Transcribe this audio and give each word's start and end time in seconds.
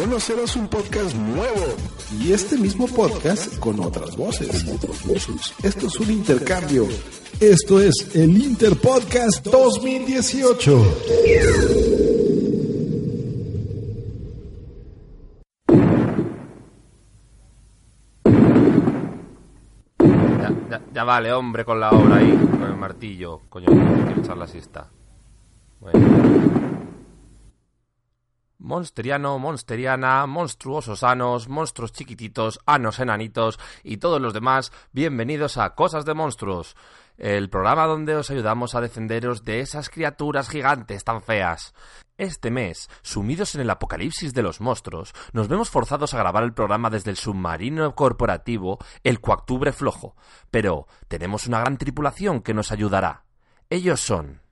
Conocerás 0.00 0.56
un 0.56 0.66
podcast 0.66 1.14
nuevo 1.14 1.76
y 2.18 2.32
este 2.32 2.56
mismo 2.56 2.86
podcast 2.86 3.58
con 3.58 3.78
otras 3.80 4.16
voces. 4.16 4.64
Esto 5.62 5.86
es 5.88 6.00
un 6.00 6.10
intercambio. 6.10 6.88
Esto 7.38 7.78
es 7.78 7.92
el 8.14 8.30
Interpodcast 8.42 9.44
2018. 9.44 10.84
Ya, 19.98 20.50
ya, 20.70 20.80
ya 20.94 21.04
vale, 21.04 21.30
hombre, 21.34 21.66
con 21.66 21.78
la 21.78 21.90
obra 21.90 22.16
ahí, 22.16 22.34
con 22.50 22.62
el 22.62 22.76
martillo. 22.76 23.42
Coño, 23.50 23.66
quiero 23.66 24.22
echar 24.22 24.38
la 24.38 24.46
siesta. 24.46 24.88
Bueno. 25.78 26.40
Monsteriano, 28.60 29.38
monsteriana, 29.38 30.26
monstruosos 30.26 31.02
anos, 31.02 31.48
monstruos 31.48 31.92
chiquititos, 31.92 32.60
anos 32.66 32.98
enanitos 32.98 33.58
y 33.82 33.96
todos 33.96 34.20
los 34.20 34.34
demás, 34.34 34.70
bienvenidos 34.92 35.56
a 35.56 35.74
Cosas 35.74 36.04
de 36.04 36.12
Monstruos, 36.12 36.76
el 37.16 37.48
programa 37.48 37.86
donde 37.86 38.14
os 38.16 38.30
ayudamos 38.30 38.74
a 38.74 38.82
defenderos 38.82 39.44
de 39.44 39.60
esas 39.60 39.88
criaturas 39.88 40.50
gigantes 40.50 41.04
tan 41.04 41.22
feas. 41.22 41.72
Este 42.18 42.50
mes, 42.50 42.90
sumidos 43.00 43.54
en 43.54 43.62
el 43.62 43.70
apocalipsis 43.70 44.34
de 44.34 44.42
los 44.42 44.60
monstruos, 44.60 45.14
nos 45.32 45.48
vemos 45.48 45.70
forzados 45.70 46.12
a 46.12 46.18
grabar 46.18 46.42
el 46.42 46.52
programa 46.52 46.90
desde 46.90 47.10
el 47.12 47.16
submarino 47.16 47.94
corporativo 47.94 48.78
El 49.02 49.22
Coactubre 49.22 49.72
Flojo, 49.72 50.16
pero 50.50 50.86
tenemos 51.08 51.46
una 51.46 51.60
gran 51.60 51.78
tripulación 51.78 52.42
que 52.42 52.52
nos 52.52 52.72
ayudará. 52.72 53.24
Ellos 53.70 54.02
son... 54.02 54.42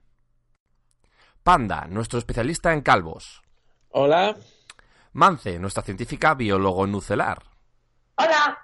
Panda, 1.42 1.86
nuestro 1.88 2.18
especialista 2.18 2.72
en 2.72 2.80
calvos. 2.80 3.42
Hola. 3.91 4.36
Mance, 5.12 5.59
nuestra 5.59 5.82
científica 5.82 6.34
biólogo 6.34 6.87
nucelar. 6.87 7.43
Hola. 8.16 8.59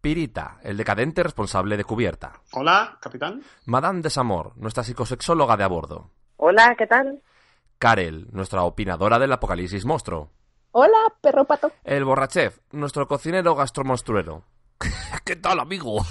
Pirita, 0.00 0.58
el 0.62 0.76
decadente 0.76 1.22
responsable 1.22 1.76
de 1.76 1.84
cubierta. 1.84 2.40
Hola, 2.52 2.98
capitán. 3.00 3.42
Madame 3.64 4.02
Desamor, 4.02 4.52
nuestra 4.56 4.84
psicosexóloga 4.84 5.56
de 5.56 5.64
a 5.64 5.68
bordo. 5.68 6.10
Hola, 6.36 6.74
¿qué 6.76 6.86
tal? 6.86 7.22
Karel, 7.78 8.28
nuestra 8.32 8.62
opinadora 8.62 9.18
del 9.18 9.32
apocalipsis 9.32 9.84
monstruo. 9.84 10.30
Hola, 10.72 11.12
perro 11.20 11.44
pato. 11.44 11.72
El 11.84 12.04
borrachef, 12.04 12.58
nuestro 12.72 13.08
cocinero 13.08 13.54
gastromonstruero. 13.54 14.44
¿Qué 15.24 15.36
tal, 15.36 15.60
amigo? 15.60 16.04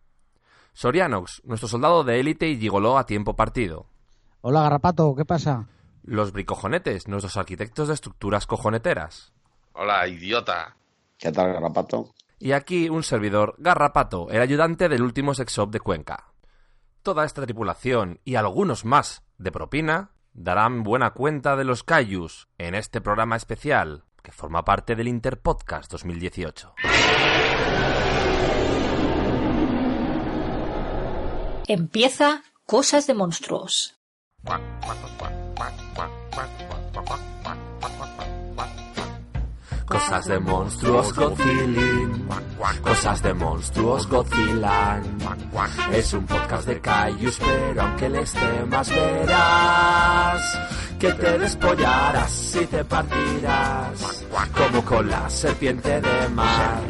Sorianox, 0.72 1.42
nuestro 1.44 1.68
soldado 1.68 2.04
de 2.04 2.20
élite 2.20 2.48
y 2.48 2.58
gigoló 2.58 2.98
a 2.98 3.06
tiempo 3.06 3.34
partido. 3.34 3.86
Hola, 4.42 4.62
Garrapato, 4.62 5.14
¿qué 5.16 5.24
pasa? 5.24 5.66
Los 6.06 6.30
bricojonetes, 6.30 7.08
nuestros 7.08 7.36
arquitectos 7.36 7.88
de 7.88 7.94
estructuras 7.94 8.46
cojoneteras. 8.46 9.32
Hola, 9.72 10.06
idiota. 10.06 10.76
¿Qué 11.18 11.32
tal, 11.32 11.52
Garrapato? 11.52 12.14
Y 12.38 12.52
aquí 12.52 12.88
un 12.88 13.02
servidor, 13.02 13.56
Garrapato, 13.58 14.30
el 14.30 14.40
ayudante 14.40 14.88
del 14.88 15.02
último 15.02 15.34
sex 15.34 15.52
shop 15.52 15.70
de 15.70 15.80
Cuenca. 15.80 16.32
Toda 17.02 17.24
esta 17.24 17.42
tripulación 17.42 18.20
y 18.24 18.36
algunos 18.36 18.84
más 18.84 19.24
de 19.38 19.50
propina 19.50 20.12
darán 20.32 20.84
buena 20.84 21.10
cuenta 21.10 21.56
de 21.56 21.64
los 21.64 21.82
Cayus 21.82 22.46
en 22.56 22.76
este 22.76 23.00
programa 23.00 23.34
especial 23.34 24.04
que 24.22 24.30
forma 24.30 24.64
parte 24.64 24.94
del 24.94 25.08
Interpodcast 25.08 25.90
2018. 25.90 26.74
Empieza 31.66 32.44
Cosas 32.64 33.08
de 33.08 33.14
Monstruos. 33.14 33.98
Cosas 39.86 40.26
de 40.26 40.38
monstruos 40.40 41.12
Godzillin. 41.14 42.28
Cosas 42.82 43.22
de 43.22 43.34
monstruos 43.34 44.08
Godzillan. 44.08 45.02
Es 45.92 46.12
un 46.12 46.26
podcast 46.26 46.66
de 46.66 46.80
Cayus, 46.80 47.38
pero 47.38 47.82
aunque 47.82 48.08
les 48.08 48.32
temas 48.32 48.90
verás 48.90 50.58
que 50.98 51.12
te 51.12 51.38
despollarás 51.38 52.56
y 52.56 52.66
te 52.66 52.84
partirás 52.84 54.24
como 54.54 54.84
con 54.84 55.08
la 55.08 55.28
serpiente 55.30 56.00
de 56.00 56.28
mar. 56.30 56.80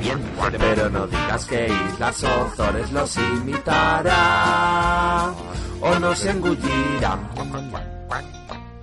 Pero 0.58 0.88
no 0.90 1.06
digas 1.06 1.44
que 1.46 1.68
Islas 1.92 2.24
Ozores 2.24 2.92
los 2.92 3.16
imitará 3.16 4.14
o 5.80 5.98
nos 5.98 6.24
engullirá. 6.24 7.18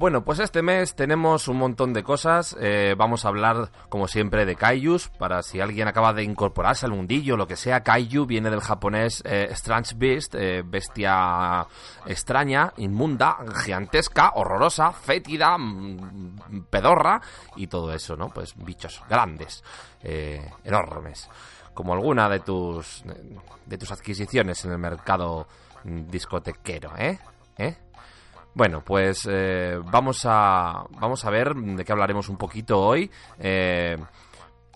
Bueno, 0.00 0.24
pues 0.24 0.38
este 0.38 0.62
mes 0.62 0.94
tenemos 0.94 1.46
un 1.46 1.58
montón 1.58 1.92
de 1.92 2.02
cosas. 2.02 2.56
Eh, 2.58 2.94
vamos 2.96 3.26
a 3.26 3.28
hablar, 3.28 3.70
como 3.90 4.08
siempre, 4.08 4.46
de 4.46 4.56
Kaijus. 4.56 5.10
Para 5.10 5.42
si 5.42 5.60
alguien 5.60 5.88
acaba 5.88 6.14
de 6.14 6.22
incorporarse 6.22 6.86
al 6.86 6.92
mundillo, 6.92 7.36
lo 7.36 7.46
que 7.46 7.54
sea, 7.54 7.82
Kaiju 7.82 8.24
viene 8.24 8.48
del 8.48 8.62
japonés 8.62 9.22
eh, 9.26 9.48
Strange 9.50 9.94
Beast, 9.98 10.34
eh, 10.36 10.62
bestia 10.64 11.66
extraña, 12.06 12.72
inmunda, 12.78 13.44
gigantesca, 13.62 14.30
horrorosa, 14.36 14.90
fétida, 14.92 15.58
mm, 15.58 16.64
pedorra 16.70 17.20
y 17.56 17.66
todo 17.66 17.92
eso, 17.92 18.16
¿no? 18.16 18.30
Pues 18.30 18.54
bichos 18.56 19.02
grandes, 19.06 19.62
enormes. 20.64 21.28
Como 21.74 21.92
alguna 21.92 22.26
de 22.30 22.40
tus, 22.40 23.04
de 23.66 23.76
tus 23.76 23.92
adquisiciones 23.92 24.64
en 24.64 24.72
el 24.72 24.78
mercado 24.78 25.46
discotequero, 25.84 26.96
¿eh? 26.96 27.18
¿Eh? 27.58 27.76
Bueno, 28.54 28.82
pues 28.84 29.28
eh, 29.30 29.78
vamos 29.90 30.22
a 30.24 30.84
vamos 30.98 31.24
a 31.24 31.30
ver 31.30 31.54
de 31.54 31.84
qué 31.84 31.92
hablaremos 31.92 32.28
un 32.28 32.36
poquito 32.36 32.80
hoy. 32.80 33.10
Eh, 33.38 33.96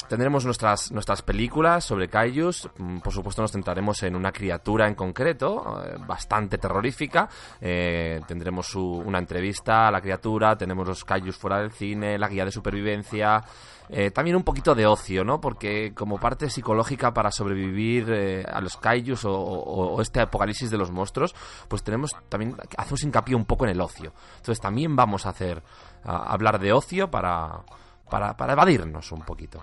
tendremos 0.08 0.44
nuestras 0.44 0.92
nuestras 0.92 1.22
películas 1.22 1.84
sobre 1.84 2.08
kaijus. 2.08 2.68
Mm, 2.78 2.98
Por 2.98 3.12
supuesto, 3.12 3.42
nos 3.42 3.50
centraremos 3.52 4.02
en 4.04 4.14
una 4.14 4.30
criatura 4.30 4.86
en 4.86 4.94
concreto, 4.94 5.82
eh, 5.84 5.96
bastante 6.06 6.58
terrorífica. 6.58 7.28
Eh, 7.60 8.20
tendremos 8.28 8.66
su- 8.68 9.02
una 9.04 9.18
entrevista 9.18 9.88
a 9.88 9.90
la 9.90 10.00
criatura, 10.00 10.56
tenemos 10.56 10.86
los 10.86 11.04
kaijus 11.04 11.36
fuera 11.36 11.58
del 11.58 11.72
cine, 11.72 12.16
la 12.16 12.28
guía 12.28 12.44
de 12.44 12.52
supervivencia. 12.52 13.42
Eh, 13.88 14.10
también 14.10 14.36
un 14.36 14.42
poquito 14.42 14.74
de 14.74 14.86
ocio, 14.86 15.24
¿no? 15.24 15.40
Porque 15.40 15.92
como 15.94 16.18
parte 16.18 16.48
psicológica 16.48 17.12
para 17.12 17.30
sobrevivir 17.30 18.10
eh, 18.10 18.44
a 18.50 18.60
los 18.60 18.76
kaijus 18.76 19.24
o, 19.26 20.00
este 20.00 20.20
apocalipsis 20.20 20.70
de 20.70 20.78
los 20.78 20.90
monstruos, 20.90 21.34
pues 21.68 21.82
tenemos 21.82 22.12
también, 22.28 22.56
hacemos 22.76 23.02
hincapié 23.02 23.34
un 23.34 23.44
poco 23.44 23.64
en 23.64 23.72
el 23.72 23.80
ocio. 23.80 24.12
Entonces 24.36 24.60
también 24.60 24.96
vamos 24.96 25.26
a 25.26 25.30
hacer, 25.30 25.62
hablar 26.02 26.58
de 26.58 26.72
ocio 26.72 27.10
para, 27.10 27.62
para, 28.08 28.36
para 28.36 28.54
evadirnos 28.54 29.12
un 29.12 29.20
poquito. 29.20 29.62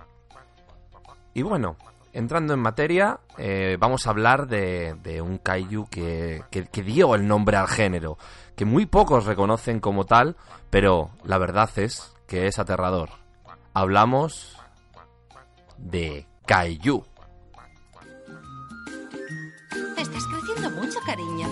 Y 1.34 1.42
bueno, 1.42 1.76
entrando 2.12 2.54
en 2.54 2.60
materia, 2.60 3.18
eh, 3.38 3.76
vamos 3.80 4.06
a 4.06 4.10
hablar 4.10 4.46
de, 4.46 5.20
un 5.20 5.38
kaiju 5.38 5.88
que, 5.88 6.44
que 6.50 6.82
dio 6.82 7.14
el 7.14 7.26
nombre 7.26 7.56
al 7.56 7.68
género, 7.68 8.18
que 8.54 8.64
muy 8.64 8.86
pocos 8.86 9.24
reconocen 9.24 9.80
como 9.80 10.04
tal, 10.04 10.36
pero 10.70 11.10
la 11.24 11.38
verdad 11.38 11.70
es 11.76 12.14
que 12.26 12.46
es 12.46 12.58
aterrador. 12.58 13.21
Hablamos 13.74 14.54
de 15.78 16.26
kaiju. 16.46 17.02
Estás 19.96 20.24
creciendo 20.26 20.70
mucho, 20.72 21.00
cariño. 21.06 21.48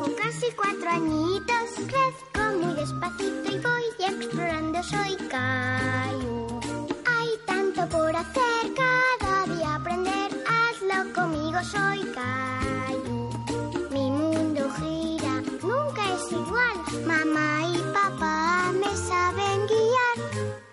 Con 0.00 0.14
casi 0.14 0.50
cuatro 0.56 0.90
añitos 0.90 1.70
crezco 1.76 2.58
muy 2.60 2.74
despacito 2.74 3.52
y 3.52 3.58
voy 3.60 3.84
explorando. 4.00 4.82
Soy 4.82 5.16
Cayu. 5.28 6.60
Hay 7.06 7.28
tanto 7.46 7.88
por 7.88 8.16
hacer, 8.16 8.74
cada 8.74 9.46
día 9.54 9.76
aprender. 9.76 10.30
Hazlo 10.48 11.12
conmigo, 11.14 11.58
soy 11.62 12.00
Cayu. 12.16 13.30
Mi 13.92 14.10
mundo 14.10 14.68
gira, 14.80 15.40
nunca 15.62 16.02
es 16.14 16.32
igual. 16.32 17.06
Mamá 17.06 17.68
y 17.68 17.78
papá 17.92 18.72
me 18.72 18.96
saben 18.96 19.66
guiar. 19.68 20.71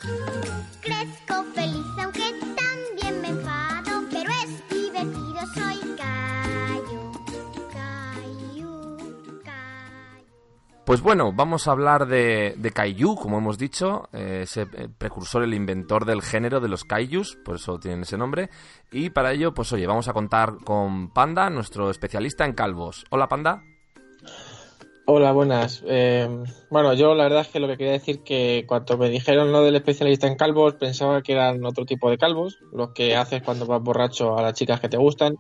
Feliz 1.54 1.86
aunque 2.02 2.34
también 2.56 3.22
me 3.22 3.30
es. 3.30 4.64
Soy. 5.54 5.90
Pues 10.86 11.02
bueno, 11.02 11.32
vamos 11.32 11.68
a 11.68 11.72
hablar 11.72 12.08
de, 12.08 12.56
de 12.58 12.72
como 13.16 13.38
hemos 13.38 13.60
dicho, 13.60 14.10
eh, 14.12 14.40
ese 14.44 14.66
precursor, 14.66 15.44
el 15.44 15.54
inventor 15.54 16.06
del 16.06 16.24
género 16.24 16.60
de 16.60 16.68
los 16.68 16.84
Kaijus, 16.84 17.36
por 17.46 17.58
eso 17.58 17.80
tienen 17.80 18.02
ese 18.02 18.18
nombre. 18.18 18.50
Y 18.92 19.12
para 19.12 19.32
ello, 19.32 19.54
pues 19.54 19.72
oye, 19.72 19.86
vamos 19.86 20.08
a 20.08 20.14
contar 20.14 20.56
con 20.64 21.12
Panda, 21.12 21.52
nuestro 21.52 21.92
especialista 21.92 22.44
en 22.46 22.54
calvos. 22.54 23.06
Hola 23.12 23.28
Panda. 23.28 23.69
Hola, 25.12 25.32
buenas. 25.32 25.84
Eh, 25.88 26.30
bueno, 26.70 26.94
yo 26.94 27.16
la 27.16 27.24
verdad 27.24 27.42
es 27.42 27.48
que 27.48 27.60
lo 27.60 27.68
que 27.68 27.78
quería 27.78 27.94
decir 27.94 28.22
que 28.24 28.64
cuando 28.68 28.96
me 28.96 29.10
dijeron 29.10 29.52
lo 29.52 29.64
del 29.64 29.76
especialista 29.76 30.28
en 30.28 30.36
calvos, 30.36 30.76
pensaba 30.76 31.24
que 31.24 31.32
eran 31.34 31.66
otro 31.66 31.84
tipo 31.84 32.12
de 32.12 32.20
calvos, 32.20 32.60
los 32.72 32.92
que 32.92 33.16
haces 33.16 33.42
cuando 33.42 33.66
vas 33.66 33.82
borracho 33.82 34.38
a 34.38 34.44
las 34.44 34.54
chicas 34.54 34.80
que 34.80 34.88
te 34.88 34.98
gustan. 34.98 35.36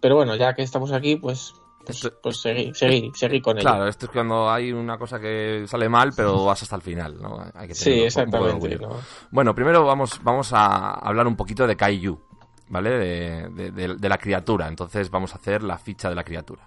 Pero 0.00 0.16
bueno, 0.16 0.34
ya 0.34 0.52
que 0.54 0.62
estamos 0.62 0.90
aquí, 0.90 1.14
pues, 1.14 1.54
pues, 1.84 2.10
pues 2.20 2.40
seguí, 2.40 2.74
seguí, 2.74 3.12
seguí 3.14 3.40
con 3.40 3.56
ello. 3.56 3.68
Claro, 3.68 3.86
esto 3.86 4.06
es 4.06 4.12
cuando 4.12 4.50
hay 4.50 4.72
una 4.72 4.98
cosa 4.98 5.20
que 5.20 5.64
sale 5.68 5.88
mal, 5.88 6.12
pero 6.16 6.44
vas 6.44 6.60
hasta 6.60 6.74
el 6.74 6.82
final, 6.82 7.22
¿no? 7.22 7.38
Hay 7.54 7.68
que 7.68 7.74
Sí, 7.76 7.84
tener 7.90 8.06
exactamente. 8.06 8.80
Bueno, 9.30 9.54
primero 9.54 9.84
vamos, 9.84 10.18
vamos 10.24 10.52
a 10.52 10.90
hablar 10.94 11.28
un 11.28 11.36
poquito 11.36 11.68
de 11.68 11.76
Kaiju, 11.76 12.18
¿vale? 12.70 12.90
De, 12.90 13.48
de- 13.50 13.70
de- 13.70 13.94
de 13.94 14.08
la 14.08 14.18
criatura. 14.18 14.66
Entonces 14.66 15.08
vamos 15.08 15.32
a 15.34 15.36
hacer 15.38 15.62
la 15.62 15.78
ficha 15.78 16.08
de 16.08 16.16
la 16.16 16.24
criatura. 16.24 16.64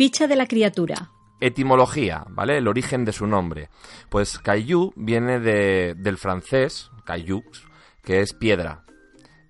Ficha 0.00 0.26
de 0.26 0.34
la 0.34 0.46
criatura. 0.46 1.10
Etimología, 1.42 2.24
¿vale? 2.30 2.56
El 2.56 2.68
origen 2.68 3.04
de 3.04 3.12
su 3.12 3.26
nombre. 3.26 3.68
Pues 4.08 4.38
Kaiju 4.38 4.94
viene 4.96 5.40
de- 5.40 5.92
del 5.94 6.16
francés, 6.16 6.90
Kaiju, 7.04 7.42
que 8.02 8.22
es 8.22 8.32
piedra. 8.32 8.86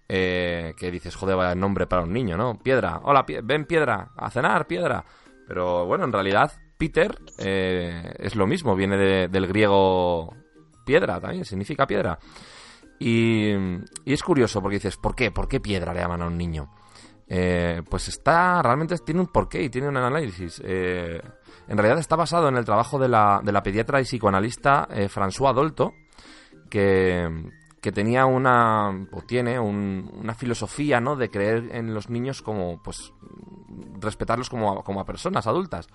Eh, 0.09 0.75
que 0.77 0.91
dices, 0.91 1.15
joder, 1.15 1.37
vaya 1.37 1.55
nombre 1.55 1.87
para 1.87 2.03
un 2.03 2.13
niño, 2.13 2.37
¿no? 2.37 2.59
Piedra, 2.59 2.99
hola, 3.05 3.25
pie- 3.25 3.43
ven 3.45 3.65
piedra, 3.65 4.11
a 4.17 4.29
cenar, 4.29 4.67
piedra. 4.67 5.05
Pero 5.47 5.87
bueno, 5.87 6.03
en 6.05 6.13
realidad, 6.13 6.51
Peter 6.77 7.17
eh, 7.39 8.13
es 8.19 8.35
lo 8.35 8.49
mismo, 8.49 8.75
viene 8.75 8.97
de- 8.97 9.29
del 9.29 9.47
griego 9.47 10.35
piedra 10.85 11.21
también, 11.21 11.45
significa 11.45 11.87
piedra. 11.87 12.19
Y, 12.99 13.53
y 14.05 14.13
es 14.13 14.23
curioso 14.25 14.61
porque 14.61 14.79
dices, 14.79 14.97
¿por 14.97 15.15
qué? 15.15 15.31
¿Por 15.31 15.47
qué 15.47 15.61
piedra 15.61 15.95
le 15.95 16.01
llaman 16.01 16.23
a 16.23 16.27
un 16.27 16.37
niño? 16.37 16.73
Eh, 17.33 17.83
pues 17.89 18.09
está, 18.09 18.61
realmente 18.61 18.99
tiene 18.99 19.21
un 19.21 19.29
porqué 19.29 19.63
y 19.63 19.71
tiene 19.71 19.87
un 19.89 19.97
análisis. 19.97 20.61
Eh, 20.65 21.23
en 21.69 21.79
realidad 21.79 22.01
está 22.01 22.17
basado 22.17 22.49
en 22.49 22.57
el 22.57 22.65
trabajo 22.65 22.99
de 22.99 23.09
la, 23.09 23.41
de 23.45 23.53
la 23.53 23.63
pediatra 23.63 24.01
y 24.01 24.05
psicoanalista 24.05 24.89
eh, 24.91 25.09
François 25.09 25.55
Dolto, 25.55 25.93
que, 26.69 27.29
que 27.81 27.93
tenía 27.93 28.27
una, 28.27 28.91
o 29.13 29.23
tiene 29.23 29.61
un- 29.61 30.11
una 30.13 30.35
filosofía, 30.35 31.01
¿no? 31.01 31.15
De 31.15 31.31
creer 31.31 31.69
en 31.71 31.95
los 31.95 32.11
niños 32.11 32.43
como, 32.43 32.83
pues, 32.83 33.13
respetarlos 34.01 34.51
como 34.51 34.81
a, 34.81 34.83
como 34.83 35.01
a 35.01 35.05
personas 35.07 35.47
adultas. 35.47 35.87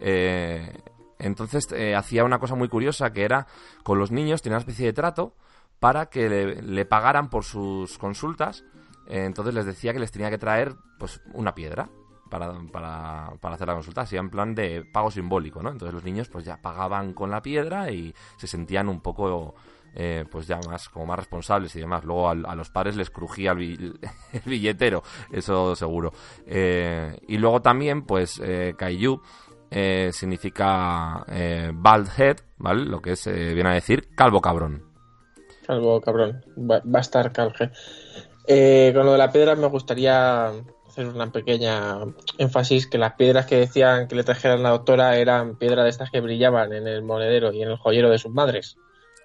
Eh, 0.00 0.76
entonces 1.20 1.68
eh, 1.72 1.94
hacía 1.94 2.24
una 2.24 2.40
cosa 2.40 2.56
muy 2.56 2.68
curiosa 2.68 3.12
que 3.12 3.22
era, 3.22 3.46
con 3.84 3.98
los 3.98 4.10
niños 4.10 4.42
tenía 4.42 4.56
una 4.56 4.62
especie 4.62 4.86
de 4.86 4.92
trato 4.92 5.34
para 5.78 6.06
que 6.06 6.28
le 6.28 6.84
pagaran 6.84 7.30
por 7.30 7.44
sus 7.44 7.96
consultas. 7.96 8.64
Entonces 9.10 9.54
les 9.54 9.66
decía 9.66 9.92
que 9.92 9.98
les 9.98 10.12
tenía 10.12 10.30
que 10.30 10.38
traer, 10.38 10.74
pues, 10.98 11.20
una 11.34 11.54
piedra 11.54 11.88
para, 12.30 12.52
para, 12.72 13.54
hacer 13.54 13.66
la 13.66 13.74
consulta, 13.74 14.02
así 14.02 14.16
en 14.16 14.30
plan 14.30 14.54
de 14.54 14.84
pago 14.84 15.10
simbólico, 15.10 15.62
¿no? 15.62 15.70
Entonces 15.70 15.92
los 15.92 16.04
niños 16.04 16.28
pues 16.28 16.44
ya 16.44 16.56
pagaban 16.62 17.12
con 17.12 17.30
la 17.30 17.42
piedra 17.42 17.90
y 17.90 18.14
se 18.38 18.46
sentían 18.46 18.88
un 18.88 19.00
poco 19.00 19.54
eh, 19.94 20.24
pues 20.30 20.46
ya 20.46 20.60
más 20.68 20.88
como 20.88 21.06
más 21.06 21.18
responsables 21.18 21.74
y 21.74 21.80
demás. 21.80 22.04
Luego 22.04 22.30
a, 22.30 22.34
los 22.54 22.70
padres 22.70 22.96
les 22.96 23.10
crujía 23.10 23.50
el, 23.50 23.58
bi- 23.58 23.92
billetero, 24.46 25.02
eso 25.32 25.74
seguro. 25.74 26.12
Eh, 26.46 27.18
y 27.26 27.36
luego 27.36 27.60
también 27.60 28.02
pues 28.02 28.40
eh, 28.42 28.74
Kaiju 28.78 29.20
eh, 29.70 30.10
significa 30.12 31.24
eh, 31.28 31.70
bald 31.74 32.08
head, 32.16 32.36
¿vale? 32.58 32.84
Lo 32.84 33.02
que 33.02 33.12
es, 33.12 33.26
eh, 33.26 33.54
viene 33.54 33.70
a 33.70 33.74
decir 33.74 34.14
calvo 34.14 34.40
cabrón. 34.40 34.84
Calvo, 35.66 36.00
cabrón. 36.00 36.44
Va, 36.58 36.80
va 36.80 36.98
a 36.98 37.00
estar 37.00 37.32
calje. 37.32 37.70
Eh, 38.46 38.92
con 38.94 39.06
lo 39.06 39.12
de 39.12 39.18
la 39.18 39.30
piedra 39.30 39.54
me 39.54 39.66
gustaría 39.68 40.52
hacer 40.88 41.06
una 41.06 41.30
pequeña 41.30 41.98
énfasis 42.38 42.86
que 42.86 42.98
las 42.98 43.14
piedras 43.14 43.46
que 43.46 43.56
decían 43.56 44.08
que 44.08 44.16
le 44.16 44.24
trajeran 44.24 44.62
la 44.62 44.70
doctora 44.70 45.16
eran 45.16 45.56
piedras 45.56 45.84
de 45.84 45.90
estas 45.90 46.10
que 46.10 46.20
brillaban 46.20 46.72
en 46.72 46.88
el 46.88 47.02
monedero 47.02 47.52
y 47.52 47.62
en 47.62 47.70
el 47.70 47.76
joyero 47.76 48.10
de 48.10 48.18
sus 48.18 48.32
madres. 48.32 48.76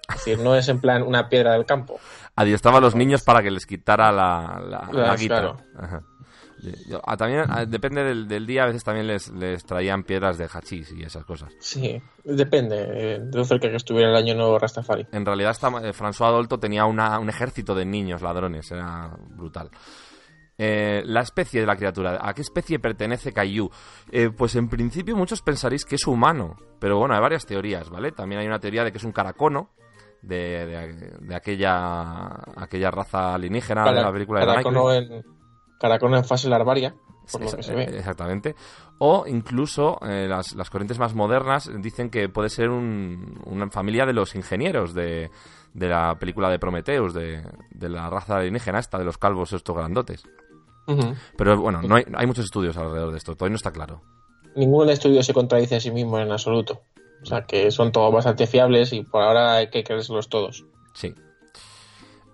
Es 0.08 0.16
decir, 0.16 0.38
no 0.38 0.54
es 0.54 0.68
en 0.68 0.80
plan 0.80 1.02
una 1.02 1.28
piedra 1.28 1.52
del 1.52 1.66
campo. 1.66 1.98
Adiestraba 2.36 2.78
a 2.78 2.80
los 2.80 2.94
niños 2.94 3.22
para 3.22 3.42
que 3.42 3.50
les 3.50 3.66
quitara 3.66 4.12
la, 4.12 4.62
la, 4.64 4.88
la 4.92 5.16
guita. 5.16 5.40
claro. 5.40 5.56
Ajá. 5.76 6.02
Ah, 7.04 7.16
también 7.16 7.44
ah, 7.48 7.64
depende 7.66 8.02
del, 8.04 8.26
del 8.28 8.46
día, 8.46 8.64
a 8.64 8.66
veces 8.66 8.82
también 8.84 9.06
les, 9.06 9.28
les 9.30 9.64
traían 9.64 10.02
piedras 10.04 10.38
de 10.38 10.46
hachís 10.52 10.92
y 10.92 11.02
esas 11.02 11.24
cosas. 11.24 11.52
Sí, 11.58 12.00
depende 12.24 12.76
eh, 12.78 13.18
de 13.20 13.38
lo 13.38 13.44
cerca 13.44 13.68
que 13.70 13.76
estuviera 13.76 14.10
el 14.10 14.16
año 14.16 14.34
nuevo 14.34 14.58
Rastafari. 14.58 15.06
En 15.12 15.24
realidad, 15.26 15.50
esta, 15.52 15.68
eh, 15.68 15.92
François 15.92 16.26
Adolto 16.28 16.58
tenía 16.58 16.84
una- 16.84 17.18
un 17.18 17.28
ejército 17.28 17.74
de 17.74 17.84
niños 17.84 18.22
ladrones, 18.22 18.70
era 18.70 19.10
brutal. 19.30 19.70
Eh, 20.58 21.02
la 21.04 21.20
especie 21.20 21.60
de 21.60 21.66
la 21.66 21.76
criatura, 21.76 22.18
¿a 22.22 22.32
qué 22.32 22.40
especie 22.40 22.78
pertenece 22.78 23.30
Kaiju? 23.32 23.70
Eh, 24.10 24.30
pues 24.30 24.54
en 24.56 24.68
principio 24.70 25.14
muchos 25.14 25.42
pensaréis 25.42 25.84
que 25.84 25.96
es 25.96 26.06
humano, 26.06 26.56
pero 26.78 26.98
bueno, 26.98 27.14
hay 27.14 27.20
varias 27.20 27.44
teorías, 27.44 27.90
¿vale? 27.90 28.12
También 28.12 28.40
hay 28.40 28.46
una 28.46 28.58
teoría 28.58 28.82
de 28.82 28.90
que 28.90 28.96
es 28.98 29.04
un 29.04 29.12
caracono, 29.12 29.70
de, 30.22 30.64
de- 30.66 31.16
de 31.20 31.34
aquella, 31.36 32.26
aquella 32.56 32.90
raza 32.90 33.34
alienígena 33.34 33.84
de 33.84 34.02
la 34.02 34.12
película 34.12 34.40
de 34.40 34.46
Caracono 34.46 34.92
en, 34.94 35.24
Caracono 35.78 36.16
en 36.16 36.24
fase 36.24 36.48
larvaria, 36.48 36.94
por 37.30 37.42
lo 37.42 37.50
que 37.56 37.62
se 37.62 37.74
ve. 37.74 37.84
eh, 37.84 37.98
Exactamente. 37.98 38.54
O 38.98 39.24
incluso 39.26 39.98
eh, 40.02 40.26
las, 40.28 40.54
las 40.54 40.70
corrientes 40.70 40.98
más 40.98 41.14
modernas 41.14 41.70
dicen 41.80 42.08
que 42.10 42.28
puede 42.28 42.48
ser 42.48 42.70
un- 42.70 43.40
una 43.44 43.68
familia 43.70 44.06
de 44.06 44.14
los 44.14 44.34
ingenieros 44.34 44.94
de, 44.94 45.30
de 45.74 45.88
la 45.88 46.16
película 46.18 46.48
de 46.48 46.58
Prometheus, 46.58 47.12
de, 47.12 47.42
de 47.70 47.88
la 47.88 48.08
raza 48.08 48.36
alienígena 48.38 48.78
esta, 48.78 48.98
de 48.98 49.04
los 49.04 49.18
calvos 49.18 49.52
estos 49.52 49.76
grandotes. 49.76 50.22
Pero 51.36 51.60
bueno, 51.60 51.82
no 51.82 51.96
hay, 51.96 52.04
hay 52.14 52.26
muchos 52.26 52.44
estudios 52.44 52.76
alrededor 52.76 53.10
de 53.10 53.18
esto, 53.18 53.34
todavía 53.34 53.52
no 53.52 53.56
está 53.56 53.72
claro. 53.72 54.02
Ningún 54.54 54.88
estudio 54.88 55.22
se 55.22 55.34
contradice 55.34 55.76
a 55.76 55.80
sí 55.80 55.90
mismo 55.90 56.18
en 56.18 56.30
absoluto. 56.30 56.82
O 57.22 57.26
sea 57.26 57.42
que 57.42 57.70
son 57.70 57.92
todos 57.92 58.12
bastante 58.14 58.46
fiables 58.46 58.92
y 58.92 59.02
por 59.02 59.22
ahora 59.22 59.56
hay 59.56 59.68
que 59.68 59.82
creérselos 59.82 60.28
todos. 60.28 60.64
Sí. 60.94 61.12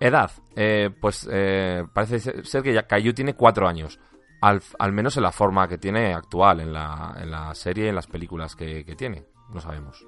Edad. 0.03 0.31
Eh, 0.53 0.89
pues 0.99 1.25
eh, 1.31 1.85
parece 1.93 2.19
ser- 2.19 2.61
que 2.61 2.73
ya 2.73 2.85
Caillou 2.85 3.13
tiene 3.13 3.35
cuatro 3.35 3.69
años. 3.69 4.01
Al, 4.41 4.91
menos 4.91 5.15
en 5.15 5.23
la 5.23 5.31
forma 5.31 5.69
que 5.69 5.77
tiene 5.77 6.13
actual, 6.13 6.59
en 6.59 6.73
la, 6.73 7.51
serie 7.53 7.85
y 7.85 7.87
en 7.87 7.95
las 7.95 8.07
películas 8.07 8.53
que, 8.57 8.83
tiene. 8.97 9.23
No 9.53 9.61
sabemos. 9.61 10.05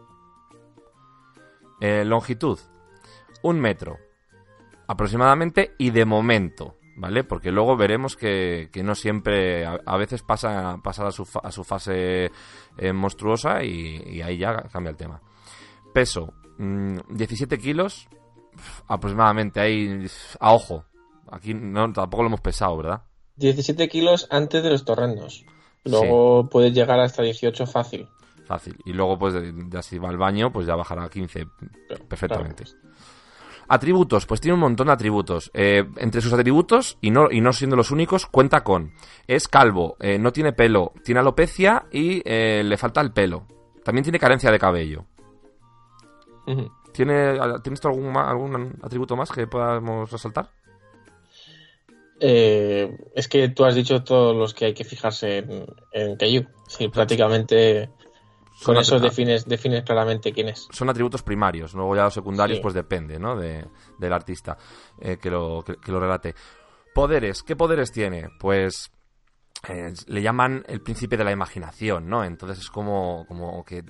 Eh, 1.80 2.04
longitud. 2.04 2.60
Un 3.44 3.62
metro. 3.62 3.98
Aproximadamente 4.86 5.76
y 5.78 5.92
de 5.92 6.04
momento. 6.04 6.76
¿Vale? 6.98 7.24
Porque 7.24 7.52
luego 7.52 7.78
veremos 7.78 8.18
que, 8.18 8.70
no 8.84 8.96
siempre. 8.96 9.66
A, 9.66 9.96
veces 9.96 10.24
pasa, 10.24 10.78
pasa 10.84 11.08
a, 11.08 11.12
su, 11.12 11.64
fase 11.64 12.32
monstruosa 12.94 13.64
y, 13.64 14.22
ahí 14.22 14.40
ya 14.40 14.64
cambia 14.64 14.90
el 14.90 14.98
tema. 14.98 15.22
Peso. 15.94 16.34
mm, 16.58 16.98
17 17.12 17.58
kilos 17.58 18.10
aproximadamente 18.88 19.60
ahí 19.60 20.06
a 20.40 20.54
ojo. 20.54 20.86
Aquí 21.32 21.54
no, 21.54 21.92
tampoco 21.92 22.24
lo 22.24 22.28
hemos 22.28 22.42
pesado, 22.42 22.78
¿verdad? 22.78 23.02
17 23.38 23.88
kilos 23.90 24.28
antes 24.30 24.64
de 24.64 24.70
los 24.70 24.86
torrendos. 24.86 25.46
Luego 25.84 26.50
puedes 26.50 26.74
llegar 26.74 27.00
hasta 27.00 27.22
18 27.22 27.68
fácil. 27.68 28.08
Fácil. 28.46 28.78
Y 28.86 28.94
luego, 28.94 29.18
pues, 29.18 29.36
ya 29.70 29.82
si 29.82 29.98
va 29.98 30.10
al 30.10 30.18
baño, 30.18 30.52
pues 30.52 30.68
ya 30.68 30.76
bajará 30.76 31.06
a 31.06 31.10
15 31.10 31.48
perfectamente. 32.08 32.64
Atributos, 33.68 34.28
pues 34.28 34.42
tiene 34.42 34.54
un 34.54 34.60
montón 34.60 34.88
de 34.88 34.94
atributos. 34.94 35.50
Eh, 35.54 35.84
entre 35.98 36.22
sus 36.22 36.32
atributos, 36.34 36.98
y 37.02 37.10
no, 37.10 37.32
y 37.32 37.42
no 37.42 37.52
siendo 37.52 37.76
los 37.76 37.90
únicos, 37.90 38.28
cuenta 38.28 38.64
con. 38.64 38.94
Es 39.28 39.48
calvo, 39.48 39.98
eh, 40.00 40.20
no 40.20 40.32
tiene 40.32 40.54
pelo, 40.54 40.94
tiene 41.04 41.22
alopecia 41.22 41.86
y 41.92 42.22
eh, 42.26 42.64
le 42.64 42.78
falta 42.78 43.02
el 43.02 43.12
pelo. 43.12 43.48
También 43.84 44.04
tiene 44.04 44.20
carencia 44.20 44.52
de 44.52 44.60
cabello. 44.60 45.06
¿Tiene, 46.96 47.38
¿Tienes 47.62 47.82
tú 47.82 47.90
algún, 47.90 48.16
algún 48.16 48.80
atributo 48.82 49.16
más 49.18 49.30
que 49.32 49.48
podamos 49.48 50.10
resaltar? 50.12 50.50
Eh, 52.20 52.98
es 53.14 53.28
que 53.28 53.50
tú 53.50 53.66
has 53.66 53.76
dicho 53.76 54.04
todos 54.04 54.36
los 54.36 54.54
que 54.54 54.66
hay 54.66 54.74
que 54.74 54.86
fijarse 54.86 55.40
en, 55.40 55.66
en. 55.92 56.48
Sí, 56.68 56.88
prácticamente 56.88 57.90
con 58.64 58.78
eso 58.78 58.96
atri- 58.98 59.02
defines, 59.02 59.46
defines 59.46 59.84
claramente 59.84 60.32
quién 60.32 60.48
es. 60.48 60.68
Son 60.72 60.90
atributos 60.90 61.22
primarios, 61.24 61.74
luego 61.74 61.96
ya 61.96 62.06
los 62.06 62.14
secundarios 62.14 62.58
Sí. 62.60 62.62
pues 62.64 62.74
depende, 62.74 63.20
¿no? 63.20 63.36
De, 63.36 63.66
del 64.00 64.14
artista 64.14 64.58
eh, 65.02 65.18
que, 65.22 65.30
lo, 65.30 65.62
que, 65.66 65.76
que 65.76 65.92
lo 65.92 66.00
relate. 66.00 66.34
Poderes, 66.94 67.44
¿qué 67.44 67.58
poderes 67.58 67.92
tiene? 67.92 68.30
Pues 68.40 68.90
eh, 69.68 69.94
le 70.08 70.22
llaman 70.22 70.64
el 70.70 70.80
príncipe 70.82 71.18
de 71.18 71.26
la 71.26 71.34
imaginación, 71.34 72.08
¿no? 72.08 72.24
Entonces 72.24 72.60
es 72.60 72.70
como, 72.70 73.26
como 73.28 73.66
que 73.66 73.84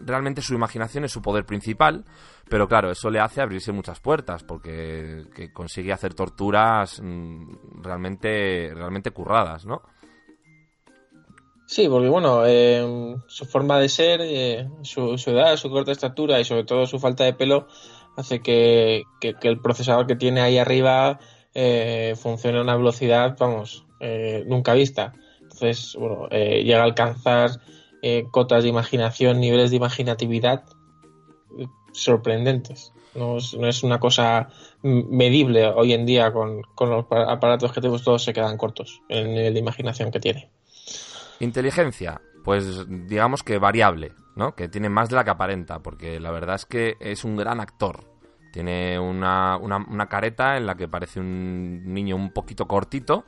realmente 0.00 0.42
su 0.42 0.54
imaginación 0.54 1.04
es 1.04 1.12
su 1.12 1.22
poder 1.22 1.44
principal, 1.44 2.04
pero 2.48 2.68
claro, 2.68 2.90
eso 2.90 3.10
le 3.10 3.20
hace 3.20 3.40
abrirse 3.40 3.72
muchas 3.72 4.00
puertas, 4.00 4.42
porque 4.42 5.24
que 5.34 5.52
consigue 5.52 5.92
hacer 5.92 6.14
torturas 6.14 7.00
mm, 7.02 7.82
realmente, 7.82 8.72
realmente 8.74 9.10
curradas, 9.10 9.66
¿no? 9.66 9.82
Sí, 11.68 11.86
porque 11.86 12.08
bueno, 12.08 12.46
eh, 12.46 13.14
su 13.26 13.44
forma 13.44 13.78
de 13.78 13.90
ser, 13.90 14.22
eh, 14.22 14.66
su, 14.80 15.18
su 15.18 15.30
edad, 15.32 15.54
su 15.56 15.68
corta 15.68 15.92
estatura 15.92 16.40
y 16.40 16.44
sobre 16.44 16.64
todo 16.64 16.86
su 16.86 16.98
falta 16.98 17.24
de 17.24 17.34
pelo 17.34 17.68
hace 18.16 18.40
que, 18.40 19.02
el 19.20 19.60
procesador 19.60 20.06
que 20.06 20.16
tiene 20.16 20.40
ahí 20.40 20.56
arriba 20.56 21.20
eh, 21.52 22.14
funcione 22.16 22.56
a 22.56 22.62
una 22.62 22.74
velocidad, 22.74 23.36
vamos, 23.38 23.84
eh, 24.00 24.44
nunca 24.46 24.72
vista. 24.72 25.12
Entonces, 25.42 25.94
bueno, 25.98 26.26
llega 26.30 26.80
a 26.80 26.84
alcanzar 26.84 27.50
eh, 28.02 28.26
cotas 28.30 28.62
de 28.62 28.68
imaginación, 28.68 29.40
niveles 29.40 29.70
de 29.70 29.76
imaginatividad 29.76 30.64
eh, 31.58 31.66
sorprendentes. 31.92 32.92
No 33.14 33.38
es, 33.38 33.54
no 33.54 33.66
es 33.66 33.82
una 33.82 33.98
cosa 33.98 34.48
medible 34.82 35.66
hoy 35.66 35.92
en 35.92 36.06
día 36.06 36.32
con, 36.32 36.62
con 36.74 36.90
los 36.90 37.06
pa- 37.06 37.32
aparatos 37.32 37.72
que 37.72 37.80
tenemos, 37.80 38.04
todos 38.04 38.22
se 38.22 38.32
quedan 38.32 38.56
cortos 38.56 39.02
en 39.08 39.18
el 39.26 39.34
nivel 39.34 39.54
de 39.54 39.60
imaginación 39.60 40.10
que 40.10 40.20
tiene. 40.20 40.50
Inteligencia, 41.40 42.20
pues 42.44 42.86
digamos 42.88 43.42
que 43.42 43.58
variable, 43.58 44.12
¿no? 44.36 44.54
Que 44.54 44.68
tiene 44.68 44.88
más 44.88 45.08
de 45.08 45.16
la 45.16 45.24
que 45.24 45.30
aparenta, 45.30 45.80
porque 45.80 46.20
la 46.20 46.30
verdad 46.30 46.56
es 46.56 46.66
que 46.66 46.96
es 47.00 47.24
un 47.24 47.36
gran 47.36 47.60
actor. 47.60 48.04
Tiene 48.52 48.98
una, 48.98 49.56
una, 49.56 49.76
una 49.76 50.08
careta 50.08 50.56
en 50.56 50.66
la 50.66 50.74
que 50.74 50.88
parece 50.88 51.20
un 51.20 51.92
niño 51.92 52.16
un 52.16 52.32
poquito 52.32 52.66
cortito, 52.66 53.24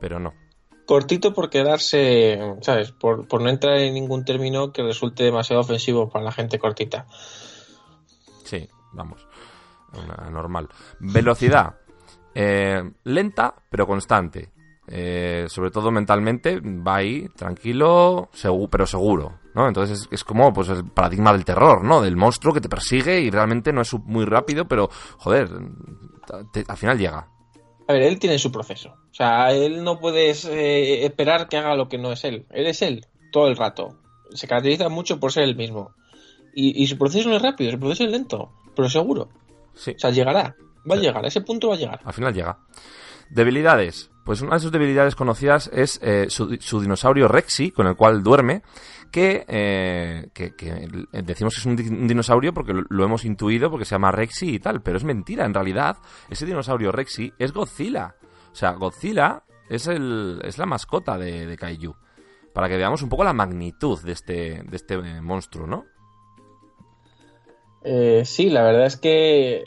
pero 0.00 0.18
no. 0.18 0.34
Cortito 0.86 1.34
por 1.34 1.50
quedarse, 1.50 2.38
¿sabes? 2.62 2.92
Por, 2.92 3.26
por 3.26 3.42
no 3.42 3.48
entrar 3.50 3.76
en 3.78 3.94
ningún 3.94 4.24
término 4.24 4.72
que 4.72 4.82
resulte 4.82 5.24
demasiado 5.24 5.60
ofensivo 5.60 6.08
para 6.08 6.24
la 6.24 6.32
gente 6.32 6.58
cortita. 6.58 7.06
Sí, 8.44 8.68
vamos. 8.92 9.26
Normal. 10.30 10.68
Velocidad. 11.00 11.74
eh, 12.34 12.82
lenta, 13.04 13.54
pero 13.68 13.86
constante. 13.86 14.50
Eh, 14.88 15.46
sobre 15.48 15.72
todo 15.72 15.90
mentalmente, 15.90 16.60
va 16.60 16.96
ahí 16.96 17.28
tranquilo, 17.34 18.28
pero 18.70 18.86
seguro. 18.86 19.40
¿no? 19.54 19.66
Entonces 19.66 20.02
es, 20.02 20.08
es 20.10 20.22
como 20.22 20.52
pues 20.52 20.68
el 20.68 20.84
paradigma 20.84 21.32
del 21.32 21.44
terror, 21.44 21.82
¿no? 21.82 22.02
Del 22.02 22.14
monstruo 22.16 22.52
que 22.54 22.60
te 22.60 22.68
persigue 22.68 23.20
y 23.20 23.30
realmente 23.30 23.72
no 23.72 23.80
es 23.80 23.92
muy 23.94 24.24
rápido, 24.26 24.66
pero 24.66 24.88
joder, 25.18 25.48
al 26.68 26.76
final 26.76 26.98
llega. 26.98 27.26
A 27.88 27.92
ver, 27.92 28.02
él 28.02 28.18
tiene 28.18 28.38
su 28.38 28.50
proceso. 28.50 28.96
O 29.10 29.14
sea, 29.14 29.52
él 29.52 29.84
no 29.84 29.98
puedes 30.00 30.44
eh, 30.44 31.04
esperar 31.04 31.48
que 31.48 31.56
haga 31.56 31.76
lo 31.76 31.88
que 31.88 31.98
no 31.98 32.12
es 32.12 32.24
él. 32.24 32.46
Él 32.50 32.66
es 32.66 32.82
él, 32.82 33.06
todo 33.30 33.46
el 33.48 33.56
rato. 33.56 33.98
Se 34.34 34.48
caracteriza 34.48 34.88
mucho 34.88 35.20
por 35.20 35.32
ser 35.32 35.44
el 35.44 35.56
mismo. 35.56 35.94
Y, 36.54 36.82
y 36.82 36.86
su 36.86 36.98
proceso 36.98 37.28
no 37.28 37.36
es 37.36 37.42
rápido, 37.42 37.70
su 37.70 37.78
proceso 37.78 38.04
es 38.04 38.10
lento, 38.10 38.52
pero 38.74 38.88
seguro. 38.88 39.28
Sí. 39.74 39.92
O 39.92 39.98
sea, 39.98 40.10
llegará. 40.10 40.56
Va 40.90 40.94
a 40.94 40.98
llegar, 40.98 41.24
a 41.24 41.28
ese 41.28 41.40
punto 41.42 41.68
va 41.68 41.74
a 41.74 41.78
llegar. 41.78 42.00
Al 42.04 42.12
final 42.12 42.34
llega. 42.34 42.58
Debilidades. 43.30 44.10
Pues 44.24 44.40
una 44.40 44.54
de 44.54 44.60
sus 44.60 44.72
debilidades 44.72 45.14
conocidas 45.14 45.70
es 45.72 46.00
eh, 46.02 46.26
su, 46.28 46.56
su 46.60 46.80
dinosaurio 46.80 47.28
Rexy, 47.28 47.70
con 47.70 47.86
el 47.86 47.94
cual 47.94 48.24
duerme, 48.24 48.62
que, 49.06 49.44
eh, 49.48 50.28
que, 50.34 50.50
decimos 51.22 51.54
que 51.54 51.60
es 51.60 51.66
un, 51.66 51.76
di- 51.76 51.88
un 51.88 52.06
dinosaurio 52.08 52.52
porque 52.52 52.74
lo, 52.88 53.04
hemos 53.04 53.24
intuido 53.24 53.70
porque 53.70 53.84
se 53.84 53.94
llama 53.94 54.12
Rexy 54.12 54.54
y 54.54 54.58
tal, 54.58 54.82
pero 54.82 54.96
es 54.96 55.04
mentira, 55.04 55.44
en 55.44 55.54
realidad 55.54 55.96
ese 56.30 56.46
dinosaurio 56.46 56.92
Rexy 56.92 57.32
es 57.38 57.52
Godzilla. 57.52 58.16
O 58.52 58.54
sea, 58.54 58.72
Godzilla 58.72 59.42
es, 59.68 59.86
el, 59.86 60.40
es 60.44 60.58
la 60.58 60.66
mascota 60.66 61.18
de, 61.18 61.56
Kaiju. 61.56 61.94
Para 62.54 62.68
que 62.68 62.76
veamos 62.76 63.02
un 63.02 63.08
poco 63.08 63.24
la 63.24 63.32
magnitud 63.34 64.00
de 64.02 64.12
este, 64.12 64.62
de 64.62 64.76
este 64.76 64.94
eh, 64.94 65.20
monstruo, 65.20 65.66
¿no? 65.66 65.84
Eh, 67.82 68.22
sí, 68.24 68.50
la 68.50 68.62
verdad 68.64 68.86
es 68.86 68.96
que 68.96 69.64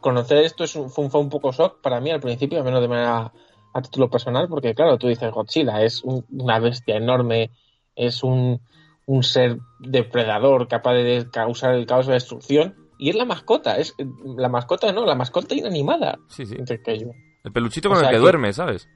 conocer 0.00 0.38
esto 0.38 0.64
es 0.64 0.72
fue, 0.72 1.04
un, 1.04 1.10
un 1.14 1.28
poco 1.28 1.52
shock 1.52 1.80
para 1.80 2.00
mí 2.00 2.10
al 2.10 2.20
principio, 2.20 2.58
al 2.58 2.64
menos 2.64 2.80
de 2.80 2.88
manera 2.88 3.32
a 3.72 3.82
título 3.82 4.08
personal, 4.08 4.48
porque 4.48 4.74
claro, 4.74 4.96
tú 4.98 5.06
dices 5.06 5.30
Godzilla, 5.30 5.82
es 5.82 6.02
un- 6.02 6.24
una 6.30 6.58
bestia 6.58 6.96
enorme, 6.96 7.50
es 7.96 8.22
un, 8.22 8.60
un 9.06 9.22
ser 9.22 9.58
depredador 9.80 10.68
capaz 10.68 10.94
de 10.94 11.26
causar 11.32 11.74
el 11.74 11.86
caos 11.86 12.06
y 12.06 12.08
la 12.10 12.14
destrucción, 12.14 12.74
y 12.98 13.10
es 13.10 13.16
la 13.16 13.24
mascota, 13.24 13.76
es 13.78 13.94
la 14.36 14.48
mascota 14.48 14.92
no, 14.92 15.04
la 15.04 15.14
mascota 15.14 15.54
inanimada. 15.54 16.18
Sí, 16.28 16.46
sí. 16.46 16.56
El 16.56 17.52
peluchito 17.52 17.88
O 17.88 17.92
con 17.92 18.00
sea 18.00 18.08
el 18.08 18.12
que, 18.14 18.16
que- 18.18 18.22
duerme, 18.22 18.52
¿sabes? 18.52 18.88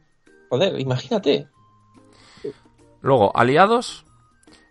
Joder, 0.49 0.79
imagínate. 0.81 1.49
Luego, 3.03 3.35
aliados, 3.37 4.05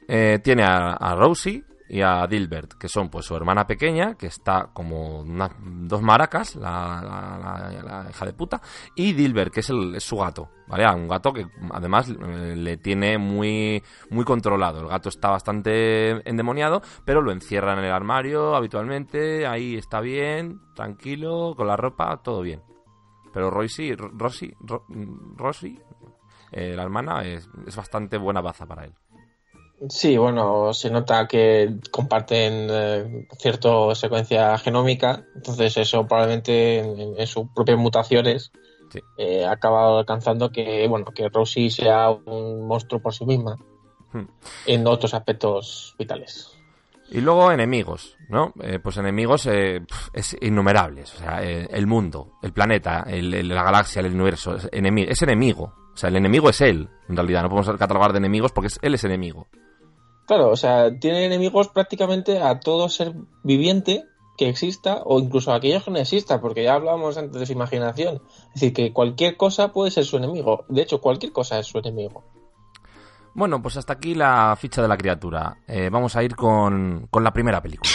eh, 0.08 0.40
tiene 0.44 0.64
a, 0.64 0.94
a 0.94 1.16
Rosie 1.16 1.64
y 1.90 2.02
a 2.02 2.26
Dilbert, 2.28 2.74
que 2.74 2.88
son 2.88 3.10
pues 3.10 3.26
su 3.26 3.36
hermana 3.36 3.66
pequeña, 3.66 4.14
que 4.16 4.28
está 4.28 4.70
como 4.74 5.24
dos 5.26 6.02
maracas, 6.04 6.56
la, 6.56 7.02
la- 7.04 7.82
la- 7.84 8.10
hija 8.10 8.26
de 8.26 8.34
puta, 8.34 8.62
y 8.96 9.14
Dilbert, 9.14 9.52
que 9.54 9.62
es, 9.62 9.70
el, 9.72 9.96
es 9.96 10.04
su 10.04 10.18
gato, 10.18 10.50
¿vale? 10.68 10.88
Un 10.94 11.08
gato 11.08 11.34
que 11.34 11.48
además 11.72 12.08
eh, 12.10 12.54
le 12.56 12.78
tiene 12.78 13.18
muy, 13.18 13.84
muy 14.12 14.24
controlado. 14.24 14.82
El 14.82 14.88
gato 14.88 15.10
está 15.10 15.30
bastante 15.32 16.30
endemoniado, 16.30 16.82
pero 17.06 17.22
lo 17.22 17.32
encierra 17.32 17.74
en 17.74 17.80
el 17.86 17.92
armario 17.92 18.56
habitualmente, 18.56 19.48
ahí 19.48 19.76
está 19.76 20.00
bien, 20.00 20.62
tranquilo, 20.76 21.54
con 21.58 21.66
la 21.68 21.76
ropa, 21.76 22.22
todo 22.24 22.42
bien. 22.42 22.62
Pero 23.34 23.50
Rosie, 23.50 23.96
Rosie, 23.96 24.56
Ro- 24.60 24.86
Rosie 25.36 25.80
eh, 26.52 26.74
la 26.76 26.84
hermana, 26.84 27.24
es, 27.24 27.48
es 27.68 27.76
bastante 27.76 28.18
buena 28.18 28.42
baza 28.42 28.66
para 28.66 28.86
él. 28.86 28.94
Sí, 29.88 30.18
bueno, 30.18 30.74
se 30.74 30.90
nota 30.90 31.26
que 31.28 31.76
comparten 31.92 32.68
eh, 32.70 33.28
cierta 33.38 33.70
secuencia 33.96 34.58
genómica, 34.58 35.24
entonces 35.36 35.78
eso 35.78 36.06
probablemente 36.06 36.80
en, 36.80 37.18
en 37.18 37.28
sus 37.28 37.48
propias 37.56 37.78
mutaciones 37.78 38.52
Sí. 38.92 39.00
eh, 39.18 39.46
ha 39.46 39.52
acabado 39.52 40.00
alcanzando 40.00 40.52
que, 40.52 40.88
bueno, 40.88 41.06
que 41.14 41.30
Rosie 41.30 41.70
sea 41.70 42.10
un 42.10 42.68
monstruo 42.68 43.00
por 43.02 43.14
sí 43.14 43.24
misma 43.26 43.56
Hmm. 44.12 44.26
en 44.66 44.88
otros 44.88 45.14
aspectos 45.14 45.94
vitales. 46.00 46.50
Y 47.12 47.22
luego 47.22 47.52
enemigos, 47.52 48.18
¿no? 48.28 48.54
Eh, 48.64 48.80
pues 48.80 48.98
enemigos 48.98 49.46
eh, 49.46 49.82
es 50.14 50.36
innumerables. 50.42 51.14
O 51.14 51.18
sea, 51.20 51.44
eh, 51.44 51.68
el 51.72 51.86
mundo, 51.86 52.34
el 52.42 52.52
planeta, 52.52 53.06
el- 53.08 53.34
el- 53.36 53.48
la 53.50 53.62
galaxia, 53.64 54.00
el 54.00 54.14
universo, 54.14 54.56
es, 54.56 54.70
enemi- 54.72 55.06
es 55.08 55.22
enemigo. 55.22 55.74
O 55.94 55.98
sea, 55.98 56.10
el 56.10 56.16
enemigo 56.16 56.50
es 56.50 56.60
él, 56.62 56.90
en 57.08 57.16
realidad. 57.16 57.44
No 57.44 57.50
podemos 57.50 57.78
catalogar 57.78 58.12
de 58.12 58.18
enemigos 58.18 58.52
porque 58.52 58.68
es, 58.68 58.80
él 58.82 58.96
es 58.96 59.04
enemigo. 59.04 59.48
Claro, 60.30 60.52
o 60.52 60.56
sea, 60.56 60.96
tiene 61.00 61.26
enemigos 61.26 61.70
prácticamente 61.70 62.40
a 62.40 62.60
todo 62.60 62.88
ser 62.88 63.16
viviente 63.42 64.06
que 64.38 64.48
exista 64.48 65.02
o 65.04 65.20
incluso 65.20 65.52
a 65.52 65.56
aquellos 65.56 65.84
que 65.84 65.90
no 65.90 65.98
exista, 65.98 66.40
porque 66.40 66.64
ya 66.64 66.76
hablábamos 66.76 67.18
antes 67.18 67.40
de 67.40 67.48
su 67.48 67.54
imaginación. 67.54 68.22
Es 68.50 68.62
decir, 68.62 68.74
que 68.74 68.94
cualquier 68.94 69.38
cosa 69.38 69.72
puede 69.72 69.90
ser 69.90 70.06
su 70.06 70.18
enemigo. 70.18 70.66
De 70.70 70.84
hecho, 70.84 71.02
cualquier 71.02 71.32
cosa 71.32 71.58
es 71.58 71.66
su 71.66 71.80
enemigo. 71.80 72.24
Bueno, 73.34 73.60
pues 73.60 73.78
hasta 73.78 73.94
aquí 73.94 74.14
la 74.14 74.56
ficha 74.56 74.84
de 74.84 74.88
la 74.88 74.98
criatura. 74.98 75.58
Eh, 75.68 75.90
vamos 75.92 76.16
a 76.16 76.22
ir 76.22 76.36
con, 76.36 77.08
con 77.10 77.24
la 77.24 77.34
primera 77.34 77.60
película. 77.60 77.90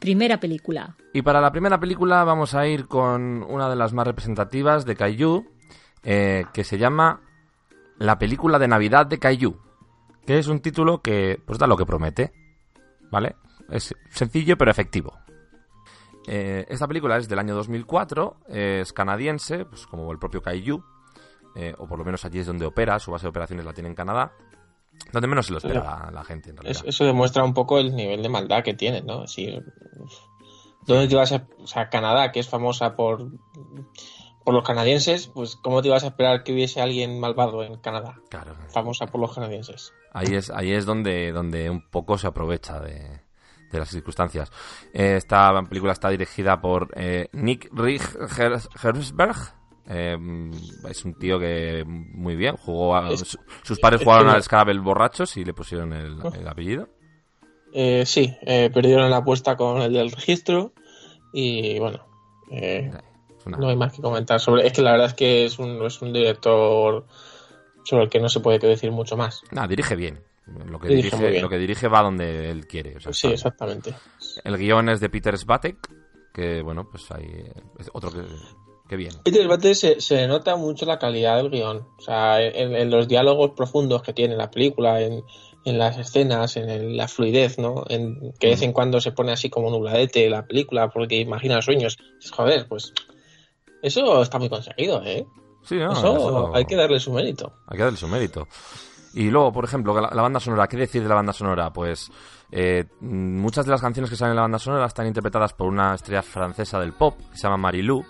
Primera 0.00 0.40
película. 0.40 0.96
Y 1.12 1.20
para 1.20 1.42
la 1.42 1.52
primera 1.52 1.78
película 1.78 2.24
vamos 2.24 2.54
a 2.54 2.66
ir 2.66 2.88
con 2.88 3.42
una 3.42 3.68
de 3.68 3.76
las 3.76 3.92
más 3.92 4.06
representativas 4.06 4.86
de 4.86 4.96
Kaiju, 4.96 5.44
eh, 6.02 6.46
que 6.54 6.64
se 6.64 6.78
llama 6.78 7.20
La 7.98 8.18
película 8.18 8.58
de 8.58 8.68
Navidad 8.68 9.04
de 9.04 9.18
Kaiju, 9.18 9.65
que 10.26 10.38
es 10.38 10.48
un 10.48 10.60
título 10.60 11.00
que 11.00 11.40
pues 11.44 11.58
da 11.58 11.66
lo 11.66 11.76
que 11.76 11.86
promete, 11.86 12.32
¿vale? 13.10 13.36
Es 13.70 13.94
sencillo 14.10 14.56
pero 14.56 14.70
efectivo. 14.70 15.18
Eh, 16.26 16.66
esta 16.68 16.88
película 16.88 17.16
es 17.16 17.28
del 17.28 17.38
año 17.38 17.54
2004, 17.54 18.38
es 18.48 18.92
canadiense, 18.92 19.64
pues 19.64 19.86
como 19.86 20.10
el 20.10 20.18
propio 20.18 20.42
Kaiju, 20.42 20.82
eh, 21.54 21.74
o 21.78 21.86
por 21.86 21.98
lo 21.98 22.04
menos 22.04 22.24
allí 22.24 22.40
es 22.40 22.46
donde 22.46 22.66
opera, 22.66 22.98
su 22.98 23.10
base 23.10 23.24
de 23.24 23.30
operaciones 23.30 23.64
la 23.64 23.72
tiene 23.72 23.88
en 23.88 23.94
Canadá. 23.94 24.32
Donde 25.12 25.28
menos 25.28 25.46
se 25.46 25.52
lo 25.52 25.58
espera 25.58 25.82
la, 25.82 26.10
la 26.10 26.24
gente, 26.24 26.50
en 26.50 26.56
realidad. 26.56 26.82
Eso, 26.86 27.04
demuestra 27.04 27.44
un 27.44 27.54
poco 27.54 27.78
el 27.78 27.94
nivel 27.94 28.22
de 28.22 28.28
maldad 28.28 28.64
que 28.64 28.74
tienen, 28.74 29.06
¿no? 29.06 29.22
Decir, 29.22 29.62
¿dónde 30.86 31.06
te 31.06 31.14
vas 31.14 31.32
a... 31.32 31.46
O 31.58 31.66
sea, 31.66 31.88
Canadá, 31.90 32.32
que 32.32 32.40
es 32.40 32.48
famosa 32.48 32.96
por, 32.96 33.30
por 34.44 34.54
los 34.54 34.64
canadienses, 34.64 35.28
pues 35.28 35.56
¿cómo 35.56 35.82
te 35.82 35.88
ibas 35.88 36.04
a 36.04 36.08
esperar 36.08 36.44
que 36.44 36.52
hubiese 36.52 36.80
alguien 36.80 37.20
malvado 37.20 37.62
en 37.62 37.76
Canadá? 37.78 38.20
Claro. 38.30 38.54
Famosa 38.68 39.06
por 39.06 39.20
los 39.20 39.34
canadienses. 39.34 39.92
Ahí 40.16 40.34
es, 40.34 40.50
ahí 40.50 40.72
es 40.72 40.86
donde, 40.86 41.30
donde 41.32 41.68
un 41.68 41.82
poco 41.90 42.16
se 42.16 42.26
aprovecha 42.26 42.80
de, 42.80 43.20
de 43.70 43.78
las 43.78 43.88
circunstancias. 43.90 44.50
Eh, 44.94 45.16
esta 45.16 45.62
película 45.68 45.92
está 45.92 46.08
dirigida 46.08 46.60
por 46.60 46.88
eh, 46.96 47.28
Nick 47.32 47.68
Rig 47.72 48.00
Herzberg. 48.82 49.36
Eh, 49.88 50.16
es 50.90 51.04
un 51.04 51.14
tío 51.14 51.38
que 51.38 51.84
muy 51.86 52.34
bien 52.34 52.56
jugó 52.56 52.96
a, 52.96 53.10
Es- 53.12 53.38
sus 53.62 53.78
padres 53.78 54.00
es 54.00 54.04
jugaron 54.04 54.28
al 54.30 54.42
Scrabble 54.42 54.80
borrachos 54.80 55.36
y 55.36 55.44
le 55.44 55.54
pusieron 55.54 55.92
el, 55.92 56.18
el 56.34 56.48
apellido 56.48 56.88
Eh, 57.72 58.04
sí, 58.06 58.34
eh, 58.42 58.70
perdieron 58.72 59.10
la 59.10 59.18
apuesta 59.18 59.56
con 59.56 59.80
el 59.82 59.92
del 59.92 60.10
registro 60.10 60.72
y 61.32 61.78
bueno, 61.78 62.00
eh, 62.50 62.90
no 63.44 63.68
hay 63.68 63.76
más 63.76 63.92
que 63.92 64.02
comentar 64.02 64.40
sobre. 64.40 64.66
Es 64.66 64.72
que 64.72 64.82
la 64.82 64.92
verdad 64.92 65.06
es 65.08 65.14
que 65.14 65.44
es 65.44 65.58
un, 65.60 65.84
es 65.84 66.00
un 66.02 66.12
director 66.12 67.06
sobre 67.86 68.04
el 68.04 68.10
que 68.10 68.20
no 68.20 68.28
se 68.28 68.40
puede 68.40 68.58
decir 68.58 68.90
mucho 68.90 69.16
más. 69.16 69.42
Nada, 69.52 69.68
dirige 69.68 69.96
bien 69.96 70.20
lo 70.66 70.78
que 70.78 70.88
Dirige 70.88 71.06
dirige, 71.08 71.16
muy 71.16 71.30
bien. 71.30 71.42
lo 71.42 71.48
que 71.48 71.58
dirige 71.58 71.88
va 71.88 72.02
donde 72.02 72.50
él 72.50 72.66
quiere 72.68 72.96
o 72.96 73.00
sea, 73.00 73.12
Sí, 73.12 73.26
exactamente. 73.28 73.92
el 74.44 74.56
guion 74.56 74.88
es 74.90 75.00
de 75.00 75.08
Peter 75.08 75.36
Svatek 75.36 75.76
que 76.32 76.62
bueno 76.62 76.88
pues 76.88 77.04
es 77.80 77.90
otro 77.92 78.12
que, 78.12 78.22
que 78.88 78.94
bien 78.96 79.12
Peter 79.24 79.48
Bate 79.48 79.74
se, 79.74 80.00
se 80.00 80.28
nota 80.28 80.54
mucho 80.54 80.86
la 80.86 80.98
calidad 81.00 81.36
del 81.38 81.50
guion. 81.50 81.78
O 81.98 82.00
sea, 82.00 82.40
en, 82.40 82.76
en 82.76 82.90
los 82.90 83.08
diálogos 83.08 83.52
profundos 83.56 84.02
que 84.02 84.12
tiene 84.12 84.36
la 84.36 84.48
película, 84.50 85.00
en, 85.00 85.24
en 85.64 85.78
las 85.78 85.98
escenas, 85.98 86.56
en 86.56 86.70
el- 86.70 86.96
la 86.96 87.08
fluidez, 87.08 87.58
¿no? 87.58 87.84
En, 87.88 88.32
que 88.38 88.46
de 88.46 88.52
vez 88.52 88.62
en 88.62 88.72
cuando 88.72 89.00
se 89.00 89.10
pone 89.10 89.32
así 89.32 89.50
como 89.50 89.70
nubladete 89.70 90.30
la 90.30 90.46
película 90.46 90.90
porque 90.90 91.16
imagina 91.16 91.60
sueños. 91.60 91.98
Joder, 92.30 92.68
pues 92.68 92.92
eso 93.82 94.22
está 94.22 94.38
muy 94.38 94.48
conseguido, 94.48 95.02
¿eh? 95.04 95.26
Sí, 95.66 95.76
no, 95.76 95.92
eso, 95.92 96.16
eso- 96.16 96.54
hay 96.54 96.64
que 96.64 96.76
darle 96.76 96.98
su 97.00 97.12
mérito. 97.12 97.52
Hay 97.66 97.76
que 97.76 97.82
darle 97.84 97.98
su 97.98 98.08
mérito. 98.08 98.48
Y 99.14 99.30
luego, 99.30 99.50
por 99.52 99.64
ejemplo, 99.64 99.98
la, 100.00 100.10
la 100.12 100.22
banda 100.22 100.38
sonora. 100.40 100.66
¿Qué 100.66 100.76
decir 100.76 101.02
de 101.02 101.08
la 101.08 101.14
banda 101.14 101.32
sonora? 101.32 101.72
Pues 101.72 102.10
eh, 102.52 102.84
muchas 103.00 103.64
de 103.64 103.72
las 103.72 103.80
canciones 103.80 104.10
que 104.10 104.16
salen 104.16 104.32
en 104.32 104.36
la 104.36 104.42
banda 104.42 104.58
sonora 104.58 104.86
están 104.86 105.06
interpretadas 105.06 105.52
por 105.54 105.68
una 105.68 105.94
estrella 105.94 106.22
francesa 106.22 106.78
del 106.78 106.92
pop 106.92 107.16
que 107.30 107.36
se 107.36 107.44
llama 107.44 107.56
Marilou, 107.56 108.04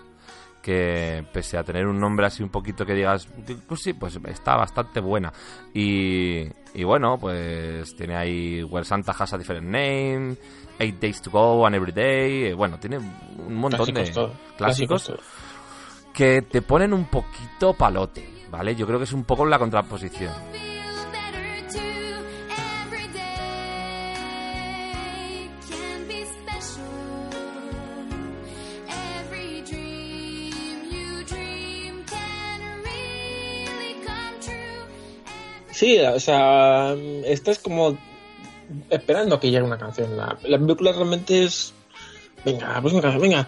que 0.61 1.25
pese 1.31 1.57
a 1.57 1.63
tener 1.63 1.87
un 1.87 1.97
nombre 1.97 2.25
así 2.25 2.43
un 2.43 2.49
poquito 2.49 2.85
que 2.85 2.93
digas, 2.93 3.25
pues 3.69 3.81
sí, 3.81 3.93
pues 3.93 4.19
está 4.27 4.57
bastante 4.57 4.99
buena. 4.99 5.31
Y, 5.73 6.41
y 6.73 6.83
bueno, 6.83 7.17
pues 7.17 7.95
tiene 7.95 8.15
ahí 8.17 8.61
Where 8.63 8.83
Santa 8.85 9.13
Has 9.17 9.33
a 9.33 9.37
Different 9.37 9.63
Name, 9.65 10.35
Eight 10.77 10.99
Days 10.99 11.21
to 11.21 11.31
Go 11.31 11.65
and 11.65 11.75
Every 11.75 11.93
Day, 11.93 12.47
eh, 12.47 12.53
bueno, 12.53 12.77
tiene 12.79 12.97
un 12.97 13.55
montón 13.55 13.85
Clásicos 13.85 14.07
de 14.09 14.13
todo, 14.13 14.33
clásicos, 14.57 15.03
clásicos 15.07 15.25
que 16.17 16.41
te 16.41 16.63
ponen 16.63 16.93
un 16.93 17.05
poquito 17.05 17.75
palote, 17.75 18.27
¿vale? 18.49 18.75
Yo 18.75 18.87
creo 18.87 18.97
que 18.97 19.03
es 19.03 19.13
un 19.13 19.23
poco 19.23 19.45
la 19.45 19.59
contraposición. 19.59 20.33
Sí, 35.69 35.99
o 35.99 36.19
sea, 36.19 36.95
estás 37.25 37.59
como 37.59 37.95
esperando 38.89 39.39
que 39.39 39.51
llegue 39.51 39.61
una 39.61 39.77
canción. 39.77 40.17
La, 40.17 40.35
la 40.41 40.57
película 40.57 40.93
realmente 40.93 41.43
es. 41.43 41.75
Venga, 42.43 42.81
pues 42.81 42.91
una 42.91 43.03
canción, 43.03 43.21
venga. 43.21 43.47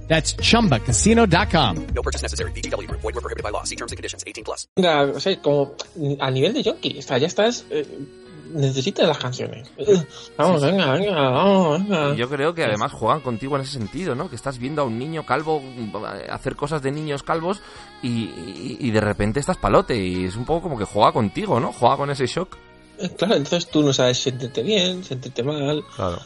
That's 0.11 0.35
chumbacasino.com. 0.35 1.75
No 1.95 2.01
purchase 2.03 2.21
necessary. 2.21 2.51
VGW 2.51 2.85
Group. 2.87 2.99
Void 3.01 3.15
were 3.15 3.21
prohibited 3.21 3.43
by 3.43 3.51
law. 3.51 3.63
See 3.63 3.77
terms 3.77 3.93
and 3.93 3.97
conditions. 3.97 4.25
18 4.27 4.43
plus. 4.43 4.67
Venga, 4.75 5.03
o 5.15 5.19
sea, 5.21 5.39
como 5.41 5.71
a 6.19 6.29
nivel 6.29 6.51
de. 6.53 6.69
O 6.69 7.01
sea, 7.01 7.17
ya 7.17 7.27
estás. 7.27 7.63
eh, 7.69 7.85
necesitas 8.53 9.07
las 9.07 9.17
canciones. 9.17 9.71
Vamos, 10.37 10.61
venga, 10.61 10.91
venga, 10.95 11.29
vamos, 11.29 11.87
venga. 11.87 12.13
Yo 12.15 12.27
creo 12.27 12.53
que 12.53 12.65
además 12.65 12.91
juegan 12.91 13.21
contigo 13.21 13.55
en 13.55 13.61
ese 13.61 13.71
sentido, 13.71 14.13
¿no? 14.13 14.29
Que 14.29 14.35
estás 14.35 14.57
viendo 14.57 14.81
a 14.81 14.85
un 14.85 14.99
niño 14.99 15.25
calvo 15.25 15.61
eh, 15.63 16.27
hacer 16.29 16.57
cosas 16.57 16.81
de 16.81 16.91
niños 16.91 17.23
calvos 17.23 17.61
y, 18.03 18.09
y- 18.09 18.77
y 18.81 18.91
de 18.91 18.99
repente 18.99 19.39
estás 19.39 19.55
palote 19.55 19.95
y 19.95 20.25
es 20.25 20.35
un 20.35 20.43
poco 20.43 20.63
como 20.63 20.77
que 20.77 20.83
juega 20.83 21.13
contigo, 21.13 21.61
¿no? 21.61 21.71
Juega 21.71 21.95
con 21.95 22.09
ese 22.11 22.25
shock. 22.27 22.57
Eh, 22.99 23.09
Claro, 23.17 23.35
entonces 23.35 23.69
tú 23.71 23.81
no 23.83 23.93
sabes 23.93 24.17
siéntete 24.21 24.61
bien, 24.63 25.01
siéntete 25.05 25.43
mal. 25.43 25.81
Claro. 25.95 26.19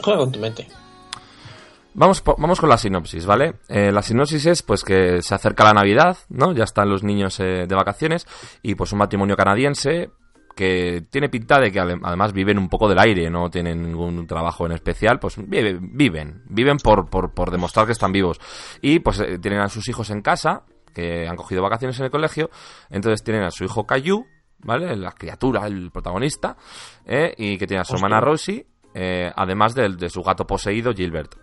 Juega 0.00 0.18
con 0.20 0.30
tu 0.30 0.38
mente. 0.38 0.68
Vamos, 1.94 2.22
vamos 2.38 2.60
con 2.60 2.68
la 2.68 2.78
sinopsis, 2.78 3.26
¿vale? 3.26 3.54
Eh, 3.68 3.90
la 3.90 4.02
sinopsis 4.02 4.46
es 4.46 4.62
pues 4.62 4.84
que 4.84 5.20
se 5.20 5.34
acerca 5.34 5.64
la 5.64 5.72
Navidad, 5.74 6.16
¿no? 6.28 6.52
Ya 6.52 6.64
están 6.64 6.88
los 6.88 7.02
niños 7.02 7.40
eh, 7.40 7.66
de 7.66 7.74
vacaciones 7.74 8.26
y 8.62 8.74
pues 8.76 8.92
un 8.92 8.98
matrimonio 9.00 9.36
canadiense 9.36 10.10
que 10.54 11.04
tiene 11.10 11.28
pinta 11.28 11.58
de 11.60 11.70
que 11.72 11.80
además 11.80 12.32
viven 12.32 12.58
un 12.58 12.68
poco 12.68 12.88
del 12.88 12.98
aire, 12.98 13.30
no 13.30 13.48
tienen 13.50 13.82
ningún 13.82 14.26
trabajo 14.26 14.66
en 14.66 14.72
especial, 14.72 15.18
pues 15.18 15.38
vive- 15.38 15.78
viven, 15.80 16.42
viven 16.48 16.76
por, 16.78 17.08
por, 17.10 17.32
por 17.32 17.50
demostrar 17.50 17.86
que 17.86 17.92
están 17.92 18.12
vivos. 18.12 18.40
Y 18.80 18.98
pues 19.00 19.20
eh, 19.20 19.38
tienen 19.38 19.60
a 19.60 19.68
sus 19.68 19.88
hijos 19.88 20.10
en 20.10 20.20
casa, 20.20 20.64
que 20.94 21.26
han 21.28 21.36
cogido 21.36 21.62
vacaciones 21.62 21.98
en 22.00 22.06
el 22.06 22.10
colegio, 22.10 22.50
entonces 22.90 23.22
tienen 23.24 23.44
a 23.44 23.50
su 23.52 23.64
hijo 23.64 23.86
Caillou, 23.86 24.24
¿vale? 24.58 24.94
La 24.96 25.12
criatura, 25.12 25.64
el 25.66 25.90
protagonista, 25.92 26.56
¿eh? 27.06 27.34
y 27.38 27.56
que 27.56 27.66
tiene 27.68 27.80
a 27.80 27.84
su 27.84 27.94
Hostia. 27.94 28.06
hermana 28.06 28.20
Rosie, 28.20 28.66
eh, 28.94 29.32
además 29.36 29.74
del- 29.76 29.96
de 29.96 30.10
su 30.10 30.22
gato 30.22 30.44
poseído 30.46 30.92
Gilbert. 30.92 31.36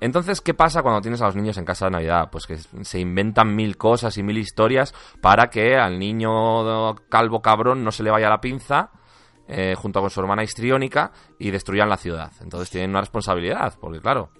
Entonces, 0.00 0.40
¿qué 0.40 0.54
pasa 0.54 0.82
cuando 0.82 1.00
tienes 1.00 1.20
a 1.20 1.26
los 1.26 1.36
niños 1.36 1.58
en 1.58 1.64
casa 1.64 1.84
de 1.84 1.92
Navidad? 1.92 2.30
Pues 2.32 2.46
que 2.46 2.56
se 2.56 2.98
inventan 2.98 3.54
mil 3.54 3.76
cosas 3.76 4.16
y 4.16 4.22
mil 4.22 4.38
historias 4.38 4.94
para 5.20 5.50
que 5.50 5.76
al 5.76 5.98
niño 5.98 6.94
calvo 7.08 7.42
cabrón 7.42 7.84
no 7.84 7.92
se 7.92 8.02
le 8.02 8.10
vaya 8.10 8.30
la 8.30 8.40
pinza 8.40 8.90
eh, 9.46 9.74
junto 9.76 10.00
con 10.00 10.10
su 10.10 10.20
hermana 10.20 10.42
histriónica 10.42 11.12
y 11.38 11.50
destruyan 11.50 11.88
la 11.88 11.96
ciudad. 11.96 12.32
Entonces 12.40 12.70
tienen 12.70 12.90
una 12.90 13.00
responsabilidad, 13.00 13.74
porque 13.80 14.00
claro, 14.00 14.30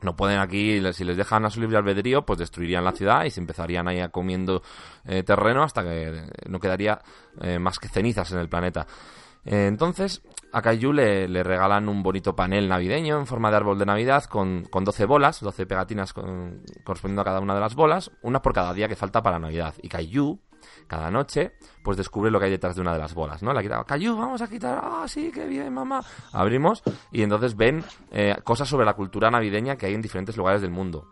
no 0.00 0.16
pueden 0.16 0.38
aquí, 0.38 0.80
si 0.92 1.04
les 1.04 1.16
dejan 1.16 1.44
a 1.44 1.50
su 1.50 1.60
libre 1.60 1.76
albedrío, 1.76 2.24
pues 2.24 2.38
destruirían 2.38 2.84
la 2.84 2.92
ciudad 2.92 3.24
y 3.24 3.30
se 3.30 3.40
empezarían 3.40 3.88
ahí 3.88 4.00
a 4.00 4.10
comiendo 4.10 4.62
eh, 5.04 5.22
terreno 5.22 5.64
hasta 5.64 5.82
que 5.82 6.30
no 6.48 6.60
quedaría 6.60 7.00
eh, 7.40 7.58
más 7.58 7.78
que 7.78 7.88
cenizas 7.88 8.30
en 8.32 8.38
el 8.38 8.48
planeta. 8.48 8.86
Eh, 9.50 9.66
entonces, 9.66 10.22
a 10.52 10.60
Caillou 10.60 10.92
le, 10.92 11.26
le 11.26 11.42
regalan 11.42 11.88
un 11.88 12.02
bonito 12.02 12.36
panel 12.36 12.68
navideño 12.68 13.18
en 13.18 13.26
forma 13.26 13.50
de 13.50 13.56
árbol 13.56 13.78
de 13.78 13.86
Navidad 13.86 14.24
con, 14.24 14.64
con 14.64 14.84
12 14.84 15.06
bolas, 15.06 15.40
12 15.40 15.64
pegatinas 15.64 16.12
con- 16.12 16.62
correspondiendo 16.84 17.22
a 17.22 17.24
cada 17.24 17.40
una 17.40 17.54
de 17.54 17.60
las 17.60 17.74
bolas, 17.74 18.10
una 18.22 18.42
por 18.42 18.52
cada 18.52 18.74
día 18.74 18.88
que 18.88 18.96
falta 18.96 19.22
para 19.22 19.38
Navidad. 19.38 19.74
Y 19.82 19.88
Caillou, 19.88 20.38
cada 20.86 21.10
noche, 21.10 21.52
pues 21.82 21.96
descubre 21.96 22.30
lo 22.30 22.38
que 22.38 22.44
hay 22.46 22.50
detrás 22.50 22.74
de 22.76 22.82
una 22.82 22.92
de 22.92 22.98
las 22.98 23.14
bolas, 23.14 23.42
¿no? 23.42 23.54
La 23.54 23.62
quita, 23.62 23.82
Caillou, 23.84 24.18
vamos 24.18 24.42
a 24.42 24.48
quitar, 24.48 24.80
ah, 24.82 25.04
sí, 25.08 25.30
qué 25.32 25.46
bien, 25.46 25.72
mamá. 25.72 26.02
Abrimos 26.32 26.82
y 27.10 27.22
entonces 27.22 27.56
ven 27.56 27.82
eh, 28.10 28.36
cosas 28.44 28.68
sobre 28.68 28.84
la 28.84 28.92
cultura 28.94 29.30
navideña 29.30 29.76
que 29.76 29.86
hay 29.86 29.94
en 29.94 30.02
diferentes 30.02 30.36
lugares 30.36 30.60
del 30.60 30.70
mundo 30.72 31.08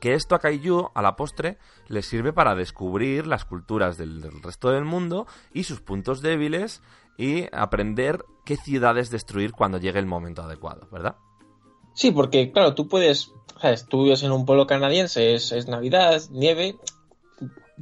que 0.00 0.14
esto 0.14 0.36
a 0.36 0.38
Kaiju, 0.38 0.90
a 0.94 1.02
la 1.02 1.16
postre, 1.16 1.58
le 1.88 2.02
sirve 2.02 2.32
para 2.32 2.54
descubrir 2.54 3.26
las 3.26 3.44
culturas 3.44 3.98
del 3.98 4.22
resto 4.44 4.70
del 4.70 4.84
mundo 4.84 5.26
y 5.52 5.64
sus 5.64 5.80
puntos 5.80 6.22
débiles 6.22 6.82
y 7.18 7.46
aprender 7.52 8.24
qué 8.46 8.56
ciudades 8.56 9.10
destruir 9.10 9.52
cuando 9.52 9.78
llegue 9.78 9.98
el 9.98 10.06
momento 10.06 10.42
adecuado, 10.42 10.88
¿verdad? 10.90 11.16
Sí, 11.92 12.12
porque 12.12 12.52
claro, 12.52 12.74
tú 12.74 12.86
puedes, 12.86 13.32
¿sabes? 13.60 13.86
Tú 13.86 14.04
vives 14.04 14.22
en 14.22 14.30
un 14.30 14.46
pueblo 14.46 14.68
canadiense, 14.68 15.34
es, 15.34 15.68
Navidad, 15.68 16.22
nieve, 16.30 16.76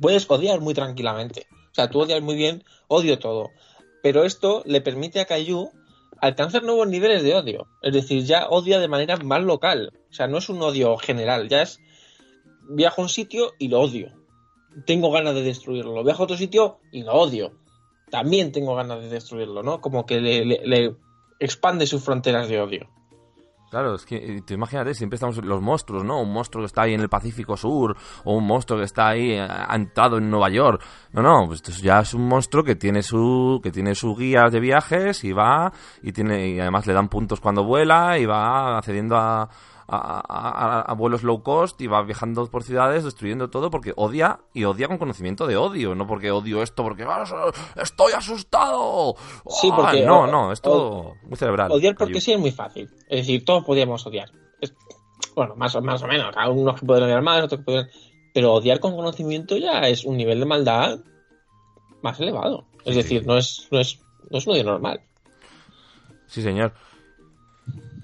puedes 0.01 0.29
odiar 0.29 0.61
muy 0.61 0.72
tranquilamente. 0.72 1.46
O 1.70 1.75
sea, 1.75 1.90
tú 1.90 2.01
odias 2.01 2.22
muy 2.22 2.35
bien, 2.35 2.64
odio 2.88 3.18
todo. 3.18 3.51
Pero 4.03 4.25
esto 4.25 4.62
le 4.64 4.81
permite 4.81 5.20
a 5.20 5.27
Caillou 5.27 5.70
alcanzar 6.20 6.62
nuevos 6.62 6.88
niveles 6.88 7.22
de 7.22 7.35
odio. 7.35 7.68
Es 7.83 7.92
decir, 7.92 8.25
ya 8.25 8.49
odia 8.49 8.81
de 8.81 8.88
manera 8.88 9.16
más 9.18 9.42
local. 9.42 9.92
O 10.11 10.14
sea, 10.14 10.27
no 10.29 10.38
es 10.38 10.49
un 10.49 10.62
odio 10.62 10.96
general, 10.96 11.49
ya 11.49 11.61
es 11.62 11.79
viajo 12.70 13.03
a 13.03 13.05
un 13.05 13.11
sitio 13.11 13.53
y 13.59 13.68
lo 13.68 13.81
odio. 13.81 14.12
Tengo 14.87 15.11
ganas 15.11 15.35
de 15.35 15.42
destruirlo. 15.42 16.03
Viajo 16.03 16.22
a 16.22 16.25
otro 16.25 16.37
sitio 16.37 16.79
y 16.90 17.03
lo 17.03 17.12
odio. 17.12 17.53
También 18.11 18.53
tengo 18.53 18.77
ganas 18.77 19.01
de 19.01 19.09
destruirlo, 19.09 19.62
¿no? 19.62 19.81
Como 19.81 20.07
que 20.07 20.21
le, 20.21 20.97
expande 21.38 21.87
sus 21.87 22.03
fronteras 22.03 22.49
de 22.49 22.61
odio. 22.61 22.88
Claro, 23.69 23.97
es 23.97 24.07
que 24.07 24.42
te 24.47 24.55
imagínate, 24.55 24.95
siempre 24.95 25.16
estamos 25.16 25.45
los 25.45 25.61
monstruos, 25.61 26.05
¿no? 26.05 26.23
Un 26.23 26.33
monstruo 26.33 26.62
que 26.62 26.66
está 26.66 26.83
ahí 26.83 26.95
en 26.95 27.01
el 27.01 27.09
Pacífico 27.09 27.57
Sur, 27.57 27.97
o 28.25 28.35
un 28.35 28.47
monstruo 28.47 28.79
que 28.79 28.85
está 28.85 29.09
ahí 29.09 29.33
eh, 29.33 29.47
entrado 29.71 30.19
en 30.19 30.31
Nueva 30.31 30.49
York. 30.51 30.83
No, 31.12 31.21
no, 31.21 31.47
pues 31.49 31.62
ya 31.83 31.99
es 31.99 32.14
un 32.14 32.29
monstruo 32.29 32.62
que 32.62 32.77
tiene 32.77 33.03
su 33.03 33.61
que 33.62 33.73
tiene 33.73 33.97
su 33.97 34.14
guía 34.14 34.45
de 34.51 34.61
viajes 34.61 35.25
y 35.25 35.33
va 35.33 35.73
y 36.01 36.12
tiene 36.12 36.49
y 36.51 36.61
además 36.61 36.87
le 36.87 36.95
dan 36.95 37.09
puntos 37.09 37.40
cuando 37.40 37.64
vuela 37.64 38.16
y 38.19 38.25
va 38.25 38.79
accediendo 38.79 39.16
a 39.16 39.49
a, 39.88 40.20
a- 40.29 40.81
a 40.83 40.94
vuelos 40.94 41.22
low 41.22 41.42
cost 41.42 41.81
y 41.81 41.87
va 41.87 42.03
viajando 42.03 42.44
por 42.51 42.62
ciudades 42.64 43.05
destruyendo 43.05 43.51
todo 43.51 43.70
porque 43.70 43.92
odia 43.96 44.40
y 44.53 44.64
odia 44.64 44.88
con 44.88 44.99
conocimiento 44.99 45.46
de 45.46 45.57
odio, 45.57 45.94
no 45.94 46.07
porque 46.07 46.31
odio 46.31 46.62
esto 46.62 46.83
porque 46.83 47.05
"Ah, 47.09 47.25
estoy 47.77 48.12
asustado. 48.12 49.14
Sí, 49.49 49.70
Ah, 49.72 49.77
porque 49.77 50.05
no, 50.05 50.27
no, 50.27 50.53
es 50.53 50.61
todo 50.61 51.14
muy 51.25 51.37
cerebral. 51.37 51.70
Odiar 51.72 51.94
porque 51.96 52.20
sí 52.20 52.33
es 52.33 52.38
muy 52.40 52.51
fácil. 52.53 52.88
Es 53.09 53.20
decir, 53.20 53.44
todos 53.44 53.64
podíamos 53.64 54.05
odiar. 54.07 54.31
Es- 54.61 54.75
bueno, 55.35 55.55
más 55.57 55.75
o, 55.77 55.83
más 55.83 56.03
o 56.03 56.07
menos. 56.07 56.35
Hay 56.37 56.51
unos 56.51 56.81
que 56.81 56.87
pueden 56.87 57.05
odiar 57.05 57.22
más, 57.22 57.42
otros 57.44 57.61
que 57.61 57.64
pueden... 57.64 57.88
Pero 58.35 58.53
odiar 58.55 58.81
con 58.81 58.94
conocimiento 58.96 59.57
ya 59.57 59.81
es 59.88 60.05
un 60.05 60.16
nivel 60.16 60.40
de 60.40 60.46
maldad 60.46 60.99
más 62.03 62.20
elevado. 62.20 62.66
Es 62.85 62.94
decir, 62.96 63.27
no 63.27 63.37
es, 63.38 63.66
no 63.70 63.81
es, 63.81 63.99
no 64.31 64.38
es 64.38 64.46
un 64.46 64.53
odio 64.55 64.64
normal. 64.64 65.01
Sí, 66.27 66.42
señor. 66.42 66.72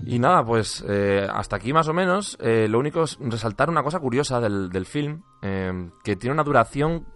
Y 0.04 0.18
nada, 0.18 0.44
pues 0.44 0.84
eh, 0.88 1.26
hasta 1.32 1.56
aquí 1.56 1.72
más 1.72 1.88
o 1.88 1.92
menos. 1.92 2.36
Eh, 2.40 2.66
lo 2.68 2.78
único 2.78 3.04
es 3.04 3.18
resaltar 3.20 3.70
una 3.70 3.82
cosa 3.82 4.00
curiosa 4.00 4.40
del, 4.40 4.68
del 4.70 4.86
film, 4.86 5.22
eh, 5.42 5.90
que 6.02 6.16
tiene 6.16 6.34
una 6.34 6.44
duración 6.44 7.06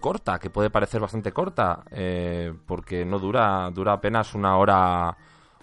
corta, 0.00 0.38
que 0.38 0.50
puede 0.50 0.70
parecer 0.70 1.00
bastante 1.00 1.32
corta, 1.32 1.84
eh, 1.90 2.52
porque 2.66 3.04
no 3.04 3.18
dura, 3.18 3.70
dura 3.70 3.94
apenas 3.94 4.34
una 4.34 4.56
hora, 4.56 5.16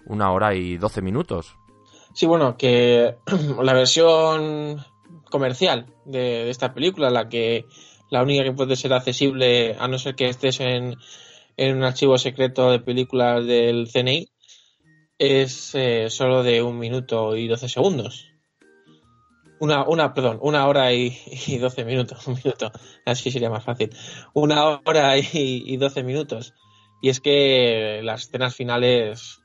una 0.06 0.30
hora 0.32 0.54
y 0.54 0.76
doce 0.76 1.02
minutos. 1.02 1.56
Sí, 2.12 2.26
bueno, 2.26 2.56
que 2.56 3.16
la 3.62 3.72
versión 3.72 4.84
comercial 5.30 5.86
de, 6.04 6.44
de 6.44 6.50
esta 6.50 6.74
película, 6.74 7.10
la 7.10 7.28
que 7.28 7.66
la 8.10 8.22
única 8.22 8.44
que 8.44 8.52
puede 8.52 8.76
ser 8.76 8.92
accesible, 8.92 9.76
a 9.78 9.88
no 9.88 9.98
ser 9.98 10.14
que 10.14 10.28
estés 10.28 10.60
en, 10.60 10.94
en 11.56 11.76
un 11.76 11.82
archivo 11.82 12.16
secreto 12.18 12.70
de 12.70 12.78
películas 12.78 13.44
del 13.44 13.88
CNI, 13.92 14.28
es 15.18 15.74
eh, 15.74 16.08
solo 16.10 16.42
de 16.42 16.62
un 16.62 16.78
minuto 16.78 17.36
y 17.36 17.48
doce 17.48 17.68
segundos. 17.68 18.30
Una, 19.60 19.84
una, 19.88 20.14
perdón, 20.14 20.38
una 20.42 20.66
hora 20.66 20.92
y, 20.92 21.16
doce 21.60 21.84
minutos, 21.84 22.26
un 22.26 22.34
minuto, 22.34 22.72
así 23.06 23.30
sería 23.30 23.50
más 23.50 23.64
fácil. 23.64 23.90
Una 24.32 24.80
hora 24.84 25.16
y 25.16 25.76
doce 25.76 26.02
minutos. 26.02 26.54
Y 27.02 27.10
es 27.10 27.20
que 27.20 28.00
las 28.02 28.22
escenas 28.22 28.54
finales 28.54 29.43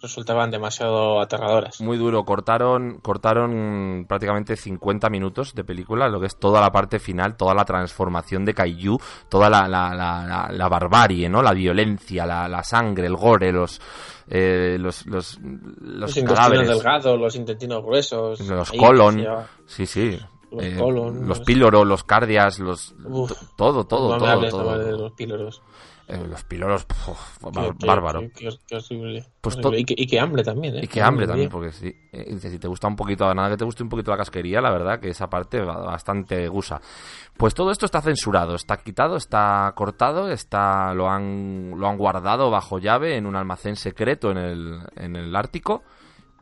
resultaban 0.00 0.50
demasiado 0.50 1.20
aterradoras. 1.20 1.80
Muy 1.80 1.96
duro, 1.96 2.24
cortaron, 2.24 2.98
cortaron 3.00 4.06
prácticamente 4.08 4.56
50 4.56 5.08
minutos 5.10 5.54
de 5.54 5.64
película, 5.64 6.08
lo 6.08 6.20
que 6.20 6.26
es 6.26 6.36
toda 6.38 6.60
la 6.60 6.70
parte 6.70 6.98
final, 6.98 7.36
toda 7.36 7.54
la 7.54 7.64
transformación 7.64 8.44
de 8.44 8.54
Kaiju, 8.54 8.98
toda 9.28 9.50
la, 9.50 9.66
la, 9.68 9.94
la, 9.94 10.48
la- 10.52 10.68
barbarie, 10.68 11.28
¿no? 11.28 11.42
La 11.42 11.52
violencia, 11.52 12.26
la, 12.26 12.48
la 12.48 12.62
sangre, 12.62 13.06
el 13.06 13.16
gore, 13.16 13.52
los, 13.52 13.80
eh, 14.28 14.76
los, 14.78 15.06
los, 15.06 15.38
los, 15.40 16.00
Los 16.00 16.16
intestinos 16.16 16.68
delgados, 16.68 17.18
los 17.18 17.34
intestinos 17.36 17.82
gruesos. 17.84 18.40
Los 18.40 18.70
colon, 18.72 19.26
sí, 19.66 19.86
sí. 19.86 20.18
Los 20.50 20.64
Eh, 20.64 20.76
colon, 20.78 21.28
los 21.28 21.40
píloros, 21.40 21.86
los 21.86 22.04
cardias, 22.04 22.58
los 22.58 22.94
Uf, 23.04 23.32
todo, 23.54 23.84
todo, 23.84 24.16
todo, 24.16 24.48
todo. 24.48 24.78
de 24.78 24.92
los 24.92 25.12
píloros. 25.12 25.60
Eh, 26.08 26.26
los 26.26 26.42
píloros, 26.44 26.86
puf, 26.86 27.36
Qué- 27.52 27.86
bárbaro. 27.86 28.20
qué- 28.20 28.30
qué-. 28.30 29.24
Pues 29.42 29.58
y, 29.74 30.06
qué 30.06 30.18
hambre 30.18 30.42
también, 30.42 30.76
¿eh? 30.76 30.80
Y 30.84 30.86
qué 30.88 31.02
hambre 31.02 31.26
también, 31.26 31.50
porque 31.50 31.70
eh, 32.12 32.38
si 32.40 32.58
te 32.58 32.66
gusta 32.66 32.88
un 32.88 32.96
poquito, 32.96 33.32
nada 33.34 33.50
que 33.50 33.58
te 33.58 33.64
guste 33.64 33.82
un 33.82 33.90
poquito 33.90 34.10
la 34.10 34.16
casquería, 34.16 34.62
la 34.62 34.70
verdad 34.70 35.00
que 35.00 35.10
esa 35.10 35.28
parte 35.28 35.60
bastante 35.60 36.48
gusa. 36.48 36.80
Pues 37.36 37.52
todo 37.52 37.70
esto 37.70 37.84
está 37.84 38.00
censurado, 38.00 38.54
está 38.54 38.78
quitado, 38.78 39.16
está 39.16 39.70
cortado, 39.76 40.30
está 40.30 40.94
lo 40.94 41.10
han 41.10 41.72
lo 41.78 41.86
han 41.86 41.98
guardado 41.98 42.50
bajo 42.50 42.78
llave 42.78 43.16
en 43.16 43.26
un 43.26 43.36
almacén 43.36 43.76
secreto 43.76 44.30
en 44.30 44.38
el, 44.38 44.80
en 44.96 45.14
el 45.14 45.36
Ártico 45.36 45.82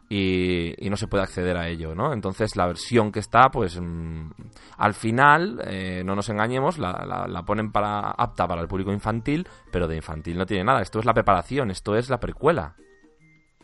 y, 0.08 0.86
y 0.86 0.88
no 0.90 0.96
se 0.96 1.08
puede 1.08 1.24
acceder 1.24 1.56
a 1.56 1.68
ello, 1.68 1.94
¿no? 1.94 2.12
Entonces 2.12 2.54
la 2.56 2.66
versión 2.66 3.10
que 3.10 3.18
está, 3.18 3.48
pues 3.50 3.78
mm, 3.80 4.30
al 4.78 4.94
final, 4.94 5.60
eh, 5.66 6.02
no 6.04 6.14
nos 6.14 6.28
engañemos, 6.28 6.78
la, 6.78 7.04
la- 7.06 7.26
la 7.26 7.42
ponen 7.44 7.72
para 7.72 8.10
apta 8.12 8.46
para 8.46 8.60
el 8.62 8.68
público 8.68 8.92
infantil, 8.92 9.46
pero 9.72 9.88
de 9.88 9.96
infantil 9.96 10.38
no 10.38 10.46
tiene 10.46 10.64
nada. 10.64 10.80
Esto 10.82 10.98
es 11.00 11.04
la 11.06 11.14
preparación, 11.14 11.70
esto 11.70 11.96
es 11.96 12.08
la 12.08 12.20
precuela. 12.20 12.76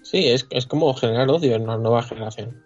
Sí, 0.02 0.26
es, 0.28 0.46
es 0.50 0.66
como 0.66 0.92
generar 0.94 1.28
odio 1.30 1.54
en 1.54 1.62
una 1.62 1.76
nueva 1.76 2.02
generación. 2.02 2.64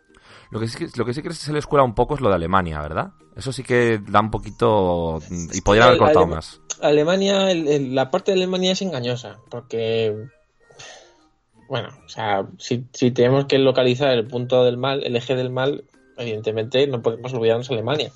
Lo 0.50 0.60
que, 0.60 0.68
sí 0.68 0.78
que, 0.78 0.88
lo 0.96 1.04
que 1.04 1.12
sí 1.12 1.22
que 1.22 1.32
se 1.32 1.52
le 1.52 1.58
escuela 1.58 1.82
un 1.84 1.94
poco 1.94 2.14
es 2.14 2.20
lo 2.20 2.28
de 2.28 2.36
Alemania, 2.36 2.80
¿verdad? 2.80 3.10
Eso 3.36 3.52
sí 3.52 3.62
que 3.64 3.98
da 4.08 4.20
un 4.20 4.30
poquito... 4.30 5.18
Y 5.52 5.60
podrían 5.60 5.88
haber 5.88 5.98
cortado 5.98 6.24
Alema- 6.24 6.36
más. 6.36 6.60
Alemania, 6.80 7.50
el- 7.50 7.66
el- 7.68 7.94
la 7.94 8.10
parte 8.10 8.30
de 8.32 8.36
Alemania 8.38 8.72
es 8.72 8.80
engañosa, 8.80 9.38
porque, 9.50 10.14
bueno, 11.68 11.88
o 12.05 12.09
sea, 12.09 12.46
si, 12.59 12.85
si 12.92 13.11
tenemos 13.11 13.46
que 13.46 13.59
localizar 13.59 14.11
el 14.12 14.26
punto 14.26 14.64
del 14.64 14.76
mal, 14.76 15.02
el 15.05 15.16
eje 15.16 15.35
del 15.35 15.50
mal, 15.50 15.85
evidentemente 16.16 16.87
no 16.87 17.02
podemos 17.02 17.33
olvidarnos 17.35 17.68
de 17.68 17.74
Alemania. 17.74 18.11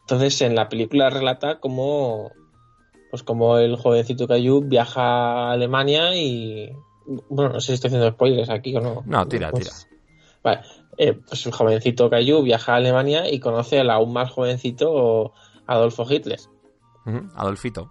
Entonces, 0.00 0.40
en 0.42 0.54
la 0.54 0.68
película 0.68 1.10
relata 1.10 1.60
cómo, 1.60 2.32
pues 3.10 3.22
como 3.22 3.58
el 3.58 3.76
jovencito 3.76 4.26
Caillou 4.26 4.62
viaja 4.62 5.02
a 5.02 5.52
Alemania 5.52 6.14
y, 6.16 6.72
bueno, 7.28 7.52
no 7.52 7.60
sé 7.60 7.68
si 7.68 7.72
estoy 7.74 7.88
haciendo 7.88 8.10
spoilers 8.10 8.48
aquí 8.50 8.74
o 8.76 8.80
no. 8.80 9.02
No, 9.06 9.26
tira, 9.26 9.50
Pues- 9.50 9.64
tira. 9.64 9.98
Vale, 10.42 10.60
eh, 10.96 11.14
pues 11.14 11.44
el 11.46 11.52
jovencito 11.52 12.08
Caillou 12.08 12.42
viaja 12.42 12.72
a 12.72 12.76
Alemania 12.76 13.30
y 13.30 13.40
conoce 13.40 13.80
al 13.80 13.90
aún 13.90 14.12
más 14.12 14.30
jovencito 14.30 15.32
Adolfo 15.66 16.06
Hitler. 16.08 16.38
Adolfito. 17.34 17.90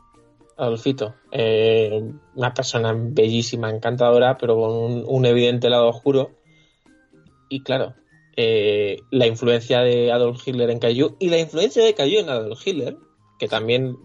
Adolfito, 0.58 1.16
eh, 1.32 2.04
una 2.36 2.54
persona 2.54 2.94
bellísima, 2.96 3.70
encantadora, 3.70 4.38
pero 4.38 4.56
con 4.56 4.72
un, 4.72 5.04
un 5.08 5.26
evidente 5.26 5.70
lado 5.70 5.88
oscuro. 5.88 6.32
Y 7.50 7.62
claro, 7.62 7.94
eh, 8.36 8.98
la 9.12 9.28
influencia 9.28 9.82
de 9.82 10.12
Adolf 10.12 10.48
Hitler 10.48 10.70
en 10.70 10.80
Caillou 10.80 11.16
y 11.20 11.30
la 11.30 11.40
influencia 11.40 11.84
de 11.84 11.94
Caillou 11.94 12.22
en 12.22 12.30
Adolf 12.30 12.66
Hitler, 12.66 12.98
que 13.40 13.48
también 13.48 13.98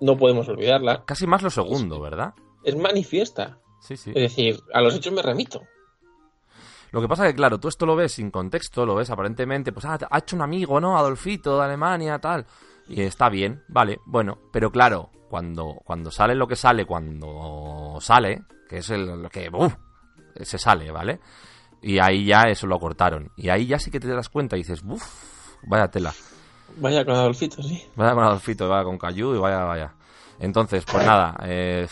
no 0.00 0.16
podemos 0.16 0.48
olvidarla, 0.48 1.04
Casi 1.04 1.26
más 1.26 1.42
lo 1.42 1.50
segundo, 1.50 2.00
¿verdad? 2.00 2.34
es 2.64 2.76
manifiesta. 2.76 3.58
Sí, 3.80 3.96
sí. 3.96 4.10
Es 4.10 4.22
decir, 4.22 4.60
a 4.72 4.80
los 4.80 4.94
hechos 4.94 5.12
me 5.12 5.22
remito. 5.22 5.62
Lo 6.92 7.00
que 7.00 7.08
pasa 7.08 7.26
que, 7.26 7.34
claro, 7.34 7.58
tú 7.58 7.68
esto 7.68 7.86
lo 7.86 7.96
ves 7.96 8.12
sin 8.12 8.30
contexto, 8.30 8.84
lo 8.84 8.94
ves 8.94 9.10
aparentemente, 9.10 9.72
pues 9.72 9.84
ah, 9.86 9.98
ha 10.10 10.18
hecho 10.18 10.36
un 10.36 10.42
amigo, 10.42 10.78
¿no? 10.78 10.96
Adolfito 10.96 11.58
de 11.58 11.64
Alemania, 11.64 12.18
tal. 12.18 12.46
Y 12.88 13.02
está 13.02 13.28
bien, 13.28 13.62
vale, 13.68 14.00
bueno. 14.06 14.38
Pero 14.52 14.70
claro, 14.70 15.10
cuando, 15.28 15.80
cuando 15.84 16.10
sale 16.10 16.34
lo 16.34 16.46
que 16.46 16.56
sale, 16.56 16.84
cuando 16.84 17.98
sale, 18.00 18.42
que 18.68 18.78
es 18.78 18.90
el, 18.90 19.22
lo 19.22 19.28
que, 19.30 19.48
¡uf! 19.52 19.74
se 20.40 20.58
sale, 20.58 20.90
¿vale? 20.90 21.20
Y 21.80 21.98
ahí 21.98 22.24
ya 22.24 22.42
eso 22.44 22.66
lo 22.66 22.78
cortaron. 22.78 23.30
Y 23.36 23.48
ahí 23.48 23.66
ya 23.66 23.78
sí 23.78 23.90
que 23.90 24.00
te 24.00 24.08
das 24.08 24.28
cuenta 24.28 24.56
y 24.56 24.60
dices, 24.60 24.82
uff, 24.86 25.56
vaya 25.64 25.88
tela. 25.88 26.12
Vaya 26.76 27.04
con 27.04 27.14
Adolfito, 27.14 27.62
sí. 27.62 27.84
Vaya 27.96 28.14
con 28.14 28.24
Adolfito, 28.24 28.68
vaya 28.68 28.84
con 28.84 28.98
Cayu 28.98 29.34
y 29.34 29.38
vaya, 29.38 29.64
vaya. 29.64 29.94
Entonces, 30.38 30.84
pues 30.90 31.04
nada, 31.06 31.36
eh, 31.44 31.86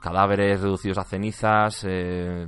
cadáveres 0.00 0.60
reducidos 0.60 0.98
a 0.98 1.04
cenizas, 1.04 1.84
eh, 1.86 2.46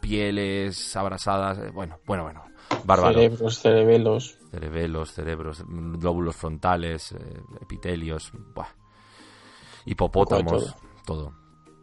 pieles 0.00 0.94
abrasadas, 0.96 1.58
eh, 1.58 1.70
bueno, 1.72 1.98
bueno, 2.06 2.24
bueno, 2.24 2.44
bárbaro. 2.84 3.14
Cerebros, 3.14 3.60
cerebelos. 3.60 4.38
Cerebelos, 4.52 5.12
cerebros, 5.12 5.64
mm, 5.66 5.94
glóbulos 5.98 6.36
frontales, 6.36 7.12
eh, 7.12 7.40
epitelios, 7.62 8.30
buah. 8.54 8.68
hipopótamos, 9.86 10.76
todo. 11.06 11.32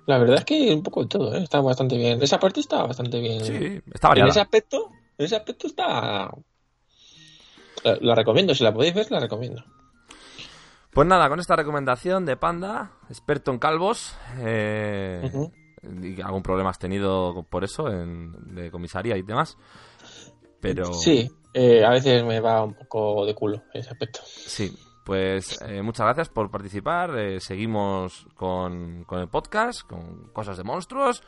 La 0.05 0.19
verdad 0.19 0.37
es 0.37 0.45
que 0.45 0.73
un 0.73 0.83
poco 0.83 1.01
de 1.01 1.07
todo, 1.07 1.33
¿eh? 1.35 1.41
está 1.43 1.61
bastante 1.61 1.97
bien. 1.97 2.21
Esa 2.21 2.39
parte 2.39 2.59
está 2.59 2.83
bastante 2.83 3.19
bien. 3.19 3.43
Sí, 3.43 3.81
está 3.91 4.07
En 4.07 4.11
variada. 4.11 4.29
ese 4.29 4.39
aspecto, 4.39 4.91
en 5.17 5.25
ese 5.25 5.35
aspecto 5.35 5.65
está. 5.67 6.31
La, 7.83 7.97
la 8.01 8.15
recomiendo, 8.15 8.53
si 8.53 8.63
la 8.63 8.73
podéis 8.73 8.93
ver, 8.93 9.11
la 9.11 9.19
recomiendo. 9.19 9.63
Pues 10.91 11.07
nada, 11.07 11.27
con 11.27 11.39
esta 11.39 11.55
recomendación 11.55 12.25
de 12.25 12.37
Panda, 12.37 12.91
experto 13.09 13.51
en 13.51 13.57
calvos, 13.59 14.15
eh, 14.37 15.31
y 16.03 16.21
algún 16.21 16.43
problema 16.43 16.69
has 16.71 16.79
tenido 16.79 17.45
por 17.49 17.63
eso, 17.63 17.87
en, 17.89 18.53
de 18.55 18.69
comisaría 18.69 19.17
y 19.17 19.21
demás. 19.23 19.57
Pero... 20.59 20.93
Sí, 20.93 21.31
eh, 21.53 21.83
a 21.83 21.89
veces 21.89 22.23
me 22.23 22.39
va 22.39 22.63
un 22.63 22.73
poco 22.73 23.25
de 23.25 23.33
culo 23.33 23.63
ese 23.73 23.89
aspecto. 23.89 24.19
Sí, 24.23 24.77
pues 25.03 25.59
eh, 25.61 25.81
muchas 25.81 26.05
gracias 26.05 26.29
por 26.29 26.51
participar. 26.51 27.17
Eh, 27.17 27.39
seguimos 27.39 28.27
con, 28.35 29.03
con, 29.05 29.19
el 29.19 29.27
podcast, 29.27 29.81
con 29.81 30.29
cosas 30.33 30.57
de 30.57 30.63
monstruos. 30.63 31.23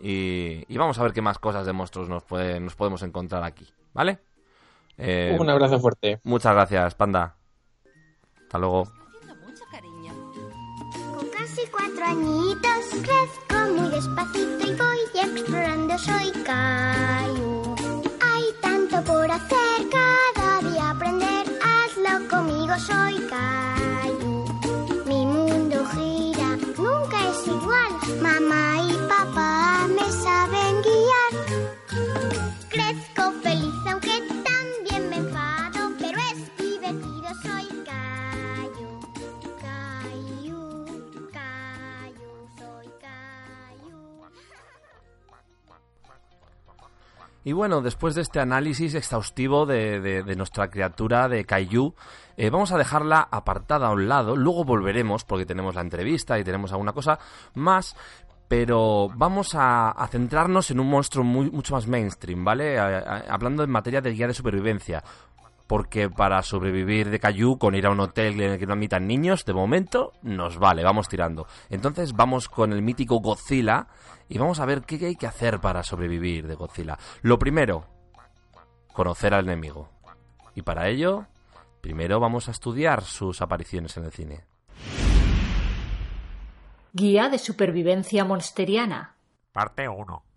Y, 0.00 0.64
y, 0.68 0.76
vamos 0.76 0.98
a 0.98 1.02
ver 1.02 1.12
qué 1.12 1.22
más 1.22 1.38
cosas 1.38 1.64
de 1.64 1.72
monstruos 1.72 2.08
nos, 2.08 2.24
puede, 2.24 2.58
nos 2.60 2.74
podemos 2.74 3.02
encontrar 3.02 3.44
aquí. 3.44 3.66
¿Vale? 3.94 4.18
Eh, 4.98 5.36
un 5.38 5.48
abrazo 5.48 5.80
fuerte. 5.80 6.20
Muchas 6.24 6.52
gracias, 6.52 6.94
Panda. 6.94 7.36
Hasta 8.42 8.58
luego. 8.58 8.84
Con 11.14 11.28
casi 11.30 11.62
cuatro 11.70 12.04
añitos 12.04 12.90
crezco 13.02 13.72
muy 13.74 13.90
despacito 13.90 14.66
y 14.66 14.74
voy 14.74 15.22
explorando. 15.22 15.98
Soy. 15.98 16.32
Por 19.06 19.30
hacer, 19.30 19.88
cada 19.90 20.70
día 20.70 20.90
aprender. 20.90 21.44
Hazlo 21.62 22.28
conmigo, 22.28 22.74
soy 22.78 23.16
Cayu. 23.28 24.44
Mi 25.06 25.26
mundo 25.26 25.84
gira, 25.92 26.56
nunca 26.78 27.18
es 27.30 27.46
igual. 27.46 27.92
Mamá 28.20 28.80
y 28.88 28.94
papá 29.08 29.88
me 29.88 30.10
saben 30.12 30.71
Y 47.44 47.52
bueno, 47.52 47.80
después 47.80 48.14
de 48.14 48.22
este 48.22 48.38
análisis 48.38 48.94
exhaustivo 48.94 49.66
de, 49.66 50.00
de, 50.00 50.36
nuestra 50.36 50.70
criatura 50.70 51.28
de 51.28 51.44
Kaiju, 51.44 51.94
eh, 52.36 52.50
vamos 52.50 52.70
a 52.70 52.78
dejarla 52.78 53.26
apartada 53.30 53.88
a 53.88 53.92
un 53.92 54.08
lado. 54.08 54.36
Luego 54.36 54.64
volveremos 54.64 55.24
porque 55.24 55.44
tenemos 55.46 55.74
la 55.74 55.80
entrevista 55.80 56.38
y 56.38 56.44
tenemos 56.44 56.70
alguna 56.72 56.92
cosa 56.92 57.18
más. 57.54 57.96
Pero 58.46 59.08
vamos 59.14 59.54
a, 59.54 59.94
centrarnos 60.10 60.70
en 60.70 60.78
un 60.78 60.90
monstruo 60.90 61.24
muy, 61.24 61.50
mucho 61.50 61.74
más 61.74 61.86
mainstream, 61.86 62.44
¿vale? 62.44 62.78
Hablando 62.78 63.64
en 63.64 63.70
materia 63.70 64.02
de 64.02 64.12
guía 64.12 64.26
de 64.26 64.34
supervivencia. 64.34 65.02
Porque 65.72 66.10
para 66.10 66.42
sobrevivir 66.42 67.08
de 67.08 67.18
Cayu 67.18 67.56
con 67.56 67.74
ir 67.74 67.86
a 67.86 67.90
un 67.90 68.00
hotel 68.00 68.38
en 68.42 68.52
el 68.52 68.58
que 68.58 68.66
no 68.66 68.74
admitan 68.74 69.06
niños, 69.06 69.46
de 69.46 69.54
momento 69.54 70.12
nos 70.20 70.58
vale, 70.58 70.84
vamos 70.84 71.08
tirando. 71.08 71.46
Entonces 71.70 72.12
vamos 72.12 72.50
con 72.50 72.74
el 72.74 72.82
mítico 72.82 73.20
Godzilla 73.20 73.86
y 74.28 74.36
vamos 74.36 74.60
a 74.60 74.66
ver 74.66 74.82
qué 74.82 74.96
hay 75.06 75.16
que 75.16 75.26
hacer 75.26 75.60
para 75.60 75.82
sobrevivir 75.82 76.46
de 76.46 76.56
Godzilla. 76.56 76.98
Lo 77.22 77.38
primero, 77.38 77.86
conocer 78.92 79.32
al 79.32 79.46
enemigo. 79.46 79.88
Y 80.54 80.60
para 80.60 80.90
ello, 80.90 81.24
primero 81.80 82.20
vamos 82.20 82.48
a 82.48 82.50
estudiar 82.50 83.02
sus 83.02 83.40
apariciones 83.40 83.96
en 83.96 84.04
el 84.04 84.12
cine. 84.12 84.44
Guía 86.92 87.30
de 87.30 87.38
supervivencia 87.38 88.26
monsteriana. 88.26 89.16
Parte 89.52 89.88
1. 89.88 90.31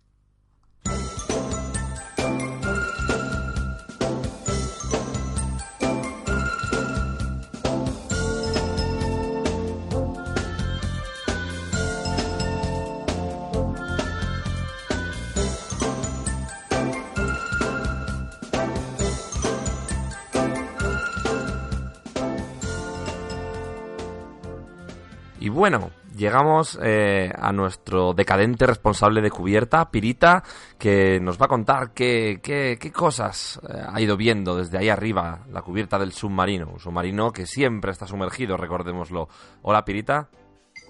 Y 25.46 25.48
bueno, 25.48 25.92
llegamos 26.16 26.76
eh, 26.82 27.30
a 27.38 27.52
nuestro 27.52 28.14
decadente 28.14 28.66
responsable 28.66 29.20
de 29.20 29.30
cubierta, 29.30 29.92
Pirita, 29.92 30.42
que 30.76 31.20
nos 31.20 31.40
va 31.40 31.44
a 31.44 31.48
contar 31.48 31.92
qué, 31.92 32.40
qué, 32.42 32.76
qué 32.80 32.90
cosas 32.90 33.60
eh, 33.62 33.80
ha 33.88 34.00
ido 34.00 34.16
viendo 34.16 34.56
desde 34.56 34.76
ahí 34.76 34.88
arriba, 34.88 35.46
la 35.52 35.62
cubierta 35.62 36.00
del 36.00 36.10
submarino. 36.10 36.66
Un 36.68 36.80
submarino 36.80 37.30
que 37.30 37.46
siempre 37.46 37.92
está 37.92 38.08
sumergido, 38.08 38.56
recordémoslo. 38.56 39.28
Hola, 39.62 39.84
Pirita. 39.84 40.28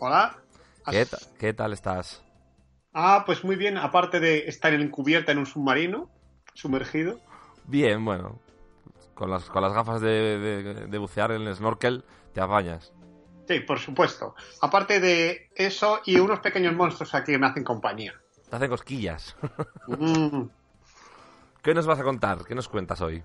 Hola. 0.00 0.38
¿Qué, 0.90 1.06
¿Qué 1.38 1.52
tal 1.52 1.74
estás? 1.74 2.24
Ah, 2.94 3.24
pues 3.26 3.44
muy 3.44 3.56
bien, 3.56 3.76
aparte 3.76 4.20
de 4.20 4.48
estar 4.48 4.72
en 4.72 4.88
cubierta 4.88 5.32
en 5.32 5.38
un 5.38 5.44
submarino, 5.44 6.08
sumergido. 6.54 7.20
Bien, 7.66 8.02
bueno. 8.02 8.40
Con 9.12 9.30
las, 9.30 9.44
con 9.50 9.60
las 9.60 9.74
gafas 9.74 10.00
de, 10.00 10.38
de, 10.38 10.86
de 10.86 10.98
bucear 10.98 11.32
en 11.32 11.42
el 11.42 11.54
snorkel 11.54 12.06
te 12.32 12.40
apañas. 12.40 12.94
Sí, 13.46 13.60
por 13.60 13.78
supuesto. 13.78 14.34
Aparte 14.60 15.00
de 15.00 15.50
eso 15.54 16.00
y 16.04 16.18
unos 16.18 16.40
pequeños 16.40 16.74
monstruos 16.74 17.14
aquí 17.14 17.32
que 17.32 17.38
me 17.38 17.46
hacen 17.46 17.64
compañía. 17.64 18.14
Te 18.48 18.56
hacen 18.56 18.70
cosquillas. 18.70 19.36
Mm. 19.88 20.48
¿Qué 21.62 21.72
nos 21.72 21.86
vas 21.86 22.00
a 22.00 22.02
contar? 22.02 22.44
¿Qué 22.44 22.56
nos 22.56 22.68
cuentas 22.68 23.00
hoy? 23.00 23.22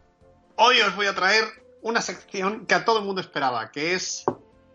Hoy 0.57 0.79
os 0.81 0.95
voy 0.95 1.07
a 1.07 1.15
traer 1.15 1.43
una 1.81 2.01
sección 2.01 2.67
que 2.67 2.75
a 2.75 2.85
todo 2.85 2.99
el 2.99 3.05
mundo 3.05 3.19
esperaba, 3.19 3.71
que 3.71 3.93
es 3.93 4.25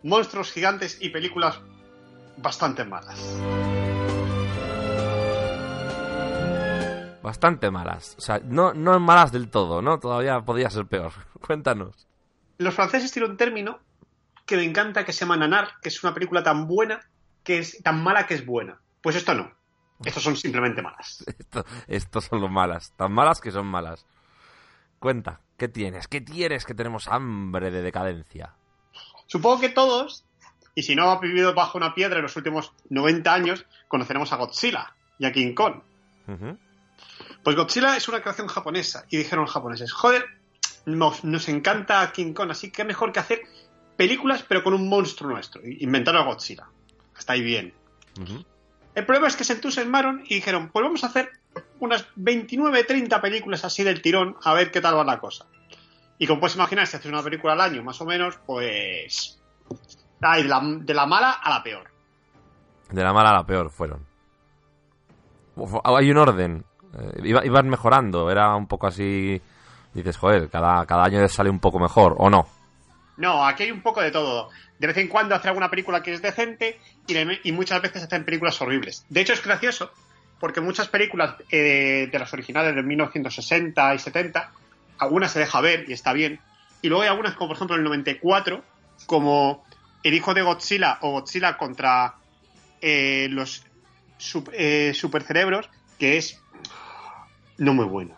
monstruos 0.03 0.51
gigantes 0.51 0.99
y 1.01 1.11
películas 1.11 1.61
bastante 2.37 2.85
malas. 2.85 3.21
Bastante 7.23 7.71
malas. 7.71 8.17
O 8.19 8.21
sea, 8.21 8.41
no, 8.45 8.75
no 8.75 8.99
malas 8.99 9.33
del 9.33 9.49
todo, 9.49 9.83
¿no? 9.83 9.99
Todavía 10.01 10.41
podría 10.41 10.71
ser 10.71 10.87
peor. 10.87 11.13
Cuéntanos. 11.47 12.07
Los 12.59 12.75
franceses 12.75 13.13
tienen 13.13 13.33
un 13.33 13.37
término 13.37 13.81
que 14.47 14.57
me 14.57 14.65
encanta 14.65 15.05
que 15.05 15.13
se 15.13 15.21
llama 15.21 15.37
Nanar, 15.37 15.73
que 15.83 15.89
es 15.89 16.03
una 16.03 16.15
película 16.15 16.43
tan 16.43 16.67
buena 16.67 17.01
que 17.43 17.59
es 17.59 17.83
tan 17.83 18.03
mala 18.03 18.27
que 18.27 18.35
es 18.35 18.47
buena. 18.47 18.81
Pues 19.03 19.17
esto 19.17 19.35
no. 19.35 19.53
Estos 20.05 20.23
son 20.23 20.37
simplemente 20.37 20.83
malas. 20.83 21.25
Esto, 21.39 21.65
estos 21.87 22.25
son 22.27 22.41
los 22.41 22.51
malas. 22.51 22.93
Tan 22.97 23.13
malas 23.13 23.41
que 23.41 23.51
son 23.51 23.67
malas. 23.67 24.05
Cuenta, 24.99 25.41
¿qué 25.57 25.69
tienes? 25.69 26.07
¿Qué 26.07 26.21
tienes 26.21 26.67
que 26.67 26.75
tenemos 26.75 27.09
hambre 27.09 27.71
de 27.71 27.81
decadencia? 27.83 28.55
Supongo 29.27 29.61
que 29.61 29.69
todos, 29.71 30.27
y 30.75 30.83
si 30.83 30.95
no 30.95 31.11
ha 31.11 31.19
vivido 31.19 31.55
bajo 31.55 31.79
una 31.79 31.95
piedra 31.95 32.17
en 32.17 32.23
los 32.23 32.37
últimos 32.37 32.73
90 32.91 33.33
años, 33.33 33.67
conoceremos 33.89 34.33
a 34.33 34.37
Godzilla 34.37 34.95
y 35.19 35.25
a 35.25 35.33
King 35.33 35.55
Kong. 35.55 35.83
Uh 36.27 36.33
-huh. 36.33 36.59
Pues 37.43 37.57
Godzilla 37.57 37.97
es 37.97 38.09
una 38.09 38.21
creación 38.21 38.49
japonesa. 38.49 39.07
Y 39.09 39.17
dijeron 39.17 39.45
los 39.45 39.53
japoneses, 39.53 39.93
joder, 39.93 40.27
nos, 40.85 41.25
nos 41.25 41.49
encanta 41.49 42.13
King 42.13 42.35
Kong, 42.35 42.51
así 42.51 42.71
que 42.71 42.85
mejor 42.85 43.13
que 43.13 43.21
hacer 43.21 43.43
películas, 43.97 44.45
pero 44.47 44.63
con 44.63 44.75
un 44.75 44.89
monstruo 44.89 45.31
nuestro. 45.31 45.63
Inventaron 45.65 46.23
a 46.23 46.25
Godzilla. 46.25 46.67
Hasta 47.17 47.33
ahí 47.33 47.43
bien. 47.43 47.75
Uh 48.19 48.23
-huh. 48.23 48.45
El 48.95 49.05
problema 49.05 49.29
es 49.29 49.37
que 49.37 49.45
se 49.45 49.53
entusiasmaron 49.53 50.23
y 50.25 50.37
dijeron, 50.37 50.71
pues 50.73 50.83
vamos 50.83 51.05
a 51.05 51.09
hacer 51.09 51.31
unas 51.81 52.07
29, 52.17 52.85
30 52.85 53.21
películas 53.21 53.65
así 53.65 53.85
del 53.85 54.01
tirón, 54.01 54.37
a 54.43 54.55
ver 54.55 54.71
qué 54.71 54.81
tal 54.81 54.97
va 54.97 55.05
la 55.05 55.19
cosa. 55.19 55.47
Y 56.19 56.27
como 56.27 56.41
puedes 56.41 56.57
imaginar, 56.57 56.87
si 56.87 56.97
haces 56.97 57.13
una 57.13 57.23
película 57.23 57.53
al 57.53 57.61
año, 57.61 57.83
más 57.83 58.01
o 58.01 58.07
menos, 58.07 58.39
pues... 58.47 59.39
Ay, 60.23 60.45
de, 60.45 60.49
la, 60.49 60.61
de 60.63 60.95
la 60.95 61.05
mala 61.05 61.33
a 61.33 61.51
la 61.51 61.63
peor. 61.63 61.91
De 62.91 63.03
la 63.03 63.13
mala 63.13 63.31
a 63.31 63.35
la 63.35 63.45
peor 63.45 63.71
fueron. 63.71 64.07
Hay 65.85 66.11
un 66.11 66.17
orden. 66.17 66.65
Eh, 66.99 67.21
iba, 67.25 67.45
iban 67.45 67.69
mejorando, 67.69 68.31
era 68.31 68.55
un 68.57 68.67
poco 68.67 68.87
así... 68.87 69.41
Dices, 69.93 70.17
joder, 70.17 70.49
cada, 70.49 70.85
cada 70.87 71.05
año 71.05 71.27
sale 71.29 71.51
un 71.51 71.61
poco 71.61 71.79
mejor, 71.79 72.17
¿o 72.19 72.31
no? 72.31 72.47
No, 73.17 73.47
aquí 73.47 73.65
hay 73.65 73.71
un 73.71 73.83
poco 73.83 74.01
de 74.01 74.11
todo. 74.11 74.51
De 74.79 74.87
vez 74.87 74.97
en 74.99 75.09
cuando 75.09 75.35
hace 75.35 75.49
alguna 75.49 75.71
película 75.71 76.03
que 76.03 76.13
es 76.13 76.23
decente 76.23 76.79
y, 77.07 77.53
muchas 77.53 77.81
veces 77.81 78.03
hacen 78.03 78.25
películas 78.25 78.61
horribles. 78.61 79.05
De 79.09 79.21
hecho, 79.21 79.33
es 79.33 79.43
gracioso 79.43 79.91
porque 80.39 80.61
muchas 80.61 80.89
películas 80.89 81.37
eh, 81.51 82.09
de 82.13 82.19
las 82.19 82.33
originales 82.33 82.75
de 82.75 82.83
1960 82.83 83.95
y 83.95 83.99
70, 83.99 84.53
algunas 84.99 85.33
se 85.33 85.39
deja 85.39 85.61
ver 85.61 85.89
y 85.89 85.95
está 85.95 86.13
bien. 86.13 86.41
Y 86.83 86.89
luego 86.89 87.03
hay 87.03 87.09
algunas, 87.09 87.35
como 87.35 87.49
por 87.49 87.57
ejemplo 87.57 87.77
el 87.77 87.85
94, 87.85 88.63
como 89.07 89.65
El 90.03 90.15
hijo 90.15 90.35
de 90.35 90.43
Godzilla 90.43 90.99
o 91.01 91.13
Godzilla 91.13 91.57
contra 91.57 92.17
eh, 92.83 93.29
los 93.31 93.65
super, 94.19 94.55
eh, 94.57 94.93
supercerebros, 94.95 95.71
que 95.99 96.19
es 96.19 96.41
no 97.57 97.73
muy 97.73 97.87
buena. 97.87 98.17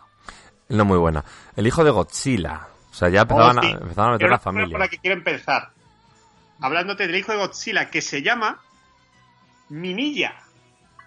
No 0.67 0.85
muy 0.85 0.97
buena. 0.97 1.23
El 1.55 1.67
hijo 1.67 1.83
de 1.83 1.91
Godzilla. 1.91 2.67
O 2.99 3.01
sea, 3.01 3.07
ya 3.07 3.21
empezaban, 3.21 3.59
oh, 3.59 3.61
sí. 3.61 3.67
a, 3.67 3.71
empezaban 3.71 4.09
a 4.09 4.13
meter 4.15 4.29
la 4.29 4.39
familia. 4.39 4.71
Por 4.71 4.79
la 4.81 4.89
que 4.89 4.97
quiero 4.97 5.15
empezar. 5.15 5.69
Hablándote 6.59 7.07
del 7.07 7.15
hijo 7.15 7.31
de 7.31 7.37
Godzilla, 7.37 7.89
que 7.89 8.01
se 8.01 8.21
llama 8.21 8.59
Minilla. 9.69 10.33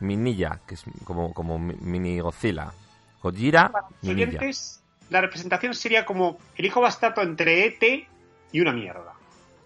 Minilla, 0.01 0.61
que 0.67 0.77
es 0.77 0.85
como, 1.05 1.35
como 1.35 1.59
mini 1.59 2.19
Godzilla. 2.19 2.73
Gojira, 3.23 3.71
Minilla. 4.01 4.41
La 5.11 5.21
representación 5.21 5.75
sería 5.75 6.07
como 6.07 6.39
el 6.57 6.65
hijo 6.65 6.81
bastardo 6.81 7.21
entre 7.21 7.67
ET 7.67 8.09
y 8.53 8.61
una 8.63 8.73
mierda. 8.73 9.13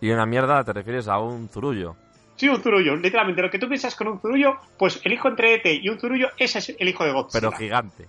Y 0.00 0.10
una 0.10 0.26
mierda 0.26 0.64
te 0.64 0.72
refieres 0.72 1.06
a 1.06 1.20
un 1.20 1.48
zurullo. 1.48 1.94
Sí, 2.34 2.48
un 2.48 2.60
zurullo. 2.60 2.96
Literalmente, 2.96 3.40
lo 3.40 3.52
que 3.52 3.60
tú 3.60 3.68
piensas 3.68 3.94
con 3.94 4.08
un 4.08 4.20
zurullo, 4.20 4.56
pues 4.76 5.00
el 5.04 5.12
hijo 5.12 5.28
entre 5.28 5.54
ET 5.54 5.66
y 5.80 5.88
un 5.88 6.00
zurullo, 6.00 6.30
ese 6.38 6.58
es 6.58 6.74
el 6.76 6.88
hijo 6.88 7.04
de 7.04 7.12
Godzilla. 7.12 7.40
Pero 7.40 7.52
gigante. 7.52 8.08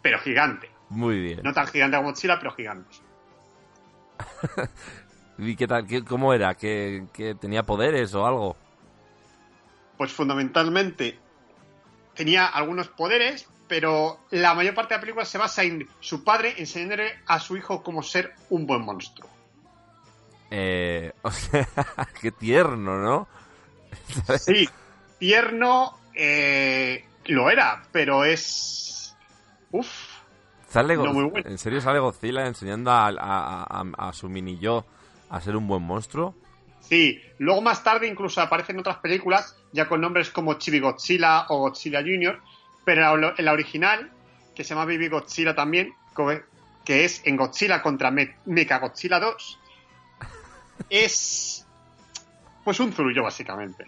Pero 0.00 0.18
gigante. 0.20 0.70
Muy 0.88 1.20
bien. 1.20 1.40
No 1.44 1.52
tan 1.52 1.66
gigante 1.66 1.98
como 1.98 2.08
Godzilla, 2.08 2.38
pero 2.38 2.52
gigante. 2.52 3.09
¿Y 5.38 5.56
qué 5.56 5.66
tal? 5.66 5.86
¿Qué, 5.86 6.04
¿Cómo 6.04 6.34
era? 6.34 6.54
¿Que, 6.54 7.04
¿Que 7.12 7.34
tenía 7.34 7.62
poderes 7.62 8.14
o 8.14 8.26
algo? 8.26 8.56
Pues 9.96 10.12
fundamentalmente 10.12 11.18
tenía 12.14 12.46
algunos 12.46 12.88
poderes, 12.88 13.48
pero 13.68 14.20
la 14.30 14.54
mayor 14.54 14.74
parte 14.74 14.94
de 14.94 14.98
la 14.98 15.00
película 15.00 15.24
se 15.24 15.38
basa 15.38 15.62
en 15.62 15.88
su 16.00 16.24
padre 16.24 16.54
enseñándole 16.58 17.20
a 17.26 17.40
su 17.40 17.56
hijo 17.56 17.82
cómo 17.82 18.02
ser 18.02 18.34
un 18.50 18.66
buen 18.66 18.82
monstruo. 18.82 19.30
Eh, 20.50 21.12
o 21.22 21.30
sea, 21.30 21.66
qué 22.20 22.30
tierno, 22.32 22.98
¿no? 22.98 23.28
Sí, 24.38 24.68
tierno 25.18 25.98
eh, 26.14 27.04
lo 27.26 27.50
era, 27.50 27.82
pero 27.92 28.24
es... 28.24 29.16
Uf. 29.70 30.09
Sale 30.70 30.96
no 30.96 31.02
Go- 31.06 31.12
muy 31.12 31.24
bueno. 31.24 31.50
¿En 31.50 31.58
serio 31.58 31.80
sale 31.82 31.98
Godzilla 31.98 32.46
enseñando 32.46 32.90
a, 32.90 33.08
a- 33.08 33.64
a- 33.64 34.08
a 34.08 34.12
su 34.12 34.28
mini 34.28 34.58
yo 34.58 34.84
a 35.28 35.40
ser 35.40 35.56
un 35.56 35.66
buen 35.68 35.82
monstruo? 35.82 36.34
Sí, 36.80 37.20
luego 37.38 37.60
más 37.60 37.84
tarde 37.84 38.06
incluso 38.06 38.40
aparecen 38.40 38.78
otras 38.78 38.96
películas 38.98 39.56
ya 39.72 39.86
con 39.88 40.00
nombres 40.00 40.30
como 40.30 40.54
Chibi 40.54 40.80
Godzilla 40.80 41.46
o 41.48 41.58
Godzilla 41.58 42.00
Jr., 42.00 42.40
pero 42.84 43.14
en 43.36 43.44
la- 43.44 43.52
original, 43.52 44.10
que 44.54 44.64
se 44.64 44.70
llama 44.74 44.86
Baby 44.86 45.08
Godzilla 45.08 45.54
también, 45.54 45.92
que 46.84 47.04
es 47.04 47.20
en 47.26 47.36
Godzilla 47.36 47.82
contra 47.82 48.10
Me 48.10 48.36
Mecha 48.46 48.78
Godzilla 48.78 49.20
2, 49.20 49.58
es 50.90 51.66
pues 52.64 52.80
un 52.80 52.92
zurullo 52.92 53.22
básicamente. 53.24 53.86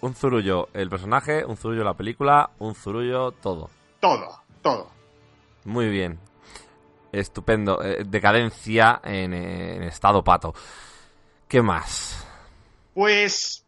Un 0.00 0.14
zurullo 0.14 0.68
el 0.74 0.88
personaje, 0.90 1.44
un 1.44 1.56
zurullo 1.56 1.84
la 1.84 1.94
película, 1.94 2.50
un 2.58 2.74
zurullo 2.74 3.32
todo. 3.32 3.70
Todo, 4.00 4.40
todo. 4.62 4.90
Muy 5.64 5.88
bien. 5.88 6.18
Estupendo. 7.12 7.82
Eh, 7.82 8.04
decadencia 8.06 9.00
en, 9.04 9.34
en 9.34 9.82
estado 9.84 10.22
pato. 10.22 10.54
¿Qué 11.48 11.62
más? 11.62 12.26
Pues 12.94 13.64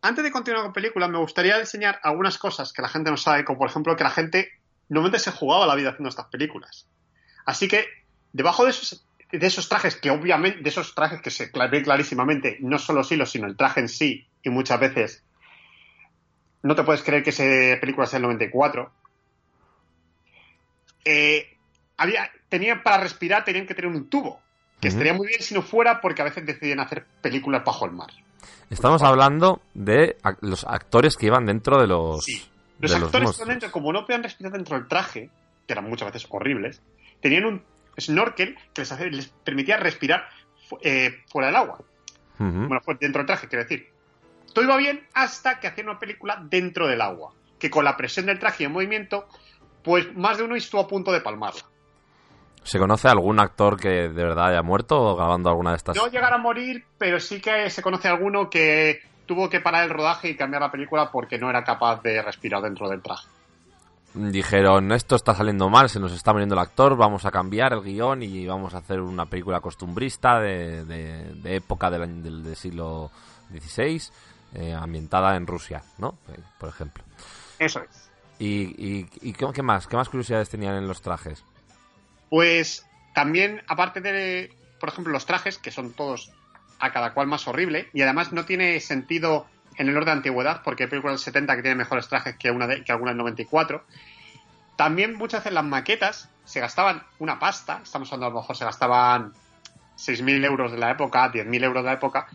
antes 0.00 0.24
de 0.24 0.32
continuar 0.32 0.64
con 0.64 0.72
películas, 0.72 1.08
me 1.08 1.18
gustaría 1.18 1.58
enseñar 1.58 2.00
algunas 2.02 2.36
cosas 2.36 2.72
que 2.72 2.82
la 2.82 2.88
gente 2.88 3.10
no 3.10 3.16
sabe, 3.16 3.44
como 3.44 3.60
por 3.60 3.70
ejemplo 3.70 3.96
que 3.96 4.04
la 4.04 4.10
gente 4.10 4.50
normalmente 4.88 5.20
se 5.20 5.30
jugaba 5.30 5.66
la 5.66 5.76
vida 5.76 5.90
haciendo 5.90 6.08
estas 6.08 6.26
películas. 6.26 6.88
Así 7.46 7.68
que 7.68 7.86
debajo 8.32 8.64
de 8.64 8.70
esos, 8.70 9.06
de 9.30 9.46
esos 9.46 9.68
trajes, 9.68 9.96
que 9.96 10.10
obviamente, 10.10 10.60
de 10.60 10.68
esos 10.68 10.94
trajes 10.94 11.20
que 11.22 11.30
se 11.30 11.50
ve 11.70 11.82
clarísimamente, 11.82 12.58
no 12.60 12.78
solo 12.78 12.98
los 12.98 13.12
hilos, 13.12 13.30
sino 13.30 13.46
el 13.46 13.56
traje 13.56 13.80
en 13.80 13.88
sí, 13.88 14.26
y 14.42 14.50
muchas 14.50 14.80
veces 14.80 15.24
no 16.62 16.74
te 16.74 16.82
puedes 16.82 17.02
creer 17.02 17.22
que 17.22 17.30
esa 17.30 17.80
película 17.80 18.06
sea 18.06 18.18
el 18.18 18.24
94. 18.24 18.92
Eh, 21.04 21.56
había, 21.96 22.30
tenían 22.48 22.82
para 22.82 22.98
respirar, 23.02 23.44
tenían 23.44 23.66
que 23.66 23.74
tener 23.74 23.90
un 23.90 24.08
tubo, 24.08 24.40
que 24.80 24.88
estaría 24.88 25.14
muy 25.14 25.28
bien 25.28 25.42
si 25.42 25.54
no 25.54 25.62
fuera 25.62 26.00
porque 26.00 26.22
a 26.22 26.24
veces 26.24 26.44
deciden 26.46 26.80
hacer 26.80 27.06
películas 27.20 27.64
bajo 27.64 27.84
el 27.86 27.92
mar. 27.92 28.10
Estamos 28.70 29.02
hablando 29.02 29.60
de 29.74 30.16
los 30.40 30.64
actores 30.64 31.16
que 31.16 31.26
iban 31.26 31.44
dentro 31.46 31.80
de 31.80 31.86
los, 31.86 32.26
Los 32.26 32.50
de 32.78 32.88
los 32.88 32.92
actores 32.94 33.12
monstruos. 33.26 33.36
por 33.38 33.48
dentro, 33.48 33.70
como 33.70 33.92
no 33.92 34.04
podían 34.06 34.22
respirar 34.22 34.52
dentro 34.52 34.76
del 34.78 34.88
traje, 34.88 35.30
que 35.66 35.72
eran 35.72 35.84
muchas 35.88 36.12
veces 36.12 36.26
horribles, 36.30 36.80
tenían 37.20 37.44
un 37.44 37.62
snorkel 38.00 38.56
que 38.74 38.80
les, 38.82 38.90
hace- 38.92 39.10
les 39.10 39.28
permitía 39.28 39.76
respirar 39.76 40.26
eh, 40.80 41.20
fuera 41.30 41.48
del 41.48 41.56
agua. 41.56 41.78
Bueno, 42.38 42.80
dentro 42.98 43.20
del 43.20 43.26
traje, 43.26 43.46
quiero 43.46 43.62
decir. 43.64 43.88
Todo 44.52 44.64
iba 44.64 44.76
bien 44.76 45.06
hasta 45.14 45.60
que 45.60 45.68
hacían 45.68 45.88
una 45.88 45.98
película 46.00 46.42
dentro 46.50 46.88
del 46.88 47.00
agua, 47.02 47.32
que 47.60 47.70
con 47.70 47.84
la 47.84 47.96
presión 47.96 48.26
del 48.26 48.38
traje 48.40 48.64
y 48.64 48.66
el 48.66 48.72
movimiento, 48.72 49.28
pues 49.82 50.14
más 50.16 50.38
de 50.38 50.44
uno 50.44 50.54
estuvo 50.56 50.80
a 50.80 50.88
punto 50.88 51.10
de 51.12 51.20
palmarla. 51.20 51.62
¿Se 52.64 52.78
conoce 52.78 53.08
algún 53.08 53.40
actor 53.40 53.76
que 53.78 53.88
de 53.88 54.08
verdad 54.08 54.50
haya 54.50 54.62
muerto 54.62 55.00
o 55.00 55.16
grabando 55.16 55.48
alguna 55.50 55.70
de 55.70 55.76
estas? 55.78 55.96
No 55.96 56.06
llegar 56.06 56.32
a 56.32 56.38
morir, 56.38 56.84
pero 56.98 57.18
sí 57.18 57.40
que 57.40 57.68
se 57.70 57.82
conoce 57.82 58.06
alguno 58.08 58.48
que 58.48 59.00
tuvo 59.26 59.48
que 59.50 59.60
parar 59.60 59.84
el 59.84 59.90
rodaje 59.90 60.28
y 60.30 60.36
cambiar 60.36 60.62
la 60.62 60.70
película 60.70 61.10
porque 61.10 61.38
no 61.38 61.50
era 61.50 61.64
capaz 61.64 62.00
de 62.02 62.22
respirar 62.22 62.62
dentro 62.62 62.88
del 62.88 63.02
traje. 63.02 63.26
Dijeron, 64.14 64.92
esto 64.92 65.16
está 65.16 65.34
saliendo 65.34 65.70
mal, 65.70 65.88
se 65.88 65.98
nos 65.98 66.12
está 66.12 66.32
muriendo 66.32 66.54
el 66.54 66.58
actor, 66.60 66.96
vamos 66.96 67.24
a 67.24 67.30
cambiar 67.30 67.72
el 67.72 67.80
guion 67.82 68.22
y 68.22 68.46
vamos 68.46 68.74
a 68.74 68.78
hacer 68.78 69.00
una 69.00 69.24
película 69.24 69.60
costumbrista 69.60 70.38
de, 70.38 70.84
de- 70.84 71.32
de 71.34 71.56
época 71.56 71.90
del, 71.90 72.02
año- 72.02 72.22
del- 72.22 72.44
del 72.44 72.54
siglo 72.56 73.10
XVI, 73.50 74.02
eh, 74.54 74.74
ambientada 74.74 75.34
en 75.36 75.46
Rusia, 75.46 75.82
¿no? 75.96 76.18
Eh, 76.28 76.38
Por 76.58 76.68
ejemplo. 76.68 77.02
Eso 77.58 77.80
es. 77.80 78.10
¿Y, 78.42 78.74
y, 78.76 79.08
y 79.20 79.32
qué, 79.34 79.62
más? 79.62 79.86
¿Qué 79.86 79.94
más 79.94 80.08
curiosidades 80.08 80.48
tenían 80.48 80.74
en 80.74 80.88
los 80.88 81.00
trajes? 81.00 81.44
Pues 82.28 82.84
también, 83.14 83.62
aparte 83.68 84.00
de, 84.00 84.52
por 84.80 84.88
ejemplo, 84.88 85.12
los 85.12 85.26
trajes, 85.26 85.58
que 85.58 85.70
son 85.70 85.92
todos 85.92 86.32
a 86.80 86.92
cada 86.92 87.14
cual 87.14 87.28
más 87.28 87.46
horrible, 87.46 87.88
y 87.92 88.02
además 88.02 88.32
no 88.32 88.44
tiene 88.44 88.80
sentido 88.80 89.46
en 89.76 89.88
el 89.88 89.96
orden 89.96 90.06
de 90.06 90.12
antigüedad, 90.12 90.62
porque 90.64 90.82
hay 90.82 90.90
películas 90.90 91.20
del 91.20 91.24
70 91.24 91.54
que 91.54 91.62
tienen 91.62 91.78
mejores 91.78 92.08
trajes 92.08 92.34
que, 92.36 92.50
una 92.50 92.66
de, 92.66 92.82
que 92.82 92.90
alguna 92.90 93.12
del 93.12 93.18
94. 93.18 93.84
También 94.74 95.14
muchas 95.14 95.42
veces 95.42 95.52
las 95.52 95.64
maquetas 95.64 96.28
se 96.44 96.58
gastaban 96.58 97.04
una 97.20 97.38
pasta, 97.38 97.78
estamos 97.84 98.12
hablando 98.12 98.26
a 98.26 98.30
lo 98.30 98.40
mejor 98.40 98.56
se 98.56 98.64
gastaban 98.64 99.34
6.000 99.96 100.44
euros 100.44 100.72
de 100.72 100.78
la 100.78 100.90
época, 100.90 101.30
10.000 101.30 101.62
euros 101.62 101.84
de 101.84 101.90
la 101.90 101.94
época, 101.94 102.26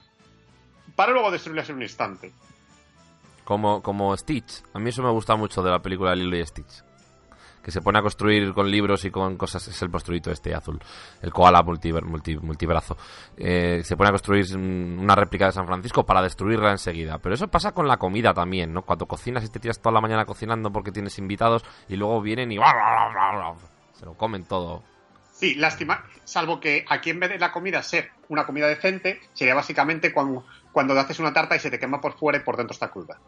para 0.96 1.12
luego 1.12 1.32
destruirlas 1.32 1.70
en 1.70 1.76
un 1.76 1.84
instante. 1.84 2.32
Como, 3.48 3.82
como 3.82 4.16
Stitch. 4.18 4.62
A 4.74 4.80
mí 4.80 4.90
eso 4.90 5.02
me 5.02 5.10
gusta 5.10 5.38
mucho 5.38 5.64
de 5.64 5.72
la 5.72 5.80
película 5.80 6.14
Lilo 6.14 6.36
y 6.36 6.46
Stitch. 6.46 6.84
Que 7.64 7.72
se 7.72 7.80
pone 7.82 7.98
a 7.98 8.02
construir 8.02 8.54
con 8.54 8.70
libros 8.70 9.06
y 9.06 9.10
con 9.10 9.38
cosas. 9.38 9.66
Es 9.70 9.82
el 9.82 9.88
monstruito 9.90 10.30
este 10.32 10.54
azul. 10.54 10.78
El 11.22 11.32
koala 11.32 11.64
multiver- 11.64 12.04
multi- 12.04 12.38
multibrazo. 12.38 12.98
Eh, 13.38 13.84
se 13.86 13.96
pone 13.96 14.10
a 14.10 14.12
construir 14.12 14.46
mm, 14.58 15.00
una 15.00 15.16
réplica 15.16 15.46
de 15.46 15.54
San 15.54 15.66
Francisco 15.66 16.06
para 16.06 16.22
destruirla 16.22 16.72
enseguida. 16.72 17.20
Pero 17.20 17.36
eso 17.36 17.48
pasa 17.48 17.72
con 17.72 17.88
la 17.88 17.96
comida 17.96 18.34
también, 18.34 18.74
¿no? 18.74 18.82
Cuando 18.82 19.06
cocinas 19.06 19.46
y 19.46 19.50
te 19.50 19.60
tiras 19.62 19.80
toda 19.80 19.94
la 19.94 20.02
mañana 20.02 20.26
cocinando 20.26 20.70
porque 20.70 20.92
tienes 20.92 21.18
invitados 21.18 21.64
y 21.88 21.96
luego 21.96 22.22
vienen 22.22 22.52
y. 22.52 22.58
Se 23.94 24.06
lo 24.06 24.14
comen 24.16 24.44
todo. 24.44 24.84
Sí, 25.32 25.56
lástima, 25.56 26.04
salvo 26.26 26.60
que 26.60 26.84
aquí 26.90 27.12
en 27.12 27.20
vez 27.22 27.30
de 27.30 27.38
la 27.40 27.52
comida 27.52 27.82
ser 27.84 28.12
una 28.28 28.46
comida 28.46 28.68
decente, 28.68 29.22
sería 29.34 29.54
básicamente 29.56 30.12
cuando, 30.12 30.44
cuando 30.72 31.00
haces 31.00 31.20
una 31.20 31.32
tarta 31.32 31.56
y 31.56 31.60
se 31.60 31.70
te 31.70 31.78
quema 31.80 32.02
por 32.02 32.14
fuera 32.18 32.40
y 32.40 32.42
por 32.42 32.58
dentro 32.58 32.74
está 32.74 32.90
cruda. 32.90 33.20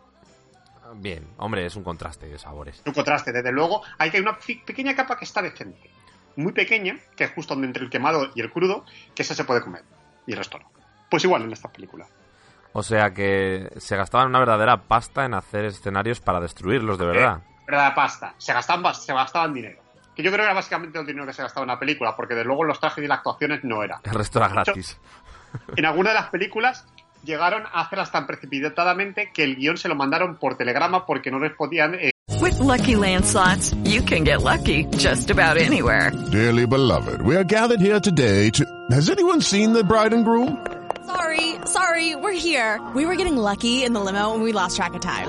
Bien, 0.96 1.28
hombre, 1.38 1.66
es 1.66 1.76
un 1.76 1.84
contraste 1.84 2.28
de 2.28 2.38
sabores. 2.40 2.82
Un 2.86 2.94
contraste, 2.94 3.32
desde 3.32 3.52
luego, 3.52 3.84
hay 3.98 4.12
que 4.12 4.18
hay 4.18 4.24
una 4.24 4.38
pequeña 4.66 4.96
capa 4.96 5.18
que 5.18 5.26
está 5.26 5.42
decente. 5.42 5.90
Muy 6.36 6.54
pequeña, 6.54 6.98
que 7.16 7.26
es 7.26 7.32
justo 7.32 7.54
entre 7.56 7.84
el 7.84 7.90
quemado 7.90 8.32
y 8.34 8.42
el 8.42 8.52
crudo, 8.52 8.86
que 9.14 9.24
esa 9.24 9.36
se 9.36 9.44
puede 9.44 9.62
comer. 9.62 9.84
Y 10.26 10.32
el 10.32 10.38
resto 10.38 10.60
no. 10.60 10.72
Pues 11.10 11.24
igual 11.24 11.44
en 11.44 11.52
esta 11.52 11.70
película. 11.70 12.06
O 12.72 12.84
sea 12.84 13.14
que 13.14 13.70
se 13.78 13.96
gastaban 13.98 14.28
una 14.28 14.40
verdadera 14.40 14.78
pasta 14.84 15.26
en 15.26 15.34
hacer 15.34 15.66
escenarios 15.66 16.20
para 16.20 16.40
destruirlos 16.40 16.98
de 17.00 17.06
verdad. 17.06 17.42
Verdad 17.68 17.96
pasta. 17.96 18.36
Se 18.38 18.54
gastaban, 18.54 18.94
se 18.94 19.14
gastaban 19.14 19.54
dinero. 19.54 19.82
Que 20.16 20.24
yo 20.24 20.32
creo 20.32 20.44
que 20.44 20.46
era 20.46 20.54
básicamente 20.54 21.00
el 21.00 21.06
dinero 21.06 21.26
que 21.26 21.34
se 21.34 21.42
gastaba 21.42 21.64
en 21.64 21.70
la 21.70 21.80
película, 21.80 22.16
porque 22.16 22.36
de 22.36 22.44
luego 22.44 22.64
los 22.64 22.80
trajes 22.80 23.04
y 23.04 23.08
las 23.08 23.20
actuaciones 23.20 23.64
no 23.64 23.84
era. 23.84 24.02
El 24.04 24.14
resto 24.14 24.40
era 24.40 24.48
hecho, 24.48 24.56
gratis. 24.56 25.00
En 25.76 25.86
alguna 25.86 26.10
de 26.10 26.16
las 26.16 26.30
películas 26.30 26.86
llegaron 27.24 27.64
a 27.66 27.82
hacerlas 27.82 28.12
tan 28.12 28.28
precipitadamente 28.28 29.32
que 29.34 29.44
el 29.44 29.56
guión 29.56 29.78
se 29.78 29.88
lo 29.88 29.96
mandaron 29.96 30.38
por 30.38 30.58
telegrama 30.58 31.06
porque 31.06 31.32
no 31.32 31.40
les 31.40 31.54
podían 31.54 31.96
eh, 31.96 32.12
With 32.42 32.60
Lucky 32.60 32.96
Land 32.96 33.26
slots, 33.26 33.74
you 33.84 34.02
can 34.02 34.24
get 34.24 34.42
lucky 34.42 34.86
just 34.98 35.30
about 35.30 35.58
anywhere. 35.58 36.12
Dearly 36.32 36.66
beloved, 36.66 37.22
we 37.22 37.36
are 37.36 37.44
gathered 37.44 37.82
here 37.82 38.00
today 38.00 38.50
to. 38.52 38.66
Has 38.92 39.10
anyone 39.10 39.42
seen 39.42 39.74
the 39.74 39.84
bride 39.84 40.14
and 40.14 40.24
groom? 40.24 40.66
Sorry, 41.06 41.56
sorry, 41.66 42.16
we're 42.16 42.32
here. 42.40 42.80
We 42.96 43.06
were 43.06 43.16
getting 43.16 43.36
lucky 43.36 43.84
in 43.84 43.94
the 43.94 44.00
limo 44.00 44.34
and 44.36 44.44
we 44.44 44.54
lost 44.54 44.78
track 44.78 44.94
of 44.94 45.02
time. 45.02 45.28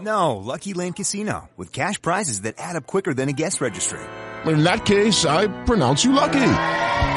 No, 0.00 0.36
Lucky 0.36 0.72
Land 0.72 0.96
Casino, 0.96 1.50
with 1.58 1.72
cash 1.72 2.00
prizes 2.00 2.42
that 2.42 2.54
add 2.58 2.76
up 2.76 2.86
quicker 2.86 3.12
than 3.12 3.28
a 3.28 3.32
guest 3.32 3.60
registry. 3.60 4.00
In 4.46 4.62
that 4.64 4.86
case, 4.86 5.26
I 5.26 5.48
pronounce 5.64 6.04
you 6.04 6.12
lucky. 6.12 6.88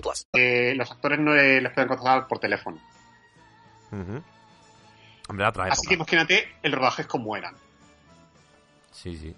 plus. 0.00 0.26
Eh, 0.32 0.74
los 0.76 0.90
actores 0.90 1.18
no 1.18 1.34
le- 1.34 1.60
les 1.60 1.72
pueden 1.72 1.88
contratar 1.88 2.26
por 2.26 2.38
teléfono. 2.38 2.78
Ujú. 3.92 4.22
Hombre, 5.28 5.42
la 5.42 5.48
otra 5.48 5.64
Así 5.64 5.86
que 5.88 5.94
imagínate 5.94 6.48
el 6.62 6.72
rodaje 6.72 7.02
es 7.02 7.08
como 7.08 7.36
eran. 7.36 7.54
Sí, 8.92 9.16
sí. 9.16 9.34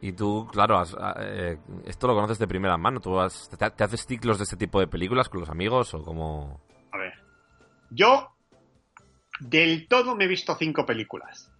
Y 0.00 0.12
tú, 0.12 0.46
claro, 0.52 0.78
has- 0.78 0.96
eh, 1.20 1.58
esto 1.84 2.06
lo 2.06 2.14
conoces 2.14 2.38
de 2.38 2.46
primera 2.46 2.76
mano. 2.76 3.00
¿Tú 3.00 3.18
has- 3.18 3.48
te, 3.50 3.70
te 3.70 3.84
haces 3.84 4.06
ciclos 4.06 4.38
de 4.38 4.44
este 4.44 4.56
tipo 4.56 4.78
de 4.80 4.86
películas 4.86 5.28
con 5.28 5.40
los 5.40 5.48
amigos 5.48 5.92
o 5.94 6.02
como...? 6.04 6.60
A 6.92 6.98
ver. 6.98 7.14
Yo 7.90 8.30
del 9.40 9.88
todo 9.88 10.14
me 10.14 10.24
he 10.24 10.28
visto 10.28 10.54
cinco 10.56 10.84
películas. 10.86 11.50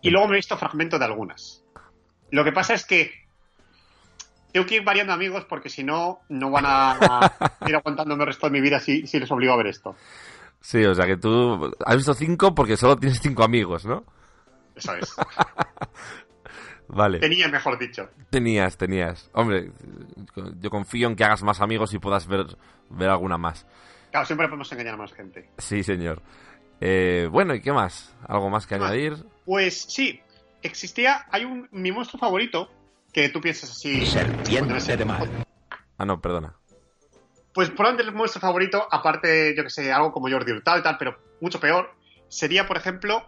Y 0.00 0.10
luego 0.10 0.28
me 0.28 0.34
he 0.34 0.38
visto 0.38 0.56
fragmentos 0.56 0.98
de 0.98 1.06
algunas. 1.06 1.64
Lo 2.30 2.44
que 2.44 2.52
pasa 2.52 2.74
es 2.74 2.84
que 2.84 3.12
tengo 4.52 4.66
que 4.66 4.76
ir 4.76 4.84
variando 4.84 5.12
amigos 5.12 5.44
porque 5.44 5.68
si 5.68 5.84
no, 5.84 6.20
no 6.28 6.50
van 6.50 6.64
a, 6.66 7.32
ir 7.66 7.74
aguantándome 7.74 8.22
el 8.22 8.28
resto 8.28 8.46
de 8.46 8.52
mi 8.52 8.60
vida 8.60 8.80
si, 8.80 9.06
si 9.06 9.18
les 9.18 9.30
obligo 9.30 9.52
a 9.52 9.56
ver 9.56 9.68
esto. 9.68 9.96
Sí, 10.60 10.84
o 10.84 10.94
sea 10.94 11.06
que 11.06 11.16
tú 11.16 11.72
has 11.84 11.96
visto 11.96 12.14
cinco 12.14 12.54
porque 12.54 12.76
solo 12.76 12.96
tienes 12.96 13.20
cinco 13.20 13.44
amigos, 13.44 13.84
¿no? 13.84 14.04
Eso 14.74 14.94
es. 14.94 15.14
Vale. 16.88 17.18
Tenía, 17.18 17.48
mejor 17.48 17.78
dicho. 17.78 18.08
Tenías, 18.30 18.78
tenías. 18.78 19.30
Hombre, 19.34 19.72
yo 20.58 20.70
confío 20.70 21.08
en 21.08 21.16
que 21.16 21.24
hagas 21.24 21.42
más 21.42 21.60
amigos 21.60 21.92
y 21.92 21.98
puedas 21.98 22.26
ver, 22.26 22.46
ver 22.88 23.10
alguna 23.10 23.36
más. 23.36 23.66
Claro, 24.10 24.24
siempre 24.24 24.48
podemos 24.48 24.72
engañar 24.72 24.94
a 24.94 24.96
más 24.96 25.12
gente. 25.12 25.50
Sí, 25.58 25.82
señor. 25.82 26.22
Eh, 26.80 27.28
bueno, 27.30 27.54
¿y 27.54 27.60
qué 27.60 27.72
más? 27.72 28.16
¿Algo 28.26 28.48
más 28.48 28.66
que 28.66 28.76
añadir? 28.76 29.16
Pues 29.44 29.82
sí, 29.82 30.20
existía, 30.62 31.26
hay 31.30 31.44
un, 31.44 31.68
mi 31.72 31.92
monstruo 31.92 32.18
favorito, 32.18 32.70
que 33.12 33.28
tú 33.28 33.40
piensas 33.40 33.70
así... 33.70 34.04
Serpiente 34.06 34.96
de 34.96 35.04
mar. 35.04 35.28
Ah, 35.96 36.04
no, 36.04 36.20
perdona. 36.20 36.54
Pues 37.52 37.70
probablemente 37.70 38.08
el 38.08 38.14
monstruo 38.14 38.40
favorito, 38.40 38.86
aparte, 38.90 39.54
yo 39.56 39.64
que 39.64 39.70
sé, 39.70 39.92
algo 39.92 40.12
como 40.12 40.30
Jordi 40.30 40.52
Hurtado 40.52 40.78
y 40.78 40.82
tal, 40.82 40.96
pero 40.98 41.18
mucho 41.40 41.58
peor, 41.58 41.92
sería, 42.28 42.66
por 42.66 42.76
ejemplo, 42.76 43.26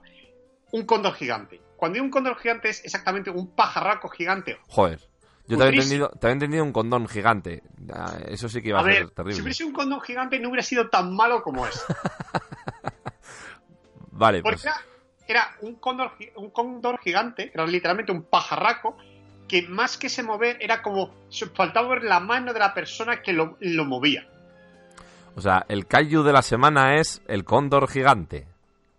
un 0.73 0.85
cóndor 0.85 1.15
gigante. 1.15 1.61
Cuando 1.77 1.95
digo 1.95 2.05
un 2.05 2.11
cóndor 2.11 2.39
gigante 2.39 2.69
es 2.69 2.85
exactamente 2.85 3.31
un 3.31 3.55
pajarraco 3.55 4.09
gigante. 4.09 4.59
Joder. 4.69 5.01
Yo 5.49 5.57
te 5.57 5.65
había, 5.65 5.81
entendido, 5.81 6.11
te 6.11 6.27
había 6.29 6.35
entendido 6.35 6.63
un 6.63 6.73
condón 6.73 7.09
gigante. 7.09 7.65
Ah, 7.93 8.19
Eso 8.29 8.49
sí 8.49 8.63
que 8.63 8.69
iba 8.69 8.79
a, 8.79 8.83
A 8.83 8.85
ser 8.85 8.95
ver, 8.95 9.09
si 9.09 9.15
terrible. 9.15 9.43
hubiese 9.43 9.65
un 9.65 9.73
cóndor 9.73 10.01
gigante 10.03 10.39
no 10.39 10.51
hubiera 10.51 10.63
sido 10.63 10.89
tan 10.89 11.17
malo 11.17 11.43
como 11.43 11.67
es. 11.67 11.85
Vale, 14.13 14.43
Porque 14.43 14.59
pues 14.63 14.67
era, 14.67 14.77
era 15.27 15.57
un, 15.63 15.75
cóndor, 15.77 16.13
un 16.37 16.51
cóndor 16.51 17.01
gigante, 17.01 17.51
era 17.53 17.67
literalmente 17.67 18.13
un 18.13 18.23
pajarraco, 18.23 18.97
que 19.51 19.63
más 19.63 19.99
que 19.99 20.09
se 20.09 20.23
mover 20.23 20.59
era 20.61 20.81
como 20.81 21.13
faltaba 21.57 21.89
ver 21.89 22.05
la 22.05 22.21
mano 22.21 22.53
de 22.53 22.61
la 22.61 22.73
persona 22.73 23.21
que 23.21 23.33
lo, 23.33 23.57
lo 23.59 23.85
movía. 23.85 24.29
O 25.35 25.41
sea, 25.41 25.67
el 25.69 25.87
kaiju 25.89 26.23
de 26.23 26.33
la 26.33 26.43
semana 26.43 26.95
es 27.01 27.21
el 27.27 27.45
cóndor 27.45 27.89
gigante. 27.91 28.47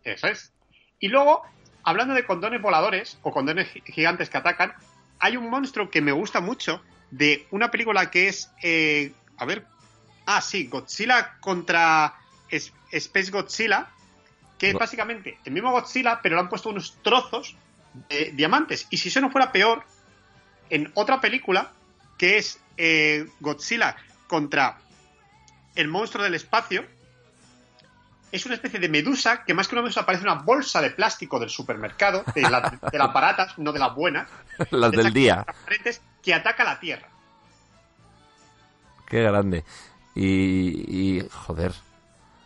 Eso 0.04 0.28
es. 0.28 0.52
Y 1.00 1.08
luego, 1.08 1.44
hablando 1.84 2.14
de 2.14 2.26
condones 2.26 2.62
voladores 2.62 3.18
o 3.22 3.32
condones 3.32 3.70
gi- 3.72 3.82
gigantes 3.86 4.30
que 4.30 4.38
atacan, 4.40 4.74
hay 5.20 5.38
un 5.38 5.50
monstruo 5.50 5.90
que 5.90 6.02
me 6.02 6.12
gusta 6.12 6.42
mucho 6.42 6.82
de 7.12 7.48
una 7.52 7.72
película 7.72 8.12
que 8.12 8.28
es. 8.28 8.52
eh, 8.62 9.14
a 9.38 9.46
ver. 9.46 9.66
Ah, 10.26 10.42
sí, 10.42 10.68
Godzilla 10.68 11.38
contra 11.40 12.14
Es- 12.50 12.74
Space 12.92 13.32
Godzilla. 13.32 13.88
Que 14.58 14.68
es 14.72 14.74
básicamente 14.74 15.40
el 15.46 15.54
mismo 15.54 15.72
Godzilla, 15.72 16.20
pero 16.22 16.36
le 16.36 16.42
han 16.42 16.50
puesto 16.50 16.68
unos 16.70 16.98
trozos 17.02 17.56
de 18.10 18.32
diamantes. 18.34 18.86
Y 18.90 18.98
si 18.98 19.08
eso 19.08 19.22
no 19.22 19.32
fuera 19.32 19.52
peor, 19.54 19.84
en 20.72 20.92
otra 20.96 21.22
película, 21.22 21.72
que 22.18 22.38
es 22.38 22.60
eh, 22.78 23.28
Godzilla 23.40 23.96
contra 24.28 24.78
el 25.76 25.88
monstruo 25.88 26.24
del 26.24 26.34
espacio, 26.34 26.84
es 28.32 28.46
una 28.46 28.56
especie 28.56 28.80
de 28.80 28.88
medusa 28.90 29.44
que 29.44 29.54
más 29.54 29.68
que 29.68 29.76
una 29.76 29.82
medusa 29.84 30.06
parece 30.06 30.24
una 30.24 30.36
bolsa 30.36 30.82
de 30.82 30.90
plástico 30.92 31.38
del 31.40 31.50
supermercado, 31.50 32.24
de, 32.34 32.42
la- 32.42 32.80
de 32.92 32.98
las 32.98 33.14
baratas, 33.14 33.58
no 33.60 33.72
de 33.72 33.80
las 33.86 33.94
buenas, 33.94 34.28
Las 34.72 34.92
de 34.92 34.98
del 35.04 35.14
día. 35.14 35.46
que 36.24 36.34
ataca 36.34 36.64
la 36.64 36.80
Tierra. 36.80 37.08
Qué 39.08 39.22
grande. 39.24 39.64
Y, 40.16 41.18
y 41.18 41.28
joder. 41.30 41.74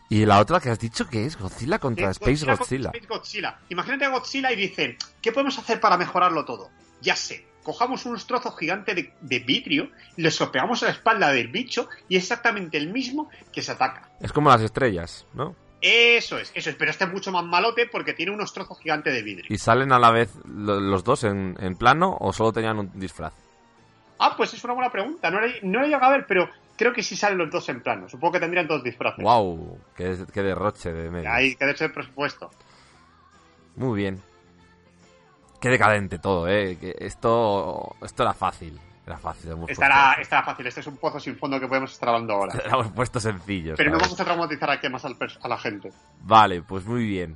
Y 0.10 0.26
la 0.26 0.40
otra 0.40 0.60
que 0.60 0.70
has 0.70 0.80
dicho 0.80 1.08
que 1.08 1.26
es 1.26 1.38
Godzilla 1.38 1.80
contra 1.80 2.10
Es 2.12 2.18
Space 2.18 2.46
Godzilla. 2.46 2.90
Space 2.94 3.08
Godzilla. 3.08 3.60
Imagínate 3.70 4.06
a 4.06 4.10
Godzilla 4.10 4.52
y 4.52 4.56
dicen, 4.56 4.98
¿qué 5.22 5.32
podemos 5.32 5.58
hacer 5.58 5.80
para 5.80 5.98
mejorarlo 5.98 6.46
todo? 6.46 6.70
Ya 7.02 7.16
sé, 7.16 7.46
cojamos 7.66 8.06
unos 8.06 8.26
trozos 8.26 8.58
gigantes 8.58 8.96
de, 8.96 9.12
de 9.20 9.40
vidrio, 9.40 9.90
les 10.16 10.38
pegamos 10.38 10.82
a 10.84 10.86
la 10.86 10.92
espalda 10.94 11.34
del 11.34 11.50
bicho 11.50 11.90
y 12.08 12.16
es 12.16 12.24
exactamente 12.24 12.78
el 12.78 12.94
mismo 12.94 13.30
que 13.52 13.62
se 13.62 13.74
ataca. 13.74 14.08
Es 14.22 14.32
como 14.32 14.50
las 14.50 14.62
estrellas, 14.62 15.26
¿no? 15.34 15.54
Eso 15.82 16.38
es, 16.40 16.52
eso 16.56 16.70
es, 16.70 16.76
pero 16.78 16.90
este 16.90 17.04
es 17.04 17.12
mucho 17.12 17.32
más 17.32 17.44
malote 17.44 17.86
porque 17.92 18.14
tiene 18.14 18.32
unos 18.32 18.54
trozos 18.54 18.80
gigantes 18.80 19.14
de 19.14 19.22
vidrio. 19.22 19.46
¿Y 19.50 19.58
salen 19.58 19.92
a 19.92 20.00
la 20.00 20.12
vez 20.12 20.32
lo- 20.46 20.80
los 20.80 21.04
dos 21.04 21.26
en, 21.26 21.56
en 21.60 21.76
plano 21.76 22.16
o 22.20 22.32
solo 22.32 22.54
tenían 22.54 22.80
un 22.80 22.92
disfraz? 23.00 23.34
Ah, 24.18 24.34
pues 24.38 24.54
es 24.54 24.64
una 24.64 24.74
buena 24.74 24.92
pregunta. 24.92 25.30
No 25.30 25.42
le, 25.42 25.60
no 25.62 25.82
le 25.82 25.88
he 25.88 25.90
llegado 25.90 26.06
a 26.14 26.18
ver, 26.18 26.26
pero 26.28 26.50
creo 26.78 26.94
que 26.94 27.04
sí 27.04 27.16
salen 27.18 27.38
los 27.38 27.52
dos 27.52 27.68
en 27.70 27.82
plano. 27.82 28.08
Supongo 28.10 28.34
que 28.34 28.40
tendrían 28.40 28.66
dos 28.68 28.82
disfraces. 28.84 29.24
¡Wow! 29.24 29.78
Qué, 29.96 30.18
qué 30.34 30.42
derroche 30.42 30.92
de 30.94 31.10
medio. 31.12 31.30
Ahí, 31.32 31.56
que 31.56 31.66
de 31.66 31.72
hecho 31.72 31.86
el 31.86 31.92
presupuesto. 31.92 32.50
Muy 33.76 33.98
bien. 34.00 34.22
Qué 35.66 35.72
decadente 35.72 36.20
todo, 36.20 36.48
¿eh? 36.48 36.78
Que 36.80 36.96
esto, 37.00 37.96
esto 38.04 38.22
era 38.22 38.36
fácil. 38.36 38.80
Era 39.04 39.18
fácil. 39.18 39.52
Estará, 39.68 40.14
estará 40.22 40.44
fácil. 40.44 40.68
Este 40.68 40.82
es 40.82 40.86
un 40.88 40.98
pozo 40.98 41.20
sin 41.20 41.36
fondo 41.38 41.60
que 41.60 41.68
podemos 41.68 41.92
estar 41.92 42.10
hablando 42.10 42.34
ahora. 42.34 42.54
Hemos 42.66 42.92
puesto 42.92 43.20
sencillo. 43.20 43.74
Pero 43.76 43.90
no 43.92 43.98
vamos 43.98 44.20
a 44.20 44.24
traumatizar 44.26 44.70
aquí 44.70 44.88
más 44.90 45.04
al 45.06 45.18
a 45.42 45.48
la 45.48 45.58
gente. 45.58 45.92
Vale, 46.22 46.62
pues 46.62 46.86
muy 46.86 47.04
bien. 47.08 47.36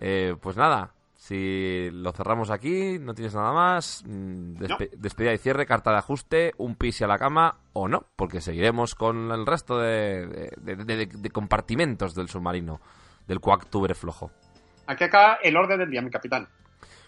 Eh, 0.00 0.36
pues 0.38 0.58
nada, 0.58 0.90
si 1.14 1.88
lo 1.92 2.12
cerramos 2.12 2.50
aquí, 2.50 2.98
no 2.98 3.14
tienes 3.14 3.34
nada 3.34 3.52
más. 3.52 4.02
mm, 4.06 4.56
despe- 4.58 4.90
Despedida 4.98 5.32
y 5.32 5.38
cierre, 5.38 5.64
carta 5.64 5.92
de 5.92 5.96
ajuste, 5.98 6.52
un 6.58 6.74
pis 6.76 7.00
a 7.00 7.06
la 7.06 7.16
cama 7.18 7.56
o 7.72 7.88
no, 7.88 8.04
porque 8.16 8.42
seguiremos 8.42 8.94
con 8.94 9.30
el 9.32 9.46
resto 9.46 9.78
de, 9.78 10.26
de- 10.58 10.76
de- 10.76 10.84
de- 10.84 11.06
de 11.06 11.30
compartimentos 11.30 12.14
del 12.14 12.28
submarino, 12.28 12.82
del 13.26 13.40
coactubre 13.40 13.94
flojo. 13.94 14.30
Aquí 14.86 15.04
acaba 15.04 15.38
el 15.42 15.56
orden 15.56 15.78
del 15.78 15.90
día, 15.90 16.02
mi 16.02 16.10
capitán. 16.10 16.46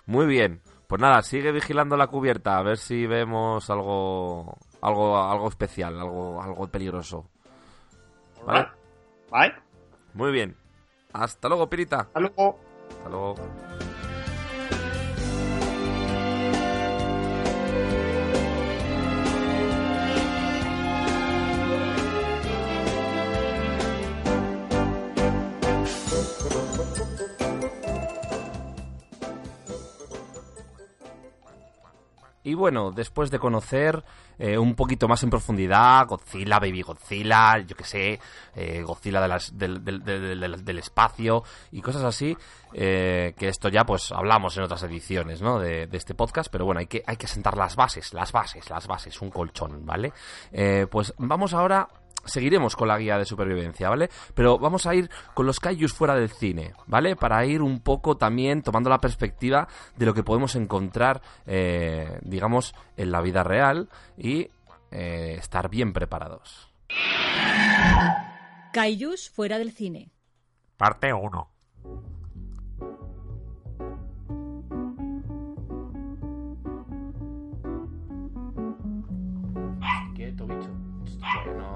Muy 0.07 0.26
bien, 0.26 0.61
pues 0.86 1.00
nada, 1.00 1.22
sigue 1.22 1.50
vigilando 1.50 1.96
la 1.96 2.09
cubierta 2.09 2.59
a 2.59 2.62
ver 2.62 2.76
si 2.76 3.07
vemos 3.07 3.68
algo, 3.70 4.59
algo, 4.80 5.18
algo 5.18 5.48
especial, 5.48 5.98
algo, 6.00 6.42
algo 6.42 6.66
peligroso. 6.68 7.30
¿Vale? 8.44 8.68
Vale. 9.30 9.55
Muy 10.12 10.30
bien. 10.30 10.57
Hasta 11.12 11.48
luego, 11.48 11.68
Pirita. 11.70 12.00
Hasta 12.00 12.20
luego. 12.20 12.59
Hasta 12.90 13.09
luego. 13.09 13.34
Y 32.45 32.55
bueno, 32.55 32.90
después 32.92 33.30
de 33.30 33.38
conocer 33.38 34.05
eh, 34.38 34.59
un 34.59 34.74
poquito 34.74 35.09
más 35.09 35.22
en 35.22 35.30
profundidad 35.30 36.07
Godzilla, 36.07 36.59
Baby 36.59 36.82
Godzilla, 36.82 37.59
yo 37.59 37.74
que 37.74 37.84
sé, 37.84 38.20
eh, 38.55 38.82
Godzilla 38.82 39.20
del, 39.26 39.82
del- 39.84 40.05
del- 40.05 40.64
del- 40.64 40.78
espacio 40.78 41.42
y 41.72 41.80
cosas 41.80 42.03
así, 42.05 42.36
eh, 42.74 43.32
que 43.38 43.49
esto 43.49 43.68
ya 43.68 43.84
pues 43.84 44.12
hablamos 44.12 44.57
en 44.59 44.64
otras 44.64 44.82
ediciones 44.82 45.40
¿no? 45.40 45.59
de, 45.59 45.86
de 45.86 45.97
este 45.97 46.14
podcast, 46.14 46.51
pero 46.53 46.64
bueno, 46.66 46.80
hay 46.80 46.86
que, 46.86 47.03
hay 47.07 47.16
que 47.16 47.26
sentar 47.26 47.57
las 47.57 47.76
bases, 47.76 48.12
las 48.12 48.30
bases, 48.32 48.68
las 48.68 48.86
bases, 48.86 49.22
un 49.22 49.30
colchón, 49.30 49.86
¿vale? 49.86 50.12
Pues 50.90 51.14
vamos 51.18 51.55
ahora 51.55 51.88
seguiremos 52.25 52.77
con 52.77 52.89
la 52.89 52.99
guía 52.99 53.18
de 53.18 53.25
supervivencia, 53.25 53.89
¿vale? 53.89 54.11
Pero 54.35 54.59
vamos 54.59 54.87
a 54.87 54.95
ir 54.95 55.11
con 55.35 55.47
los 55.47 55.61
kaijus 55.61 55.93
fuera 55.93 56.14
del 56.14 56.31
cine, 56.31 56.72
¿vale? 56.87 57.16
Para 57.16 57.45
ir 57.47 57.62
un 57.62 57.81
poco 57.81 58.16
también 58.16 58.62
tomando 58.62 58.91
la 58.91 59.01
perspectiva 59.01 59.68
de 59.97 60.07
lo 60.07 60.14
que 60.14 60.22
podemos 60.22 60.55
encontrar, 60.57 61.22
eh, 61.47 62.18
digamos, 62.22 62.75
en 62.97 63.11
la 63.11 63.20
vida 63.20 63.43
real 63.43 63.89
y 64.16 64.49
eh, 64.91 65.37
estar 65.39 65.68
bien 65.68 65.93
preparados. 65.93 66.70
Kaijus 68.72 69.31
fuera 69.31 69.59
del 69.59 69.72
cine. 69.72 70.11
Parte 70.77 71.12
1. 71.12 71.51
Quieto, 80.14 80.47
bicho. 80.47 80.70
Bueno. 81.45 81.74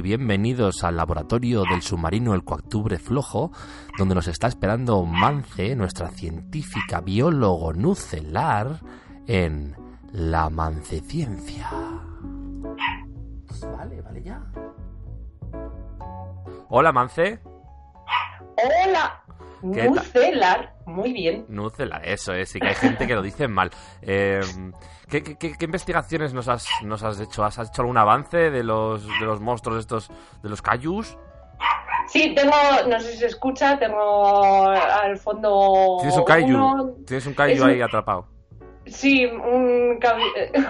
Y 0.00 0.02
bienvenidos 0.02 0.82
al 0.82 0.96
laboratorio 0.96 1.64
del 1.64 1.82
submarino 1.82 2.32
El 2.32 2.42
Coactubre 2.42 2.98
Flojo, 2.98 3.52
donde 3.98 4.14
nos 4.14 4.28
está 4.28 4.46
esperando 4.46 5.04
Mance, 5.04 5.76
nuestra 5.76 6.08
científica 6.08 7.00
biólogo 7.00 7.74
nucelar, 7.74 8.80
en 9.26 9.76
la 10.12 10.48
Manceciencia. 10.48 11.68
Vale, 13.76 14.00
vale 14.00 14.22
ya. 14.22 14.42
Hola, 16.70 16.92
Mance. 16.92 17.40
Hola. 18.56 19.22
Nucelar. 19.62 20.76
Muy 20.86 21.12
bien. 21.12 21.44
Nucelar, 21.48 22.08
eso 22.08 22.32
es, 22.32 22.48
sí 22.48 22.58
que 22.58 22.68
hay 22.68 22.74
gente 22.74 23.06
que 23.06 23.14
lo 23.14 23.22
dice 23.22 23.48
mal. 23.48 23.70
Eh, 24.00 24.40
¿qué, 25.10 25.22
qué, 25.22 25.36
qué- 25.36 25.64
investigaciones 25.64 26.32
nos 26.32 26.48
has, 26.48 26.66
nos 26.84 27.02
has 27.02 27.20
hecho? 27.20 27.44
¿Has 27.44 27.58
hecho 27.58 27.82
algún 27.82 27.98
avance 27.98 28.50
de 28.50 28.62
los, 28.64 29.06
de 29.06 29.26
los 29.26 29.40
monstruos 29.40 29.78
estos, 29.80 30.10
de 30.42 30.48
los 30.48 30.62
Kaijus? 30.62 31.16
Sí, 32.08 32.34
tengo, 32.34 32.52
no 32.88 32.98
sé 33.00 33.12
si 33.12 33.18
se 33.18 33.26
escucha, 33.26 33.78
tengo 33.78 34.68
al 34.70 35.16
fondo. 35.18 35.98
Tienes 36.00 36.16
un 36.16 36.24
Kaiju, 36.24 36.48
uno- 36.48 36.94
tienes 37.06 37.26
un 37.26 37.34
Kaiju 37.34 37.62
un- 37.64 37.70
ahí 37.70 37.80
atrapado. 37.82 38.26
Sí, 38.86 39.26
un. 39.26 39.98
cabi- 40.00 40.32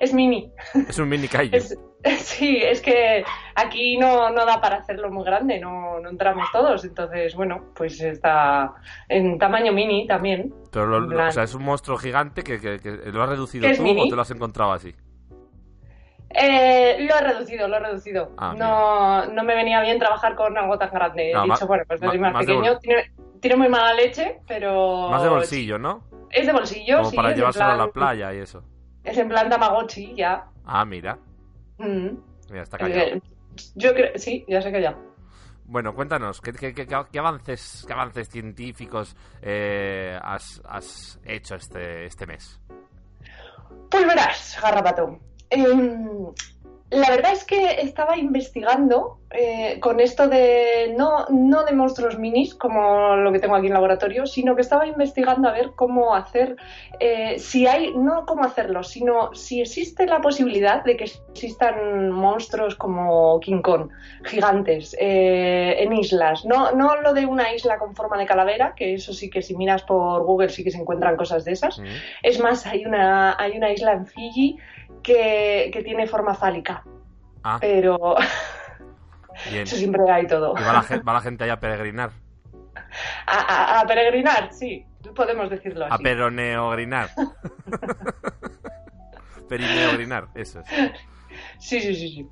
Es 0.00 0.12
mini. 0.12 0.52
Es 0.88 0.98
un 0.98 1.08
mini 1.08 1.26
Kaiju. 1.28 1.56
Es- 1.56 1.78
sí, 2.18 2.56
es 2.62 2.80
que 2.80 3.24
aquí 3.54 3.96
no, 3.96 4.30
no 4.30 4.44
da 4.44 4.60
para 4.60 4.76
hacerlo 4.76 5.10
muy 5.10 5.24
grande, 5.24 5.58
no, 5.60 6.00
no 6.00 6.08
entramos 6.10 6.48
todos. 6.52 6.84
Entonces, 6.84 7.34
bueno, 7.34 7.66
pues 7.74 8.00
está 8.00 8.72
en 9.08 9.38
tamaño 9.38 9.72
mini 9.72 10.06
también. 10.06 10.52
Pero 10.72 11.00
lo- 11.00 11.26
o 11.28 11.30
sea, 11.32 11.44
es 11.44 11.54
un 11.54 11.62
monstruo 11.64 11.96
gigante 11.98 12.42
que, 12.42 12.60
que- 12.60 12.80
que 12.80 12.90
lo 13.12 13.22
has 13.22 13.28
reducido 13.28 13.64
¿Que 13.66 13.72
es 13.72 13.78
tú 13.78 13.84
mini? 13.84 14.02
o 14.02 14.08
te 14.08 14.16
lo 14.16 14.22
has 14.22 14.30
encontrado 14.30 14.72
así. 14.72 14.94
Eh, 16.34 16.96
lo 17.06 17.14
he 17.14 17.20
reducido, 17.20 17.68
lo 17.68 17.76
he 17.76 17.80
reducido. 17.80 18.30
Ah, 18.38 18.54
no, 18.56 19.26
no 19.26 19.44
me 19.44 19.54
venía 19.54 19.80
bien 19.82 19.98
trabajar 19.98 20.34
con 20.34 20.56
algo 20.56 20.78
tan 20.78 20.90
grande. 20.90 21.30
He 21.32 21.42
dicho, 21.42 21.66
bueno, 21.66 21.84
pues 21.86 22.00
soy 22.00 22.18
más 22.18 22.32
más 22.32 22.46
pequeño. 22.46 22.78
Tiene, 22.78 23.12
tiene 23.40 23.56
muy 23.56 23.68
mala 23.68 23.92
leche, 23.94 24.40
pero. 24.48 25.10
Más 25.10 25.22
de 25.22 25.28
bolsillo, 25.28 25.78
¿no? 25.78 26.04
Es 26.30 26.46
de 26.46 26.52
bolsillo, 26.54 26.98
Como 26.98 27.10
sí. 27.10 27.16
para 27.16 27.34
llevárselo 27.34 27.66
a 27.66 27.76
la 27.76 27.88
playa 27.88 28.32
y 28.32 28.38
eso. 28.38 28.62
Es 29.04 29.18
en 29.18 29.28
plan 29.28 29.50
Tamagotchi, 29.50 30.14
ya. 30.14 30.44
Ah, 30.64 30.84
mira. 30.86 31.18
Mm. 31.82 32.16
Mira, 32.50 32.62
está 32.62 32.78
callado. 32.78 33.00
Eh, 33.00 33.22
yo 33.74 33.92
creo, 33.92 34.12
sí, 34.16 34.44
ya 34.48 34.62
sé 34.62 34.70
que 34.72 34.80
ya. 34.82 34.96
Bueno, 35.64 35.94
cuéntanos, 35.94 36.40
¿qué, 36.40 36.52
qué- 36.52 36.74
qué- 36.74 36.86
qué 36.86 37.18
avances, 37.18 37.84
qué 37.86 37.92
avances 37.92 38.28
científicos 38.28 39.16
eh, 39.40 40.18
has, 40.22 40.60
has 40.64 41.18
hecho 41.24 41.54
este, 41.56 42.06
este 42.06 42.26
mes? 42.26 42.60
Pues 43.90 44.06
verás, 44.06 44.58
garrapato. 44.62 45.18
Em, 45.50 46.08
la 46.92 47.08
verdad 47.08 47.32
es 47.32 47.44
que 47.44 47.80
estaba 47.80 48.18
investigando 48.18 49.18
eh, 49.30 49.80
con 49.80 49.98
esto 49.98 50.28
de 50.28 50.94
no, 50.96 51.24
no 51.30 51.64
de 51.64 51.72
monstruos 51.72 52.18
minis 52.18 52.54
como 52.54 53.16
lo 53.16 53.32
que 53.32 53.38
tengo 53.38 53.56
aquí 53.56 53.68
en 53.68 53.72
laboratorio, 53.72 54.26
sino 54.26 54.54
que 54.54 54.60
estaba 54.60 54.86
investigando 54.86 55.48
a 55.48 55.52
ver 55.52 55.70
cómo 55.74 56.14
hacer, 56.14 56.56
eh, 57.00 57.38
si 57.38 57.66
hay, 57.66 57.94
no 57.94 58.26
cómo 58.26 58.44
hacerlo, 58.44 58.82
sino 58.82 59.34
si 59.34 59.62
existe 59.62 60.06
la 60.06 60.20
posibilidad 60.20 60.84
de 60.84 60.98
que 60.98 61.04
existan 61.04 62.10
monstruos 62.10 62.74
como 62.74 63.40
King 63.40 63.62
Kong, 63.62 63.88
gigantes, 64.24 64.94
eh, 65.00 65.76
en 65.78 65.94
islas. 65.94 66.44
No, 66.44 66.72
no 66.72 67.00
lo 67.00 67.14
de 67.14 67.24
una 67.24 67.54
isla 67.54 67.78
con 67.78 67.96
forma 67.96 68.18
de 68.18 68.26
calavera, 68.26 68.74
que 68.76 68.92
eso 68.92 69.14
sí 69.14 69.30
que 69.30 69.40
si 69.40 69.56
miras 69.56 69.82
por 69.82 70.24
Google 70.24 70.50
sí 70.50 70.62
que 70.62 70.70
se 70.70 70.78
encuentran 70.78 71.16
cosas 71.16 71.46
de 71.46 71.52
esas. 71.52 71.80
Es 72.22 72.38
más, 72.38 72.66
hay 72.66 72.84
una, 72.84 73.34
hay 73.38 73.56
una 73.56 73.72
isla 73.72 73.92
en 73.92 74.06
Fiji 74.06 74.58
que, 75.02 75.70
que 75.72 75.82
tiene 75.82 76.06
forma 76.06 76.34
fálica. 76.34 76.84
Ah. 77.44 77.58
Pero 77.60 78.16
Bien. 79.50 79.62
eso 79.62 79.76
siempre 79.76 80.02
hay 80.10 80.26
todo. 80.26 80.54
Y 80.58 80.62
va 80.62 80.72
la, 80.72 81.02
va 81.02 81.12
la 81.14 81.20
gente 81.20 81.44
ahí 81.44 81.50
a 81.50 81.60
peregrinar. 81.60 82.10
A, 83.26 83.38
a- 83.38 83.80
a 83.80 83.86
peregrinar, 83.86 84.52
sí, 84.52 84.84
podemos 85.14 85.48
decirlo 85.50 85.84
A 85.86 85.94
así. 85.94 86.02
peroneogrinar. 86.02 87.10
Perineogrinar, 89.48 90.28
eso 90.34 90.60
es. 90.60 90.66
Sí, 91.58 91.80
sí, 91.80 91.94
sí, 91.94 92.08
sí. 92.08 92.28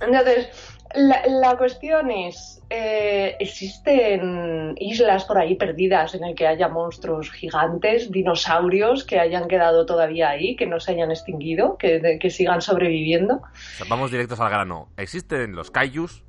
Entonces, 0.00 0.48
la, 0.94 1.56
cuestión 1.56 2.10
es, 2.10 2.62
eh, 2.68 3.36
¿existen 3.38 4.74
islas 4.78 5.24
por 5.24 5.38
ahí 5.38 5.54
perdidas 5.54 6.14
en 6.14 6.24
el 6.24 6.34
que 6.34 6.46
haya 6.46 6.68
monstruos 6.68 7.30
gigantes, 7.30 8.10
dinosaurios 8.10 9.04
que 9.04 9.20
hayan 9.20 9.46
quedado 9.46 9.86
todavía 9.86 10.30
ahí, 10.30 10.56
que 10.56 10.66
no 10.66 10.80
se 10.80 10.92
hayan 10.92 11.10
extinguido, 11.10 11.76
que, 11.78 12.30
sigan 12.30 12.60
sobreviviendo? 12.60 13.42
Vamos 13.88 14.10
directos 14.10 14.40
al 14.40 14.50
grano. 14.50 14.88
¿Existen 14.96 15.54
los 15.54 15.70
kaijus? 15.70 16.24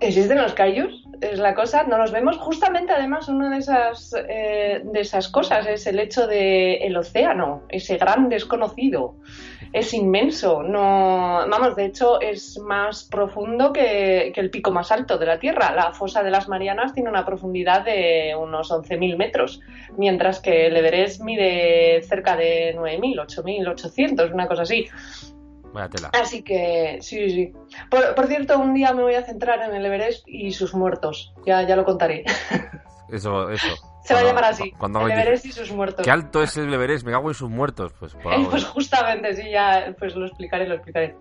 ¿Existen 0.00 0.36
los 0.36 0.52
kaijus? 0.52 1.04
Es 1.22 1.38
la 1.38 1.54
cosa, 1.54 1.84
no 1.84 1.96
los 1.96 2.12
vemos. 2.12 2.36
Justamente, 2.36 2.92
además, 2.92 3.28
una 3.28 3.48
de 3.48 3.56
esas, 3.56 4.14
eh, 4.28 4.82
de 4.84 5.00
esas 5.00 5.28
cosas 5.28 5.66
es 5.66 5.86
el 5.86 5.98
hecho 5.98 6.26
de 6.26 6.74
el 6.76 6.94
océano, 6.96 7.62
ese 7.70 7.96
gran 7.96 8.28
desconocido. 8.28 9.14
Es 9.72 9.94
inmenso. 9.94 10.62
No, 10.62 11.46
vamos, 11.48 11.76
de 11.76 11.86
hecho, 11.86 12.20
es 12.20 12.58
más 12.58 13.04
profundo 13.04 13.72
que, 13.72 14.32
que 14.34 14.40
el 14.40 14.50
pico 14.50 14.70
más 14.70 14.92
alto 14.92 15.16
de 15.16 15.24
la 15.24 15.38
Tierra. 15.38 15.74
La 15.74 15.92
fosa 15.92 16.22
de 16.22 16.30
las 16.30 16.46
Marianas 16.46 16.92
tiene 16.92 17.08
una 17.08 17.24
profundidad 17.24 17.82
de 17.82 18.34
unos 18.38 18.70
11.000 18.70 19.16
metros, 19.16 19.60
mientras 19.96 20.40
que 20.40 20.66
el 20.66 20.76
Everest 20.76 21.22
mide 21.22 22.02
cerca 22.02 22.36
de 22.36 22.76
9.000, 22.76 23.26
8.800, 23.26 24.32
una 24.32 24.46
cosa 24.46 24.62
así. 24.62 24.86
Vaya 25.76 25.90
tela. 25.90 26.10
Así 26.18 26.42
que, 26.42 26.96
sí, 27.02 27.28
sí. 27.30 27.52
Por, 27.90 28.14
por 28.14 28.26
cierto, 28.28 28.58
un 28.58 28.72
día 28.72 28.94
me 28.94 29.02
voy 29.02 29.14
a 29.14 29.22
centrar 29.22 29.60
en 29.60 29.74
el 29.76 29.84
Everest 29.84 30.26
y 30.26 30.50
sus 30.52 30.72
muertos. 30.74 31.34
Ya, 31.44 31.60
ya 31.62 31.76
lo 31.76 31.84
contaré. 31.84 32.24
Eso, 33.12 33.50
eso. 33.50 33.68
Se 34.02 34.14
va 34.14 34.20
a 34.20 34.22
Cuando- 34.22 34.26
llamar 34.28 34.44
así. 34.44 34.70
cuando 34.72 35.00
el 35.06 35.12
Everest 35.12 35.44
dice, 35.44 35.60
y 35.60 35.66
sus 35.66 35.76
muertos. 35.76 36.04
¿Qué 36.04 36.10
alto 36.10 36.42
es 36.42 36.56
el 36.56 36.72
Everest? 36.74 37.04
Me 37.06 37.12
cago 37.12 37.28
en 37.28 37.34
sus 37.34 37.48
muertos. 37.50 37.92
Pues 38.00 38.14
por 38.22 38.32
algo. 38.32 38.50
pues 38.50 38.64
justamente, 38.64 39.36
sí, 39.36 39.50
ya 39.50 39.94
pues 39.98 40.16
lo 40.16 40.26
explicaré, 40.26 40.66
lo 40.66 40.74
explicaré. 40.76 41.14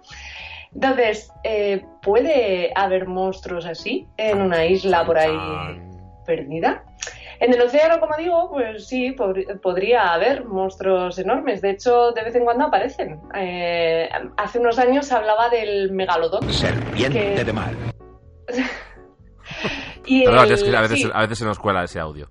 Entonces, 0.74 1.32
eh, 1.44 1.86
¿puede 2.02 2.72
haber 2.76 3.08
monstruos 3.08 3.66
así 3.66 4.08
en 4.18 4.42
una 4.42 4.66
isla 4.66 5.06
por 5.06 5.20
ahí 5.20 5.38
perdida? 6.26 6.84
En 7.40 7.54
el 7.54 7.62
océano, 7.62 8.00
como 8.00 8.16
digo, 8.18 8.50
pues 8.52 8.88
sí, 8.88 9.12
pod- 9.16 9.60
podría 9.62 10.14
haber 10.14 10.46
monstruos 10.46 11.18
enormes. 11.20 11.62
De 11.62 11.72
hecho, 11.72 12.12
de 12.12 12.24
vez 12.24 12.36
en 12.36 12.44
cuando 12.46 12.66
aparecen. 12.66 13.20
Eh, 13.36 14.10
hace 14.38 14.60
unos 14.60 14.80
años 14.80 15.06
se 15.08 15.16
hablaba 15.16 15.50
del 15.50 15.92
megalodón. 15.92 16.52
Serpiente 16.52 17.36
que- 17.36 17.44
de 17.44 17.54
mar. 17.54 17.74
Y 20.08 20.24
Perdón, 20.26 20.46
el- 20.46 20.52
es 20.54 20.64
que 20.64 20.76
a 20.76 20.82
veces, 20.82 21.00
sí. 21.02 21.10
a 21.12 21.22
veces 21.22 21.40
se 21.40 21.46
nos 21.46 21.58
cuela 21.60 21.84
ese 21.84 22.00
audio. 22.00 22.30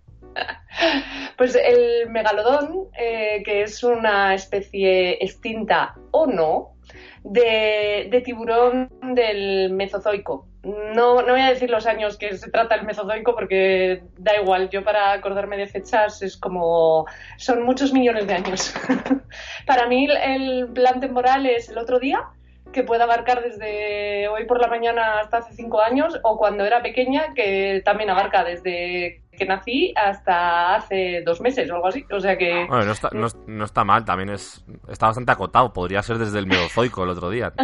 Pues 1.38 1.56
el 1.56 2.10
megalodón, 2.10 2.88
eh, 2.98 3.42
que 3.44 3.64
es 3.64 3.84
una 3.84 4.34
especie 4.36 5.14
extinta 5.24 5.96
o 6.12 6.28
no, 6.28 6.76
de, 7.24 8.08
de 8.12 8.22
tiburón 8.22 8.90
del 9.16 9.72
Mesozoico. 9.74 10.48
No, 10.64 11.24
no 11.24 11.32
voy 11.32 11.42
a 11.42 11.50
decir 11.50 11.72
los 11.72 11.88
años 11.88 12.18
que 12.18 12.38
se 12.38 12.52
trata 12.52 12.76
el 12.76 12.86
Mesozoico 12.86 13.34
porque 13.34 14.04
da 14.18 14.40
igual, 14.40 14.70
yo 14.70 14.84
para 14.84 15.12
acordarme 15.12 15.58
de 15.58 15.66
fechas 15.68 16.22
es 16.22 16.38
como... 16.38 17.08
son 17.38 17.64
muchos 17.64 17.94
millones 17.94 18.28
de 18.28 18.34
años. 18.36 18.72
para 19.66 19.88
mí 19.88 20.06
el- 20.06 20.68
plan 20.74 21.00
temporal 21.00 21.48
es 21.48 21.70
el 21.70 21.80
otro 21.80 22.00
día, 22.00 22.28
que 22.72 22.84
puede 22.84 23.04
abarcar 23.04 23.42
desde 23.42 24.28
hoy 24.30 24.46
por 24.46 24.60
la 24.62 24.68
mañana 24.68 25.20
hasta 25.20 25.38
hace 25.38 25.54
cinco 25.54 25.82
años, 25.82 26.20
o 26.24 26.38
cuando 26.38 26.66
era 26.66 26.82
pequeña, 26.82 27.34
que 27.34 27.82
también 27.86 28.10
abarca 28.10 28.44
desde 28.44 29.22
que 29.32 29.46
nací 29.46 29.94
hasta 29.96 30.76
hace 30.76 31.22
dos 31.26 31.42
meses 31.42 31.70
o 31.72 31.76
algo 31.76 31.88
así. 31.88 32.06
O 32.12 32.20
sea 32.20 32.38
que... 32.38 32.66
Bueno, 32.68 32.86
no 32.86 32.92
está, 32.92 33.10
no, 33.14 33.28
no 33.48 33.66
está 33.66 33.84
mal, 33.84 34.06
también 34.06 34.30
es 34.30 34.64
está 34.90 35.08
bastante 35.08 35.32
acotado. 35.32 35.74
Podría 35.74 36.02
ser 36.04 36.18
desde 36.18 36.40
el 36.40 36.48
Mesozoico 36.48 37.04
el 37.04 37.10
otro 37.10 37.30
día. 37.30 37.54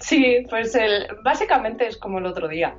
Sí, 0.00 0.46
pues 0.48 0.74
el, 0.74 1.06
básicamente 1.24 1.86
es 1.86 1.96
como 1.98 2.18
el 2.18 2.26
otro 2.26 2.48
día. 2.48 2.74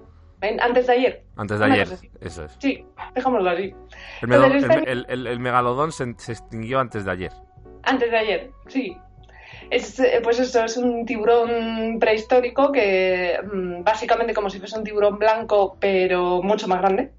Antes 0.62 0.88
de 0.88 0.94
ayer. 0.94 1.24
Antes 1.36 1.60
de 1.60 1.66
ayer. 1.66 1.88
Eso 2.22 2.46
es. 2.46 2.56
Sí, 2.60 2.86
dejémoslo 3.14 3.50
así. 3.50 3.76
El, 4.22 4.34
Entonces, 4.34 4.64
este- 4.64 4.92
el- 4.92 5.06
el- 5.10 5.28
el 5.28 5.40
megalodón 5.40 5.92
se, 5.92 6.14
se 6.18 6.32
extinguió 6.32 6.80
antes 6.80 7.04
de 7.06 7.12
ayer. 7.12 7.32
Antes 7.84 8.10
de 8.10 8.18
ayer, 8.18 8.52
sí. 8.68 8.98
Es, 9.70 10.00
eh, 10.00 10.20
pues 10.24 10.40
eso, 10.40 10.64
es 10.64 10.78
un 10.78 11.06
tiburón 11.06 11.98
prehistórico 12.00 12.72
que 12.72 13.40
mm, 13.44 13.84
básicamente 13.84 14.34
como 14.34 14.50
si 14.50 14.60
fuese 14.60 14.78
un 14.78 14.84
tiburón 14.84 15.20
blanco, 15.20 15.78
pero 15.80 16.42
mucho 16.42 16.68
más 16.68 16.80
grande. 16.80 17.12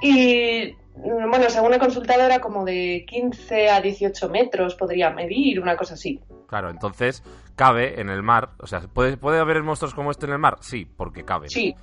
Y 0.00 0.74
mm, 0.96 1.30
bueno, 1.30 1.50
según 1.50 1.74
he 1.74 1.78
consultado 1.78 2.22
era 2.22 2.40
como 2.40 2.64
de 2.64 3.04
15 3.08 3.70
a 3.70 3.80
18 3.80 4.28
metros, 4.28 4.74
podría 4.74 5.10
medir, 5.10 5.60
una 5.60 5.76
cosa 5.76 5.94
así. 5.94 6.20
Claro, 6.46 6.70
entonces 6.70 7.22
cabe 7.56 8.00
en 8.00 8.08
el 8.08 8.22
mar. 8.22 8.50
O 8.60 8.66
sea, 8.66 8.80
¿puede, 8.80 9.16
¿puede 9.16 9.38
haber 9.40 9.62
monstruos 9.62 9.94
como 9.94 10.10
este 10.10 10.26
en 10.26 10.32
el 10.32 10.38
mar? 10.38 10.58
Sí, 10.60 10.86
porque 10.86 11.24
cabe. 11.24 11.48
Sí, 11.48 11.74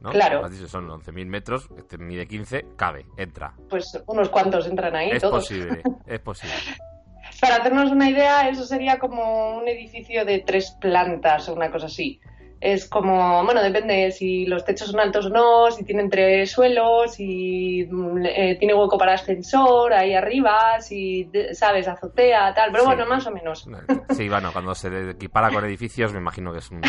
¿no? 0.00 0.10
claro. 0.10 0.44
Has 0.44 0.50
dicho, 0.50 0.68
son 0.68 0.88
11.000 0.88 1.26
metros, 1.26 1.68
este 1.76 1.98
mide 1.98 2.26
15, 2.26 2.66
cabe, 2.76 3.06
entra. 3.16 3.54
Pues 3.68 4.02
unos 4.06 4.28
cuantos 4.28 4.66
entran 4.66 4.94
ahí, 4.96 5.10
es 5.10 5.22
todos. 5.22 5.44
posible, 5.44 5.82
es 6.06 6.20
posible. 6.20 6.54
Para 7.40 7.56
hacernos 7.56 7.90
una 7.90 8.08
idea, 8.08 8.48
eso 8.48 8.64
sería 8.64 8.98
como 8.98 9.56
un 9.58 9.68
edificio 9.68 10.24
de 10.24 10.38
tres 10.40 10.76
plantas 10.80 11.48
o 11.48 11.54
una 11.54 11.70
cosa 11.70 11.86
así. 11.86 12.20
Es 12.58 12.88
como, 12.88 13.44
bueno, 13.44 13.62
depende 13.62 14.10
si 14.12 14.46
los 14.46 14.64
techos 14.64 14.90
son 14.90 14.98
altos 14.98 15.26
o 15.26 15.28
no, 15.28 15.70
si 15.70 15.84
tienen 15.84 16.08
tres 16.08 16.50
suelos, 16.50 17.12
si 17.14 17.86
mm, 17.90 18.24
eh, 18.24 18.56
tiene 18.58 18.72
hueco 18.72 18.96
para 18.96 19.12
ascensor 19.12 19.92
ahí 19.92 20.14
arriba, 20.14 20.80
si, 20.80 21.30
sabes, 21.52 21.86
azotea, 21.86 22.54
tal. 22.54 22.70
Pero 22.72 22.84
Sí. 22.84 22.86
bueno, 22.86 23.04
más 23.06 23.26
o 23.26 23.30
menos. 23.30 23.68
Sí, 24.16 24.28
bueno, 24.30 24.52
cuando 24.54 24.74
se 24.74 25.10
equipara 25.10 25.50
con 25.50 25.64
edificios 25.66 26.14
me 26.14 26.18
imagino 26.18 26.50
que 26.52 26.60
es 26.60 26.70
un- 26.70 26.80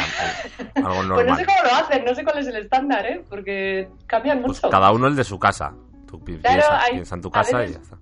algo 0.75 0.89
Pues 0.95 1.07
no 1.07 1.15
normal. 1.15 1.37
sé 1.37 1.45
cómo 1.45 1.59
lo 1.63 1.75
hacen, 1.75 2.05
no 2.05 2.15
sé 2.15 2.23
cuál 2.23 2.37
es 2.37 2.47
el 2.47 2.55
estándar, 2.55 3.05
¿eh? 3.05 3.23
Porque 3.29 3.89
cambian 4.07 4.41
mucho. 4.41 4.61
Pues 4.61 4.71
cada 4.71 4.91
uno 4.91 5.07
el 5.07 5.17
de 5.17 5.25
su 5.25 5.37
casa. 5.37 5.73
Tú 6.09 6.17
Claro, 6.23 6.41
piensa, 6.41 6.81
hay- 6.81 6.93
piensa 6.93 7.15
en 7.15 7.21
tu 7.21 7.29
casa 7.29 7.51
y 7.51 7.67
veces- 7.67 7.75
ya 7.75 7.81
está. 7.83 7.97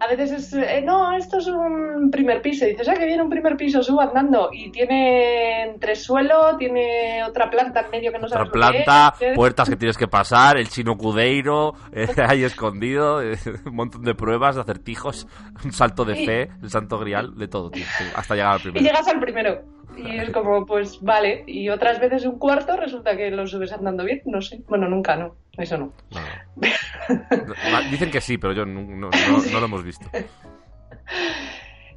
A 0.00 0.06
veces 0.08 0.30
es, 0.32 0.52
eh, 0.52 0.82
no, 0.84 1.12
esto 1.16 1.38
es 1.38 1.46
un 1.46 2.10
primer 2.10 2.42
piso. 2.42 2.66
Y 2.66 2.70
dices, 2.70 2.88
ah, 2.88 2.94
que 2.94 3.06
viene 3.06 3.22
un 3.22 3.30
primer 3.30 3.56
piso, 3.56 3.82
subo 3.82 4.00
andando. 4.00 4.50
Y 4.52 4.70
tiene 4.70 5.62
entresuelo, 5.70 6.56
tiene 6.58 7.22
otra 7.24 7.48
planta 7.50 7.80
en 7.80 7.90
medio 7.90 8.12
que 8.12 8.18
no 8.18 8.26
Otra 8.26 8.38
sabes 8.38 8.52
planta, 8.52 9.14
que 9.18 9.30
es. 9.30 9.34
puertas 9.36 9.68
que 9.68 9.76
tienes 9.76 9.96
que 9.96 10.08
pasar, 10.08 10.56
el 10.58 10.68
chino 10.68 10.96
cudeiro 10.96 11.74
eh, 11.92 12.06
ahí 12.28 12.44
escondido, 12.44 13.22
eh, 13.22 13.36
un 13.66 13.74
montón 13.74 14.02
de 14.02 14.14
pruebas, 14.14 14.56
de 14.56 14.62
acertijos, 14.62 15.26
un 15.64 15.72
salto 15.72 16.04
de 16.04 16.16
Sí. 16.16 16.26
fe, 16.26 16.48
el 16.62 16.70
santo 16.70 16.98
grial, 16.98 17.36
de 17.36 17.48
todo, 17.48 17.70
tío, 17.70 17.84
hasta 18.14 18.34
llegar 18.34 18.52
al 18.54 18.58
Y 18.60 18.62
primero. 18.62 18.84
llegas 18.84 19.08
al 19.08 19.20
primero. 19.20 19.62
Y 19.96 20.18
es 20.18 20.28
como, 20.30 20.66
pues 20.66 21.00
vale. 21.00 21.42
Y 21.46 21.70
otras 21.70 21.98
veces 22.00 22.26
un 22.26 22.38
cuarto 22.38 22.76
resulta 22.76 23.16
que 23.16 23.30
lo 23.30 23.46
subes 23.46 23.72
andando 23.72 24.04
bien. 24.04 24.20
No 24.26 24.42
sé. 24.42 24.60
Bueno, 24.68 24.88
nunca, 24.88 25.16
no. 25.16 25.36
Eso 25.58 25.78
no. 25.78 25.92
No, 26.10 27.80
Dicen 27.90 28.10
que 28.10 28.20
sí, 28.20 28.36
pero 28.38 28.52
yo 28.52 28.66
no, 28.66 28.82
no- 28.82 29.10
no- 29.10 29.10
no 29.52 29.60
lo 29.60 29.66
hemos 29.66 29.82
visto. 29.84 30.06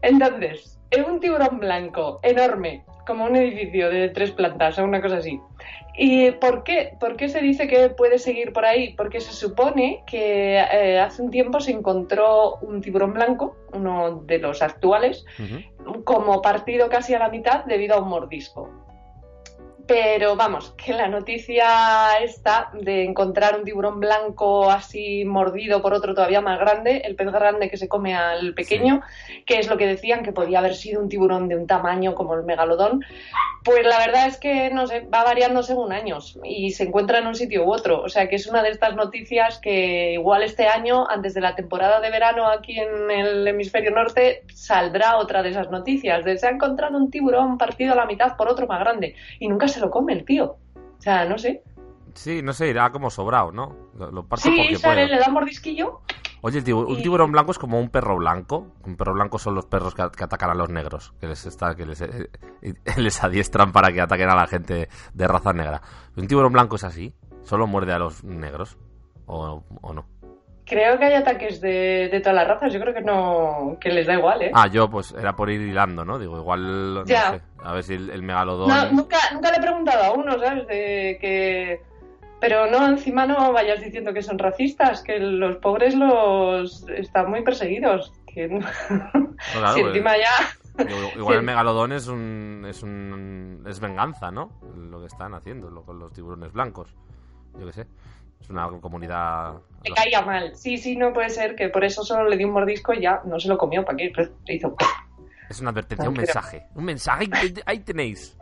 Entonces, 0.02 0.80
es 0.92 1.06
un 1.06 1.20
tiburón 1.20 1.60
blanco 1.60 2.20
enorme, 2.24 2.84
como 3.06 3.26
un 3.26 3.36
edificio 3.36 3.90
de 3.90 4.10
tres 4.10 4.32
plantas 4.32 4.78
o 4.80 4.84
una 4.84 5.02
cosa 5.02 5.18
así. 5.18 5.40
¿Y 5.98 6.32
por 6.32 6.64
qué? 6.64 6.94
¿Por 7.00 7.18
qué 7.18 7.28
se 7.28 7.42
dice 7.42 7.68
que 7.68 7.90
puede 7.90 8.20
seguir 8.20 8.54
por 8.54 8.64
ahí? 8.64 8.94
Porque 8.94 9.20
se 9.20 9.34
supone 9.34 10.04
que 10.08 10.58
eh, 10.60 11.00
hace 11.00 11.22
un 11.22 11.30
tiempo 11.30 11.60
se 11.60 11.72
encontró 11.72 12.56
un 12.62 12.80
tiburón 12.82 13.14
blanco, 13.14 13.58
uno 13.74 14.22
de 14.26 14.38
los 14.40 14.62
actuales, 14.62 15.26
como 16.06 16.42
partido 16.42 16.88
casi 16.88 17.14
a 17.14 17.20
la 17.20 17.28
mitad 17.30 17.66
debido 17.66 17.96
a 17.96 18.02
un 18.02 18.08
mordisco. 18.10 18.70
Pero 19.90 20.36
vamos, 20.36 20.76
que 20.78 20.94
la 20.94 21.08
noticia 21.08 22.20
esta 22.22 22.70
de 22.74 23.06
encontrar 23.06 23.58
un 23.58 23.66
tiburón 23.66 24.00
blanco 24.00 24.70
así 24.70 25.26
mordido 25.26 25.82
por 25.82 25.96
otro 25.96 26.14
todavía 26.14 26.42
más 26.42 26.60
grande, 26.60 27.02
el 27.06 27.16
pez 27.16 27.32
grande 27.32 27.72
que 27.72 27.78
se 27.78 27.88
come 27.88 28.14
al 28.14 28.54
pequeño, 28.54 29.02
que 29.48 29.58
es 29.58 29.68
lo 29.68 29.78
que 29.78 29.88
decían 29.88 30.22
que 30.22 30.32
podía 30.32 30.60
haber 30.60 30.76
sido 30.76 31.02
un 31.02 31.10
tiburón 31.10 31.48
de 31.48 31.56
un 31.56 31.66
tamaño 31.66 32.14
como 32.14 32.36
el 32.36 32.44
megalodón, 32.44 33.04
pues 33.64 33.86
la 33.86 33.98
verdad 33.98 34.28
es 34.28 34.38
que 34.38 34.70
no 34.70 34.86
sé, 34.86 35.02
va 35.02 35.24
variando 35.24 35.64
según 35.64 35.92
años 35.92 36.40
y 36.44 36.72
se 36.72 36.84
encuentra 36.84 37.20
en 37.20 37.28
un 37.28 37.36
sitio 37.36 37.66
u 37.66 37.74
otro. 37.74 38.02
O 38.02 38.10
sea 38.10 38.30
que 38.30 38.36
es 38.36 38.48
una 38.48 38.64
de 38.64 38.70
estas 38.70 38.96
noticias 38.96 39.60
que 39.60 40.14
igual 40.14 40.44
este 40.44 40.68
año, 40.68 41.10
antes 41.10 41.34
de 41.34 41.42
la 41.42 41.56
temporada 41.56 42.00
de 42.00 42.12
verano 42.12 42.48
aquí 42.48 42.80
en 42.80 43.10
el 43.10 43.48
hemisferio 43.48 43.92
norte, 43.92 44.44
saldrá 44.54 45.18
otra 45.18 45.44
de 45.44 45.50
esas 45.50 45.72
noticias. 45.72 46.24
De 46.24 46.38
se 46.38 46.48
ha 46.48 46.52
encontrado 46.52 46.96
un 46.96 47.10
tiburón 47.10 47.58
partido 47.58 47.94
a 47.94 47.96
la 47.96 48.06
mitad 48.06 48.38
por 48.38 48.48
otro 48.48 48.68
más 48.68 48.80
grande 48.80 49.16
y 49.40 49.48
nunca 49.48 49.68
se 49.68 49.79
lo 49.80 49.90
come 49.90 50.14
el 50.14 50.26
tío. 50.26 50.58
O 50.76 51.02
sea, 51.02 51.26
no 51.26 51.38
sé. 51.38 51.64
Sí, 52.14 52.42
no 52.42 52.54
sé, 52.54 52.70
irá 52.70 52.92
como 52.92 53.10
sobrado, 53.10 53.52
¿no? 53.52 53.76
Lo, 53.98 54.12
lo 54.12 54.26
parto 54.26 54.50
Sí, 54.50 54.56
porque 54.58 54.76
sale, 54.78 55.08
le 55.08 55.20
da 55.20 55.28
un 55.28 55.34
mordisquillo. 55.34 56.02
Oye, 56.42 56.60
el 56.60 56.74
un 56.74 57.02
tiburón 57.02 57.32
blanco 57.32 57.52
es 57.52 57.60
como 57.60 57.80
un 57.80 57.90
perro 57.90 58.16
blanco. 58.18 58.68
Un 58.86 58.96
perro 58.96 59.14
blanco 59.14 59.40
son 59.40 59.56
los 59.56 59.66
perros 59.66 59.94
que, 59.94 60.10
que 60.16 60.24
atacan 60.24 60.50
a 60.50 60.54
los 60.54 60.70
negros, 60.70 61.14
que 61.20 61.28
les 61.28 61.46
está, 61.46 61.76
que 61.76 61.86
les, 61.86 62.02
eh, 62.02 62.30
eh, 62.62 62.74
les 62.98 63.24
adiestran 63.24 63.72
para 63.72 63.92
que 63.92 64.02
ataquen 64.02 64.30
a 64.30 64.36
la 64.36 64.48
gente 64.48 64.90
de 65.14 65.28
raza 65.28 65.54
negra. 65.54 65.82
¿Un 66.16 66.28
tiburón 66.28 66.54
blanco 66.54 66.78
es 66.78 66.84
así? 66.84 67.14
¿Solo 67.44 67.68
muerde 67.68 67.94
a 67.94 68.00
los 68.00 68.24
negros? 68.24 68.78
¿O, 69.26 69.64
o 69.82 69.94
no? 69.94 70.06
Creo 70.70 71.00
que 71.00 71.06
hay 71.06 71.14
ataques 71.16 71.60
de, 71.62 72.10
de 72.12 72.20
todas 72.20 72.36
las 72.36 72.48
razas. 72.48 72.72
Yo 72.72 72.80
creo 72.80 72.94
que 72.94 73.02
no, 73.02 73.76
que 73.82 73.90
les 73.90 74.06
da 74.06 74.14
igual, 74.14 74.42
¿eh? 74.44 74.52
Ah, 74.54 74.68
yo 74.68 74.88
pues 74.90 75.12
era 75.14 75.36
por 75.36 75.50
ir 75.50 75.60
hilando, 75.62 76.06
¿no? 76.06 76.20
Digo, 76.20 76.38
igual, 76.38 76.94
no 76.94 77.06
Ya. 77.06 77.32
sé, 77.32 77.42
a 77.64 77.74
ver 77.74 77.84
si 77.84 77.96
el, 77.96 78.10
el 78.12 78.22
megalodón... 78.22 78.68
No, 78.70 78.92
nunca, 78.92 79.18
nunca 79.34 79.50
le 79.52 79.58
he 79.58 79.62
preguntado 79.62 80.04
a 80.04 80.12
uno, 80.14 80.38
¿sabes? 80.40 80.68
De 80.68 81.18
que... 81.20 81.82
Pero 82.40 82.68
no, 82.72 82.88
encima 82.88 83.26
no 83.26 83.52
vayas 83.52 83.82
diciendo 83.82 84.14
que 84.14 84.22
son 84.22 84.38
racistas, 84.40 85.02
que 85.02 85.20
los 85.20 85.58
pobres 85.58 85.94
los 85.96 86.88
están 86.90 87.30
muy 87.32 87.42
perseguidos. 87.42 88.14
Que 88.34 88.48
no- 88.48 88.60
claro, 89.52 89.74
si 89.74 89.82
pues, 89.82 89.96
encima 89.96 90.12
ya... 90.18 90.86
igual 91.18 91.38
el 91.38 91.44
megalodón 91.46 91.92
es 91.94 92.08
un, 92.08 92.64
es 92.70 92.84
un... 92.84 93.64
es 93.68 93.80
venganza, 93.80 94.30
¿no? 94.32 94.52
Lo 94.78 95.00
que 95.02 95.08
están 95.08 95.34
haciendo 95.34 95.70
lo- 95.72 95.82
con 95.84 95.98
los 96.00 96.14
tiburones 96.14 96.54
blancos. 96.54 96.96
Yo 97.60 97.66
qué 97.66 97.74
sé. 97.74 97.88
Es 98.40 98.50
una 98.50 98.68
comunidad... 98.82 99.54
Le 99.84 99.94
caía 99.94 100.22
mal. 100.22 100.56
Sí, 100.56 100.78
sí, 100.78 100.96
no 100.96 101.14
puede 101.14 101.30
ser 101.30 101.56
que 101.56 101.70
por 101.70 101.84
eso 101.84 102.04
solo 102.04 102.28
le 102.28 102.38
dio 102.38 102.48
un 102.48 102.54
mordisco 102.54 102.94
y 102.94 103.02
ya 103.02 103.22
no 103.26 103.40
se 103.40 103.48
lo 103.48 103.58
comió. 103.58 103.84
¿Para 103.86 103.98
qué? 103.98 104.12
Pues, 104.14 104.30
le 104.46 104.56
hizo... 104.56 104.76
Es 105.50 105.60
una 105.62 105.72
advertencia, 105.72 106.08
un 106.10 106.16
mensaje. 106.16 106.68
Un 106.76 106.86
mensaje, 106.86 107.28
ahí, 107.66 107.80
tenéis. 107.80 108.38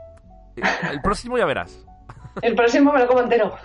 El 0.92 1.02
próximo 1.02 1.38
ya 1.38 1.46
verás. 1.46 1.86
El 2.42 2.54
próximo 2.56 2.92
me 2.92 3.00
lo 3.00 3.08
como 3.08 3.22
entero. 3.22 3.56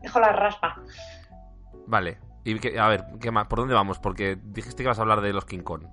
Dejo 0.00 0.20
la 0.20 0.32
raspa. 0.32 0.80
Vale. 1.86 2.18
Y 2.44 2.58
que- 2.58 2.78
a 2.78 2.88
ver, 2.88 3.04
¿qué 3.20 3.30
más? 3.30 3.46
¿Por 3.46 3.58
dónde 3.60 3.74
vamos? 3.74 3.98
Porque 3.98 4.38
dijiste 4.42 4.78
que 4.78 4.82
ibas 4.84 4.98
a 4.98 5.02
hablar 5.02 5.20
de 5.20 5.32
los 5.32 5.44
King 5.44 5.60
Kong. 5.60 5.84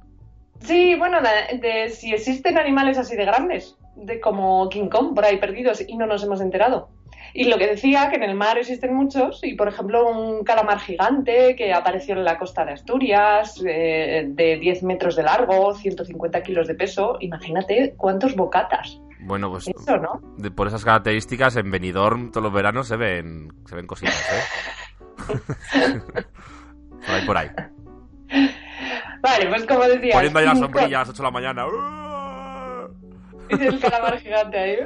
Sí, 0.60 0.96
bueno, 0.96 1.20
de, 1.22 1.58
de 1.58 1.90
si 1.90 2.14
existen 2.14 2.58
animales 2.58 2.98
así 2.98 3.16
de 3.16 3.26
grandes, 3.26 3.78
de 3.96 4.20
como 4.22 4.70
King 4.70 4.90
Kong 4.90 5.14
por 5.16 5.26
ahí 5.26 5.38
perdidos 5.38 5.84
y 5.88 5.98
no 5.98 6.06
nos 6.06 6.24
hemos 6.24 6.40
enterado. 6.40 6.90
Y 7.34 7.46
lo 7.46 7.58
que 7.58 7.68
decía, 7.68 8.10
que 8.10 8.16
en 8.18 8.24
el 8.24 8.36
mar 8.36 8.58
existen 8.58 8.94
muchos, 8.94 9.40
y 9.44 9.56
por 9.56 9.68
ejemplo 9.68 10.08
un 10.10 10.44
calamar 10.44 10.80
gigante 10.80 11.56
que 11.56 11.74
apareció 11.74 12.16
en 12.16 12.24
la 12.24 12.38
costa 12.38 12.66
de 12.66 12.74
Asturias, 12.74 13.62
eh, 13.66 14.26
de 14.28 14.58
10 14.58 14.84
metros 14.84 15.16
de 15.16 15.24
largo, 15.24 15.74
150 15.74 16.42
kilos 16.44 16.68
de 16.68 16.76
peso, 16.76 17.18
imagínate 17.20 17.94
cuántos 17.98 18.36
bocatas. 18.36 19.00
Bueno, 19.24 19.52
pues 19.52 19.68
Eso, 19.68 19.98
¿no? 19.98 20.20
de- 20.38 20.50
por 20.52 20.68
esas 20.68 20.84
características 20.84 21.56
en 21.56 21.70
Benidorm 21.70 22.32
todos 22.32 22.44
los 22.44 22.54
veranos 22.54 22.88
se 22.88 22.98
ven 22.98 23.50
se 23.68 23.76
ven 23.76 23.86
cositas, 23.88 24.16
¿eh? 24.34 24.44
por 27.06 27.16
ahí, 27.16 27.26
por 27.26 27.38
ahí. 27.38 27.50
Vale, 29.22 29.48
pues 29.50 29.66
como 29.68 29.84
decía... 29.84 30.14
Poniendo 30.16 30.40
ahí 30.40 30.46
la 30.46 30.54
King 30.54 30.60
sombrilla 30.62 30.86
a 30.86 30.90
Kong. 30.90 31.08
las 31.08 31.10
8 31.10 31.18
de 31.18 31.24
la 31.28 31.32
mañana. 31.32 31.66
El 33.60 33.80
calamar 33.80 34.20
gigante 34.20 34.58
ahí, 34.58 34.78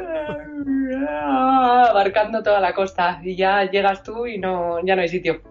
abarcando 1.07 2.41
toda 2.41 2.59
la 2.59 2.73
costa. 2.73 3.19
Y 3.23 3.35
ya 3.35 3.63
llegas 3.69 4.03
tú 4.03 4.25
y 4.25 4.37
no, 4.37 4.83
ya 4.83 4.95
no 4.95 5.01
hay 5.01 5.09
sitio. 5.09 5.41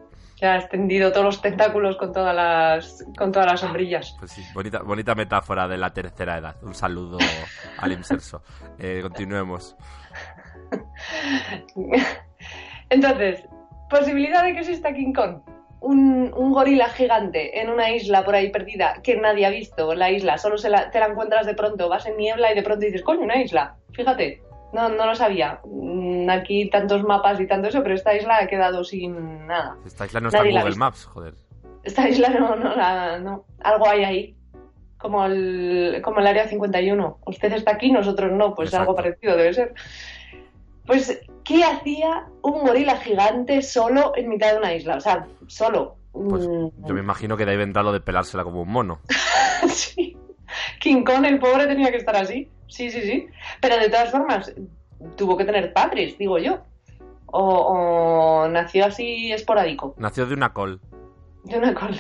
Ya 0.41 0.57
has 0.57 0.69
tendido 0.69 1.13
todos 1.13 1.25
los 1.25 1.41
tentáculos 1.41 1.97
con 1.97 2.13
todas 2.13 2.35
las, 2.35 3.07
con 3.17 3.31
todas 3.31 3.47
las 3.47 3.61
sombrillas. 3.61 4.17
Pues 4.19 4.33
sí, 4.33 4.43
bonita, 4.53 4.83
bonita 4.83 5.15
metáfora 5.15 5.69
de 5.69 5.79
la 5.79 5.93
tercera 5.93 6.39
edad. 6.39 6.57
Un 6.63 6.75
saludo 6.75 7.19
al 7.79 7.93
inserso. 7.93 8.43
Eh, 8.79 9.01
continuemos. 9.03 9.77
Entonces, 12.91 13.45
posibilidad 13.89 14.43
de 14.43 14.55
que 14.55 14.61
exista 14.61 14.93
King 14.93 15.13
Kong. 15.13 15.41
Un, 15.87 16.33
un 16.35 16.53
gorila 16.53 16.89
gigante 16.89 17.61
en 17.61 17.69
una 17.69 17.91
isla 17.91 18.25
por 18.25 18.35
ahí 18.35 18.51
perdida 18.51 19.01
que 19.03 19.17
nadie 19.17 19.45
ha 19.45 19.51
visto. 19.51 19.95
La 19.95 20.11
isla, 20.11 20.39
solo 20.39 20.57
se 20.57 20.71
la- 20.71 20.91
te 20.91 20.99
la 20.99 21.07
encuentras 21.09 21.45
de 21.47 21.55
pronto. 21.55 21.89
Vas 21.91 22.07
en 22.07 22.17
niebla 22.17 22.51
y 22.51 22.55
de 22.55 22.63
pronto 22.63 22.87
dices, 22.87 23.03
coño, 23.03 23.21
una 23.21 23.37
isla. 23.43 23.77
Fíjate, 23.93 24.43
no, 24.73 24.89
no 24.89 25.05
lo 25.07 25.15
sabía. 25.15 25.61
Mm, 25.65 26.31
Aquí 26.31 26.71
tantos 26.71 27.03
mapas 27.05 27.39
y 27.39 27.47
tanto 27.47 27.69
eso, 27.69 27.83
pero 27.83 27.95
esta 27.95 28.15
isla 28.17 28.39
ha 28.41 28.47
quedado 28.47 28.83
sin 28.83 29.47
nada. 29.47 29.77
Esta 29.85 30.07
isla 30.07 30.21
no 30.21 30.29
está 30.29 30.39
en 30.39 30.45
Nadie 30.55 30.61
Google. 30.61 30.77
Maps, 30.77 31.05
joder. 31.05 31.35
Esta 31.83 32.09
isla 32.09 32.31
no, 32.31 32.57
no, 32.57 32.75
la- 32.75 33.19
no. 33.19 33.45
Algo 33.63 33.87
hay 33.87 34.05
ahí. 34.05 34.37
Como 34.97 35.27
el, 35.27 36.01
como 36.03 36.21
el 36.21 36.27
área 36.27 36.49
51. 36.49 37.19
Usted 37.27 37.53
está 37.53 37.73
aquí, 37.73 37.93
nosotros 37.93 38.33
no. 38.33 38.55
Pues 38.55 38.73
algo 38.73 38.95
parecido 38.97 39.37
debe 39.37 39.53
ser. 39.53 39.75
Pues, 40.87 41.21
¿qué 41.45 41.65
hacía 41.65 42.27
un 42.43 42.61
gorila 42.61 42.97
gigante 42.99 43.63
solo 43.63 44.13
en 44.17 44.29
mitad 44.29 44.53
de 44.53 44.59
una 44.59 44.75
isla? 44.75 44.97
O 44.97 45.01
sea, 45.01 45.27
solo. 45.47 45.97
Pues 46.13 46.47
Mm, 46.47 46.87
yo 46.87 46.95
me 46.95 47.01
imagino 47.01 47.37
que 47.37 47.45
de 47.45 47.53
ahí 47.53 47.57
vendrá 47.57 47.83
lo 47.83 47.93
de 47.93 48.01
pelársela 48.01 48.45
como 48.45 48.63
un 48.63 48.71
mono. 48.71 49.01
sí. 49.69 50.17
King 50.81 51.03
Kong, 51.05 51.25
el 51.25 51.39
pobre, 51.39 51.67
tenía 51.67 51.91
que 51.91 51.97
estar 51.97 52.17
así. 52.17 52.49
Sí, 52.69 52.91
sí, 52.91 53.01
sí. 53.03 53.27
Pero 53.61 53.79
de 53.79 53.89
todas 53.89 54.11
formas, 54.11 54.53
tuvo 55.17 55.37
que 55.37 55.45
tener 55.45 55.73
padres, 55.73 56.17
digo 56.19 56.39
yo. 56.39 56.59
O, 57.27 57.43
o 57.43 58.49
nació 58.49 58.87
así 58.87 59.33
esporádico. 59.33 59.95
Nació 59.99 60.27
de 60.27 60.35
una 60.35 60.53
col. 60.53 60.81
De 61.45 61.59
una 61.59 61.75
col. 61.75 61.99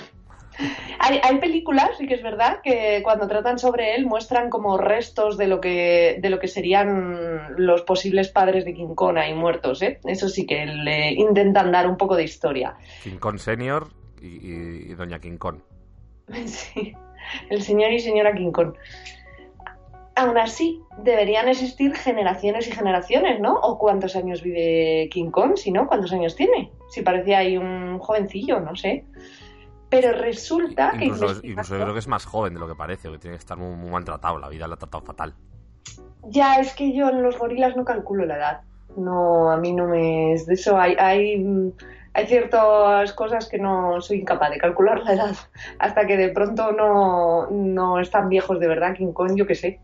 Hay, 1.00 1.20
hay 1.22 1.38
películas, 1.38 1.90
sí 1.98 2.07
que 2.07 2.14
es 2.14 2.22
verdad, 2.22 2.61
que 2.62 3.00
cuando 3.02 3.26
tratan 3.26 3.59
sobre 3.59 3.94
él 3.96 4.07
muestran 4.07 4.50
como 4.50 4.78
restos 4.78 5.36
de 5.36 5.48
lo 5.48 5.61
que, 5.61 6.18
de 6.20 6.30
lo 6.30 6.38
que 6.38 6.48
serían 6.48 7.57
los 7.59 7.82
posibles 7.82 8.28
padres 8.28 8.64
de 8.64 8.72
King 8.74 8.94
Kong 8.94 9.18
ahí 9.18 9.34
muertos, 9.34 9.82
¿eh? 9.82 9.98
Eso 10.05 10.28
sí 10.28 10.46
que 10.46 10.64
le 10.66 11.12
intentan 11.12 11.72
dar 11.72 11.88
un 11.88 11.96
poco 11.96 12.14
de 12.16 12.24
historia. 12.24 12.76
King 13.02 13.18
Kong 13.18 13.38
Senior 13.38 13.88
y, 14.22 14.26
y- 14.28 14.90
y 14.90 14.94
Doña 14.94 15.18
King 15.20 15.36
Kong. 15.38 15.59
Sí. 16.46 16.94
el 17.50 17.62
señor 17.62 17.92
y 17.92 18.00
señora 18.00 18.34
King 18.34 18.52
Kong. 18.52 18.74
Aún 20.16 20.38
así, 20.38 20.80
deberían 20.98 21.48
existir 21.48 21.92
generaciones 21.96 22.68
y 22.68 22.72
generaciones, 22.72 23.40
¿no? 23.40 23.55
¿O 23.55 23.78
cuántos 23.78 24.14
años 24.14 24.42
vive 24.42 25.09
King 25.11 25.30
Kong? 25.30 25.57
Si 25.57 25.72
no, 25.72 25.88
¿cuántos 25.88 26.12
años 26.12 26.36
tiene? 26.36 26.70
Si 26.90 27.02
parecía 27.02 27.38
ahí 27.38 27.57
un 27.57 27.98
jovencillo, 27.98 28.61
no 28.61 28.76
sé. 28.76 29.05
Pero 30.01 30.18
resulta 30.18 30.92
que... 30.92 31.05
Incluso, 31.07 31.24
investigando- 31.26 31.47
incluso 31.51 31.74
yo 31.76 31.82
creo 31.82 31.92
que 31.95 31.99
es 32.01 32.09
más 32.09 32.24
joven 32.26 32.55
de 32.55 32.61
lo 32.61 32.68
que 32.68 32.74
parece, 32.74 33.11
que 33.11 33.18
tiene 33.18 33.36
que 33.36 33.40
estar 33.40 33.57
muy, 33.57 33.74
muy 33.76 33.90
maltratado. 33.90 34.38
La 34.38 34.49
vida 34.49 34.66
le 34.68 34.74
ha 34.74 34.76
tratado 34.76 35.05
fatal. 35.05 35.34
Ya, 36.24 36.57
es 36.57 36.74
que 36.74 36.95
yo 36.95 37.09
en 37.09 37.22
los 37.22 37.38
gorilas 37.38 37.76
no 37.76 37.84
calculo 37.84 38.24
la 38.24 38.36
edad. 38.36 38.61
No, 38.97 39.51
a 39.51 39.57
mí 39.57 39.72
no 39.72 39.86
me 39.86 40.32
es 40.32 40.47
de 40.47 40.55
eso. 40.55 40.78
Hay, 40.78 40.95
hay, 40.99 41.45
hay 42.14 42.26
ciertas 42.26 43.12
cosas 43.12 43.49
que 43.49 43.59
no 43.59 44.01
soy 44.01 44.18
incapaz 44.20 44.51
de 44.51 44.59
calcular 44.59 45.01
la 45.01 45.12
edad. 45.12 45.36
Hasta 45.78 46.07
que 46.07 46.16
de 46.16 46.28
pronto 46.30 46.72
no, 46.72 47.49
no 47.51 47.99
están 48.01 48.28
viejos 48.28 48.59
de 48.61 48.68
verdad. 48.68 48.95
King 48.95 49.12
Kong, 49.12 49.32
yo 49.36 49.47
qué 49.47 49.55
sé. 49.55 49.80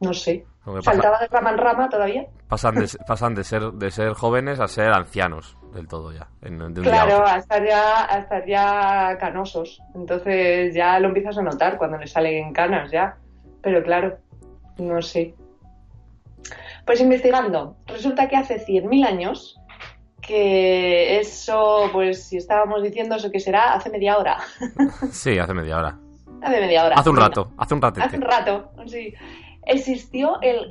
No 0.00 0.14
sé. 0.14 0.46
¿Faltaba 0.82 1.18
de 1.18 1.26
rama 1.26 1.50
en 1.50 1.58
rama 1.58 1.88
todavía? 1.88 2.26
Pasan 2.48 2.74
de, 2.76 2.88
pasan 3.06 3.34
de 3.34 3.44
ser 3.44 3.72
de 3.72 3.90
ser 3.90 4.12
jóvenes 4.12 4.60
a 4.60 4.68
ser 4.68 4.92
ancianos 4.92 5.56
del 5.74 5.86
todo 5.88 6.12
ya. 6.12 6.28
en- 6.42 6.58
de 6.58 6.64
un 6.80 6.86
Claro, 6.86 7.26
a 7.26 7.36
estar, 7.38 7.64
ya, 7.66 8.04
a 8.12 8.18
estar 8.18 8.46
ya 8.46 9.16
canosos. 9.18 9.80
Entonces 9.94 10.74
ya 10.74 10.98
lo 11.00 11.08
empiezas 11.08 11.38
a 11.38 11.42
notar 11.42 11.78
cuando 11.78 11.98
le 11.98 12.06
salen 12.06 12.52
canas 12.52 12.90
ya. 12.90 13.16
Pero 13.62 13.82
claro, 13.82 14.18
no 14.78 15.00
sé. 15.02 15.34
Pues 16.86 17.00
investigando, 17.00 17.76
resulta 17.86 18.28
que 18.28 18.36
hace 18.36 18.58
100.000 18.58 19.04
años, 19.04 19.56
que 20.20 21.18
eso, 21.20 21.88
pues 21.92 22.24
si 22.24 22.36
estábamos 22.38 22.82
diciendo 22.82 23.16
eso 23.16 23.30
que 23.30 23.40
será, 23.40 23.74
hace 23.74 23.90
media 23.90 24.16
hora. 24.18 24.38
Sí, 25.12 25.38
hace 25.38 25.54
media 25.54 25.78
hora. 25.78 25.98
hace 26.42 26.60
media 26.60 26.84
hora. 26.86 26.96
Hace 26.96 27.10
un 27.10 27.16
Bueno, 27.16 27.28
rato, 27.28 27.50
hace 27.58 27.74
un 27.74 27.82
ratete. 27.82 28.06
Hace 28.06 28.16
un 28.16 28.22
rato, 28.22 28.70
sí. 28.86 29.14
Existió 29.66 30.40
el 30.40 30.70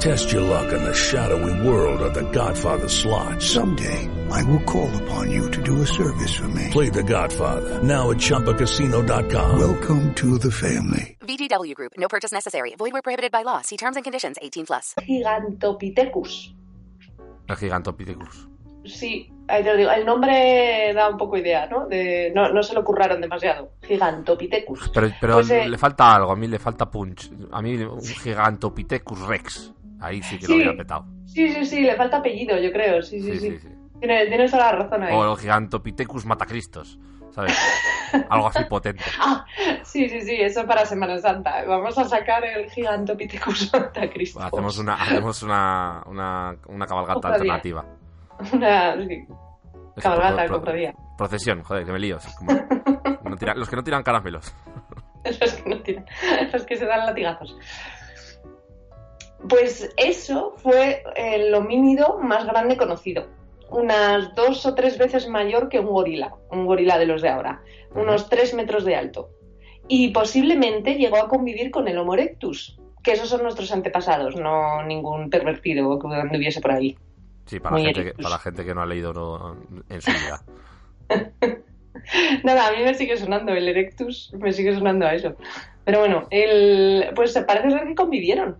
Test 0.00 0.32
your 0.32 0.42
luck 0.42 0.72
in 0.72 0.82
the 0.82 0.92
shadowy 0.94 1.66
world 1.66 2.00
of 2.02 2.12
The 2.14 2.28
Godfather 2.30 2.88
slot. 2.88 3.40
Someday, 3.42 4.08
I 4.30 4.42
will 4.44 4.60
call 4.64 4.90
upon 5.02 5.30
you 5.30 5.50
to 5.50 5.62
do 5.62 5.80
a 5.82 5.86
service 5.86 6.34
for 6.34 6.48
me. 6.48 6.68
Play 6.70 6.90
The 6.90 7.02
Godfather 7.02 7.82
now 7.82 8.10
at 8.10 8.18
ChumbaCasino.com. 8.18 9.58
Welcome 9.58 10.14
to 10.14 10.38
the 10.38 10.50
family. 10.50 11.16
VGW 11.20 11.74
Group. 11.74 11.92
No 11.96 12.08
purchase 12.08 12.32
necessary. 12.32 12.74
Void 12.76 12.92
where 12.92 13.02
prohibited 13.02 13.32
by 13.32 13.42
law. 13.44 13.62
See 13.62 13.76
terms 13.78 13.96
and 13.96 14.04
conditions. 14.04 14.36
18 14.42 14.66
plus. 14.66 14.94
Gigantopithecus. 15.00 16.54
El 17.48 17.56
Gigantopithecus. 17.56 18.48
Sí, 18.84 19.32
ahí 19.48 19.62
te 19.62 19.70
lo 19.70 19.76
digo. 19.78 19.90
El 19.90 20.04
nombre 20.04 20.92
da 20.94 21.08
un 21.08 21.16
poco 21.16 21.38
idea, 21.38 21.66
¿no? 21.66 21.86
De, 21.88 22.30
no, 22.34 22.52
no 22.52 22.62
se 22.62 22.74
lo 22.74 22.84
curraron 22.84 23.22
demasiado. 23.22 23.70
Gigantopithecus. 23.82 24.90
Pero, 24.92 25.08
pero 25.18 25.34
Pues, 25.36 25.50
eh, 25.50 25.66
le 25.66 25.78
falta 25.78 26.14
algo, 26.14 26.32
a 26.32 26.36
mí 26.36 26.46
le 26.46 26.58
falta 26.58 26.90
punch. 26.90 27.30
A 27.52 27.62
mí 27.62 27.76
un 27.76 28.02
Gigantopithecus 28.02 29.20
Rex. 29.22 29.70
Ahí 30.04 30.22
sí 30.22 30.36
que 30.38 30.42
lo 30.42 30.48
Sí. 30.48 30.54
hubiera 30.56 30.76
petado. 30.76 31.06
Sí, 31.26 31.48
sí, 31.52 31.64
sí, 31.64 31.80
le 31.80 31.94
falta 31.96 32.18
apellido, 32.18 32.58
yo 32.58 32.70
creo. 32.72 33.02
Sí, 33.02 33.20
sí, 33.20 33.38
sí. 33.38 33.58
Tienes, 34.00 34.28
tienes 34.28 34.50
toda 34.50 34.72
la 34.72 34.78
razón 34.78 35.02
ahí. 35.02 35.14
O 35.14 35.32
el 35.32 35.38
Gigantopithecus 35.38 36.26
Matacristos. 36.26 36.98
¿Sabes? 37.30 37.52
algo 38.30 38.46
así 38.46 38.62
potente. 38.68 39.02
Ah, 39.18 39.44
sí, 39.82 40.08
sí, 40.08 40.20
sí, 40.20 40.36
eso 40.40 40.64
para 40.66 40.86
Semana 40.86 41.18
Santa. 41.18 41.64
Vamos 41.66 41.98
a 41.98 42.04
sacar 42.04 42.44
el 42.44 42.70
Gigantopithecus 42.70 43.68
Santa 43.70 44.08
Cristo. 44.10 44.40
Hacemos 44.40 44.78
una, 44.78 44.94
hacemos 44.94 45.42
una, 45.42 46.02
una, 46.06 46.54
una 46.68 46.86
cabalgata 46.86 47.28
alternativa. 47.28 47.84
Una 48.52 48.94
sí, 49.04 49.26
cabalgata, 50.00 50.44
pro-. 50.46 50.62
Procesión, 51.16 51.62
joder, 51.62 51.84
que 51.84 51.92
me 51.92 51.98
lío. 51.98 52.18
es 52.18 52.26
como- 52.36 52.52
no 53.24 53.36
tira- 53.36 53.54
los 53.56 53.68
que 53.68 53.76
no 53.76 53.82
tiran 53.82 54.02
caramelos. 54.04 54.54
Los 55.24 55.54
que, 55.54 55.70
no 55.70 55.80
tienen- 55.80 56.04
los 56.52 56.64
que 56.66 56.76
se 56.76 56.84
dan 56.86 57.06
latigazos. 57.06 57.56
Pues 59.48 59.92
eso 59.96 60.54
fue 60.56 61.02
el 61.16 61.54
homínido 61.54 62.18
más 62.18 62.46
grande 62.46 62.76
conocido. 62.76 63.26
Unas 63.70 64.34
dos 64.34 64.64
o 64.66 64.74
tres 64.74 64.98
veces 64.98 65.28
mayor 65.28 65.68
que 65.68 65.80
un 65.80 65.86
gorila, 65.86 66.34
un 66.50 66.66
gorila 66.66 66.98
de 66.98 67.06
los 67.06 67.22
de 67.22 67.28
ahora. 67.28 67.62
Unos 67.94 68.28
tres 68.28 68.54
metros 68.54 68.84
de 68.84 68.96
alto. 68.96 69.30
Y 69.88 70.10
posiblemente 70.10 70.94
llegó 70.94 71.18
a 71.18 71.28
convivir 71.28 71.70
con 71.70 71.88
el 71.88 71.98
Homo 71.98 72.14
erectus, 72.14 72.78
que 73.02 73.12
esos 73.12 73.28
son 73.28 73.42
nuestros 73.42 73.70
antepasados, 73.72 74.36
no 74.36 74.82
ningún 74.84 75.28
pervertido 75.28 75.98
que 75.98 76.08
anduviese 76.08 76.60
por 76.60 76.72
ahí. 76.72 76.96
Sí, 77.46 77.60
para 77.60 77.76
la, 77.76 77.84
gente 77.84 78.04
que, 78.04 78.14
para 78.14 78.30
la 78.30 78.38
gente 78.38 78.64
que 78.64 78.74
no 78.74 78.80
ha 78.80 78.86
leído 78.86 79.12
no- 79.12 79.56
en 79.90 80.00
su 80.00 80.10
vida. 80.10 80.42
Nada, 82.44 82.68
a 82.68 82.72
mí 82.72 82.82
me 82.82 82.94
sigue 82.94 83.16
sonando 83.16 83.52
el 83.52 83.68
Erectus, 83.68 84.32
me 84.38 84.52
sigue 84.52 84.74
sonando 84.74 85.06
a 85.06 85.14
eso. 85.14 85.36
Pero 85.84 86.00
bueno, 86.00 86.26
el, 86.30 87.06
pues 87.14 87.38
parece 87.46 87.70
ser 87.70 87.86
que 87.86 87.94
convivieron. 87.94 88.56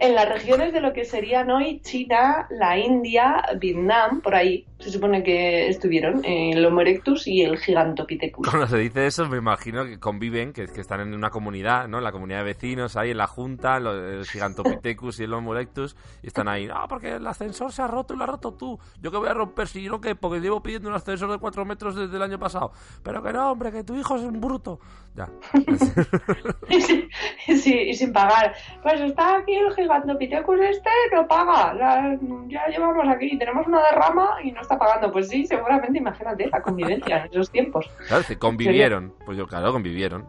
En 0.00 0.14
las 0.14 0.26
regiones 0.30 0.72
de 0.72 0.80
lo 0.80 0.94
que 0.94 1.04
serían 1.04 1.50
hoy 1.50 1.80
China, 1.82 2.46
la 2.48 2.78
India, 2.78 3.44
Vietnam, 3.58 4.22
por 4.22 4.34
ahí 4.34 4.64
se 4.80 4.90
supone 4.90 5.22
que 5.22 5.68
estuvieron 5.68 6.24
el 6.24 6.64
Homo 6.64 6.80
erectus 6.80 7.26
y 7.26 7.42
el 7.42 7.58
Gigantopithecus. 7.58 8.48
Cuando 8.48 8.66
se 8.66 8.78
dice 8.78 9.06
eso, 9.06 9.28
me 9.28 9.36
imagino 9.38 9.84
que 9.84 9.98
conviven, 10.00 10.52
que, 10.52 10.66
que 10.66 10.80
están 10.80 11.00
en 11.00 11.14
una 11.14 11.30
comunidad, 11.30 11.86
¿no? 11.88 11.98
En 11.98 12.04
la 12.04 12.12
comunidad 12.12 12.38
de 12.38 12.44
vecinos, 12.44 12.96
ahí 12.96 13.10
en 13.10 13.18
la 13.18 13.26
junta, 13.26 13.78
lo- 13.80 13.92
el 13.94 14.24
Gigantopithecus 14.26 15.20
y 15.20 15.24
el 15.24 15.34
Homo 15.34 15.54
erectus, 15.54 15.96
y 16.22 16.26
están 16.28 16.48
ahí, 16.48 16.66
no, 16.66 16.86
porque 16.88 17.12
el 17.16 17.26
ascensor 17.26 17.72
se 17.72 17.82
ha 17.82 17.86
roto 17.86 18.14
y 18.14 18.16
lo 18.16 18.24
has 18.24 18.30
roto 18.30 18.54
tú. 18.54 18.78
¿Yo 19.00 19.10
qué 19.10 19.16
voy 19.18 19.28
a 19.28 19.34
romper 19.34 19.68
si 19.68 19.82
yo 19.82 20.00
qué? 20.00 20.14
Porque 20.14 20.40
llevo 20.40 20.62
pidiendo 20.62 20.88
un 20.88 20.94
ascensor 20.94 21.30
de 21.30 21.38
4 21.38 21.64
metros 21.64 21.94
desde 21.94 22.16
el 22.16 22.22
año 22.22 22.38
pasado. 22.38 22.72
Pero 23.02 23.22
que 23.22 23.32
no, 23.32 23.52
hombre, 23.52 23.70
que 23.72 23.84
tu 23.84 23.94
hijo 23.96 24.16
es 24.16 24.22
un 24.22 24.40
bruto. 24.40 24.80
Ya. 25.14 25.28
y, 26.68 27.56
sí, 27.56 27.74
y 27.78 27.94
sin 27.94 28.12
pagar. 28.12 28.54
Pues 28.82 29.00
está 29.00 29.38
aquí 29.38 29.54
el 29.54 29.74
Gigantopithecus 29.74 30.60
este, 30.60 30.90
no 31.12 31.26
paga. 31.26 31.74
La- 31.74 32.18
ya 32.48 32.66
llevamos 32.68 33.06
aquí, 33.08 33.36
tenemos 33.38 33.66
una 33.66 33.80
derrama 33.90 34.36
y 34.42 34.52
no 34.52 34.60
está 34.70 34.78
pagando. 34.78 35.10
Pues 35.12 35.28
sí, 35.28 35.46
seguramente, 35.46 35.98
imagínate 35.98 36.48
la 36.48 36.62
convivencia 36.62 37.24
en 37.24 37.30
esos 37.30 37.50
tiempos. 37.50 37.90
Claro, 38.06 38.22
dice, 38.22 38.38
convivieron. 38.38 39.14
Pues 39.26 39.36
yo, 39.36 39.46
claro, 39.46 39.72
convivieron. 39.72 40.26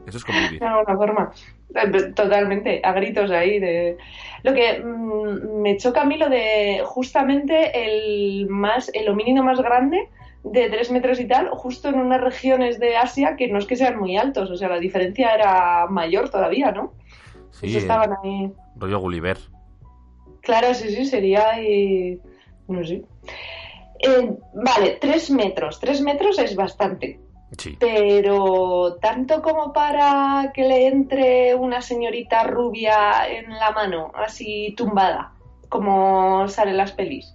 Eso 0.06 0.16
es 0.16 0.24
convivir. 0.24 0.60
De 0.60 0.66
alguna 0.66 0.96
forma. 0.96 1.30
Eh, 1.74 2.12
Totalmente, 2.14 2.80
a 2.82 2.92
gritos 2.92 3.30
ahí 3.30 3.60
de... 3.60 3.98
Lo 4.42 4.54
que 4.54 4.80
mm, 4.82 5.60
me 5.60 5.76
choca 5.76 6.02
a 6.02 6.04
mí 6.04 6.16
lo 6.16 6.28
de 6.28 6.80
justamente 6.84 7.70
el 7.84 8.48
más, 8.48 8.90
el 8.94 9.08
homínido 9.08 9.44
más 9.44 9.60
grande 9.60 10.08
de 10.42 10.70
tres 10.70 10.90
metros 10.90 11.20
y 11.20 11.26
tal, 11.26 11.50
justo 11.50 11.90
en 11.90 12.00
unas 12.00 12.22
regiones 12.22 12.80
de 12.80 12.96
Asia 12.96 13.36
que 13.36 13.48
no 13.48 13.58
es 13.58 13.66
que 13.66 13.76
sean 13.76 13.98
muy 13.98 14.16
altos, 14.16 14.50
o 14.50 14.56
sea, 14.56 14.70
la 14.70 14.78
diferencia 14.78 15.34
era 15.34 15.86
mayor 15.86 16.30
todavía, 16.30 16.72
¿no? 16.72 16.94
Sí, 17.50 17.60
Pues 17.66 17.74
estaban 17.74 18.14
ahí. 18.24 18.50
rollo 18.76 18.98
Gulliver. 19.00 19.36
Claro, 20.40 20.72
sí, 20.72 20.88
sí, 20.88 21.04
sería 21.04 21.62
y... 21.62 22.18
no 22.70 22.84
sé. 22.84 23.02
Eh, 23.98 24.32
vale, 24.54 24.98
tres 25.00 25.30
metros. 25.30 25.78
Tres 25.78 26.00
metros 26.00 26.38
es 26.38 26.56
bastante. 26.56 27.20
Sí. 27.56 27.76
Pero 27.78 28.96
tanto 29.00 29.42
como 29.42 29.72
para 29.72 30.52
que 30.54 30.62
le 30.62 30.86
entre 30.86 31.54
una 31.54 31.82
señorita 31.82 32.44
rubia 32.44 33.28
en 33.28 33.50
la 33.50 33.72
mano, 33.72 34.12
así 34.14 34.72
tumbada, 34.76 35.32
como 35.68 36.46
salen 36.48 36.76
las 36.76 36.92
pelis. 36.92 37.34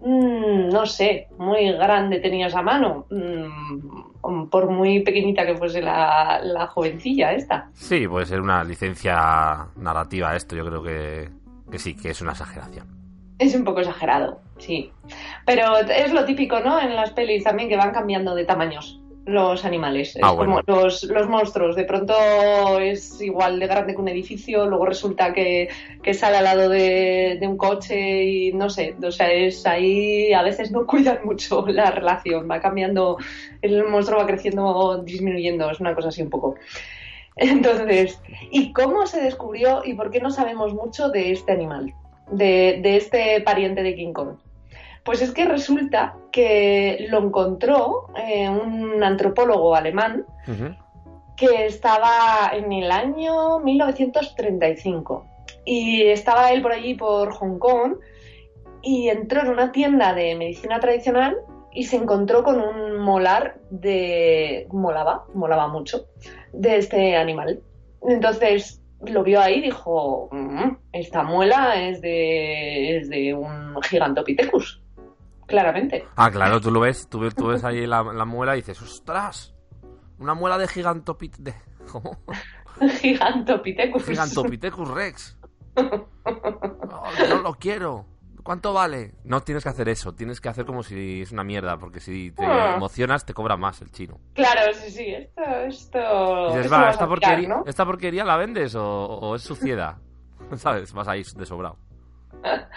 Mm, 0.00 0.68
no 0.68 0.86
sé, 0.86 1.28
muy 1.38 1.72
grande 1.72 2.20
tenía 2.20 2.46
esa 2.46 2.62
mano, 2.62 3.06
mm, 3.10 4.48
por 4.48 4.70
muy 4.70 5.00
pequeñita 5.00 5.46
que 5.46 5.56
fuese 5.56 5.80
la, 5.80 6.40
la 6.42 6.66
jovencilla 6.66 7.32
esta. 7.32 7.70
Sí, 7.72 8.06
puede 8.06 8.26
ser 8.26 8.40
una 8.40 8.62
licencia 8.64 9.66
narrativa 9.76 10.36
esto. 10.36 10.56
Yo 10.56 10.66
creo 10.66 10.82
que, 10.82 11.30
que 11.70 11.78
sí, 11.78 11.96
que 11.96 12.10
es 12.10 12.20
una 12.20 12.32
exageración. 12.32 12.99
Es 13.40 13.54
un 13.54 13.64
poco 13.64 13.80
exagerado, 13.80 14.40
sí. 14.58 14.92
Pero 15.46 15.78
es 15.78 16.12
lo 16.12 16.24
típico, 16.24 16.60
¿no? 16.60 16.78
En 16.80 16.94
las 16.94 17.10
pelis 17.10 17.42
también 17.42 17.68
que 17.68 17.76
van 17.76 17.90
cambiando 17.90 18.34
de 18.34 18.44
tamaños 18.44 19.00
los 19.26 19.64
animales. 19.64 20.16
Es 20.16 20.22
Ah, 20.22 20.34
como 20.36 20.60
los, 20.66 21.04
los 21.04 21.28
monstruos. 21.28 21.76
De 21.76 21.84
pronto 21.84 22.14
es 22.78 23.20
igual 23.20 23.58
de 23.58 23.66
grande 23.66 23.94
que 23.94 24.00
un 24.00 24.08
edificio, 24.08 24.66
luego 24.66 24.86
resulta 24.86 25.32
que, 25.32 25.68
que 26.02 26.14
sale 26.14 26.38
al 26.38 26.44
lado 26.44 26.68
de, 26.68 27.38
de 27.40 27.46
un 27.46 27.56
coche 27.56 28.24
y 28.24 28.52
no 28.52 28.68
sé. 28.68 28.94
O 29.02 29.10
sea, 29.10 29.30
es 29.32 29.66
ahí 29.66 30.32
a 30.32 30.42
veces 30.42 30.70
no 30.70 30.86
cuidan 30.86 31.20
mucho 31.24 31.64
la 31.66 31.90
relación. 31.90 32.48
Va 32.50 32.60
cambiando, 32.60 33.18
el 33.62 33.84
monstruo 33.88 34.18
va 34.18 34.26
creciendo 34.26 34.66
o 34.66 34.98
disminuyendo. 34.98 35.70
Es 35.70 35.80
una 35.80 35.94
cosa 35.94 36.08
así 36.08 36.22
un 36.22 36.30
poco. 36.30 36.56
Entonces, 37.36 38.20
¿y 38.50 38.72
cómo 38.72 39.06
se 39.06 39.22
descubrió 39.22 39.82
y 39.84 39.94
por 39.94 40.10
qué 40.10 40.20
no 40.20 40.30
sabemos 40.30 40.74
mucho 40.74 41.08
de 41.08 41.32
este 41.32 41.52
animal? 41.52 41.94
De, 42.30 42.78
de 42.82 42.96
este 42.96 43.40
pariente 43.40 43.82
de 43.82 43.94
King 43.94 44.12
Kong. 44.12 44.36
Pues 45.04 45.22
es 45.22 45.32
que 45.32 45.44
resulta 45.46 46.16
que 46.30 47.06
lo 47.08 47.18
encontró 47.18 48.08
eh, 48.16 48.48
un 48.48 49.02
antropólogo 49.02 49.74
alemán 49.74 50.26
que 51.36 51.66
estaba 51.66 52.50
en 52.52 52.72
el 52.72 52.90
año 52.90 53.60
1935 53.60 55.26
y 55.64 56.02
estaba 56.02 56.52
él 56.52 56.60
por 56.60 56.72
allí 56.72 56.94
por 56.94 57.32
Hong 57.32 57.58
Kong 57.58 57.94
y 58.82 59.08
entró 59.08 59.40
en 59.40 59.48
una 59.48 59.72
tienda 59.72 60.14
de 60.14 60.34
medicina 60.34 60.80
tradicional 60.80 61.36
y 61.72 61.84
se 61.84 61.96
encontró 61.96 62.42
con 62.42 62.60
un 62.60 62.98
molar 62.98 63.58
de 63.70 64.66
molaba, 64.70 65.24
molaba 65.34 65.68
mucho 65.68 66.06
de 66.52 66.76
este 66.76 67.16
animal. 67.16 67.60
Entonces 68.02 68.79
lo 69.06 69.22
vio 69.22 69.40
ahí 69.40 69.54
y 69.56 69.62
dijo, 69.62 70.28
"Mm, 70.32 70.76
esta 70.92 71.22
muela 71.22 71.74
es 71.82 72.00
de, 72.00 72.96
es 72.98 73.08
de 73.08 73.34
un 73.34 73.80
gigantopithecus, 73.82 74.82
claramente. 75.46 76.06
Ah, 76.16 76.30
claro, 76.30 76.60
tú 76.60 76.70
lo 76.70 76.80
ves, 76.80 77.08
tú, 77.08 77.20
ves- 77.20 77.34
tú 77.34 77.46
ves 77.48 77.64
ahí 77.64 77.86
la, 77.86 78.02
la 78.02 78.24
muela 78.24 78.54
y 78.56 78.60
dices, 78.60 78.80
¡ostras! 78.82 79.54
Una 80.18 80.34
muela 80.34 80.58
de 80.58 80.68
gigantopit... 80.68 81.36
De... 81.38 81.54
¿Cómo? 81.90 82.18
Gigantopithecus. 83.00 84.04
Gigantopithecus 84.04 84.88
rex. 84.90 85.38
Oh, 86.92 87.04
yo 87.28 87.38
lo 87.42 87.54
quiero. 87.54 88.04
¿Cuánto 88.42 88.72
vale? 88.72 89.12
No 89.24 89.40
tienes 89.42 89.62
que 89.64 89.70
hacer 89.70 89.88
eso, 89.88 90.14
tienes 90.14 90.40
que 90.40 90.48
hacer 90.48 90.64
como 90.64 90.82
si 90.82 91.22
es 91.22 91.32
una 91.32 91.44
mierda, 91.44 91.78
porque 91.78 92.00
si 92.00 92.30
te 92.32 92.44
Ah. 92.44 92.74
emocionas 92.76 93.24
te 93.24 93.34
cobra 93.34 93.56
más 93.56 93.80
el 93.82 93.90
chino. 93.90 94.18
Claro, 94.34 94.72
sí, 94.74 94.90
sí, 94.90 95.06
esto, 95.14 95.42
esto... 95.66 96.46
Dices, 96.48 96.64
esto 96.66 96.74
va, 96.76 96.90
¿esta 96.90 96.92
tirar, 97.04 97.08
porquería, 97.08 97.48
¿no? 97.48 97.64
¿esta 97.66 97.84
porquería 97.84 98.24
la 98.24 98.36
vendes 98.36 98.74
o, 98.74 98.84
o 99.06 99.34
es 99.36 99.42
suciedad? 99.42 99.96
¿Sabes? 100.56 100.92
Vas 100.92 101.08
ahí 101.08 101.22
de 101.36 101.46
sobrado. 101.46 101.76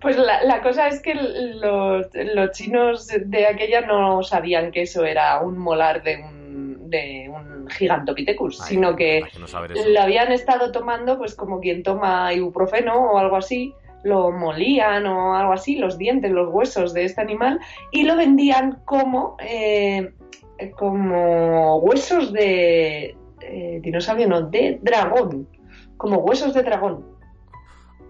Pues 0.00 0.16
la, 0.16 0.42
la 0.42 0.60
cosa 0.60 0.88
es 0.88 1.00
que 1.00 1.14
los, 1.14 2.06
los 2.34 2.50
chinos 2.52 3.06
de 3.06 3.46
aquella 3.46 3.80
no 3.82 4.22
sabían 4.24 4.70
que 4.72 4.82
eso 4.82 5.04
era 5.04 5.40
un 5.40 5.56
molar 5.56 6.02
de 6.02 6.16
un, 6.22 6.90
de 6.90 7.30
un 7.32 7.68
gigantopithecus, 7.68 8.58
sino 8.58 8.96
que 8.96 9.22
que 9.32 9.38
no 9.38 9.46
lo 9.92 10.00
habían 10.00 10.32
estado 10.32 10.72
tomando 10.72 11.16
pues 11.18 11.34
como 11.36 11.60
quien 11.60 11.82
toma 11.84 12.32
ibuprofeno 12.32 12.94
o 13.12 13.18
algo 13.18 13.36
así, 13.36 13.72
lo 14.04 14.30
molían 14.30 15.06
o 15.06 15.34
algo 15.34 15.52
así, 15.52 15.76
los 15.76 15.98
dientes, 15.98 16.30
los 16.30 16.52
huesos 16.52 16.94
de 16.94 17.04
este 17.04 17.20
animal, 17.20 17.58
y 17.90 18.04
lo 18.04 18.16
vendían 18.16 18.80
como, 18.84 19.36
eh, 19.40 20.12
como 20.76 21.76
huesos 21.78 22.32
de 22.32 23.16
eh, 23.40 23.78
dinosaurio, 23.82 24.28
no, 24.28 24.42
de 24.42 24.78
dragón, 24.82 25.48
como 25.96 26.18
huesos 26.18 26.54
de 26.54 26.62
dragón. 26.62 27.04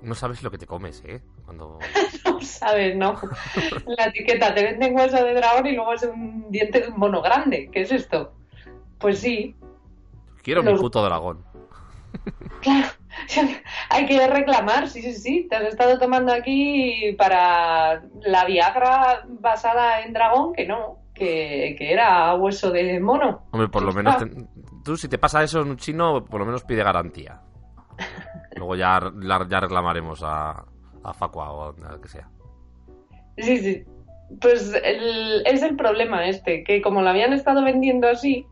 No 0.02 0.14
sabes 0.14 0.42
lo 0.42 0.50
que 0.50 0.58
te 0.58 0.66
comes, 0.66 1.02
¿eh? 1.06 1.20
Cuando... 1.44 1.78
No 2.24 2.40
sabes, 2.40 2.94
¿no? 2.96 3.14
La 3.86 4.04
etiqueta, 4.04 4.54
te 4.54 4.62
venden 4.62 4.94
hueso 4.94 5.24
de 5.24 5.34
dragón 5.34 5.66
y 5.66 5.72
luego 5.72 5.92
es 5.94 6.02
un 6.04 6.50
diente 6.50 6.80
de 6.80 6.88
un 6.88 6.98
mono 6.98 7.20
grande. 7.20 7.68
¿Qué 7.72 7.80
es 7.80 7.90
esto? 7.90 8.32
Pues 8.98 9.18
sí, 9.18 9.56
Quiero 10.42 10.62
mi 10.62 10.70
Los- 10.70 10.80
puto 10.80 11.02
dragón. 11.04 11.44
claro. 12.62 12.88
Hay 13.90 14.06
que 14.06 14.26
reclamar, 14.26 14.88
sí, 14.88 15.02
sí, 15.02 15.12
sí. 15.14 15.46
Te 15.48 15.56
has 15.56 15.64
estado 15.64 15.98
tomando 15.98 16.32
aquí 16.32 17.14
para 17.18 18.02
la 18.22 18.44
Viagra 18.44 19.24
basada 19.28 20.02
en 20.02 20.12
dragón, 20.12 20.52
que 20.52 20.66
no, 20.66 20.98
que, 21.14 21.74
que 21.78 21.92
era 21.92 22.34
hueso 22.34 22.70
de 22.70 23.00
mono. 23.00 23.46
Hombre, 23.52 23.68
por 23.68 23.82
lo 23.82 23.92
menos... 23.94 24.18
te- 24.18 24.30
Tú, 24.84 24.96
si 24.96 25.08
te 25.08 25.18
pasa 25.18 25.42
eso 25.42 25.60
en 25.60 25.68
un 25.70 25.76
chino, 25.76 26.24
por 26.24 26.40
lo 26.40 26.46
menos 26.46 26.64
pide 26.64 26.82
garantía. 26.82 27.40
Luego 28.56 28.74
ya, 28.76 29.00
ya 29.48 29.60
reclamaremos 29.60 30.22
a, 30.22 30.64
a 31.04 31.12
Facua 31.14 31.52
o 31.52 31.62
a 31.84 31.92
lo 31.92 32.00
que 32.00 32.08
sea. 32.08 32.28
Sí, 33.36 33.58
sí. 33.58 33.84
Pues 34.40 34.72
el- 34.82 35.42
es 35.46 35.62
el 35.62 35.76
problema 35.76 36.26
este, 36.26 36.62
que 36.64 36.80
como 36.80 37.02
lo 37.02 37.10
habían 37.10 37.32
estado 37.32 37.62
vendiendo 37.64 38.08
así, 38.08 38.46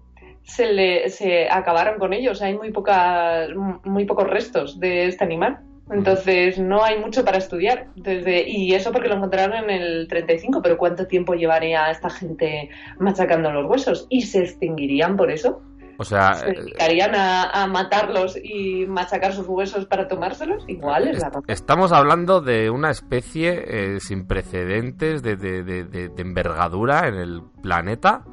se 0.47 0.73
le 0.73 1.11
se 1.11 1.49
acabaron 1.51 1.99
con 1.99 2.13
ellos. 2.15 2.41
Hay 2.41 2.57
muy 2.57 2.71
pocas, 2.73 3.49
muy 3.85 4.05
pocos 4.07 4.27
restos 4.29 4.81
de 4.81 5.07
este 5.07 5.23
animal. 5.25 5.59
Entonces 5.91 6.59
no 6.59 6.83
hay 6.83 6.99
mucho 6.99 7.25
para 7.25 7.39
estudiar. 7.39 7.87
Desde, 7.95 8.49
y 8.49 8.75
eso 8.75 8.91
porque 8.91 9.09
lo 9.09 9.17
encontraron 9.17 9.57
en 9.57 9.71
el 9.71 10.09
35, 10.09 10.61
pero 10.63 10.77
¿cuánto 10.79 11.07
tiempo 11.07 11.35
llevaría 11.35 11.91
esta 11.91 12.11
gente 12.11 12.71
machacando 12.99 13.53
los 13.53 13.71
huesos? 13.71 14.07
¿Y 14.11 14.23
se 14.23 14.41
extinguirían 14.43 15.17
por 15.17 15.31
eso? 15.31 15.63
O 15.99 16.05
sea, 16.05 16.35
¿Se 16.35 16.47
dedicarían 16.53 17.15
a, 17.15 17.45
a 17.45 17.67
matarlos 17.69 18.37
y 18.43 18.85
machacar 18.87 19.33
sus 19.33 19.47
huesos 19.49 19.87
para 19.87 20.09
tomárselos? 20.09 20.65
Igual 20.69 21.09
es 21.09 21.21
la 21.21 21.29
razón. 21.29 21.45
estamos 21.49 21.91
hablando 21.93 22.41
de 22.41 22.69
una 22.69 22.91
especie 22.91 23.65
eh, 23.67 24.01
sin 24.01 24.27
precedentes 24.27 25.23
de, 25.23 25.37
de- 25.37 25.63
de- 25.63 25.85
de- 25.85 26.09
de 26.09 26.23
envergadura 26.23 27.07
en 27.09 27.15
el 27.15 27.43
planeta 27.63 28.25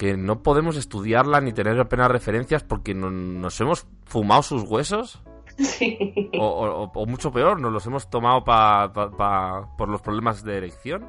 que 0.00 0.16
no 0.16 0.42
podemos 0.42 0.78
estudiarla 0.78 1.42
ni 1.42 1.52
tener 1.52 1.78
apenas 1.78 2.10
referencias 2.10 2.64
porque 2.64 2.94
no- 2.94 3.10
nos 3.10 3.60
hemos 3.60 3.86
fumado 4.06 4.42
sus 4.42 4.62
huesos. 4.62 5.22
Sí. 5.58 6.30
O, 6.40 6.46
o- 6.46 6.90
o 6.94 7.06
mucho 7.06 7.30
peor, 7.30 7.60
nos 7.60 7.70
los 7.70 7.84
hemos 7.86 8.08
tomado 8.08 8.42
pa- 8.42 8.90
pa- 8.94 9.10
pa- 9.10 9.76
por 9.76 9.90
los 9.90 10.00
problemas 10.00 10.42
de 10.42 10.56
erección. 10.56 11.06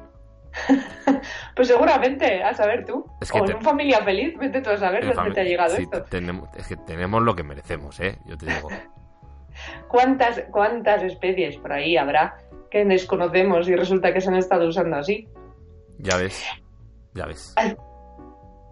Pues 1.56 1.68
seguramente, 1.68 2.42
a 2.42 2.52
saber 2.54 2.84
tú. 2.84 3.06
Es 3.20 3.30
que 3.32 3.40
o 3.40 3.44
te- 3.44 3.52
en 3.52 3.58
un 3.58 3.62
familia 3.62 4.02
feliz, 4.04 4.36
vete 4.38 4.60
tú 4.60 4.68
a 4.70 4.76
saber 4.76 5.04
En 5.04 5.14
dónde 5.14 5.30
fami- 5.30 5.34
te 5.34 5.40
ha 5.40 5.44
llegado 5.44 5.74
sí, 5.76 5.82
esto. 5.84 6.02
tenemos, 6.04 6.48
es 6.56 6.66
que 6.66 6.76
tenemos 6.76 7.22
lo 7.22 7.34
que 7.34 7.42
merecemos, 7.42 7.98
¿eh? 8.00 8.18
Yo 8.26 8.36
te 8.36 8.46
digo. 8.46 8.68
¿Cuántas, 9.88 10.42
¿Cuántas 10.50 11.02
especies 11.02 11.56
por 11.56 11.72
ahí 11.72 11.96
habrá 11.96 12.36
que 12.70 12.84
desconocemos 12.84 13.68
y 13.68 13.76
resulta 13.76 14.12
que 14.12 14.20
se 14.20 14.28
han 14.28 14.36
estado 14.36 14.66
usando 14.68 14.96
así? 14.96 15.28
Ya 15.98 16.16
ves. 16.16 16.44
Ya 17.14 17.26
ves. 17.26 17.52
Ay, 17.56 17.74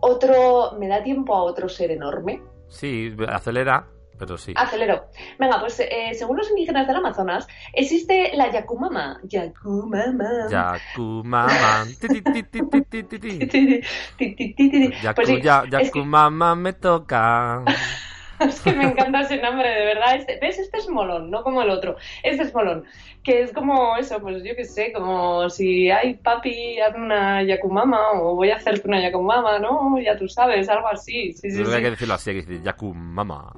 Otro, 0.00 0.72
¿me 0.78 0.88
da 0.88 1.02
tiempo 1.02 1.34
a 1.34 1.42
otro 1.42 1.68
ser 1.68 1.90
enorme? 1.90 2.42
Sí, 2.68 3.14
acelera, 3.28 3.86
pero 4.18 4.38
sí. 4.38 4.52
Acelero. 4.56 5.06
Venga, 5.38 5.60
pues 5.60 5.80
eh, 5.80 6.12
según 6.14 6.36
los 6.38 6.48
indígenas 6.50 6.86
del 6.86 6.96
Amazonas, 6.96 7.46
existe 7.72 8.32
la 8.34 8.50
Yakumama. 8.50 9.18
Yakumama. 9.24 10.48
Yakumaman. 10.50 11.94
Ti, 12.00 12.08
ti, 12.08 12.22
ti, 12.22 12.42
ti, 12.44 12.60
ti, 12.62 12.82
ti, 12.82 13.02
ti, 13.02 13.18
ti. 13.18 13.38
Ti, 13.38 13.46
ti, 13.48 14.34
ti, 14.36 14.54
ti, 14.54 14.70
ti. 14.70 14.92
Yaku, 15.02 15.24
sí, 15.26 15.40
ya, 15.42 15.62
es 15.64 15.70
que- 15.70 15.84
Yakumama 15.86 16.54
me 16.54 16.72
toca. 16.72 17.64
Es 18.48 18.60
que 18.62 18.72
me 18.72 18.84
encanta 18.84 19.20
ese 19.20 19.40
nombre, 19.40 19.68
de 19.68 19.84
verdad. 19.86 20.16
Este, 20.16 20.38
¿Ves? 20.40 20.58
Este 20.58 20.78
es 20.78 20.88
molón, 20.88 21.30
no 21.30 21.42
como 21.42 21.62
el 21.62 21.70
otro. 21.70 21.96
Este 22.22 22.42
es 22.44 22.54
molón. 22.54 22.84
Que 23.22 23.42
es 23.42 23.52
como 23.52 23.96
eso, 23.96 24.18
pues 24.20 24.42
yo 24.42 24.56
qué 24.56 24.64
sé, 24.64 24.92
como 24.92 25.48
si, 25.50 25.90
ay, 25.90 26.14
papi, 26.14 26.80
haz 26.80 26.94
una 26.96 27.42
yakumama 27.42 28.12
o 28.14 28.34
voy 28.34 28.50
a 28.50 28.56
hacerte 28.56 28.88
una 28.88 29.00
yakumama, 29.02 29.58
¿no? 29.58 29.98
Ya 30.00 30.16
tú 30.16 30.26
sabes, 30.28 30.68
algo 30.68 30.88
así. 30.88 31.32
Sí, 31.34 31.50
sí, 31.50 31.62
hay 31.62 31.82
que 31.82 31.90
decirlo 31.90 32.14
así, 32.14 32.30
hay 32.30 32.36
que 32.40 32.46
decir 32.46 32.62
Yakumama. 32.64 33.52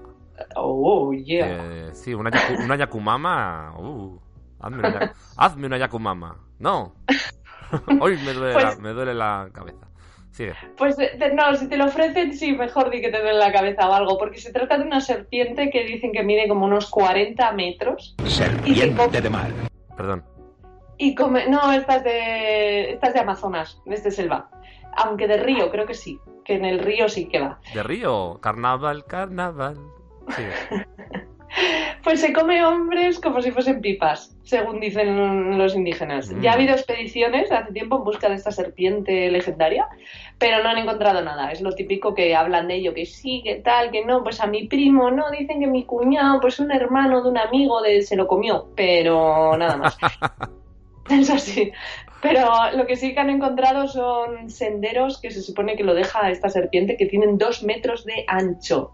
Oh, 0.56 1.12
yeah. 1.12 1.46
Eh, 1.46 1.90
sí, 1.94 2.12
una, 2.14 2.30
yaku- 2.30 2.64
una 2.64 2.74
Yakumama. 2.76 3.74
Uh, 3.78 4.18
hazme, 4.60 4.78
una, 4.78 4.92
ya- 4.92 5.12
hazme 5.36 5.66
una 5.66 5.78
Yakumama. 5.78 6.36
No. 6.58 6.94
Hoy 8.00 8.16
me 8.24 8.32
duele, 8.32 8.52
Pues- 8.54 8.76
la, 8.76 8.82
me 8.82 8.90
duele 8.90 9.14
la 9.14 9.48
cabeza. 9.52 9.86
Sigue. 10.32 10.54
Pues 10.76 10.98
eh, 10.98 11.12
de- 11.18 11.34
no, 11.34 11.54
si 11.54 11.68
te 11.68 11.76
lo 11.76 11.84
ofrecen, 11.84 12.32
sí, 12.34 12.52
mejor 12.52 12.90
di 12.90 13.00
que 13.00 13.10
te 13.10 13.20
duele 13.20 13.38
la 13.38 13.52
cabeza 13.52 13.88
o 13.88 13.92
algo, 13.92 14.18
porque 14.18 14.38
se 14.40 14.52
trata 14.52 14.78
de 14.78 14.84
una 14.84 15.00
serpiente 15.00 15.70
que 15.70 15.84
dicen 15.84 16.10
que 16.12 16.22
mide 16.22 16.48
como 16.48 16.64
unos 16.64 16.88
40 16.90 17.52
metros. 17.52 18.14
Serpiente 18.26 19.20
de 19.20 19.30
mar. 19.30 19.50
Perdón. 19.96 20.24
Y 20.96 21.14
come, 21.14 21.48
no, 21.48 21.72
estas 21.72 22.02
de, 22.04 22.92
estas 22.92 23.12
de 23.14 23.20
Amazonas, 23.20 23.80
de 23.84 23.94
este 23.94 24.10
selva. 24.10 24.48
Aunque 24.96 25.26
de 25.26 25.36
río, 25.38 25.70
creo 25.70 25.84
que 25.86 25.94
sí, 25.94 26.18
que 26.44 26.54
en 26.54 26.64
el 26.64 26.78
río 26.78 27.08
sí 27.08 27.28
que 27.28 27.40
va. 27.40 27.60
De 27.74 27.82
Río. 27.82 28.38
Carnaval, 28.40 29.04
carnaval. 29.04 29.76
Sigue. 30.36 30.86
Pues 32.02 32.20
se 32.20 32.32
come 32.32 32.64
hombres 32.64 33.20
como 33.20 33.40
si 33.42 33.52
fuesen 33.52 33.80
pipas, 33.80 34.36
según 34.42 34.80
dicen 34.80 35.56
los 35.56 35.74
indígenas. 35.74 36.30
Mm. 36.30 36.40
Ya 36.40 36.50
ha 36.50 36.54
habido 36.54 36.72
expediciones 36.72 37.52
hace 37.52 37.72
tiempo 37.72 37.98
en 37.98 38.04
busca 38.04 38.28
de 38.28 38.34
esta 38.34 38.50
serpiente 38.50 39.30
legendaria, 39.30 39.88
pero 40.38 40.62
no 40.62 40.70
han 40.70 40.78
encontrado 40.78 41.22
nada. 41.22 41.52
Es 41.52 41.60
lo 41.60 41.72
típico 41.72 42.14
que 42.14 42.34
hablan 42.34 42.68
de 42.68 42.76
ello, 42.76 42.94
que 42.94 43.06
sí, 43.06 43.42
que 43.44 43.56
tal, 43.56 43.90
que 43.90 44.04
no. 44.04 44.24
Pues 44.24 44.40
a 44.40 44.46
mi 44.46 44.66
primo, 44.66 45.10
no, 45.10 45.30
dicen 45.30 45.60
que 45.60 45.66
mi 45.66 45.84
cuñado, 45.84 46.40
pues 46.40 46.58
un 46.58 46.72
hermano 46.72 47.22
de 47.22 47.28
un 47.28 47.38
amigo 47.38 47.80
de, 47.82 48.02
se 48.02 48.16
lo 48.16 48.26
comió, 48.26 48.68
pero 48.74 49.56
nada 49.56 49.76
más. 49.76 49.96
Eso 51.10 51.38
sí. 51.38 51.72
Pero 52.20 52.50
lo 52.76 52.86
que 52.86 52.96
sí 52.96 53.14
que 53.14 53.20
han 53.20 53.30
encontrado 53.30 53.88
son 53.88 54.48
senderos 54.48 55.20
que 55.20 55.30
se 55.30 55.42
supone 55.42 55.76
que 55.76 55.82
lo 55.82 55.94
deja 55.94 56.30
esta 56.30 56.48
serpiente, 56.48 56.96
que 56.96 57.06
tienen 57.06 57.36
dos 57.36 57.64
metros 57.64 58.04
de 58.04 58.24
ancho 58.28 58.92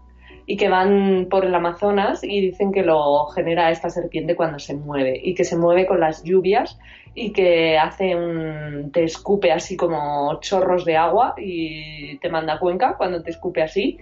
y 0.51 0.57
que 0.57 0.67
van 0.67 1.27
por 1.29 1.45
el 1.45 1.53
Amazonas 1.53 2.23
y 2.23 2.41
dicen 2.41 2.71
que 2.71 2.81
lo 2.81 3.27
genera 3.27 3.69
esta 3.69 3.91
serpiente 3.91 4.35
cuando 4.35 4.57
se 4.57 4.73
mueve 4.73 5.19
y 5.23 5.35
que 5.35 5.43
se 5.43 5.55
mueve 5.55 5.85
con 5.85 5.99
las 5.99 6.23
lluvias 6.23 6.79
y 7.13 7.31
que 7.33 7.77
hace 7.77 8.15
un 8.15 8.89
te 8.91 9.03
escupe 9.03 9.51
así 9.51 9.77
como 9.77 10.39
chorros 10.41 10.85
de 10.85 10.97
agua 10.97 11.35
y 11.37 12.17
te 12.17 12.29
manda 12.29 12.53
a 12.55 12.59
Cuenca 12.59 12.95
cuando 12.97 13.21
te 13.21 13.29
escupe 13.29 13.61
así 13.61 13.99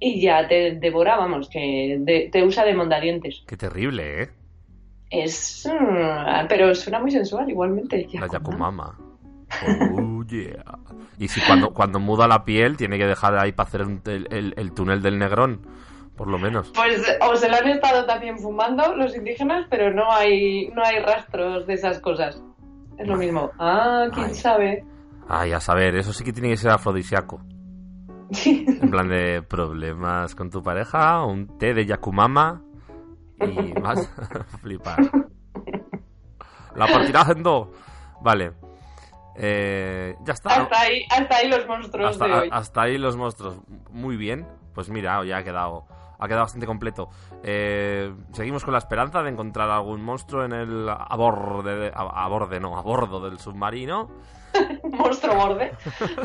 y 0.00 0.20
ya 0.20 0.48
te 0.48 0.72
devora, 0.74 1.16
vamos, 1.16 1.48
que 1.48 1.96
de- 2.00 2.28
te 2.32 2.42
usa 2.42 2.64
de 2.64 2.74
mondadientes. 2.74 3.44
Qué 3.46 3.56
terrible, 3.56 4.22
¿eh? 4.22 4.28
Es 5.10 5.64
mm, 5.72 6.46
pero 6.48 6.74
suena 6.74 6.98
muy 6.98 7.12
sensual 7.12 7.48
igualmente. 7.50 8.04
La 8.14 8.26
Yakumama. 8.26 8.98
Oh, 9.92 10.22
yeah. 10.24 10.62
Y 11.18 11.28
si 11.28 11.40
cuando, 11.40 11.72
cuando 11.72 11.98
muda 12.00 12.28
la 12.28 12.44
piel 12.44 12.76
tiene 12.76 12.98
que 12.98 13.06
dejar 13.06 13.36
ahí 13.38 13.52
para 13.52 13.68
hacer 13.68 13.82
un- 13.82 14.02
el, 14.06 14.26
el- 14.30 14.54
el 14.56 14.72
túnel 14.72 15.00
del 15.02 15.18
Negrón, 15.18 15.62
por 16.16 16.28
lo 16.28 16.38
menos. 16.38 16.70
Pues 16.74 17.02
o 17.22 17.34
se 17.36 17.48
lo 17.48 17.56
han 17.56 17.68
estado 17.68 18.04
también 18.06 18.38
fumando 18.38 18.94
los 18.94 19.16
indígenas, 19.16 19.66
pero 19.70 19.92
no 19.92 20.12
hay 20.12 20.68
no 20.68 20.82
hay 20.84 20.98
rastros 21.00 21.66
de 21.66 21.74
esas 21.74 21.98
cosas. 22.00 22.42
Es 22.98 23.06
lo 23.06 23.16
mismo. 23.16 23.50
Ah, 23.58 24.06
quién 24.12 24.34
sabe. 24.34 24.84
Ay, 25.28 25.52
a 25.52 25.60
saber, 25.60 25.94
eso 25.96 26.12
sí 26.12 26.24
que 26.24 26.32
tiene 26.32 26.48
que 26.50 26.56
ser 26.56 26.70
afrodisíaco. 26.70 27.40
En 28.44 28.90
plan 28.90 29.08
de 29.08 29.42
problemas 29.42 30.34
con 30.34 30.50
tu 30.50 30.62
pareja, 30.62 31.24
un 31.24 31.58
té 31.58 31.72
de 31.74 31.86
Yakumama 31.86 32.62
y 33.40 33.72
a 33.84 33.94
flipar. 34.60 34.98
La 36.74 36.86
partirás 36.86 37.30
en 37.30 37.42
dos. 37.42 37.68
Vale. 38.20 38.52
Eh, 39.40 40.16
ya 40.24 40.32
está. 40.32 40.62
Hasta 40.62 40.80
ahí, 40.80 41.04
hasta 41.10 41.36
ahí 41.36 41.48
los 41.48 41.66
monstruos 41.66 42.10
hasta, 42.10 42.26
de 42.26 42.32
hoy. 42.34 42.48
hasta 42.50 42.82
ahí 42.82 42.98
los 42.98 43.16
monstruos. 43.16 43.60
Muy 43.90 44.16
bien. 44.16 44.46
Pues 44.74 44.90
mira, 44.90 45.24
ya 45.24 45.38
ha 45.38 45.44
quedado, 45.44 45.86
ha 46.18 46.26
quedado 46.26 46.42
bastante 46.42 46.66
completo. 46.66 47.08
Eh, 47.42 48.12
seguimos 48.32 48.64
con 48.64 48.72
la 48.72 48.78
esperanza 48.78 49.22
de 49.22 49.30
encontrar 49.30 49.70
algún 49.70 50.02
monstruo 50.02 50.44
en 50.44 50.52
el 50.52 50.88
a 50.88 51.16
borde, 51.16 51.90
a, 51.94 52.24
a 52.24 52.28
borde, 52.28 52.60
no, 52.60 52.76
a 52.76 52.82
bordo 52.82 53.20
del 53.20 53.38
submarino. 53.38 54.10
monstruo 54.82 55.34
borde. 55.36 55.72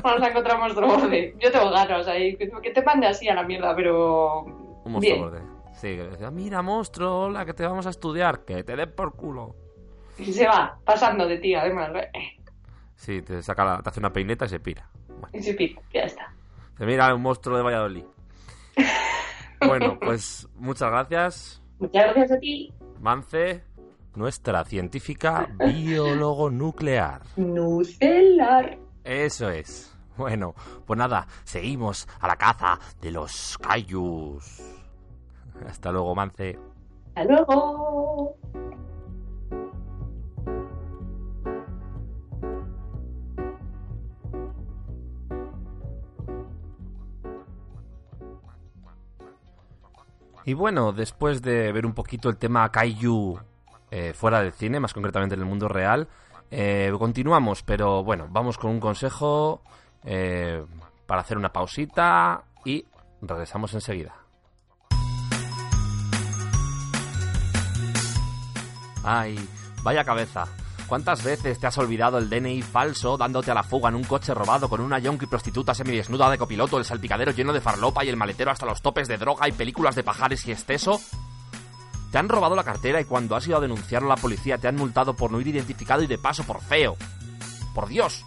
Vamos 0.02 0.22
a 0.22 0.28
encontrar 0.30 0.60
monstruo 0.60 0.88
borde. 0.88 1.36
Yo 1.40 1.52
tengo 1.52 1.70
ganas 1.72 2.08
ahí. 2.08 2.36
Que 2.36 2.72
te 2.72 2.84
mande 2.84 3.08
así 3.08 3.28
a 3.30 3.36
la 3.36 3.44
mierda, 3.44 3.76
pero. 3.76 4.42
Un 4.42 4.92
monstruo 4.92 5.00
Bien. 5.00 5.22
borde. 5.22 5.42
Sí, 5.74 6.00
mira, 6.32 6.62
monstruo, 6.62 7.22
hola, 7.26 7.46
que 7.46 7.54
te 7.54 7.66
vamos 7.66 7.86
a 7.88 7.90
estudiar, 7.90 8.46
que 8.46 8.64
te 8.64 8.76
den 8.76 8.94
por 8.96 9.16
culo. 9.16 9.56
Y 10.18 10.32
se 10.32 10.48
va, 10.48 10.78
pasando 10.86 11.28
de 11.28 11.40
ti, 11.40 11.56
además. 11.56 11.92
¿eh? 11.96 12.12
Sí, 13.04 13.22
te 13.22 13.44
saca 13.44 13.66
la- 13.66 13.82
te 13.82 13.90
hace 13.90 14.00
una 14.00 14.14
peineta 14.14 14.46
y 14.46 14.50
se 14.50 14.62
pira. 14.62 14.90
Y 15.34 15.44
se 15.44 15.54
pica, 15.56 15.82
ya 15.94 16.04
está. 16.04 16.34
Te 16.78 16.86
mira 16.86 17.14
un 17.14 17.22
monstruo 17.22 17.58
de 17.58 17.64
Valladolid. 17.64 18.06
bueno, 19.68 20.00
pues 20.00 20.48
muchas 20.56 20.90
gracias, 20.90 21.62
Muchas 21.80 22.04
gracias 22.06 22.32
a 22.32 22.40
ti. 22.40 22.72
Mance, 23.02 23.62
nuestra 24.16 24.64
científica 24.64 25.50
biólogo 25.66 26.50
nuclear. 26.50 27.24
Nucelar. 27.36 28.78
Eso 29.04 29.50
es. 29.50 29.94
Bueno, 30.16 30.56
pues 30.86 30.98
nada, 30.98 31.28
seguimos 31.44 32.08
a 32.22 32.28
la 32.30 32.38
caza 32.38 32.80
de 33.02 33.12
los 33.12 33.58
Kaijus. 33.58 34.62
Hasta 35.68 35.92
luego, 35.92 36.16
Mance. 36.16 36.58
Hasta 37.16 37.26
luego. 37.26 38.38
Y 50.46 50.54
bueno, 50.54 50.92
después 50.92 51.42
de 51.42 51.72
ver 51.72 51.86
un 51.86 51.94
poquito 51.94 52.30
el 52.30 52.38
tema 52.38 52.70
Kaiju 52.70 53.40
eh, 53.92 54.14
fuera 54.14 54.42
del 54.42 54.52
cine, 54.52 54.80
más 54.80 54.94
concretamente 54.94 55.36
en 55.36 55.42
el 55.42 55.48
mundo 55.48 55.68
real, 55.68 56.08
eh, 56.52 56.92
continuamos, 56.98 57.64
pero 57.64 58.04
bueno, 58.04 58.28
vamos 58.30 58.58
con 58.58 58.72
un 58.72 58.80
consejo 58.80 59.62
eh, 60.04 60.64
para 61.06 61.22
hacer 61.22 61.38
una 61.38 61.54
pausita 61.54 62.44
y 62.66 62.86
regresamos 63.22 63.74
enseguida. 63.74 64.16
Ay, 69.04 69.38
vaya 69.84 70.04
cabeza. 70.04 70.46
¿Cuántas 70.88 71.24
veces 71.24 71.60
te 71.60 71.68
has 71.68 71.78
olvidado 71.78 72.18
el 72.18 72.30
DNI 72.30 72.62
falso 72.62 73.18
dándote 73.18 73.52
a 73.52 73.56
la 73.56 73.64
fuga 73.64 73.90
en 73.90 73.96
un 73.96 74.04
coche 74.04 74.34
robado 74.34 74.70
con 74.70 74.82
una 74.82 75.00
yonki 75.00 75.26
prostituta 75.26 75.74
semidesnuda 75.74 76.30
de 76.30 76.38
copiloto, 76.38 76.78
el 76.78 76.86
salpicadero 76.86 77.32
lleno 77.32 77.54
de 77.54 77.62
farlopa 77.62 78.04
y 78.04 78.10
el 78.10 78.18
maletero 78.18 78.52
hasta 78.52 78.66
los 78.66 78.82
topes 78.82 79.08
de 79.08 79.18
droga 79.18 79.48
y 79.48 79.54
películas 79.54 79.96
de 79.96 80.04
pajares 80.04 80.46
y 80.46 80.52
exceso? 80.52 81.02
Te 82.12 82.20
han 82.20 82.30
robado 82.30 82.56
la 82.56 82.64
cartera 82.64 83.02
y 83.02 83.06
cuando 83.06 83.36
has 83.36 83.48
ido 83.48 83.58
a 83.58 83.62
denunciarlo 83.62 84.12
a 84.12 84.16
la 84.16 84.22
policía 84.22 84.60
te 84.60 84.68
han 84.68 84.76
multado 84.76 85.16
por 85.16 85.32
no 85.32 85.42
ir 85.42 85.48
identificado 85.48 86.04
y 86.04 86.08
de 86.08 86.20
paso 86.20 86.44
por 86.44 86.62
feo. 86.62 86.96
Por 87.74 87.88
Dios. 87.88 88.24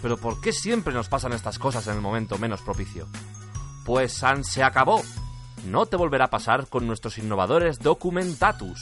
Pero 0.00 0.16
¿por 0.16 0.40
qué 0.40 0.52
siempre 0.52 0.94
nos 0.94 1.08
pasan 1.08 1.34
estas 1.34 1.58
cosas 1.58 1.86
en 1.86 1.96
el 1.96 2.00
momento 2.00 2.38
menos 2.38 2.62
propicio? 2.62 3.06
Pues 3.84 4.14
San 4.14 4.44
se 4.44 4.62
acabó. 4.62 5.02
No 5.66 5.84
te 5.84 5.96
volverá 5.96 6.26
a 6.26 6.30
pasar 6.30 6.68
con 6.68 6.86
nuestros 6.86 7.18
innovadores 7.18 7.78
Documentatus. 7.80 8.80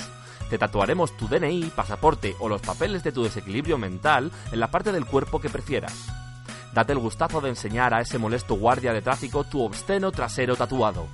Te 0.49 0.57
tatuaremos 0.57 1.17
tu 1.17 1.29
DNI, 1.29 1.73
pasaporte 1.75 2.35
o 2.39 2.49
los 2.49 2.63
papeles 2.63 3.03
de 3.03 3.13
tu 3.13 3.23
desequilibrio 3.23 3.77
mental 3.77 4.33
en 4.51 4.61
la 4.61 4.71
parte 4.71 4.93
del 4.93 5.05
cuerpo 5.05 5.41
que 5.41 5.51
prefieras. 5.51 6.07
Date 6.73 6.93
el 6.93 6.99
gustazo 6.99 7.41
de 7.41 7.51
enseñar 7.51 7.93
a 7.93 8.01
ese 8.01 8.19
molesto 8.19 8.55
guardia 8.55 8.93
de 8.93 9.03
tráfico 9.03 9.45
tu 9.45 9.63
obsceno 9.63 10.11
trasero 10.11 10.57
tatuado. 10.57 11.07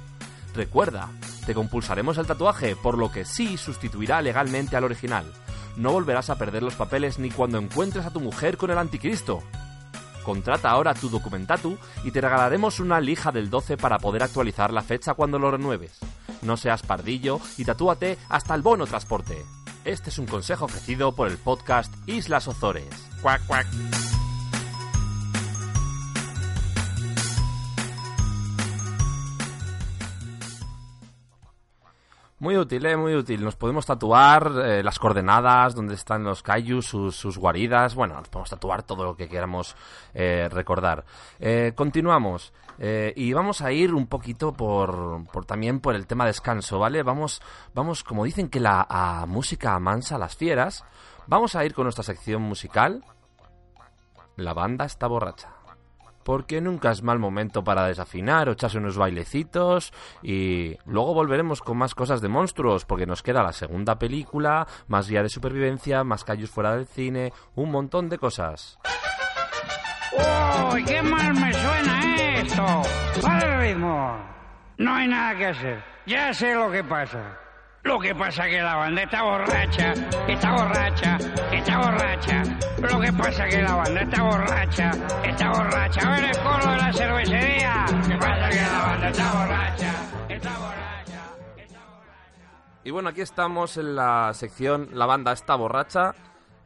Recuerda, 0.55 1.11
te 1.47 1.55
compulsaremos 1.55 2.17
el 2.19 2.27
tatuaje, 2.27 2.77
por 2.77 2.97
lo 2.97 3.11
que 3.11 3.25
sí 3.25 3.57
sustituirá 3.57 4.23
legalmente 4.23 4.77
al 4.77 4.85
original. 4.85 5.25
No 5.77 5.91
volverás 5.91 6.31
a 6.31 6.39
perder 6.39 6.63
los 6.63 6.75
papeles 6.75 7.19
ni 7.19 7.31
cuando 7.31 7.59
encuentres 7.59 8.07
a 8.07 8.13
tu 8.13 8.21
mujer 8.21 8.57
con 8.57 8.71
el 8.71 8.79
anticristo. 8.79 9.43
Contrata 10.23 10.71
ahora 10.71 10.95
tu 10.95 11.09
Documentatu 11.09 11.77
y 12.05 12.13
te 12.13 12.21
regalaremos 12.21 12.79
una 12.79 13.01
lija 13.01 13.33
del 13.33 13.51
12 13.51 13.77
para 13.77 13.99
poder 13.99 14.23
actualizar 14.23 14.73
la 14.73 14.83
fecha 14.83 15.15
cuando 15.15 15.39
lo 15.39 15.51
renueves. 15.51 15.99
No 16.45 16.57
seas 16.57 16.83
pardillo 16.83 17.41
y 17.57 17.65
tatúate 17.65 18.19
hasta 18.29 18.55
el 18.55 18.63
bono 18.63 18.87
transporte. 18.87 19.45
Este 19.85 20.11
es 20.11 20.19
un 20.19 20.27
consejo 20.27 20.67
ofrecido 20.67 21.15
por 21.15 21.29
el 21.29 21.39
podcast 21.39 21.93
Islas 22.07 22.49
Ozores. 22.49 22.89
Cuac, 23.21 23.47
cuac. 23.47 23.67
Muy 32.45 32.59
útil, 32.59 32.85
¿eh? 32.85 32.95
Muy 32.95 33.15
útil. 33.15 33.43
Nos 33.43 33.57
podemos 33.57 33.87
tatuar 33.87 34.53
eh, 34.63 34.83
las 34.83 34.99
coordenadas, 34.99 35.75
donde 35.75 35.95
están 35.95 36.25
los 36.25 36.43
kaijus, 36.43 36.85
sus, 36.85 37.17
sus 37.17 37.39
guaridas. 37.39 37.95
Bueno, 37.95 38.17
nos 38.17 38.29
podemos 38.29 38.51
tatuar 38.51 38.83
todo 38.83 39.03
lo 39.03 39.17
que 39.17 39.31
queramos 39.31 39.75
eh, 40.13 40.51
recordar. 40.51 41.07
Eh, 41.41 41.73
continuamos. 41.75 42.53
Eh, 42.79 43.13
y 43.17 43.33
vamos 43.33 43.61
a 43.63 43.73
ir 43.73 43.95
un 43.95 44.07
poquito 44.07 44.53
por, 44.53 45.25
por 45.33 45.45
también 45.45 45.81
por 45.81 45.95
el 45.95 46.07
tema 46.07 46.27
descanso, 46.27 46.79
¿vale? 46.79 47.03
Vamos, 47.03 47.41
vamos 47.75 48.05
como 48.05 48.25
dicen 48.25 48.49
que 48.49 48.61
la 48.61 49.25
música 49.29 49.75
amansa 49.75 50.19
las 50.19 50.37
fieras, 50.37 50.85
vamos 51.27 51.55
a 51.55 51.65
ir 51.65 51.75
con 51.75 51.85
nuestra 51.85 52.05
sección 52.05 52.43
musical. 52.43 53.05
La 54.37 54.53
banda 54.53 54.85
está 54.85 55.07
borracha 55.07 55.55
porque 56.25 56.61
nunca 56.61 56.91
es 56.91 57.03
mal 57.03 57.19
momento 57.19 57.63
para 57.63 57.87
desafinar 57.87 58.49
o 58.49 58.53
echarse 58.53 58.79
unos 58.79 58.97
bailecitos 58.97 59.93
y 60.23 60.77
luego 60.87 61.15
volveremos 61.15 61.61
con 61.61 61.77
más 61.77 61.95
cosas 61.95 62.21
de 62.21 62.29
monstruos 62.29 62.85
porque 62.85 63.07
nos 63.07 63.23
queda 63.23 63.43
la 63.43 63.53
segunda 63.53 63.99
película, 63.99 64.67
más 64.89 65.09
guía 65.09 65.23
de 65.23 65.29
supervivencia, 65.29 66.03
más 66.03 66.25
callos 66.25 66.51
fuera 66.51 66.75
del 66.75 66.87
cine, 66.87 67.33
un 67.55 67.71
montón 67.71 68.09
de 68.09 68.19
cosas. 68.19 68.79
¡Uy, 70.73 70.85
qué 70.85 71.03
mal 71.03 71.35
me 71.35 71.53
suena 71.53 72.15
esto! 72.15 72.24
¡Para 73.23 73.55
el 73.55 73.61
ritmo! 73.61 74.19
No 74.79 74.95
hay 74.95 75.09
nada 75.09 75.37
que 75.37 75.47
hacer. 75.47 75.85
Ya 76.07 76.33
sé 76.35 76.55
lo 76.55 76.71
que 76.71 76.85
pasa. 76.85 77.39
Lo 77.83 77.99
que 77.99 78.15
pasa 78.15 78.47
que 78.47 78.63
la 78.63 78.77
banda 78.77 79.03
está 79.03 79.23
borracha, 79.23 79.93
está 80.27 80.53
borracha, 80.53 81.19
está 81.53 81.79
borracha. 81.79 82.43
Lo 82.79 83.01
que 83.01 83.13
pasa 83.13 83.47
que 83.47 83.63
la 83.63 83.75
banda 83.75 84.01
está 84.01 84.23
borracha, 84.23 84.91
está 85.23 85.51
borracha. 85.51 86.01
A 86.01 86.11
ver 86.13 86.25
el 86.25 86.39
coro 86.39 86.71
de 86.71 86.77
la 86.79 86.93
cervecería. 86.93 87.85
Que 88.09 88.17
pasa 88.17 88.49
que 88.49 88.63
la 88.63 88.79
banda 88.87 89.09
está 89.09 89.33
borracha, 89.33 89.93
está 90.31 90.51
borracha. 90.59 91.21
Y 92.85 92.91
bueno, 92.91 93.09
aquí 93.11 93.21
estamos 93.21 93.77
en 93.77 93.97
la 93.97 94.33
sección 94.35 94.89
La 94.93 95.07
banda 95.07 95.33
está 95.33 95.55
borracha 95.55 96.15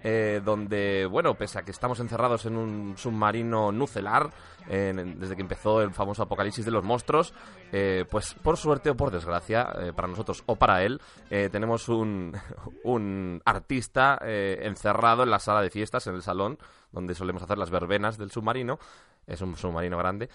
eh, 0.02 0.40
donde, 0.44 1.06
bueno, 1.06 1.34
pese 1.34 1.58
a 1.58 1.62
que 1.62 1.70
estamos 1.70 2.00
encerrados 2.00 2.46
en 2.46 2.56
un 2.56 2.96
submarino 2.96 3.72
nucelar, 3.72 4.30
en- 4.68 5.18
desde 5.18 5.34
que 5.34 5.42
empezó 5.42 5.80
el 5.82 5.92
famoso 5.92 6.22
apocalipsis 6.22 6.64
de 6.64 6.70
los 6.70 6.84
monstruos, 6.84 7.32
eh, 7.72 8.04
pues 8.10 8.34
por 8.34 8.56
suerte 8.56 8.90
o 8.90 8.96
por 8.96 9.10
desgracia, 9.10 9.72
eh, 9.80 9.92
para 9.94 10.08
nosotros 10.08 10.42
o 10.46 10.56
para 10.56 10.82
él, 10.82 11.00
eh, 11.30 11.48
tenemos 11.50 11.88
un, 11.88 12.32
un 12.84 13.40
artista 13.44 14.18
eh, 14.22 14.58
encerrado 14.62 15.22
en 15.22 15.30
la 15.30 15.38
sala 15.38 15.62
de 15.62 15.70
fiestas, 15.70 16.06
en 16.06 16.14
el 16.14 16.22
salón, 16.22 16.58
donde 16.92 17.14
solemos 17.14 17.42
hacer 17.42 17.58
las 17.58 17.70
verbenas 17.70 18.18
del 18.18 18.30
submarino. 18.30 18.78
Es 19.26 19.40
un 19.42 19.56
submarino 19.56 19.98
grande. 19.98 20.28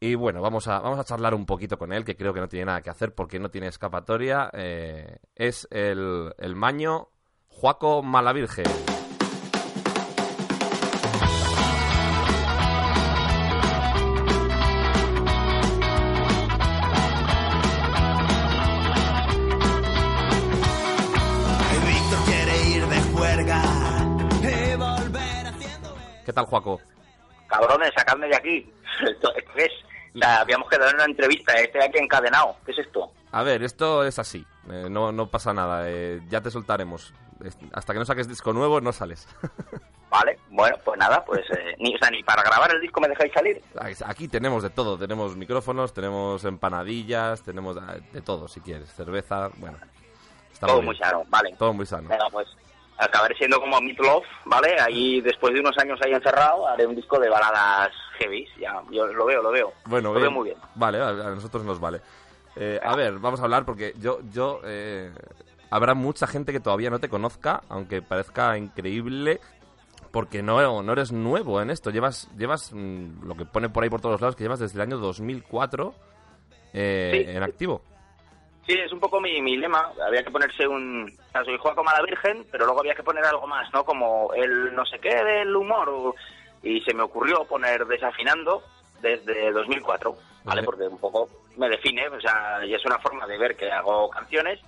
Y 0.00 0.14
bueno, 0.14 0.40
vamos 0.40 0.68
a, 0.68 0.78
vamos 0.78 0.98
a 0.98 1.04
charlar 1.04 1.34
un 1.34 1.44
poquito 1.44 1.76
con 1.76 1.92
él, 1.92 2.04
que 2.04 2.14
creo 2.16 2.32
que 2.32 2.40
no 2.40 2.48
tiene 2.48 2.66
nada 2.66 2.80
que 2.82 2.90
hacer 2.90 3.14
porque 3.14 3.40
no 3.40 3.50
tiene 3.50 3.66
escapatoria. 3.66 4.48
Eh, 4.52 5.18
es 5.34 5.66
el, 5.72 6.32
el 6.38 6.54
maño 6.54 7.08
Juaco 7.48 8.02
Malavirge. 8.02 8.62
¿Qué 26.28 26.32
tal, 26.34 26.44
Juaco? 26.44 26.78
Cabrones, 27.46 27.90
sacadme 27.96 28.28
de 28.28 28.36
aquí. 28.36 28.70
¿Esto, 29.00 29.34
esto 29.34 29.50
qué 29.56 29.64
es? 29.64 29.72
Sea, 30.20 30.40
habíamos 30.40 30.68
quedado 30.68 30.90
en 30.90 30.96
una 30.96 31.06
entrevista, 31.06 31.54
estoy 31.54 31.80
aquí 31.80 31.96
encadenado. 31.96 32.54
¿Qué 32.66 32.72
es 32.72 32.78
esto? 32.80 33.10
A 33.32 33.42
ver, 33.42 33.62
esto 33.62 34.04
es 34.04 34.18
así. 34.18 34.44
eh, 34.70 34.88
no, 34.90 35.10
no 35.10 35.28
pasa 35.28 35.54
nada. 35.54 35.84
eh, 35.88 36.20
ya 36.28 36.42
te 36.42 36.50
soltaremos. 36.50 37.14
Hasta 37.72 37.94
que 37.94 37.98
no 37.98 38.04
saques 38.04 38.28
disco 38.28 38.52
nuevo, 38.52 38.78
no 38.82 38.92
sales. 38.92 39.26
Vale, 40.10 40.38
bueno, 40.50 40.76
pues 40.84 40.98
nada, 40.98 41.24
pues 41.24 41.40
eh, 41.50 41.74
ni, 41.78 41.94
o 41.94 41.98
sea, 41.98 42.10
ni 42.10 42.22
para 42.22 42.42
grabar 42.42 42.74
el 42.74 42.80
disco 42.82 43.00
me 43.00 43.08
dejáis 43.08 43.32
salir. 43.32 43.62
Aquí 44.04 44.28
tenemos 44.28 44.62
de 44.62 44.68
todo. 44.68 44.98
Tenemos 44.98 45.34
micrófonos, 45.34 45.94
tenemos 45.94 46.44
empanadillas, 46.44 47.42
tenemos 47.42 47.78
eh, 47.78 48.02
de 48.12 48.20
todo, 48.20 48.48
si 48.48 48.60
quieres. 48.60 48.92
Cerveza, 48.92 49.48
bueno. 49.56 49.78
está 50.52 50.66
Todo 50.66 50.76
bien. 50.76 50.84
muy 50.88 50.96
sano, 50.98 51.24
vale. 51.28 51.54
Todo 51.58 51.72
muy 51.72 51.86
sano. 51.86 52.10
Venga, 52.10 52.26
pues 52.30 52.48
acabaré 52.98 53.34
siendo 53.36 53.60
como 53.60 53.80
Meat 53.80 53.98
Love, 54.00 54.24
¿vale? 54.44 54.76
Ahí, 54.80 55.20
después 55.20 55.54
de 55.54 55.60
unos 55.60 55.76
años 55.78 55.98
ahí 56.04 56.12
encerrado, 56.12 56.66
haré 56.68 56.86
un 56.86 56.96
disco 56.96 57.18
de 57.18 57.28
baladas 57.28 57.90
heavy. 58.18 58.46
Ya, 58.60 58.82
yo 58.90 59.06
lo 59.06 59.24
veo, 59.26 59.42
lo 59.42 59.50
veo. 59.50 59.72
Bueno, 59.86 60.08
lo 60.12 60.14
bien. 60.20 60.22
veo 60.22 60.30
muy 60.32 60.44
bien. 60.50 60.58
Vale, 60.74 60.98
a, 61.00 61.08
a 61.08 61.30
nosotros 61.30 61.64
nos 61.64 61.78
vale. 61.80 62.00
Eh, 62.56 62.80
a 62.82 62.96
ver, 62.96 63.18
vamos 63.18 63.40
a 63.40 63.44
hablar 63.44 63.64
porque 63.64 63.94
yo, 63.98 64.18
yo 64.32 64.60
eh, 64.64 65.12
habrá 65.70 65.94
mucha 65.94 66.26
gente 66.26 66.52
que 66.52 66.60
todavía 66.60 66.90
no 66.90 66.98
te 66.98 67.08
conozca, 67.08 67.62
aunque 67.68 68.02
parezca 68.02 68.58
increíble, 68.58 69.38
porque 70.10 70.42
no, 70.42 70.82
no 70.82 70.92
eres 70.92 71.12
nuevo 71.12 71.60
en 71.62 71.70
esto. 71.70 71.90
Llevas, 71.90 72.28
llevas 72.36 72.72
mm, 72.72 73.24
lo 73.26 73.36
que 73.36 73.44
pone 73.44 73.68
por 73.68 73.84
ahí 73.84 73.90
por 73.90 74.00
todos 74.00 74.20
lados, 74.20 74.34
que 74.34 74.42
llevas 74.42 74.58
desde 74.58 74.74
el 74.76 74.80
año 74.82 74.98
2004 74.98 75.94
eh, 76.72 77.24
Sí. 77.26 77.30
en 77.36 77.42
activo. 77.44 77.82
Sí, 78.68 78.74
es 78.78 78.92
un 78.92 79.00
poco 79.00 79.18
mi, 79.20 79.40
mi 79.40 79.56
lema. 79.56 79.90
Había 80.06 80.22
que 80.22 80.30
ponerse 80.30 80.68
un... 80.68 81.10
O 81.28 81.30
sea, 81.32 81.42
soy 81.42 81.56
Juaco 81.56 81.82
Mala 81.82 82.02
Virgen, 82.02 82.46
pero 82.52 82.66
luego 82.66 82.80
había 82.80 82.94
que 82.94 83.02
poner 83.02 83.24
algo 83.24 83.46
más, 83.46 83.72
¿no? 83.72 83.82
Como 83.82 84.32
el 84.34 84.74
no 84.74 84.84
sé 84.84 84.98
qué 84.98 85.24
del 85.24 85.56
humor. 85.56 85.88
o- 85.88 86.14
Y 86.62 86.80
se 86.82 86.92
me 86.94 87.02
ocurrió 87.02 87.44
poner 87.46 87.86
Desafinando 87.86 88.62
desde 89.00 89.50
2004, 89.52 90.14
¿vale? 90.44 90.62
Porque 90.64 90.82
un 90.82 90.98
poco 90.98 91.28
me 91.56 91.68
define, 91.70 92.08
o 92.08 92.20
sea, 92.20 92.64
y 92.66 92.74
es 92.74 92.84
una 92.84 92.98
forma 92.98 93.26
de 93.26 93.38
ver 93.38 93.56
que 93.56 93.70
hago 93.70 94.10
canciones 94.10 94.60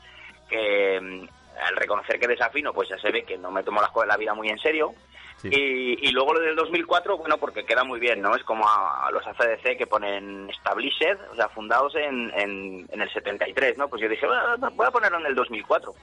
que 0.48 1.28
al 1.66 1.76
reconocer 1.76 2.18
que 2.18 2.28
desafino, 2.28 2.72
pues 2.72 2.88
ya 2.88 2.98
se 2.98 3.11
ve 3.11 3.24
que 3.24 3.38
no 3.38 3.51
me 3.51 3.62
tomo 3.62 3.80
las 3.80 3.90
cosas 3.90 4.09
de 4.09 4.12
la 4.12 4.16
vida 4.18 4.34
muy 4.34 4.48
en 4.48 4.59
serio. 4.59 4.94
Y, 5.42 6.07
y 6.07 6.12
luego 6.12 6.34
lo 6.34 6.40
del 6.40 6.55
2004, 6.55 7.16
bueno, 7.16 7.38
porque 7.38 7.64
queda 7.64 7.82
muy 7.82 7.98
bien, 7.98 8.20
¿no? 8.20 8.36
Es 8.36 8.44
como 8.44 8.68
a, 8.68 9.07
a 9.07 9.11
los 9.11 9.26
ACDC 9.26 9.78
que 9.78 9.86
ponen 9.86 10.51
established, 10.51 11.16
o 11.32 11.34
sea, 11.34 11.48
fundados 11.48 11.94
en, 11.94 12.30
en, 12.38 12.86
en 12.92 13.01
el 13.01 13.11
73, 13.11 13.78
¿no? 13.78 13.88
Pues 13.88 14.03
yo 14.03 14.09
dije, 14.09 14.26
"Bueno, 14.26 14.70
voy 14.72 14.86
a 14.86 14.90
ponerlo 14.90 15.18
en 15.18 15.26
el 15.26 15.34
2004. 15.34 15.94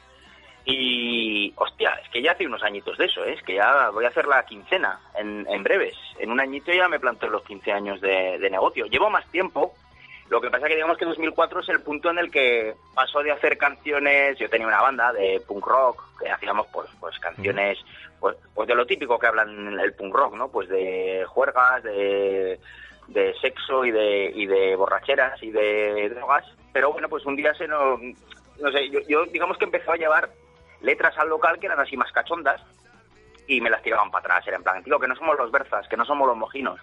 Y, 0.70 1.54
hostia, 1.56 1.92
es 2.04 2.10
que 2.10 2.22
ya 2.22 2.34
hace 2.34 2.46
unos 2.46 2.62
añitos 2.62 2.98
de 2.98 3.06
eso, 3.06 3.24
¿eh? 3.24 3.34
es 3.34 3.44
que 3.44 3.56
ya 3.56 3.90
voy 3.92 4.04
a 4.04 4.10
hacer 4.10 4.26
la 4.28 4.44
quincena 4.44 5.00
en, 5.16 5.48
en 5.50 5.64
breves. 5.64 5.96
En 6.20 6.30
un 6.30 6.42
añito 6.42 6.74
ya 6.74 6.90
me 6.90 7.00
planteo 7.00 7.30
los 7.30 7.44
15 7.44 7.72
años 7.72 8.02
de, 8.02 8.38
de 8.38 8.50
negocio. 8.50 8.86
Llevo 8.88 9.10
más 9.10 9.26
tiempo, 9.32 9.74
lo 10.30 10.42
que 10.42 10.50
pasa 10.50 10.68
que 10.68 10.76
digamos 10.76 10.98
que 10.98 11.06
2004 11.06 11.62
es 11.62 11.70
el 11.70 11.82
punto 11.82 12.10
en 12.10 12.20
el 12.20 12.30
que 12.30 12.76
paso 12.94 13.22
de 13.22 13.32
hacer 13.32 13.58
canciones, 13.58 14.38
yo 14.38 14.50
tenía 14.50 14.68
una 14.68 14.82
banda 14.82 15.14
de 15.14 15.42
punk 15.48 15.66
rock, 15.66 16.04
que 16.20 16.30
hacíamos 16.30 16.68
pues, 16.68 16.90
pues 17.00 17.18
canciones 17.20 17.78
pues, 18.20 18.36
pues 18.54 18.68
de 18.68 18.76
lo 18.76 18.86
típico 18.86 19.18
que 19.20 19.28
hablan 19.28 19.80
el 19.80 19.94
punk 19.94 20.14
rock, 20.14 20.36
¿no? 20.36 20.50
Pues 20.50 20.68
de 20.70 21.26
juergas, 21.28 21.84
de, 21.84 22.60
de 23.08 23.34
sexo 23.40 23.86
y 23.86 23.92
de, 23.92 24.32
y 24.34 24.46
de 24.46 24.76
borracheras 24.76 25.42
y 25.42 25.52
de 25.52 26.10
drogas. 26.10 26.46
Pero 26.74 26.92
bueno, 26.92 27.08
pues 27.10 27.26
un 27.26 27.36
día 27.36 27.54
se 27.54 27.68
nos... 27.68 28.00
No 28.60 28.72
sé, 28.72 28.90
yo, 28.90 29.00
yo 29.08 29.26
digamos 29.26 29.58
que 29.58 29.66
empezó 29.66 29.92
a 29.92 29.98
llevar 29.98 30.30
letras 30.82 31.18
al 31.18 31.30
local 31.30 31.60
que 31.60 31.68
eran 31.68 31.80
así 31.80 31.96
más 31.96 32.12
cachondas 32.12 32.62
y 33.48 33.62
me 33.62 33.70
las 33.70 33.82
tiraban 33.82 34.12
para 34.12 34.26
atrás. 34.26 34.48
Era 34.48 34.58
en 34.58 34.64
plan, 34.64 34.84
tío, 34.84 35.00
que 35.00 35.08
no 35.08 35.16
somos 35.16 35.38
los 35.38 35.52
berzas, 35.52 35.88
que 35.88 35.98
no 35.98 36.06
somos 36.06 36.28
los 36.28 36.38
mojinos. 36.38 36.80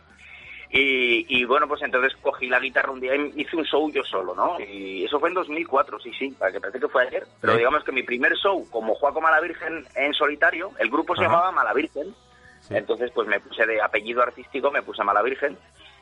Y, 0.70 1.26
y 1.28 1.44
bueno, 1.44 1.68
pues 1.68 1.82
entonces 1.82 2.14
cogí 2.20 2.48
la 2.48 2.58
guitarra 2.58 2.90
un 2.90 3.00
día 3.00 3.14
y 3.14 3.32
hice 3.36 3.56
un 3.56 3.64
show 3.64 3.90
yo 3.92 4.02
solo, 4.02 4.34
¿no? 4.34 4.58
Y 4.60 5.04
eso 5.04 5.20
fue 5.20 5.28
en 5.28 5.34
2004, 5.36 6.00
sí, 6.00 6.10
sí, 6.18 6.30
para 6.38 6.50
que 6.50 6.60
parece 6.60 6.80
que 6.80 6.88
fue 6.88 7.02
ayer. 7.06 7.24
Pero 7.40 7.52
Sí. 7.52 7.58
digamos 7.58 7.84
que 7.84 7.92
mi 7.92 8.02
primer 8.02 8.34
show 8.36 8.68
como 8.70 8.94
Juaco 8.94 9.20
Malavirgen 9.20 9.86
en 9.94 10.14
solitario, 10.14 10.72
el 10.78 10.90
grupo 10.90 11.14
se 11.14 11.22
Ajá. 11.24 11.30
llamaba 11.32 11.52
Malavirgen. 11.52 12.14
Entonces 12.70 13.10
pues 13.14 13.28
me 13.28 13.40
puse 13.40 13.66
de 13.66 13.80
apellido 13.80 14.22
artístico, 14.22 14.70
me 14.70 14.82
puse 14.82 15.04
Malavirgen. 15.04 15.56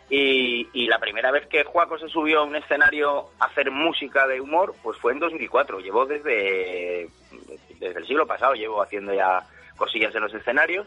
Y, 0.08 0.68
y 0.74 0.86
la 0.86 0.98
primera 0.98 1.30
vez 1.30 1.46
que 1.48 1.64
Juaco 1.64 1.98
se 1.98 2.08
subió 2.08 2.40
a 2.40 2.44
un 2.44 2.54
escenario 2.56 3.30
a 3.40 3.46
hacer 3.46 3.70
música 3.70 4.26
de 4.26 4.40
humor, 4.40 4.74
pues 4.82 4.96
fue 4.98 5.12
en 5.12 5.18
2004. 5.18 5.80
Llevo 5.80 6.06
desde, 6.06 7.08
desde 7.80 7.98
el 7.98 8.06
siglo 8.06 8.26
pasado, 8.26 8.54
llevo 8.54 8.82
haciendo 8.82 9.12
ya 9.14 9.42
cosillas 9.76 10.14
en 10.14 10.22
los 10.22 10.34
escenarios. 10.34 10.86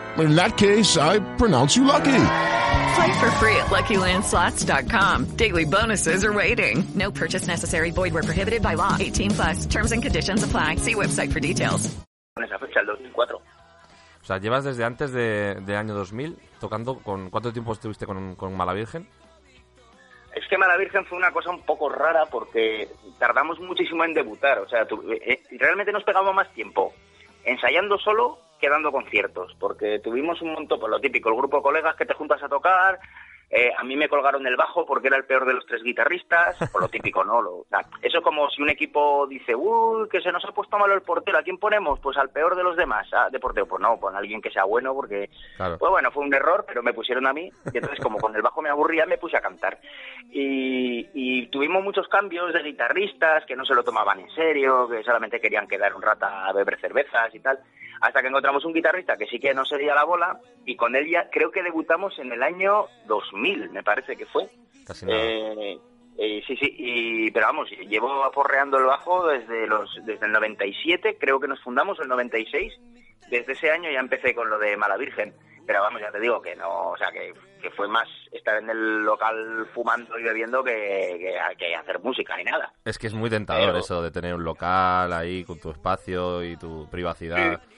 In 0.17 0.35
that 0.35 0.57
case, 0.57 0.97
I 0.97 1.19
pronounce 1.37 1.75
you 1.77 1.85
lucky. 1.85 2.11
Play 2.95 3.13
for 3.19 3.31
free 3.39 3.55
at 3.55 3.67
LuckyLandSlots.com. 3.69 5.35
Daily 5.37 5.65
bonuses 5.65 6.23
are 6.25 6.33
waiting. 6.33 6.83
No 6.95 7.11
purchase 7.11 7.47
necessary. 7.47 7.91
Void 7.91 8.13
where 8.13 8.23
prohibited 8.23 8.61
by 8.61 8.75
law. 8.75 8.97
18 8.99 9.31
plus. 9.31 9.65
Terms 9.67 9.91
and 9.93 10.03
conditions 10.03 10.43
apply. 10.43 10.75
See 10.77 10.95
website 10.95 11.31
for 11.31 11.39
details. 11.39 11.89
con 12.35 12.43
esa 12.45 12.57
fecha, 12.59 12.79
el 12.81 12.85
2004. 12.87 13.37
O 13.37 14.25
sea, 14.25 14.37
llevas 14.37 14.63
desde 14.63 14.83
antes 14.85 15.11
de, 15.11 15.55
de 15.65 15.75
año 15.75 15.93
2000 15.95 16.37
tocando 16.59 16.99
con... 16.99 17.29
¿Cuánto 17.29 17.51
tiempo 17.51 17.73
estuviste 17.73 18.05
con, 18.05 18.35
con 18.35 18.55
Mala 18.55 18.73
Virgen? 18.73 19.07
Es 20.35 20.47
que 20.47 20.57
Mala 20.57 20.77
Virgen 20.77 21.05
fue 21.07 21.17
una 21.17 21.31
cosa 21.31 21.49
un 21.49 21.61
poco 21.63 21.89
rara 21.89 22.25
porque 22.27 22.87
tardamos 23.19 23.59
muchísimo 23.59 24.03
en 24.05 24.13
debutar. 24.13 24.59
O 24.59 24.69
sea, 24.69 24.85
tu- 24.85 25.01
eh, 25.11 25.41
realmente 25.59 25.91
nos 25.91 26.03
pegamos 26.03 26.33
más 26.35 26.49
tiempo 26.53 26.93
ensayando 27.43 27.97
solo 27.97 28.37
que 28.61 28.69
dando 28.69 28.91
conciertos. 28.91 29.53
Porque 29.59 29.99
tuvimos 29.99 30.41
un 30.41 30.53
montón, 30.53 30.79
por 30.79 30.89
lo 30.89 30.99
típico, 31.01 31.27
el 31.29 31.35
grupo 31.35 31.57
de 31.57 31.63
colegas 31.63 31.95
que 31.97 32.05
te 32.05 32.13
juntas 32.13 32.41
a 32.43 32.47
tocar, 32.47 32.99
Eh, 33.53 33.69
a 33.77 33.83
mí 33.83 33.97
me 33.97 34.07
colgaron 34.07 34.47
el 34.47 34.55
bajo 34.55 34.85
porque 34.85 35.07
era 35.09 35.17
el 35.17 35.25
peor 35.25 35.45
de 35.45 35.53
los 35.53 35.65
tres 35.65 35.83
guitarristas, 35.83 36.55
por 36.71 36.81
lo 36.83 36.87
típico, 36.87 37.21
¿no? 37.25 37.41
Lo- 37.41 37.55
o 37.57 37.65
sea, 37.69 37.81
eso 38.01 38.21
como 38.21 38.49
si 38.49 38.61
un 38.61 38.69
equipo 38.69 39.27
dice, 39.27 39.53
uy, 39.53 40.07
que 40.07 40.21
se 40.21 40.31
nos 40.31 40.45
ha 40.45 40.53
puesto 40.53 40.77
malo 40.79 40.93
el 40.93 41.01
portero, 41.01 41.37
¿a 41.37 41.43
quién 41.43 41.57
ponemos? 41.57 41.99
Pues 41.99 42.15
al 42.15 42.29
peor 42.29 42.55
de 42.55 42.63
los 42.63 42.77
demás, 42.77 43.09
ah, 43.11 43.27
de 43.29 43.41
portero. 43.41 43.65
Pues 43.65 43.81
no, 43.81 43.99
pon 43.99 44.15
a 44.15 44.19
alguien 44.19 44.41
que 44.41 44.51
sea 44.51 44.63
bueno 44.63 44.93
porque, 44.93 45.29
Claro. 45.57 45.77
pues 45.77 45.89
bueno, 45.91 46.11
fue 46.11 46.23
un 46.23 46.33
error, 46.33 46.63
pero 46.65 46.81
me 46.81 46.93
pusieron 46.93 47.27
a 47.27 47.33
mí. 47.33 47.51
Y 47.73 47.77
entonces 47.77 47.99
como 47.99 48.19
con 48.19 48.33
el 48.33 48.41
bajo 48.41 48.61
me 48.61 48.69
aburría, 48.69 49.05
me 49.05 49.17
puse 49.17 49.35
a 49.35 49.41
cantar. 49.41 49.79
Y, 50.31 51.09
y 51.13 51.47
tuvimos 51.47 51.83
muchos 51.83 52.07
cambios 52.07 52.53
de 52.53 52.63
guitarristas 52.63 53.45
que 53.45 53.57
no 53.57 53.65
se 53.65 53.75
lo 53.75 53.83
tomaban 53.83 54.21
en 54.21 54.29
serio, 54.31 54.87
que 54.87 55.03
solamente 55.03 55.41
querían 55.41 55.67
quedar 55.67 55.93
un 55.93 56.01
rato 56.01 56.25
a 56.25 56.53
beber 56.53 56.79
cervezas 56.79 57.35
y 57.35 57.39
tal. 57.41 57.59
Hasta 58.01 58.21
que 58.21 58.27
encontramos 58.27 58.65
un 58.65 58.73
guitarrista 58.73 59.15
que 59.15 59.27
sí 59.27 59.39
que 59.39 59.53
no 59.53 59.63
sería 59.63 59.93
la 59.95 60.03
bola 60.03 60.39
y 60.65 60.75
con 60.75 60.95
él 60.95 61.07
ya 61.09 61.29
creo 61.29 61.51
que 61.51 61.61
debutamos 61.63 62.17
en 62.19 62.31
el 62.31 62.41
año 62.43 62.85
2000, 63.05 63.69
me 63.69 63.83
parece 63.83 64.15
que 64.15 64.25
fue. 64.25 64.49
Casi 64.85 65.05
nada. 65.05 65.21
Eh, 65.21 65.77
eh, 66.17 66.43
sí, 66.45 66.55
sí, 66.57 66.75
y, 66.77 67.31
pero 67.31 67.45
vamos, 67.47 67.69
llevo 67.87 68.23
aporreando 68.23 68.77
el 68.77 68.85
bajo 68.85 69.27
desde 69.27 69.67
los 69.67 69.89
desde 70.05 70.25
el 70.25 70.31
97, 70.31 71.17
creo 71.19 71.39
que 71.39 71.47
nos 71.47 71.61
fundamos 71.61 71.99
el 71.99 72.07
96. 72.07 72.73
Desde 73.29 73.53
ese 73.53 73.71
año 73.71 73.89
ya 73.89 73.99
empecé 73.99 74.35
con 74.35 74.49
lo 74.49 74.57
de 74.59 74.75
Mala 74.75 74.97
Virgen. 74.97 75.33
Pero 75.65 75.79
vamos, 75.83 76.01
ya 76.01 76.11
te 76.11 76.19
digo 76.19 76.41
que 76.41 76.55
no, 76.55 76.89
o 76.89 76.97
sea, 76.97 77.11
que, 77.11 77.33
que 77.61 77.69
fue 77.69 77.87
más 77.87 78.07
estar 78.31 78.57
en 78.57 78.69
el 78.71 79.03
local 79.03 79.67
fumando 79.73 80.17
y 80.17 80.23
bebiendo 80.23 80.63
que, 80.63 81.17
que, 81.19 81.55
que 81.57 81.75
hacer 81.75 81.99
música 81.99 82.35
ni 82.35 82.43
nada. 82.43 82.73
Es 82.83 82.97
que 82.97 83.05
es 83.07 83.13
muy 83.13 83.29
tentador 83.29 83.67
Pero- 83.67 83.77
eso 83.77 84.01
de 84.01 84.09
tener 84.11 84.33
un 84.33 84.43
local 84.43 85.13
ahí 85.13 85.43
con 85.43 85.59
tu 85.59 85.69
espacio 85.69 86.43
y 86.43 86.57
tu 86.57 86.89
privacidad. 86.89 87.61
Sí, 87.61 87.70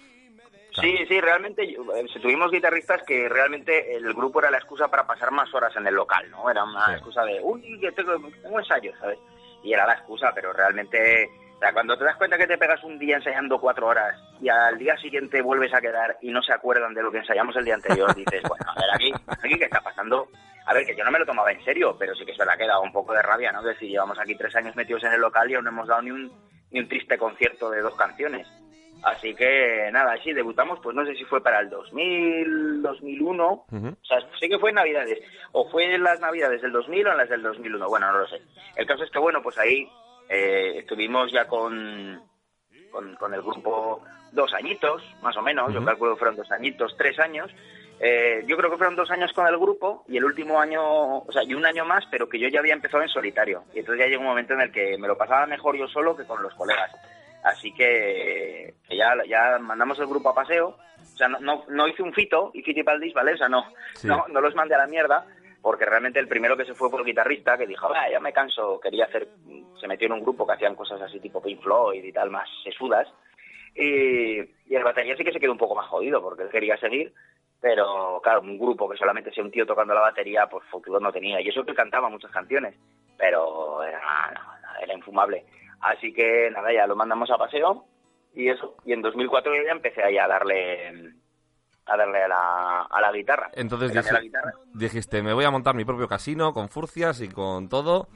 sí, 1.08 1.22
realmente 1.22 1.72
yo- 1.72 1.84
eh, 1.96 2.06
tuvimos 2.22 2.52
guitarristas 2.52 3.04
que 3.04 3.28
realmente 3.30 3.96
el 3.96 4.14
grupo 4.14 4.40
era 4.40 4.50
la 4.52 4.58
excusa 4.58 4.88
para 4.90 5.06
pasar 5.06 5.32
más 5.32 5.54
horas 5.54 5.76
en 5.76 5.86
el 5.88 5.94
local, 5.96 6.30
¿no? 6.32 6.50
Era 6.50 6.64
una 6.64 6.86
Sí. 6.88 6.92
excusa 6.94 7.24
de, 7.26 7.40
uy, 7.42 7.80
que 7.80 7.92
tengo, 7.92 8.14
tengo 8.42 8.60
ensayo, 8.60 8.92
¿sabes? 9.00 9.20
Y 9.64 9.74
era 9.74 9.86
la 9.86 9.94
excusa, 9.94 10.32
pero 10.34 10.52
realmente, 10.54 11.30
o 11.56 11.60
sea, 11.60 11.72
cuando 11.74 11.98
te 11.98 12.04
das 12.04 12.18
cuenta 12.18 12.38
que 12.38 12.48
te 12.48 12.58
pegas 12.58 12.84
un 12.84 12.98
día 13.00 13.16
ensayando 13.18 13.60
cuatro 13.60 13.88
horas 13.88 14.16
y 14.42 14.50
al 14.50 14.78
día 14.78 14.98
siguiente 14.98 15.42
vuelves 15.42 15.74
a 15.74 15.80
quedar 15.82 16.18
y 16.22 16.32
no 16.32 16.42
se 16.42 16.54
acuerdan 16.54 16.94
de 16.94 17.02
lo 17.04 17.12
que 17.12 17.20
ensayamos 17.20 17.56
el 17.56 17.66
día 17.66 17.76
anterior, 17.76 18.14
dices, 18.16 18.42
bueno, 18.48 18.66
a 18.68 18.74
ver, 18.76 18.90
aquí, 18.94 19.14
aquí 19.28 19.58
qué 19.58 19.66
está 19.66 19.82
pasando. 19.82 20.28
A 20.66 20.74
ver, 20.74 20.86
que 20.86 20.96
yo 20.96 21.04
no 21.04 21.12
me 21.12 21.20
lo 21.20 21.26
tomaba 21.26 21.52
en 21.52 21.64
serio, 21.66 21.96
pero 22.00 22.16
sí 22.16 22.26
que 22.26 22.32
es 22.32 22.38
verdad 22.38 22.58
que 22.58 22.66
daba 22.66 22.80
un 22.80 22.94
poco 22.94 23.14
de 23.14 23.22
rabia, 23.22 23.52
¿no? 23.52 23.62
De 23.62 23.76
si 23.78 23.90
llevamos 23.90 24.18
aquí 24.18 24.34
tres 24.36 24.56
años 24.56 24.76
metidos 24.78 25.04
en 25.04 25.12
el 25.14 25.20
local 25.22 25.52
y 25.52 25.56
aún 25.56 25.66
no 25.66 25.72
hemos 25.72 25.88
dado 25.88 26.02
ni 26.02 26.12
un, 26.12 26.32
ni 26.72 26.80
un 26.80 26.88
triste 26.88 27.18
concierto 27.18 27.70
de 27.70 27.82
dos 27.82 27.96
canciones. 27.96 28.48
Así 29.04 29.36
que 29.36 29.90
nada, 29.92 30.16
sí, 30.24 30.32
debutamos, 30.32 30.80
pues 30.82 30.96
no 30.96 31.06
sé 31.06 31.14
si 31.16 31.26
fue 31.26 31.44
para 31.44 31.60
el 31.60 31.70
2000, 31.70 32.82
2001, 32.82 33.46
o 33.46 33.66
sea, 34.02 34.20
sí 34.40 34.48
que 34.48 34.58
fue 34.58 34.70
en 34.70 34.76
Navidades, 34.76 35.20
o 35.52 35.70
fue 35.70 35.94
en 35.94 36.04
las 36.04 36.22
Navidades 36.22 36.62
del 36.62 36.72
2000 36.72 37.08
o 37.08 37.12
en 37.12 37.18
las 37.18 37.30
del 37.30 37.42
2001, 37.42 37.90
bueno, 37.90 38.12
no 38.12 38.20
lo 38.20 38.28
sé. 38.28 38.42
El 38.78 38.88
caso 38.88 39.04
es 39.04 39.12
que, 39.12 39.20
bueno, 39.20 39.42
pues 39.44 39.58
ahí 39.58 39.88
eh, 40.30 40.76
estuvimos 40.78 41.32
ya 41.34 41.46
con, 41.48 42.22
con, 42.90 43.16
con 43.16 43.34
el 43.34 43.42
grupo 43.42 44.04
dos 44.32 44.54
añitos, 44.54 45.04
más 45.22 45.36
o 45.36 45.42
menos, 45.42 45.74
yo 45.74 45.80
Ujú. 45.80 45.88
calculo 45.88 46.14
que 46.14 46.20
fueron 46.20 46.38
dos 46.38 46.52
añitos, 46.52 46.96
tres 46.98 47.20
años. 47.20 47.52
Eh, 48.00 48.44
yo 48.48 48.58
creo 48.58 48.72
que 48.72 48.78
fueron 48.78 48.96
dos 48.96 49.12
años 49.12 49.32
con 49.34 49.48
el 49.48 49.58
grupo 49.58 50.04
y 50.08 50.18
el 50.18 50.26
último 50.26 50.60
año, 50.60 51.20
o 51.20 51.32
sea, 51.32 51.44
y 51.44 51.54
un 51.54 51.66
año 51.66 51.86
más, 51.86 52.06
pero 52.10 52.28
que 52.28 52.40
yo 52.40 52.48
ya 52.48 52.60
había 52.60 52.74
empezado 52.74 53.04
en 53.04 53.10
solitario. 53.10 53.64
Y 53.74 53.80
entonces 53.80 54.04
ya 54.04 54.10
llegó 54.10 54.22
un 54.22 54.30
momento 54.30 54.54
en 54.54 54.62
el 54.62 54.72
que 54.72 54.98
me 54.98 55.08
lo 55.08 55.18
pasaba 55.18 55.46
mejor 55.46 55.78
yo 55.78 55.88
solo 55.88 56.16
que 56.16 56.26
con 56.26 56.42
los 56.42 56.54
colegas. 56.56 56.92
Así 57.44 57.74
que, 57.74 58.74
que 58.88 58.96
ya, 58.98 59.14
ya 59.28 59.58
mandamos 59.60 60.00
el 60.00 60.08
grupo 60.08 60.30
a 60.30 60.36
paseo. 60.36 60.78
O 61.02 61.18
sea, 61.18 61.28
no, 61.28 61.40
no, 61.40 61.64
no 61.68 61.88
hice 61.88 62.02
un 62.02 62.14
fito 62.14 62.52
y 62.54 62.62
Fitipaldis, 62.64 63.14
¿vale? 63.14 63.34
O 63.34 63.38
sea, 63.38 63.50
no, 63.50 63.66
Sí. 63.96 64.08
no, 64.08 64.26
no 64.30 64.42
los 64.42 64.56
mandé 64.56 64.76
a 64.76 64.80
la 64.80 64.88
mierda, 64.88 65.26
porque 65.62 65.86
realmente 65.86 66.20
el 66.20 66.28
primero 66.28 66.56
que 66.58 66.66
se 66.66 66.74
fue 66.74 66.90
fue 66.90 67.00
el 67.02 67.06
guitarrista, 67.06 67.58
que 67.58 67.68
dijo, 67.68 67.88
ah, 67.94 68.10
ya 68.10 68.20
me 68.20 68.34
canso, 68.34 68.80
quería 68.80 69.06
hacer, 69.06 69.28
se 69.80 69.88
metió 69.88 70.08
en 70.08 70.14
un 70.14 70.22
grupo 70.24 70.48
que 70.48 70.54
hacían 70.54 70.76
cosas 70.76 71.02
así 71.02 71.20
tipo 71.20 71.42
Pink 71.42 71.62
Floyd 71.62 72.04
y 72.04 72.12
tal, 72.14 72.30
más 72.32 72.48
sesudas. 72.64 73.08
Y, 73.76 74.40
y 74.40 74.76
el 74.76 74.84
batería 74.84 75.16
sí 75.18 75.24
que 75.24 75.32
se 75.34 75.40
quedó 75.40 75.52
un 75.52 75.58
poco 75.58 75.76
más 75.76 75.88
jodido, 75.88 76.22
porque 76.22 76.44
él 76.44 76.50
quería 76.50 76.78
seguir, 76.78 77.14
pero 77.60 78.20
claro, 78.24 78.42
un 78.42 78.58
grupo 78.58 78.90
que 78.90 78.98
solamente 78.98 79.32
sea 79.32 79.44
un 79.44 79.52
tío 79.52 79.66
tocando 79.66 79.94
la 79.94 80.02
batería, 80.02 80.48
pues 80.48 80.64
futuro 80.70 81.00
no 81.00 81.12
tenía. 81.12 81.42
Y 81.42 81.50
eso 81.50 81.64
que 81.66 81.74
cantaba 81.74 82.10
muchas 82.10 82.32
canciones, 82.32 82.76
pero 83.18 83.84
era, 83.84 84.00
no, 84.34 84.82
era 84.82 84.94
infumable. 84.94 85.46
Así 85.84 86.14
que 86.14 86.50
nada, 86.52 86.72
ya 86.74 86.88
lo 86.88 86.96
mandamos 86.96 87.30
a 87.30 87.38
paseo 87.38 87.86
y 88.34 88.50
eso. 88.50 88.76
Y 88.86 88.94
en 88.94 89.02
2004 89.02 89.56
yo 89.56 89.64
ya 89.64 89.72
empecé 89.72 90.04
ahí 90.04 90.18
a 90.18 90.28
darle 90.28 91.14
a 91.86 91.98
darle 91.98 92.24
a 92.24 92.28
la, 92.30 92.82
a 92.90 93.02
la 93.02 93.12
guitarra. 93.12 93.50
Entonces 93.54 93.94
la 93.94 94.22
guitarra. 94.22 94.54
dijiste, 94.74 95.22
me 95.22 95.34
voy 95.34 95.44
a 95.44 95.52
montar 95.52 95.76
mi 95.76 95.84
propio 95.84 96.08
casino 96.08 96.54
con 96.54 96.70
furcias 96.70 97.20
y 97.22 97.28
con 97.28 97.68
todo 97.68 98.08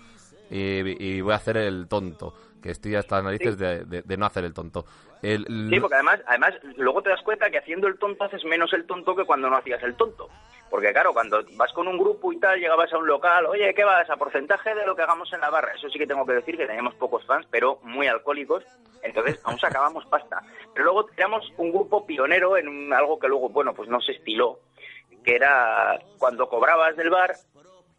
y, 0.49 1.03
y 1.17 1.21
voy 1.21 1.33
a 1.33 1.37
hacer 1.37 1.57
el 1.57 1.87
tonto. 1.87 2.33
Que 2.61 2.71
estoy 2.71 2.95
hasta 2.95 3.17
las 3.17 3.25
narices 3.25 3.55
Sí. 3.55 3.61
de, 3.63 3.85
de- 3.85 4.01
de 4.01 4.17
no 4.17 4.25
hacer 4.25 4.43
el 4.43 4.53
tonto. 4.53 4.85
El- 5.21 5.45
Sí, 5.71 5.79
porque 5.79 5.95
además, 5.95 6.19
además 6.27 6.53
luego 6.75 7.01
te 7.01 7.09
das 7.09 7.21
cuenta 7.21 7.49
que 7.49 7.59
haciendo 7.59 7.87
el 7.87 7.97
tonto 7.97 8.23
haces 8.23 8.43
menos 8.45 8.73
el 8.73 8.85
tonto 8.85 9.15
que 9.15 9.25
cuando 9.25 9.49
no 9.49 9.57
hacías 9.57 9.81
el 9.83 9.95
tonto. 9.95 10.29
Porque 10.69 10.91
claro, 10.91 11.13
cuando 11.13 11.43
vas 11.53 11.71
con 11.71 11.87
un 11.87 11.97
grupo 11.97 12.33
y 12.33 12.39
tal, 12.39 12.59
llegabas 12.59 12.91
a 12.91 12.97
un 12.97 13.07
local, 13.07 13.45
oye, 13.45 13.73
¿qué 13.73 13.83
vas? 13.85 14.09
A 14.09 14.17
porcentaje 14.17 14.75
de 14.75 14.85
lo 14.85 14.95
que 14.95 15.03
hagamos 15.03 15.31
en 15.31 15.39
la 15.39 15.49
barra. 15.49 15.71
Eso 15.73 15.87
sí 15.89 15.97
que 15.97 16.05
tengo 16.07 16.25
que 16.25 16.33
decir 16.33 16.57
que 16.57 16.65
teníamos 16.67 16.93
pocos 16.95 17.25
fans, 17.25 17.47
pero 17.49 17.79
muy 17.83 18.07
alcohólicos. 18.07 18.63
Entonces 19.01 19.39
aún 19.45 19.57
sacábamos 19.59 20.05
pasta. 20.07 20.41
Pero 20.73 20.85
luego 20.85 21.09
éramos 21.15 21.49
un 21.57 21.71
grupo 21.71 22.05
pionero 22.05 22.57
en 22.57 22.91
algo 22.91 23.17
que 23.17 23.27
luego, 23.29 23.49
bueno, 23.49 23.73
pues 23.73 23.87
no 23.87 24.01
se 24.01 24.11
estiló. 24.13 24.59
Que 25.23 25.35
era 25.35 25.99
cuando 26.17 26.49
cobrabas 26.49 26.95
del 26.97 27.09
bar, 27.11 27.33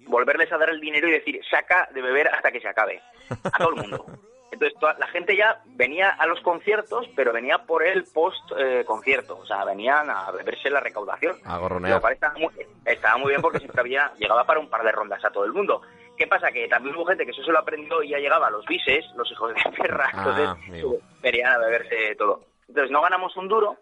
volverles 0.07 0.51
a 0.53 0.59
dar 0.59 0.71
el 0.71 0.81
dinero 0.81 1.09
y 1.09 1.13
decir, 1.13 1.41
saca 1.51 1.89
de 1.93 2.03
beber 2.03 2.29
hasta 2.29 2.51
que 2.53 2.61
se 2.61 2.69
acabe. 2.69 3.03
A 3.45 3.59
todo 3.59 3.71
el 3.71 3.77
mundo. 3.77 4.05
Entonces 4.51 4.79
toda- 4.81 4.97
la 4.99 5.07
gente 5.09 5.37
ya 5.37 5.61
venía 5.67 6.09
a 6.11 6.27
los 6.27 6.41
conciertos, 6.41 7.07
pero 7.15 7.33
venía 7.33 7.59
por 7.59 7.85
el 7.85 8.05
post-concierto. 8.13 9.39
o 9.39 9.47
sea, 9.47 9.65
venían 9.65 10.09
a 10.11 10.31
beberse 10.31 10.71
la 10.71 10.81
recaudación. 10.81 11.37
A 11.45 11.59
gorronear. 11.59 12.01
Estaba 12.13 12.35
muy, 12.39 12.49
estaba 12.85 13.17
muy 13.19 13.29
bien 13.31 13.43
porque 13.43 13.59
siempre 13.59 13.81
había, 13.81 14.13
llegaba 14.19 14.45
para 14.45 14.61
un 14.61 14.71
par 14.71 14.83
de 14.83 14.93
rondas 14.93 15.25
a 15.25 15.31
todo 15.31 15.45
el 15.45 15.53
mundo. 15.53 15.83
¿Qué 16.17 16.27
pasa? 16.27 16.51
Que 16.51 16.67
también 16.67 16.97
hubo 16.97 17.05
gente 17.07 17.25
que 17.25 17.31
eso 17.31 17.45
se 17.45 17.53
lo 17.53 17.59
aprendió 17.61 18.03
y 18.03 18.09
ya 18.09 18.19
llegaba 18.19 18.49
a 18.49 18.51
los 18.51 18.65
bises, 18.67 19.05
los 19.15 19.31
hijos 19.31 19.55
de 19.55 19.71
perra. 19.77 20.09
Ah, 20.13 20.17
Entonces 20.19 21.01
venían 21.23 21.53
a 21.53 21.59
beberse 21.59 22.15
todo. 22.17 22.41
Entonces 22.67 22.91
no 22.91 23.01
ganamos 23.03 23.37
un 23.37 23.47
duro, 23.49 23.77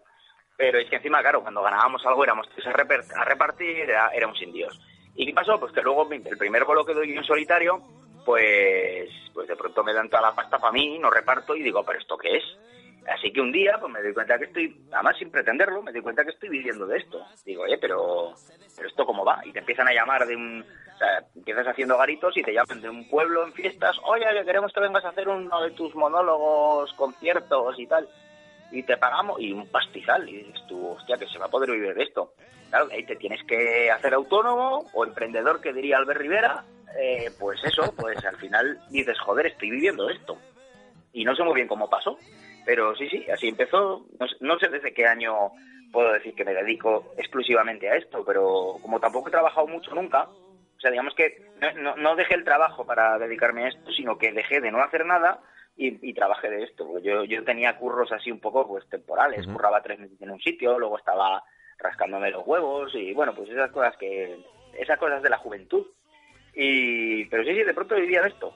pero 0.55 0.77
es 0.79 0.87
que 0.89 0.97
encima, 0.97 1.21
claro, 1.21 1.41
cuando 1.41 1.61
ganábamos 1.63 2.05
algo 2.05 2.23
éramos 2.23 2.47
tres 2.49 2.67
a, 2.67 3.23
repartir, 3.23 3.79
era- 3.79 4.09
éramos 4.13 4.39
indios. 4.41 4.79
¿Y 5.17 5.25
qué 5.25 5.33
pasó? 5.33 5.59
Pues 5.59 5.73
que 5.73 5.81
luego 5.81 6.07
el 6.09 6.37
primer 6.37 6.63
bolo 6.63 6.85
que 6.85 6.93
doy 6.93 7.11
en 7.11 7.23
solitario, 7.23 7.81
pues, 8.23 9.09
pues 9.33 9.47
de 9.47 9.55
pronto 9.55 9.83
me 9.83 9.93
dan 9.93 10.09
toda 10.09 10.21
la 10.21 10.35
pasta 10.35 10.59
para 10.59 10.71
mí, 10.71 10.99
no 10.99 11.09
reparto 11.09 11.55
y 11.55 11.63
digo, 11.63 11.83
¿pero 11.83 11.99
esto 11.99 12.17
qué 12.17 12.37
es? 12.37 12.43
Así 13.07 13.31
que 13.31 13.41
un 13.41 13.51
día, 13.51 13.77
pues 13.79 13.91
me 13.91 14.01
doy 14.01 14.13
cuenta 14.13 14.37
que 14.37 14.45
estoy, 14.45 14.85
además 14.91 15.17
sin 15.17 15.31
pretenderlo, 15.31 15.81
me 15.81 15.91
doy 15.91 16.01
cuenta 16.01 16.23
que 16.23 16.31
estoy 16.31 16.49
viviendo 16.49 16.85
de 16.85 16.97
esto. 16.97 17.25
Digo, 17.45 17.63
oye, 17.63 17.77
pero, 17.79 18.33
pero 18.75 18.87
esto 18.87 19.05
cómo 19.05 19.25
va? 19.25 19.41
Y 19.43 19.51
te 19.53 19.59
empiezan 19.59 19.87
a 19.87 19.93
llamar 19.93 20.27
de 20.27 20.35
un, 20.35 20.61
o 20.61 20.97
sea, 20.97 21.23
empiezas 21.35 21.67
haciendo 21.67 21.97
garitos 21.97 22.37
y 22.37 22.43
te 22.43 22.53
llaman 22.53 22.81
de 22.81 22.89
un 22.89 23.09
pueblo 23.09 23.43
en 23.43 23.53
fiestas, 23.53 23.97
oye, 24.03 24.25
que 24.33 24.45
queremos 24.45 24.71
que 24.71 24.81
vengas 24.81 25.05
a 25.05 25.09
hacer 25.09 25.29
uno 25.29 25.61
de 25.63 25.71
tus 25.71 25.95
monólogos, 25.95 26.93
conciertos 26.93 27.79
y 27.79 27.87
tal. 27.87 28.07
Y 28.71 28.83
te 28.83 28.97
pagamos, 28.97 29.39
y 29.39 29.51
un 29.53 29.67
pastizal, 29.69 30.27
y 30.27 30.43
dices 30.43 30.61
tú, 30.67 30.89
hostia, 30.89 31.17
que 31.17 31.27
se 31.27 31.37
va 31.39 31.45
a 31.45 31.49
poder 31.49 31.71
vivir 31.71 31.93
de 31.93 32.03
esto. 32.03 32.33
Claro, 32.69 32.87
ahí 32.91 33.05
te 33.05 33.15
tienes 33.15 33.41
que 33.45 33.89
hacer 33.91 34.13
autónomo 34.13 34.89
o 34.93 35.05
emprendedor, 35.05 35.61
que 35.61 35.71
diría 35.73 35.97
Albert 35.97 36.19
Rivera, 36.19 36.65
eh, 36.99 37.31
pues 37.39 37.63
eso, 37.63 37.93
pues 37.95 38.23
al 38.25 38.35
final 38.37 38.79
dices, 38.89 39.17
joder, 39.19 39.47
estoy 39.47 39.69
viviendo 39.71 40.09
esto. 40.09 40.37
Y 41.13 41.23
no 41.23 41.35
sé 41.35 41.43
muy 41.43 41.55
bien 41.55 41.67
cómo 41.67 41.89
pasó, 41.89 42.19
pero 42.65 42.93
sí, 42.95 43.07
sí, 43.09 43.25
así 43.31 43.47
empezó. 43.47 44.05
No, 44.19 44.27
sé- 44.27 44.35
no 44.41 44.59
sé 44.59 44.67
desde 44.67 44.93
qué 44.93 45.05
año 45.05 45.51
puedo 45.93 46.11
decir 46.11 46.35
que 46.35 46.43
me 46.43 46.53
dedico 46.53 47.13
exclusivamente 47.17 47.89
a 47.89 47.95
esto, 47.95 48.25
pero 48.25 48.77
como 48.81 48.99
tampoco 48.99 49.29
he 49.29 49.31
trabajado 49.31 49.67
mucho 49.67 49.95
nunca, 49.95 50.23
o 50.27 50.79
sea, 50.79 50.91
digamos 50.91 51.15
que 51.15 51.41
no, 51.61 51.71
no- 51.81 51.95
no 51.95 52.15
dejé 52.17 52.33
el 52.35 52.43
trabajo 52.43 52.85
para 52.85 53.17
dedicarme 53.17 53.63
a 53.63 53.69
esto, 53.69 53.91
sino 53.93 54.17
que 54.17 54.33
dejé 54.33 54.59
de 54.59 54.71
no 54.71 54.83
hacer 54.83 55.05
nada 55.05 55.39
y, 55.77 56.09
y 56.09 56.13
trabajé 56.13 56.49
de 56.49 56.63
esto. 56.63 56.99
Yo, 56.99 57.23
yo 57.23 57.43
tenía 57.43 57.77
curros 57.77 58.11
así 58.11 58.31
un 58.31 58.39
poco 58.39 58.67
pues 58.67 58.87
temporales, 58.89 59.45
curraba 59.45 59.81
tres 59.81 59.99
meses 59.99 60.19
en 60.21 60.31
un 60.31 60.39
sitio, 60.39 60.77
luego 60.79 60.97
estaba 60.97 61.43
rascándome 61.77 62.31
los 62.31 62.45
huevos 62.45 62.93
y 62.95 63.13
bueno, 63.13 63.33
pues 63.35 63.49
esas 63.49 63.71
cosas 63.71 63.95
que 63.97 64.43
esas 64.77 64.97
cosas 64.97 65.21
de 65.21 65.29
la 65.29 65.37
juventud. 65.37 65.85
Y 66.55 67.25
pero 67.25 67.43
sí, 67.43 67.53
sí, 67.53 67.63
de 67.63 67.73
pronto 67.73 67.95
vivía 67.95 68.23
de 68.23 68.29
esto. 68.29 68.53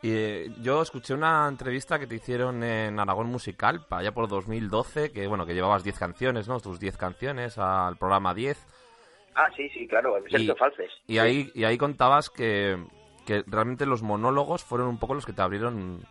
Y 0.00 0.10
eh, 0.12 0.46
yo 0.60 0.82
escuché 0.82 1.14
una 1.14 1.46
entrevista 1.46 1.98
que 1.98 2.08
te 2.08 2.16
hicieron 2.16 2.64
en 2.64 2.98
Aragón 2.98 3.28
Musical, 3.28 3.86
para 3.88 4.00
allá 4.00 4.12
por 4.12 4.26
2012, 4.28 5.12
que 5.12 5.28
bueno, 5.28 5.46
que 5.46 5.54
llevabas 5.54 5.84
10 5.84 5.96
canciones, 5.96 6.48
¿no? 6.48 6.58
Tus 6.58 6.80
10 6.80 6.96
canciones 6.96 7.56
al 7.58 7.96
programa 7.98 8.34
10. 8.34 8.66
Ah, 9.34 9.48
sí, 9.56 9.68
sí, 9.68 9.86
claro, 9.86 10.16
Sergio 10.28 10.56
Falces. 10.56 10.90
Y 11.06 11.18
ahí, 11.18 11.52
y 11.54 11.64
ahí 11.64 11.78
contabas 11.78 12.30
que, 12.30 12.76
que 13.26 13.44
realmente 13.46 13.86
los 13.86 14.02
monólogos 14.02 14.64
fueron 14.64 14.88
un 14.88 14.98
poco 14.98 15.14
los 15.14 15.24
que 15.24 15.32
te 15.32 15.42
abrieron 15.42 16.02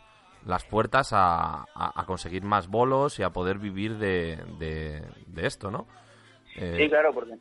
las 0.46 0.64
puertas 0.66 1.12
a, 1.14 1.66
a- 1.76 2.06
conseguir 2.06 2.44
más 2.44 2.68
bolos 2.68 3.20
y 3.20 3.24
a 3.24 3.30
poder 3.30 3.58
vivir 3.58 3.98
de, 3.98 4.38
de, 4.58 5.02
esto, 5.48 5.70
¿no? 5.72 5.88
Eh, 6.56 6.76
Sí, 6.78 6.90
claro, 6.90 7.14
porque 7.14 7.36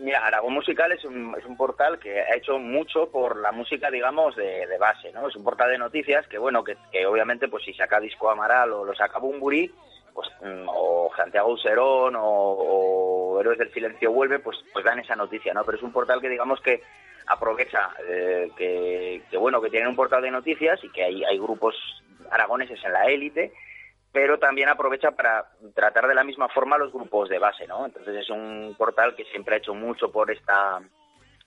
mira, 0.00 0.24
Aragón 0.26 0.54
Musical 0.54 0.92
es 0.92 1.04
un, 1.04 1.34
es 1.38 1.44
un 1.46 1.56
portal 1.56 1.98
que 1.98 2.20
ha 2.20 2.36
hecho 2.36 2.58
mucho 2.58 3.10
por 3.10 3.36
la 3.40 3.52
música, 3.52 3.90
digamos, 3.90 4.36
de, 4.36 4.66
de 4.66 4.78
base, 4.78 5.12
¿no? 5.12 5.28
Es 5.28 5.34
un 5.36 5.44
portal 5.44 5.70
de 5.70 5.78
noticias 5.78 6.26
que, 6.28 6.38
bueno, 6.38 6.62
que, 6.62 6.76
que 6.92 7.06
obviamente, 7.06 7.48
pues 7.48 7.64
si 7.64 7.72
saca 7.74 7.98
Disco 8.00 8.30
Amaral 8.30 8.72
o 8.72 8.84
lo 8.84 8.94
saca 8.94 9.18
Bumburi, 9.18 9.72
pues, 10.14 10.28
mm, 10.42 10.68
o 10.68 11.10
Santiago 11.16 11.52
Userón 11.52 12.14
o, 12.16 12.22
o 12.24 13.40
Héroes 13.40 13.58
del 13.58 13.72
Silencio 13.72 14.12
vuelve, 14.12 14.38
pues, 14.38 14.58
pues 14.72 14.84
dan 14.84 14.98
esa 15.00 15.16
noticia, 15.16 15.52
¿no? 15.54 15.64
Pero 15.64 15.78
es 15.78 15.82
un 15.82 15.92
portal 15.92 16.20
que, 16.20 16.28
digamos, 16.28 16.60
que 16.60 16.82
aprovecha 17.26 17.90
eh, 18.08 18.50
que, 18.56 19.22
que, 19.30 19.36
bueno, 19.38 19.60
que 19.62 19.70
tienen 19.70 19.88
un 19.88 19.96
portal 19.96 20.22
de 20.22 20.30
noticias 20.30 20.82
y 20.84 20.90
que 20.90 21.02
hay, 21.04 21.24
hay 21.24 21.38
grupos 21.38 21.74
aragoneses 22.32 22.82
en 22.84 22.92
la 22.92 23.04
élite, 23.04 23.52
pero 24.10 24.38
también 24.38 24.68
aprovecha 24.68 25.12
para 25.12 25.46
tratar 25.74 26.06
de 26.08 26.14
la 26.14 26.24
misma 26.24 26.48
forma 26.48 26.78
los 26.78 26.92
grupos 26.92 27.28
de 27.28 27.38
base, 27.38 27.66
¿no? 27.66 27.86
Entonces 27.86 28.16
es 28.16 28.30
un 28.30 28.74
portal 28.76 29.14
que 29.14 29.24
siempre 29.26 29.54
ha 29.54 29.58
hecho 29.58 29.74
mucho 29.74 30.10
por 30.10 30.30
esta, 30.30 30.80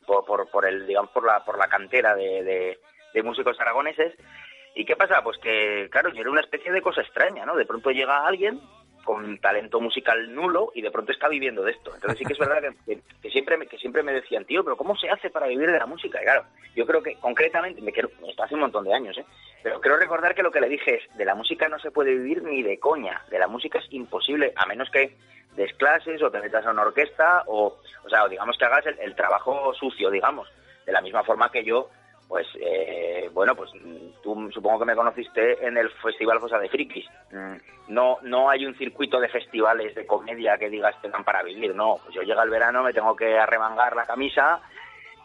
por, 0.06 0.50
por, 0.50 0.66
el, 0.66 0.88
digamos, 0.88 1.12
por 1.12 1.26
la, 1.26 1.44
por 1.44 1.58
la 1.58 1.68
cantera 1.68 2.16
de, 2.16 2.44
de, 2.44 2.80
de 3.14 3.24
músicos 3.24 3.60
aragoneses. 3.60 4.14
¿Y 4.74 4.86
qué 4.86 4.96
pasa? 4.96 5.22
Pues 5.24 5.38
que, 5.38 5.90
claro, 5.92 6.10
yo 6.10 6.22
era 6.22 6.32
una 6.32 6.42
especie 6.42 6.72
de 6.72 6.82
cosa 6.82 7.02
extraña, 7.02 7.46
¿no? 7.46 7.56
De 7.56 7.66
pronto 7.66 7.92
llega 7.92 8.26
alguien 8.26 8.60
con 9.06 9.38
talento 9.38 9.80
musical 9.80 10.34
nulo 10.34 10.72
y 10.76 10.82
de 10.82 10.92
pronto 10.92 11.14
está 11.14 11.30
viviendo 11.30 11.64
de 11.64 11.72
esto. 11.72 11.94
Entonces 11.94 12.20
sí 12.20 12.26
que 12.26 12.34
es 12.34 12.40
verdad 12.40 12.62
que, 12.86 13.00
que, 13.22 13.30
siempre 13.30 13.56
me, 13.56 13.68
que 13.68 13.78
siempre 13.78 14.04
me 14.04 14.12
decían, 14.12 14.44
tío, 14.44 14.64
pero 14.64 14.76
¿cómo 14.76 14.98
se 14.98 15.10
hace 15.10 15.30
para 15.30 15.48
vivir 15.48 15.72
de 15.72 15.80
la 15.80 15.86
música? 15.86 16.20
Y 16.20 16.26
claro, 16.26 16.44
yo 16.76 16.86
creo 16.86 17.02
que 17.02 17.16
concretamente, 17.16 17.82
me 17.82 17.94
quiero, 17.94 18.10
esto 18.28 18.44
hace 18.44 18.56
un 18.56 18.62
montón 18.62 18.84
de 18.84 18.94
años, 18.94 19.18
¿eh? 19.18 19.26
Pero 19.64 19.80
creo 19.80 19.98
recordar 19.98 20.36
que 20.36 20.44
lo 20.44 20.52
que 20.52 20.60
le 20.60 20.68
dije 20.68 20.96
es, 20.96 21.18
de 21.18 21.26
la 21.26 21.36
música 21.36 21.70
no 21.70 21.80
se 21.80 21.92
puede 21.92 22.14
vivir 22.14 22.44
ni 22.44 22.64
de 22.64 22.80
coña, 22.80 23.22
de 23.30 23.40
la 23.40 23.48
música 23.48 23.80
es 23.80 23.86
imposible, 23.92 24.52
a 24.56 24.66
menos 24.66 24.90
que 24.90 25.16
des 25.56 25.74
clases 25.76 26.22
o 26.22 26.30
te 26.30 26.42
metas 26.42 26.66
a 26.66 26.72
una 26.72 26.82
orquesta 26.82 27.44
o, 27.48 27.78
o 28.04 28.10
sea, 28.10 28.28
digamos 28.28 28.58
que 28.58 28.66
hagas 28.66 28.86
el 28.86 29.16
trabajo 29.16 29.74
sucio, 29.74 30.10
digamos, 30.10 30.50
de 30.86 30.92
la 30.92 31.02
misma 31.02 31.24
forma 31.24 31.52
que 31.52 31.64
yo 31.64 31.90
pues 32.28 32.48
eh, 32.60 33.30
bueno, 33.34 33.56
pues 33.56 33.72
tú 34.24 34.50
supongo 34.52 34.80
que 34.80 34.86
me 34.86 34.96
conociste 34.96 35.66
en 35.66 35.78
el 35.78 35.90
Festival 35.92 36.40
Fosa 36.40 36.58
de 36.60 36.70
Frikis. 36.70 37.06
Mm, 37.32 37.56
No, 37.90 38.18
no 38.24 38.50
hay 38.50 38.66
un 38.66 38.76
circuito 38.76 39.20
de 39.20 39.30
festivales 39.30 39.94
de 39.94 40.06
comedia 40.08 40.58
que 40.58 40.70
digas 40.70 41.00
te 41.02 41.10
dan 41.10 41.24
para 41.24 41.44
vivir, 41.44 41.76
no. 41.76 41.98
Pues 42.04 42.16
yo 42.16 42.24
llega 42.24 42.44
el 42.44 42.50
verano, 42.50 42.82
me 42.84 42.94
tengo 42.94 43.16
que 43.16 43.38
arremangar 43.38 43.96
la 43.96 44.06
camisa 44.06 44.60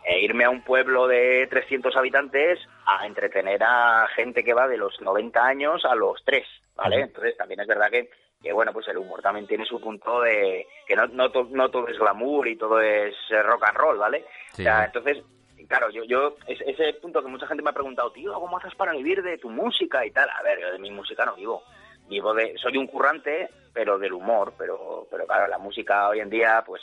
e 0.04 0.20
irme 0.20 0.44
a 0.44 0.50
un 0.50 0.62
pueblo 0.62 1.06
de 1.06 1.46
300 1.48 1.94
habitantes 1.96 2.58
a 2.86 3.06
entretener 3.06 3.62
a 3.62 4.06
gente 4.14 4.42
que 4.44 4.54
va 4.54 4.66
de 4.68 4.76
los 4.78 5.00
90 5.00 5.42
años 5.44 5.84
a 5.84 5.94
los 5.94 6.22
3, 6.24 6.46
¿vale? 6.76 6.96
Entonces 7.02 7.36
también 7.36 7.60
es 7.60 7.66
verdad 7.66 7.90
que, 7.90 8.10
que 8.42 8.52
bueno, 8.52 8.72
pues 8.72 8.88
el 8.88 8.96
humor 8.98 9.20
también 9.22 9.46
tiene 9.46 9.64
su 9.66 9.78
punto 9.80 10.20
de 10.22 10.66
que 10.86 10.96
no, 10.96 11.06
no, 11.08 11.30
to- 11.30 11.48
no 11.50 11.70
todo 11.70 11.88
es 11.88 11.98
glamour 11.98 12.48
y 12.48 12.56
todo 12.56 12.80
es 12.80 13.14
eh, 13.30 13.42
rock 13.42 13.64
and 13.68 13.76
roll, 13.76 13.98
¿vale? 13.98 14.24
Sí. 14.52 14.62
O 14.62 14.64
sea, 14.64 14.84
entonces 14.86 15.22
claro, 15.70 15.88
yo, 15.90 16.02
yo, 16.04 16.36
es- 16.46 16.60
ese 16.66 16.92
punto 17.00 17.22
que 17.22 17.28
mucha 17.28 17.46
gente 17.46 17.62
me 17.62 17.70
ha 17.70 17.72
preguntado, 17.72 18.10
tío, 18.12 18.34
¿cómo 18.34 18.58
haces 18.58 18.74
para 18.74 18.92
vivir 18.92 19.22
de 19.22 19.38
tu 19.38 19.48
música 19.48 20.04
y 20.04 20.10
tal? 20.10 20.28
A 20.28 20.42
ver, 20.42 20.60
yo 20.60 20.72
de 20.72 20.78
mi 20.80 20.90
música 20.90 21.24
no 21.24 21.34
vivo. 21.36 21.62
Vivo 22.08 22.34
de, 22.34 22.58
soy 22.58 22.76
un 22.76 22.88
currante, 22.88 23.48
pero 23.72 23.96
del 23.96 24.12
humor, 24.12 24.52
pero, 24.58 25.06
pero 25.10 25.26
claro, 25.26 25.46
la 25.46 25.58
música 25.58 26.08
hoy 26.08 26.18
en 26.18 26.28
día, 26.28 26.64
pues, 26.66 26.82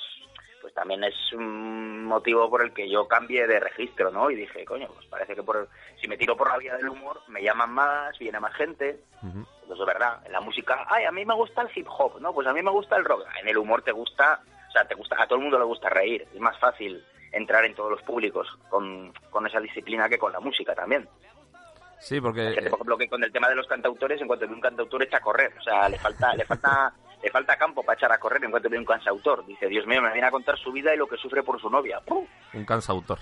pues 0.61 0.73
también 0.73 1.03
es 1.03 1.13
un 1.33 2.05
motivo 2.05 2.49
por 2.49 2.61
el 2.63 2.73
que 2.73 2.89
yo 2.89 3.07
cambié 3.09 3.45
de 3.45 3.59
registro, 3.59 4.09
¿no? 4.09 4.31
Y 4.31 4.35
dije, 4.35 4.63
coño, 4.63 4.87
pues 4.93 5.05
parece 5.07 5.35
que 5.35 5.43
por, 5.43 5.67
si 6.01 6.07
me 6.07 6.15
tiro 6.17 6.37
por 6.37 6.49
la 6.49 6.57
vía 6.57 6.77
del 6.77 6.87
humor, 6.89 7.19
me 7.27 7.43
llaman 7.43 7.71
más, 7.73 8.17
viene 8.17 8.39
más 8.39 8.53
gente. 8.55 9.01
Pues 9.67 9.77
es 9.81 9.85
verdad, 9.85 10.25
en 10.25 10.31
la 10.31 10.39
música, 10.39 10.85
ay, 10.87 11.03
a 11.03 11.11
mí 11.11 11.25
me 11.25 11.33
gusta 11.33 11.61
el 11.61 11.69
hip 11.75 11.87
hop, 11.89 12.21
¿no? 12.21 12.33
Pues 12.33 12.47
a 12.47 12.53
mí 12.53 12.61
me 12.61 12.71
gusta 12.71 12.95
el 12.95 13.03
rock. 13.03 13.25
En 13.41 13.49
el 13.49 13.57
humor 13.57 13.81
te 13.81 13.91
gusta, 13.91 14.39
o 14.69 14.71
sea, 14.71 14.87
te 14.87 14.95
gusta, 14.95 15.21
a 15.21 15.27
todo 15.27 15.35
el 15.35 15.41
mundo 15.43 15.59
le 15.59 15.65
gusta 15.65 15.89
reír. 15.89 16.25
Es 16.33 16.39
más 16.39 16.57
fácil 16.57 17.03
entrar 17.37 17.65
en 17.65 17.73
todos 17.73 17.91
los 17.91 18.01
públicos 18.01 18.47
con, 18.69 19.13
con 19.29 19.45
esa 19.47 19.59
disciplina 19.59 20.09
que 20.09 20.17
con 20.17 20.31
la 20.31 20.39
música 20.39 20.73
también. 20.75 21.07
Sí, 21.99 22.21
porque... 22.21 22.51
Gente, 22.51 22.69
por 22.69 22.79
ejemplo, 22.79 22.97
que 22.97 23.09
con 23.09 23.23
el 23.23 23.31
tema 23.31 23.49
de 23.49 23.55
los 23.55 23.67
cantautores, 23.67 24.21
en 24.21 24.27
cuanto 24.27 24.47
ve 24.47 24.53
un 24.53 24.61
cantautor 24.61 25.03
echa 25.03 25.17
a 25.17 25.21
correr. 25.21 25.53
O 25.59 25.63
sea, 25.63 25.89
le 25.89 25.97
falta, 25.97 26.33
le 26.35 26.45
falta, 26.45 26.93
le 27.23 27.29
falta 27.29 27.57
campo 27.57 27.83
para 27.83 27.97
echar 27.97 28.11
a 28.11 28.19
correr 28.19 28.43
en 28.43 28.51
cuanto 28.51 28.69
ve 28.69 28.77
un 28.77 28.85
cantautor. 28.85 29.45
Dice, 29.45 29.67
Dios 29.67 29.85
mío, 29.87 30.01
me 30.01 30.11
viene 30.11 30.27
a 30.27 30.31
contar 30.31 30.57
su 30.57 30.71
vida 30.71 30.93
y 30.93 30.97
lo 30.97 31.07
que 31.07 31.17
sufre 31.17 31.43
por 31.43 31.59
su 31.59 31.69
novia. 31.69 31.99
¡Pum! 32.01 32.25
Un 32.53 32.65
cansautor. 32.65 33.19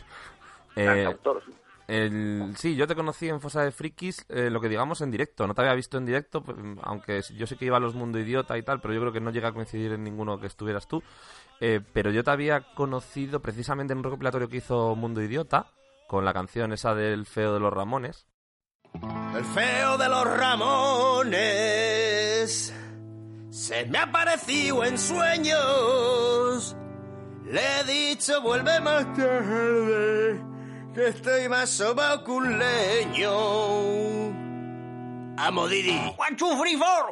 Eh, 0.75 0.85
Cantautor, 0.85 1.43
sí. 1.45 1.53
Sí, 1.87 2.75
yo 2.75 2.87
te 2.87 2.95
conocí 2.95 3.29
en 3.29 3.41
Fosa 3.41 3.63
de 3.63 3.71
Frikis, 3.71 4.25
eh, 4.29 4.49
lo 4.49 4.59
que 4.61 4.69
digamos 4.69 5.01
en 5.01 5.11
directo. 5.11 5.45
No 5.47 5.53
te 5.53 5.61
había 5.61 5.73
visto 5.73 5.97
en 5.97 6.05
directo, 6.05 6.43
pues, 6.43 6.57
aunque 6.83 7.21
yo 7.35 7.47
sé 7.47 7.55
que 7.57 7.65
iba 7.65 7.77
a 7.77 7.79
los 7.79 7.95
Mundo 7.95 8.19
Idiota 8.19 8.57
y 8.57 8.63
tal, 8.63 8.81
pero 8.81 8.93
yo 8.93 9.01
creo 9.01 9.13
que 9.13 9.21
no 9.21 9.31
llega 9.31 9.49
a 9.49 9.53
coincidir 9.53 9.91
en 9.93 10.03
ninguno 10.03 10.39
que 10.39 10.47
estuvieras 10.47 10.87
tú. 10.87 11.03
Eh, 11.61 11.81
pero 11.93 12.11
yo 12.11 12.23
te 12.23 12.31
había 12.31 12.73
conocido 12.73 13.41
precisamente 13.41 13.93
en 13.93 13.99
un 13.99 14.03
recopilatorio 14.03 14.49
que 14.49 14.57
hizo 14.57 14.95
Mundo 14.95 15.21
Idiota, 15.21 15.67
con 16.07 16.25
la 16.25 16.33
canción 16.33 16.73
esa 16.73 16.93
del 16.93 17.25
feo 17.25 17.53
de 17.53 17.59
los 17.59 17.73
Ramones. 17.73 18.27
El 19.35 19.43
feo 19.45 19.97
de 19.97 20.07
los 20.07 20.25
Ramones 20.37 21.45
se 23.49 23.85
me 23.85 23.97
ha 23.97 24.11
parecido 24.11 24.83
en 24.83 24.97
sueños. 24.97 26.75
Le 27.45 27.61
he 27.61 27.83
dicho 27.85 28.41
vuelve 28.41 28.81
más 28.81 29.13
tarde, 29.13 30.41
que 30.95 31.09
estoy 31.09 31.49
más 31.49 31.69
sobao 31.69 32.23
que 32.23 32.31
un 32.31 32.57
leño. 32.57 33.29
Amo 35.37 35.67
Didi. 35.67 35.99
One, 36.17 36.37
two, 36.37 36.57
three, 36.57 36.77
four. 36.77 37.09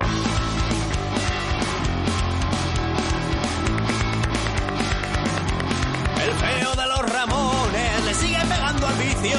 El 6.24 6.32
feo 6.32 6.76
de 6.76 6.88
los 6.88 7.12
Ramones 7.12 8.06
le 8.06 8.14
sigue 8.14 8.40
pegando 8.48 8.88
al 8.88 8.96
vicio, 8.96 9.38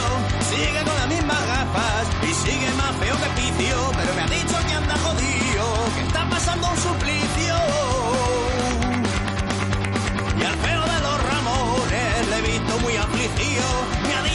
sigue 0.51 0.85
con 0.85 0.95
las 0.95 1.09
mismas 1.09 1.47
gafas 1.47 2.07
y 2.23 2.35
sigue 2.35 2.71
más 2.75 2.95
feo 2.97 3.17
que 3.17 3.41
picio, 3.41 3.77
pero 3.97 4.15
me 4.15 4.23
ha 4.23 4.27
dicho 4.27 4.57
que 4.69 4.75
anda 4.75 4.95
jodido, 4.99 5.65
que 5.95 6.03
está 6.07 6.29
pasando 6.29 6.69
un 6.69 6.77
suplicio. 6.77 7.24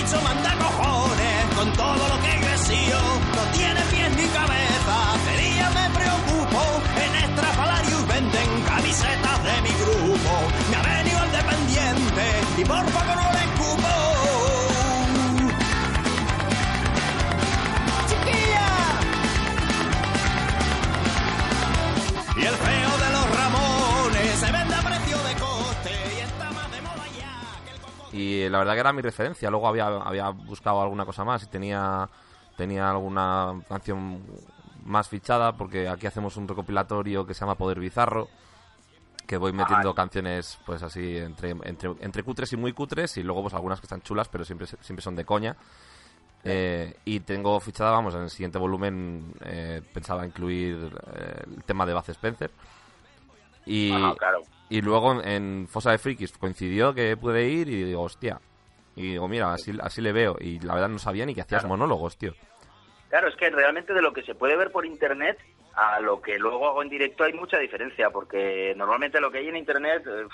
Dicho 0.09 0.21
manda 0.23 0.55
cojones 0.57 1.55
con 1.55 1.71
todo 1.73 2.07
lo 2.07 2.21
que 2.21 2.31
he 2.31 2.39
crecido, 2.39 2.99
no 3.35 3.43
tiene 3.53 3.81
pies 3.91 4.09
ni 4.17 4.27
cabeza, 4.29 4.95
de 5.25 5.37
día 5.43 5.69
me 5.69 5.89
preocupo, 5.97 6.61
en 7.03 7.15
Estrafalarius 7.15 8.07
venden 8.07 8.61
camisetas 8.67 9.43
de 9.43 9.61
mi 9.61 9.69
grupo, 9.81 10.31
me 10.69 10.75
ha 10.77 10.97
venido 10.97 11.23
el 11.23 11.31
dependiente 11.31 12.23
y 12.57 12.65
por 12.65 12.85
poco 12.85 13.15
no 13.15 13.31
le 13.33 13.38
Y 28.11 28.49
la 28.49 28.59
verdad 28.59 28.73
que 28.73 28.79
era 28.79 28.93
mi 28.93 29.01
referencia. 29.01 29.49
Luego 29.49 29.67
había, 29.67 29.87
había 29.87 30.29
buscado 30.29 30.81
alguna 30.81 31.05
cosa 31.05 31.23
más 31.23 31.43
y 31.43 31.47
tenía, 31.47 32.09
tenía 32.57 32.89
alguna 32.89 33.61
canción 33.67 34.21
más 34.85 35.07
fichada 35.07 35.55
porque 35.55 35.87
aquí 35.87 36.07
hacemos 36.07 36.35
un 36.37 36.47
recopilatorio 36.47 37.25
que 37.25 37.33
se 37.33 37.41
llama 37.41 37.55
Poder 37.55 37.79
Bizarro 37.79 38.27
que 39.27 39.37
voy 39.37 39.53
metiendo 39.53 39.93
canciones 39.93 40.57
pues 40.65 40.81
así 40.81 41.17
entre, 41.17 41.51
entre, 41.51 41.91
entre 41.99 42.23
cutres 42.23 42.51
y 42.53 42.57
muy 42.57 42.73
cutres 42.73 43.15
y 43.17 43.21
luego 43.23 43.43
pues 43.43 43.53
algunas 43.53 43.79
que 43.79 43.85
están 43.85 44.01
chulas 44.01 44.27
pero 44.27 44.43
siempre, 44.43 44.65
siempre 44.65 45.03
son 45.03 45.15
de 45.15 45.25
coña 45.25 45.55
Eh, 46.43 46.95
y 47.03 47.19
tengo 47.19 47.59
fichada, 47.59 47.91
vamos, 47.91 48.15
en 48.15 48.21
el 48.21 48.29
siguiente 48.29 48.57
volumen 48.57 49.33
eh, 49.43 49.81
pensaba 49.93 50.25
incluir 50.25 50.89
eh, 51.13 51.43
el 51.57 51.63
tema 51.65 51.85
de 51.85 51.93
Baz 51.93 52.09
Spencer 52.09 52.49
y, 53.65 53.91
Ah, 53.93 54.15
claro. 54.17 54.41
Y 54.69 54.81
luego 54.81 55.21
en 55.23 55.67
Fosa 55.69 55.91
de 55.91 55.97
Frikis 55.97 56.37
coincidió 56.37 56.93
que 56.93 57.17
pude 57.17 57.47
ir 57.47 57.67
y 57.69 57.83
digo, 57.83 58.01
hostia. 58.03 58.39
Y 58.95 59.11
digo, 59.13 59.27
mira, 59.27 59.53
así, 59.53 59.71
así 59.81 60.01
le 60.01 60.11
veo. 60.11 60.35
Y 60.39 60.59
la 60.59 60.73
verdad 60.73 60.89
no 60.89 60.99
sabía 60.99 61.25
ni 61.25 61.33
que 61.33 61.41
hacías 61.41 61.65
monólogos, 61.65 62.17
tío. 62.17 62.33
Claro, 63.09 63.27
es 63.29 63.35
que 63.35 63.49
realmente 63.49 63.93
de 63.93 64.01
lo 64.01 64.13
que 64.13 64.23
se 64.23 64.35
puede 64.35 64.55
ver 64.57 64.71
por 64.71 64.85
internet 64.85 65.37
a 65.73 65.99
lo 65.99 66.21
que 66.21 66.37
luego 66.37 66.67
hago 66.67 66.83
en 66.83 66.89
directo 66.89 67.23
hay 67.23 67.33
mucha 67.33 67.57
diferencia, 67.57 68.09
porque 68.09 68.73
normalmente 68.75 69.21
lo 69.21 69.31
que 69.31 69.37
hay 69.39 69.47
en 69.47 69.55
internet, 69.55 70.03
eh, 70.05 70.27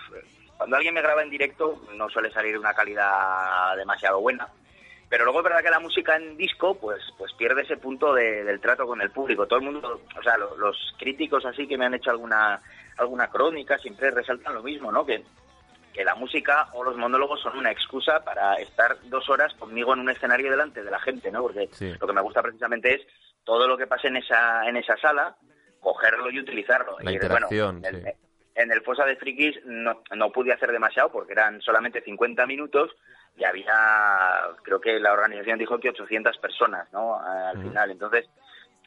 cuando 0.58 0.76
alguien 0.76 0.94
me 0.94 1.02
graba 1.02 1.22
en 1.22 1.30
directo 1.30 1.82
no 1.96 2.10
suele 2.10 2.32
salir 2.32 2.58
una 2.58 2.74
calidad 2.74 3.76
demasiado 3.78 4.20
buena. 4.20 4.48
Pero 5.08 5.24
luego 5.24 5.40
es 5.40 5.44
verdad 5.44 5.62
que 5.62 5.70
la 5.70 5.80
música 5.80 6.16
en 6.16 6.36
disco 6.36 6.76
pues 6.80 7.00
pues 7.18 7.32
pierde 7.34 7.62
ese 7.62 7.78
punto 7.78 8.14
de- 8.14 8.44
del 8.44 8.60
trato 8.60 8.88
con 8.88 9.00
el 9.02 9.12
público. 9.12 9.46
Todo 9.46 9.60
el 9.60 9.66
mundo, 9.66 10.02
o 10.18 10.24
sea, 10.24 10.36
lo- 10.38 10.58
los 10.58 10.76
críticos 10.98 11.46
así 11.46 11.68
que 11.68 11.78
me 11.78 11.86
han 11.86 11.94
hecho 11.94 12.10
alguna 12.10 12.60
alguna 12.98 13.30
crónica 13.30 13.78
siempre 13.78 14.12
resaltan 14.12 14.54
lo 14.56 14.64
mismo, 14.64 14.92
¿no? 14.92 15.06
Que 15.06 15.24
que 15.94 16.04
la 16.04 16.14
música 16.16 16.68
o 16.74 16.84
los 16.84 16.98
monólogos 16.98 17.40
son 17.42 17.58
una 17.58 17.72
excusa 17.72 18.22
para 18.22 18.56
estar 18.56 18.98
dos 19.04 19.30
horas 19.30 19.54
conmigo 19.54 19.94
en 19.94 20.02
un 20.02 20.10
escenario 20.10 20.52
delante 20.52 20.84
de 20.84 20.92
la 20.92 21.00
gente, 21.00 21.32
¿no? 21.32 21.42
Porque 21.42 21.70
Sí. 21.72 21.94
lo 21.98 22.06
que 22.06 22.12
me 22.12 22.20
gusta 22.20 22.42
precisamente 22.42 22.96
es 22.96 23.02
todo 23.46 23.66
lo 23.66 23.78
que 23.78 23.88
pase 23.88 24.10
en 24.10 24.18
esa 24.18 24.68
en 24.68 24.76
esa 24.76 24.98
sala, 24.98 25.38
cogerlo 25.80 26.30
y 26.32 26.40
utilizarlo. 26.42 26.98
La 27.00 27.12
Y, 27.12 27.14
interacción, 27.14 27.80
bueno, 27.80 27.98
sí. 28.04 28.12
en 28.56 28.72
el 28.74 28.82
Fosa 28.82 29.06
de 29.06 29.16
Frikis 29.16 29.56
no, 29.64 30.02
no 30.14 30.32
pude 30.34 30.52
hacer 30.52 30.70
demasiado 30.74 31.14
porque 31.14 31.32
eran 31.32 31.62
solamente 31.62 32.02
50 32.02 32.46
minutos 32.46 32.92
y 33.38 33.46
había, 33.46 33.74
creo 34.64 34.82
que 34.82 35.00
la 35.00 35.14
organización 35.14 35.58
dijo 35.58 35.80
que 35.80 35.92
800 35.92 36.38
personas, 36.40 36.92
¿no? 36.92 37.18
Al 37.22 37.62
final, 37.62 37.92
entonces 37.92 38.28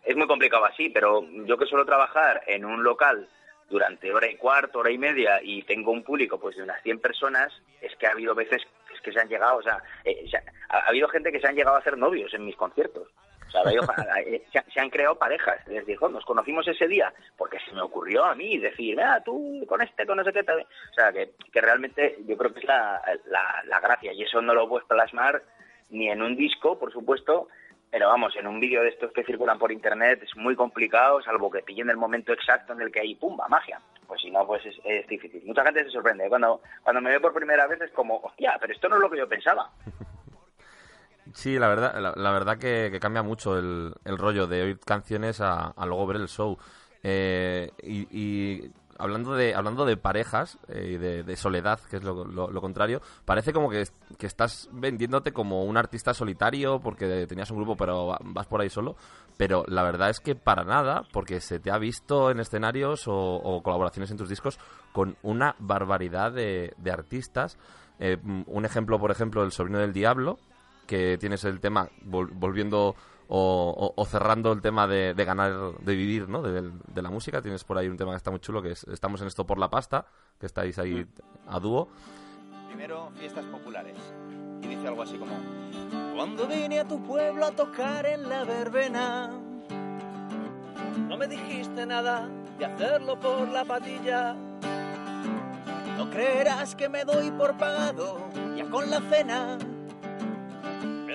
es 0.05 0.15
muy 0.15 0.27
complicado 0.27 0.67
así, 0.67 0.91
pero 0.91 1.25
yo 1.47 1.57
que 1.57 1.65
suelo 1.65 1.87
trabajar 1.87 2.43
en 2.47 2.67
un 2.67 2.83
local 2.85 3.27
durante 3.69 4.13
hora 4.13 4.31
y 4.31 4.37
cuarto, 4.37 4.79
hora 4.81 4.91
y 4.91 4.99
media 4.99 5.41
y 5.43 5.63
tengo 5.63 5.91
un 5.93 6.03
público 6.03 6.39
pues 6.41 6.57
de 6.57 6.63
unas 6.63 6.83
100 6.83 7.01
personas, 7.01 7.53
es 7.81 7.95
que 7.97 8.07
ha 8.07 8.13
habido 8.13 8.35
veces 8.35 8.63
es 8.95 9.01
que 9.03 9.13
se 9.13 9.21
han 9.21 9.29
llegado, 9.29 9.59
o 9.59 9.63
sea, 9.63 9.83
eh, 10.05 10.25
ha, 10.71 10.77
ha 10.79 10.89
habido 10.89 11.09
gente 11.09 11.31
que 11.31 11.41
se 11.41 11.47
han 11.47 11.55
llegado 11.55 11.77
a 11.77 11.81
hacer 11.81 11.97
novios 11.99 12.33
en 12.35 12.45
mis 12.45 12.57
conciertos. 12.57 13.09
O 13.47 13.51
sea, 13.51 13.61
ha 13.63 13.65
habido- 13.69 13.85
eh, 14.27 14.43
se, 14.53 14.81
han 14.81 14.91
creado 14.91 15.17
parejas. 15.17 15.67
Les 15.69 15.87
dijo, 15.87 16.09
nos 16.09 16.25
conocimos 16.25 16.67
ese 16.69 16.87
día 16.87 17.13
porque 17.37 17.59
se 17.61 17.73
me 17.73 17.81
ocurrió 17.83 18.25
a 18.25 18.35
mí 18.35 18.59
decir, 18.59 19.01
ah, 19.01 19.23
tú 19.25 19.65
con 19.67 19.81
este, 19.83 20.07
con 20.07 20.23
sé 20.25 20.33
qué. 20.33 20.43
tal". 20.43 20.61
O 20.61 20.95
sea, 20.95 21.13
que, 21.13 21.33
que 21.53 21.61
realmente 21.61 22.19
yo 22.27 22.37
creo 22.37 22.53
que 22.53 22.61
es 22.61 22.67
la, 22.67 23.01
la, 23.27 23.63
la 23.67 23.81
gracia 23.81 24.13
y 24.13 24.23
eso 24.23 24.41
no 24.43 24.55
lo 24.55 24.69
puedes 24.69 24.87
plasmar 24.87 25.43
ni 25.91 26.11
en 26.11 26.21
un 26.21 26.37
disco, 26.37 26.79
por 26.79 26.93
supuesto, 26.93 27.49
pero 27.91 28.09
vamos, 28.09 28.35
en 28.37 28.47
un 28.47 28.61
vídeo 28.61 28.83
de 28.83 28.91
estos 28.91 29.13
que 29.13 29.25
circulan 29.25 29.59
por 29.59 29.73
internet 29.73 30.23
es 30.23 30.37
muy 30.37 30.55
complicado, 30.55 31.23
salvo 31.23 31.51
que 31.51 31.63
pillen 31.63 31.91
el 31.91 31.97
momento 31.97 32.33
exacto 32.33 32.73
en 32.73 32.83
el 32.83 32.93
que 32.93 33.01
hay 33.01 33.15
pumba, 33.15 33.49
magia. 33.49 33.81
Pues 34.07 34.23
si 34.23 34.31
no, 34.31 34.47
pues 34.47 34.63
es, 34.65 35.07
difícil. 35.07 35.43
Mucha 35.45 35.65
gente 35.65 35.85
se 35.85 35.91
sorprende. 35.91 36.29
Cuando, 36.29 36.63
cuando 36.83 37.01
me 37.01 37.11
ve 37.11 37.21
por 37.21 37.35
primera 37.35 37.67
vez 37.67 37.81
es 37.81 37.91
como, 37.93 38.19
hostia, 38.19 38.57
pero 38.61 38.73
esto 38.73 38.89
no 38.89 38.97
es 38.97 39.03
lo 39.03 39.11
que 39.11 39.19
yo 39.19 39.29
pensaba. 39.29 39.71
Sí, 41.35 41.59
la 41.59 41.69
verdad, 41.69 42.15
la, 42.17 42.31
verdad 42.33 42.57
que, 42.57 42.97
cambia 43.03 43.23
mucho 43.23 43.59
el, 43.59 43.93
el 44.07 44.17
rollo 44.17 44.47
de 44.47 44.63
oír 44.63 44.81
canciones 44.81 45.43
a, 45.43 45.67
a 45.67 45.85
luego 45.85 46.07
ver 46.07 46.17
el 46.17 46.29
show. 46.29 46.57
Eh, 47.03 47.71
y, 47.83 48.09
y 48.11 48.73
hablando 48.99 49.35
de 49.35 49.55
hablando 49.55 49.85
de 49.85 49.97
parejas 49.97 50.59
eh, 50.69 50.93
y 50.95 50.97
de, 50.99 51.23
soledad, 51.37 51.81
que 51.89 51.97
es 51.97 52.03
lo, 52.03 52.25
lo- 52.25 52.51
contrario, 52.61 53.01
parece 53.25 53.53
como 53.53 53.71
que, 53.71 53.85
que 54.19 54.27
estás 54.27 54.69
vendiéndote 54.73 55.33
como 55.33 55.65
un 55.65 55.77
artista 55.77 56.13
solitario 56.13 56.81
porque 56.81 57.27
tenías 57.27 57.51
un 57.51 57.59
grupo 57.59 57.77
pero 57.77 58.07
va- 58.09 58.19
vas 58.23 58.47
por 58.47 58.61
ahí 58.61 58.69
solo. 58.69 58.97
Pero 59.37 59.65
la 59.69 59.83
verdad 59.85 60.11
es 60.11 60.19
que 60.21 60.35
para 60.35 60.65
nada, 60.65 61.05
porque 61.13 61.41
se 61.41 61.61
te 61.61 61.71
ha 61.71 61.79
visto 61.79 62.31
en 62.31 62.41
escenarios 62.41 63.07
o, 63.07 63.15
o 63.15 63.63
colaboraciones 63.63 64.11
en 64.11 64.17
tus 64.17 64.29
discos 64.29 64.59
con 64.93 65.17
una 65.23 65.55
barbaridad 65.59 66.33
de, 66.33 66.75
de 66.77 66.91
artistas. 66.91 67.57
Eh, 68.01 68.17
un 68.47 68.65
ejemplo, 68.65 68.99
por 68.99 69.11
ejemplo, 69.11 69.43
El 69.45 69.53
sobrino 69.53 69.79
del 69.79 69.93
diablo, 69.93 70.39
que 70.87 71.19
tienes 71.19 71.45
el 71.45 71.61
tema 71.61 71.89
vol- 72.05 72.31
volviendo 72.33 72.97
o, 73.29 73.75
o- 73.77 74.01
o 74.01 74.05
cerrando 74.07 74.53
el 74.53 74.61
tema 74.63 74.87
de, 74.87 75.15
de 75.15 75.25
ganar, 75.25 75.53
de 75.81 75.95
vivir, 75.95 76.29
¿no? 76.29 76.43
De, 76.43 76.71
de 76.71 77.03
la 77.03 77.11
música. 77.11 77.41
Tienes 77.43 77.63
por 77.65 77.79
ahí 77.79 77.89
un 77.89 77.97
tema 77.97 78.13
que 78.13 78.17
está 78.17 78.31
muy 78.31 78.41
chulo, 78.41 78.63
que 78.63 78.71
es 78.73 78.85
Estamos 78.85 79.21
en 79.21 79.27
esto 79.29 79.47
por 79.47 79.59
la 79.59 79.69
pasta, 79.71 80.07
que 80.41 80.47
estáis 80.47 80.79
ahí 80.79 81.07
a 81.47 81.61
dúo. 81.61 81.89
Primero, 82.69 83.11
fiestas 83.19 83.45
populares. 83.47 83.97
Y 84.63 84.67
dice 84.67 84.89
algo 84.89 85.03
así 85.03 85.17
como... 85.19 85.33
Cuando 86.15 86.47
vine 86.49 86.81
a 86.81 86.89
tu 86.89 87.01
pueblo 87.05 87.47
a 87.47 87.51
tocar 87.53 88.05
en 88.07 88.29
la 88.29 88.43
verbena, 88.45 89.31
no 91.09 91.17
me 91.17 91.29
dijiste 91.29 91.87
nada 91.87 92.29
de 92.59 92.65
hacerlo 92.67 93.19
por 93.21 93.47
la 93.49 93.65
patilla. 93.65 94.35
No 95.97 96.11
creerás 96.11 96.75
que 96.75 96.89
me 96.89 97.05
doy 97.05 97.31
por 97.31 97.57
pagado 97.57 98.19
ya 98.57 98.65
con 98.69 98.91
la 98.91 99.01
cena. 99.03 99.59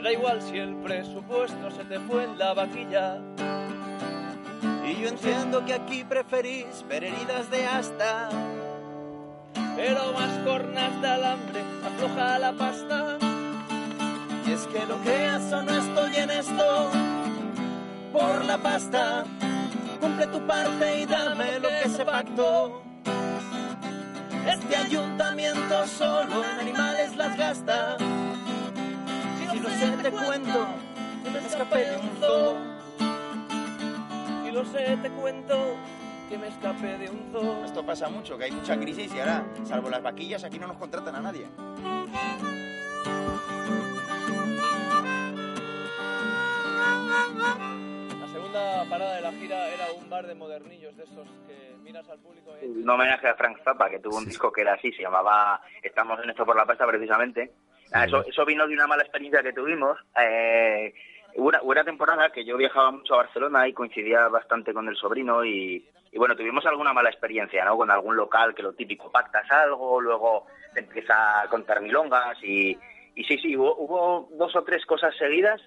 Da 0.03 0.11
igual 0.11 0.41
si 0.41 0.57
el 0.57 0.75
presupuesto 0.75 1.71
se 1.71 1.85
te 1.85 1.97
fue 1.97 2.25
en 2.25 2.38
la 2.38 2.53
vaquilla. 2.53 3.19
Y 4.85 5.01
yo 5.01 5.07
entiendo 5.07 5.63
que 5.63 5.73
aquí 5.73 6.03
preferís 6.03 6.85
ver 6.89 7.05
heridas 7.05 7.49
de 7.49 7.65
asta. 7.65 8.27
Pero 9.77 10.11
más 10.11 10.39
cornas 10.39 11.01
de 11.01 11.07
alambre 11.07 11.61
afloja 11.85 12.38
la 12.38 12.51
pasta. 12.51 13.17
Y 14.45 14.51
es 14.51 14.67
que 14.67 14.85
lo 14.85 14.97
creas 14.97 15.53
o 15.53 15.63
no 15.63 15.73
estoy 15.73 16.15
en 16.17 16.31
esto 16.31 16.91
por 18.11 18.43
la 18.43 18.57
pasta. 18.57 19.23
Cumple 20.01 20.27
tu 20.27 20.45
parte 20.45 20.99
y 20.99 21.05
dame 21.05 21.59
lo 21.59 21.69
que 21.69 21.88
se 21.88 22.03
pactó. 22.03 22.84
Este 24.45 24.75
ayuntamiento 24.75 25.88
solo 25.88 26.43
en 26.43 26.59
animales 26.59 27.15
las 27.15 27.38
gasta. 27.38 27.97
Sé, 29.84 29.97
te 29.97 30.11
cuento 30.11 30.65
que 31.26 31.30
me 31.30 31.39
escapé 31.39 31.77
de 31.80 31.97
un 31.97 32.10
zoo. 32.22 32.57
Si 34.45 34.51
lo 34.51 34.64
sé, 34.64 34.97
te 35.01 35.10
cuento 35.10 35.76
que 36.30 36.38
me 36.38 36.47
escapé 36.47 36.97
de 36.99 37.10
un 37.10 37.30
zoo. 37.34 37.65
Esto 37.65 37.85
pasa 37.85 38.07
mucho, 38.07 38.38
que 38.38 38.45
hay 38.45 38.51
mucha 38.51 38.80
crisis 38.80 39.14
y 39.14 39.19
ahora, 39.19 39.43
salvo 39.65 39.89
las 39.89 40.01
vaquillas, 40.01 40.41
aquí 40.45 40.57
no 40.57 40.68
nos 40.68 40.77
contratan 40.77 41.15
a 41.18 41.19
nadie. 41.19 41.47
La 48.22 48.27
segunda 48.31 48.85
parada 48.89 49.15
de 49.18 49.22
la 49.22 49.31
gira 49.34 49.68
era 49.68 49.91
un 49.99 50.10
bar 50.10 50.26
de 50.27 50.35
modernillos 50.35 50.95
de 50.95 51.03
estos 51.03 51.27
que 51.45 51.76
miras 51.84 52.07
al 52.07 52.19
público 52.19 52.51
y 52.61 52.68
Un 52.68 52.89
homenaje 52.89 53.27
a 53.27 53.35
Frank 53.35 53.57
Zappa, 53.65 53.89
que 53.89 53.99
tuvo 53.99 54.15
un 54.15 54.26
disco 54.26 54.49
que 54.49 54.61
era 54.61 54.76
así, 54.76 54.93
se 54.93 55.01
llamaba 55.01 55.61
Estamos 55.81 56.18
en 56.23 56.30
esto 56.30 56.45
por 56.45 56.55
la 56.55 56.65
pasta, 56.65 56.88
precisamente. 56.88 57.51
Ah, 57.94 58.06
eso, 58.06 58.26
eso 58.26 58.45
vino 58.45 58.68
de 58.68 58.74
una 58.74 58.88
mala 58.88 59.03
experiencia 59.03 59.44
que 59.44 59.53
tuvimos. 59.53 59.99
Eh, 60.20 60.94
hubo, 61.36 61.49
una, 61.49 61.61
hubo 61.61 61.72
una 61.72 61.84
temporada 61.84 62.32
que 62.32 62.44
yo 62.44 62.57
viajaba 62.57 62.91
mucho 62.91 63.14
a 63.14 63.18
Barcelona 63.18 63.68
y 63.68 63.74
coincidía 63.74 64.28
bastante 64.30 64.74
con 64.74 64.88
el 64.88 64.95
sobrino 64.95 65.45
y, 65.45 65.88
y 66.11 66.18
bueno, 66.18 66.36
tuvimos 66.36 66.65
alguna 66.65 66.91
mala 66.91 67.10
experiencia, 67.10 67.64
¿no? 67.65 67.78
Con 67.78 67.91
algún 67.91 68.15
local 68.15 68.56
que 68.56 68.64
lo 68.64 68.74
típico, 68.74 69.11
pactas 69.11 69.49
algo, 69.52 70.02
luego 70.02 70.48
te 70.74 70.80
empieza 70.80 71.41
a 71.41 71.48
contar 71.48 71.82
milongas 71.82 72.38
y, 72.44 72.78
y 73.15 73.24
sí, 73.26 73.38
sí, 73.38 73.56
hubo, 73.56 73.76
hubo 73.78 74.30
dos 74.38 74.56
o 74.56 74.64
tres 74.64 74.86
cosas 74.86 75.15
seguidas 75.15 75.61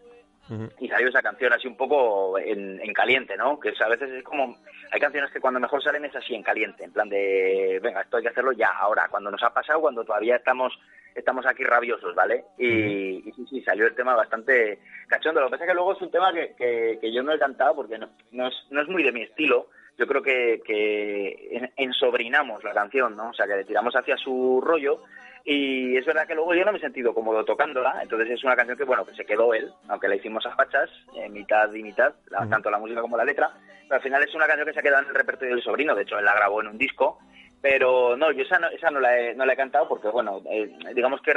y 0.79 0.89
salió 0.89 1.09
esa 1.09 1.23
canción 1.23 1.53
así 1.53 1.67
un 1.67 1.77
poco 1.77 2.39
en, 2.39 2.81
en 2.81 2.93
caliente, 2.93 3.37
¿no? 3.37 3.59
Que 3.59 3.73
a 3.85 3.89
veces 3.89 4.11
es 4.11 4.23
como, 4.23 4.57
hay 4.93 5.01
canciones 5.01 5.33
que 5.33 5.41
cuando 5.41 5.59
mejor 5.59 5.83
salen 5.83 6.05
es 6.05 6.15
así 6.15 6.37
en 6.37 6.45
caliente, 6.45 6.85
en 6.85 6.93
plan 6.93 7.09
de, 7.09 7.81
venga, 7.83 8.03
esto 8.03 8.19
hay 8.19 8.23
que 8.23 8.29
hacerlo 8.29 8.53
ya, 8.53 8.69
ahora, 8.69 9.09
cuando 9.11 9.31
nos 9.31 9.43
ha 9.43 9.53
pasado, 9.53 9.81
cuando 9.81 10.05
todavía 10.05 10.37
estamos 10.37 10.73
estamos 11.17 11.47
aquí 11.47 11.65
rabiosos, 11.65 12.15
¿vale? 12.15 12.45
Y, 12.59 13.29
y 13.29 13.33
sí, 13.33 13.47
sí, 13.51 13.63
salió 13.63 13.87
el 13.87 13.95
tema 13.95 14.15
bastante 14.15 14.79
cachondo. 15.09 15.41
Lo 15.41 15.47
que 15.49 15.53
pasa 15.53 15.65
es 15.65 15.69
que 15.71 15.75
luego 15.75 15.93
es 15.95 16.03
un 16.03 16.11
tema 16.11 16.33
que, 16.33 16.55
que, 16.57 16.99
que 17.01 17.13
yo 17.13 17.23
no 17.23 17.33
he 17.33 17.39
cantado 17.39 17.75
porque 17.75 17.99
no, 17.99 18.09
no, 18.33 18.49
es, 18.49 18.55
no 18.71 18.83
es 18.83 18.89
muy 18.89 19.03
de 19.03 19.13
mi 19.13 19.23
estilo. 19.23 19.69
Yo 19.99 20.07
creo 20.07 20.23
que, 20.23 20.61
que 20.65 21.49
en- 21.57 21.73
ensobrinamos 21.77 22.63
la 22.65 22.75
canción, 22.75 23.17
¿no? 23.17 23.31
O 23.31 23.35
sea, 23.35 23.47
que 23.47 23.57
le 23.57 23.65
tiramos 23.65 23.95
hacia 23.97 24.17
su 24.17 24.61
rollo 24.63 25.03
y 25.45 25.97
es 25.97 26.05
verdad 26.05 26.27
que 26.27 26.35
luego 26.35 26.55
yo 26.55 26.65
no 26.65 26.73
me 26.73 26.79
he 26.79 26.81
sentido 26.81 27.15
cómodo 27.15 27.45
tocándola, 27.45 28.01
entonces 28.03 28.31
es 28.31 28.43
una 28.45 28.57
canción 28.57 28.77
que, 28.77 28.83
bueno, 28.85 29.07
que 29.07 29.15
se 29.15 29.25
quedó 29.25 29.55
él, 29.55 29.73
aunque 29.89 30.09
la 30.09 30.17
hicimos 30.17 30.45
a 30.45 30.55
fachas, 30.57 30.91
eh, 31.17 31.29
mitad 31.29 31.73
y 31.73 31.83
mitad, 31.85 32.15
la- 32.31 32.49
tanto 32.49 32.69
la 32.69 32.79
música 32.81 33.01
como 33.01 33.17
la 33.17 33.25
letra, 33.25 33.53
pero 33.85 33.95
al 33.95 34.03
final 34.03 34.23
es 34.25 34.35
una 34.35 34.47
canción 34.49 34.67
que 34.67 34.73
se 34.75 34.81
ha 34.81 34.83
quedado 34.83 35.05
en 35.05 35.09
el 35.11 35.15
repertorio 35.15 35.55
del 35.55 35.63
sobrino, 35.63 35.95
de 35.95 36.03
hecho 36.03 36.19
él 36.19 36.25
la 36.25 36.35
grabó 36.35 36.61
en 36.61 36.67
un 36.67 36.79
disco, 36.79 37.21
pero 37.61 38.17
no, 38.17 38.31
yo 38.33 38.43
esa 38.43 38.59
no, 38.59 38.69
esa 38.69 38.91
no, 38.91 39.01
la, 39.01 39.19
he, 39.19 39.35
no 39.35 39.45
la 39.45 39.53
he 39.55 39.57
cantado 39.57 39.89
porque, 39.89 40.09
bueno, 40.09 40.41
eh, 40.51 40.71
digamos 40.95 41.21
que 41.23 41.33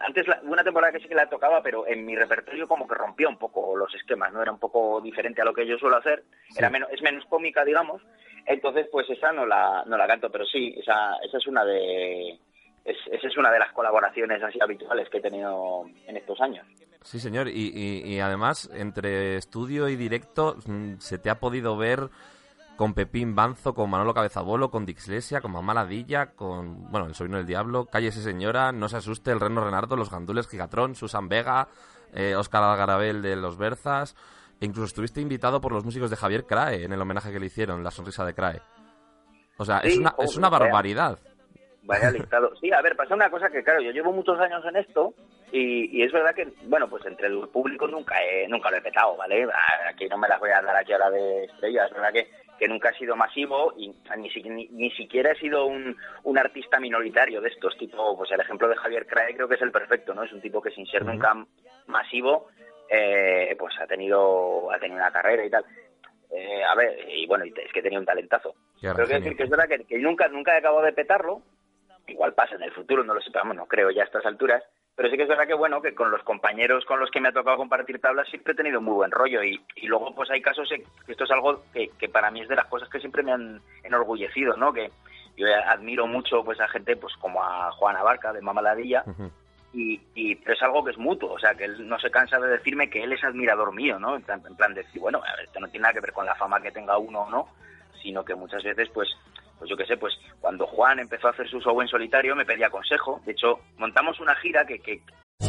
antes 0.00 0.26
la- 0.26 0.40
una 0.44 0.64
temporada 0.64 0.92
que 0.92 1.00
sí 1.00 1.08
que 1.08 1.14
la 1.14 1.28
tocaba, 1.28 1.62
pero 1.62 1.86
en 1.86 2.04
mi 2.06 2.16
repertorio 2.16 2.66
como 2.68 2.86
que 2.88 2.94
rompía 2.94 3.28
un 3.28 3.38
poco 3.38 3.76
los 3.76 3.94
esquemas, 3.94 4.32
¿no? 4.32 4.40
Era 4.42 4.52
un 4.52 4.58
poco 4.58 5.00
diferente 5.00 5.42
a 5.42 5.44
lo 5.44 5.52
que 5.54 5.66
yo 5.66 5.76
suelo 5.78 5.96
hacer, 5.96 6.24
era 6.56 6.70
menos, 6.70 6.88
es 6.90 7.02
menos 7.02 7.24
cómica, 7.26 7.64
digamos, 7.64 8.00
entonces 8.46 8.86
pues 8.90 9.08
esa 9.10 9.32
no 9.32 9.44
la, 9.46 9.84
no 9.86 9.96
la 9.96 10.06
canto, 10.06 10.30
pero 10.30 10.44
sí, 10.46 10.74
esa, 10.78 11.16
esa 11.24 11.38
es 11.38 11.46
una 11.46 11.64
de... 11.64 12.38
Es, 12.84 12.98
esa 13.10 13.28
es 13.28 13.36
una 13.38 13.50
de 13.50 13.58
las 13.58 13.72
colaboraciones 13.72 14.42
así 14.42 14.58
habituales 14.60 15.08
que 15.08 15.16
he 15.16 15.22
tenido 15.22 15.86
en 16.06 16.18
estos 16.18 16.38
años. 16.42 16.66
Sí, 17.02 17.18
señor. 17.18 17.48
Y, 17.48 17.72
y- 17.74 18.14
y 18.14 18.20
además, 18.20 18.70
entre 18.74 19.36
estudio 19.36 19.88
y 19.88 19.96
directo, 19.96 20.56
mm, 20.66 20.98
se 20.98 21.18
te 21.18 21.30
ha 21.30 21.36
podido 21.40 21.78
ver 21.78 22.10
con 22.76 22.94
Pepín 22.94 23.34
Banzo, 23.34 23.74
con 23.74 23.90
Manolo 23.90 24.14
Cabezabolo, 24.14 24.70
con 24.70 24.84
Dixlesia, 24.84 25.40
con 25.40 25.52
Mamá 25.52 25.74
Ladilla, 25.74 26.32
con, 26.32 26.90
bueno, 26.90 27.06
El 27.06 27.14
Sobrino 27.14 27.38
del 27.38 27.46
Diablo, 27.46 27.86
Cállese 27.86 28.22
Señora, 28.22 28.72
No 28.72 28.88
se 28.88 28.96
asuste, 28.96 29.30
El 29.30 29.40
Reno 29.40 29.64
Renardo, 29.64 29.96
Los 29.96 30.10
Gandules, 30.10 30.48
Gigatrón, 30.48 30.94
Susan 30.94 31.28
Vega, 31.28 31.68
eh, 32.12 32.34
Óscar 32.34 32.62
Algarabel 32.62 33.22
de 33.22 33.36
Los 33.36 33.56
Berzas, 33.56 34.16
e 34.60 34.66
incluso 34.66 34.86
estuviste 34.86 35.20
invitado 35.20 35.60
por 35.60 35.72
los 35.72 35.84
músicos 35.84 36.10
de 36.10 36.16
Javier 36.16 36.46
Crae 36.46 36.84
en 36.84 36.92
el 36.92 37.00
homenaje 37.00 37.32
que 37.32 37.40
le 37.40 37.46
hicieron, 37.46 37.84
La 37.84 37.90
Sonrisa 37.90 38.24
de 38.24 38.34
Crae. 38.34 38.60
O 39.56 39.64
sea, 39.64 39.78
es 39.78 39.96
una, 39.96 40.10
joder, 40.10 40.28
es 40.28 40.36
una 40.36 40.48
barbaridad. 40.48 41.18
Vaya 41.82 42.10
listado. 42.10 42.50
Sí, 42.60 42.72
a 42.72 42.80
ver, 42.80 42.96
pasa 42.96 43.14
una 43.14 43.30
cosa 43.30 43.50
que, 43.50 43.62
claro, 43.62 43.80
yo 43.82 43.90
llevo 43.90 44.12
muchos 44.12 44.38
años 44.40 44.64
en 44.64 44.76
esto 44.76 45.14
y, 45.52 45.96
y 45.96 46.02
es 46.02 46.12
verdad 46.12 46.34
que, 46.34 46.52
bueno, 46.66 46.88
pues 46.88 47.04
entre 47.06 47.28
el 47.28 47.46
público 47.48 47.86
nunca 47.86 48.16
he, 48.22 48.48
nunca 48.48 48.70
lo 48.70 48.78
he 48.78 48.80
petado, 48.80 49.16
¿vale? 49.16 49.46
Aquí 49.88 50.08
no 50.08 50.18
me 50.18 50.26
las 50.26 50.40
voy 50.40 50.50
a 50.50 50.62
dar 50.62 50.76
aquí 50.76 50.92
ahora 50.92 51.10
de 51.10 51.44
estrella. 51.44 51.84
Es 51.86 51.92
verdad 51.92 52.12
que, 52.12 52.30
que 52.58 52.68
nunca 52.68 52.90
he 52.90 52.94
sido 52.98 53.16
masivo 53.16 53.74
y 53.76 53.92
ni, 54.16 54.30
si- 54.30 54.42
ni, 54.42 54.68
ni 54.68 54.90
siquiera 54.92 55.32
he 55.32 55.36
sido 55.38 55.66
un, 55.66 55.96
un 56.22 56.38
artista 56.38 56.78
minoritario 56.80 57.40
de 57.40 57.48
estos, 57.48 57.76
tipo, 57.76 58.16
pues 58.16 58.30
el 58.32 58.40
ejemplo 58.40 58.68
de 58.68 58.76
Javier 58.76 59.06
Crae 59.06 59.34
creo 59.34 59.48
que 59.48 59.56
es 59.56 59.62
el 59.62 59.72
perfecto, 59.72 60.14
¿no? 60.14 60.22
Es 60.22 60.32
un 60.32 60.40
tipo 60.40 60.62
que 60.62 60.70
sin 60.70 60.86
ser 60.86 61.04
nunca 61.12 61.34
masivo, 61.86 62.48
eh, 62.88 63.54
pues 63.58 63.74
ha 63.80 63.86
tenido, 63.86 64.70
ha 64.70 64.78
tenido 64.78 64.98
una 64.98 65.10
carrera 65.10 65.44
y 65.44 65.50
tal. 65.50 65.64
Eh, 66.30 66.64
a 66.64 66.74
ver, 66.74 67.08
y 67.08 67.26
bueno, 67.26 67.44
es 67.44 67.72
que 67.72 67.82
tenía 67.82 67.98
un 67.98 68.04
talentazo. 68.06 68.54
Pero 68.96 69.06
quiero 69.06 69.20
decir 69.24 69.36
que 69.36 69.42
es 69.44 69.50
verdad 69.50 69.68
que, 69.68 69.84
que 69.84 69.98
nunca, 69.98 70.28
nunca 70.28 70.54
he 70.54 70.58
acabado 70.58 70.84
de 70.84 70.92
petarlo. 70.92 71.42
Igual 72.06 72.34
pasa 72.34 72.54
en 72.56 72.62
el 72.62 72.72
futuro, 72.72 73.02
no 73.04 73.14
lo 73.14 73.20
sepamos, 73.20 73.56
no 73.56 73.66
creo 73.66 73.90
ya 73.90 74.02
a 74.02 74.04
estas 74.06 74.26
alturas. 74.26 74.62
Pero 74.96 75.10
sí 75.10 75.16
que 75.16 75.24
es 75.24 75.28
verdad 75.28 75.46
que, 75.46 75.54
bueno, 75.54 75.82
que 75.82 75.94
con 75.94 76.10
los 76.10 76.22
compañeros 76.22 76.84
con 76.84 77.00
los 77.00 77.10
que 77.10 77.20
me 77.20 77.28
ha 77.28 77.32
tocado 77.32 77.56
compartir 77.56 78.00
tablas 78.00 78.28
siempre 78.28 78.52
he 78.52 78.56
tenido 78.56 78.80
muy 78.80 78.94
buen 78.94 79.10
rollo. 79.10 79.42
Y, 79.42 79.60
y 79.76 79.86
luego, 79.86 80.14
pues 80.14 80.30
hay 80.30 80.40
casos, 80.40 80.68
que 80.68 81.12
esto 81.12 81.24
es 81.24 81.30
algo 81.32 81.64
que, 81.72 81.90
que 81.98 82.08
para 82.08 82.30
mí 82.30 82.40
es 82.40 82.48
de 82.48 82.56
las 82.56 82.66
cosas 82.66 82.88
que 82.88 83.00
siempre 83.00 83.22
me 83.22 83.32
han 83.32 83.60
enorgullecido, 83.82 84.56
¿no? 84.56 84.72
Que 84.72 84.90
yo 85.36 85.46
admiro 85.66 86.06
mucho 86.06 86.44
pues 86.44 86.60
a 86.60 86.68
gente 86.68 86.96
pues 86.96 87.14
como 87.16 87.42
a 87.42 87.72
Juana 87.72 88.02
Barca 88.02 88.32
de 88.32 88.40
Mamaladilla. 88.40 89.04
Y, 89.72 90.00
y 90.14 90.36
pero 90.36 90.54
es 90.54 90.62
algo 90.62 90.84
que 90.84 90.92
es 90.92 90.98
mutuo, 90.98 91.32
o 91.32 91.38
sea, 91.40 91.56
que 91.56 91.64
él 91.64 91.88
no 91.88 91.98
se 91.98 92.08
cansa 92.08 92.38
de 92.38 92.46
decirme 92.46 92.88
que 92.88 93.02
él 93.02 93.12
es 93.12 93.24
admirador 93.24 93.74
mío, 93.74 93.98
¿no? 93.98 94.14
En 94.14 94.22
plan, 94.22 94.40
en 94.46 94.54
plan 94.54 94.72
de 94.72 94.84
decir, 94.84 95.00
bueno, 95.00 95.18
a 95.18 95.34
ver, 95.34 95.46
esto 95.46 95.58
no 95.58 95.66
tiene 95.66 95.82
nada 95.82 95.94
que 95.94 96.00
ver 96.00 96.12
con 96.12 96.26
la 96.26 96.36
fama 96.36 96.60
que 96.60 96.70
tenga 96.70 96.96
uno 96.96 97.22
o 97.22 97.30
no, 97.30 97.48
sino 98.00 98.24
que 98.24 98.36
muchas 98.36 98.62
veces, 98.62 98.88
pues, 98.90 99.08
pues 99.64 99.70
yo 99.70 99.76
qué 99.76 99.86
sé, 99.86 99.96
pues 99.96 100.12
cuando 100.40 100.66
Juan 100.66 100.98
empezó 100.98 101.28
a 101.28 101.30
hacer 101.30 101.48
su 101.48 101.58
show 101.60 101.80
en 101.80 101.88
solitario 101.88 102.36
me 102.36 102.44
pedía 102.44 102.68
consejo. 102.68 103.20
De 103.24 103.32
hecho, 103.32 103.60
montamos 103.78 104.20
una 104.20 104.34
gira 104.36 104.64
que, 104.66 104.78
que 104.78 105.00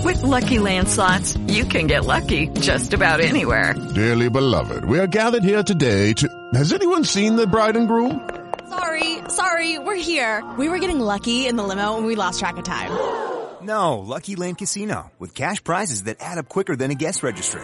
With 0.04 0.24
Lucky 0.24 0.60
Land 0.60 0.88
slots, 0.88 1.38
you 1.48 1.66
can 1.66 1.88
get 1.88 2.06
lucky 2.06 2.48
just 2.62 2.94
about 2.94 3.20
anywhere. 3.20 3.76
Dearly 3.94 4.30
beloved, 4.30 4.86
we 4.86 5.00
are 5.00 5.08
gathered 5.08 5.44
here 5.44 5.64
today 5.64 6.14
to. 6.14 6.28
Has 6.54 6.74
anyone 6.74 7.04
seen 7.04 7.36
the 7.36 7.46
bride 7.46 7.76
and 7.76 7.88
groom? 7.88 8.22
Sorry, 8.70 9.20
sorry, 9.30 9.80
we're 9.80 9.96
here. 9.96 10.44
We 10.58 10.70
were 10.70 10.80
getting 10.80 11.00
lucky 11.00 11.48
in 11.48 11.56
the 11.56 11.64
limo 11.64 11.98
and 11.98 12.06
we 12.06 12.16
lost 12.16 12.40
track 12.40 12.58
of 12.58 12.64
time. 12.64 12.92
No, 13.62 14.00
Lucky 14.00 14.36
Land 14.36 14.58
Casino, 14.60 15.12
with 15.20 15.34
cash 15.34 15.64
prizes 15.64 16.04
that 16.04 16.18
add 16.20 16.38
up 16.38 16.48
quicker 16.48 16.76
than 16.76 16.92
a 16.92 16.96
guest 16.96 17.22
registry. 17.24 17.64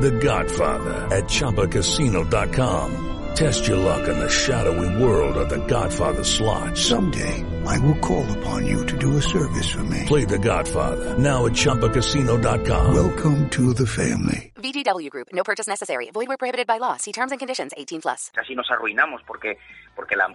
The 0.00 0.10
Godfather 0.10 0.94
at 1.14 1.24
ChumbaCasino.com. 1.24 3.02
Test 3.34 3.68
your 3.68 3.76
luck 3.76 4.08
in 4.08 4.18
the 4.18 4.30
shadowy 4.30 5.02
world 5.02 5.36
of 5.36 5.48
The 5.50 5.58
Godfather 5.66 6.24
slot. 6.24 6.76
Someday, 6.78 7.44
I 7.66 7.78
will 7.80 7.98
call 7.98 8.24
upon 8.38 8.66
you 8.66 8.86
to 8.86 8.96
do 8.96 9.16
a 9.18 9.22
service 9.22 9.70
for 9.70 9.84
me. 9.84 10.04
Play 10.06 10.24
The 10.24 10.38
Godfather 10.38 11.18
now 11.18 11.44
at 11.46 11.52
ChumbaCasino.com. 11.52 12.94
Welcome 12.94 13.50
to 13.50 13.74
the 13.74 13.86
family. 13.86 14.52
VGW 14.56 15.10
Group. 15.10 15.28
No 15.32 15.44
purchase 15.44 15.66
necessary. 15.68 16.10
Void 16.10 16.28
where 16.28 16.38
prohibited 16.38 16.66
by 16.66 16.78
law. 16.78 16.96
See 16.96 17.12
terms 17.12 17.30
and 17.32 17.38
conditions. 17.38 17.72
18 17.76 18.00
plus. 18.00 18.30
casi 18.34 18.54
nos 18.54 18.70
arruinamos 18.70 19.20
porque 19.26 19.58
porque 19.94 20.16
la, 20.16 20.28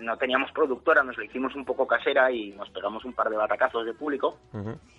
no 0.00 0.16
teníamos 0.16 0.50
productora, 0.52 1.02
nos 1.02 1.16
la 1.16 1.24
hicimos 1.24 1.54
un 1.54 1.64
poco 1.64 1.86
casera 1.86 2.30
y 2.30 2.52
nos 2.52 2.68
pegamos 2.70 3.04
un 3.04 3.12
par 3.14 3.30
de 3.30 3.36
batacazos 3.36 3.86
de 3.86 3.94
público, 3.94 4.38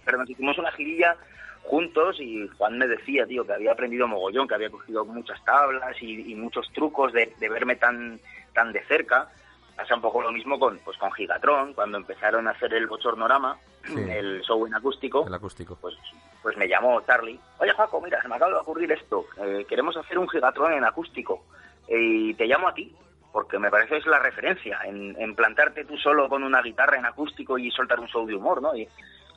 pero 0.04 0.18
nos 0.18 0.30
hicimos 0.30 0.58
una 0.58 0.72
girilla 0.72 1.16
juntos 1.64 2.20
y 2.20 2.48
Juan 2.58 2.78
me 2.78 2.88
decía, 2.88 3.26
tío, 3.26 3.46
que 3.46 3.54
había 3.54 3.72
aprendido 3.72 4.08
mogollón, 4.08 4.48
que 4.48 4.56
había 4.56 4.70
cogido 4.70 5.06
muchas 5.06 5.44
tablas 5.46 5.96
y, 6.02 6.32
y 6.32 6.36
muchos 6.36 6.70
trucos 6.74 7.14
de, 7.14 7.34
de 7.40 7.50
verme 7.50 7.76
tan 7.76 8.20
tan 8.54 8.72
de 8.74 8.84
cerca. 8.86 9.30
Pasa 9.76 9.96
un 9.96 10.02
poco 10.02 10.22
lo 10.22 10.32
mismo 10.32 10.60
con 10.60 10.78
pues 10.80 10.98
con 10.98 11.12
Gigatron, 11.14 11.74
cuando 11.74 11.98
empezaron 11.98 12.48
a 12.48 12.52
hacer 12.52 12.74
el 12.74 12.88
bochornorama, 12.88 13.58
Sí. 13.86 13.96
el 14.10 14.42
show 14.44 14.66
en 14.66 14.74
acústico, 14.76 15.26
El 15.28 15.34
acústico. 15.34 15.78
pues, 15.82 15.96
pues 16.42 16.56
me 16.58 16.68
llamó 16.68 17.02
Charlie. 17.02 17.40
Oye, 17.60 17.72
Jaco, 17.74 18.00
mira, 18.02 18.22
se 18.22 18.28
me 18.30 18.36
acaba 18.36 18.52
de 18.54 18.58
ocurrir 18.60 18.92
esto. 18.92 19.26
Eh, 19.44 19.66
queremos 19.68 19.98
hacer 19.98 20.18
un 20.20 20.30
Gigatron 20.30 20.72
en 20.74 20.86
acústico. 20.86 21.44
Eh, 21.90 21.98
y 22.00 22.34
te 22.36 22.46
llamo 22.46 22.70
a 22.70 22.74
ti, 22.74 22.96
porque 23.34 23.60
me 23.60 23.70
parece 23.72 23.90
que 23.90 23.98
es 23.98 24.06
la 24.06 24.20
referencia, 24.20 24.80
en, 24.86 25.16
en 25.20 25.36
plantarte 25.36 25.84
tú 25.84 25.98
solo 25.98 26.30
con 26.30 26.44
una 26.44 26.62
guitarra 26.62 26.98
en 26.98 27.06
acústico 27.06 27.58
y 27.58 27.72
soltar 27.72 28.00
un 28.00 28.08
show 28.08 28.26
de 28.26 28.36
humor, 28.36 28.62
¿no? 28.62 28.74
Y 28.76 28.88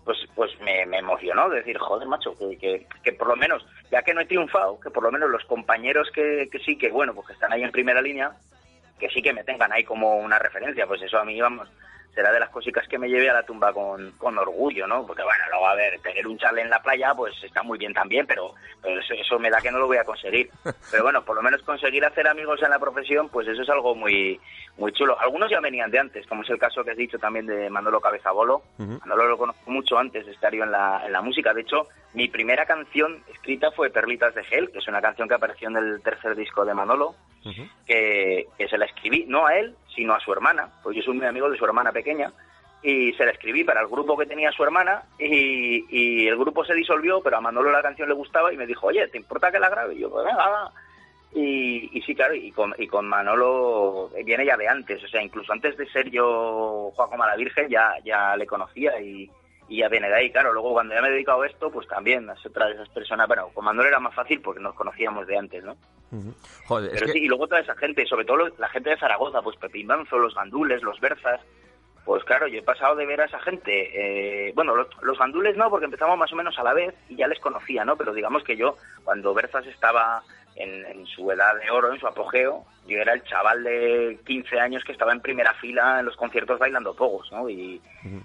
pues 0.06 0.18
pues 0.36 0.52
me, 0.60 0.82
emocionó 0.96 1.50
decir, 1.50 1.76
joder, 1.78 2.06
macho, 2.06 2.32
que, 2.38 2.56
que, 2.56 2.86
que 3.02 3.12
por 3.12 3.26
lo 3.26 3.36
menos, 3.36 3.66
ya 3.90 4.02
que 4.02 4.14
no 4.14 4.20
he 4.20 4.26
triunfado, 4.26 4.78
que 4.78 4.88
por 4.88 5.02
lo 5.02 5.10
menos 5.10 5.28
los 5.28 5.44
compañeros 5.46 6.08
que, 6.14 6.48
que 6.50 6.60
sí, 6.60 6.78
que 6.78 6.90
bueno, 6.90 7.12
pues 7.12 7.26
que 7.26 7.32
están 7.32 7.52
ahí 7.52 7.64
en 7.64 7.72
primera 7.72 8.00
línea, 8.00 8.30
que 9.00 9.08
sí 9.10 9.20
que 9.20 9.32
me 9.32 9.42
tengan 9.42 9.72
ahí 9.72 9.82
como 9.82 10.16
una 10.18 10.38
referencia, 10.38 10.86
pues 10.86 11.02
eso 11.02 11.18
a 11.18 11.24
mí, 11.24 11.40
vamos, 11.40 11.68
será 12.16 12.32
de 12.32 12.40
las 12.40 12.48
cositas 12.48 12.88
que 12.88 12.98
me 12.98 13.10
lleve 13.10 13.28
a 13.28 13.34
la 13.34 13.42
tumba 13.42 13.74
con, 13.74 14.12
con 14.12 14.38
orgullo, 14.38 14.86
¿no? 14.86 15.06
Porque 15.06 15.22
bueno, 15.22 15.44
luego 15.50 15.68
a 15.68 15.74
ver, 15.74 16.00
tener 16.00 16.26
un 16.26 16.38
chale 16.38 16.62
en 16.62 16.70
la 16.70 16.82
playa, 16.82 17.12
pues 17.14 17.34
está 17.44 17.62
muy 17.62 17.76
bien 17.78 17.92
también, 17.92 18.26
pero, 18.26 18.54
pero 18.80 18.98
eso, 18.98 19.12
eso 19.12 19.38
me 19.38 19.50
da 19.50 19.60
que 19.60 19.70
no 19.70 19.78
lo 19.78 19.86
voy 19.86 19.98
a 19.98 20.04
conseguir. 20.04 20.50
Pero 20.90 21.02
bueno, 21.02 21.22
por 21.24 21.36
lo 21.36 21.42
menos 21.42 21.60
conseguir 21.62 22.04
hacer 22.06 22.26
amigos 22.26 22.62
en 22.62 22.70
la 22.70 22.78
profesión, 22.78 23.28
pues 23.28 23.46
eso 23.48 23.60
es 23.60 23.68
algo 23.68 23.94
muy 23.94 24.40
muy 24.78 24.92
chulo. 24.92 25.18
Algunos 25.20 25.50
ya 25.50 25.60
venían 25.60 25.90
de 25.90 25.98
antes, 25.98 26.26
como 26.26 26.42
es 26.42 26.50
el 26.50 26.58
caso 26.58 26.84
que 26.84 26.92
has 26.92 26.96
dicho 26.96 27.18
también 27.18 27.46
de 27.46 27.68
Manolo 27.68 28.00
Cabezabolo. 28.00 28.62
Manolo 28.78 29.28
lo 29.28 29.38
conozco 29.38 29.70
mucho 29.70 29.98
antes 29.98 30.24
de 30.24 30.32
estar 30.32 30.54
yo 30.54 30.64
en 30.64 30.70
la, 30.70 31.02
en 31.04 31.12
la 31.12 31.22
música. 31.22 31.52
De 31.52 31.62
hecho, 31.62 31.88
mi 32.16 32.28
primera 32.28 32.64
canción 32.64 33.22
escrita 33.30 33.70
fue 33.72 33.90
Perlitas 33.90 34.34
de 34.34 34.42
Gel, 34.44 34.70
que 34.70 34.78
es 34.78 34.88
una 34.88 35.02
canción 35.02 35.28
que 35.28 35.34
apareció 35.34 35.68
en 35.68 35.76
el 35.76 36.00
tercer 36.02 36.34
disco 36.34 36.64
de 36.64 36.72
Manolo 36.72 37.14
que, 37.86 38.46
que 38.56 38.68
se 38.68 38.78
la 38.78 38.86
escribí 38.86 39.26
no 39.28 39.46
a 39.46 39.54
él, 39.54 39.76
sino 39.94 40.14
a 40.14 40.20
su 40.20 40.32
hermana, 40.32 40.70
pues 40.82 40.96
yo 40.96 41.02
soy 41.02 41.14
muy 41.14 41.26
amigo 41.26 41.50
de 41.50 41.58
su 41.58 41.64
hermana 41.66 41.92
pequeña, 41.92 42.32
y 42.82 43.12
se 43.12 43.24
la 43.26 43.32
escribí 43.32 43.64
para 43.64 43.82
el 43.82 43.88
grupo 43.88 44.16
que 44.16 44.24
tenía 44.24 44.50
su 44.50 44.64
hermana, 44.64 45.02
y, 45.18 45.84
y 45.90 46.26
el 46.26 46.38
grupo 46.38 46.64
se 46.64 46.72
disolvió, 46.72 47.20
pero 47.20 47.36
a 47.36 47.42
Manolo 47.42 47.70
la 47.70 47.82
canción 47.82 48.08
le 48.08 48.14
gustaba 48.14 48.50
y 48.50 48.56
me 48.56 48.66
dijo, 48.66 48.86
oye, 48.86 49.06
¿te 49.08 49.18
importa 49.18 49.52
que 49.52 49.58
la 49.58 49.68
grabe? 49.68 49.94
Y 49.94 49.98
yo, 49.98 50.10
pues 50.10 50.24
venga. 50.24 50.72
Y, 51.34 51.90
y 51.98 52.00
sí, 52.00 52.14
claro, 52.14 52.34
y 52.34 52.50
con, 52.50 52.74
y 52.78 52.86
con 52.86 53.06
Manolo 53.06 54.10
viene 54.24 54.46
ya 54.46 54.56
de 54.56 54.68
antes, 54.68 55.04
o 55.04 55.08
sea, 55.08 55.22
incluso 55.22 55.52
antes 55.52 55.76
de 55.76 55.86
ser 55.90 56.08
yo 56.10 56.90
Juan 56.94 57.18
Mala 57.18 57.36
Virgen 57.36 57.68
ya, 57.68 57.92
ya 58.02 58.34
le 58.38 58.46
conocía 58.46 58.98
y, 59.02 59.30
y 59.68 59.82
de 60.08 60.14
ahí, 60.14 60.30
claro. 60.30 60.52
Luego 60.52 60.72
cuando 60.72 60.94
ya 60.94 61.02
me 61.02 61.08
he 61.08 61.12
dedicado 61.12 61.42
a 61.42 61.46
esto, 61.46 61.70
pues 61.70 61.86
también 61.88 62.28
es 62.30 62.44
otra 62.46 62.66
de 62.66 62.74
esas 62.74 62.88
personas, 62.90 63.26
bueno, 63.26 63.48
con 63.52 63.64
Manolo 63.64 63.88
era 63.88 63.98
más 64.00 64.14
fácil 64.14 64.40
porque 64.40 64.60
nos 64.60 64.74
conocíamos 64.74 65.26
de 65.26 65.36
antes, 65.38 65.64
¿no? 65.64 65.76
Ujú. 66.12 66.34
Joder, 66.66 66.90
es 66.92 66.94
Pero 67.00 67.06
que- 67.06 67.12
sí, 67.12 67.18
y 67.24 67.28
luego 67.28 67.48
toda 67.48 67.60
esa 67.60 67.74
gente, 67.74 68.06
sobre 68.06 68.24
todo 68.24 68.36
la 68.58 68.68
gente 68.68 68.90
de 68.90 68.96
Zaragoza, 68.98 69.42
pues 69.42 69.56
Pepín 69.56 69.86
Manzo, 69.88 70.18
los 70.18 70.34
gandules, 70.34 70.82
los 70.82 71.00
berzas, 71.00 71.40
pues 72.04 72.22
claro, 72.22 72.46
yo 72.46 72.60
he 72.60 72.62
pasado 72.62 72.94
de 72.94 73.04
ver 73.06 73.20
a 73.20 73.24
esa 73.24 73.40
gente, 73.40 74.48
eh, 74.48 74.52
bueno, 74.54 74.76
los, 74.76 74.86
los 75.02 75.18
gandules 75.18 75.56
no, 75.56 75.68
porque 75.68 75.86
empezamos 75.86 76.16
más 76.16 76.32
o 76.32 76.36
menos 76.36 76.56
a 76.58 76.62
la 76.62 76.72
vez 76.72 76.94
y 77.08 77.16
ya 77.16 77.26
les 77.26 77.40
conocía, 77.40 77.84
¿no? 77.84 77.96
Pero 77.96 78.12
digamos 78.14 78.44
que 78.44 78.56
yo, 78.56 78.76
cuando 79.02 79.34
Berzas 79.34 79.66
estaba 79.66 80.22
en, 80.56 80.84
en 80.86 81.06
su 81.06 81.30
edad 81.30 81.54
de 81.62 81.70
oro, 81.70 81.92
en 81.92 82.00
su 82.00 82.06
apogeo, 82.06 82.64
yo 82.86 82.98
era 82.98 83.12
el 83.12 83.22
chaval 83.24 83.62
de 83.64 84.18
15 84.26 84.58
años 84.58 84.82
que 84.84 84.92
estaba 84.92 85.12
en 85.12 85.20
primera 85.20 85.52
fila 85.54 86.00
en 86.00 86.06
los 86.06 86.16
conciertos 86.16 86.58
bailando 86.58 86.94
pogos, 86.94 87.30
¿no? 87.32 87.48
Y, 87.48 87.80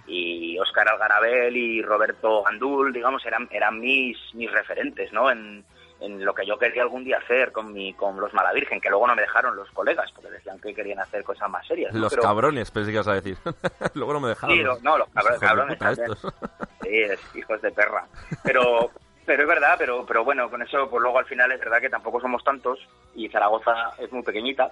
y 0.08 0.58
Óscar 0.60 0.88
Algarabel 0.90 1.56
y 1.58 1.82
Roberto 1.82 2.44
Gandul, 2.44 2.94
digamos, 2.94 3.26
eran, 3.26 3.48
eran 3.52 3.80
mis, 3.80 4.18
mis 4.34 4.52
referentes, 4.52 5.12
¿no? 5.14 5.30
En, 5.32 5.64
en 6.00 6.26
lo 6.26 6.34
que 6.34 6.48
yo 6.48 6.58
quería 6.58 6.82
algún 6.82 7.04
día 7.04 7.18
hacer 7.20 7.52
con 7.52 7.72
mi 7.74 7.94
con 7.94 8.20
los 8.20 8.34
Malavirgen, 8.34 8.82
que 8.82 8.90
luego 8.90 9.06
no 9.06 9.16
me 9.16 9.22
dejaron 9.22 9.56
los 9.56 9.70
colegas, 9.70 10.12
porque 10.14 10.32
decían 10.32 10.60
que 10.60 10.74
querían 10.74 11.00
hacer 11.00 11.24
cosas 11.24 11.48
más 11.50 11.66
serias. 11.68 11.94
¿no? 11.94 12.00
Los 12.00 12.10
Pero- 12.12 12.24
cabrones, 12.24 12.72
pensé 12.72 12.90
que 12.90 12.96
ibas 12.96 13.08
a 13.08 13.14
decir. 13.14 13.38
Luego 13.94 14.14
no 14.14 14.20
me 14.20 14.30
dejaron. 14.30 14.56
Sí, 14.58 14.64
no, 14.64 14.78
no, 14.82 14.98
los 14.98 15.10
cabrones, 15.10 15.40
cabrones 15.40 15.78
estos. 15.82 16.34
Sí, 16.82 16.90
es 17.04 17.20
hijos 17.36 17.62
de 17.62 17.72
perra. 17.72 18.08
Pero, 18.44 18.90
pero 19.26 19.44
es 19.44 19.48
verdad, 19.48 19.76
pero, 19.78 20.06
pero 20.06 20.24
bueno, 20.24 20.50
con 20.50 20.62
eso, 20.62 20.90
pues 20.90 21.02
luego 21.02 21.20
al 21.20 21.26
final 21.26 21.52
es 21.52 21.60
verdad 21.60 21.80
que 21.80 21.90
tampoco 21.90 22.20
somos 22.20 22.44
tantos 22.44 22.80
y 23.16 23.30
Zaragoza 23.30 23.92
es 23.98 24.12
muy 24.12 24.24
pequeñita 24.24 24.72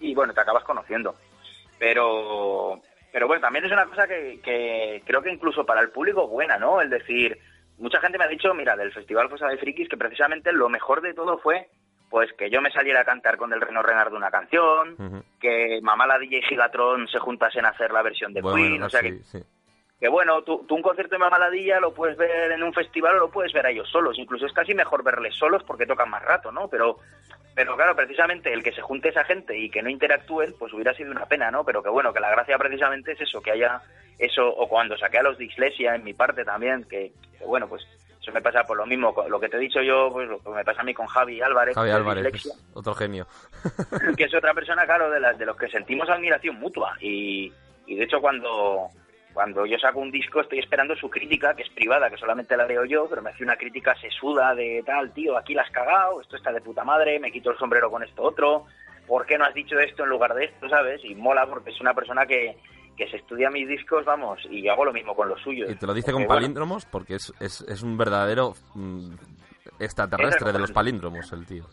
y 0.00 0.14
bueno, 0.14 0.32
te 0.32 0.40
acabas 0.40 0.64
conociendo. 0.64 1.14
Pero, 1.78 2.80
pero 3.12 3.26
bueno, 3.26 3.40
también 3.40 3.64
es 3.64 3.72
una 3.72 3.86
cosa 3.86 4.06
que, 4.06 4.40
que 4.42 5.02
creo 5.04 5.22
que 5.22 5.32
incluso 5.32 5.66
para 5.66 5.80
el 5.80 5.90
público 5.90 6.24
es 6.24 6.30
buena, 6.30 6.58
¿no? 6.58 6.80
El 6.80 6.90
decir, 6.90 7.38
mucha 7.78 8.00
gente 8.00 8.18
me 8.18 8.24
ha 8.24 8.28
dicho, 8.28 8.54
mira, 8.54 8.76
del 8.76 8.92
Festival 8.92 9.28
Fosa 9.28 9.48
de 9.48 9.58
Frikis, 9.58 9.88
que 9.88 9.96
precisamente 9.96 10.52
lo 10.52 10.68
mejor 10.68 11.00
de 11.00 11.14
todo 11.14 11.38
fue 11.38 11.68
pues 12.12 12.30
que 12.34 12.50
yo 12.50 12.60
me 12.60 12.70
saliera 12.70 13.00
a 13.00 13.04
cantar 13.06 13.38
con 13.38 13.54
el 13.54 13.60
Reno 13.62 13.82
Renard 13.82 14.10
de 14.10 14.18
una 14.18 14.30
canción, 14.30 15.24
que 15.40 15.80
Mamá 15.80 16.06
la 16.06 16.18
DJ 16.18 16.40
y 16.40 16.42
Gigatron 16.42 17.08
se 17.08 17.18
juntasen 17.18 17.64
a 17.64 17.70
hacer 17.70 17.90
la 17.90 18.02
versión 18.02 18.34
de 18.34 18.42
Bueno, 18.42 18.56
Queen, 18.58 18.70
bueno, 18.72 18.86
o 18.86 18.90
sea 18.90 19.00
sí, 19.00 19.06
que 19.06 19.24
sí. 19.24 19.42
Que 20.02 20.08
bueno, 20.08 20.42
tú, 20.42 20.64
tú 20.66 20.74
un 20.74 20.82
concierto 20.82 21.14
de 21.14 21.20
Mamaladilla 21.20 21.78
lo 21.78 21.94
puedes 21.94 22.16
ver 22.16 22.50
en 22.50 22.64
un 22.64 22.74
festival 22.74 23.14
o 23.14 23.20
lo 23.20 23.30
puedes 23.30 23.52
ver 23.52 23.66
a 23.66 23.70
ellos 23.70 23.88
solos. 23.88 24.18
Incluso 24.18 24.46
es 24.46 24.52
casi 24.52 24.74
mejor 24.74 25.04
verles 25.04 25.32
solos 25.36 25.62
porque 25.62 25.86
tocan 25.86 26.10
más 26.10 26.24
rato, 26.24 26.50
¿no? 26.50 26.66
Pero, 26.66 26.98
pero 27.54 27.76
claro, 27.76 27.94
precisamente 27.94 28.52
el 28.52 28.64
que 28.64 28.72
se 28.72 28.80
junte 28.80 29.10
esa 29.10 29.22
gente 29.22 29.56
y 29.56 29.70
que 29.70 29.80
no 29.80 29.88
interactúen, 29.88 30.56
pues 30.58 30.72
hubiera 30.72 30.92
sido 30.92 31.12
una 31.12 31.26
pena, 31.26 31.52
¿no? 31.52 31.64
Pero 31.64 31.84
que 31.84 31.88
bueno, 31.88 32.12
que 32.12 32.18
la 32.18 32.32
gracia 32.32 32.58
precisamente 32.58 33.12
es 33.12 33.20
eso, 33.20 33.40
que 33.40 33.52
haya 33.52 33.80
eso, 34.18 34.48
o 34.48 34.68
cuando 34.68 34.98
saqué 34.98 35.18
a 35.18 35.22
los 35.22 35.38
de 35.38 35.44
Iglesia 35.44 35.94
en 35.94 36.02
mi 36.02 36.14
parte 36.14 36.44
también, 36.44 36.82
que, 36.82 37.12
que 37.38 37.44
bueno, 37.44 37.68
pues 37.68 37.86
eso 38.20 38.32
me 38.32 38.42
pasa 38.42 38.64
por 38.64 38.78
lo 38.78 38.86
mismo, 38.86 39.14
lo 39.28 39.38
que 39.38 39.48
te 39.48 39.56
he 39.56 39.60
dicho 39.60 39.82
yo, 39.82 40.08
pues 40.10 40.28
lo 40.28 40.40
que 40.40 40.50
me 40.50 40.64
pasa 40.64 40.80
a 40.80 40.84
mí 40.84 40.92
con 40.94 41.06
Javi 41.06 41.40
Álvarez, 41.40 41.76
Javi 41.76 41.90
Álvarez, 41.90 42.24
Dislexia 42.24 42.54
otro 42.74 42.92
genio. 42.96 43.28
que 44.16 44.24
es 44.24 44.34
otra 44.34 44.52
persona, 44.54 44.84
claro, 44.84 45.10
de, 45.12 45.20
las 45.20 45.38
de 45.38 45.46
los 45.46 45.56
que 45.56 45.68
sentimos 45.68 46.10
admiración 46.10 46.56
mutua. 46.56 46.96
Y, 47.00 47.52
Y 47.86 47.94
de 47.94 48.02
hecho 48.02 48.20
cuando, 48.20 48.88
cuando 49.32 49.66
yo 49.66 49.78
saco 49.78 50.00
un 50.00 50.10
disco 50.10 50.40
estoy 50.40 50.58
esperando 50.58 50.94
su 50.96 51.08
crítica, 51.08 51.54
que 51.54 51.62
es 51.62 51.70
privada, 51.70 52.10
que 52.10 52.16
solamente 52.16 52.56
la 52.56 52.66
leo 52.66 52.84
yo, 52.84 53.06
pero 53.08 53.22
me 53.22 53.30
hace 53.30 53.44
una 53.44 53.56
crítica 53.56 53.94
sesuda 54.00 54.54
de 54.54 54.82
tal, 54.84 55.12
tío, 55.12 55.36
aquí 55.36 55.54
la 55.54 55.62
has 55.62 55.70
cagado, 55.70 56.20
esto 56.20 56.36
está 56.36 56.52
de 56.52 56.60
puta 56.60 56.84
madre, 56.84 57.18
me 57.18 57.32
quito 57.32 57.50
el 57.50 57.58
sombrero 57.58 57.90
con 57.90 58.02
esto 58.02 58.22
otro, 58.22 58.66
¿por 59.06 59.26
qué 59.26 59.38
no 59.38 59.44
has 59.44 59.54
dicho 59.54 59.78
esto 59.78 60.04
en 60.04 60.10
lugar 60.10 60.34
de 60.34 60.44
esto, 60.44 60.68
sabes? 60.68 61.00
Y 61.04 61.14
mola 61.14 61.46
porque 61.46 61.70
es 61.70 61.80
una 61.80 61.94
persona 61.94 62.26
que, 62.26 62.56
que 62.96 63.08
se 63.08 63.16
estudia 63.16 63.50
mis 63.50 63.68
discos, 63.68 64.04
vamos, 64.04 64.40
y 64.50 64.62
yo 64.62 64.72
hago 64.72 64.84
lo 64.84 64.92
mismo 64.92 65.14
con 65.14 65.28
los 65.28 65.40
suyos. 65.40 65.70
Y 65.70 65.76
te 65.76 65.86
lo 65.86 65.94
dice 65.94 66.12
con 66.12 66.22
bueno, 66.22 66.34
palíndromos 66.34 66.84
porque 66.86 67.14
es, 67.14 67.32
es, 67.40 67.62
es 67.62 67.82
un 67.82 67.96
verdadero 67.96 68.54
mm, 68.74 69.14
extraterrestre 69.78 70.52
de 70.52 70.58
los 70.58 70.72
palíndromos 70.72 71.32
el 71.32 71.46
tío. 71.46 71.64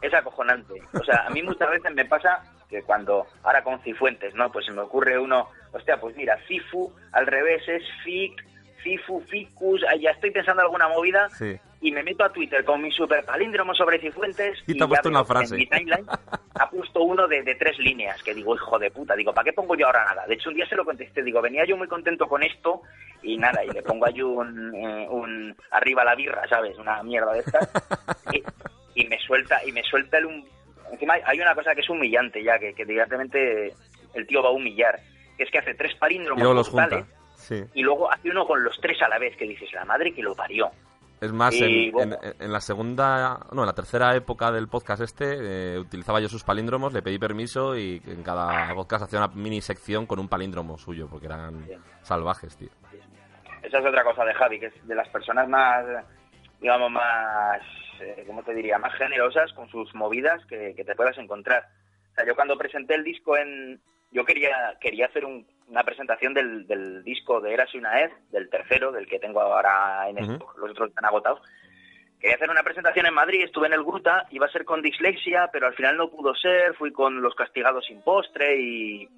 es 0.00 0.14
acojonante. 0.14 0.74
O 0.94 1.04
sea, 1.04 1.26
a 1.26 1.30
mí 1.30 1.42
muchas 1.42 1.70
veces 1.70 1.92
me 1.94 2.04
pasa 2.04 2.42
que 2.68 2.82
cuando, 2.82 3.26
ahora 3.42 3.62
con 3.62 3.80
Cifuentes, 3.80 4.34
¿no? 4.34 4.50
Pues 4.52 4.66
se 4.66 4.72
me 4.72 4.82
ocurre 4.82 5.18
uno, 5.18 5.48
hostia, 5.72 5.98
pues 6.00 6.16
mira, 6.16 6.38
Cifu 6.46 6.92
al 7.12 7.26
revés 7.26 7.62
es 7.68 7.82
Fic, 8.04 8.44
Cifu, 8.82 9.20
Ficus, 9.28 9.82
ya 10.00 10.10
estoy 10.10 10.30
pensando 10.30 10.62
alguna 10.62 10.88
movida 10.88 11.28
Sí. 11.30 11.58
y 11.80 11.90
me 11.92 12.02
meto 12.02 12.24
a 12.24 12.32
Twitter 12.32 12.64
con 12.64 12.80
mi 12.80 12.90
super 12.92 13.24
palíndromo 13.24 13.74
sobre 13.74 13.98
Cifuentes 13.98 14.58
Y 14.66 14.76
te 14.78 14.84
ha 14.84 14.86
puesto 14.86 15.08
una 15.08 15.24
frase. 15.24 15.54
En 15.54 15.58
mi 15.60 15.66
timeline 15.66 16.06
ha 16.54 16.70
puesto 16.70 17.02
uno 17.02 17.26
de, 17.26 17.42
de 17.42 17.54
tres 17.56 17.78
líneas 17.78 18.22
que 18.22 18.34
digo, 18.34 18.54
hijo 18.54 18.78
de 18.78 18.90
puta, 18.90 19.14
digo, 19.16 19.32
¿para 19.34 19.44
qué 19.44 19.52
pongo 19.52 19.74
yo 19.76 19.86
ahora 19.86 20.04
nada? 20.04 20.26
De 20.26 20.34
hecho, 20.34 20.48
un 20.50 20.54
día 20.56 20.68
se 20.68 20.76
lo 20.76 20.84
contesté, 20.84 21.22
digo, 21.22 21.40
venía 21.42 21.64
yo 21.64 21.76
muy 21.76 21.88
contento 21.88 22.28
con 22.28 22.42
esto 22.42 22.82
y 23.22 23.36
nada, 23.36 23.64
y 23.64 23.68
le 23.70 23.82
pongo 23.82 24.06
ahí 24.06 24.22
un, 24.22 24.74
eh, 24.74 25.06
un 25.10 25.56
arriba 25.72 26.04
la 26.04 26.14
birra, 26.14 26.46
¿sabes? 26.48 26.76
Una 26.78 27.02
mierda 27.02 27.32
de 27.32 27.40
estas 27.40 27.68
y, 28.32 28.42
y 29.02 29.06
me 29.08 29.18
suelta 29.18 29.60
y 29.66 29.72
me 29.72 29.82
suelta 29.82 30.18
el 30.18 30.26
un 30.26 30.46
encima 30.92 31.14
hay- 31.14 31.22
hay 31.26 31.40
una 31.40 31.54
cosa 31.54 31.74
que 31.74 31.80
es 31.82 31.90
humillante 31.90 32.42
ya 32.42 32.58
que, 32.58 32.72
que 32.74 32.84
directamente 32.84 33.74
el 34.14 34.26
tío 34.26 34.42
va 34.42 34.48
a 34.48 34.52
humillar 34.52 34.98
que 35.38 35.44
es 35.44 35.50
que 35.50 35.58
hace 35.58 35.74
tres 35.74 35.92
Y 35.94 35.98
palíndromos 35.98 36.42
luego 36.42 36.54
los 36.54 36.68
junta. 36.68 37.06
Sí. 37.36 37.64
y 37.74 37.82
luego 37.82 38.12
hace 38.12 38.28
uno 38.30 38.46
con 38.46 38.62
los 38.62 38.78
tres 38.80 39.00
a 39.00 39.08
la 39.08 39.18
vez 39.18 39.34
que 39.36 39.46
dices 39.46 39.72
la 39.72 39.84
madre 39.86 40.12
que 40.12 40.22
lo 40.22 40.34
parió 40.34 40.70
Es 41.20 41.32
más, 41.32 41.54
Y 41.54 41.86
en, 41.86 41.92
bueno. 41.92 42.16
en- 42.22 42.42
en 42.42 42.52
la 42.52 42.60
segunda, 42.60 43.40
no, 43.52 43.62
en 43.62 43.66
la 43.66 43.72
tercera 43.72 44.14
época 44.16 44.50
del 44.52 44.68
podcast 44.68 45.02
este, 45.02 45.74
eh, 45.74 45.78
utilizaba 45.78 46.20
yo 46.20 46.28
sus 46.28 46.44
palíndromos, 46.44 46.92
le 46.92 47.00
pedí 47.02 47.18
permiso 47.18 47.76
y 47.76 48.02
en 48.06 48.22
cada 48.22 48.74
podcast 48.74 49.04
hacía 49.04 49.18
una 49.20 49.28
mini 49.34 49.60
sección 49.62 50.04
con 50.06 50.18
un 50.18 50.28
palíndromo 50.28 50.76
suyo, 50.78 51.08
porque 51.10 51.26
eran 51.26 51.64
salvajes, 52.02 52.56
tío. 52.56 52.68
esa 53.62 53.78
es 53.78 53.86
otra 53.86 54.04
cosa 54.04 54.24
de 54.24 54.34
Javi 54.34 54.60
que 54.60 54.66
es 54.66 54.86
de 54.86 54.94
las 54.94 55.08
personas 55.08 55.48
más 55.48 55.84
digamos 56.60 56.90
más 56.90 57.60
eh, 58.00 58.24
cómo 58.26 58.42
te 58.42 58.52
diría 58.54 58.78
más 58.78 58.94
generosas 58.94 59.52
con 59.54 59.68
sus 59.68 59.92
movidas 59.94 60.44
que, 60.46 60.74
que 60.76 60.84
te 60.84 60.94
puedas 60.96 61.16
encontrar 61.18 61.64
o 62.12 62.14
sea 62.14 62.26
yo 62.26 62.34
cuando 62.34 62.56
presenté 62.58 62.94
el 62.94 63.04
disco 63.04 63.36
en 63.36 63.80
yo 64.10 64.24
quería 64.24 64.76
quería 64.80 65.06
hacer 65.06 65.24
un- 65.24 65.46
una 65.68 65.84
presentación 65.84 66.32
del, 66.34 66.66
del 66.66 67.02
disco 67.04 67.40
de 67.40 67.52
Eras 67.52 67.68
y 67.74 67.78
una 67.78 67.94
vez 67.94 68.10
del 68.30 68.48
tercero 68.48 68.90
del 68.92 69.06
que 69.06 69.18
tengo 69.18 69.40
ahora 69.40 70.08
en 70.08 70.18
Ujú. 70.22 70.32
stock, 70.32 70.58
los 70.58 70.70
otros 70.70 70.88
están 70.90 71.04
agotados 71.04 71.40
Quería 72.20 72.34
hacer 72.34 72.50
una 72.50 72.64
presentación 72.64 73.06
en 73.06 73.14
Madrid, 73.14 73.44
estuve 73.44 73.68
en 73.68 73.74
el 73.74 73.84
Gruta, 73.84 74.26
iba 74.30 74.46
a 74.46 74.50
ser 74.50 74.64
con 74.64 74.82
dislexia, 74.82 75.50
pero 75.52 75.68
al 75.68 75.74
final 75.74 75.96
no 75.96 76.10
pudo 76.10 76.34
ser, 76.34 76.74
fui 76.74 76.90
con 76.90 77.22
los 77.22 77.32
castigados 77.36 77.86
sin 77.86 78.02
postre 78.02 78.56
y... 78.60 79.08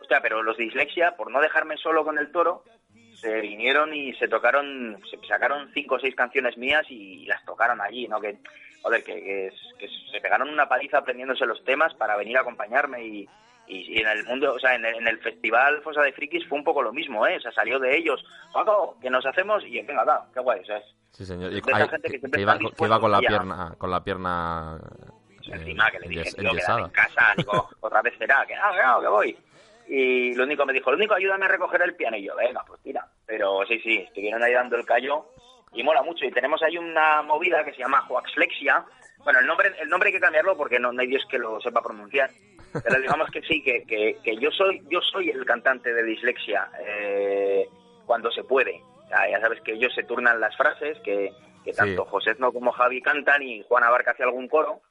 Hostia, 0.00 0.22
pero 0.22 0.42
los 0.42 0.56
de 0.56 0.64
dislexia, 0.64 1.16
por 1.16 1.30
no 1.30 1.42
dejarme 1.42 1.76
solo 1.76 2.02
con 2.02 2.16
el 2.16 2.32
toro, 2.32 2.64
se 3.12 3.42
vinieron 3.42 3.92
y 3.94 4.14
se 4.14 4.26
tocaron, 4.28 4.98
se 5.10 5.18
sacaron 5.28 5.70
cinco 5.74 5.96
o 5.96 5.98
seis 5.98 6.14
canciones 6.14 6.56
mías 6.56 6.86
y 6.88 7.26
las 7.26 7.44
tocaron 7.44 7.82
allí, 7.82 8.08
¿no? 8.08 8.22
Que, 8.22 8.38
joder, 8.80 9.04
que, 9.04 9.52
que 9.78 9.88
se 10.10 10.20
pegaron 10.22 10.48
una 10.48 10.66
paliza 10.66 10.96
aprendiéndose 10.96 11.44
los 11.44 11.62
temas 11.62 11.92
para 11.92 12.16
venir 12.16 12.38
a 12.38 12.40
acompañarme 12.40 13.04
y, 13.04 13.28
y, 13.68 13.94
y 13.96 14.00
en 14.00 14.08
el 14.08 14.24
mundo, 14.24 14.54
o 14.54 14.58
sea, 14.58 14.74
en 14.74 14.84
el, 14.84 14.94
en 14.96 15.08
el 15.08 15.18
festival 15.18 15.80
Fosa 15.82 16.02
de 16.02 16.12
Frikis 16.12 16.46
fue 16.48 16.58
un 16.58 16.64
poco 16.64 16.82
lo 16.82 16.92
mismo, 16.92 17.26
¿eh? 17.26 17.36
O 17.36 17.40
sea, 17.40 17.52
salió 17.52 17.78
de 17.78 17.96
ellos, 17.96 18.24
Paco, 18.52 18.96
que 19.00 19.10
nos 19.10 19.24
hacemos 19.26 19.64
y 19.64 19.80
venga, 19.82 20.04
va, 20.04 20.26
qué 20.32 20.40
guay, 20.40 20.60
o 20.60 20.64
sea, 20.64 20.78
es- 20.78 20.94
Sí, 21.12 21.24
señor. 21.24 21.50
Y, 21.50 21.54
De 21.54 21.72
esa 21.72 21.76
ay, 21.76 21.88
gente 21.88 22.08
que 22.08 22.12
que, 22.14 22.18
siempre 22.18 22.42
iba, 22.42 22.58
que 22.58 22.84
iba 22.84 23.00
con 23.00 23.10
la 23.10 23.20
pierna, 23.20 23.74
con 23.78 23.90
la 23.90 24.04
pierna 24.04 24.78
eh, 25.46 25.50
encima 25.54 25.90
que 25.90 25.98
le 26.00 26.08
dije, 26.08 26.30
tío, 26.32 26.50
en 26.50 26.90
casa, 26.90 27.32
digo, 27.36 27.68
otra 27.80 28.02
vez 28.02 28.14
será, 28.18 28.44
que 28.46 28.54
no, 28.54 28.72
que 28.72 28.82
no, 28.84 29.00
que 29.00 29.08
voy. 29.08 29.38
Y 29.88 30.34
lo 30.34 30.44
único 30.44 30.66
me 30.66 30.72
dijo, 30.72 30.90
lo 30.90 30.96
único, 30.96 31.14
ayúdame 31.14 31.46
a 31.46 31.48
recoger 31.48 31.80
el 31.82 31.94
piano. 31.94 32.16
Y 32.16 32.24
yo, 32.24 32.34
venga, 32.36 32.62
pues 32.66 32.82
tira. 32.82 33.06
Pero 33.24 33.64
sí, 33.66 33.78
sí, 33.80 33.98
estuvieron 33.98 34.42
ahí 34.42 34.52
dando 34.52 34.76
el 34.76 34.84
callo 34.84 35.26
y 35.72 35.82
mola 35.82 36.02
mucho. 36.02 36.24
Y 36.26 36.32
tenemos 36.32 36.60
ahí 36.62 36.76
una 36.76 37.22
movida 37.22 37.64
que 37.64 37.72
se 37.72 37.78
llama 37.78 38.00
Joaxlexia. 38.02 38.84
Bueno, 39.24 39.38
el 39.38 39.46
nombre, 39.46 39.72
el 39.80 39.88
nombre 39.88 40.08
hay 40.08 40.12
que 40.14 40.20
cambiarlo 40.20 40.56
porque 40.56 40.78
no, 40.80 40.92
no 40.92 41.00
hay 41.00 41.06
Dios 41.06 41.24
que 41.30 41.38
lo 41.38 41.60
sepa 41.60 41.80
pronunciar. 41.82 42.30
Pero 42.72 43.00
digamos 43.00 43.30
que 43.30 43.42
sí, 43.42 43.62
que, 43.62 43.84
que, 43.84 44.18
que 44.22 44.36
yo 44.36 44.50
soy 44.50 44.82
yo 44.90 45.00
soy 45.00 45.30
el 45.30 45.44
cantante 45.44 45.92
de 45.92 46.02
dislexia 46.02 46.68
eh, 46.86 47.68
cuando 48.04 48.30
se 48.30 48.44
puede. 48.44 48.82
Ya 49.08 49.40
sabes 49.40 49.60
que 49.60 49.72
ellos 49.72 49.94
se 49.94 50.02
turnan 50.02 50.40
las 50.40 50.56
frases, 50.56 50.98
que, 51.04 51.32
que 51.64 51.72
tanto 51.72 52.04
José 52.04 52.34
no 52.38 52.52
como 52.52 52.72
Javi 52.72 53.00
cantan 53.00 53.42
y 53.42 53.62
Juan 53.62 53.84
Abarca 53.84 54.10
hace 54.10 54.24
algún 54.24 54.48
coro 54.48 54.82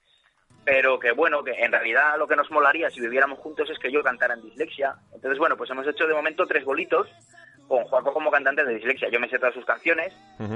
pero 0.66 1.00
que 1.00 1.12
bueno, 1.12 1.44
que 1.44 1.52
en 1.52 1.72
realidad 1.72 2.18
lo 2.18 2.28
que 2.28 2.36
nos 2.36 2.50
molaría 2.50 2.90
si 2.90 3.00
viviéramos 3.00 3.40
juntos 3.40 3.70
es 3.70 3.78
que 3.78 3.92
yo 3.92 4.02
cantara 4.02 4.34
en 4.34 4.42
dislexia. 4.42 4.96
Entonces, 5.14 5.38
bueno, 5.38 5.56
pues 5.56 5.70
hemos 5.70 5.88
hecho 5.88 6.08
de 6.08 6.16
momento 6.16 6.48
tres 6.48 6.66
bolitos 6.66 7.08
con 7.68 7.84
Juaco 7.84 8.12
como 8.12 8.32
cantante 8.32 8.66
de 8.66 8.74
dislexia. 8.74 9.10
Yo 9.10 9.20
me 9.20 9.30
sé 9.30 9.38
todas 9.38 9.54
sus 9.54 9.66
canciones 9.66 10.12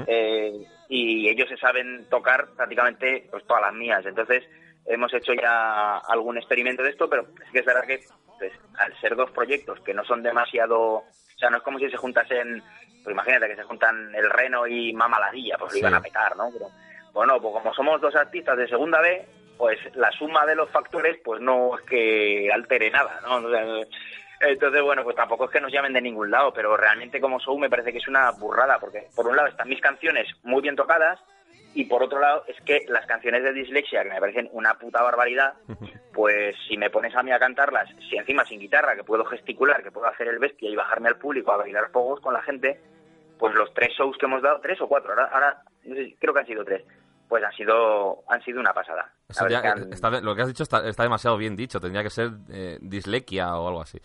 eh, 0.08 0.66
y 0.88 1.28
ellos 1.28 1.48
se 1.48 1.56
saben 1.56 2.06
tocar 2.10 2.48
prácticamente 2.56 3.28
pues 3.30 3.46
todas 3.46 3.62
las 3.62 3.72
mías. 3.72 4.04
Entonces, 4.04 4.44
hemos 4.86 5.12
hecho 5.14 5.32
ya 5.34 5.98
algún 5.98 6.38
experimento 6.38 6.82
de 6.82 6.90
esto, 6.90 7.08
pero 7.08 7.26
sí 7.26 7.52
que 7.52 7.60
es 7.60 7.66
verdad 7.66 7.86
que 7.86 8.00
pues, 8.38 8.52
al 8.78 8.98
ser 9.00 9.16
dos 9.16 9.30
proyectos 9.30 9.80
que 9.80 9.94
no 9.94 10.04
son 10.04 10.22
demasiado... 10.22 10.80
O 10.80 11.38
sea, 11.38 11.50
no 11.50 11.58
es 11.58 11.62
como 11.62 11.78
si 11.78 11.90
se 11.90 11.96
juntasen... 11.96 12.62
Pues 13.02 13.14
imagínate 13.14 13.48
que 13.48 13.56
se 13.56 13.62
juntan 13.62 14.14
el 14.14 14.28
Reno 14.28 14.66
y 14.66 14.92
Mama 14.92 15.18
Ladilla, 15.18 15.56
pues 15.58 15.72
lo 15.72 15.78
iban 15.78 15.94
a 15.94 16.02
petar, 16.02 16.36
¿no? 16.36 16.50
Pero, 16.52 16.66
bueno, 17.14 17.40
pues 17.40 17.54
como 17.54 17.72
somos 17.72 17.98
dos 18.00 18.14
artistas 18.14 18.58
de 18.58 18.68
segunda 18.68 19.00
B, 19.00 19.26
pues 19.56 19.78
la 19.94 20.10
suma 20.12 20.44
de 20.44 20.54
los 20.54 20.70
factores 20.70 21.18
pues 21.24 21.40
no 21.40 21.78
es 21.78 21.84
que 21.84 22.50
altere 22.52 22.90
nada, 22.90 23.20
¿no? 23.22 23.36
O 23.36 23.50
sea, 23.50 23.64
entonces, 24.40 24.82
bueno, 24.82 25.04
pues 25.04 25.16
tampoco 25.16 25.44
es 25.44 25.50
que 25.50 25.60
nos 25.60 25.72
llamen 25.72 25.92
de 25.92 26.00
ningún 26.00 26.30
lado, 26.30 26.52
pero 26.52 26.76
realmente 26.76 27.20
como 27.20 27.38
show 27.38 27.58
me 27.58 27.68
parece 27.68 27.92
que 27.92 27.98
es 27.98 28.08
una 28.08 28.30
burrada, 28.32 28.78
porque 28.78 29.08
por 29.14 29.26
un 29.26 29.36
lado 29.36 29.48
están 29.48 29.68
mis 29.68 29.80
canciones 29.80 30.26
muy 30.42 30.62
bien 30.62 30.76
tocadas 30.76 31.20
y 31.74 31.84
por 31.84 32.02
otro 32.02 32.18
lado 32.20 32.44
es 32.48 32.60
que 32.62 32.84
las 32.88 33.06
canciones 33.06 33.42
de 33.42 33.52
dislexia, 33.52 34.02
que 34.02 34.10
me 34.10 34.20
parecen 34.20 34.48
una 34.52 34.74
puta 34.78 35.02
barbaridad, 35.02 35.54
pues 36.12 36.56
si 36.68 36.76
me 36.76 36.90
pones 36.90 37.14
a 37.14 37.22
mí 37.22 37.30
a 37.32 37.38
cantarlas, 37.38 37.88
si 38.08 38.16
encima 38.16 38.44
sin 38.44 38.60
guitarra, 38.60 38.96
que 38.96 39.04
puedo 39.04 39.24
gesticular, 39.24 39.82
que 39.82 39.90
puedo 39.92 40.06
hacer 40.06 40.28
el 40.28 40.38
bestia 40.38 40.68
y 40.70 40.76
bajarme 40.76 41.08
al 41.08 41.16
público 41.18 41.52
a 41.52 41.56
bailar 41.58 41.90
pogos 41.92 42.20
con 42.20 42.34
la 42.34 42.42
gente, 42.42 42.80
pues 43.38 43.54
los 43.54 43.72
tres 43.74 43.90
shows 43.96 44.16
que 44.18 44.26
hemos 44.26 44.42
dado, 44.42 44.60
tres 44.60 44.80
o 44.80 44.88
cuatro, 44.88 45.10
ahora, 45.10 45.26
ahora 45.32 45.62
no 45.84 45.94
sé, 45.94 46.16
creo 46.20 46.34
que 46.34 46.40
han 46.40 46.46
sido 46.46 46.64
tres, 46.64 46.84
pues 47.28 47.42
han 47.44 47.52
sido, 47.52 48.22
han 48.28 48.42
sido 48.42 48.60
una 48.60 48.74
pasada. 48.74 49.12
Eso 49.28 49.44
La 49.44 49.48
verdad 49.48 49.62
ya- 49.62 49.62
que 49.74 49.80
han- 49.82 49.92
está- 49.92 50.20
lo 50.20 50.34
que 50.34 50.42
has 50.42 50.48
dicho 50.48 50.62
está, 50.64 50.86
está 50.88 51.04
demasiado 51.04 51.36
bien 51.36 51.54
dicho. 51.54 51.78
Tendría 51.80 52.02
que 52.02 52.10
ser 52.10 52.30
eh, 52.52 52.76
dislexia 52.80 53.54
o 53.56 53.68
algo 53.68 53.80
así. 53.82 53.98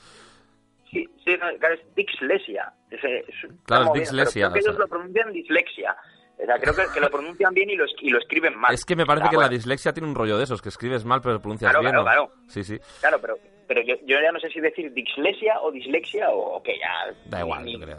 Sí, 0.91 1.03
sí, 1.25 1.35
no, 1.37 1.47
claro, 1.59 1.73
es 1.75 1.95
dislexia. 1.95 2.71
Es, 2.91 3.03
es 3.03 3.25
Claro, 3.65 3.85
es 3.95 4.11
pero 4.11 4.11
creo 4.11 4.25
que 4.25 4.31
sea. 4.31 4.51
ellos 4.55 4.77
lo 4.77 4.87
pronuncian 4.87 5.33
dislexia. 5.33 5.95
O 6.41 6.45
sea, 6.45 6.59
creo 6.59 6.75
que, 6.75 6.83
que 6.93 6.99
lo 6.99 7.09
pronuncian 7.09 7.53
bien 7.53 7.69
y 7.69 7.75
lo, 7.75 7.85
y 8.01 8.09
lo 8.09 8.19
escriben 8.19 8.57
mal. 8.57 8.73
Es 8.73 8.83
que 8.85 8.95
me 8.95 9.05
parece 9.05 9.25
sea, 9.25 9.31
que 9.31 9.37
la 9.37 9.49
dislexia 9.49 9.93
tiene 9.93 10.07
un 10.09 10.15
rollo 10.15 10.37
de 10.37 10.43
esos, 10.43 10.61
que 10.61 10.69
escribes 10.69 11.05
mal 11.05 11.21
pero 11.21 11.39
pronuncias 11.39 11.71
Claro, 11.71 11.81
bien. 11.81 11.91
claro, 12.03 12.27
claro. 12.27 12.31
Sí, 12.47 12.63
sí. 12.63 12.77
Claro, 12.99 13.19
pero, 13.21 13.35
pero 13.67 13.81
yo, 13.81 13.95
yo 14.05 14.17
ya 14.21 14.31
no 14.31 14.39
sé 14.39 14.49
si 14.49 14.59
decir 14.59 14.91
dislexia 14.93 15.61
o 15.61 15.71
dislexia 15.71 16.29
o 16.29 16.61
que 16.61 16.73
ya... 16.77 17.15
Da 17.29 17.39
igual, 17.41 17.63
ni- 17.65 17.73
yo 17.73 17.79
creo. 17.79 17.97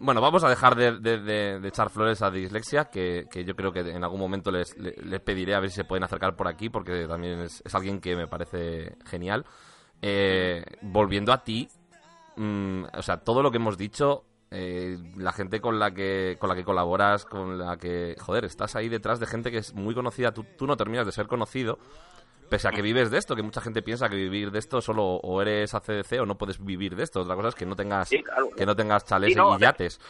Bueno, 0.00 0.20
vamos 0.20 0.44
a 0.44 0.48
dejar 0.48 0.76
de, 0.76 0.98
de- 1.00 1.18
de- 1.18 1.58
de 1.58 1.68
echar 1.68 1.90
flores 1.90 2.22
a 2.22 2.30
Dislexia, 2.30 2.84
que, 2.84 3.24
que 3.28 3.44
yo 3.44 3.56
creo 3.56 3.72
que 3.72 3.80
en 3.80 4.04
algún 4.04 4.20
momento 4.20 4.52
les, 4.52 4.76
le- 4.78 4.94
les 5.02 5.20
pediré 5.20 5.56
a 5.56 5.60
ver 5.60 5.70
si 5.70 5.76
se 5.76 5.84
pueden 5.84 6.04
acercar 6.04 6.36
por 6.36 6.46
aquí, 6.46 6.68
porque 6.68 7.06
también 7.08 7.40
es, 7.40 7.60
es 7.66 7.74
alguien 7.74 8.00
que 8.00 8.14
me 8.14 8.28
parece 8.28 8.94
genial. 9.06 9.44
Eh, 10.00 10.62
volviendo 10.82 11.32
a 11.32 11.42
ti, 11.42 11.66
mm, 12.36 12.84
o 12.96 13.02
sea, 13.02 13.16
todo 13.16 13.42
lo 13.42 13.50
que 13.50 13.56
hemos 13.56 13.76
dicho, 13.76 14.22
eh, 14.50 14.96
la 15.16 15.32
gente 15.32 15.60
con 15.60 15.78
la 15.78 15.92
que 15.92 16.36
con 16.38 16.48
la 16.48 16.54
que 16.56 16.64
colaboras, 16.64 17.24
con 17.24 17.58
la 17.58 17.76
que, 17.76 18.16
joder, 18.20 18.44
estás 18.44 18.76
ahí 18.76 18.88
detrás 18.88 19.20
de 19.20 19.26
gente 19.26 19.50
que 19.50 19.58
es 19.58 19.74
muy 19.74 19.94
conocida, 19.94 20.32
tú, 20.32 20.44
tú 20.56 20.66
no 20.66 20.76
terminas 20.76 21.04
de 21.06 21.12
ser 21.12 21.26
conocido, 21.26 21.78
pese 22.48 22.66
a 22.66 22.70
que 22.70 22.80
vives 22.80 23.10
de 23.10 23.18
esto, 23.18 23.36
que 23.36 23.42
mucha 23.42 23.60
gente 23.60 23.82
piensa 23.82 24.08
que 24.08 24.16
vivir 24.16 24.50
de 24.50 24.58
esto 24.58 24.80
solo 24.80 25.04
o 25.04 25.42
eres 25.42 25.74
ACDC 25.74 26.20
o 26.22 26.24
no 26.26 26.38
puedes 26.38 26.64
vivir 26.64 26.96
de 26.96 27.02
esto. 27.02 27.20
Otra 27.20 27.34
cosa 27.34 27.48
es 27.48 27.54
que 27.54 27.66
no 27.66 27.76
tengas 27.76 28.08
Sí, 28.08 28.22
claro. 28.22 28.48
que 28.56 28.64
no 28.64 28.74
tengas 28.74 29.04
chalés 29.04 29.30
Sí, 29.32 29.36
no, 29.36 29.56
y 29.56 29.60
yates. 29.60 30.00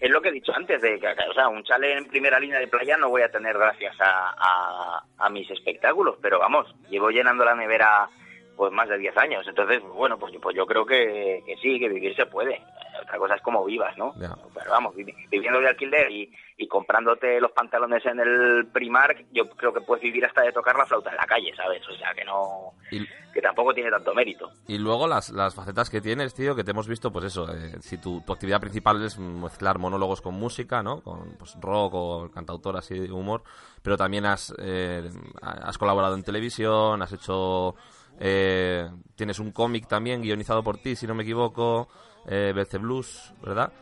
Es 0.00 0.10
lo 0.10 0.22
que 0.22 0.28
he 0.28 0.32
dicho 0.32 0.52
antes, 0.54 0.80
de 0.80 1.00
que, 1.00 1.08
o 1.08 1.34
sea, 1.34 1.48
un 1.48 1.64
chale 1.64 1.98
en 1.98 2.06
primera 2.06 2.38
línea 2.38 2.60
de 2.60 2.68
playa 2.68 2.96
no 2.96 3.08
voy 3.08 3.22
a 3.22 3.30
tener 3.32 3.58
gracias 3.58 3.96
a, 4.00 4.32
a, 4.38 5.04
a 5.18 5.30
mis 5.30 5.50
espectáculos, 5.50 6.16
pero 6.22 6.38
vamos, 6.38 6.72
llevo 6.88 7.10
llenando 7.10 7.44
la 7.44 7.56
nevera 7.56 8.08
pues 8.56 8.72
más 8.72 8.88
de 8.88 8.98
10 8.98 9.16
años, 9.16 9.46
entonces, 9.48 9.82
bueno, 9.82 10.18
pues, 10.18 10.32
yo- 10.32 10.40
pues 10.40 10.54
yo 10.56 10.66
creo 10.66 10.84
que, 10.86 11.42
que 11.46 11.56
sí, 11.56 11.78
que 11.78 11.88
vivir 11.88 12.14
se 12.16 12.26
puede. 12.26 12.60
otra 13.02 13.18
cosa 13.18 13.34
es 13.34 13.42
cómo 13.42 13.64
vivas, 13.64 13.96
¿no? 13.98 14.12
Pero 14.54 14.70
vamos, 14.70 14.94
vi- 14.94 15.12
viviendo 15.30 15.58
de 15.60 15.68
alquiler 15.68 16.10
y, 16.10 16.30
y 16.58 16.68
comprándote 16.68 17.40
los 17.40 17.50
pantalones 17.52 18.04
en 18.06 18.20
el 18.20 18.66
Primark, 18.72 19.24
yo 19.32 19.48
creo 19.50 19.72
que 19.72 19.80
puedes 19.80 20.02
vivir 20.04 20.24
hasta 20.26 20.42
de 20.42 20.52
tocar 20.52 20.76
la 20.76 20.86
flauta 20.86 21.10
en 21.10 21.16
la 21.16 21.24
calle, 21.26 21.52
¿sabes? 21.56 21.82
O 21.88 21.94
sea, 21.96 22.12
que 22.14 22.24
no... 22.24 22.72
Y- 22.90 23.04
que 23.32 23.40
tampoco 23.40 23.72
tiene 23.72 23.90
tanto 23.90 24.12
mérito. 24.14 24.50
Y 24.68 24.76
luego 24.76 25.08
las, 25.08 25.30
las 25.30 25.54
facetas 25.54 25.88
que 25.88 26.02
tienes, 26.02 26.34
tío, 26.34 26.54
que 26.54 26.64
te 26.64 26.72
hemos 26.72 26.86
visto, 26.86 27.10
pues 27.10 27.24
eso, 27.24 27.50
eh, 27.50 27.76
si 27.80 27.96
tu, 27.96 28.20
tu 28.20 28.30
actividad 28.34 28.60
principal 28.60 29.02
es 29.02 29.18
mezclar 29.18 29.78
monólogos 29.78 30.20
con 30.20 30.34
música, 30.34 30.82
¿no? 30.82 31.00
Con 31.00 31.34
pues, 31.38 31.56
rock 31.58 31.94
o 31.94 32.30
cantautor 32.30 32.76
así 32.76 32.98
de 32.98 33.10
humor, 33.10 33.42
pero 33.82 33.96
también 33.96 34.26
has, 34.26 34.54
eh, 34.58 35.08
has 35.40 35.78
colaborado 35.78 36.14
en 36.14 36.22
televisión, 36.22 37.00
has 37.00 37.12
hecho... 37.14 37.74
eh, 38.20 38.88
tienes 39.16 39.38
un 39.38 39.52
cómic 39.52 39.86
también 39.88 40.22
guionizado 40.22 40.62
por 40.62 40.78
ti, 40.78 40.96
si 40.96 41.06
no 41.06 41.14
me 41.14 41.22
equivoco, 41.22 41.88
eh, 42.28 42.52
Belce 42.54 42.78
Blues, 42.78 43.32
¿verdad? 43.42 43.72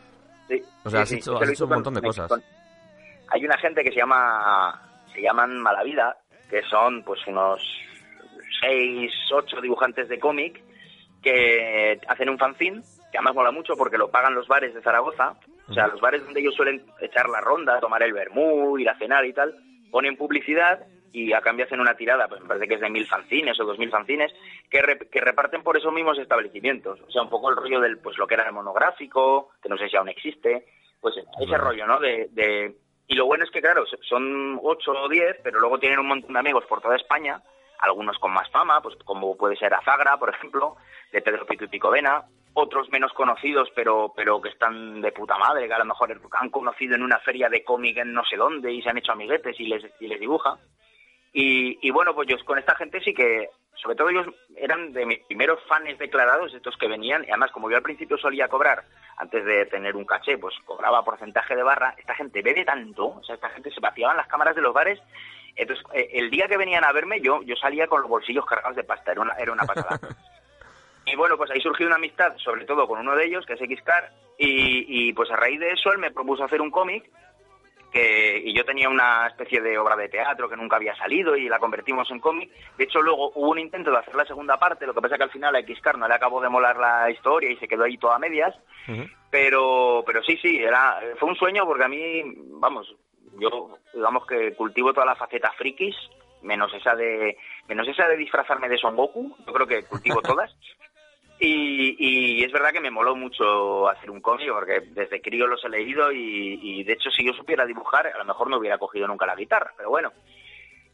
Sí, 0.47 0.61
O 0.83 0.89
sea, 0.89 1.01
has 1.01 1.09
sí, 1.09 1.15
hecho, 1.15 1.37
has 1.37 1.49
hecho 1.49 1.63
un 1.65 1.69
con- 1.69 1.77
montón 1.77 1.93
de 1.95 2.01
cosas. 2.01 2.27
con- 2.29 2.43
Hay 3.29 3.45
una 3.45 3.57
gente 3.57 3.83
que 3.83 3.91
se 3.91 3.97
llama... 3.97 4.81
Se 5.13 5.21
llaman 5.21 5.57
Malavida, 5.59 6.17
que 6.49 6.61
son 6.63 7.03
pues 7.03 7.19
unos 7.27 7.61
seis, 8.61 9.11
ocho 9.33 9.59
dibujantes 9.59 10.07
de 10.07 10.19
cómic 10.19 10.63
que 11.21 11.99
hacen 12.07 12.29
un 12.29 12.37
fanzine, 12.37 12.81
que 13.11 13.17
además 13.17 13.35
mola 13.35 13.51
mucho 13.51 13.73
porque 13.75 13.97
lo 13.97 14.09
pagan 14.09 14.33
los 14.33 14.47
bares 14.47 14.73
de 14.73 14.81
Zaragoza. 14.81 15.35
O 15.67 15.73
sea, 15.73 15.87
los 15.87 15.99
bares 16.01 16.23
donde 16.23 16.39
ellos 16.39 16.55
suelen 16.55 16.83
echar 17.01 17.29
la 17.29 17.41
ronda, 17.41 17.79
tomar 17.79 18.03
el 18.03 18.13
vermú, 18.13 18.77
ir 18.77 18.89
a 18.89 18.97
cenar 18.97 19.25
y 19.25 19.33
tal, 19.33 19.53
ponen 19.91 20.15
publicidad 20.17 20.79
y 21.13 21.33
a 21.33 21.41
cambio 21.41 21.65
hacen 21.65 21.79
una 21.79 21.95
tirada, 21.95 22.27
pues 22.27 22.41
me 22.41 22.47
parece 22.47 22.67
que 22.67 22.75
es 22.75 22.81
de 22.81 22.89
mil 22.89 23.05
fanzines 23.07 23.59
o 23.59 23.65
dos 23.65 23.77
mil 23.77 23.89
fanzines, 23.89 24.33
que, 24.69 24.81
re- 24.81 25.09
que 25.09 25.21
reparten 25.21 25.63
por 25.63 25.77
esos 25.77 25.91
mismos 25.93 26.17
establecimientos. 26.17 26.99
O 27.01 27.11
sea, 27.11 27.21
un 27.21 27.29
poco 27.29 27.49
el 27.49 27.55
rollo 27.57 27.79
del, 27.79 27.97
pues 27.99 28.17
lo 28.17 28.27
que 28.27 28.35
era 28.35 28.45
el 28.45 28.53
monográfico, 28.53 29.49
que 29.61 29.69
no 29.69 29.77
sé 29.77 29.89
si 29.89 29.95
aún 29.97 30.09
existe, 30.09 30.65
pues 30.99 31.15
ese 31.17 31.57
rollo, 31.57 31.85
¿no? 31.87 31.99
De, 31.99 32.27
de- 32.31 32.75
Y 33.07 33.15
lo 33.15 33.25
bueno 33.25 33.43
es 33.43 33.51
que, 33.51 33.61
claro, 33.61 33.83
son 34.07 34.59
ocho 34.63 34.91
o 34.93 35.09
diez, 35.09 35.37
pero 35.43 35.59
luego 35.59 35.79
tienen 35.79 35.99
un 35.99 36.07
montón 36.07 36.33
de 36.33 36.39
amigos 36.39 36.65
por 36.65 36.81
toda 36.81 36.95
España, 36.95 37.41
algunos 37.79 38.17
con 38.19 38.31
más 38.31 38.49
fama, 38.51 38.81
pues 38.81 38.95
como 39.03 39.35
puede 39.35 39.55
ser 39.57 39.73
Azagra, 39.73 40.17
por 40.17 40.29
ejemplo, 40.29 40.77
de 41.11 41.21
Pedro 41.21 41.45
Pico 41.47 41.65
y 41.65 41.67
Picovena, 41.67 42.23
otros 42.53 42.89
menos 42.89 43.11
conocidos, 43.13 43.69
pero 43.75 44.13
pero 44.15 44.39
que 44.41 44.49
están 44.49 45.01
de 45.01 45.11
puta 45.11 45.37
madre, 45.37 45.67
que 45.67 45.73
a 45.73 45.79
lo 45.79 45.85
mejor 45.85 46.15
han 46.33 46.49
conocido 46.49 46.95
en 46.95 47.01
una 47.01 47.17
feria 47.19 47.49
de 47.49 47.63
cómic 47.63 47.97
en 47.97 48.13
no 48.13 48.23
sé 48.25 48.35
dónde 48.37 48.71
y 48.71 48.81
se 48.81 48.89
han 48.89 48.97
hecho 48.97 49.13
amiguetes 49.13 49.59
y 49.59 49.65
les, 49.67 49.83
y 49.99 50.07
les 50.07 50.19
dibuja. 50.19 50.57
Y, 51.33 51.79
y 51.81 51.91
bueno, 51.91 52.13
pues 52.13 52.27
yo 52.27 52.37
con 52.45 52.59
esta 52.59 52.75
gente 52.75 52.99
sí 53.01 53.13
que, 53.13 53.49
sobre 53.81 53.95
todo 53.95 54.09
ellos 54.09 54.27
eran 54.55 54.91
de 54.93 55.05
mis 55.05 55.19
primeros 55.19 55.59
fans 55.67 55.97
declarados, 55.97 56.53
estos 56.53 56.77
que 56.77 56.87
venían, 56.87 57.23
y 57.23 57.29
además 57.29 57.51
como 57.51 57.69
yo 57.69 57.77
al 57.77 57.83
principio 57.83 58.17
solía 58.17 58.47
cobrar, 58.47 58.83
antes 59.17 59.45
de 59.45 59.65
tener 59.67 59.95
un 59.95 60.05
caché, 60.05 60.37
pues 60.37 60.55
cobraba 60.65 61.03
porcentaje 61.03 61.55
de 61.55 61.63
barra, 61.63 61.95
esta 61.97 62.15
gente 62.15 62.41
bebe 62.41 62.65
tanto, 62.65 63.07
o 63.07 63.23
sea, 63.23 63.35
esta 63.35 63.49
gente 63.49 63.71
se 63.71 63.79
vaciaban 63.79 64.17
las 64.17 64.27
cámaras 64.27 64.55
de 64.55 64.61
los 64.61 64.73
bares, 64.73 64.99
entonces 65.55 65.85
eh, 65.93 66.09
el 66.13 66.29
día 66.29 66.47
que 66.47 66.57
venían 66.57 66.83
a 66.83 66.91
verme 66.91 67.19
yo 67.19 67.41
yo 67.43 67.55
salía 67.55 67.87
con 67.87 68.01
los 68.01 68.09
bolsillos 68.09 68.45
cargados 68.45 68.75
de 68.75 68.83
pasta, 68.83 69.11
era 69.11 69.21
una, 69.21 69.33
era 69.33 69.51
una 69.51 69.65
pasada. 69.65 69.99
Y 71.03 71.15
bueno, 71.15 71.35
pues 71.35 71.49
ahí 71.49 71.59
surgió 71.59 71.87
una 71.87 71.95
amistad, 71.95 72.37
sobre 72.37 72.63
todo 72.63 72.87
con 72.87 72.99
uno 72.99 73.15
de 73.15 73.25
ellos, 73.25 73.43
que 73.47 73.53
es 73.53 73.59
Xcar, 73.59 74.11
y, 74.37 74.85
y 74.87 75.13
pues 75.13 75.31
a 75.31 75.35
raíz 75.35 75.59
de 75.59 75.71
eso 75.71 75.91
él 75.91 75.97
me 75.97 76.11
propuso 76.11 76.43
hacer 76.43 76.61
un 76.61 76.69
cómic, 76.69 77.09
que, 77.91 78.41
y 78.43 78.53
yo 78.53 78.63
tenía 78.63 78.89
una 78.89 79.27
especie 79.27 79.61
de 79.61 79.77
obra 79.77 79.95
de 79.95 80.09
teatro 80.09 80.49
que 80.49 80.55
nunca 80.55 80.77
había 80.77 80.95
salido 80.95 81.35
y 81.35 81.49
la 81.49 81.59
convertimos 81.59 82.09
en 82.09 82.19
cómic. 82.19 82.49
De 82.77 82.85
hecho, 82.85 83.01
luego 83.01 83.31
hubo 83.35 83.49
un 83.49 83.59
intento 83.59 83.91
de 83.91 83.97
hacer 83.97 84.15
la 84.15 84.25
segunda 84.25 84.57
parte, 84.57 84.87
lo 84.87 84.93
que 84.93 85.01
pasa 85.01 85.17
que 85.17 85.23
al 85.23 85.31
final 85.31 85.55
a 85.55 85.61
Xcar 85.61 85.97
no 85.97 86.07
le 86.07 86.15
acabó 86.15 86.41
de 86.41 86.49
molar 86.49 86.77
la 86.77 87.09
historia 87.11 87.51
y 87.51 87.57
se 87.57 87.67
quedó 87.67 87.83
ahí 87.83 87.97
toda 87.97 88.15
a 88.15 88.19
medias. 88.19 88.55
Pero, 89.29 90.03
pero 90.05 90.23
sí, 90.23 90.37
sí, 90.41 90.57
era, 90.57 90.99
fue 91.17 91.29
un 91.29 91.35
sueño 91.35 91.65
porque 91.65 91.85
a 91.85 91.87
mí, 91.87 92.23
vamos, 92.59 92.93
yo 93.39 93.77
digamos 93.93 94.25
que 94.25 94.53
cultivo 94.55 94.93
todas 94.93 95.07
las 95.07 95.17
facetas 95.17 95.55
frikis, 95.55 95.95
menos 96.41 96.73
esa 96.73 96.95
de, 96.95 97.37
menos 97.67 97.87
esa 97.87 98.07
de 98.07 98.17
disfrazarme 98.17 98.67
de 98.67 98.77
Son 98.77 98.95
Goku, 98.95 99.35
yo 99.45 99.53
creo 99.53 99.67
que 99.67 99.83
cultivo 99.83 100.21
todas. 100.21 100.53
Y, 101.43 101.95
y 101.97 102.43
es 102.43 102.51
verdad 102.51 102.71
que 102.71 102.79
me 102.79 102.91
moló 102.91 103.15
mucho 103.15 103.89
hacer 103.89 104.11
un 104.11 104.21
cómic, 104.21 104.47
porque 104.51 104.81
desde 104.91 105.21
crío 105.21 105.47
los 105.47 105.63
he 105.65 105.69
leído 105.69 106.11
y, 106.11 106.59
y, 106.61 106.83
de 106.83 106.93
hecho 106.93 107.09
si 107.09 107.25
yo 107.25 107.33
supiera 107.33 107.65
dibujar, 107.65 108.05
a 108.05 108.17
lo 108.19 108.25
mejor 108.25 108.47
no 108.47 108.57
hubiera 108.57 108.77
cogido 108.77 109.07
nunca 109.07 109.25
la 109.25 109.35
guitarra, 109.35 109.73
pero 109.75 109.89
bueno. 109.89 110.11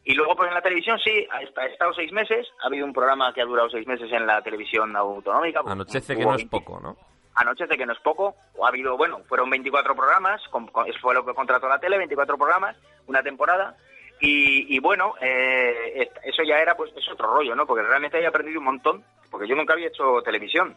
Y 0.04 0.14
luego 0.14 0.34
pues 0.36 0.48
en 0.48 0.54
la 0.54 0.62
televisión 0.62 0.98
sí, 1.04 1.26
ha 1.30 1.66
estado 1.66 1.92
seis 1.92 2.10
meses, 2.12 2.46
ha 2.62 2.68
habido 2.68 2.86
un 2.86 2.94
programa 2.94 3.30
que 3.34 3.42
ha 3.42 3.44
durado 3.44 3.68
seis 3.68 3.86
meses 3.86 4.10
en 4.10 4.26
la 4.26 4.40
televisión 4.40 4.96
autonómica. 4.96 5.60
Anochece 5.66 6.16
que 6.16 6.24
no 6.24 6.30
es 6.30 6.36
20 6.38 6.50
poco, 6.50 6.80
¿no? 6.80 6.96
Anochece 7.34 7.76
que 7.76 7.84
no 7.84 7.92
es 7.92 8.00
poco, 8.00 8.34
o 8.56 8.64
ha 8.64 8.70
habido, 8.70 8.96
bueno, 8.96 9.20
fueron 9.28 9.50
24 9.50 9.94
programas, 9.94 10.40
con- 10.48 10.70
fue 11.00 11.12
lo 11.14 11.26
que 11.26 11.34
contrató 11.34 11.68
la 11.68 11.78
tele, 11.78 11.98
24 11.98 12.38
programas, 12.38 12.74
una 13.06 13.22
temporada, 13.22 13.76
y, 14.20 14.74
y 14.76 14.78
bueno, 14.80 15.14
eh, 15.20 16.10
eso 16.24 16.42
ya 16.42 16.58
era, 16.58 16.76
pues, 16.76 16.92
es 16.96 17.08
otro 17.10 17.32
rollo, 17.34 17.54
¿no? 17.54 17.66
Porque 17.66 17.82
realmente 17.82 18.16
había 18.16 18.28
aprendido 18.30 18.58
un 18.60 18.66
montón, 18.66 19.04
porque 19.30 19.46
yo 19.48 19.54
nunca 19.56 19.72
había 19.74 19.88
hecho 19.88 20.22
televisión, 20.22 20.76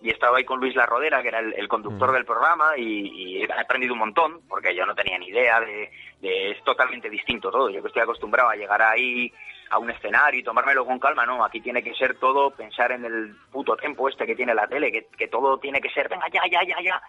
y 0.00 0.10
estaba 0.10 0.38
ahí 0.38 0.44
con 0.44 0.58
Luis 0.58 0.74
La 0.74 0.84
Rodera, 0.86 1.22
que 1.22 1.28
era 1.28 1.38
el, 1.38 1.52
el 1.54 1.68
conductor 1.68 2.10
del 2.10 2.24
programa, 2.24 2.76
y, 2.76 2.82
y 3.38 3.42
he 3.44 3.52
aprendido 3.52 3.92
un 3.92 4.00
montón, 4.00 4.40
porque 4.48 4.74
yo 4.74 4.84
no 4.84 4.94
tenía 4.96 5.16
ni 5.18 5.28
idea 5.28 5.60
de, 5.60 5.90
de- 6.20 6.50
es 6.50 6.64
totalmente 6.64 7.08
distinto 7.08 7.52
todo. 7.52 7.70
Yo 7.70 7.80
que 7.82 7.86
estoy 7.88 8.02
acostumbrado 8.02 8.50
a 8.50 8.56
llegar 8.56 8.82
ahí 8.82 9.32
a 9.70 9.78
un 9.78 9.90
escenario 9.90 10.40
y 10.40 10.42
tomármelo 10.42 10.84
con 10.84 10.98
calma, 10.98 11.24
no, 11.24 11.44
aquí 11.44 11.60
tiene 11.60 11.82
que 11.84 11.94
ser 11.94 12.18
todo, 12.18 12.50
pensar 12.50 12.90
en 12.92 13.04
el 13.04 13.36
puto 13.52 13.76
tempo 13.76 14.08
este 14.08 14.26
que 14.26 14.34
tiene 14.34 14.54
la 14.54 14.66
tele, 14.66 14.90
que, 14.90 15.06
que 15.16 15.28
todo 15.28 15.58
tiene 15.58 15.80
que 15.80 15.88
ser, 15.90 16.08
venga, 16.08 16.26
ya, 16.32 16.42
ya, 16.50 16.62
ya, 16.66 16.76
ya. 16.82 17.02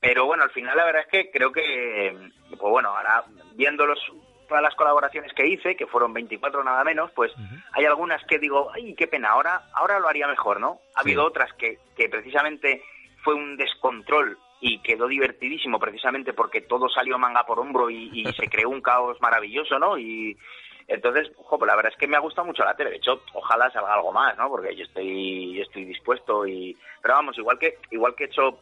Pero 0.00 0.26
bueno, 0.26 0.42
al 0.42 0.50
final 0.50 0.76
la 0.76 0.84
verdad 0.84 1.02
es 1.02 1.08
que 1.08 1.30
creo 1.30 1.52
que, 1.52 2.14
pues 2.50 2.60
bueno, 2.60 2.88
ahora 2.90 3.24
viendo 3.54 3.86
los, 3.86 3.98
todas 4.48 4.62
las 4.62 4.74
colaboraciones 4.74 5.32
que 5.32 5.46
hice, 5.46 5.76
que 5.76 5.86
fueron 5.86 6.12
24 6.12 6.62
nada 6.64 6.84
menos, 6.84 7.10
pues 7.12 7.32
hay 7.72 7.84
algunas 7.84 8.24
que 8.24 8.38
digo, 8.38 8.70
ay, 8.72 8.94
qué 8.94 9.06
pena, 9.06 9.30
ahora, 9.30 9.62
ahora 9.74 9.98
lo 9.98 10.08
haría 10.08 10.26
mejor, 10.26 10.60
¿no? 10.60 10.80
Ha 10.94 11.00
habido 11.00 11.24
otras 11.24 11.52
que, 11.54 11.78
que 11.96 12.08
precisamente 12.08 12.82
fue 13.22 13.34
un 13.34 13.56
descontrol 13.56 14.38
y 14.60 14.78
quedó 14.78 15.06
divertidísimo 15.06 15.78
precisamente 15.78 16.32
porque 16.32 16.62
todo 16.62 16.88
salió 16.88 17.18
manga 17.18 17.44
por 17.44 17.58
hombro 17.58 17.90
y, 17.90 18.10
y 18.12 18.24
se 18.32 18.48
creó 18.48 18.70
un 18.70 18.80
caos 18.80 19.20
maravilloso, 19.20 19.78
¿no? 19.78 19.98
Y 19.98 20.36
entonces, 20.88 21.30
ojo, 21.36 21.58
pues 21.58 21.68
la 21.68 21.76
verdad 21.76 21.92
es 21.92 21.98
que 21.98 22.06
me 22.06 22.16
ha 22.16 22.20
gustado 22.20 22.46
mucho 22.46 22.64
la 22.64 22.76
tele. 22.76 22.90
De 22.90 22.96
hecho, 22.96 23.20
ojalá 23.34 23.70
salga 23.70 23.94
algo 23.94 24.12
más, 24.12 24.36
¿no? 24.36 24.48
Porque 24.48 24.74
yo 24.76 24.84
estoy, 24.84 25.54
yo 25.54 25.62
estoy 25.62 25.84
dispuesto 25.84 26.46
y, 26.46 26.76
pero 27.02 27.14
vamos, 27.14 27.36
igual 27.38 27.58
que, 27.58 27.78
igual 27.90 28.14
que 28.14 28.24
he 28.24 28.26
hecho 28.28 28.60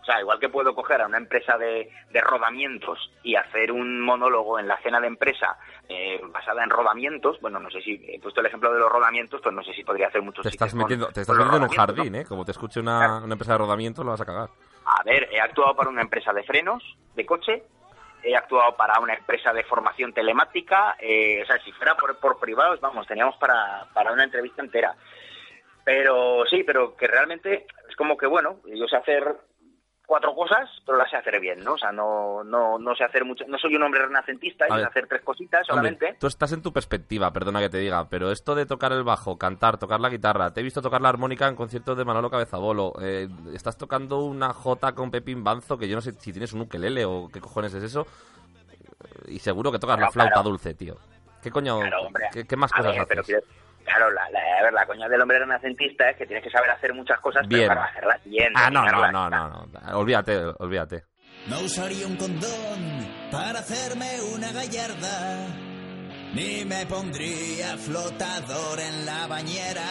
o 0.00 0.04
sea, 0.04 0.20
igual 0.20 0.38
que 0.38 0.48
puedo 0.48 0.74
coger 0.74 1.02
a 1.02 1.06
una 1.06 1.18
empresa 1.18 1.58
de, 1.58 1.90
de 2.10 2.20
rodamientos 2.20 2.98
y 3.22 3.34
hacer 3.36 3.70
un 3.72 4.00
monólogo 4.00 4.58
en 4.58 4.66
la 4.68 4.78
cena 4.78 5.00
de 5.00 5.06
empresa 5.06 5.58
eh, 5.88 6.20
basada 6.32 6.64
en 6.64 6.70
rodamientos, 6.70 7.40
bueno, 7.40 7.58
no 7.60 7.70
sé 7.70 7.80
si 7.82 8.02
he 8.08 8.18
puesto 8.20 8.40
el 8.40 8.46
ejemplo 8.46 8.72
de 8.72 8.80
los 8.80 8.90
rodamientos, 8.90 9.40
pues 9.42 9.54
no 9.54 9.62
sé 9.62 9.72
si 9.74 9.84
podría 9.84 10.08
hacer 10.08 10.22
muchos 10.22 10.42
Te 10.42 10.48
estás 10.48 10.70
con- 10.70 10.80
metiendo, 10.80 11.06
te 11.08 11.20
estás 11.20 11.36
metiendo 11.36 11.56
en 11.58 11.62
un 11.64 11.68
rodamientos, 11.68 11.96
¿no? 11.96 12.02
jardín, 12.04 12.14
¿eh? 12.16 12.24
Como 12.24 12.44
te 12.44 12.52
escuche 12.52 12.80
una, 12.80 13.18
una 13.18 13.34
empresa 13.34 13.52
de 13.52 13.58
rodamiento, 13.58 14.02
lo 14.04 14.10
vas 14.12 14.20
a 14.20 14.26
cagar. 14.26 14.48
A 14.86 15.02
ver, 15.04 15.28
he 15.30 15.40
actuado 15.40 15.74
para 15.76 15.90
una 15.90 16.00
empresa 16.02 16.32
de 16.32 16.42
frenos 16.44 16.82
de 17.14 17.26
coche, 17.26 17.62
he 18.22 18.34
actuado 18.34 18.74
para 18.76 18.98
una 19.00 19.14
empresa 19.14 19.52
de 19.52 19.62
formación 19.64 20.12
telemática, 20.12 20.96
eh, 20.98 21.42
o 21.42 21.46
sea, 21.46 21.58
si 21.62 21.70
fuera 21.72 21.94
por, 21.96 22.16
por 22.18 22.38
privados, 22.40 22.80
vamos, 22.80 23.06
teníamos 23.06 23.36
para, 23.36 23.86
para 23.92 24.12
una 24.12 24.24
entrevista 24.24 24.62
entera. 24.62 24.94
Pero 25.84 26.44
sí, 26.50 26.64
pero 26.64 26.96
que 26.96 27.06
realmente 27.06 27.66
es 27.88 27.96
como 27.96 28.16
que, 28.16 28.26
bueno, 28.26 28.56
yo 28.66 28.86
sé 28.86 28.96
hacer 28.96 29.36
cuatro 30.08 30.34
cosas, 30.34 30.70
pero 30.86 30.96
las 30.96 31.10
sé 31.10 31.18
hacer 31.18 31.38
bien, 31.38 31.62
¿no? 31.62 31.74
O 31.74 31.78
sea, 31.78 31.92
no, 31.92 32.42
no, 32.42 32.78
no 32.78 32.94
sé 32.96 33.04
hacer 33.04 33.26
mucho, 33.26 33.44
no 33.46 33.58
soy 33.58 33.76
un 33.76 33.82
hombre 33.82 34.00
renacentista 34.00 34.64
y 34.66 34.72
sé 34.72 34.82
hacer 34.86 35.06
tres 35.06 35.20
cositas 35.22 35.68
Hombre, 35.68 35.90
solamente. 35.90 36.16
tú 36.18 36.26
estás 36.26 36.50
en 36.52 36.62
tu 36.62 36.72
perspectiva, 36.72 37.30
perdona 37.30 37.60
que 37.60 37.68
te 37.68 37.76
diga, 37.76 38.08
pero 38.08 38.32
esto 38.32 38.54
de 38.54 38.64
tocar 38.64 38.90
el 38.92 39.04
bajo, 39.04 39.36
cantar, 39.36 39.76
tocar 39.76 40.00
la 40.00 40.08
guitarra, 40.08 40.50
te 40.54 40.60
he 40.60 40.64
visto 40.64 40.80
tocar 40.80 41.02
la 41.02 41.10
armónica 41.10 41.46
en 41.46 41.54
conciertos 41.56 41.98
de 41.98 42.06
Manolo 42.06 42.30
Cabezabolo, 42.30 42.94
eh, 43.02 43.28
estás 43.52 43.76
tocando 43.76 44.20
una 44.20 44.54
jota 44.54 44.94
con 44.94 45.10
Pepín 45.10 45.44
Banzo, 45.44 45.76
que 45.76 45.86
yo 45.88 45.94
no 45.94 46.00
sé 46.00 46.12
si 46.12 46.32
tienes 46.32 46.54
un 46.54 46.62
ukelele 46.62 47.04
o 47.04 47.28
qué 47.30 47.42
cojones 47.42 47.74
es 47.74 47.82
eso, 47.82 48.06
y 49.26 49.38
seguro 49.40 49.70
que 49.70 49.78
tocas 49.78 50.00
la 50.00 50.10
flauta 50.10 50.32
claro. 50.36 50.48
dulce, 50.48 50.72
tío. 50.72 50.96
¿Qué 51.42 51.50
coño, 51.50 51.80
Claro, 51.80 52.02
hombre. 52.06 52.28
qué, 52.32 52.46
qué 52.46 52.56
más 52.56 52.72
cosas 52.72 52.96
ver, 52.96 53.20
haces? 53.20 53.44
Claro, 53.88 54.10
la, 54.12 54.28
la- 54.30 54.58
a 54.60 54.62
ver, 54.62 54.72
la 54.72 54.86
coña 54.86 55.08
del 55.08 55.20
hombre 55.20 55.38
renacentista 55.38 56.10
es 56.10 56.16
que 56.16 56.26
tienes 56.26 56.44
que 56.44 56.50
saber 56.50 56.70
hacer 56.70 56.94
muchas 56.94 57.18
cosas, 57.20 57.46
Bien. 57.48 57.68
pero 57.68 57.80
para 57.80 57.90
hacerlas 57.90 58.24
bien. 58.24 58.52
Ah, 58.54 58.70
no, 58.70 58.84
no, 58.84 59.10
no, 59.10 59.30
no, 59.30 59.48
no, 59.48 59.98
olvídate, 59.98 60.36
olvídate. 60.58 61.04
No 61.48 61.60
usaría 61.60 62.06
un 62.06 62.16
condón 62.16 63.06
para 63.30 63.60
hacerme 63.60 64.20
una 64.34 64.52
gallarda, 64.52 65.46
ni 66.34 66.64
me 66.64 66.84
pondría 66.86 67.76
flotador 67.78 68.78
en 68.80 69.06
la 69.06 69.26
bañera. 69.26 69.82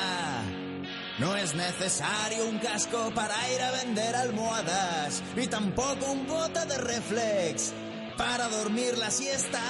No 1.19 1.35
es 1.35 1.55
necesario 1.55 2.45
un 2.47 2.59
casco 2.59 3.11
para 3.15 3.33
ir 3.55 3.61
a 3.63 3.71
vender 3.71 4.15
almohadas, 4.15 5.23
y 5.35 5.47
tampoco 5.47 6.11
un 6.11 6.27
bote 6.27 6.63
de 6.67 6.77
reflex 6.77 7.73
para 8.17 8.49
dormir 8.49 8.97
la 8.97 9.11
siesta. 9.11 9.61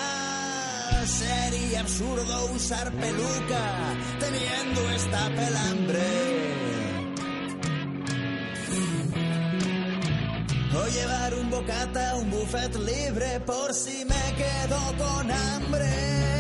Sería 1.06 1.82
absurdo 1.82 2.52
usar 2.54 2.92
peluca 2.92 3.96
teniendo 4.20 4.90
esta 4.92 5.30
pelambre. 5.36 6.58
O 10.76 10.88
llevar 10.88 11.34
un 11.36 11.50
bocata, 11.50 12.16
un 12.16 12.30
buffet 12.30 12.76
libre 12.76 13.40
por 13.42 13.74
si 13.74 14.06
me 14.06 14.36
quedo 14.36 14.80
con 14.98 15.32
hambre. 15.32 16.37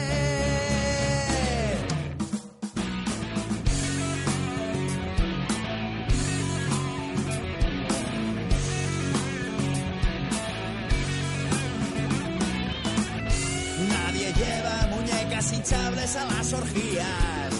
Muñecas 15.47 15.53
hinchables 15.53 16.15
a 16.15 16.25
las 16.25 16.53
orgías, 16.53 17.53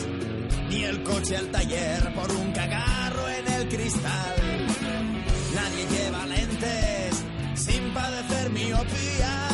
ni 0.69 0.83
el 0.83 1.03
coche 1.03 1.37
al 1.37 1.47
taller 1.51 2.13
por 2.13 2.31
un 2.31 2.51
cagarro 2.51 3.29
en 3.29 3.53
el 3.53 3.67
cristal. 3.67 4.35
Nadie 5.55 5.85
lleva 5.89 6.25
lentes 6.25 7.23
sin 7.55 7.93
padecer 7.93 8.49
miopía, 8.51 9.46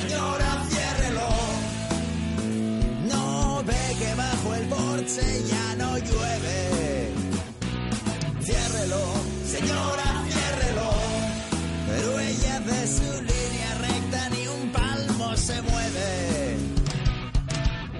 señora, 0.00 0.50
ciérrelo. 0.70 1.28
No 3.12 3.62
ve 3.64 3.84
que 4.00 4.14
bajo 4.14 4.54
el 4.54 4.68
porche 4.68 5.26
ya 5.52 5.66
no 5.76 5.90
llueve. 5.98 6.58
Ciérrelo, 8.46 9.02
señora, 9.44 10.08
ciérrelo. 10.34 10.90
Pero 11.88 12.20
ella 12.20 12.60
de 12.70 12.86
su 12.86 13.10
línea 13.30 13.70
recta 13.86 14.28
ni 14.30 14.46
un 14.46 14.72
palmo 14.72 15.36
se 15.36 15.62
mueve. 15.62 16.56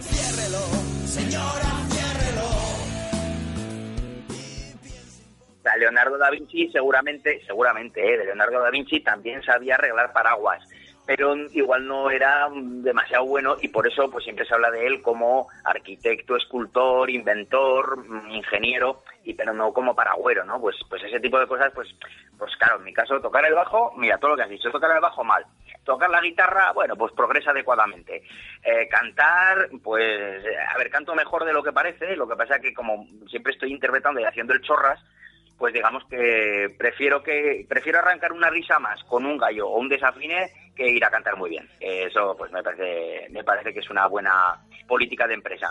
Ciérrelo, 0.01 0.65
señora, 1.07 1.79
Leonardo 5.79 6.19
da 6.19 6.31
Vinci 6.31 6.71
seguramente, 6.71 7.41
seguramente, 7.47 8.01
¿eh? 8.01 8.19
de 8.19 8.25
Leonardo 8.27 8.61
da 8.61 8.71
Vinci 8.71 9.01
también 9.01 9.43
sabía 9.43 9.77
arreglar 9.77 10.13
paraguas, 10.13 10.63
pero 11.09 11.35
igual 11.53 11.87
no 11.87 12.11
era 12.11 12.51
demasiado 12.53 13.25
bueno 13.25 13.57
y 13.63 13.69
por 13.69 13.89
eso 13.89 14.11
pues 14.11 14.25
siempre 14.25 14.45
se 14.45 14.53
habla 14.53 14.71
de 14.71 14.87
él 14.87 15.01
como 15.01 15.49
arquitecto, 15.65 16.37
escultor, 16.37 17.09
inventor, 17.09 18.07
mm, 18.07 18.31
ingeniero, 18.33 19.05
y 19.25 19.33
pero 19.33 19.55
no 19.55 19.73
como 19.73 19.97
paragüero, 19.97 20.45
¿no? 20.45 20.61
Pues 20.61 20.77
pues 20.87 21.03
ese 21.03 21.19
tipo 21.19 21.41
de 21.41 21.47
cosas, 21.47 21.73
pues 21.75 21.89
pues 22.37 22.55
claro, 22.59 22.77
en 22.77 22.85
mi 22.85 22.93
caso 22.93 23.23
tocar 23.23 23.43
el 23.47 23.55
bajo, 23.55 23.95
mira 23.97 24.19
todo 24.19 24.33
lo 24.33 24.37
que 24.37 24.43
has 24.43 24.51
dicho, 24.51 24.71
tocar 24.71 24.95
el 24.95 25.01
bajo 25.01 25.25
mal, 25.25 25.47
tocar 25.83 26.11
la 26.11 26.21
guitarra, 26.21 26.73
bueno, 26.73 26.95
pues 26.95 27.15
progresa 27.15 27.53
adecuadamente. 27.53 28.23
Eh, 28.63 28.87
cantar, 28.91 29.71
pues, 29.83 30.45
a 30.75 30.77
ver, 30.77 30.91
canto 30.91 31.15
mejor 31.15 31.47
de 31.47 31.55
lo 31.55 31.63
que 31.63 31.73
parece, 31.73 32.17
lo 32.17 32.29
que 32.29 32.37
pasa 32.37 32.61
que 32.61 32.75
como 32.75 33.07
siempre 33.31 33.55
estoy 33.55 33.73
interpretando 33.73 34.21
y 34.21 34.25
haciendo 34.25 34.53
el 34.53 34.61
chorras, 34.61 35.01
pues 35.59 35.75
digamos 35.75 36.05
que 36.09 36.75
prefiero 36.79 37.23
que 37.23 37.67
prefiero 37.69 37.99
arrancar 37.99 38.33
una 38.33 38.49
risa 38.49 38.79
más 38.79 39.03
con 39.05 39.27
un 39.27 39.37
gallo 39.37 39.69
o 39.69 39.79
un 39.79 39.89
desafine 39.89 40.51
que 40.77 40.89
ir 40.89 41.05
a 41.05 41.11
cantar 41.11 41.37
muy 41.37 41.51
bien. 41.51 41.69
Eso 41.81 42.37
pues 42.39 42.53
me 42.53 42.63
parece 42.63 43.27
me 43.31 43.43
parece 43.45 43.75
que 43.75 43.81
es 43.81 43.91
una 43.91 44.07
buena 44.07 44.57
política 44.87 45.27
de 45.27 45.35
empresa. 45.35 45.69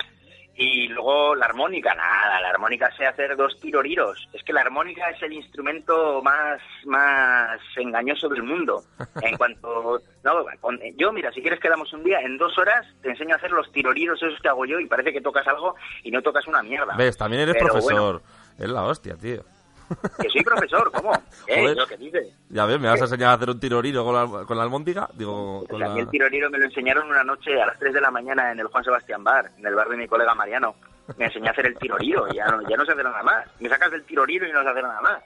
Y 0.59 0.87
luego 0.87 1.35
la 1.35 1.45
armónica, 1.45 1.93
nada, 1.93 2.41
la 2.41 2.49
armónica 2.49 2.89
sé 2.97 3.05
hacer 3.05 3.35
dos 3.35 3.59
tiroriros. 3.61 4.27
Es 4.33 4.43
que 4.43 4.51
la 4.51 4.61
armónica 4.61 5.07
es 5.11 5.21
el 5.21 5.33
instrumento 5.33 6.19
más, 6.23 6.59
más 6.85 7.59
engañoso 7.75 8.27
del 8.27 8.41
mundo. 8.41 8.81
En 9.21 9.37
cuanto, 9.37 10.01
no, 10.23 10.45
con- 10.59 10.79
yo 10.97 11.11
mira, 11.13 11.31
si 11.31 11.41
quieres 11.41 11.59
quedamos 11.59 11.93
un 11.93 12.03
día, 12.03 12.19
en 12.21 12.37
dos 12.39 12.57
horas 12.57 12.85
te 13.03 13.09
enseño 13.09 13.35
a 13.35 13.37
hacer 13.37 13.51
los 13.51 13.71
tiroriros 13.71 14.21
esos 14.21 14.39
que 14.41 14.47
hago 14.49 14.65
yo 14.65 14.79
y 14.79 14.87
parece 14.87 15.13
que 15.13 15.21
tocas 15.21 15.47
algo 15.47 15.75
y 16.03 16.09
no 16.09 16.21
tocas 16.23 16.47
una 16.47 16.63
mierda. 16.63 16.95
¿Ves? 16.97 17.15
También 17.17 17.43
eres 17.43 17.55
Pero 17.55 17.67
profesor. 17.73 18.23
Es 18.57 18.67
la 18.69 18.83
hostia, 18.83 19.15
tío. 19.15 19.43
Que 20.21 20.29
soy 20.29 20.43
profesor, 20.43 20.91
¿cómo? 20.91 21.13
¿Eh? 21.47 21.61
Joder. 21.61 21.77
¿Lo 21.77 21.87
que 21.87 21.97
dices? 21.97 22.27
Ya 22.49 22.65
ves, 22.65 22.79
¿me 22.79 22.87
vas 22.87 23.01
a 23.01 23.05
enseñar 23.05 23.29
a 23.29 23.33
hacer 23.33 23.49
un 23.49 23.59
tiroriro 23.59 24.03
con 24.03 24.13
la, 24.15 24.45
con 24.45 24.57
la 24.57 24.63
albóndiga? 24.63 25.09
Digo, 25.13 25.59
con 25.67 25.79
Pues 25.79 25.83
a 25.83 25.89
mí 25.89 25.95
la... 25.95 26.01
el 26.01 26.09
tiroriro 26.09 26.49
me 26.49 26.57
lo 26.59 26.65
enseñaron 26.65 27.07
una 27.09 27.23
noche 27.23 27.61
a 27.61 27.65
las 27.67 27.79
3 27.79 27.93
de 27.93 28.01
la 28.01 28.11
mañana 28.11 28.51
en 28.51 28.59
el 28.59 28.67
Juan 28.67 28.83
Sebastián 28.83 29.23
Bar, 29.23 29.51
en 29.57 29.65
el 29.65 29.75
bar 29.75 29.87
de 29.89 29.97
mi 29.97 30.07
colega 30.07 30.33
Mariano. 30.35 30.75
Me 31.17 31.25
enseñé 31.25 31.47
a 31.47 31.51
hacer 31.51 31.67
el 31.67 31.77
tiroriro, 31.77 32.27
ya 32.33 32.45
no, 32.47 32.61
ya 32.69 32.75
no 32.75 32.85
sé 32.85 32.91
hacer 32.91 33.05
nada 33.05 33.23
más. 33.23 33.47
Me 33.59 33.69
sacas 33.69 33.91
del 33.91 34.03
tiroriro 34.05 34.47
y 34.47 34.51
no 34.51 34.61
sé 34.63 34.69
hacer 34.69 34.83
nada 34.83 35.01
más. 35.01 35.23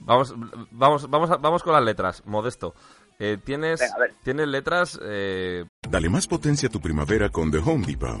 Vamos, 0.00 0.34
vamos, 0.70 1.10
vamos, 1.10 1.30
a- 1.30 1.36
vamos 1.36 1.62
con 1.62 1.72
las 1.74 1.82
letras, 1.84 2.22
Modesto. 2.26 2.74
Eh, 3.18 3.38
tienes, 3.42 3.80
Venga, 3.80 4.14
tienes 4.24 4.48
letras... 4.48 4.98
eh, 5.02 5.64
Dale 5.88 6.08
más 6.10 6.26
potencia 6.26 6.68
a 6.68 6.72
tu 6.72 6.80
primavera 6.80 7.28
con 7.30 7.50
The 7.50 7.58
Home 7.58 7.86
Depot. 7.86 8.20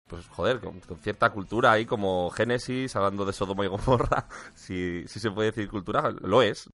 Pues 0.11 0.27
joder, 0.27 0.59
con, 0.59 0.81
cierta 0.99 1.29
cultura 1.29 1.71
ahí 1.71 1.85
como 1.85 2.29
Génesis, 2.31 2.93
hablando 2.97 3.23
de 3.23 3.31
Sodoma 3.31 3.63
y 3.63 3.69
Gomorra, 3.69 4.27
si, 4.53 5.07
si 5.07 5.21
se 5.21 5.31
puede 5.31 5.51
decir 5.51 5.69
cultura, 5.69 6.11
lo 6.11 6.41
es. 6.41 6.69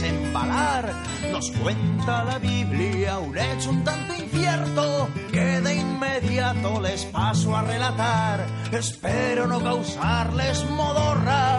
Desembalar, 0.00 0.92
nos 1.32 1.50
cuenta 1.50 2.24
la 2.24 2.38
Biblia 2.38 3.18
un 3.18 3.36
hecho 3.36 3.70
un 3.70 3.82
tanto 3.82 4.14
incierto 4.14 5.08
que 5.32 5.60
de 5.60 5.74
inmediato 5.74 6.80
les 6.80 7.04
paso 7.06 7.56
a 7.56 7.62
relatar. 7.62 8.46
Espero 8.70 9.48
no 9.48 9.60
causarles 9.60 10.70
modorra, 10.70 11.58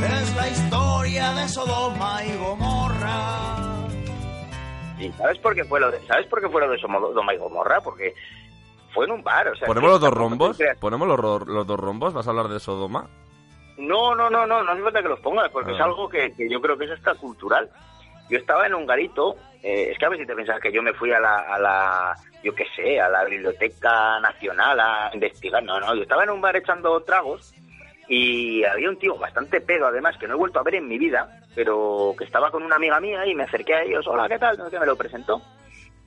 es 0.00 0.36
la 0.36 0.48
historia 0.48 1.32
de 1.32 1.48
Sodoma 1.48 2.24
y 2.24 2.36
Gomorra. 2.36 3.38
¿Y 5.00 5.10
sabes 5.12 5.38
por 5.38 5.54
qué 5.56 5.64
fue 5.64 5.80
lo 5.80 5.90
de, 5.90 6.00
¿sabes 6.06 6.26
por 6.28 6.40
qué 6.40 6.48
fue 6.48 6.60
lo 6.60 6.70
de 6.70 6.78
Sodoma 6.78 7.34
y 7.34 7.38
Gomorra? 7.38 7.80
Porque 7.80 8.14
fue 8.94 9.06
en 9.06 9.10
un 9.10 9.24
bar, 9.24 9.48
o 9.48 9.56
sea... 9.56 9.66
¿Ponemos 9.66 9.90
los 9.90 10.00
dos 10.00 10.14
rombos? 10.14 10.58
¿Ponemos 10.78 11.08
los, 11.08 11.48
los 11.48 11.66
dos 11.66 11.80
rombos? 11.80 12.14
¿Vas 12.14 12.28
a 12.28 12.30
hablar 12.30 12.46
de 12.46 12.60
Sodoma? 12.60 13.08
No, 13.78 14.14
no, 14.14 14.28
no, 14.30 14.46
no, 14.46 14.62
no 14.62 14.72
hace 14.72 14.82
falta 14.82 15.02
que 15.02 15.08
los 15.08 15.20
pongas, 15.20 15.50
porque 15.50 15.72
Ah. 15.72 15.74
es 15.74 15.80
algo 15.80 16.08
que, 16.08 16.32
que 16.34 16.48
yo 16.48 16.60
creo 16.60 16.76
que 16.76 16.84
es 16.84 16.90
hasta 16.92 17.14
cultural. 17.14 17.68
Yo 18.28 18.38
estaba 18.38 18.66
en 18.66 18.74
un 18.74 18.86
garito, 18.86 19.34
eh, 19.62 19.88
es 19.90 19.98
que 19.98 20.06
a 20.06 20.08
ver 20.08 20.18
si 20.18 20.26
te 20.26 20.34
pensás 20.34 20.60
que 20.60 20.72
yo 20.72 20.82
me 20.82 20.92
fui 20.94 21.12
a 21.12 21.20
la, 21.20 21.38
a 21.40 21.58
la, 21.58 22.16
yo 22.42 22.54
qué 22.54 22.64
sé, 22.76 23.00
a 23.00 23.08
la 23.08 23.24
Biblioteca 23.24 24.20
Nacional 24.20 24.78
a 24.80 25.10
investigar. 25.12 25.62
No, 25.62 25.78
no, 25.80 25.94
yo 25.94 26.02
estaba 26.02 26.24
en 26.24 26.30
un 26.30 26.40
bar 26.40 26.56
echando 26.56 27.00
tragos 27.02 27.52
y 28.08 28.64
había 28.64 28.88
un 28.90 28.98
tío 28.98 29.16
bastante 29.16 29.60
pedo, 29.60 29.86
además, 29.86 30.16
que 30.18 30.26
no 30.28 30.34
he 30.34 30.38
vuelto 30.38 30.58
a 30.58 30.62
ver 30.62 30.76
en 30.76 30.88
mi 30.88 30.98
vida, 30.98 31.40
pero 31.54 32.14
que 32.16 32.24
estaba 32.24 32.50
con 32.50 32.62
una 32.62 32.76
amiga 32.76 33.00
mía 33.00 33.26
y 33.26 33.34
me 33.34 33.44
acerqué 33.44 33.74
a 33.74 33.82
ellos, 33.82 34.06
hola, 34.06 34.28
¿qué 34.28 34.38
tal? 34.38 34.56
No 34.58 34.68
sé 34.70 34.78
me 34.78 34.86
lo 34.86 34.96
presentó. 34.96 35.40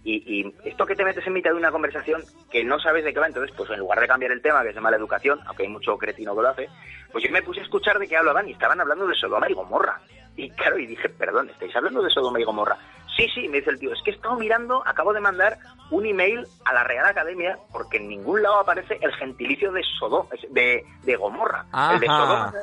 Y, 0.06 0.24
y 0.24 0.54
esto 0.70 0.86
que 0.86 0.96
te 0.96 1.04
metes 1.04 1.26
en 1.26 1.34
mitad 1.34 1.50
de 1.50 1.58
una 1.58 1.72
conversación 1.72 2.22
que 2.52 2.64
no 2.64 2.80
sabes 2.80 3.04
de 3.04 3.12
qué 3.12 3.20
va, 3.20 3.26
entonces, 3.26 3.54
pues 3.58 3.72
en 3.72 3.80
lugar 3.80 4.00
de 4.00 4.08
cambiar 4.08 4.32
el 4.32 4.42
tema, 4.42 4.62
que 4.62 4.70
es 4.70 4.76
de 4.76 4.82
mala 4.82 4.98
educación, 4.98 5.40
aunque 5.48 5.64
hay 5.64 5.70
mucho 5.70 5.98
cretino 5.98 6.36
que 6.36 6.42
lo 6.44 6.50
hace, 6.50 6.70
pues 7.12 7.24
yo 7.24 7.32
me 7.32 7.42
puse 7.42 7.62
a 7.62 7.64
escuchar 7.64 7.98
de 7.98 8.08
qué 8.08 8.16
hablaban 8.16 8.48
y 8.48 8.52
estaban 8.52 8.80
hablando 8.80 9.08
de 9.08 9.16
Sodoma 9.16 9.50
y 9.50 9.54
Gomorra. 9.54 10.00
Y 10.38 10.52
claro, 10.52 10.78
y 10.78 10.86
dije, 10.86 11.10
perdón, 11.10 11.50
¿estáis 11.50 11.76
hablando 11.76 12.04
de 12.04 12.12
Sodoma 12.12 12.40
y 12.40 12.44
Gomorra? 12.44 12.78
Sí, 13.18 13.28
sí, 13.34 13.48
me 13.48 13.58
dice 13.58 13.72
el 13.72 13.80
tío, 13.80 13.94
es 13.94 14.02
que 14.04 14.12
he 14.12 14.14
estado 14.14 14.36
mirando, 14.36 14.84
acabo 14.86 15.12
de 15.12 15.22
mandar 15.22 15.58
un 15.90 16.06
email 16.06 16.46
a 16.66 16.74
la 16.74 16.84
Real 16.84 17.06
Academia 17.06 17.58
porque 17.72 17.98
en 17.98 18.10
ningún 18.10 18.44
lado 18.44 18.60
aparece 18.60 19.00
el 19.02 19.12
gentilicio 19.14 19.72
de 19.72 19.82
Sodoma, 19.98 20.30
de, 20.52 20.86
de 21.04 21.16
Gomorra. 21.16 21.66
El 21.94 22.00
de. 22.00 22.08
Sodoma 22.08 22.54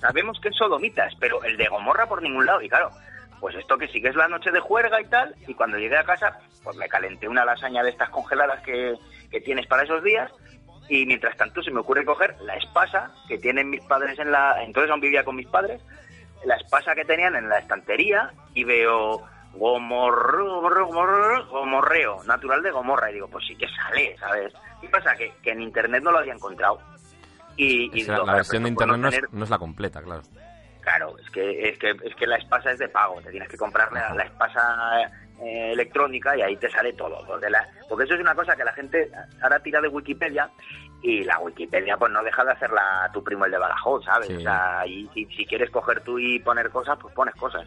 sabemos 0.00 0.40
que 0.40 0.48
es 0.48 0.56
sodomitas, 0.56 1.14
pero 1.20 1.44
el 1.44 1.56
de 1.56 1.68
Gomorra 1.68 2.08
por 2.08 2.22
ningún 2.22 2.46
lado. 2.46 2.62
Y 2.62 2.68
claro, 2.68 2.90
pues 3.40 3.54
esto 3.56 3.76
que 3.78 3.88
sí 3.88 4.00
que 4.00 4.08
es 4.08 4.16
la 4.16 4.28
noche 4.28 4.50
de 4.50 4.60
juerga 4.60 5.00
y 5.00 5.04
tal, 5.06 5.34
y 5.46 5.54
cuando 5.54 5.78
llegué 5.78 5.96
a 5.96 6.04
casa, 6.04 6.38
pues 6.64 6.76
me 6.76 6.88
calenté 6.88 7.28
una 7.28 7.44
lasaña 7.44 7.82
de 7.82 7.90
estas 7.90 8.10
congeladas 8.10 8.62
que, 8.62 8.94
que 9.30 9.40
tienes 9.40 9.66
para 9.66 9.82
esos 9.84 10.02
días, 10.02 10.30
y 10.88 11.04
mientras 11.06 11.36
tanto 11.36 11.62
se 11.62 11.70
me 11.70 11.80
ocurre 11.80 12.04
coger 12.04 12.36
la 12.42 12.54
espasa 12.56 13.12
que 13.28 13.38
tienen 13.38 13.70
mis 13.70 13.82
padres 13.84 14.18
en 14.18 14.30
la... 14.30 14.62
Entonces 14.62 14.90
aún 14.90 15.00
vivía 15.00 15.24
con 15.24 15.34
mis 15.36 15.48
padres, 15.48 15.82
la 16.44 16.56
espasa 16.56 16.94
que 16.94 17.04
tenían 17.04 17.34
en 17.34 17.48
la 17.48 17.58
estantería, 17.58 18.32
y 18.54 18.64
veo 18.64 19.22
gomorro, 19.54 20.44
gomorro, 20.56 20.86
gomorro, 20.86 21.46
gomorreo, 21.46 22.22
natural 22.24 22.62
de 22.62 22.70
Gomorra, 22.70 23.10
y 23.10 23.14
digo, 23.14 23.28
pues 23.28 23.44
sí 23.46 23.56
que 23.56 23.66
sale, 23.68 24.16
¿sabes? 24.18 24.52
¿Qué 24.80 24.88
pasa? 24.88 25.14
Que, 25.16 25.32
que 25.42 25.50
en 25.50 25.62
internet 25.62 26.02
no 26.02 26.12
lo 26.12 26.18
había 26.18 26.34
encontrado. 26.34 26.78
Y, 27.56 27.84
y 27.98 28.04
la, 28.04 28.12
digo, 28.12 28.12
la 28.12 28.18
"Joder, 28.18 28.34
versión 28.36 28.62
de 28.64 28.68
internet 28.68 28.98
no 28.98 29.08
es, 29.08 29.20
no 29.32 29.44
es 29.44 29.50
la 29.50 29.58
completa, 29.58 30.02
claro. 30.02 30.22
Claro, 30.86 31.16
es 31.18 31.28
que, 31.30 31.68
es 31.68 31.78
que, 31.80 31.90
es 32.04 32.14
que 32.14 32.28
la 32.28 32.36
espasa 32.36 32.70
es 32.70 32.78
de 32.78 32.88
pago, 32.88 33.20
te 33.20 33.32
tienes 33.32 33.48
que 33.48 33.56
comprar 33.56 33.92
la, 33.92 34.14
la 34.14 34.22
espasa 34.22 35.02
eh, 35.42 35.72
electrónica 35.72 36.36
y 36.36 36.42
ahí 36.42 36.56
te 36.58 36.70
sale 36.70 36.92
todo. 36.92 37.26
Porque, 37.26 37.50
la- 37.50 37.66
porque 37.88 38.04
eso 38.04 38.14
es 38.14 38.20
una 38.20 38.36
cosa 38.36 38.54
que 38.54 38.62
la 38.62 38.72
gente 38.72 39.10
ahora 39.42 39.58
tira 39.58 39.80
de 39.80 39.88
Wikipedia 39.88 40.48
y 41.02 41.24
la 41.24 41.40
Wikipedia 41.40 41.96
pues 41.96 42.12
no 42.12 42.22
deja 42.22 42.44
de 42.44 42.52
hacerla 42.52 43.10
tu 43.12 43.24
primo 43.24 43.46
el 43.46 43.50
de 43.50 43.58
Badajoz, 43.58 44.04
¿sabes? 44.04 44.30
O 44.30 44.40
sea, 44.40 44.86
y 44.86 45.08
si, 45.12 45.24
si 45.26 45.44
quieres 45.44 45.70
coger 45.70 46.02
tú 46.02 46.20
y 46.20 46.38
poner 46.38 46.70
cosas, 46.70 46.96
pues 47.02 47.12
pones 47.14 47.34
cosas. 47.34 47.66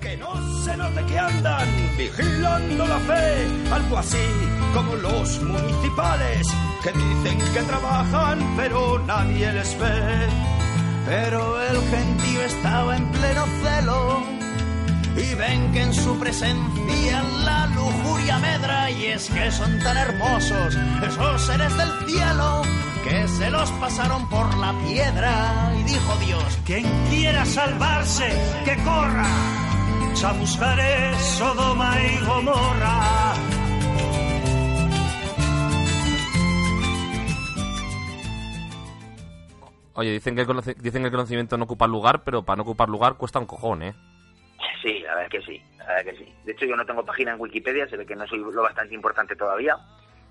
Que 0.00 0.16
no 0.16 0.34
se 0.64 0.76
note 0.76 1.00
que 1.06 1.16
andan 1.16 1.68
vigilando 1.96 2.86
la 2.88 2.98
fe, 2.98 3.46
algo 3.72 3.98
así 3.98 4.18
como 4.74 4.96
los 4.96 5.40
municipales 5.42 6.46
que 6.82 6.90
dicen 6.90 7.38
que 7.54 7.62
trabajan 7.68 8.38
pero 8.56 8.98
nadie 9.06 9.52
les 9.52 9.78
ve. 9.80 10.28
Pero 11.06 11.62
el 11.62 11.76
gentío 11.88 12.40
estaba 12.42 12.96
en 12.96 13.06
pleno 13.10 13.44
celo 13.62 14.22
y 15.16 15.34
ven 15.34 15.72
que 15.72 15.82
en 15.82 15.92
su 15.92 16.18
presencia 16.18 17.22
la 17.44 17.66
lujuria 17.66 18.38
medra 18.38 18.90
y 18.90 19.06
es 19.06 19.28
que 19.28 19.50
son 19.52 19.78
tan 19.80 19.96
hermosos 19.96 20.76
esos 21.06 21.42
seres 21.42 21.76
del 21.76 21.90
cielo 22.08 22.62
que 23.04 23.28
se 23.28 23.50
los 23.50 23.70
pasaron 23.72 24.26
por 24.28 24.56
la 24.56 24.72
piedra 24.86 25.72
y 25.78 25.82
dijo 25.82 26.16
Dios 26.24 26.58
Quien 26.64 26.84
quiera 27.10 27.44
salvarse, 27.44 28.26
que 28.64 28.74
corra. 28.82 29.26
Chamuscaré 30.14 31.12
Sodoma 31.18 31.96
y 32.00 32.24
Gomorra. 32.24 33.34
Oye, 39.94 40.10
dicen 40.10 40.34
que, 40.34 40.42
el 40.42 40.48
dicen 40.78 41.02
que 41.02 41.06
el 41.06 41.12
conocimiento 41.12 41.56
no 41.56 41.64
ocupa 41.64 41.86
lugar, 41.86 42.22
pero 42.24 42.42
para 42.42 42.56
no 42.56 42.62
ocupar 42.62 42.88
lugar 42.88 43.14
cuesta 43.14 43.38
un 43.38 43.46
cojón, 43.46 43.82
¿eh? 43.82 43.94
Sí, 44.82 44.98
la 45.00 45.14
verdad 45.14 45.24
es 45.24 45.30
que 45.30 45.42
sí, 45.42 45.62
la 45.78 45.86
verdad 45.86 46.00
es 46.00 46.18
que 46.18 46.24
sí. 46.24 46.34
De 46.44 46.52
hecho, 46.52 46.66
yo 46.66 46.76
no 46.76 46.84
tengo 46.84 47.04
página 47.04 47.32
en 47.32 47.40
Wikipedia, 47.40 47.88
se 47.88 47.96
ve 47.96 48.04
que 48.04 48.16
no 48.16 48.26
soy 48.26 48.38
lo 48.38 48.62
bastante 48.62 48.94
importante 48.94 49.36
todavía. 49.36 49.76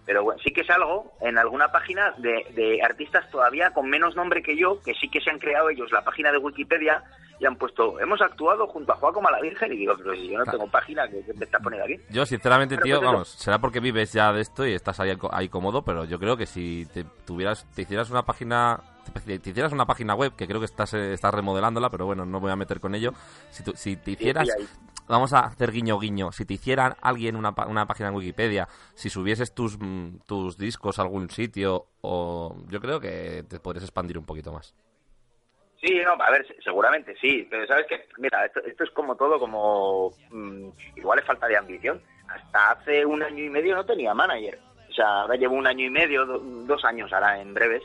Pero 0.05 0.23
bueno, 0.23 0.41
sí 0.43 0.51
que 0.51 0.65
salgo 0.65 1.13
en 1.21 1.37
alguna 1.37 1.71
página 1.71 2.13
de, 2.17 2.45
de 2.53 2.81
artistas 2.83 3.29
todavía 3.31 3.71
con 3.71 3.89
menos 3.89 4.17
nombre 4.17 4.43
que 4.43 4.57
yo, 4.57 4.81
que 4.81 4.93
sí 4.95 5.07
que 5.07 5.21
se 5.21 5.29
han 5.29 5.39
creado 5.39 5.69
ellos 5.69 5.91
la 5.93 6.03
página 6.03 6.29
de 6.31 6.39
Wikipedia 6.39 7.03
y 7.39 7.45
han 7.45 7.55
puesto, 7.55 7.99
hemos 7.99 8.21
actuado 8.21 8.67
junto 8.67 8.93
a 8.93 8.95
Juan 8.95 9.13
como 9.13 9.27
a 9.27 9.31
la 9.31 9.41
Virgen. 9.41 9.71
Y 9.71 9.77
digo, 9.77 9.93
pero 9.97 10.13
si 10.13 10.29
yo 10.29 10.39
no 10.39 10.45
tengo 10.45 10.67
página, 10.67 11.07
¿qué, 11.07 11.23
qué 11.25 11.33
me 11.33 11.45
estás 11.45 11.61
poniendo 11.61 11.85
aquí? 11.85 12.03
Yo, 12.09 12.25
sinceramente, 12.25 12.75
Pero 12.75 12.85
tío, 12.85 12.97
pues 12.99 13.11
vamos, 13.11 13.29
será 13.29 13.59
porque 13.59 13.79
vives 13.79 14.13
ya 14.13 14.31
de 14.33 14.41
esto 14.41 14.65
y 14.65 14.73
estás 14.73 14.99
ahí, 14.99 15.17
ahí 15.31 15.49
cómodo, 15.49 15.83
pero 15.83 16.05
yo 16.05 16.19
creo 16.19 16.37
que 16.37 16.45
si 16.45 16.85
te 16.93 17.05
tuvieras, 17.25 17.65
te 17.73 17.83
hicieras 17.83 18.09
una 18.09 18.23
página, 18.23 18.79
te, 19.25 19.39
te 19.39 19.49
hicieras 19.49 19.71
una 19.71 19.85
página 19.85 20.15
web, 20.15 20.35
que 20.35 20.47
creo 20.47 20.59
que 20.59 20.65
estás, 20.65 20.93
eh, 20.93 21.13
estás 21.13 21.33
remodelándola, 21.33 21.89
pero 21.89 22.05
bueno, 22.05 22.25
no 22.25 22.39
voy 22.39 22.51
a 22.51 22.55
meter 22.55 22.79
con 22.79 22.95
ello. 22.95 23.11
Si, 23.51 23.63
tú- 23.63 23.73
si 23.75 23.95
te 23.97 24.11
hicieras, 24.11 24.47
vamos 25.07 25.33
a 25.33 25.39
hacer 25.41 25.71
guiño 25.71 25.99
guiño, 25.99 26.31
si 26.31 26.45
te 26.45 26.53
hiciera 26.55 26.95
alguien 27.01 27.35
una, 27.35 27.53
una 27.67 27.85
página 27.85 28.09
en 28.09 28.15
Wikipedia, 28.15 28.67
si 28.95 29.09
subieses 29.09 29.53
tus, 29.53 29.77
mm, 29.79 30.19
tus 30.25 30.57
discos 30.57 30.99
a 30.99 31.01
algún 31.03 31.29
sitio, 31.29 31.87
o 32.01 32.55
yo 32.69 32.79
creo 32.79 32.99
que 32.99 33.43
te 33.49 33.59
podrías 33.59 33.83
expandir 33.83 34.17
un 34.17 34.25
poquito 34.25 34.51
más. 34.53 34.73
Sí, 35.81 35.99
no, 36.05 36.11
a 36.13 36.31
ver, 36.31 36.47
se- 36.47 36.61
seguramente 36.61 37.13
sí, 37.19 37.45
pero 37.49 37.67
sabes 37.67 37.85
que, 37.87 38.07
mira, 38.17 38.45
esto, 38.45 38.61
esto 38.61 38.85
es 38.85 38.89
como 38.91 39.15
todo, 39.17 39.37
como 39.37 40.11
mm, 40.31 40.69
igual 40.95 41.19
es 41.19 41.25
falta 41.25 41.47
de 41.47 41.57
ambición. 41.57 42.01
Hasta 42.29 42.71
hace 42.71 43.05
un 43.05 43.21
año 43.21 43.43
y 43.43 43.49
medio 43.49 43.75
no 43.75 43.85
tenía 43.85 44.13
manager. 44.13 44.57
O 44.89 44.93
sea, 44.93 45.21
ahora 45.21 45.35
llevo 45.35 45.55
un 45.55 45.67
año 45.67 45.85
y 45.85 45.89
medio, 45.89 46.25
do- 46.25 46.39
dos 46.39 46.85
años 46.85 47.11
ahora 47.11 47.41
en 47.41 47.53
breves, 47.53 47.83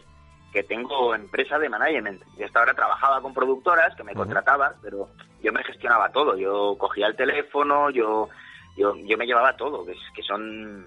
que 0.53 0.63
tengo 0.63 1.15
empresa 1.15 1.59
de 1.59 1.69
management. 1.69 2.23
Y 2.39 2.43
hasta 2.43 2.61
ahora 2.61 2.75
trabajaba 2.75 3.21
con 3.21 3.35
productoras 3.35 3.95
que 3.95 4.05
me 4.05 4.15
contrataban, 4.15 4.75
pero 4.83 5.09
yo 5.43 5.53
me 5.53 5.65
gestionaba 5.65 6.11
todo. 6.11 6.37
Yo 6.37 6.77
cogía 6.79 7.07
el 7.07 7.17
teléfono, 7.17 7.91
yo 7.91 8.29
yo, 8.77 8.95
yo 8.97 9.19
me 9.19 9.27
llevaba 9.27 9.57
todo, 9.57 9.85
que 9.85 10.23
son 10.23 10.85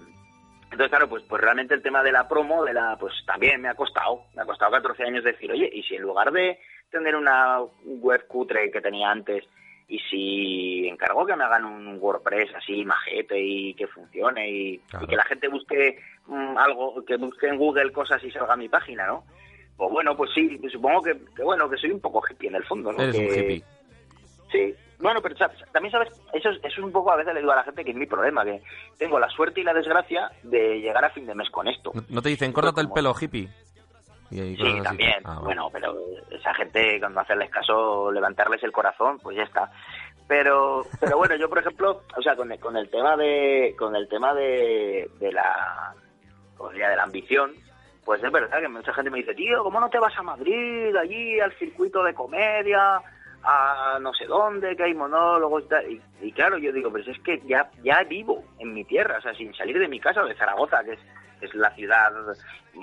entonces, 0.72 0.88
claro, 0.88 1.06
pues, 1.06 1.22
pues 1.24 1.42
realmente 1.42 1.74
el 1.74 1.82
tema 1.82 2.02
de 2.02 2.12
la 2.12 2.26
promo, 2.26 2.64
de 2.64 2.72
la, 2.72 2.96
pues 2.98 3.12
también 3.26 3.60
me 3.60 3.68
ha 3.68 3.74
costado, 3.74 4.24
me 4.34 4.40
ha 4.40 4.46
costado 4.46 4.72
14 4.72 5.04
años 5.04 5.22
decir, 5.22 5.52
oye, 5.52 5.68
y 5.70 5.82
si 5.82 5.96
en 5.96 6.02
lugar 6.02 6.32
de 6.32 6.58
tener 6.90 7.14
una 7.14 7.58
web 7.84 8.26
cutre 8.26 8.70
que 8.70 8.80
tenía 8.80 9.10
antes, 9.10 9.44
y 9.86 9.98
si 9.98 10.88
encargo 10.88 11.26
que 11.26 11.36
me 11.36 11.44
hagan 11.44 11.66
un 11.66 11.98
WordPress 12.00 12.54
así 12.54 12.86
majete 12.86 13.38
y 13.38 13.74
que 13.74 13.86
funcione 13.86 14.50
y, 14.50 14.80
y 15.02 15.06
que 15.06 15.16
la 15.16 15.24
gente 15.24 15.48
busque 15.48 15.98
mm, 16.26 16.56
algo, 16.56 17.04
que 17.04 17.16
busque 17.16 17.48
en 17.48 17.58
Google 17.58 17.92
cosas 17.92 18.24
y 18.24 18.30
salga 18.30 18.54
a 18.54 18.56
mi 18.56 18.70
página, 18.70 19.06
¿no? 19.06 19.24
Pues 19.76 19.90
bueno, 19.90 20.16
pues 20.16 20.30
sí, 20.34 20.60
supongo 20.70 21.02
que, 21.02 21.16
que 21.34 21.42
bueno, 21.42 21.68
que 21.68 21.76
soy 21.76 21.90
un 21.90 22.00
poco 22.00 22.22
hippie 22.28 22.48
en 22.48 22.56
el 22.56 22.64
fondo, 22.64 22.92
¿no? 22.92 23.02
Eres 23.02 23.16
un 23.16 23.24
hippie. 23.24 23.64
Sí, 24.50 24.74
bueno, 24.98 25.20
pero 25.20 25.36
sabes, 25.36 25.58
también 25.72 25.90
sabes, 25.90 26.10
eso 26.32 26.50
es, 26.50 26.58
eso 26.58 26.66
es 26.66 26.78
un 26.78 26.92
poco 26.92 27.10
a 27.10 27.16
veces 27.16 27.34
le 27.34 27.40
digo 27.40 27.52
a 27.52 27.56
la 27.56 27.64
gente 27.64 27.84
que 27.84 27.90
es 27.90 27.96
mi 27.96 28.06
problema, 28.06 28.44
que 28.44 28.62
tengo 28.98 29.18
la 29.18 29.28
suerte 29.30 29.60
y 29.60 29.64
la 29.64 29.74
desgracia 29.74 30.30
de 30.44 30.80
llegar 30.80 31.04
a 31.04 31.10
fin 31.10 31.26
de 31.26 31.34
mes 31.34 31.50
con 31.50 31.66
esto. 31.66 31.90
¿No, 31.94 32.02
no 32.08 32.22
te 32.22 32.28
dicen, 32.28 32.52
córtate 32.52 32.82
el 32.82 32.90
pelo, 32.90 33.14
hippie? 33.18 33.48
Y, 34.30 34.56
Sí, 34.56 34.80
también. 34.82 35.20
Ah. 35.24 35.40
Bueno, 35.42 35.68
pero 35.72 35.94
esa 36.30 36.54
gente, 36.54 36.98
cuando 37.00 37.20
hacerles 37.20 37.50
caso, 37.50 38.10
levantarles 38.12 38.62
el 38.62 38.72
corazón, 38.72 39.18
pues 39.18 39.36
ya 39.36 39.42
está. 39.42 39.70
Pero, 40.26 40.86
pero 41.00 41.18
bueno, 41.18 41.36
yo 41.36 41.48
por 41.48 41.58
ejemplo, 41.58 42.02
o 42.16 42.22
sea, 42.22 42.36
con 42.36 42.50
el, 42.50 42.58
con 42.58 42.76
el 42.76 42.88
tema 42.88 43.16
de, 43.16 43.74
con 43.78 43.94
el 43.96 44.08
tema 44.08 44.32
de, 44.34 45.10
de 45.18 45.32
la, 45.32 45.94
de 46.72 46.96
la 46.96 47.02
ambición, 47.02 47.52
pues 48.04 48.22
es 48.22 48.32
verdad 48.32 48.60
que 48.60 48.68
mucha 48.68 48.92
gente 48.92 49.10
me 49.10 49.18
dice, 49.18 49.34
tío, 49.34 49.62
¿cómo 49.62 49.80
no 49.80 49.88
te 49.88 49.98
vas 49.98 50.16
a 50.16 50.22
Madrid, 50.22 50.94
allí 50.96 51.38
al 51.38 51.52
circuito 51.52 52.02
de 52.02 52.14
comedia, 52.14 53.00
a 53.44 53.98
no 54.00 54.12
sé 54.12 54.26
dónde, 54.26 54.76
que 54.76 54.84
hay 54.84 54.94
monólogos 54.94 55.64
y 55.64 55.68
tal? 55.68 56.00
Y, 56.20 56.32
claro, 56.32 56.58
yo 56.58 56.72
digo, 56.72 56.90
pues 56.90 57.06
es 57.06 57.18
que 57.20 57.40
ya, 57.46 57.70
ya 57.84 58.02
vivo 58.04 58.42
en 58.58 58.74
mi 58.74 58.84
tierra, 58.84 59.18
o 59.18 59.20
sea, 59.20 59.34
sin 59.34 59.54
salir 59.54 59.78
de 59.78 59.88
mi 59.88 60.00
casa, 60.00 60.24
de 60.24 60.34
Zaragoza, 60.34 60.82
que 60.82 60.94
es, 60.94 61.00
es 61.46 61.54
la 61.54 61.70
ciudad, 61.74 62.12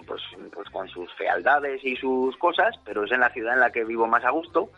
pues, 0.06 0.22
pues 0.54 0.70
con 0.70 0.88
sus 0.90 1.12
fealdades 1.16 1.84
y 1.84 1.96
sus 1.96 2.36
cosas, 2.38 2.76
pero 2.86 3.04
es 3.06 3.12
en 3.12 3.20
la 3.22 3.30
ciudad 3.32 3.54
en 3.54 3.60
la 3.62 3.72
que 3.72 3.84
vivo 3.84 4.08
más 4.08 4.24
a 4.26 4.30
gusto. 4.32 4.70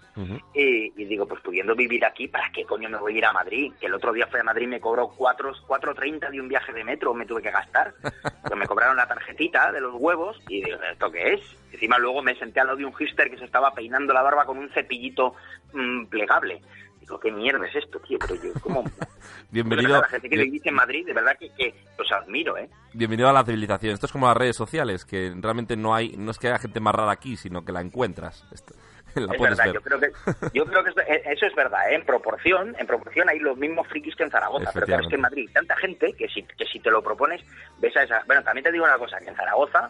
Y, 0.54 0.94
y 1.02 1.06
digo, 1.06 1.28
pues 1.28 1.42
pudiendo 1.42 1.76
vivir 1.76 2.06
aquí, 2.06 2.28
¿para 2.28 2.52
qué 2.52 2.64
coño 2.66 2.90
me 2.90 2.98
voy 2.98 3.16
a 3.16 3.18
ir 3.18 3.26
a 3.26 3.34
Madrid? 3.34 3.74
Que 3.80 3.88
el 3.88 3.94
otro 3.94 4.14
día 4.14 4.28
fui 4.28 4.40
a 4.40 4.44
Madrid 4.44 4.66
y 4.66 4.70
me 4.70 4.80
cobró 4.82 5.08
cuatro- 5.10 5.54
4.30 5.68 6.30
de 6.30 6.40
un 6.42 6.48
viaje 6.48 6.74
de 6.74 6.84
metro, 6.84 7.14
me 7.14 7.26
tuve 7.26 7.42
que 7.42 7.52
gastar. 7.52 7.94
Pues 8.42 8.60
me 8.60 8.66
cobraron 8.68 8.98
la 8.98 9.08
tarjetita 9.08 9.72
de 9.72 9.80
los 9.80 9.94
huevos 9.96 10.38
y 10.50 10.62
digo, 10.64 10.78
¿esto 10.92 11.10
qué 11.12 11.36
es? 11.36 11.42
Encima 11.72 11.98
luego 12.00 12.22
me 12.22 12.36
senté 12.36 12.60
al 12.60 12.68
lado 12.68 12.78
de 12.80 12.86
un 12.86 12.94
hipster 12.94 13.30
que 13.30 13.38
se 13.38 13.46
estaba 13.46 13.72
peinando 13.74 14.14
la 14.14 14.24
barba 14.24 14.46
con 14.46 14.58
un 14.58 14.70
cepillito 14.72 15.36
mm, 15.72 16.08
plegable. 16.08 16.62
Digo, 17.02 17.20
¿qué 17.20 17.32
mierda 17.32 17.68
es 17.68 17.76
esto, 17.76 18.00
tío? 18.00 18.18
Pero 18.20 18.36
yo, 18.42 18.54
¿cómo? 18.62 18.84
Bienvenido, 19.52 20.00
la 20.00 20.08
gente 20.08 20.30
que 20.30 20.38
vivís 20.38 20.66
en 20.66 20.76
Madrid, 20.76 21.06
de 21.06 21.14
verdad 21.14 21.36
que, 21.38 21.50
que 21.50 21.74
os 22.00 22.12
admiro, 22.12 22.58
¿eh? 22.58 22.70
bienvenido 22.94 23.28
a 23.28 23.34
la 23.34 23.44
civilización. 23.44 23.94
Esto 23.94 24.06
es 24.06 24.12
como 24.12 24.28
las 24.28 24.38
redes 24.38 24.56
sociales, 24.56 25.04
que 25.04 25.34
realmente 25.36 25.76
no 25.76 25.94
hay, 25.94 26.16
no 26.18 26.32
es 26.32 26.38
que 26.40 26.48
haya 26.48 26.60
gente 26.60 26.80
más 26.80 26.96
rara 26.96 27.12
aquí, 27.12 27.36
sino 27.36 27.66
que 27.66 27.72
la 27.74 27.82
encuentras. 27.82 28.46
Esto- 28.54 28.76
la 29.16 29.34
es 29.34 29.42
verdad, 29.42 29.66
ver. 29.66 29.74
yo 29.74 29.82
creo 29.82 30.00
que 30.00 30.12
yo 30.54 30.66
creo 30.66 30.84
que 30.84 30.90
esto- 30.92 31.02
eh, 31.02 31.22
eso 31.26 31.46
es 31.48 31.54
verdad, 31.56 31.92
¿eh? 31.92 31.96
en 31.96 32.06
proporción, 32.06 32.76
en 32.80 32.88
proporción 32.88 33.28
hay 33.28 33.40
los 33.40 33.58
mismos 33.58 33.86
frikis 33.90 34.16
que 34.16 34.24
en 34.24 34.32
Zaragoza, 34.32 34.70
pero 34.74 34.86
claro, 34.86 35.02
es 35.04 35.10
que 35.10 35.16
en 35.16 35.22
Madrid 35.22 35.46
hay 35.50 35.54
tanta 35.54 35.76
gente 35.76 36.14
que 36.14 36.30
si, 36.30 36.44
que 36.44 36.66
si 36.66 36.80
te 36.80 36.90
lo 36.92 37.02
propones, 37.04 37.42
ves 37.80 37.98
a 37.98 38.04
esa... 38.04 38.24
Bueno, 38.26 38.42
también 38.44 38.64
te 38.64 38.72
digo 38.72 38.86
una 38.86 38.98
cosa, 38.98 39.18
que 39.20 39.28
en 39.28 39.36
Zaragoza, 39.36 39.90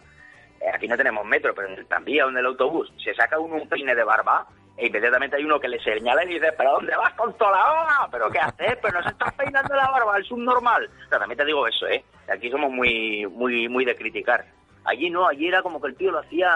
eh, 0.59 0.65
aquí 0.73 0.87
no 0.87 0.97
tenemos 0.97 1.23
metro, 1.25 1.53
pero 1.53 1.67
en 1.67 1.77
el 1.77 1.85
tranvía 1.85 2.25
o 2.25 2.29
en 2.29 2.37
el 2.37 2.45
autobús, 2.47 2.91
se 3.03 3.13
saca 3.13 3.37
uno 3.37 3.55
un 3.57 3.69
peine 3.69 3.93
de 3.93 4.03
barba 4.03 4.47
e 4.83 4.87
inmediatamente 4.87 5.35
hay 5.37 5.43
uno 5.43 5.59
que 5.59 5.67
le 5.67 5.79
señala 5.79 6.23
y 6.25 6.29
dice, 6.33 6.51
¿pero 6.57 6.71
dónde 6.73 6.95
vas 6.97 7.13
con 7.13 7.31
toda 7.37 7.51
la 7.51 7.71
hoja? 7.71 8.07
¿Pero 8.11 8.29
qué 8.31 8.39
haces? 8.39 8.77
¿Pero 8.81 8.97
no 8.99 9.03
se 9.03 9.09
estás 9.09 9.33
peinando 9.35 9.75
la 9.75 9.91
barba? 9.91 10.17
Es 10.17 10.31
un 10.31 10.43
normal. 10.43 10.89
O 11.05 11.09
sea, 11.09 11.19
también 11.19 11.37
te 11.37 11.45
digo 11.45 11.67
eso, 11.67 11.85
¿eh? 11.87 12.03
Aquí 12.33 12.49
somos 12.49 12.71
muy, 12.71 13.25
muy, 13.27 13.69
muy 13.69 13.85
de 13.85 13.95
criticar. 13.95 14.45
Allí 14.85 15.09
no, 15.11 15.27
allí 15.27 15.47
era 15.47 15.61
como 15.61 15.79
que 15.79 15.89
el 15.89 15.95
tío 15.95 16.09
lo 16.11 16.19
hacía 16.19 16.49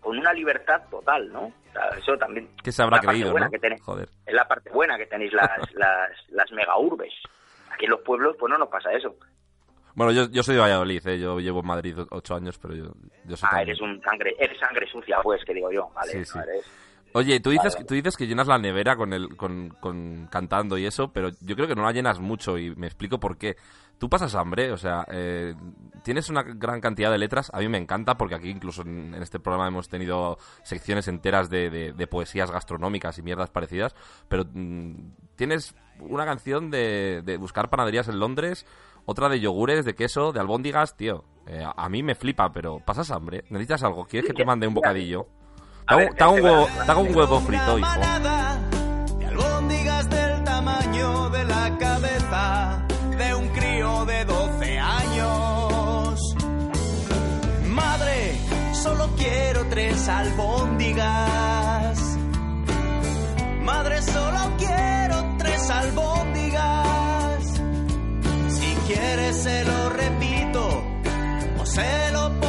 con 0.00 0.18
una 0.18 0.32
libertad 0.32 0.82
total, 0.90 1.32
¿no? 1.32 1.42
O 1.44 1.72
sea, 1.72 1.88
eso 1.96 2.16
también... 2.18 2.50
¿Qué 2.64 2.72
se 2.72 2.82
habrá 2.82 2.96
la 2.96 3.02
parte 3.02 3.12
creído, 3.18 3.30
buena 3.30 3.46
no? 3.46 3.52
que 3.52 3.58
tenéis. 3.60 3.82
Joder. 3.82 4.08
Es 4.26 4.34
la 4.34 4.48
parte 4.48 4.70
buena 4.70 4.98
que 4.98 5.06
tenéis 5.06 5.32
las, 5.32 5.50
las, 5.74 6.10
las 6.30 6.50
mega 6.50 6.76
urbes. 6.76 7.12
Aquí 7.72 7.84
en 7.84 7.92
los 7.92 8.00
pueblos, 8.00 8.34
pues 8.38 8.50
no 8.50 8.58
nos 8.58 8.68
pasa 8.68 8.90
eso. 8.92 9.14
Bueno, 9.94 10.10
yo, 10.12 10.28
yo 10.30 10.42
soy 10.42 10.54
de 10.56 10.60
Valladolid, 10.62 11.06
¿eh? 11.06 11.18
yo 11.20 11.38
llevo 11.38 11.60
en 11.60 11.66
Madrid 11.66 11.96
ocho 12.10 12.34
años, 12.34 12.58
pero 12.58 12.74
yo, 12.74 12.84
yo 13.26 13.36
soy 13.36 13.46
Ah, 13.46 13.56
también- 13.56 13.68
eres 13.68 13.80
un 13.80 14.02
sangre, 14.02 14.34
eres 14.38 14.58
sangre 14.58 14.86
sucia, 14.90 15.18
pues, 15.22 15.44
que 15.44 15.54
digo 15.54 15.70
yo, 15.70 15.88
¿vale? 15.94 16.10
Sí, 16.12 16.24
sí. 16.24 16.38
No 16.38 16.44
eres- 16.44 16.66
Oye, 17.14 17.40
tú 17.40 17.50
dices, 17.50 17.76
tú 17.86 17.94
dices 17.94 18.16
que 18.16 18.26
llenas 18.26 18.46
la 18.46 18.58
nevera 18.58 18.96
con 18.96 19.12
el, 19.12 19.36
con, 19.36 19.68
con 19.80 20.28
cantando 20.30 20.78
y 20.78 20.86
eso, 20.86 21.12
pero 21.12 21.30
yo 21.40 21.54
creo 21.56 21.68
que 21.68 21.74
no 21.74 21.82
la 21.82 21.92
llenas 21.92 22.20
mucho 22.20 22.56
y 22.58 22.74
me 22.76 22.86
explico 22.86 23.18
por 23.20 23.36
qué. 23.36 23.56
Tú 23.98 24.08
pasas 24.08 24.34
hambre, 24.34 24.72
o 24.72 24.76
sea, 24.76 25.06
eh, 25.12 25.54
tienes 26.02 26.28
una 26.28 26.42
gran 26.42 26.80
cantidad 26.80 27.10
de 27.12 27.18
letras, 27.18 27.50
a 27.54 27.58
mí 27.60 27.68
me 27.68 27.78
encanta 27.78 28.16
porque 28.16 28.34
aquí 28.34 28.48
incluso 28.48 28.82
en, 28.82 29.14
en 29.14 29.22
este 29.22 29.38
programa 29.38 29.68
hemos 29.68 29.88
tenido 29.88 30.38
secciones 30.64 31.06
enteras 31.06 31.48
de, 31.50 31.70
de- 31.70 31.92
de 31.92 32.06
poesías 32.08 32.50
gastronómicas 32.50 33.18
y 33.18 33.22
mierdas 33.22 33.50
parecidas, 33.50 33.94
pero 34.28 34.44
mm, 34.52 35.12
tienes 35.36 35.74
una 36.00 36.24
canción 36.24 36.70
de, 36.70 37.22
de 37.24 37.36
buscar 37.36 37.70
panaderías 37.70 38.08
en 38.08 38.18
Londres, 38.18 38.66
otra 39.04 39.28
de 39.28 39.38
yogures, 39.38 39.84
de 39.84 39.94
queso, 39.94 40.32
de 40.32 40.40
albóndigas, 40.40 40.96
tío. 40.96 41.24
eh, 41.46 41.62
a, 41.62 41.72
a 41.76 41.88
mí 41.88 42.02
me 42.02 42.14
flipa, 42.16 42.52
pero 42.52 42.78
pasas 42.84 43.10
hambre, 43.12 43.44
necesitas 43.50 43.84
algo, 43.84 44.06
quieres 44.06 44.28
que 44.28 44.34
te 44.34 44.44
mande 44.44 44.66
un 44.66 44.74
bocadillo. 44.74 45.28
Ver, 45.90 46.14
te 46.14 46.24
un 46.24 46.40
huevo, 46.40 46.68
hago 46.88 47.00
un 47.02 47.14
huevo 47.14 47.40
frito, 47.40 47.78
hijo. 47.78 48.00
de 49.18 49.26
albóndigas 49.26 50.08
del 50.08 50.44
tamaño 50.44 51.28
de 51.30 51.44
la 51.44 51.76
cabeza 51.78 52.86
de 53.18 53.34
un 53.34 53.48
crío 53.48 54.04
de 54.06 54.24
12 54.24 54.78
años. 54.78 56.34
Madre, 57.68 58.40
solo 58.72 59.10
quiero 59.16 59.66
tres 59.68 60.08
albóndigas. 60.08 61.98
Madre, 63.62 64.02
solo 64.02 64.52
quiero 64.58 65.36
tres 65.38 65.70
albóndigas. 65.70 67.44
Si 68.48 68.74
quieres 68.86 69.36
se 69.36 69.64
lo 69.64 69.90
repito 69.90 70.84
o 71.60 71.66
se 71.66 72.10
lo 72.12 72.41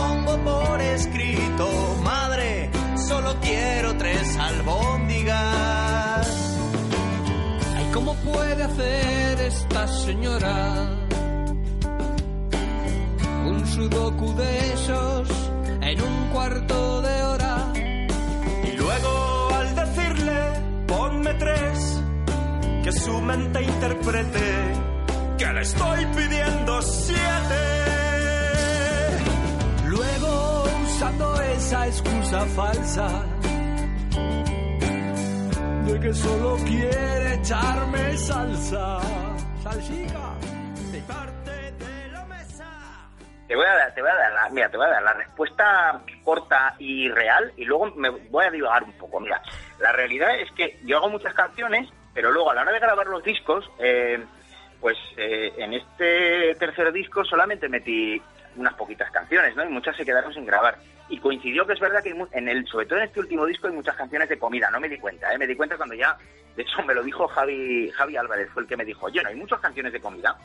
solo 3.34 3.40
quiero 3.42 3.98
tres 3.98 4.38
albóndigas. 4.38 6.28
Ay, 7.78 7.90
¿cómo 7.94 8.16
puede 8.16 8.64
hacer 8.64 9.42
esta 9.42 9.88
señora 9.88 10.90
un 13.46 13.66
sudoku 13.68 14.34
de 14.36 14.74
esos 14.74 15.30
en 15.82 16.02
un 16.02 16.30
cuarto 16.32 17.02
de 17.02 17.24
hora? 17.24 17.74
Y 18.64 18.78
luego 18.78 19.50
al 19.54 19.76
decirle, 19.76 20.40
ponme 20.88 21.34
tres, 21.36 22.02
que 22.84 22.92
su 22.92 23.22
mente 23.22 23.64
interprete 23.64 24.74
que 25.38 25.46
le 25.54 25.62
estoy 25.62 26.06
pidiendo 26.16 26.82
siete. 26.82 28.03
Esa 31.04 31.88
excusa 31.88 32.46
falsa 32.56 33.08
de 35.86 36.00
que 36.00 36.14
solo 36.14 36.58
quiere 36.66 37.34
echarme 37.36 38.18
salsa, 38.18 39.00
salsica, 39.62 40.36
de 40.92 41.00
parte 41.02 41.72
de 41.74 42.08
la 42.10 42.26
mesa. 42.26 42.66
Te 43.48 43.56
voy 43.56 43.66
a 43.66 43.76
dar, 43.76 43.94
te 43.94 44.02
voy 44.02 44.12
a 44.12 44.16
dar 44.16 44.34
la, 44.34 44.50
mira, 44.50 44.70
te 44.70 44.78
voy 44.78 44.86
a 44.86 44.90
dar 44.92 45.04
la 45.04 45.14
respuesta 45.14 46.02
corta 46.24 46.76
y 46.80 47.10
real 47.10 47.52
y 47.58 47.66
luego 47.66 47.88
me 47.96 48.10
voy 48.10 48.46
a 48.46 48.52
divagar 48.52 48.84
un 48.84 48.94
poco. 48.94 49.20
Mira, 49.20 49.42
la 49.80 49.92
realidad 49.92 50.40
es 50.40 50.52
que 50.54 50.80
yo 50.86 50.98
hago 50.98 51.10
muchas 51.10 51.34
canciones, 51.34 51.90
pero 52.14 52.32
luego 52.32 52.52
a 52.52 52.56
la 52.56 52.62
hora 52.62 52.72
de 52.72 52.80
grabar 52.80 53.08
los 53.08 53.24
discos, 53.24 53.70
eh, 53.80 54.24
pues 54.80 54.98
eh, 55.18 55.54
en 55.58 55.74
este 55.74 56.56
tercer 56.56 56.94
disco 56.94 57.26
solamente 57.26 57.68
metí 57.68 58.22
unas 58.56 58.74
poquitas 58.76 59.10
canciones, 59.12 59.56
¿no? 59.56 59.64
Y 59.66 59.70
muchas 59.70 59.96
se 59.96 60.06
quedaron 60.06 60.34
sin 60.34 60.46
grabar. 60.46 60.78
Y 61.10 61.20
coincidió 61.20 61.66
que 61.68 61.74
es 61.74 61.80
verdad 61.80 62.02
que 62.04 62.16
en 62.32 62.48
el, 62.50 62.66
sobre 62.68 62.86
todo 62.86 63.00
en 63.00 63.06
este 63.06 63.20
último 63.20 63.46
disco 63.46 63.68
hay 63.68 63.74
muchas 63.74 63.96
canciones 63.96 64.30
de 64.30 64.40
comida. 64.40 64.70
No 64.72 64.80
me 64.80 64.90
di 64.90 64.98
cuenta, 64.98 65.32
¿eh? 65.34 65.38
Me 65.38 65.48
di 65.48 65.56
cuenta 65.56 65.78
cuando 65.78 65.96
ya, 65.96 66.18
de 66.56 66.62
hecho 66.64 66.82
me 66.84 66.94
lo 66.94 67.04
dijo 67.04 67.28
Javi, 67.28 67.92
Javi 67.92 68.18
Álvarez, 68.18 68.50
fue 68.54 68.64
el 68.64 68.68
que 68.70 68.78
me 68.78 68.86
dijo, 68.86 69.06
oye, 69.08 69.22
no 69.22 69.30
hay 69.30 69.36
muchas 69.36 69.60
canciones 69.60 69.92
de 69.94 70.00
comida. 70.02 70.36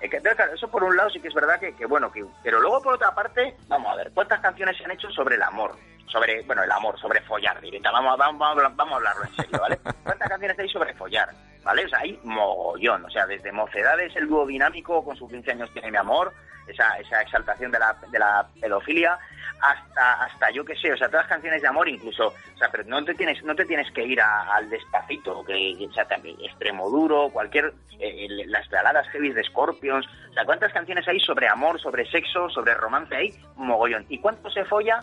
Eh, 0.00 0.08
que, 0.10 0.20
claro, 0.20 0.52
eso 0.54 0.68
por 0.70 0.84
un 0.84 0.96
lado 0.96 1.08
sí 1.10 1.20
que 1.20 1.28
es 1.28 1.34
verdad 1.34 1.58
que, 1.58 1.74
que 1.74 1.86
bueno, 1.86 2.12
que, 2.12 2.22
pero 2.42 2.60
luego 2.60 2.82
por 2.82 2.94
otra 2.94 3.14
parte, 3.14 3.54
vamos 3.66 3.90
a 3.92 3.96
ver, 3.96 4.10
¿cuántas 4.12 4.40
canciones 4.40 4.76
se 4.76 4.84
han 4.84 4.90
hecho 4.90 5.10
sobre 5.10 5.36
el 5.36 5.42
amor? 5.42 5.74
Sobre, 6.06 6.42
bueno, 6.42 6.62
el 6.62 6.70
amor, 6.70 6.98
sobre 7.00 7.20
follar, 7.22 7.60
directa, 7.60 7.90
vamos, 7.90 8.16
vamos, 8.18 8.40
hablar- 8.48 8.72
vamos 8.76 8.92
a 8.92 8.96
hablarlo 8.96 9.24
en 9.24 9.34
serio, 9.34 9.58
¿vale? 9.60 9.78
¿Cuántas 10.04 10.28
canciones 10.28 10.58
hay 10.58 10.68
sobre 10.68 10.94
follar? 10.94 11.30
¿Vale? 11.66 11.84
O 11.84 11.88
sea, 11.88 11.98
hay 11.98 12.18
mogollón, 12.22 13.04
o 13.04 13.10
sea, 13.10 13.26
desde 13.26 13.50
Mocedades, 13.50 14.14
el 14.14 14.28
dúo 14.28 14.46
dinámico, 14.46 15.04
con 15.04 15.16
sus 15.16 15.28
15 15.28 15.50
años 15.50 15.70
tiene 15.72 15.90
mi 15.90 15.96
amor, 15.96 16.32
esa, 16.68 16.96
esa 16.98 17.20
exaltación 17.22 17.72
de 17.72 17.78
la, 17.80 17.96
de 18.08 18.18
la 18.20 18.46
pedofilia, 18.60 19.18
hasta, 19.60 20.24
hasta 20.24 20.50
yo 20.52 20.64
qué 20.64 20.76
sé, 20.76 20.92
o 20.92 20.96
sea, 20.96 21.08
todas 21.08 21.24
las 21.24 21.30
canciones 21.32 21.60
de 21.62 21.66
amor 21.68 21.88
incluso, 21.88 22.28
o 22.28 22.58
sea, 22.58 22.68
pero 22.70 22.84
no 22.84 23.04
te 23.04 23.14
tienes, 23.14 23.42
no 23.42 23.54
te 23.56 23.64
tienes 23.64 23.90
que 23.90 24.04
ir 24.04 24.20
a- 24.20 24.54
al 24.54 24.70
despacito, 24.70 25.44
que, 25.44 25.76
o 25.90 25.92
sea, 25.92 26.04
también 26.06 26.36
extremo 26.40 26.88
duro, 26.88 27.30
cualquier, 27.30 27.72
eh, 27.98 28.28
las 28.46 28.68
baladas 28.70 29.08
heavy 29.08 29.32
de 29.32 29.42
Scorpions, 29.42 30.06
o 30.30 30.32
sea, 30.34 30.44
¿cuántas 30.44 30.72
canciones 30.72 31.06
hay 31.08 31.18
sobre 31.18 31.48
amor, 31.48 31.80
sobre 31.80 32.08
sexo, 32.10 32.48
sobre 32.50 32.74
romance 32.74 33.16
hay? 33.16 33.34
Mogollón. 33.56 34.06
¿Y 34.08 34.18
cuánto 34.20 34.48
se 34.50 34.64
folla? 34.66 35.02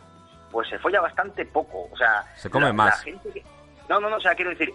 Pues 0.52 0.70
se 0.70 0.80
folla 0.80 1.02
bastante 1.02 1.46
poco, 1.46 1.90
o 1.92 1.98
sea... 1.98 2.24
Se 2.38 2.50
come 2.50 2.68
la- 2.68 2.74
más. 2.74 2.98
la 3.00 3.04
gente 3.04 3.32
que- 3.34 3.44
No, 3.90 4.00
no, 4.00 4.10
no, 4.10 4.16
o 4.18 4.22
sea, 4.22 4.34
quiero 4.36 4.52
decir, 4.52 4.72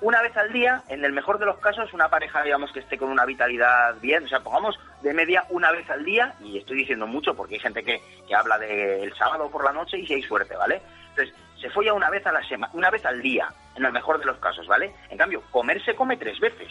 una 0.00 0.22
vez 0.22 0.36
al 0.36 0.52
día, 0.52 0.82
en 0.88 1.04
el 1.04 1.12
mejor 1.12 1.38
de 1.38 1.46
los 1.46 1.58
casos, 1.58 1.92
una 1.92 2.08
pareja, 2.08 2.42
digamos, 2.42 2.70
que 2.72 2.80
esté 2.80 2.96
con 2.96 3.10
una 3.10 3.24
vitalidad 3.24 3.96
bien, 4.00 4.24
o 4.24 4.28
sea, 4.28 4.40
pongamos 4.40 4.78
de 5.02 5.12
media 5.12 5.44
una 5.50 5.72
vez 5.72 5.88
al 5.90 6.04
día, 6.04 6.34
y 6.40 6.58
estoy 6.58 6.78
diciendo 6.78 7.06
mucho 7.06 7.34
porque 7.34 7.54
hay 7.54 7.60
gente 7.60 7.82
que, 7.82 8.00
que 8.26 8.34
habla 8.34 8.58
del 8.58 9.12
sábado 9.16 9.50
por 9.50 9.64
la 9.64 9.72
noche 9.72 9.98
y 9.98 10.06
si 10.06 10.14
hay 10.14 10.22
suerte, 10.22 10.56
¿vale? 10.56 10.80
Entonces, 11.10 11.34
se 11.60 11.70
folla 11.70 11.92
una 11.92 12.10
vez 12.10 12.24
a 12.26 12.32
la 12.32 12.42
semana, 12.46 12.72
una 12.74 12.90
vez 12.90 13.04
al 13.04 13.20
día, 13.20 13.48
en 13.74 13.84
el 13.84 13.92
mejor 13.92 14.20
de 14.20 14.26
los 14.26 14.38
casos, 14.38 14.66
¿vale? 14.66 14.94
En 15.10 15.18
cambio, 15.18 15.42
comer 15.50 15.84
se 15.84 15.94
come 15.94 16.16
tres 16.16 16.38
veces. 16.38 16.70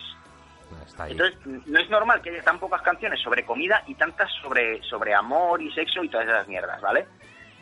Entonces, 1.07 1.37
no 1.45 1.79
es 1.79 1.89
normal 1.89 2.21
que 2.21 2.29
haya 2.29 2.41
tan 2.41 2.59
pocas 2.59 2.81
canciones 2.81 3.19
sobre 3.21 3.45
comida 3.45 3.83
y 3.87 3.95
tantas 3.95 4.31
sobre, 4.41 4.81
sobre 4.83 5.13
amor 5.13 5.61
y 5.61 5.71
sexo 5.71 6.03
y 6.03 6.09
todas 6.09 6.27
esas 6.27 6.47
mierdas, 6.47 6.81
¿vale? 6.81 7.07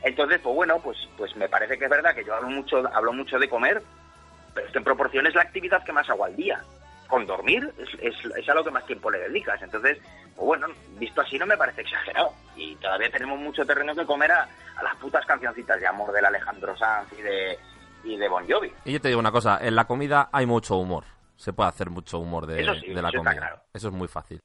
Entonces, 0.04 0.40
pues 0.42 0.56
bueno, 0.56 0.80
pues, 0.80 0.98
pues 1.18 1.36
me 1.36 1.50
parece 1.50 1.78
que 1.78 1.86
es 1.86 1.90
verdad 1.90 2.14
que 2.14 2.24
yo 2.24 2.36
hablo 2.36 2.50
mucho, 2.50 2.84
hablo 2.94 3.12
mucho 3.12 3.40
de 3.40 3.50
comer, 3.50 3.82
pero 4.56 4.65
es 4.65 4.72
que 4.72 4.80
en 4.80 4.84
proporción 4.84 5.27
es 5.27 5.36
la 5.36 5.44
actividad 5.44 5.84
que 5.84 5.94
más 5.94 6.10
hago 6.10 6.26
al 6.26 6.36
día. 6.36 6.60
Con 7.07 7.27
dormir 7.27 7.72
es, 7.77 7.90
es, 8.02 8.15
es 8.36 8.49
a 8.49 8.56
lo 8.56 8.64
que 8.64 8.72
más 8.72 8.84
tiempo 8.88 9.11
le 9.11 9.19
dedicas. 9.19 9.61
Entonces, 9.61 9.99
pues 10.36 10.45
bueno, 10.48 10.65
visto 10.98 11.22
así 11.22 11.38
no 11.38 11.45
me 11.45 11.56
parece 11.56 11.82
exagerado. 11.82 12.34
Y 12.56 12.76
todavía 12.77 13.11
tenemos 13.11 13.38
mucho 13.38 13.64
terreno 13.64 13.94
que 13.94 14.06
comer 14.06 14.32
a, 14.32 14.48
a 14.77 14.84
las 14.84 14.95
putas 14.95 15.23
cancioncitas 15.27 15.80
de 15.80 15.86
amor 15.86 16.11
del 16.11 16.26
Alejandro 16.26 16.76
Sanz 16.76 17.14
y 17.14 17.22
de, 17.22 17.60
y 18.06 18.18
de 18.18 18.27
Bon 18.27 18.44
Jovi. 18.49 18.72
Y 18.86 18.94
yo 18.94 19.02
te 19.02 19.10
digo 19.10 19.19
una 19.19 19.32
cosa, 19.32 19.60
en 19.61 19.76
la 19.76 19.86
comida 19.86 20.30
hay 20.32 20.48
mucho 20.48 20.77
humor. 20.77 21.03
Se 21.36 21.53
puede 21.53 21.69
hacer 21.69 21.91
mucho 21.91 22.18
humor 22.18 22.48
de, 22.48 22.61
Eso 22.61 22.73
sí, 22.73 22.88
de 22.88 23.02
la 23.02 23.10
eso 23.10 23.18
está 23.19 23.30
comida. 23.30 23.48
claro. 23.48 23.61
Eso 23.72 23.88
es 23.90 23.94
muy 23.94 24.07
fácil. 24.07 24.40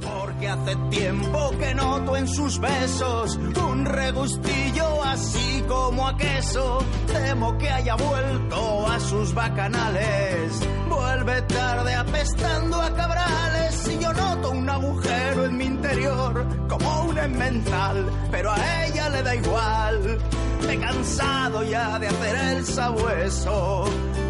Porque 0.00 0.48
hace 0.48 0.76
tiempo 0.90 1.50
que 1.58 1.74
noto 1.74 2.16
en 2.16 2.26
sus 2.26 2.58
besos 2.58 3.38
un 3.70 3.84
regustillo 3.84 5.04
así 5.04 5.62
como 5.68 6.08
a 6.08 6.16
queso. 6.16 6.78
Temo 7.06 7.56
que 7.58 7.70
haya 7.70 7.94
vuelto 7.94 8.86
a 8.86 9.00
sus 9.00 9.34
bacanales. 9.34 10.60
Vuelve 10.88 11.42
tarde 11.42 11.94
apestando 11.94 12.80
a 12.80 12.94
cabrales 12.94 13.88
y 13.88 13.98
yo 14.02 14.12
noto 14.12 14.50
un 14.50 14.68
agujero 14.68 15.44
en 15.44 15.56
mi 15.56 15.64
interior 15.64 16.46
como 16.68 17.02
un 17.04 17.18
emmental, 17.18 18.10
pero 18.30 18.52
a 18.52 18.86
ella 18.86 19.08
le 19.10 19.22
da 19.22 19.34
igual. 19.34 20.18
Me 20.66 20.74
he 20.74 20.78
cansado 20.78 21.62
ya 21.64 21.98
de 21.98 22.08
hacer 22.08 22.36
el 22.36 22.66
sabueso. 22.66 23.84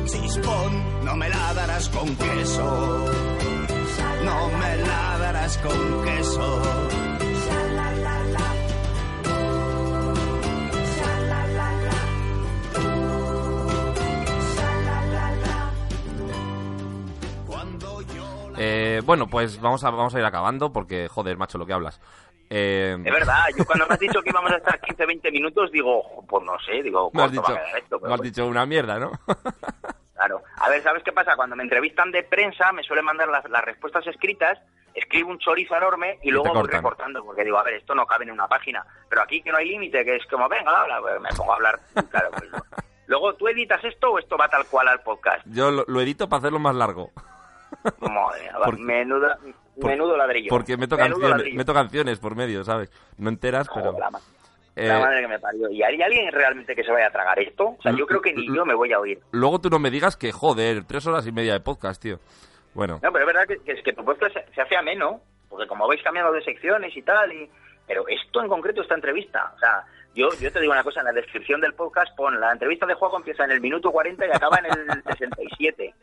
Chispón, 0.07 1.05
no 1.05 1.17
me 1.17 1.29
la 1.29 1.55
darás 1.55 1.89
con 1.89 2.15
queso. 2.17 3.50
No 4.25 4.49
me 4.59 4.77
la 4.77 5.19
darás 5.19 5.59
con 5.59 6.05
queso. 6.05 6.63
Eh, 18.63 19.01
bueno, 19.05 19.27
pues 19.27 19.61
vamos 19.61 19.83
a, 19.85 19.91
vamos 19.91 20.15
a 20.15 20.19
ir 20.19 20.25
acabando 20.25 20.73
porque, 20.73 21.09
joder, 21.09 21.37
macho, 21.39 21.57
lo 21.57 21.65
que 21.67 21.73
hablas. 21.73 22.01
Eh, 22.51 22.97
Es 23.05 23.13
verdad, 23.13 23.45
yo 23.57 23.65
cuando 23.65 23.87
me 23.87 23.95
has 23.95 24.01
dicho 24.01 24.21
que 24.23 24.31
íbamos 24.31 24.51
a 24.53 24.57
estar 24.57 24.79
15-20 24.81 25.33
minutos, 25.33 25.71
digo, 25.71 26.03
pues 26.29 26.45
no 26.45 26.59
sé, 26.67 26.83
digo, 26.83 27.11
me 27.15 27.23
has 27.23 27.31
¿cuánto 27.31 27.41
dicho, 27.41 27.53
va 27.55 27.59
a 27.59 27.65
quedar 27.65 27.79
esto? 27.79 27.97
me 27.97 28.03
Pero 28.03 28.15
has 28.15 28.21
dicho 28.23 28.47
una 28.47 28.67
mierda, 28.67 28.99
¿no? 28.99 29.13
Claro. 30.21 30.43
A 30.59 30.69
ver, 30.69 30.83
¿sabes 30.83 31.03
qué 31.03 31.13
pasa? 31.13 31.35
Cuando 31.35 31.57
me 31.57 31.63
entrevistan 31.63 32.11
de 32.13 32.23
prensa, 32.23 32.73
me 32.73 32.83
suelen 32.83 33.07
mandar 33.07 33.29
las, 33.29 33.49
las 33.49 33.65
respuestas 33.65 34.07
escritas, 34.07 34.59
escribo 34.95 35.31
un 35.31 35.39
chorizo 35.39 35.75
enorme 35.77 36.19
y 36.23 36.29
Y 36.29 36.31
luego 36.31 36.49
voy 36.49 36.57
cortan. 36.63 36.77
recortando, 36.79 37.25
porque 37.25 37.43
digo, 37.45 37.57
a 37.59 37.63
ver, 37.63 37.75
esto 37.75 37.95
no 37.95 38.05
cabe 38.07 38.25
en 38.25 38.33
una 38.33 38.47
página. 38.47 38.85
Pero 39.09 39.23
aquí 39.23 39.41
que 39.43 39.51
no 39.51 39.57
hay 39.57 39.69
límite, 39.71 40.05
que 40.05 40.17
es 40.17 40.27
como, 40.27 40.47
venga, 40.49 40.83
habla, 40.83 41.01
pues 41.01 41.21
me 41.23 41.31
pongo 41.31 41.53
a 41.53 41.57
hablar. 41.57 41.81
Claro, 42.11 42.29
pues 42.37 42.51
no. 42.51 42.59
Luego, 43.07 43.35
¿tú 43.35 43.49
editas 43.49 43.83
esto 43.83 44.11
o 44.11 44.19
esto 44.19 44.37
va 44.37 44.49
tal 44.49 44.67
cual 44.67 44.89
al 44.89 45.01
podcast? 45.01 45.41
Yo 45.47 45.71
lo, 45.71 45.85
lo 45.89 46.01
edito 46.03 46.29
para 46.29 46.39
hacerlo 46.41 46.59
más 46.59 46.75
largo. 46.75 47.11
Madre 48.01 48.51
Porque- 48.65 48.83
menuda, 48.83 49.39
por- 49.81 49.91
menudo 49.91 50.17
ladrillo. 50.17 50.49
Porque 50.51 50.77
meto 50.77 50.97
Menudo 50.97 51.13
canciones, 51.15 51.37
ladrillo. 51.39 51.57
meto 51.59 51.75
canciones 51.75 52.19
por 52.19 52.35
medio, 52.37 52.63
¿sabes? 52.65 52.93
No 53.17 53.31
enteras, 53.31 53.69
pero... 53.75 53.93
la, 53.99 54.11
ma- 54.81 54.85
Eh, 54.85 54.89
la 54.89 54.99
madre 55.01 55.21
que 55.23 55.29
me 55.29 55.39
parió. 55.39 55.71
¿Y 55.71 55.83
hay 55.83 56.01
alguien 56.03 56.33
realmente 56.33 56.75
que 56.75 56.83
se 56.85 56.91
vaya 56.93 57.07
a 57.09 57.11
tragar 57.11 57.39
esto? 57.39 57.77
O 57.79 57.83
sea, 57.83 57.93
yo 57.97 58.07
creo 58.07 58.21
que 58.21 58.33
ni 58.35 58.47
yo 58.55 58.65
me 58.65 58.75
voy 58.75 58.93
a 58.93 58.99
oír. 59.01 59.19
Luego 59.33 59.61
tú 59.61 59.69
no 59.71 59.79
me 59.79 59.91
digas 59.91 60.17
que, 60.17 60.33
joder, 60.33 60.85
tres 60.85 61.07
horas 61.07 61.27
y 61.27 61.33
media 61.33 61.53
de 61.55 61.61
podcast, 61.61 62.01
tío. 62.03 62.19
Bueno, 62.75 63.01
No, 63.03 63.13
pero 63.13 63.21
es 63.21 63.27
verdad 63.35 63.47
que, 63.49 63.59
que, 63.59 63.83
que 63.83 63.93
tu 63.93 64.05
podcast 64.05 64.33
se, 64.35 64.55
se 64.55 64.61
hace 64.61 64.77
ameno, 64.77 65.21
porque 65.49 65.67
como 65.67 65.89
vais 65.89 66.03
cambiando 66.03 66.33
de 66.33 66.43
secciones 66.43 66.97
y 66.97 67.03
tal, 67.03 67.33
y 67.33 67.51
pero 67.91 68.07
esto 68.07 68.41
en 68.41 68.47
concreto, 68.49 68.83
esta 68.83 68.95
entrevista, 68.95 69.53
o 69.57 69.59
sea, 69.59 69.83
yo, 70.15 70.29
yo 70.41 70.53
te 70.53 70.61
digo 70.61 70.73
una 70.73 70.85
cosa, 70.85 71.01
en 71.01 71.07
la 71.07 71.13
descripción 71.13 71.61
del 71.61 71.75
podcast 71.75 72.15
pon, 72.17 72.39
la 72.41 72.53
entrevista 72.53 72.87
de 72.87 72.95
juego 72.95 73.17
empieza 73.17 73.43
en 73.45 73.51
el 73.51 73.61
minuto 73.61 73.91
40 73.91 74.27
y 74.27 74.31
acaba 74.31 74.59
en 74.59 74.67
el 74.67 75.03
67. 75.19 75.95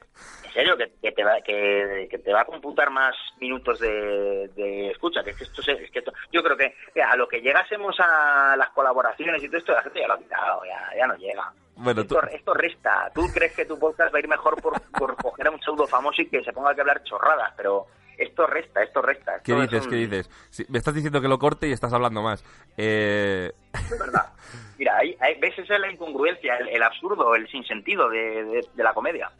En 0.48 0.52
serio, 0.52 0.76
que, 0.76 0.92
que 1.02 1.12
te, 1.14 1.24
va, 1.24 1.40
que, 1.40 2.08
que 2.12 2.18
te 2.18 2.34
va 2.34 2.42
a 2.42 2.46
computar 2.46 2.90
más 2.90 3.16
minutos 3.40 3.80
de, 3.80 4.50
de 4.54 4.90
escucha, 4.92 5.24
que 5.24 5.30
es 5.30 5.38
que 5.38 5.44
esto, 5.46 5.62
es 5.62 5.92
que 5.92 6.00
esto- 6.00 6.12
yo 6.30 6.44
creo 6.44 6.58
que 6.58 6.74
a 7.02 7.16
lo 7.16 7.26
que 7.30 7.40
llegásemos 7.40 7.96
a 8.00 8.56
las 8.58 8.70
colaboraciones 8.72 9.42
y 9.42 9.48
todo 9.48 9.58
esto, 9.60 9.72
la 9.72 9.84
gente 9.84 10.02
ya 10.02 10.08
lo 10.08 10.14
ha 10.16 10.20
quitado, 10.20 10.62
ya, 10.66 10.98
ya 10.98 11.08
no 11.08 11.16
llega. 11.16 11.54
bueno 11.78 12.06
tú, 12.06 12.16
Esto, 12.16 12.28
esto 12.36 12.54
resta. 12.54 13.12
¿Tú 13.16 13.22
crees 13.34 13.56
que 13.56 13.66
tu 13.66 13.80
podcast 13.80 14.14
va 14.14 14.18
a 14.18 14.22
ir 14.22 14.28
mejor 14.28 14.62
por, 14.62 14.74
por 14.92 15.16
coger 15.16 15.48
a 15.48 15.52
un 15.52 15.62
pseudo 15.62 15.88
famoso 15.88 16.22
y 16.22 16.28
que 16.30 16.44
se 16.44 16.52
ponga 16.52 16.70
a 16.70 16.72
hablar 16.74 17.02
chorradas? 17.04 17.54
Pero 17.56 17.88
esto 18.18 18.48
resta, 18.48 18.84
esto 18.84 19.02
resta. 19.02 19.42
¿qué 19.44 19.52
Esto 19.54 19.62
dices? 19.64 19.84
un- 19.86 19.90
¿Qué 19.92 19.96
dices? 19.98 20.30
Me 20.70 20.78
estás 20.78 20.94
diciendo 20.94 21.22
que 21.22 21.28
lo 21.28 21.38
corte 21.40 21.68
y 21.68 21.72
estás 21.72 21.94
hablando 21.94 22.22
más. 22.22 22.44
Eh... 22.78 23.52
Es 23.74 24.00
verdad. 24.00 24.34
Mira, 24.78 24.98
ahí, 24.98 25.16
ahí- 25.20 25.40
ves 25.40 25.58
esa 25.58 25.76
es 25.76 25.80
la 25.82 25.92
incongruencia, 25.92 26.58
el, 26.58 26.70
el 26.70 26.84
absurdo, 26.84 27.36
el 27.36 27.48
sinsentido 27.50 28.10
de, 28.10 28.44
de, 28.44 28.68
de 28.74 28.84
la 28.84 28.94
comedia. 28.94 29.32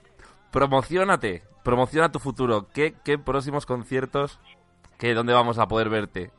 Promocionate, 0.52 1.44
promociona 1.64 2.12
tu 2.12 2.20
futuro. 2.20 2.68
¿Qué, 2.74 2.96
qué 3.04 3.18
próximos 3.18 3.66
conciertos? 3.66 4.40
¿Qué, 4.98 5.14
¿Dónde 5.14 5.34
vamos 5.34 5.60
a 5.60 5.68
poder 5.68 5.90
verte? 5.90 6.32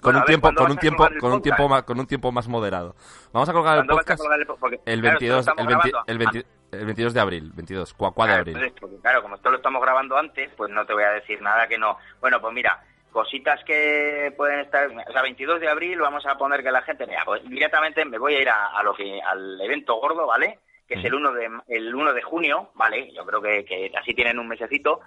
Con 0.00 0.12
Bueno, 0.12 0.18
un 0.18 0.22
ver, 0.22 0.26
tiempo, 0.26 0.42
¿cuándo 0.48 0.60
con 0.62 0.70
un 0.72 0.78
tiempo, 0.78 1.08
con 1.20 1.32
un 1.32 1.42
tiempo 1.42 1.68
más, 1.68 1.82
con 1.82 1.98
un 2.00 2.06
tiempo 2.06 2.32
más 2.32 2.48
moderado. 2.48 2.94
Vamos 3.32 3.48
a 3.48 3.52
colgar 3.52 3.78
el 3.78 3.86
¿Cuándo 3.86 3.94
vas 3.96 4.02
a 4.02 4.04
podcast 4.06 4.20
colgar 4.20 4.40
el 4.40 4.46
po- 4.46 4.56
porque, 4.56 4.80
el 4.84 5.00
claro, 5.00 5.18
22, 5.18 5.38
esto 5.40 5.54
lo 5.54 5.60
el, 5.62 5.68
estamos 5.68 5.84
20 5.84 5.88
grabando. 5.90 6.12
el 6.12 6.18
20 6.18 6.46
el 6.72 6.84
22 6.86 7.14
de 7.14 7.20
abril, 7.20 7.50
22, 7.54 7.94
cua, 7.94 8.12
cua 8.12 8.26
de 8.26 8.34
abril. 8.34 8.56
entonces, 8.56 8.78
porque, 8.80 8.96
claro, 9.00 9.22
como 9.22 9.34
esto 9.36 9.50
lo 9.50 9.56
estamos 9.56 9.80
grabando 9.82 10.16
antes, 10.16 10.50
pues 10.56 10.70
no 10.70 10.84
te 10.86 10.92
voy 10.94 11.04
a 11.04 11.10
decir 11.12 11.40
nada 11.42 11.66
que 11.66 11.78
no. 11.78 11.96
Bueno, 12.20 12.40
pues 12.40 12.52
mira, 12.54 12.82
cositas 13.10 13.62
que 13.64 14.32
pueden 14.36 14.60
estar, 14.60 14.86
o 14.88 15.12
sea, 15.12 15.22
22 15.22 15.60
de 15.60 15.68
abril 15.68 15.98
vamos 16.00 16.26
a 16.26 16.36
poner 16.36 16.62
que 16.62 16.70
la 16.70 16.82
gente, 16.82 17.06
mira, 17.06 17.22
pues 17.24 17.42
directamente 17.48 18.04
me 18.04 18.18
voy 18.18 18.34
a 18.34 18.40
ir 18.42 18.48
a, 18.48 18.66
a 18.78 18.82
lo 18.82 18.94
que 18.94 19.20
al 19.20 19.60
evento 19.60 19.96
gordo, 19.96 20.26
¿vale? 20.26 20.58
Que 20.86 20.94
es 20.94 21.04
el 21.04 21.14
1 21.14 21.32
de 21.32 21.50
el 21.68 21.94
1 21.94 22.12
de 22.14 22.22
junio, 22.22 22.70
¿vale? 22.74 23.12
Yo 23.12 23.24
creo 23.26 23.42
que, 23.42 23.64
que 23.64 23.90
así 23.98 24.14
tienen 24.14 24.38
un 24.38 24.48
mesecito. 24.48 25.00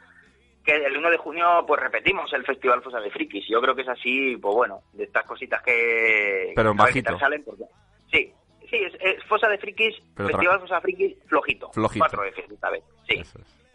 Que 0.64 0.76
el 0.76 0.96
1 0.96 1.10
de 1.10 1.18
junio, 1.18 1.64
pues 1.66 1.82
repetimos 1.82 2.32
el 2.34 2.46
Festival 2.46 2.84
Fosa 2.84 3.00
de 3.00 3.10
Frikis. 3.10 3.48
Yo 3.50 3.60
creo 3.62 3.74
que 3.76 3.82
es 3.82 3.88
así, 3.90 4.38
pues 4.38 4.54
bueno, 4.54 4.82
de 4.94 5.06
estas 5.06 5.26
cositas 5.26 5.60
que. 5.64 6.54
Pero 6.56 6.70
en 6.72 6.78
que 6.78 6.84
bajito. 6.84 7.10
tal 7.12 7.20
salen, 7.20 7.44
porque- 7.44 7.64
Sí, 8.12 8.32
sí, 8.72 8.78
es, 8.78 8.94
es 9.00 9.24
Fosa 9.26 9.48
de 9.48 9.60
Frikis, 9.60 9.96
Pero 10.16 10.30
Festival 10.30 10.60
Fosa 10.62 10.82
Frikis 10.82 11.16
flojito. 11.28 11.72
Flojito. 11.72 12.04
4 12.08 12.24
F 12.26 12.46
esta 12.52 12.70
vez, 12.72 12.84
sí. 13.08 13.22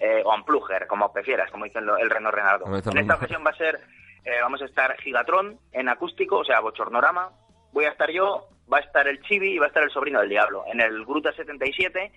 Eh, 0.00 0.22
o 0.24 0.34
Unplugger, 0.34 0.86
como 0.88 1.12
prefieras, 1.12 1.50
como 1.52 1.64
dicen 1.66 1.86
lo- 1.86 1.96
el 1.96 2.10
Reno 2.10 2.30
Renardo. 2.32 2.66
Dice 2.74 2.90
En 2.90 2.98
esta 2.98 3.14
ocasión 3.14 3.44
va 3.46 3.50
a 3.50 3.56
ser, 3.56 3.80
eh, 4.24 4.40
vamos 4.42 4.60
a 4.60 4.64
estar 4.66 4.96
Gigatron 5.00 5.58
en 5.72 5.88
acústico, 5.88 6.38
o 6.38 6.44
sea, 6.44 6.58
Bochornorama. 6.60 7.30
Voy 7.72 7.84
a 7.84 7.90
estar 7.90 8.10
yo, 8.10 8.48
va 8.72 8.78
a 8.78 8.80
estar 8.80 9.06
el 9.08 9.22
Chibi 9.22 9.52
y 9.52 9.58
va 9.58 9.66
a 9.66 9.68
estar 9.68 9.82
el 9.84 9.90
Sobrino 9.90 10.20
del 10.20 10.28
Diablo. 10.30 10.64
En 10.66 10.80
el 10.80 11.04
Gruta 11.04 11.32
77 11.32 12.10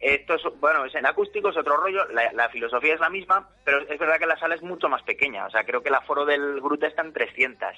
esto 0.00 0.34
es, 0.34 0.42
bueno, 0.60 0.84
es 0.84 0.94
en 0.96 1.06
acústico, 1.06 1.48
es 1.48 1.56
otro 1.56 1.76
rollo, 1.78 2.04
la, 2.10 2.30
la 2.32 2.48
filosofía 2.50 2.94
es 2.94 3.00
la 3.00 3.08
misma, 3.08 3.48
pero 3.64 3.78
es 3.88 3.98
verdad 3.98 4.18
que 4.18 4.26
la 4.26 4.36
sala 4.38 4.54
es 4.56 4.60
mucho 4.62 4.88
más 4.88 5.02
pequeña, 5.02 5.46
o 5.46 5.50
sea, 5.50 5.64
creo 5.64 5.82
que 5.82 5.88
el 5.88 5.94
aforo 5.94 6.26
del 6.26 6.60
Gruta 6.60 6.88
está 6.88 7.00
en 7.02 7.12
300. 7.14 7.70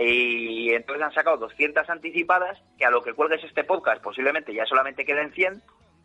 Y 0.00 0.72
entonces 0.72 1.04
han 1.04 1.12
sacado 1.14 1.36
200 1.38 1.88
anticipadas, 1.88 2.58
que 2.78 2.84
a 2.84 2.90
lo 2.90 3.02
que 3.02 3.12
cuelgues 3.12 3.44
este 3.44 3.64
podcast 3.64 4.02
posiblemente 4.02 4.52
ya 4.54 4.66
solamente 4.66 5.04
queden 5.04 5.32
100, 5.32 5.62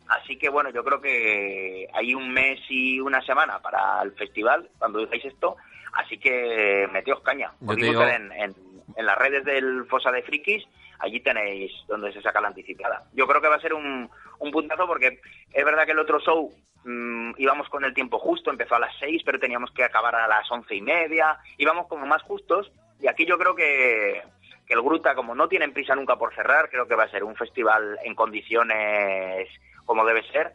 así 0.08 0.36
que 0.36 0.48
bueno, 0.48 0.70
yo 0.70 0.84
creo 0.84 1.00
que 1.00 1.88
hay 1.92 2.14
un 2.14 2.32
mes 2.32 2.60
y 2.68 3.00
una 3.00 3.20
semana 3.22 3.60
para 3.60 4.00
el 4.02 4.12
festival, 4.12 4.68
cuando 4.78 5.00
digáis 5.00 5.24
esto, 5.24 5.56
así 5.94 6.18
que 6.18 6.88
meteos 6.92 7.20
caña, 7.22 7.52
te 7.58 7.64
digo- 7.88 8.02
en, 8.16 8.32
en, 8.32 8.54
en 8.96 9.06
las 9.06 9.18
redes 9.18 9.44
del 9.44 9.84
Fosa 9.86 10.10
de 10.12 10.22
Frikis, 10.22 10.64
allí 11.00 11.20
tenéis 11.20 11.72
donde 11.88 12.12
se 12.12 12.20
saca 12.22 12.40
la 12.40 12.48
anticipada. 12.48 13.04
Yo 13.14 13.26
creo 13.26 13.40
que 13.40 13.48
va 13.48 13.56
a 13.56 13.60
ser 13.60 13.72
un, 13.74 14.08
un 14.38 14.50
puntazo 14.50 14.86
porque 14.86 15.20
es 15.52 15.64
verdad 15.64 15.84
que 15.86 15.92
el 15.92 15.98
otro 15.98 16.20
show 16.20 16.52
mm, 16.84 17.32
íbamos 17.38 17.68
con 17.70 17.84
el 17.84 17.94
tiempo 17.94 18.18
justo, 18.18 18.50
empezó 18.50 18.74
a 18.76 18.80
las 18.80 18.94
6, 19.00 19.22
pero 19.24 19.40
teníamos 19.40 19.70
que 19.72 19.82
acabar 19.82 20.14
a 20.14 20.28
las 20.28 20.48
once 20.50 20.74
y 20.76 20.82
media, 20.82 21.38
íbamos 21.58 21.86
como 21.88 22.04
más 22.06 22.22
justos 22.22 22.70
y 23.00 23.08
aquí 23.08 23.26
yo 23.26 23.38
creo 23.38 23.54
que, 23.54 24.22
que 24.66 24.74
el 24.74 24.82
Gruta, 24.82 25.14
como 25.14 25.34
no 25.34 25.48
tienen 25.48 25.72
prisa 25.72 25.94
nunca 25.94 26.16
por 26.16 26.34
cerrar, 26.34 26.70
creo 26.70 26.86
que 26.86 26.94
va 26.94 27.04
a 27.04 27.10
ser 27.10 27.24
un 27.24 27.36
festival 27.36 27.98
en 28.04 28.14
condiciones 28.14 29.48
como 29.84 30.04
debe 30.04 30.22
ser. 30.30 30.52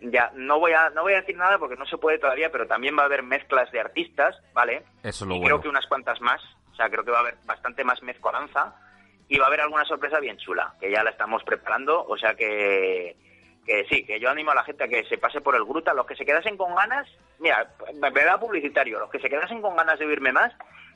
Ya 0.00 0.30
no 0.34 0.58
voy 0.58 0.72
a 0.72 0.90
no 0.90 1.02
voy 1.02 1.14
a 1.14 1.20
decir 1.20 1.36
nada 1.36 1.58
porque 1.58 1.76
no 1.76 1.86
se 1.86 1.96
puede 1.96 2.18
todavía, 2.18 2.50
pero 2.52 2.66
también 2.66 2.96
va 2.98 3.02
a 3.02 3.06
haber 3.06 3.22
mezclas 3.22 3.70
de 3.72 3.80
artistas, 3.80 4.36
¿vale? 4.52 4.84
Eso 5.02 5.24
es 5.24 5.28
lo 5.28 5.36
y 5.36 5.38
bueno. 5.38 5.44
creo 5.44 5.60
que 5.62 5.68
unas 5.68 5.86
cuantas 5.86 6.20
más, 6.20 6.42
o 6.72 6.74
sea, 6.74 6.90
creo 6.90 7.04
que 7.04 7.10
va 7.10 7.18
a 7.18 7.20
haber 7.20 7.36
bastante 7.46 7.84
más 7.84 8.02
mezcolanza 8.02 8.74
y 9.28 9.38
va 9.38 9.44
a 9.44 9.48
haber 9.48 9.62
alguna 9.62 9.84
sorpresa 9.84 10.20
bien 10.20 10.36
chula, 10.36 10.74
que 10.78 10.90
ya 10.90 11.02
la 11.02 11.10
estamos 11.10 11.42
preparando, 11.44 12.04
o 12.04 12.18
sea 12.18 12.34
que, 12.34 13.16
que 13.64 13.86
sí, 13.88 14.04
que 14.04 14.20
yo 14.20 14.28
animo 14.28 14.50
a 14.50 14.54
la 14.54 14.64
gente 14.64 14.84
a 14.84 14.88
que 14.88 15.04
se 15.04 15.16
pase 15.16 15.40
por 15.40 15.56
el 15.56 15.64
Gruta, 15.64 15.94
los 15.94 16.06
que 16.06 16.16
se 16.16 16.26
quedasen 16.26 16.56
con 16.58 16.74
ganas, 16.74 17.08
mira, 17.38 17.74
verdad 18.12 18.38
publicitario, 18.38 18.98
los 18.98 19.10
que 19.10 19.20
se 19.20 19.30
quedasen 19.30 19.62
con 19.62 19.76
ganas 19.76 19.98
de 19.98 20.04
oírme 20.04 20.32
más, 20.32 20.52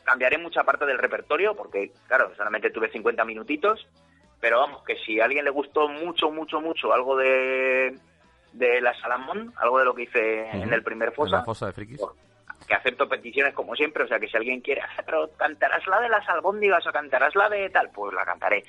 cambiaré 0.09 0.39
mucha 0.39 0.65
parte 0.65 0.87
del 0.87 0.99
repertorio, 0.99 1.55
porque 1.55 1.93
claro, 2.07 2.33
solamente 2.37 2.71
tuve 2.71 2.91
50 2.91 3.25
minutitos, 3.25 3.87
pero 4.41 4.61
vamos, 4.61 4.83
que 4.85 4.97
si 5.05 5.21
a 5.21 5.25
alguien 5.27 5.45
le 5.45 5.51
gustó 5.51 5.89
mucho, 5.89 6.31
mucho, 6.31 6.61
mucho 6.61 6.93
algo 6.93 7.17
de, 7.17 7.95
de 8.53 8.81
la 8.81 8.95
Salamón, 9.01 9.53
algo 9.57 9.79
de 9.79 9.85
lo 9.85 9.95
que 9.95 10.03
hice 10.05 10.49
en 10.51 10.73
el 10.73 10.83
primer 10.83 11.09
En 11.11 11.15
fosa, 11.15 11.37
la 11.39 11.45
fosa 11.45 11.67
de 11.67 11.73
frikis. 11.73 12.01
que 12.67 12.75
acepto 12.75 13.09
peticiones 13.09 13.53
como 13.55 13.75
siempre, 13.77 14.05
o 14.05 14.09
sea 14.09 14.19
que 14.19 14.29
si 14.29 14.37
alguien 14.37 14.61
quiere, 14.61 14.81
"Ah, 14.81 15.03
pero 15.05 15.31
cantarás 15.37 15.87
la 15.87 16.01
de 16.01 16.09
las 16.09 16.27
albóndigas 16.29 16.87
o 16.87 16.93
cantarás 16.93 17.35
la 17.35 17.49
de 17.51 17.69
tal, 17.71 17.91
pues 17.91 18.15
la 18.15 18.25
cantaré. 18.25 18.63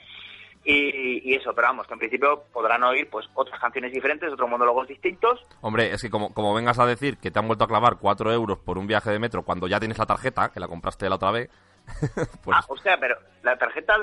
Y, 0.72 1.32
y 1.32 1.36
eso, 1.36 1.52
pero 1.56 1.68
vamos, 1.70 1.88
que 1.88 1.94
en 1.94 2.00
principio 2.00 2.44
podrán 2.54 2.84
oír 2.84 3.10
pues 3.10 3.28
otras 3.34 3.60
canciones 3.60 3.92
diferentes, 3.92 4.32
otros 4.32 4.50
monólogos 4.50 4.88
distintos. 4.88 5.44
Hombre, 5.62 5.92
es 5.94 6.02
que 6.02 6.10
como, 6.12 6.34
como 6.34 6.54
vengas 6.54 6.78
a 6.78 6.86
decir 6.86 7.18
que 7.18 7.32
te 7.32 7.40
han 7.40 7.48
vuelto 7.48 7.64
a 7.64 7.68
clavar 7.68 7.98
4 8.00 8.32
euros 8.32 8.60
por 8.60 8.78
un 8.78 8.86
viaje 8.86 9.10
de 9.10 9.18
metro 9.20 9.44
cuando 9.44 9.68
ya 9.68 9.80
tienes 9.80 9.98
la 9.98 10.06
tarjeta, 10.06 10.50
que 10.50 10.60
la 10.60 10.68
compraste 10.68 11.10
la 11.10 11.16
otra 11.16 11.32
vez, 11.32 11.50
pues 12.44 12.58
Ah, 12.58 12.64
hostia, 12.68 12.98
pero 13.00 13.18
la 13.42 13.58
tarjeta... 13.58 13.96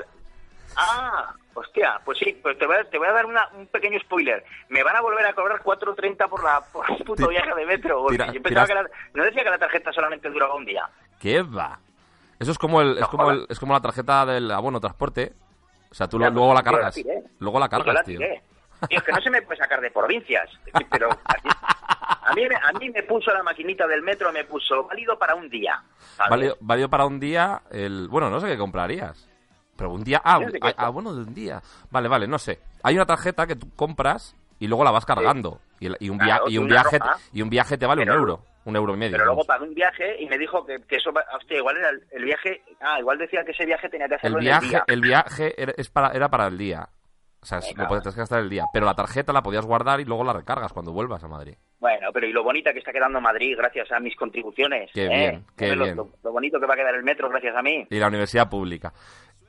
Ah, 0.75 1.33
hostia, 1.53 1.99
pues 2.03 2.19
sí, 2.19 2.37
pues 2.43 2.57
te 2.59 2.65
voy 2.67 2.75
a, 2.75 2.83
te 2.83 2.97
voy 2.97 3.07
a 3.07 3.13
dar 3.13 3.25
una- 3.25 3.47
un 3.57 3.67
pequeño 3.67 3.99
spoiler. 4.01 4.43
Me 4.69 4.83
van 4.83 4.95
a 4.95 5.01
volver 5.01 5.25
a 5.25 5.33
cobrar 5.33 5.63
4.30 5.63 6.27
por 6.29 6.43
la 6.43 6.61
por 6.71 6.85
el 6.91 6.97
puto 7.03 7.29
viaje 7.29 7.53
de 7.55 7.65
metro. 7.65 8.05
tira- 8.09 8.31
yo 8.31 8.41
pensaba 8.41 8.67
que 8.67 8.73
la- 8.75 8.89
no 9.13 9.23
decía 9.23 9.43
que 9.43 9.49
la 9.49 9.57
tarjeta 9.57 9.91
solamente 9.93 10.29
duraba 10.29 10.55
un 10.55 10.65
día. 10.65 10.87
¿qué 11.19 11.41
va? 11.41 11.79
Eso 12.39 12.51
es 12.51 12.57
como 12.59 12.81
el, 12.81 12.97
es 12.99 13.07
como 13.07 13.31
el, 13.31 13.45
es 13.49 13.57
como 13.59 13.73
la 13.73 13.79
tarjeta 13.81 14.25
del 14.25 14.51
abono 14.51 14.79
transporte. 14.79 15.33
O 15.91 15.93
sea, 15.95 16.07
tú 16.07 16.17
luego 16.19 16.53
la 16.53 16.63
cargas. 16.63 16.95
Luego 17.39 17.59
la 17.59 17.69
cargas, 17.69 17.93
la 17.95 18.03
tío. 18.03 18.19
es 18.89 19.03
que 19.03 19.11
no 19.11 19.21
se 19.21 19.29
me 19.29 19.41
puede 19.41 19.57
sacar 19.59 19.81
de 19.81 19.89
provincias. 19.91 20.49
Pero 20.91 21.09
así- 21.25 21.49
a, 22.29 22.33
mí, 22.33 22.43
me- 22.47 22.55
a 22.55 22.71
mí 22.79 22.89
me 22.89 23.03
puso 23.03 23.31
la 23.33 23.41
maquinita 23.43 23.87
del 23.87 24.01
metro, 24.01 24.31
me 24.31 24.43
puso 24.43 24.83
válido 24.85 25.17
para 25.17 25.33
un 25.35 25.49
día. 25.49 25.81
Válido, 26.29 26.57
válido 26.59 26.89
para 26.89 27.05
un 27.05 27.19
día 27.19 27.61
el... 27.71 28.07
Bueno, 28.09 28.29
no 28.29 28.39
sé 28.39 28.47
qué 28.47 28.57
comprarías. 28.57 29.27
Pero 29.77 29.91
un 29.91 30.03
día... 30.03 30.21
Ah, 30.23 30.39
Yo 30.39 30.45
no 30.47 30.51
sé 30.51 30.59
ah, 30.61 30.73
ah, 30.77 30.89
bueno, 30.89 31.13
de 31.13 31.21
un 31.21 31.33
día. 31.33 31.61
Vale, 31.91 32.07
vale, 32.07 32.27
no 32.27 32.37
sé. 32.39 32.59
Hay 32.83 32.95
una 32.95 33.05
tarjeta 33.05 33.45
que 33.47 33.55
tú 33.55 33.69
compras 33.75 34.35
y 34.59 34.67
luego 34.67 34.83
la 34.83 34.91
vas 34.91 35.05
cargando. 35.05 35.59
Y, 35.79 36.09
un, 36.09 36.17
via- 36.17 36.41
y, 36.47 36.57
un 36.57 36.67
viaje, 36.67 36.99
y 37.33 37.41
un 37.43 37.49
viaje 37.49 37.77
te 37.77 37.85
vale 37.85 38.01
un 38.01 38.09
euro. 38.09 38.41
Un 38.67 38.75
euro 38.75 38.93
y 38.93 38.97
medio. 38.97 39.13
Pero 39.13 39.25
luego 39.25 39.45
pagué 39.45 39.63
un 39.63 39.73
viaje 39.73 40.21
y 40.21 40.27
me 40.27 40.37
dijo 40.37 40.65
que, 40.65 40.77
que 40.87 40.97
eso, 40.97 41.11
hostia, 41.35 41.57
igual 41.57 41.77
era 41.77 41.89
el, 41.89 42.03
el 42.11 42.25
viaje, 42.25 42.61
ah, 42.81 42.99
igual 42.99 43.17
decía 43.17 43.43
que 43.45 43.51
ese 43.51 43.65
viaje 43.65 43.87
tenía 43.89 44.07
que 44.07 44.15
el 44.15 44.19
hacerlo 44.19 44.37
en 44.39 44.43
viaje, 44.43 44.65
el 44.65 44.69
día. 44.71 44.83
el 44.87 45.01
viaje 45.01 45.61
era, 45.61 45.73
es 45.77 45.89
para, 45.89 46.09
era 46.09 46.27
para 46.29 46.47
el 46.47 46.57
día. 46.57 46.89
O 47.41 47.45
sea, 47.45 47.59
Me 47.77 47.83
lo 47.83 47.87
podías 47.87 48.15
gastar 48.15 48.39
el 48.41 48.49
día. 48.49 48.65
Pero 48.73 48.85
la 48.85 48.93
tarjeta 48.93 49.31
la 49.31 49.41
podías 49.41 49.65
guardar 49.65 50.01
y 50.01 50.05
luego 50.05 50.23
la 50.25 50.33
recargas 50.33 50.73
cuando 50.73 50.91
vuelvas 50.91 51.23
a 51.23 51.27
Madrid. 51.29 51.55
Bueno, 51.79 52.09
pero 52.13 52.27
y 52.27 52.33
lo 52.33 52.43
bonita 52.43 52.73
que 52.73 52.79
está 52.79 52.91
quedando 52.91 53.21
Madrid 53.21 53.55
gracias 53.57 53.89
a 53.91 53.99
mis 53.99 54.15
contribuciones. 54.17 54.91
Qué 54.93 55.05
¿eh? 55.05 55.09
bien, 55.09 55.45
qué 55.55 55.73
Lo- 55.75 55.83
bien. 55.85 55.95
Lo, 55.95 56.09
lo 56.23 56.31
bonito 56.33 56.59
que 56.59 56.65
va 56.65 56.73
a 56.73 56.77
quedar 56.77 56.95
el 56.95 57.03
metro 57.03 57.29
gracias 57.29 57.55
a 57.55 57.61
mí. 57.61 57.87
Y 57.89 57.99
la 57.99 58.07
universidad 58.07 58.49
pública. 58.49 58.91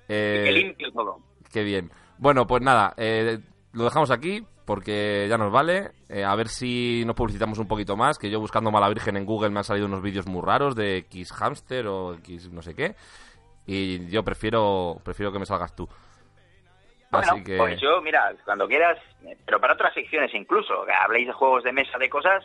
Eh, 0.07 0.43
que 0.45 0.53
limpio 0.53 0.93
todo. 0.93 1.19
Qué 1.53 1.65
bien. 1.65 1.91
Bueno, 2.19 2.47
pues 2.47 2.63
nada, 2.63 2.95
eh, 2.97 3.39
lo 3.73 3.85
dejamos 3.85 4.11
aquí. 4.13 4.47
Porque 4.69 5.27
ya 5.31 5.39
nos 5.39 5.51
vale. 5.51 5.93
Eh, 6.11 6.25
a 6.25 6.35
ver 6.37 6.49
si 6.49 7.03
nos 7.07 7.17
publicitamos 7.17 7.59
un 7.59 7.67
poquito 7.67 7.97
más, 7.97 8.19
que 8.19 8.29
yo 8.29 8.39
buscando 8.39 8.71
Mala 8.71 8.91
Virgen 8.91 9.17
en 9.17 9.25
Google 9.25 9.49
me 9.49 9.61
han 9.61 9.65
salido 9.65 9.87
unos 9.87 10.03
vídeos 10.03 10.27
muy 10.27 10.43
raros 10.43 10.77
de 10.77 10.99
X 10.99 11.33
Hamster 11.33 11.87
o 11.87 12.13
X 12.17 12.53
no 12.53 12.61
sé 12.61 12.75
qué. 12.75 12.95
Y 13.65 14.11
yo 14.11 14.23
prefiero, 14.23 15.01
prefiero 15.03 15.33
que 15.33 15.39
me 15.39 15.47
salgas 15.47 15.75
tú. 15.75 15.89
Bueno, 17.11 17.27
Así 17.31 17.43
que... 17.43 17.57
pues 17.57 17.81
yo, 17.81 18.03
mira, 18.03 18.35
cuando 18.45 18.69
quieras, 18.69 18.99
pero 19.47 19.59
para 19.59 19.73
otras 19.73 19.95
secciones 19.95 20.35
incluso, 20.35 20.85
que 20.85 20.93
habléis 20.93 21.29
de 21.29 21.33
juegos 21.33 21.65
de 21.65 21.73
mesa, 21.73 21.97
de 21.97 22.11
cosas, 22.11 22.45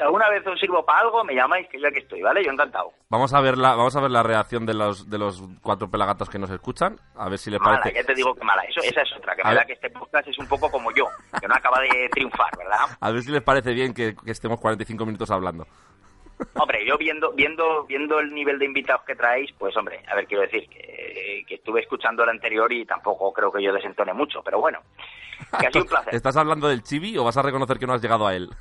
si 0.00 0.04
alguna 0.04 0.30
vez 0.30 0.46
os 0.46 0.58
sirvo 0.58 0.82
para 0.82 1.00
algo, 1.00 1.22
me 1.24 1.34
llamáis, 1.34 1.68
que 1.68 1.78
yo 1.78 1.86
aquí 1.88 1.98
estoy, 1.98 2.22
¿vale? 2.22 2.42
Yo 2.42 2.50
encantado. 2.50 2.90
Vamos 3.10 3.34
a 3.34 3.40
ver 3.42 3.58
la, 3.58 3.74
vamos 3.74 3.94
a 3.96 4.00
ver 4.00 4.10
la 4.10 4.22
reacción 4.22 4.64
de 4.64 4.72
los, 4.72 5.10
de 5.10 5.18
los 5.18 5.42
cuatro 5.60 5.90
pelagatos 5.90 6.30
que 6.30 6.38
nos 6.38 6.50
escuchan, 6.50 6.96
a 7.16 7.28
ver 7.28 7.38
si 7.38 7.50
les 7.50 7.60
Mala, 7.60 7.80
parece... 7.80 8.00
ya 8.00 8.06
te 8.06 8.14
digo 8.14 8.34
que 8.34 8.42
mala. 8.42 8.62
Eso, 8.62 8.80
esa 8.82 9.02
es 9.02 9.12
otra, 9.14 9.36
que 9.36 9.44
me 9.44 9.54
da 9.54 9.64
que 9.66 9.74
este 9.74 9.90
podcast 9.90 10.26
es 10.26 10.38
un 10.38 10.46
poco 10.48 10.70
como 10.70 10.90
yo, 10.92 11.04
que 11.38 11.46
no 11.46 11.54
acaba 11.54 11.80
de 11.80 12.08
triunfar, 12.08 12.56
¿verdad? 12.56 12.96
A 12.98 13.10
ver 13.10 13.22
si 13.22 13.30
les 13.30 13.42
parece 13.42 13.74
bien 13.74 13.92
que, 13.92 14.14
que 14.16 14.30
estemos 14.30 14.58
45 14.58 15.04
minutos 15.04 15.30
hablando. 15.30 15.66
Hombre, 16.54 16.86
yo 16.86 16.96
viendo 16.96 17.32
viendo 17.32 17.84
viendo 17.84 18.18
el 18.18 18.32
nivel 18.32 18.58
de 18.58 18.64
invitados 18.64 19.02
que 19.06 19.14
traéis, 19.14 19.50
pues 19.58 19.76
hombre, 19.76 20.02
a 20.10 20.14
ver, 20.14 20.26
quiero 20.26 20.42
decir 20.44 20.66
que, 20.70 21.44
que 21.46 21.56
estuve 21.56 21.80
escuchando 21.80 22.22
el 22.22 22.30
anterior 22.30 22.72
y 22.72 22.86
tampoco 22.86 23.30
creo 23.34 23.52
que 23.52 23.62
yo 23.62 23.70
desentone 23.74 24.14
mucho, 24.14 24.42
pero 24.42 24.58
bueno, 24.58 24.80
que 25.58 25.66
ha 25.66 25.70
sido 25.70 25.84
un 25.84 25.90
placer. 25.90 26.14
¿Estás 26.14 26.38
hablando 26.38 26.68
del 26.68 26.82
chibi 26.82 27.18
o 27.18 27.24
vas 27.24 27.36
a 27.36 27.42
reconocer 27.42 27.78
que 27.78 27.86
no 27.86 27.92
has 27.92 28.00
llegado 28.00 28.26
a 28.26 28.34
él? 28.34 28.48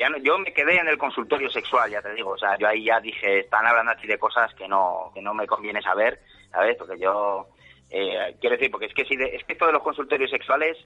Ya 0.00 0.08
no- 0.08 0.16
yo 0.18 0.38
me 0.38 0.52
quedé 0.52 0.78
en 0.78 0.88
el 0.88 0.96
consultorio 0.98 1.50
sexual, 1.50 1.90
ya 1.90 2.00
te 2.02 2.14
digo, 2.14 2.30
o 2.30 2.38
sea, 2.38 2.56
yo 2.58 2.66
ahí 2.66 2.84
ya 2.84 2.98
dije, 3.00 3.40
están 3.40 3.66
hablando 3.66 3.92
así 3.92 4.06
de 4.06 4.18
cosas 4.18 4.52
que 4.54 4.66
no 4.66 5.10
que 5.14 5.20
no 5.22 5.34
me 5.34 5.46
conviene 5.46 5.82
saber, 5.82 6.20
¿sabes? 6.50 6.76
Porque 6.78 6.98
yo 6.98 7.46
eh, 7.90 8.34
quiero 8.40 8.56
decir, 8.56 8.70
porque 8.70 8.86
es 8.86 8.94
que 8.94 9.04
si 9.04 9.14
de- 9.16 9.36
es 9.36 9.44
que 9.44 9.52
esto 9.52 9.66
de 9.66 9.72
los 9.72 9.82
consultorios 9.82 10.30
sexuales 10.30 10.76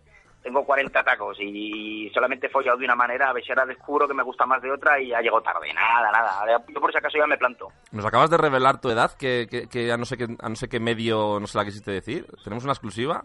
tengo 0.43 0.65
40 0.66 1.03
tacos 1.05 1.39
y 1.41 2.11
solamente 2.12 2.49
he 2.49 2.51
follado 2.51 2.77
de 2.77 2.85
una 2.85 2.95
manera, 2.97 3.28
a 3.31 3.32
ver 3.32 3.43
si 3.45 3.51
ahora 3.53 3.65
descubro 3.65 4.07
que 4.09 4.12
me 4.15 4.23
gusta 4.23 4.45
más 4.47 4.61
de 4.61 4.70
otra 4.73 5.01
y 5.01 5.09
ya 5.09 5.20
llego 5.23 5.41
tarde. 5.41 5.73
Nada, 5.73 6.11
nada. 6.12 6.45
Yo 6.69 6.81
por 6.81 6.91
si 6.93 6.99
acaso 6.99 7.16
ya 7.16 7.27
me 7.27 7.39
planto. 7.39 7.69
Nos 7.93 8.05
acabas 8.05 8.28
de 8.31 8.36
revelar 8.36 8.78
tu 8.81 8.91
edad, 8.91 9.12
que, 9.16 9.47
que, 9.51 9.69
que 9.69 9.91
a, 9.93 9.97
no 9.97 10.05
sé 10.05 10.19
qué, 10.19 10.24
a 10.39 10.49
no 10.51 10.57
sé 10.57 10.69
qué 10.69 10.81
medio 10.81 11.39
no 11.41 11.47
se 11.47 11.57
la 11.57 11.65
quisiste 11.65 11.91
decir. 11.93 12.27
¿Tenemos 12.43 12.65
una 12.65 12.73
exclusiva? 12.74 13.24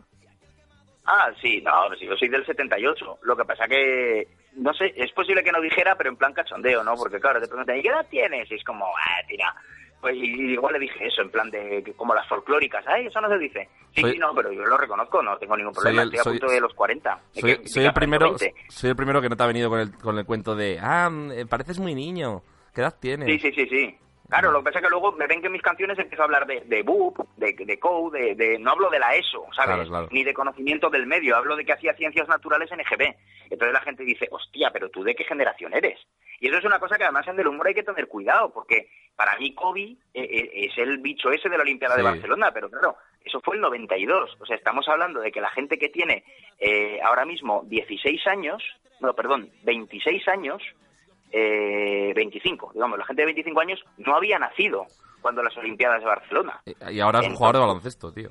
Ah, 1.06 1.32
sí, 1.42 1.62
no, 1.62 1.72
sí, 1.98 2.06
yo 2.06 2.16
soy 2.16 2.30
del 2.30 2.46
78. 2.46 3.20
Lo 3.24 3.36
que 3.36 3.44
pasa 3.44 3.68
que, 3.68 4.28
no 4.54 4.74
sé, 4.74 4.94
es 4.96 5.12
posible 5.14 5.44
que 5.44 5.52
no 5.52 5.62
dijera, 5.62 5.96
pero 5.96 6.10
en 6.10 6.16
plan 6.18 6.34
cachondeo, 6.34 6.84
¿no? 6.84 6.96
Porque 6.96 7.20
claro, 7.20 7.40
te 7.42 7.48
preguntan, 7.48 7.78
¿y 7.78 7.82
qué 7.82 7.90
edad 7.90 8.06
tienes? 8.10 8.50
Y 8.52 8.56
es 8.56 8.64
como, 8.64 8.86
ah, 8.86 9.26
tira. 9.28 9.54
Pues, 10.02 10.16
y 10.16 10.54
igual 10.54 10.72
le 10.74 10.80
dije 10.80 11.06
eso, 11.08 11.22
en 11.22 11.30
plan 11.30 11.50
de, 11.52 11.84
que 11.84 11.92
como 11.94 12.16
las 12.16 12.26
folclóricas. 12.28 12.86
Ay, 12.88 13.08
eso 13.08 13.20
no 13.20 13.28
se 13.28 13.38
dice. 13.38 13.68
Sí, 13.94 14.00
Soy- 14.02 14.14
sí, 14.14 14.18
no, 14.18 14.34
pero 14.34 14.50
yo 14.52 14.64
lo 14.64 14.78
reconozco, 14.78 15.22
no 15.22 15.38
tengo 15.38 15.58
ningún 15.58 15.74
problema. 15.74 16.04
el- 16.04 16.08
Estoy 16.08 16.20
a 16.20 16.24
soy- 16.24 16.40
punto 16.40 16.54
de 16.54 16.62
los 16.62 16.74
40. 16.74 17.20
¿De 17.36 17.42
Soy, 17.42 17.58
qué- 17.58 17.68
soy 17.68 17.86
el 17.86 17.94
primero, 17.94 18.28
aparento 18.28 18.46
20? 18.56 18.72
soy 18.72 18.90
el 18.92 18.96
primero 18.96 19.22
que 19.22 19.28
no 19.30 19.36
te 19.36 19.44
ha 19.44 19.48
venido 19.48 19.70
con 19.70 19.80
el, 19.82 19.92
con 19.98 20.18
el 20.18 20.26
cuento 20.26 20.56
de, 20.56 20.80
ah, 20.82 21.10
mm, 21.10 21.32
eh, 21.34 21.46
pareces 21.46 21.80
muy 21.80 21.94
niño. 21.96 22.44
¿Qué 22.74 22.80
edad 22.82 22.96
tienes? 22.98 23.28
Sí, 23.28 23.40
sí, 23.40 23.52
sí, 23.54 23.68
sí. 23.68 23.98
Claro, 24.30 24.52
lo 24.52 24.60
que 24.60 24.66
pasa 24.66 24.80
es 24.80 24.84
que 24.86 24.90
luego 24.92 25.12
me 25.14 25.26
ven 25.26 25.42
que 25.42 25.48
en 25.48 25.54
mis 25.54 25.62
canciones 25.64 25.98
empiezo 25.98 26.22
a 26.22 26.26
hablar 26.26 26.46
de, 26.46 26.62
de 26.62 26.84
BUP, 26.84 27.18
de, 27.38 27.54
de 27.54 27.80
CODE, 27.80 28.20
de, 28.20 28.36
de- 28.36 28.60
no 28.60 28.72
hablo 28.72 28.90
de 28.92 29.00
la 29.00 29.16
ESO, 29.16 29.46
¿sabes? 29.56 29.76
Claro, 29.76 29.90
claro. 29.90 30.08
Ni 30.12 30.24
de 30.24 30.34
conocimiento 30.36 30.90
del 30.92 31.08
medio, 31.08 31.36
hablo 31.36 31.56
de 31.56 31.66
que 31.66 31.74
hacía 31.74 31.94
ciencias 31.96 32.28
naturales 32.28 32.72
en 32.72 32.80
EGB. 32.80 33.16
Entonces 33.50 33.74
la 33.74 33.82
gente 33.82 34.04
dice, 34.04 34.28
hostia, 34.30 34.70
pero 34.72 34.90
tú 34.90 35.04
de 35.04 35.16
qué 35.16 35.24
generación 35.24 35.74
eres. 35.74 36.00
Y 36.40 36.48
eso 36.48 36.58
es 36.60 36.64
una 36.66 36.80
cosa 36.80 36.98
que 36.98 37.04
además 37.06 37.28
en 37.28 37.38
del 37.38 37.48
humor 37.48 37.68
hay 37.68 37.74
que 37.74 37.82
tener 37.84 38.08
cuidado, 38.08 38.54
porque 38.54 38.90
para 39.16 39.36
mí 39.38 39.54
Kobe 39.56 39.82
eh, 39.82 39.98
eh, 40.14 40.50
es 40.54 40.78
el 40.78 41.00
bicho 41.00 41.32
ese 41.32 41.50
de 41.50 41.58
la 41.58 41.64
Olimpiada 41.64 41.96
Sí. 41.96 42.02
de 42.02 42.08
Barcelona, 42.08 42.52
pero 42.54 42.70
claro, 42.70 42.98
eso 43.26 43.42
fue 43.42 43.56
el 43.56 43.62
92. 43.62 44.38
O 44.40 44.46
sea, 44.46 44.56
estamos 44.56 44.88
hablando 44.88 45.20
de 45.22 45.32
que 45.32 45.42
la 45.42 45.50
gente 45.50 45.80
que 45.80 45.90
tiene 45.90 46.24
eh, 46.60 47.00
ahora 47.04 47.26
mismo 47.26 47.64
16 47.66 48.28
años, 48.28 48.64
no, 49.00 49.14
perdón, 49.16 49.50
26 49.64 50.28
años, 50.28 50.62
eh, 51.32 52.14
25, 52.16 52.72
digamos, 52.74 52.98
la 52.98 53.06
gente 53.06 53.22
de 53.22 53.28
25 53.28 53.60
años 53.60 53.84
no 53.98 54.16
había 54.16 54.40
nacido 54.40 54.86
cuando 55.22 55.44
las 55.44 55.56
Olimpiadas 55.58 56.00
de 56.00 56.06
Barcelona. 56.06 56.62
Y 56.92 57.00
ahora 57.00 57.20
es 57.20 57.28
un 57.28 57.36
jugador 57.36 57.56
de 57.56 57.62
baloncesto, 57.62 58.12
tío. 58.12 58.30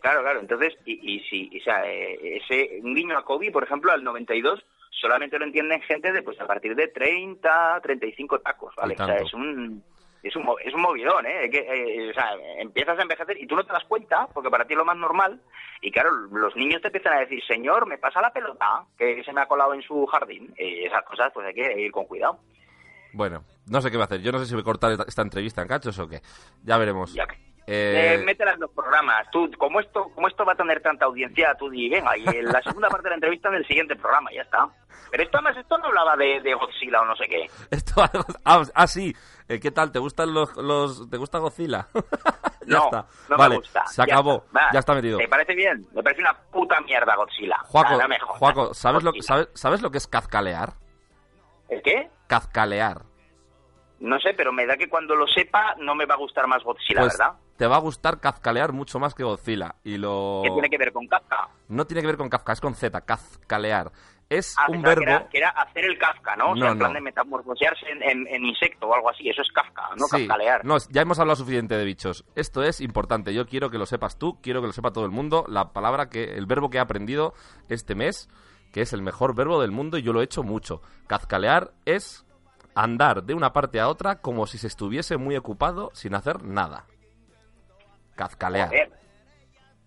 Claro, 0.00 0.22
claro, 0.22 0.40
entonces, 0.40 0.74
y, 0.84 1.16
y 1.16 1.20
si, 1.28 1.58
o 1.58 1.64
sea, 1.64 1.84
eh, 1.84 2.38
ese, 2.38 2.80
un 2.82 2.94
guiño 2.94 3.18
a 3.18 3.24
Kobe, 3.24 3.50
por 3.50 3.64
ejemplo, 3.64 3.90
al 3.90 4.04
92, 4.04 4.64
solamente 4.90 5.38
lo 5.38 5.44
entienden 5.44 5.82
gente 5.82 6.12
de, 6.12 6.22
pues, 6.22 6.40
a 6.40 6.46
partir 6.46 6.74
de 6.76 6.88
30, 6.88 7.80
35 7.82 8.40
tacos, 8.40 8.74
¿vale? 8.76 8.94
O 8.94 9.04
sea, 9.04 9.16
es 9.16 9.34
un, 9.34 9.82
es 10.28 10.36
un, 10.36 10.46
es 10.64 10.72
un 10.74 10.80
movidón, 10.82 11.26
¿eh? 11.26 11.48
Que, 11.50 11.58
eh, 11.58 12.10
o 12.10 12.14
sea, 12.14 12.32
empiezas 12.58 12.98
a 12.98 13.02
envejecer 13.02 13.36
y 13.40 13.46
tú 13.46 13.56
no 13.56 13.64
te 13.64 13.72
das 13.72 13.84
cuenta, 13.84 14.26
porque 14.32 14.50
para 14.50 14.64
ti 14.66 14.74
es 14.74 14.78
lo 14.78 14.84
más 14.84 14.96
normal, 14.96 15.40
y 15.80 15.90
claro, 15.90 16.10
los 16.12 16.54
niños 16.56 16.80
te 16.80 16.88
empiezan 16.88 17.14
a 17.14 17.20
decir, 17.20 17.42
señor, 17.46 17.86
me 17.86 17.98
pasa 17.98 18.20
la 18.20 18.32
pelota, 18.32 18.84
que 18.96 19.22
se 19.24 19.32
me 19.32 19.40
ha 19.40 19.46
colado 19.46 19.74
en 19.74 19.82
su 19.82 20.06
jardín, 20.06 20.54
y 20.58 20.84
esas 20.84 21.04
cosas, 21.04 21.30
pues 21.34 21.46
hay 21.46 21.54
que 21.54 21.80
ir 21.80 21.90
con 21.92 22.04
cuidado. 22.06 22.38
Bueno, 23.12 23.42
no 23.66 23.80
sé 23.80 23.90
qué 23.90 23.96
va 23.96 24.04
a 24.04 24.06
hacer. 24.06 24.20
Yo 24.20 24.32
no 24.32 24.38
sé 24.38 24.46
si 24.46 24.52
voy 24.54 24.60
a 24.60 24.64
cortar 24.64 24.92
esta- 25.06 25.22
entrevista 25.22 25.62
en 25.62 25.68
cachos 25.68 25.98
o 25.98 26.08
qué. 26.08 26.20
Ya 26.62 26.76
veremos. 26.76 27.14
Ya. 27.14 27.26
Eh, 27.70 28.14
Eh, 28.14 28.24
métela 28.24 28.52
en 28.52 28.60
los 28.60 28.70
programas. 28.70 29.30
Tú, 29.30 29.50
como 29.58 29.80
esto, 29.80 30.08
como 30.14 30.26
esto 30.28 30.44
va 30.44 30.52
a 30.54 30.56
tener 30.56 30.80
tanta 30.80 31.04
audiencia, 31.04 31.54
tú 31.58 31.68
di, 31.68 31.88
venga, 31.88 32.16
y 32.16 32.24
en 32.26 32.46
la 32.46 32.62
segunda 32.62 32.88
parte 32.88 33.04
de 33.04 33.10
la 33.10 33.14
entrevista 33.16 33.48
en 33.50 33.56
el 33.56 33.66
siguiente 33.66 33.94
programa, 33.96 34.30
ya 34.34 34.42
está. 34.42 34.68
Pero 35.10 35.22
esto 35.22 35.38
además, 35.38 35.56
esto 35.58 35.78
no 35.78 35.86
hablaba 35.86 36.16
de, 36.16 36.40
de 36.40 36.54
Godzilla 36.54 37.00
o 37.02 37.04
no 37.04 37.14
sé 37.16 37.24
qué. 37.28 37.46
Esto, 37.70 38.02
ah, 38.44 38.62
ah, 38.74 38.86
sí. 38.86 39.14
Eh, 39.48 39.58
¿Qué 39.60 39.70
tal? 39.70 39.90
¿Te 39.92 39.98
gustan 39.98 40.34
los, 40.34 40.54
los 40.56 41.08
te 41.08 41.16
gusta 41.16 41.38
Godzilla? 41.38 41.86
ya 42.66 42.78
no, 42.78 42.84
está. 42.84 43.06
no 43.28 43.36
vale, 43.36 43.50
me 43.54 43.56
gusta. 43.60 43.86
se 43.86 43.96
Ya 43.96 44.04
acabó. 44.04 44.44
está. 44.46 44.68
Ya 44.72 44.78
está 44.80 44.94
metido. 44.94 45.18
¿Te 45.18 45.28
parece 45.28 45.54
bien? 45.54 45.86
Me 45.94 46.02
parece 46.02 46.20
una 46.20 46.34
puta 46.50 46.80
mierda 46.82 47.14
Godzilla. 47.16 47.56
Juaco, 47.64 48.74
¿sabes 48.74 49.02
lo, 49.02 49.12
sabes, 49.20 49.48
¿sabes 49.54 49.80
lo 49.82 49.90
que 49.90 49.98
es 49.98 50.06
cazcalear? 50.06 50.74
¿El 51.70 51.80
qué? 51.82 52.10
Cazcalear. 52.26 53.02
No 54.00 54.18
sé, 54.20 54.32
pero 54.34 54.52
me 54.52 54.64
da 54.66 54.76
que 54.76 54.88
cuando 54.88 55.14
lo 55.16 55.26
sepa 55.26 55.74
no 55.80 55.94
me 55.94 56.06
va 56.06 56.14
a 56.14 56.18
gustar 56.18 56.46
más 56.46 56.62
Godzilla, 56.62 57.00
Pues 57.00 57.18
¿verdad? 57.18 57.34
te 57.56 57.66
va 57.66 57.76
a 57.76 57.80
gustar 57.80 58.20
cazcalear 58.20 58.72
mucho 58.72 58.98
más 59.00 59.14
que 59.14 59.24
Godzilla. 59.24 59.74
Y 59.82 59.96
lo... 59.98 60.40
¿Qué 60.44 60.50
tiene 60.50 60.70
que 60.70 60.78
ver 60.78 60.92
con 60.92 61.06
Kafka? 61.08 61.48
No 61.68 61.84
tiene 61.86 62.00
que 62.02 62.06
ver 62.06 62.16
con 62.16 62.28
Kafka, 62.28 62.52
es 62.52 62.60
con 62.60 62.74
Z, 62.74 63.00
cazcalear. 63.00 63.90
Es 64.30 64.54
Ah, 64.58 64.66
un 64.68 64.82
que 64.82 64.88
verbo... 64.88 65.02
era, 65.02 65.28
que 65.30 65.38
era 65.38 65.48
hacer 65.48 65.86
el 65.86 65.98
Kafka, 65.98 66.36
¿no? 66.36 66.50
O 66.52 66.54
sea, 66.54 66.66
No, 66.66 66.72
en 66.72 66.78
plan 66.78 66.92
no. 66.92 66.96
de 66.96 67.00
metamorfosearse 67.00 67.86
en, 67.90 68.02
en- 68.02 68.26
en 68.28 68.44
insecto 68.44 68.86
o 68.86 68.94
algo 68.94 69.08
así. 69.10 69.28
Eso 69.28 69.40
es 69.42 69.50
Kafka, 69.50 69.88
no 69.98 70.04
Sí, 70.06 70.26
Kafkalear. 70.28 70.64
no, 70.64 70.76
ya 70.90 71.00
hemos 71.02 71.18
hablado 71.18 71.36
suficiente 71.36 71.76
de 71.76 71.84
bichos. 71.84 72.24
Esto 72.36 72.62
es 72.62 72.80
importante. 72.82 73.32
Yo 73.34 73.46
quiero 73.46 73.70
que 73.70 73.78
lo 73.78 73.86
sepas 73.86 74.18
tú, 74.18 74.38
quiero 74.42 74.60
que 74.60 74.66
lo 74.68 74.72
sepa 74.74 74.92
todo 74.92 75.06
el 75.06 75.10
mundo. 75.10 75.44
La 75.48 75.72
palabra 75.72 76.08
que, 76.10 76.34
el 76.36 76.44
verbo 76.46 76.68
que 76.70 76.76
he 76.76 76.80
aprendido 76.80 77.32
este 77.70 77.94
mes, 77.94 78.28
que 78.72 78.82
es 78.82 78.92
el 78.92 79.00
mejor 79.02 79.34
verbo 79.34 79.60
del 79.62 79.70
mundo 79.72 79.96
y 79.96 80.02
yo 80.02 80.12
lo 80.12 80.20
he 80.20 80.24
hecho 80.24 80.42
mucho. 80.42 80.82
Cazcalear 81.06 81.72
es 81.86 82.26
andar 82.82 83.22
de 83.24 83.34
una 83.34 83.52
parte 83.52 83.80
a 83.80 83.88
otra 83.88 84.20
como 84.20 84.46
si 84.46 84.58
se 84.58 84.66
estuviese 84.66 85.16
muy 85.16 85.36
ocupado 85.36 85.90
sin 85.94 86.14
hacer 86.14 86.42
nada. 86.42 86.84
Cazcalear. 88.16 88.68
Joder. 88.68 88.90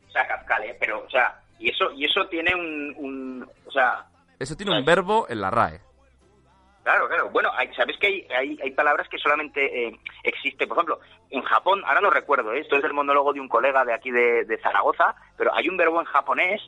O 0.08 0.12
sea, 0.12 0.28
Kafkale, 0.28 0.76
pero, 0.80 1.04
o 1.06 1.10
sea, 1.10 1.40
y 1.60 1.70
eso, 1.70 1.92
y 1.94 2.06
eso 2.06 2.28
tiene 2.28 2.54
un, 2.56 2.94
un- 2.98 3.50
o 3.66 3.72
sea, 3.72 4.06
Eso 4.40 4.56
tiene 4.58 4.78
un 4.78 4.84
verbo 4.84 5.26
en 5.30 5.40
la 5.40 5.50
RAE. 5.50 5.80
claro, 6.84 7.08
claro. 7.08 7.30
Bueno, 7.30 7.50
hay, 7.56 7.74
sabes 7.76 7.96
que 7.98 8.08
hay, 8.08 8.28
hay, 8.36 8.60
hay 8.62 8.72
palabras 8.72 9.08
que 9.08 9.18
solamente 9.18 9.88
eh, 9.88 10.00
existen, 10.24 10.68
por 10.68 10.78
ejemplo, 10.78 11.00
en 11.30 11.42
Japón, 11.44 11.82
ahora 11.86 12.02
no 12.02 12.10
recuerdo, 12.10 12.54
¿eh? 12.54 12.60
esto 12.60 12.76
es 12.76 12.82
del 12.84 12.94
monólogo 12.94 13.32
de 13.32 13.40
un 13.40 13.48
colega 13.48 13.86
de 13.86 13.94
aquí 13.94 14.12
de, 14.12 14.44
de 14.46 14.58
Zaragoza, 14.58 15.16
pero 15.38 15.54
hay 15.56 15.70
un 15.70 15.78
verbo 15.78 16.00
en 16.02 16.06
japonés 16.08 16.62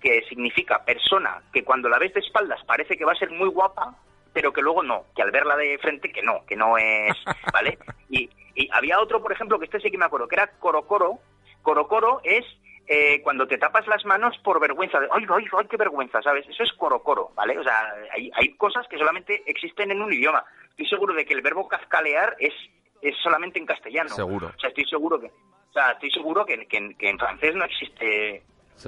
que 0.00 0.22
significa 0.28 0.84
persona 0.84 1.42
que 1.52 1.64
cuando 1.64 1.88
la 1.90 1.98
ves 1.98 2.14
de 2.14 2.20
espaldas 2.20 2.62
parece 2.64 2.96
que 2.96 3.04
va 3.04 3.12
a 3.12 3.16
ser 3.16 3.30
muy 3.30 3.48
guapa, 3.48 3.94
pero 4.36 4.52
que 4.52 4.60
luego 4.60 4.82
no, 4.82 5.06
que 5.16 5.22
al 5.22 5.30
verla 5.30 5.56
de 5.56 5.78
frente 5.78 6.12
que 6.12 6.20
no, 6.22 6.44
que 6.46 6.56
no 6.56 6.76
es, 6.76 7.16
¿vale? 7.54 7.78
Y, 8.10 8.28
y 8.54 8.68
había 8.70 9.00
otro, 9.00 9.22
por 9.22 9.32
ejemplo, 9.32 9.58
que 9.58 9.64
este 9.64 9.80
sí 9.80 9.90
que 9.90 9.96
me 9.96 10.04
acuerdo, 10.04 10.28
que 10.28 10.34
era 10.34 10.46
corocoro. 10.58 11.18
Corocoro 11.62 12.20
es 12.22 12.44
eh, 12.86 13.22
cuando 13.22 13.48
te 13.48 13.56
tapas 13.56 13.86
las 13.86 14.04
manos 14.04 14.36
por 14.44 14.60
vergüenza, 14.60 15.00
de, 15.00 15.08
ay, 15.10 15.24
ay, 15.26 15.44
ay, 15.58 15.66
qué 15.70 15.78
vergüenza, 15.78 16.20
¿sabes? 16.20 16.46
Eso 16.50 16.62
es 16.64 16.72
corocoro, 16.74 17.30
¿vale? 17.34 17.58
O 17.58 17.62
sea, 17.64 17.94
hay, 18.12 18.30
hay 18.34 18.54
cosas 18.56 18.86
que 18.88 18.98
solamente 18.98 19.42
existen 19.46 19.90
en 19.90 20.02
un 20.02 20.12
idioma. 20.12 20.44
Estoy 20.68 20.86
seguro 20.86 21.14
de 21.14 21.24
que 21.24 21.32
el 21.32 21.40
verbo 21.40 21.66
cascalear 21.66 22.36
es, 22.38 22.52
es 23.00 23.16
solamente 23.22 23.58
en 23.58 23.64
castellano. 23.64 24.10
Seguro. 24.10 24.52
O 24.54 24.60
sea, 24.60 24.68
estoy 24.68 24.84
seguro 24.84 25.18
que, 25.18 25.28
o 25.28 25.72
sea, 25.72 25.92
estoy 25.92 26.10
seguro 26.10 26.44
que, 26.44 26.66
que, 26.66 26.76
en- 26.76 26.94
que 26.98 27.08
en 27.08 27.18
francés 27.18 27.54
no 27.54 27.64
existe. 27.64 28.42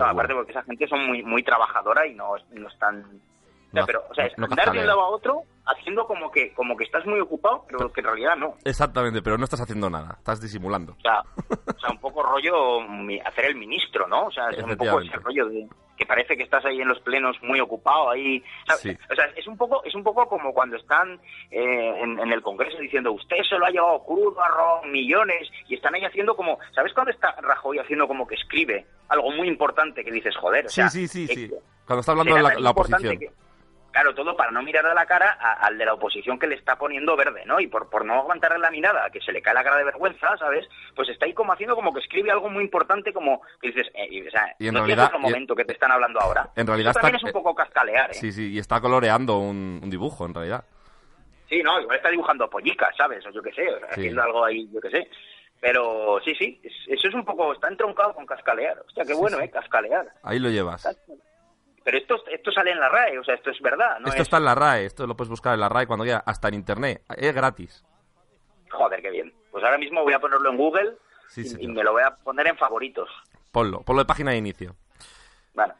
No, 0.05 0.11
aparte 0.11 0.35
porque 0.35 0.51
esa 0.51 0.63
gente 0.65 0.87
son 0.87 1.07
muy 1.07 1.23
muy 1.23 1.43
trabajadora 1.43 2.07
y 2.07 2.13
no, 2.13 2.35
no 2.51 2.69
están. 2.69 3.23
O 3.71 3.73
sea, 3.73 3.85
pero, 3.87 4.03
o 4.11 4.15
sea, 4.15 4.27
es 4.27 4.37
no 4.39 4.47
andar 4.47 4.73
de 4.73 4.81
un 4.81 4.87
lado 4.87 5.01
a 5.03 5.09
otro 5.09 5.43
haciendo 5.67 6.07
como 6.07 6.31
que 6.31 6.55
como 6.55 6.75
que 6.77 6.85
estás 6.85 7.05
muy 7.05 7.21
ocupado, 7.21 7.65
pero 7.69 7.93
que 7.93 8.01
en 8.01 8.07
realidad 8.07 8.37
no. 8.37 8.55
Exactamente, 8.65 9.21
pero 9.21 9.37
no 9.37 9.45
estás 9.45 9.61
haciendo 9.61 9.91
nada, 9.91 10.15
estás 10.19 10.41
disimulando. 10.41 10.93
O 10.93 11.01
sea, 11.03 11.21
o 11.21 11.79
sea, 11.79 11.91
un 11.91 11.99
poco 12.01 12.23
rollo 12.23 12.81
hacer 13.27 13.45
el 13.47 13.57
ministro, 13.57 14.07
¿no? 14.09 14.27
O 14.27 14.31
sea, 14.31 14.49
es 14.51 14.63
un 14.65 14.77
poco 14.77 15.01
ese 15.01 15.17
rollo 15.17 15.47
de 15.49 15.69
que 15.99 16.07
parece 16.07 16.37
que 16.37 16.45
estás 16.45 16.65
ahí 16.65 16.81
en 16.81 16.89
los 16.89 17.01
plenos 17.01 17.37
muy 17.43 17.61
ocupado 17.61 18.09
ahí. 18.11 18.43
Sí. 18.79 18.97
o 19.11 19.15
sea, 19.15 19.27
es 19.37 19.47
un 19.47 19.57
poco 19.59 19.83
es 19.85 19.95
un 19.95 20.03
poco 20.05 20.27
como 20.29 20.55
cuando 20.55 20.77
están 20.77 21.21
eh, 21.51 22.01
en, 22.03 22.19
en 22.21 22.33
el 22.33 22.41
Congreso 22.41 22.79
diciendo 22.79 23.13
usted 23.13 23.37
se 23.47 23.59
lo 23.59 23.67
ha 23.67 23.71
llevado 23.71 24.03
crudo, 24.05 24.41
arroz, 24.43 24.87
millones 24.87 25.51
y 25.69 25.75
están 25.75 25.95
ahí 25.95 26.05
haciendo 26.05 26.35
como, 26.37 26.59
¿sabes 26.75 26.95
cuando 26.95 27.11
está 27.13 27.33
Rajoy 27.43 27.79
haciendo 27.81 28.07
como 28.09 28.27
que 28.27 28.37
escribe 28.37 28.87
algo 29.09 29.31
muy 29.33 29.49
importante 29.49 30.03
que 30.05 30.11
dices, 30.13 30.35
joder, 30.37 30.67
o 30.67 30.69
Sí, 30.71 30.77
sea, 30.77 30.89
sí, 30.89 31.07
sí, 31.09 31.27
que- 31.27 31.35
sí. 31.35 31.51
Cuando 31.87 32.01
está 32.01 32.13
hablando 32.13 32.35
de 32.35 32.61
la, 32.61 32.71
oposición. 32.71 33.19
que- 33.19 33.31
claro, 33.93 34.15
todo 34.15 34.37
para 34.37 34.51
no 34.51 34.63
mirar 34.63 34.87
a 34.87 34.95
la 34.95 35.07
cara 35.07 35.37
a- 35.41 35.55
al 35.67 35.77
de 35.79 35.85
la 35.85 35.95
oposición 35.95 36.39
que 36.39 36.47
le 36.47 36.55
está 36.55 36.77
poniendo 36.77 37.17
verde, 37.17 37.45
¿no? 37.47 37.59
Y 37.61 37.67
por, 37.67 37.89
por 37.91 38.05
no 38.05 38.15
aguantarle 38.15 38.59
la 38.59 38.71
mirada, 38.71 39.11
que 39.11 39.21
se 39.21 39.33
le 39.33 39.43
cae 39.43 39.55
la 39.55 39.65
cara 39.65 39.77
de 39.79 39.85
vergüenza, 39.85 40.37
¿sabes? 40.37 40.69
Pues 40.95 41.09
está 41.09 41.27
ahí 41.27 41.35
como 41.35 41.53
haciendo 41.53 41.75
como 41.75 41.93
que 41.93 42.01
escribe 42.01 42.31
algo 42.31 42.49
muy 42.49 42.63
importante, 42.65 43.13
como 43.13 43.43
que 43.61 43.69
dices, 43.69 43.89
eh, 43.95 44.07
y, 44.11 44.27
o 44.27 44.31
sea, 44.31 44.55
Y 44.59 44.69
en 44.69 44.75
no 44.75 44.81
realidad- 44.85 45.11
y- 45.15 45.19
momento 45.19 45.55
que 45.57 45.65
te 45.65 45.73
están 45.73 45.91
hablando 45.91 46.21
ahora. 46.21 46.51
En 46.55 46.67
realidad 46.67 46.91
Eso 46.91 47.01
también 47.01 47.17
está- 47.17 47.29
es 47.29 47.35
un 47.35 47.43
poco 47.43 47.55
cascalear, 47.55 48.11
¿eh? 48.11 48.15
Sí, 48.15 48.31
sí, 48.33 48.53
y 48.53 48.59
está 48.59 48.81
coloreando 48.81 49.39
un, 49.39 49.81
un 49.83 49.91
dibujo, 49.91 50.27
en 50.27 50.35
realidad. 50.35 50.65
Sí, 51.49 51.63
no, 51.63 51.81
igual 51.81 51.97
está 51.97 52.11
dibujando 52.11 52.49
pollicas, 52.51 52.95
¿sabes? 52.97 53.25
O 53.27 53.31
yo 53.31 53.43
qué 53.43 53.53
sé, 53.53 53.67
o 53.69 53.79
sea, 53.79 53.89
Sí. 53.95 54.01
haciendo 54.01 54.23
algo 54.23 54.45
ahí, 54.45 54.69
yo 54.73 54.81
qué 54.81 54.91
sé. 54.91 55.11
Pero 55.61 56.21
sí, 56.25 56.35
sí, 56.37 56.61
es- 56.63 56.73
eso 56.89 57.09
es 57.09 57.15
un 57.15 57.25
poco, 57.25 57.53
está 57.53 57.69
entroncado 57.69 58.15
con 58.15 58.27
cascalear. 58.27 58.79
Hostia, 58.87 59.03
qué 59.05 59.15
Sí, 59.15 59.19
bueno, 59.19 59.39
sí. 59.39 59.45
¿eh? 59.45 59.51
Cascalear. 59.51 60.07
Ahí 60.23 60.39
lo 60.39 60.51
llevas. 60.51 60.87
Pero 61.91 61.97
esto, 62.01 62.17
esto 62.31 62.53
sale 62.53 62.71
en 62.73 62.81
la 62.81 62.91
RAE, 62.91 63.19
o 63.19 63.25
sea, 63.25 63.35
esto 63.35 63.49
es 63.51 63.59
verdad, 63.63 63.99
¿no? 64.01 64.09
esto 64.09 64.17
es- 64.21 64.27
está 64.29 64.37
en 64.37 64.45
la 64.45 64.55
RAE, 64.55 64.85
esto 64.85 65.07
lo 65.07 65.17
puedes 65.17 65.31
buscar 65.31 65.55
en 65.55 65.61
la 65.61 65.71
RAE 65.71 65.87
cuando 65.87 66.05
quieras, 66.05 66.23
hasta 66.27 66.49
en 66.49 66.55
internet. 66.55 67.03
Es 67.17 67.35
gratis. 67.35 67.83
Joder, 68.71 69.01
qué 69.01 69.11
bien. 69.11 69.33
Pues 69.51 69.65
ahora 69.65 69.79
mismo 69.79 70.03
voy 70.03 70.13
a 70.13 70.19
ponerlo 70.21 70.51
en 70.51 70.59
Google 70.59 70.99
Sí, 71.29 71.45
y- 71.59 71.67
me 71.67 71.83
lo 71.83 71.93
voy 71.93 72.03
a 72.03 72.11
poner 72.17 72.47
en 72.47 72.59
favoritos. 72.59 73.09
Ponlo, 73.51 73.81
ponlo 73.81 74.03
de 74.03 74.07
página 74.07 74.33
de 74.33 74.37
inicio. 74.37 74.77
Vale. 75.55 75.73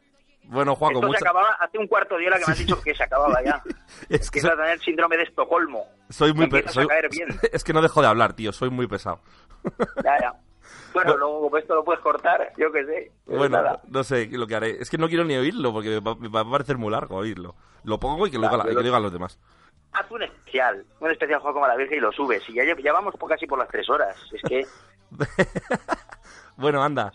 Bueno, 0.45 0.75
Juaco, 0.77 1.01
Esto 1.01 1.13
se 1.13 1.25
acababa 1.27 1.51
hace 1.61 1.77
un 1.77 1.87
cuarto 1.87 2.17
de 2.17 2.27
hora 2.27 2.39
que 2.39 2.47
me 2.47 2.53
has 2.53 2.59
dicho 2.59 2.81
que 2.83 2.95
se 2.95 3.05
acababa 3.05 3.43
ya. 3.45 3.63
Es 4.09 4.31
que 4.31 4.39
Empieza 4.39 4.53
a 4.55 4.57
tener 4.57 4.81
síndrome 4.81 5.19
de 5.19 5.25
Estocolmo. 5.25 5.85
soy 6.09 6.33
muy 6.33 6.45
Empiezas 6.45 6.71
pe- 6.71 6.75
soy- 6.75 6.85
a 6.85 6.89
caer 6.89 7.09
bien. 7.11 7.29
Es 7.53 7.63
que 7.65 7.75
no 7.75 7.83
dejo 7.83 8.01
de 8.01 8.07
hablar, 8.09 8.33
tío, 8.33 8.51
soy 8.55 8.71
muy 8.71 8.87
pesado. 8.87 9.21
Ya, 10.03 10.19
ya. 10.19 10.33
Bueno, 10.95 11.17
luego 11.17 11.41
como 11.43 11.57
esto 11.59 11.75
lo 11.75 11.85
puedes 11.85 12.01
cortar, 12.01 12.53
yo 12.57 12.71
qué 12.73 12.85
sé. 12.85 13.13
Pues 13.25 13.39
Bueno, 13.39 13.57
nada. 13.63 13.81
no 13.89 14.05
sé 14.05 14.27
lo 14.33 14.47
que 14.47 14.55
haré. 14.55 14.81
Es 14.81 14.91
que 14.91 14.99
no 14.99 15.09
quiero 15.09 15.25
ni 15.25 15.37
oírlo 15.37 15.73
porque 15.73 15.89
me 15.91 16.01
va, 16.01 16.15
me 16.15 16.29
va 16.29 16.41
a 16.41 16.51
parecer 16.51 16.77
muy 16.79 16.91
largo 16.91 17.17
oírlo. 17.17 17.55
Lo 17.85 17.99
pongo 18.01 18.27
y 18.27 18.31
que 18.31 18.39
lo, 18.39 18.45
diga 18.49 18.57
la- 18.59 18.65
y 18.65 18.67
que 18.67 18.69
pero- 18.69 18.81
lo 18.81 18.85
digan 18.87 19.03
los 19.03 19.13
demás. 19.13 19.39
Haz 19.93 20.11
un 20.11 20.23
especial, 20.23 20.85
un 21.01 21.11
especial 21.11 21.41
juego 21.41 21.55
como 21.55 21.67
la 21.67 21.77
Virgen 21.77 21.99
y 21.99 22.01
lo 22.01 22.13
subes. 22.13 22.43
Y 22.49 22.55
ya, 22.55 22.63
ya 22.65 22.93
vamos 22.93 23.15
por 23.17 23.29
casi 23.31 23.47
por 23.47 23.59
las 23.59 23.69
tres 23.69 23.89
horas. 23.89 24.17
Es 24.33 24.43
que 24.43 24.67
Bueno, 26.57 26.83
anda. 26.83 27.13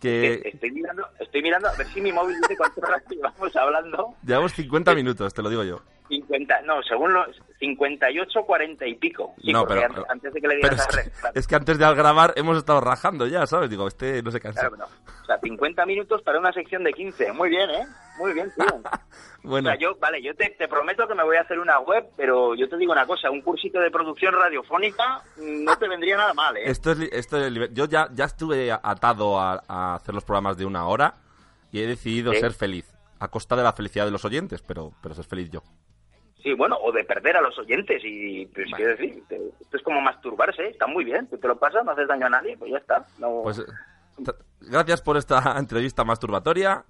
Que 0.00 0.40
estoy 0.44 0.70
mirando, 0.70 1.06
estoy 1.18 1.42
mirando 1.42 1.68
a 1.68 1.74
ver 1.76 1.86
si 1.88 2.00
mi 2.00 2.10
móvil 2.10 2.40
dice 2.40 2.56
cuántas 2.56 2.82
horas 2.84 3.02
llevamos 3.10 3.54
hablando. 3.56 4.14
llevamos 4.24 4.52
50 4.52 4.94
minutos, 4.94 5.34
te 5.34 5.42
lo 5.42 5.50
digo 5.50 5.62
yo. 5.62 5.82
50, 6.10 6.62
no, 6.62 6.82
según 6.82 7.12
los 7.14 7.28
58, 7.60 8.42
40 8.44 8.86
y 8.86 8.94
pico. 8.96 9.34
Sí, 9.40 9.52
No, 9.52 9.64
pero- 9.64 10.04
antes, 10.08 10.32
de 10.34 10.40
que 10.40 10.48
le 10.48 10.56
dieras 10.56 10.80
es 10.80 10.98
a 10.98 11.30
que, 11.32 11.38
es 11.38 11.46
que 11.46 11.54
antes 11.54 11.78
de 11.78 11.94
grabar 11.94 12.32
hemos 12.36 12.58
estado 12.58 12.80
rajando 12.80 13.26
ya, 13.28 13.46
¿sabes? 13.46 13.70
Digo, 13.70 13.86
este 13.86 14.22
no 14.22 14.30
se 14.30 14.40
cansa. 14.40 14.68
Claro. 14.68 14.84
O 15.22 15.24
sea, 15.24 15.38
50 15.38 15.86
minutos 15.86 16.20
para 16.22 16.38
una 16.40 16.52
sección 16.52 16.82
de 16.84 16.92
15. 16.92 17.32
Muy 17.32 17.48
bien, 17.48 17.70
¿eh? 17.70 17.86
Muy 18.18 18.32
bien, 18.34 18.52
tío. 18.54 18.66
Bueno, 19.42 19.70
O 19.70 19.72
sea, 19.72 19.80
yo, 19.80 19.96
vale, 19.98 20.22
yo 20.22 20.34
te, 20.34 20.50
te 20.50 20.68
prometo 20.68 21.08
que 21.08 21.14
me 21.14 21.24
voy 21.24 21.36
a 21.38 21.40
hacer 21.40 21.58
una 21.58 21.78
web, 21.80 22.04
pero 22.14 22.54
yo 22.54 22.68
te 22.68 22.76
digo 22.76 22.92
una 22.92 23.06
cosa, 23.06 23.30
un 23.30 23.40
cursito 23.40 23.80
de 23.80 23.90
producción 23.90 24.34
radiofónica 24.34 25.22
mm, 25.38 25.64
no 25.64 25.78
te 25.78 25.88
vendría 25.88 26.18
nada 26.18 26.34
mal, 26.34 26.54
¿eh? 26.58 26.64
esto 26.66 26.90
es, 26.92 26.98
esto 27.10 27.38
es 27.38 27.50
yo 27.72 27.86
ya, 27.86 28.08
ya 28.12 28.26
estuve 28.26 28.70
atado 28.70 29.40
a, 29.40 29.62
a 29.66 29.94
hacer 29.94 30.14
los 30.14 30.24
programas 30.26 30.58
de 30.58 30.66
una 30.66 30.86
hora 30.86 31.14
y 31.72 31.80
he 31.80 31.86
decidido 31.86 32.34
¿Sí? 32.34 32.40
ser 32.40 32.52
feliz. 32.52 32.84
A 33.18 33.28
costa 33.28 33.56
de 33.56 33.62
la 33.62 33.72
felicidad 33.72 34.04
de 34.04 34.10
los 34.10 34.26
oyentes, 34.26 34.60
pero, 34.60 34.92
pero 35.02 35.14
ser 35.14 35.24
feliz 35.24 35.48
yo. 35.50 35.62
Sí, 36.42 36.54
bueno, 36.54 36.76
o 36.80 36.90
de 36.92 37.04
perder 37.04 37.36
a 37.36 37.40
los 37.42 37.58
oyentes 37.58 38.00
y, 38.04 38.46
pues, 38.46 38.66
quiero 38.74 38.92
decir, 38.92 39.22
te- 39.28 39.40
esto 39.60 39.76
es 39.76 39.82
como 39.82 40.00
masturbarse, 40.00 40.68
está 40.68 40.86
muy 40.86 41.04
bien, 41.04 41.26
tú 41.28 41.36
te 41.38 41.48
lo 41.48 41.58
pasas, 41.58 41.84
no 41.84 41.92
haces 41.92 42.08
daño 42.08 42.26
a 42.26 42.30
nadie, 42.30 42.56
pues 42.56 42.70
ya 42.72 42.78
está. 42.78 43.04
No... 43.18 43.40
Pues 43.42 43.58
eh, 43.58 43.64
gracias 44.60 45.02
por 45.02 45.16
esta 45.16 45.54
entrevista 45.58 46.04
masturbatoria. 46.04 46.84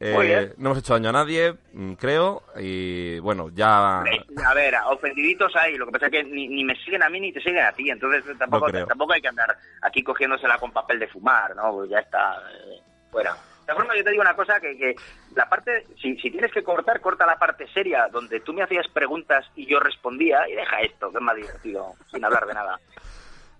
Eh, 0.00 0.54
no 0.58 0.68
hemos 0.68 0.78
hecho 0.78 0.92
daño 0.92 1.08
a 1.08 1.12
nadie, 1.12 1.56
mm, 1.72 1.94
creo. 1.94 2.44
Y 2.56 3.18
bueno, 3.18 3.48
ya. 3.52 3.98
A 4.00 4.54
ver, 4.54 4.74
ofendiditos 4.86 5.54
hay, 5.56 5.76
lo 5.76 5.86
que 5.86 5.92
pasa 5.92 6.06
es 6.06 6.12
que 6.12 6.22
ni, 6.24 6.46
ni 6.46 6.62
me 6.64 6.76
siguen 6.84 7.02
a 7.02 7.08
mí 7.10 7.18
ni 7.18 7.32
te 7.32 7.40
siguen 7.40 7.64
a 7.64 7.72
ti, 7.72 7.90
entonces 7.90 8.22
tampoco, 8.38 8.70
tampoco 8.86 9.12
hay 9.14 9.20
que 9.20 9.26
andar 9.28 9.56
aquí 9.82 10.04
cogiéndosela 10.04 10.56
con 10.58 10.70
papel 10.70 11.00
de 11.00 11.08
fumar, 11.08 11.56
¿no? 11.56 11.72
Pues 11.72 11.90
ya 11.90 11.98
está, 11.98 12.36
eh, 12.52 12.80
fuera. 13.10 13.36
De 13.68 13.74
formas, 13.74 13.96
yo 13.98 14.02
te 14.04 14.10
digo 14.10 14.22
una 14.22 14.34
cosa, 14.34 14.58
que, 14.60 14.76
que 14.78 14.96
la 15.36 15.46
parte, 15.48 15.86
si, 16.00 16.16
si 16.16 16.30
tienes 16.30 16.50
que 16.50 16.62
cortar, 16.64 17.00
corta 17.02 17.26
la 17.26 17.38
parte 17.38 17.66
seria, 17.72 18.08
donde 18.10 18.40
tú 18.40 18.54
me 18.54 18.62
hacías 18.62 18.88
preguntas 18.88 19.44
y 19.54 19.66
yo 19.66 19.78
respondía, 19.78 20.48
y 20.48 20.54
deja 20.54 20.80
esto, 20.80 21.10
que 21.10 21.18
es 21.18 21.22
más 21.22 21.36
divertido, 21.36 21.92
sin 22.10 22.24
hablar 22.24 22.46
de 22.46 22.54
nada. 22.54 22.80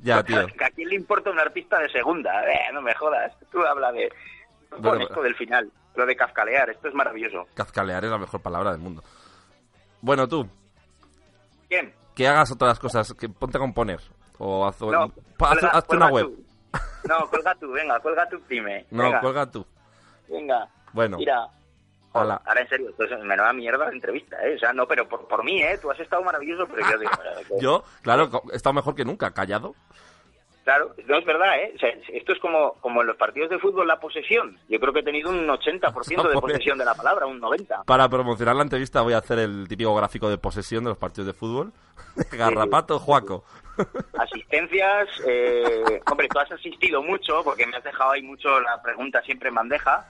Ya, 0.01 0.23
tío. 0.23 0.47
¿Que 0.47 0.65
¿A 0.65 0.71
quién 0.71 0.89
le 0.89 0.95
importa 0.95 1.31
un 1.31 1.39
artista 1.39 1.79
de 1.79 1.91
segunda? 1.91 2.43
Eh, 2.51 2.73
no 2.73 2.81
me 2.81 2.95
jodas, 2.95 3.33
tú 3.53 3.61
habla 3.67 3.93
de... 3.93 4.11
Pon 4.71 4.81
Bueno, 4.83 5.05
esto 5.05 5.23
del 5.23 5.35
final, 5.35 5.71
lo 5.95 6.07
de 6.07 6.17
cascalear, 6.17 6.71
esto 6.71 6.89
es 6.89 6.95
maravilloso. 6.95 7.47
Cazcalear 7.55 8.05
es 8.05 8.11
la 8.11 8.19
mejor 8.19 8.41
palabra 8.41 8.71
del 8.71 8.81
mundo. 8.81 9.03
Bueno, 10.01 10.27
tú, 10.27 10.49
¿Quién? 11.69 11.93
que 12.15 12.27
hagas 12.27 12.51
otras 12.51 12.79
cosas, 12.79 13.13
que 13.15 13.29
ponte 13.29 13.59
a 13.59 13.61
componer. 13.61 14.01
O 14.39 14.67
haz, 14.67 14.81
No, 14.81 15.09
pa- 15.37 15.51
haz- 15.53 15.59
cuelga- 15.59 15.69
hazte 15.71 15.97
una 15.97 16.09
web. 16.09 16.25
tú. 16.27 16.45
No, 17.09 17.29
cuelga 17.29 17.55
tú, 17.57 17.71
venga, 17.73 18.01
cuelga 18.01 18.29
tú, 18.29 18.41
dime. 18.49 18.87
No, 18.91 19.03
venga, 19.05 19.21
cuelga 19.21 19.51
tú. 19.51 19.67
Venga, 20.29 20.69
Bueno, 20.93 21.17
mira. 21.19 21.47
Hala. 22.15 22.41
Ahora 22.47 22.63
en 22.63 22.69
serio, 22.69 22.89
esto 22.91 23.05
es 23.05 23.11
menuda 23.23 23.53
mierda 23.53 23.87
de 23.87 23.93
entrevista, 23.93 24.37
¿eh? 24.47 24.57
O 24.57 24.59
sea, 24.59 24.73
no, 24.73 24.87
pero 24.87 25.07
por, 25.09 25.29
por 25.29 25.45
mí, 25.45 25.63
¿eh? 25.63 25.79
Tú 25.81 25.91
has 25.91 26.01
estado 26.01 26.23
maravilloso, 26.23 26.67
pero 26.67 26.91
yo 26.91 26.99
digo... 26.99 27.13
yo, 27.61 27.85
claro, 28.03 28.43
he 28.51 28.57
estado 28.57 28.73
mejor 28.73 28.95
que 28.95 29.05
nunca, 29.05 29.31
callado. 29.33 29.75
Claro, 30.65 30.95
no 31.07 31.19
es 31.19 31.25
verdad, 31.25 31.59
¿eh? 31.61 31.73
O 31.77 31.79
sea, 31.79 31.91
esto 32.13 32.33
es 32.33 32.39
como, 32.41 32.75
como 32.81 33.01
en 33.01 33.07
los 33.07 33.17
partidos 33.17 33.49
de 33.51 33.59
fútbol 33.59 33.87
la 33.87 34.01
posesión. 34.01 34.59
Yo 34.69 34.79
creo 34.79 34.93
que 34.93 35.01
he 35.01 35.05
tenido 35.05 35.31
un 35.31 35.47
80% 35.47 36.07
de 36.09 36.17
Joder. 36.17 36.41
posesión 36.41 36.79
de 36.79 36.85
la 36.85 36.95
palabra, 36.95 37.27
un 37.27 37.41
90%. 37.41 37.85
Para 37.85 38.09
promocionar 38.09 38.57
la 38.57 38.63
entrevista 38.65 39.03
voy 39.03 39.15
a 39.15 39.19
hacer 39.19 39.39
el 39.39 39.67
típico 39.69 39.95
gráfico 39.95 40.29
de 40.29 40.39
posesión 40.39 40.85
de 40.85 40.91
los 40.91 40.99
partidos 40.99 41.27
de 41.29 41.33
fútbol. 41.33 41.73
Garrapato, 42.33 42.99
Juaco. 42.99 43.45
Asistencias, 44.19 45.09
eh, 45.27 46.01
hombre, 46.11 46.29
tú 46.29 46.39
has 46.39 46.51
asistido 46.53 47.03
mucho 47.03 47.43
porque 47.45 47.67
me 47.67 47.77
has 47.77 47.85
dejado 47.85 48.13
ahí 48.13 48.23
mucho 48.23 48.61
la 48.61 48.81
pregunta 48.83 49.23
siempre 49.23 49.49
en 49.49 49.55
bandeja. 49.55 50.07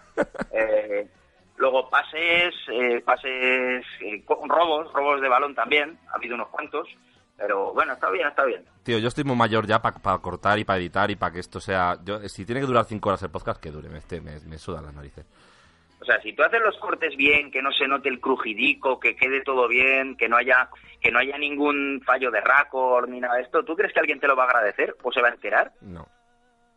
Eh, 0.52 1.08
luego 1.56 1.88
pases, 1.90 2.54
eh, 2.72 3.00
pases, 3.04 3.84
eh, 4.00 4.24
robos, 4.46 4.92
robos 4.92 5.20
de 5.20 5.28
balón 5.28 5.54
también, 5.54 5.98
ha 6.10 6.16
habido 6.16 6.34
unos 6.34 6.48
cuantos, 6.48 6.88
pero 7.36 7.72
bueno, 7.72 7.92
está 7.92 8.10
bien, 8.10 8.28
está 8.28 8.44
bien. 8.44 8.64
Tío, 8.82 8.98
yo 8.98 9.08
estoy 9.08 9.24
muy 9.24 9.36
mayor 9.36 9.66
ya 9.66 9.80
para 9.82 10.18
cortar 10.18 10.58
y 10.58 10.64
para 10.64 10.78
editar 10.78 11.10
y 11.10 11.16
para 11.16 11.32
que 11.32 11.40
esto 11.40 11.60
sea... 11.60 11.98
Yo, 12.04 12.20
si 12.28 12.44
tiene 12.44 12.60
que 12.60 12.66
durar 12.66 12.84
cinco 12.84 13.10
horas 13.10 13.22
el 13.22 13.30
podcast, 13.30 13.60
que 13.60 13.70
dure, 13.70 13.88
me, 13.88 13.98
este- 13.98 14.20
me, 14.20 14.40
me 14.40 14.58
sudan 14.58 14.84
las 14.84 14.94
narices. 14.94 15.24
O 16.00 16.04
sea, 16.04 16.20
si 16.22 16.32
tú 16.32 16.42
haces 16.42 16.60
los 16.62 16.76
cortes 16.78 17.16
bien, 17.16 17.50
que 17.50 17.60
no 17.60 17.72
se 17.72 17.88
note 17.88 18.08
el 18.08 18.20
crujidico, 18.20 19.00
que 19.00 19.16
quede 19.16 19.42
todo 19.42 19.66
bien, 19.68 20.16
que 20.16 20.28
no 20.28 20.36
haya 20.36 20.68
que 21.00 21.10
no 21.12 21.18
haya 21.18 21.36
ningún 21.38 22.00
fallo 22.04 22.30
de 22.30 22.40
récord 22.40 23.08
ni 23.08 23.20
nada 23.20 23.34
de 23.36 23.42
esto, 23.42 23.64
¿tú 23.64 23.76
crees 23.76 23.92
que 23.92 24.00
alguien 24.00 24.18
te 24.20 24.26
lo 24.28 24.34
va 24.36 24.44
a 24.44 24.46
agradecer 24.46 24.96
o 25.02 25.12
se 25.12 25.20
va 25.20 25.28
a 25.28 25.32
enterar? 25.32 25.72
No. 25.80 26.06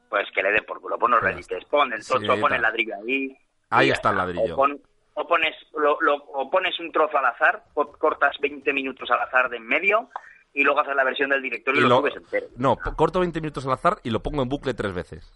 Pues 0.10 0.30
que 0.32 0.44
le 0.44 0.52
dé 0.52 0.62
por 0.64 0.82
culo, 0.82 0.98
pon 1.00 1.12
los 1.12 1.22
reedites, 1.22 1.64
pon 1.66 1.94
el 1.94 2.04
Sí, 2.04 2.14
tocho, 2.14 2.40
pon 2.40 2.54
el 2.54 2.62
ladrillo 2.62 2.96
ahí. 3.04 3.36
Ahí 3.70 3.90
está 3.90 4.10
el 4.12 4.18
ladrillo. 4.18 4.54
O, 4.54 4.58
pon- 4.58 4.82
o 5.14 5.28
pones, 5.28 5.56
lo, 5.74 6.00
lo- 6.02 6.16
o 6.24 6.50
pones 6.50 6.78
un 6.80 6.92
trozo 6.92 7.18
al 7.18 7.26
azar, 7.26 7.64
o 7.76 7.92
cortas 7.94 8.38
20 8.40 8.74
minutos 8.74 9.10
al 9.12 9.20
azar 9.22 9.50
de 9.50 9.58
en 9.58 9.66
medio 9.68 10.10
y 10.54 10.64
luego 10.64 10.82
haces 10.82 10.96
la 10.96 11.04
versión 11.06 11.30
del 11.30 11.42
directorio 11.42 11.82
y, 11.82 11.86
Y 11.86 11.88
lo, 11.88 11.98
subes 12.00 12.16
entero. 12.18 12.48
No, 12.58 12.76
corto 12.98 13.20
20 13.22 13.40
minutos 13.40 13.66
al 13.66 13.74
azar 13.74 13.98
y 14.04 14.10
lo 14.10 14.22
pongo 14.22 14.42
en 14.44 14.50
bucle 14.50 14.74
tres 14.74 14.94
veces. 14.94 15.32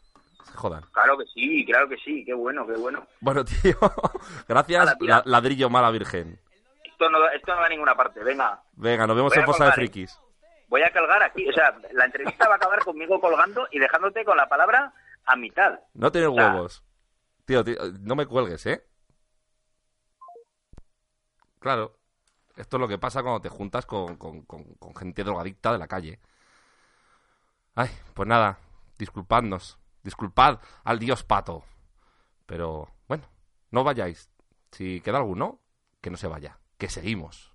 Se 0.45 0.53
jodan. 0.53 0.83
Claro 0.91 1.17
que 1.17 1.25
sí, 1.33 1.65
claro 1.65 1.89
que 1.89 1.97
sí, 1.97 2.23
qué 2.25 2.33
bueno, 2.33 2.65
qué 2.65 2.73
bueno. 2.73 3.05
Bueno, 3.19 3.43
tío, 3.63 3.77
gracias, 4.47 4.95
la- 5.01 5.23
ladrillo 5.25 5.69
mala 5.69 5.91
virgen. 5.91 6.39
Esto 6.83 7.09
no, 7.09 7.27
esto 7.29 7.53
no 7.53 7.59
va 7.59 7.65
a 7.65 7.69
ninguna 7.69 7.95
parte, 7.95 8.23
venga. 8.23 8.61
Venga, 8.73 9.05
nos 9.07 9.15
vemos 9.15 9.33
Voy 9.33 9.39
en 9.39 9.45
Fosa 9.45 9.65
de 9.65 9.69
¿eh? 9.71 9.73
Frikis. 9.73 10.19
Voy 10.67 10.81
a 10.81 10.91
colgar 10.91 11.21
aquí, 11.23 11.47
o 11.49 11.53
sea, 11.53 11.77
la 11.93 12.05
entrevista 12.05 12.47
va 12.47 12.53
a 12.55 12.57
acabar 12.57 12.79
conmigo 12.83 13.19
colgando 13.19 13.67
y 13.71 13.79
dejándote 13.79 14.23
con 14.25 14.37
la 14.37 14.47
palabra 14.47 14.93
a 15.25 15.35
mitad. 15.35 15.79
No 15.93 16.11
tienes 16.11 16.29
O 16.29 16.35
sea, 16.35 16.53
huevos. 16.53 16.83
Tío, 17.45 17.63
tío, 17.63 17.75
no 18.01 18.15
me 18.15 18.25
cuelgues, 18.25 18.65
¿eh? 18.65 18.83
Claro. 21.59 21.97
Esto 22.55 22.77
es 22.77 22.81
lo 22.81 22.87
que 22.87 22.97
pasa 22.97 23.21
cuando 23.21 23.41
te 23.41 23.49
juntas 23.49 23.85
con, 23.85 24.15
con- 24.17 24.43
con- 24.45 24.75
con 24.75 24.95
gente 24.95 25.23
drogadicta 25.23 25.73
de 25.73 25.77
la 25.77 25.87
calle. 25.87 26.19
Ay, 27.75 27.89
pues 28.13 28.27
nada, 28.29 28.57
disculpadnos. 28.97 29.77
Disculpad 30.05 30.59
al 30.83 30.99
dios 30.99 31.23
pato. 31.23 31.63
Pero, 32.45 32.87
bueno, 33.07 33.23
no 33.71 33.83
vayáis. 33.83 34.29
Si 34.71 35.01
queda 35.01 35.17
alguno, 35.17 35.59
que 35.99 36.11
no 36.11 36.17
se 36.17 36.27
vaya. 36.27 36.59
Que 36.77 36.89
seguimos. 36.89 37.51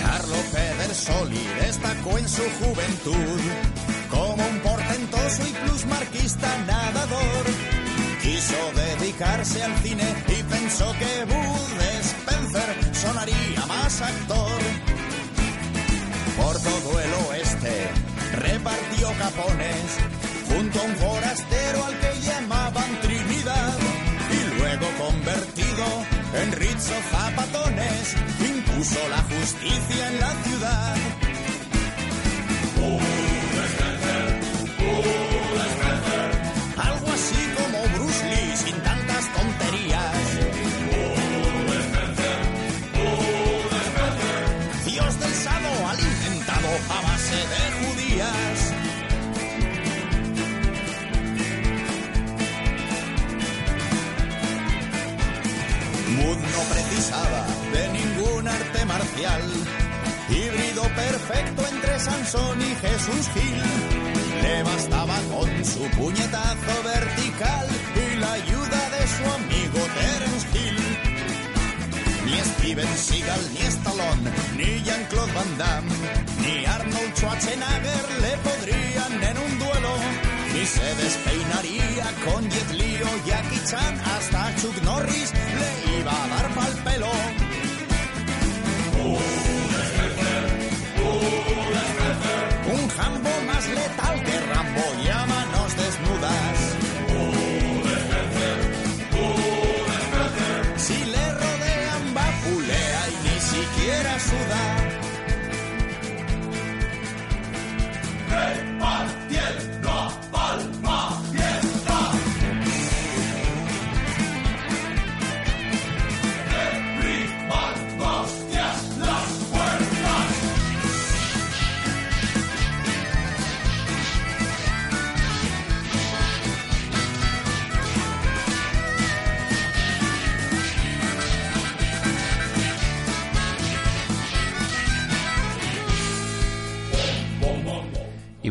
Carlo 0.00 0.36
Pedersoli 0.52 1.46
destacó 1.60 2.18
en 2.18 2.28
su 2.28 2.42
juventud 2.42 3.40
como 4.10 4.44
un 4.48 4.53
portentoso 5.24 5.48
y 5.48 5.66
plusmarquista 5.66 6.58
nadador. 6.66 7.44
Quiso 8.22 8.54
dedicarse 8.74 9.62
al 9.62 9.76
cine 9.78 10.04
y 10.28 10.42
pensó 10.42 10.92
que 10.98 11.24
Bud 11.24 11.82
Spencer 12.00 12.94
sonaría 12.94 13.66
más 13.66 14.00
actor. 14.00 14.60
Por 16.36 16.58
todo 16.60 17.00
el 17.00 17.12
oeste 17.28 17.90
repartió 18.34 19.12
capones 19.18 19.98
junto 20.48 20.80
a 20.80 20.82
un 20.82 20.96
forastero 20.96 21.84
al 21.84 21.98
que 21.98 22.20
llamaban 22.20 23.00
Trinidad 23.00 23.78
y 24.30 24.58
luego 24.58 24.86
convertido 24.98 25.86
en 26.42 26.52
Rizzo 26.52 26.94
Zapatones 27.10 28.14
impuso 28.40 29.08
la 29.08 29.22
justicia 29.22 30.08
en 30.08 30.20
la 30.20 30.32
ciudad. 30.42 30.96
Algo 32.84 33.13
de 57.72 57.88
ningún 57.92 58.48
arte 58.48 58.84
marcial. 58.86 59.42
Híbrido 60.28 60.82
perfecto 60.82 61.62
entre 61.72 61.98
Sansón 62.00 62.60
y 62.60 62.74
Jesús 62.74 63.28
Gil. 63.34 63.62
Le 64.42 64.62
bastaba 64.62 65.16
con 65.32 65.64
su 65.64 65.82
puñetazo 65.96 66.76
vertical 66.84 67.66
y 67.94 68.16
la 68.18 68.32
ayuda 68.32 68.80
de 68.94 69.06
su 69.14 69.24
amigo 69.38 69.80
Terence 69.98 70.46
Hill. 70.54 70.80
Ni 72.26 72.38
Steven 72.40 72.96
Seagal, 72.96 73.40
ni 73.54 73.60
Stallone, 73.60 74.30
ni 74.56 74.82
Jean-Claude 74.82 75.32
Van 75.32 75.58
Damme, 75.58 75.90
ni 76.42 76.64
Arnold 76.64 77.14
Schwarzenegger 77.16 78.06
le 78.22 78.36
podrían 78.38 79.12
en 79.22 79.38
un 79.38 79.58
duelo. 79.58 80.33
Se 80.64 80.94
despeinaría 80.94 82.10
con 82.24 82.48
Jet 82.48 82.70
Li 82.72 82.96
o 83.02 83.26
Jackie 83.26 83.60
Chan, 83.68 84.00
hasta 84.00 84.54
Chuck 84.56 84.82
Norris 84.82 85.30
le 85.60 86.00
iba 86.00 86.10
a 86.10 86.28
dar 86.28 86.54
pa'l 86.54 86.74
pelo. 86.84 87.12
Un 92.72 92.88
jambo 92.88 93.30
más 93.46 93.68
letal 93.68 94.22
que 94.24 94.40
Rambo 94.40 94.86
y 95.04 95.08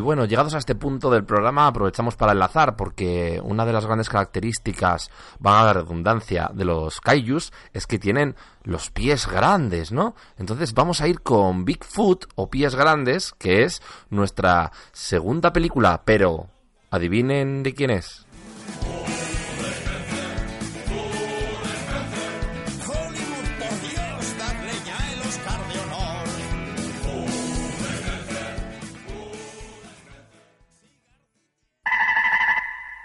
bueno, 0.04 0.24
llegados 0.26 0.54
a 0.54 0.58
este 0.58 0.74
punto 0.74 1.10
del 1.10 1.24
programa, 1.24 1.66
aprovechamos 1.66 2.14
para 2.14 2.32
enlazar, 2.32 2.76
porque 2.76 3.40
una 3.42 3.66
de 3.66 3.72
las 3.72 3.86
grandes 3.86 4.08
características, 4.08 5.10
van 5.40 5.56
a 5.56 5.64
la 5.64 5.72
redundancia, 5.72 6.50
de 6.54 6.64
los 6.64 7.00
kaijus 7.00 7.52
es 7.72 7.86
que 7.86 7.98
tienen 7.98 8.36
los 8.62 8.90
pies 8.90 9.26
grandes, 9.26 9.90
¿no? 9.90 10.14
Entonces 10.38 10.74
vamos 10.74 11.00
a 11.00 11.08
ir 11.08 11.20
con 11.20 11.64
Bigfoot 11.64 12.26
o 12.36 12.48
Pies 12.48 12.74
Grandes, 12.74 13.32
que 13.38 13.64
es 13.64 13.82
nuestra 14.10 14.72
segunda 14.92 15.52
película, 15.52 16.02
pero 16.04 16.48
adivinen 16.90 17.62
de 17.62 17.74
quién 17.74 17.90
es. 17.90 18.24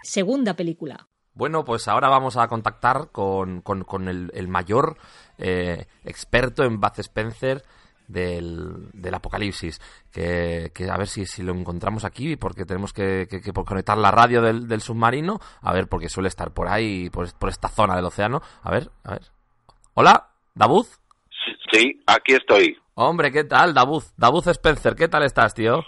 Segunda 0.09 0.55
película. 0.55 1.07
Bueno, 1.35 1.63
pues 1.63 1.87
ahora 1.87 2.09
vamos 2.09 2.35
a 2.35 2.47
contactar 2.47 3.09
con, 3.11 3.61
con- 3.61 3.83
con 3.83 4.07
el, 4.07 4.31
el 4.33 4.47
mayor 4.47 4.97
eh, 5.37 5.85
experto 6.03 6.63
en 6.63 6.79
Bud 6.79 6.97
Spencer 6.97 7.63
del, 8.07 8.89
del 8.93 9.13
apocalipsis. 9.13 9.79
Que, 10.11 10.71
que 10.73 10.89
a 10.89 10.97
ver 10.97 11.07
si, 11.07 11.27
si 11.27 11.43
lo 11.43 11.53
encontramos 11.53 12.05
aquí, 12.05 12.35
porque 12.37 12.65
tenemos 12.65 12.91
que, 12.91 13.27
que- 13.29 13.39
que 13.41 13.53
conectar 13.53 13.97
la 13.99 14.09
radio 14.09 14.41
del, 14.41 14.67
del 14.67 14.81
submarino. 14.81 15.39
A 15.61 15.73
ver, 15.73 15.87
porque 15.87 16.09
suele 16.09 16.27
estar 16.29 16.51
por 16.55 16.67
ahí, 16.67 17.11
por, 17.11 17.31
por 17.37 17.49
esta 17.49 17.67
zona 17.69 17.95
del 17.95 18.05
océano. 18.05 18.41
A 18.63 18.71
ver, 18.71 18.89
a 19.03 19.11
ver. 19.11 19.21
Hola, 19.93 20.29
Davud. 20.55 20.87
Sí, 21.71 22.01
aquí 22.07 22.33
estoy. 22.33 22.75
Hombre, 22.95 23.31
¿qué 23.31 23.43
tal, 23.43 23.75
Davud? 23.75 24.03
Davud 24.17 24.45
Spencer, 24.47 24.95
¿qué 24.95 25.07
tal 25.07 25.21
estás, 25.23 25.53
tío? 25.53 25.83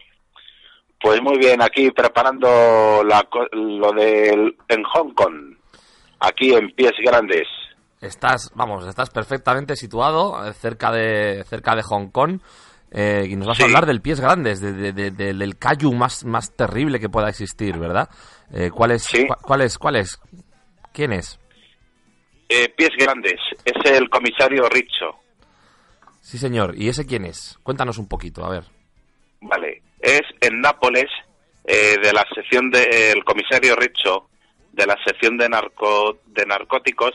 Pues 1.02 1.22
muy 1.22 1.38
bien, 1.40 1.62
aquí 1.62 1.90
preparando 1.92 3.04
la, 3.04 3.28
lo 3.54 3.92
del 3.92 4.56
en 4.68 4.84
Hong 4.84 5.14
Kong, 5.14 5.56
aquí 6.20 6.54
en 6.54 6.72
pies 6.76 6.92
grandes. 7.04 7.48
Estás, 8.02 8.52
vamos, 8.56 8.86
estás 8.88 9.10
perfectamente 9.10 9.76
situado 9.76 10.46
eh, 10.48 10.54
cerca 10.54 10.92
de 10.92 11.44
cerca 11.46 11.76
de 11.76 11.84
Hong 11.84 12.10
Kong 12.10 12.40
eh, 12.92 13.26
y 13.30 13.36
nos 13.36 13.48
vas 13.48 13.60
a 13.62 13.64
hablar 13.66 13.86
del 13.86 14.02
pies 14.02 14.20
grandes, 14.20 14.60
de, 14.62 14.74
de- 14.74 14.92
de- 14.94 15.12
de- 15.12 15.34
del 15.34 15.58
kaiju 15.58 15.92
más, 15.94 16.24
más 16.26 16.52
terrible 16.56 17.00
que 17.00 17.10
pueda 17.10 17.30
existir, 17.30 17.78
¿verdad? 17.78 18.10
Eh, 18.54 18.70
¿Cuál 18.70 18.92
es? 18.92 19.08
¿Cuál 19.44 19.62
es? 19.62 19.78
¿Cuál 19.78 19.96
es? 19.96 20.20
¿Quién 20.94 21.14
es? 21.14 21.40
Eh, 22.50 22.68
pies 22.76 22.90
grandes, 22.98 23.40
es 23.66 23.92
el 23.92 24.10
comisario 24.10 24.68
Richo. 24.70 25.16
Sí, 26.22 26.38
señor. 26.38 26.76
¿Y 26.78 26.90
ese 26.90 27.06
quién 27.06 27.26
es? 27.26 27.58
Cuéntanos 27.64 27.98
un 27.98 28.08
poquito, 28.08 28.44
a 28.46 28.50
ver. 28.50 28.64
Vale, 29.42 29.81
es 30.02 30.22
en 30.42 30.62
Nápoles, 30.62 31.10
eh, 31.64 31.98
de 32.02 32.12
la 32.12 32.26
sección 32.34 32.72
del 32.72 33.24
comisario 33.24 33.76
Richo, 33.76 34.28
de 34.72 34.86
la 34.86 34.98
sección 35.04 35.38
de, 35.38 35.48
narco, 35.50 36.20
de 36.26 36.46
narcóticos, 36.46 37.14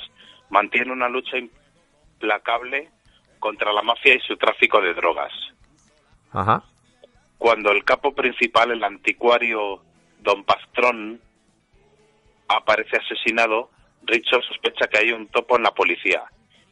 mantiene 0.50 0.92
una 0.92 1.08
lucha 1.08 1.36
implacable 1.36 2.90
contra 3.38 3.72
la 3.72 3.82
mafia 3.82 4.14
y 4.14 4.20
su 4.20 4.36
tráfico 4.36 4.80
de 4.80 4.94
drogas. 4.94 5.32
Ajá. 6.32 6.62
Cuando 7.38 7.70
el 7.70 7.84
capo 7.84 8.14
principal, 8.14 8.70
el 8.70 8.84
anticuario 8.84 9.82
Don 10.20 10.44
Pastrón, 10.44 11.20
aparece 12.48 12.96
asesinado, 12.96 13.70
Richo 14.02 14.40
sospecha 14.42 14.86
que 14.86 14.98
hay 14.98 15.10
un 15.10 15.26
topo 15.28 15.56
en 15.56 15.64
la 15.64 15.72
policía 15.72 16.22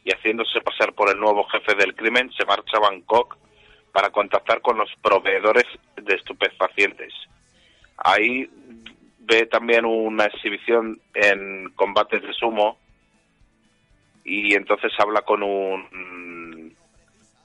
y 0.05 0.11
haciéndose 0.11 0.61
pasar 0.61 0.93
por 0.93 1.09
el 1.09 1.19
nuevo 1.19 1.43
jefe 1.49 1.75
del 1.75 1.93
crimen 1.93 2.31
se 2.31 2.45
marcha 2.45 2.77
a 2.77 2.79
Bangkok 2.79 3.37
para 3.95 4.09
contactar 4.09 4.59
con 4.59 4.77
los 4.77 4.89
proveedores 5.01 5.63
de 5.95 6.15
estupefacientes. 6.15 7.13
Ahí 7.95 8.45
ve 9.19 9.45
también 9.45 9.85
una 9.85 10.25
exhibición 10.25 10.99
en 11.13 11.69
combates 11.75 12.21
de 12.21 12.33
sumo 12.33 12.77
y 14.25 14.53
entonces 14.53 14.91
habla 14.99 15.21
con 15.21 15.43
un 15.43 16.75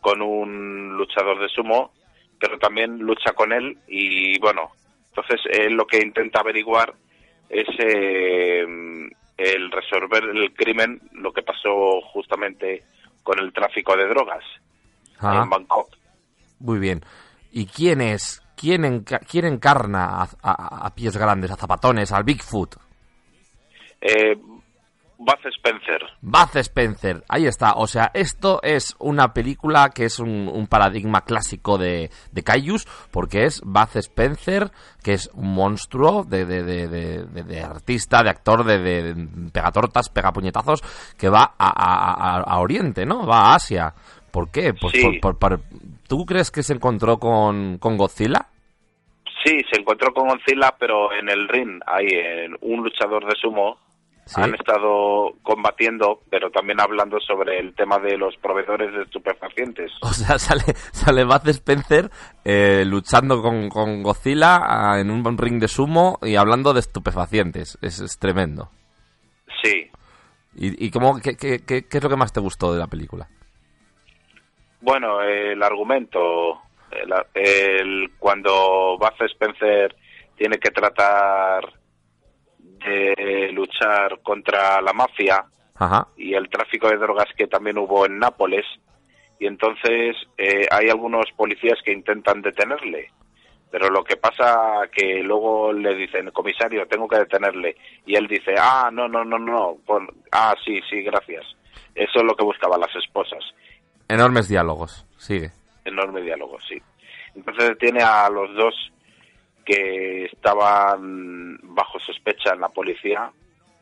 con 0.00 0.22
un 0.22 0.96
luchador 0.96 1.38
de 1.38 1.48
sumo, 1.50 1.92
pero 2.40 2.58
también 2.58 2.98
lucha 2.98 3.32
con 3.32 3.52
él 3.52 3.78
y 3.86 4.36
bueno, 4.40 4.72
entonces 5.10 5.40
él 5.52 5.74
lo 5.74 5.86
que 5.86 6.02
intenta 6.02 6.40
averiguar 6.40 6.94
es 7.48 7.68
eh, 7.78 8.66
el 9.36 9.70
resolver 9.70 10.24
el 10.24 10.52
crimen, 10.52 11.00
lo 11.12 11.32
que 11.32 11.42
pasó 11.42 12.00
justamente 12.12 12.82
con 13.22 13.38
el 13.38 13.52
tráfico 13.52 13.96
de 13.96 14.08
drogas 14.08 14.44
en 15.22 15.48
Bangkok. 15.48 15.99
Muy 16.60 16.78
bien. 16.78 17.02
¿Y 17.52 17.66
quién 17.66 18.00
es? 18.00 18.42
¿Quién, 18.56 18.82
enca- 18.84 19.20
quién 19.28 19.46
encarna 19.46 20.22
a, 20.22 20.28
a- 20.42 20.86
a 20.86 20.94
pies 20.94 21.16
grandes, 21.16 21.50
a 21.50 21.56
zapatones, 21.56 22.12
al 22.12 22.24
Bigfoot? 22.24 22.76
Eh, 24.00 24.36
Buzz 25.18 25.44
Spencer. 25.54 26.00
Buzz 26.22 26.56
Spencer, 26.56 27.22
ahí 27.28 27.46
está. 27.46 27.72
O 27.74 27.86
sea, 27.86 28.10
esto 28.14 28.60
es 28.62 28.94
una 28.98 29.34
película 29.34 29.90
que 29.90 30.06
es 30.06 30.18
un, 30.18 30.48
un 30.48 30.66
paradigma 30.66 31.22
clásico 31.22 31.76
de, 31.76 32.10
de 32.32 32.42
Kaijus, 32.42 32.86
porque 33.10 33.44
es 33.44 33.60
Buzz 33.62 33.96
Spencer, 33.96 34.70
que 35.02 35.12
es 35.14 35.30
un 35.34 35.52
monstruo 35.54 36.24
de, 36.24 36.46
de, 36.46 36.62
de, 36.62 37.24
de- 37.26 37.62
artista, 37.62 38.22
de 38.22 38.30
actor, 38.30 38.64
de, 38.64 39.14
pegatortas, 39.52 40.08
pegapuñetazos, 40.08 40.82
que 41.18 41.28
va 41.28 41.54
a, 41.58 41.68
a- 41.68 42.36
a- 42.38 42.40
a 42.42 42.58
Oriente, 42.60 43.04
¿no? 43.04 43.26
Va 43.26 43.50
a 43.52 43.54
Asia. 43.56 43.92
¿Por 44.30 44.50
qué? 44.50 44.72
Pues 44.72 44.94
Sí. 44.94 45.18
por- 45.20 45.36
por- 45.36 45.38
por- 45.38 45.60
¿Tú 46.10 46.26
crees 46.26 46.50
que 46.50 46.64
se 46.64 46.72
encontró 46.74 47.18
con, 47.18 47.78
con 47.78 47.96
Godzilla? 47.96 48.48
Sí, 49.44 49.60
se 49.72 49.80
encontró 49.80 50.12
con 50.12 50.26
Godzilla, 50.28 50.74
pero 50.76 51.12
en 51.12 51.28
el 51.30 51.46
ring 51.48 51.80
hay 51.86 52.06
en 52.08 52.56
un 52.62 52.82
luchador 52.82 53.24
de 53.26 53.34
sumo. 53.40 53.78
Sí. 54.26 54.40
Han 54.40 54.54
estado 54.54 55.34
combatiendo, 55.42 56.20
pero 56.28 56.50
también 56.50 56.80
hablando 56.80 57.18
sobre 57.20 57.58
el 57.60 57.74
tema 57.76 57.98
de 58.00 58.16
los 58.18 58.36
proveedores 58.38 58.92
de 58.92 59.02
estupefacientes. 59.04 59.92
O 60.02 60.12
sea, 60.12 60.36
sale, 60.38 60.62
sale 60.92 61.22
Buzz 61.24 61.46
Spencer 61.46 62.10
eh, 62.44 62.82
luchando 62.84 63.40
con, 63.40 63.68
con 63.68 64.02
Godzilla 64.02 64.60
ah, 64.64 64.98
en 65.00 65.10
un 65.12 65.38
ring 65.38 65.60
de 65.60 65.68
sumo 65.68 66.18
y 66.22 66.34
hablando 66.34 66.72
de 66.74 66.80
estupefacientes. 66.80 67.78
Es, 67.82 68.00
es 68.00 68.18
tremendo. 68.18 68.68
Sí. 69.62 69.88
¿Y, 70.56 70.86
y 70.86 70.90
cómo, 70.90 71.20
qué, 71.20 71.36
qué- 71.36 71.60
qué- 71.64 71.86
qué 71.86 71.98
es 71.98 72.02
lo 72.02 72.10
que 72.10 72.16
más 72.16 72.32
te 72.32 72.40
gustó 72.40 72.72
de 72.72 72.80
la 72.80 72.88
película? 72.88 73.28
Bueno, 74.80 75.20
el 75.22 75.62
argumento, 75.62 76.60
el, 76.90 77.12
el- 77.34 78.10
cuando 78.18 78.96
Buzz 78.98 79.20
Spencer 79.32 79.94
tiene 80.36 80.58
que 80.58 80.70
tratar 80.70 81.72
de 82.58 83.50
luchar 83.52 84.20
contra 84.22 84.80
la 84.80 84.92
mafia 84.92 85.44
Ajá. 85.76 86.08
y 86.16 86.34
el 86.34 86.48
tráfico 86.48 86.88
de 86.88 86.96
drogas 86.96 87.26
que 87.36 87.46
también 87.46 87.78
hubo 87.78 88.06
en 88.06 88.18
Nápoles, 88.18 88.64
y 89.38 89.46
entonces 89.46 90.16
eh, 90.38 90.66
hay 90.70 90.88
algunos 90.90 91.26
policías 91.36 91.78
que 91.84 91.92
intentan 91.92 92.42
detenerle. 92.42 93.10
Pero 93.70 93.88
lo 93.88 94.02
que 94.02 94.16
pasa 94.16 94.82
que 94.92 95.22
luego 95.22 95.72
le 95.72 95.94
dicen, 95.94 96.30
comisario, 96.32 96.86
tengo 96.88 97.06
que 97.06 97.18
detenerle. 97.18 97.76
Y 98.04 98.16
él 98.16 98.26
dice, 98.26 98.54
ah, 98.58 98.90
no, 98.92 99.06
no, 99.08 99.24
no, 99.24 99.38
no. 99.38 99.76
pon- 99.86 100.10
ah, 100.32 100.54
sí, 100.64 100.80
sí, 100.90 101.02
gracias. 101.02 101.44
Eso 101.94 102.18
es 102.18 102.24
lo 102.24 102.34
que 102.34 102.44
buscaban 102.44 102.80
las 102.80 102.94
esposas. 102.96 103.44
Enormes 104.14 104.48
diálogos. 104.48 105.06
Sigue. 105.16 105.50
Enorme 105.84 106.20
diálogo, 106.22 106.58
sí. 106.68 106.76
Entonces 107.34 107.76
tiene 107.78 108.02
a 108.02 108.28
los 108.28 108.54
dos 108.54 108.74
que 109.64 110.24
estaban 110.26 111.58
bajo 111.62 111.98
sospecha 112.00 112.52
en 112.54 112.60
la 112.60 112.68
policía 112.68 113.30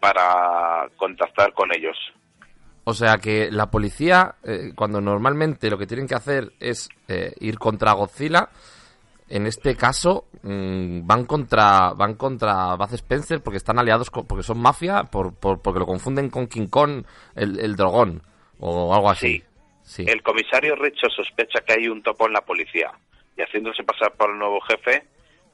para 0.01 0.89
contactar 0.97 1.53
con 1.55 1.71
ellos. 1.75 1.97
O 2.85 2.95
sea 2.95 3.19
que 3.19 3.51
la 3.51 3.71
policía, 3.71 4.37
eh, 4.45 4.73
cuando 4.75 5.01
normalmente 5.01 5.71
lo 5.71 5.77
que 5.79 5.87
tienen 5.87 6.07
que 6.07 6.15
hacer 6.15 6.53
es 6.61 6.89
eh, 7.09 7.33
ir 7.41 7.59
contra 7.59 7.93
Godzilla, 7.93 8.49
en 9.29 9.47
este 9.47 9.77
caso 9.77 10.25
mm, 10.43 11.07
van 11.07 11.27
contra 11.27 11.93
van 11.93 12.15
contra 12.15 12.75
Buzz 12.77 12.95
Spencer 12.95 13.43
porque 13.43 13.59
están 13.59 13.79
aliados 13.79 14.11
con- 14.11 14.27
porque 14.27 14.43
son 14.43 14.59
mafia, 14.61 15.05
por, 15.05 15.35
por- 15.35 15.61
porque 15.61 15.81
lo 15.81 15.87
confunden 15.87 16.31
con 16.31 16.47
King 16.47 16.69
Kong, 16.69 17.05
el, 17.35 17.61
el 17.61 17.77
dragón 17.77 18.23
o 18.59 18.95
algo 18.95 19.11
así. 19.11 19.29
Sí. 19.39 19.45
El 19.97 20.23
comisario 20.23 20.77
Richo 20.77 21.09
sospecha 21.09 21.60
que 21.60 21.73
hay 21.74 21.89
un 21.89 22.02
topo 22.02 22.27
en 22.27 22.35
la 22.35 22.43
policía 22.43 22.93
y 23.36 23.43
haciéndose 23.43 23.85
pasar 23.85 24.12
por 24.15 24.31
el 24.31 24.39
nuevo 24.39 24.60
jefe, 24.60 25.06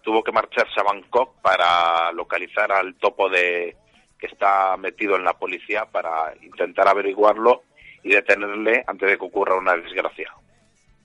tuvo 0.02 0.22
que 0.22 0.32
marcharse 0.32 0.80
a 0.80 0.82
Bangkok 0.82 1.40
para 1.40 2.10
localizar 2.12 2.72
al 2.72 2.94
topo 2.96 3.28
de 3.28 3.76
que 4.18 4.26
está 4.26 4.76
metido 4.76 5.16
en 5.16 5.24
la 5.24 5.34
policía 5.34 5.84
para 5.86 6.34
intentar 6.42 6.88
averiguarlo 6.88 7.62
y 8.02 8.10
detenerle 8.10 8.84
antes 8.86 9.08
de 9.08 9.18
que 9.18 9.24
ocurra 9.24 9.56
una 9.56 9.76
desgracia. 9.76 10.32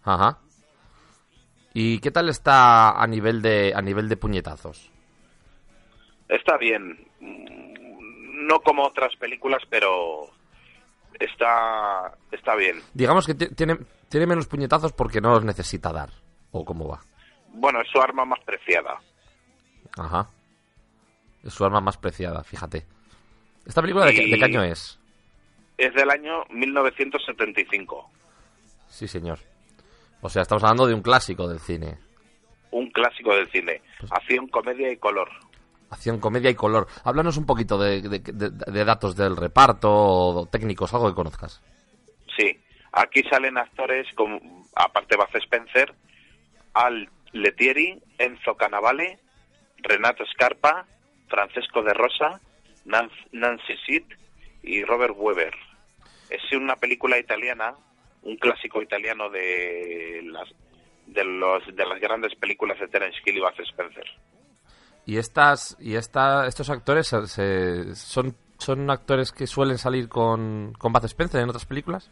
Ajá. 0.04 0.40
¿Y 1.74 2.00
qué 2.00 2.12
tal 2.12 2.30
está 2.30 3.02
a 3.02 3.08
nivel 3.08 3.42
de 3.42 3.74
a 3.76 3.82
nivel 3.82 4.10
de 4.10 4.18
puñetazos? 4.18 4.92
Está 6.28 6.58
bien, 6.58 7.08
no 7.20 8.60
como 8.62 8.84
otras 8.86 9.16
películas, 9.16 9.64
pero 9.70 10.30
está 11.20 12.14
está 12.32 12.56
bien. 12.56 12.82
Digamos 12.94 13.26
que 13.26 13.34
ti- 13.36 13.50
tiene 13.56 13.78
tiene 14.10 14.26
menos 14.26 14.48
puñetazos 14.48 14.94
porque 14.94 15.22
no 15.22 15.32
los 15.32 15.44
necesita 15.46 15.92
dar 15.94 16.10
o 16.52 16.66
cómo 16.66 16.88
va. 16.88 17.00
Bueno, 17.54 17.82
es 17.82 17.88
su 17.90 18.00
arma 18.02 18.26
más 18.26 18.40
preciada. 18.46 19.00
Ajá. 19.98 20.30
Es 21.44 21.54
su 21.54 21.64
arma 21.66 21.82
más 21.82 21.98
preciada, 21.98 22.44
fíjate. 22.44 22.86
¿Esta 23.66 23.82
película 23.82 24.06
de, 24.06 24.16
qué- 24.16 24.28
de 24.28 24.38
qué 24.38 24.46
año 24.46 24.64
es? 24.64 25.00
Es 25.78 25.94
del 25.94 26.10
año 26.10 26.44
1975. 26.50 28.10
Sí, 28.90 29.08
señor. 29.08 29.40
O 30.22 30.30
sea, 30.30 30.42
estamos 30.42 30.64
hablando 30.64 30.86
de 30.88 30.94
un 30.94 31.02
clásico 31.02 31.48
del 31.48 31.60
cine. 31.60 31.98
un 32.72 32.90
clásico 32.92 33.34
del 33.36 33.50
cine. 33.52 33.82
Acción, 34.12 34.48
comedia 34.48 34.92
y 34.92 34.98
color. 34.98 35.30
Acción, 35.90 36.20
comedia 36.20 36.50
y 36.50 36.56
color. 36.56 36.88
Háblanos 37.04 37.38
un 37.38 37.46
poquito 37.46 37.78
de, 37.80 38.02
de- 38.02 38.20
de- 38.20 38.50
de 38.52 38.86
datos 38.86 39.16
del 39.16 39.36
reparto 39.36 39.90
o 39.92 40.46
técnicos, 40.48 40.94
algo 40.94 41.10
que 41.10 41.16
conozcas. 41.16 41.62
Sí, 42.38 42.58
aquí 42.92 43.24
salen 43.24 43.58
actores 43.58 44.08
como, 44.16 44.40
aparte 44.76 45.16
Buzz 45.18 45.34
Spencer, 45.44 45.94
Al 46.74 47.10
Letieri, 47.34 48.02
Enzo 48.18 48.56
Canavale, 48.56 49.20
Renato 49.78 50.24
Scarpa, 50.34 50.86
Francesco 51.28 51.82
de 51.84 51.94
Rosa, 51.94 52.40
Nan- 52.86 53.12
Nancy 53.32 53.76
Sid 53.86 54.04
y 54.64 54.84
Robert 54.84 55.16
Weber. 55.18 55.54
Es 56.30 56.42
una 56.54 56.76
película 56.76 57.18
italiana, 57.18 57.74
un 58.22 58.36
clásico 58.38 58.82
italiano 58.82 59.30
de 59.30 60.22
las 60.26 60.48
de 61.08 61.24
los 61.24 61.66
de 61.76 61.86
las 61.88 62.00
grandes 62.00 62.36
películas 62.36 62.80
de 62.80 62.88
Terence 62.88 63.18
Hill 63.26 63.38
y 63.38 63.40
Buzz 63.40 63.60
Spencer. 63.60 64.06
¿Y 65.10 65.18
estas 65.18 65.76
y 65.80 65.96
esta, 65.96 66.46
estos 66.46 66.70
actores 66.70 67.08
se- 67.08 67.96
son, 67.96 68.36
son 68.60 68.90
actores 68.92 69.32
que 69.32 69.48
suelen 69.48 69.80
salir 69.80 70.08
con, 70.08 70.74
con 70.78 70.94
Bud 70.94 71.06
Spencer 71.06 71.42
en 71.42 71.50
otras 71.50 71.66
películas? 71.66 72.12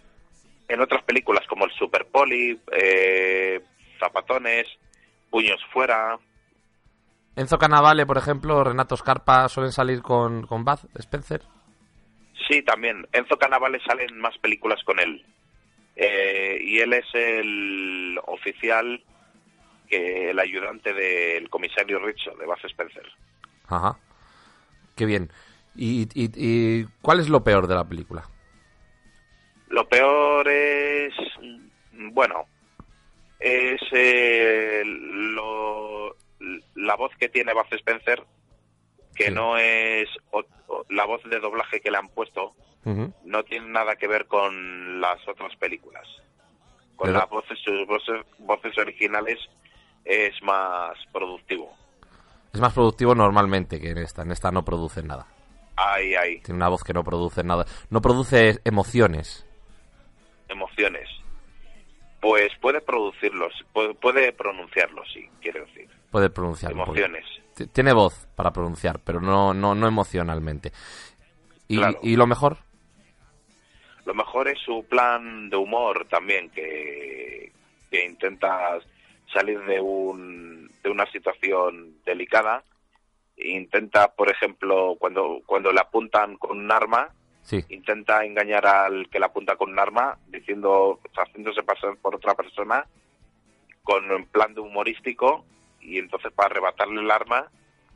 En 0.67 0.81
otras 0.81 1.03
películas 1.03 1.45
como 1.47 1.65
el 1.65 1.71
Super 1.73 2.07
Poli, 2.07 2.59
eh, 2.71 3.61
Zapatones, 3.99 4.65
Puños 5.29 5.59
Fuera, 5.71 6.17
Enzo 7.35 7.59
Canavale, 7.59 8.07
por 8.07 8.17
ejemplo, 8.17 8.63
Renato 8.63 8.97
Scarpa 8.97 9.47
suelen 9.47 9.71
salir 9.71 10.01
con, 10.01 10.47
con 10.47 10.65
Bud 10.65 10.79
Spencer. 10.95 11.43
Sí, 12.49 12.63
también. 12.63 13.07
Enzo 13.11 13.37
Canavale 13.37 13.79
sale 13.85 14.05
en 14.05 14.17
más 14.19 14.35
películas 14.39 14.83
con 14.83 14.99
él. 14.99 15.23
Eh, 15.95 16.57
y 16.61 16.79
él 16.79 16.93
es 16.93 17.05
el 17.13 18.19
oficial, 18.25 19.03
que 19.87 20.29
el 20.31 20.39
ayudante 20.39 20.93
del 20.93 21.49
comisario 21.49 21.99
Richo, 21.99 22.31
de 22.35 22.45
Buzz 22.45 22.63
Spencer. 22.65 23.05
Ajá. 23.67 23.97
Qué 24.95 25.05
bien. 25.05 25.29
¿Y, 25.75 26.03
y, 26.13 26.31
y 26.35 26.85
cuál 27.01 27.19
es 27.19 27.29
lo 27.29 27.43
peor 27.43 27.67
de 27.67 27.75
la 27.75 27.83
película? 27.87 28.23
Lo 29.69 29.87
peor 29.87 30.47
es, 30.47 31.13
bueno, 31.91 32.45
es 33.39 33.79
eh, 33.91 34.81
lo- 34.85 36.15
la 36.75 36.95
voz 36.95 37.11
que 37.19 37.29
tiene 37.29 37.53
Buzz 37.53 37.71
Spencer, 37.71 38.23
que 39.15 39.29
no 39.31 39.57
es 39.57 40.07
o- 40.31 40.43
o- 40.67 40.85
la 40.89 41.05
voz 41.05 41.21
de 41.29 41.39
doblaje 41.39 41.81
que 41.81 41.91
le 41.91 41.97
han 41.97 42.09
puesto, 42.09 42.53
no 43.25 43.43
tiene 43.43 43.67
nada 43.67 43.97
que 43.97 44.07
ver 44.07 44.27
con 44.27 45.01
las 45.01 45.19
otras 45.27 45.53
películas. 45.57 46.07
Con 46.95 47.07
Pero- 47.07 47.19
las 47.19 47.29
voces, 47.29 47.59
sus 47.59 47.85
voces, 47.85 48.21
voces 48.39 48.77
originales 48.77 49.37
es 50.07 50.41
más 50.41 50.97
productivo. 51.11 51.69
Es 52.53 52.61
más 52.61 52.73
productivo 52.73 53.13
normalmente 53.13 53.79
que 53.79 53.91
en 53.91 53.97
esta. 53.99 54.21
En 54.21 54.31
esta 54.31 54.51
no 54.51 54.63
produce 54.63 55.03
nada. 55.03 55.27
Hay, 55.75 56.15
hay 56.15 56.39
Tiene 56.39 56.57
una 56.57 56.69
voz 56.69 56.83
que 56.83 56.93
no 56.93 57.03
produce 57.03 57.43
nada. 57.43 57.65
No 57.89 58.01
produce 58.01 58.59
emociones. 58.63 59.45
emociones. 60.47 61.09
Pues 62.19 62.51
puede 62.59 62.81
producirlos, 62.81 63.53
puede, 63.73 63.93
puede 63.93 64.33
pronunciarlos, 64.33 65.07
sí, 65.13 65.29
quiero 65.39 65.63
decir. 65.65 65.87
Puede 66.09 66.31
pronunciarlo. 66.31 66.85
porque 66.85 67.03
Emociones. 67.03 67.71
Tiene 67.73 67.93
voz 67.93 68.27
para 68.35 68.51
pronunciar, 68.51 68.99
pero 69.03 69.21
no, 69.21 69.53
no, 69.53 69.75
no 69.75 69.87
emocionalmente. 69.87 70.71
¿Y, 71.67 71.77
Claro. 71.77 71.99
¿Y 72.01 72.15
lo 72.15 72.25
mejor? 72.25 72.57
Lo 74.05 74.15
mejor 74.15 74.47
es 74.47 74.57
su 74.65 74.83
plan 74.89 75.49
de 75.49 75.57
humor 75.57 76.07
también, 76.09 76.49
que, 76.49 77.51
que 77.91 78.05
intenta 78.05 78.79
salir 79.33 79.59
de, 79.65 79.79
un, 79.81 80.71
de 80.83 80.89
una 80.89 81.05
situación 81.11 81.95
delicada. 82.05 82.63
Intenta, 83.37 84.13
por 84.13 84.29
ejemplo, 84.31 84.95
cuando, 84.99 85.41
cuando 85.45 85.71
le 85.71 85.79
apuntan 85.79 86.37
con 86.37 86.57
un 86.57 86.71
arma, 86.71 87.09
Sí. 87.43 87.63
intenta 87.69 88.25
engañar 88.25 88.67
al 88.67 89.07
que 89.09 89.19
le 89.19 89.25
apunta 89.25 89.55
con 89.55 89.71
un 89.71 89.79
arma, 89.79 90.17
diciendo, 90.27 90.99
haciéndose 91.15 91.63
pasar 91.63 91.95
por 91.95 92.13
otra 92.13 92.35
persona, 92.35 92.85
con 93.83 94.11
un 94.11 94.25
plan 94.25 94.53
de 94.53 94.59
humorístico, 94.59 95.45
y 95.79 95.97
entonces 95.97 96.33
para 96.33 96.47
arrebatarle 96.47 96.99
el 96.99 97.09
arma, 97.09 97.49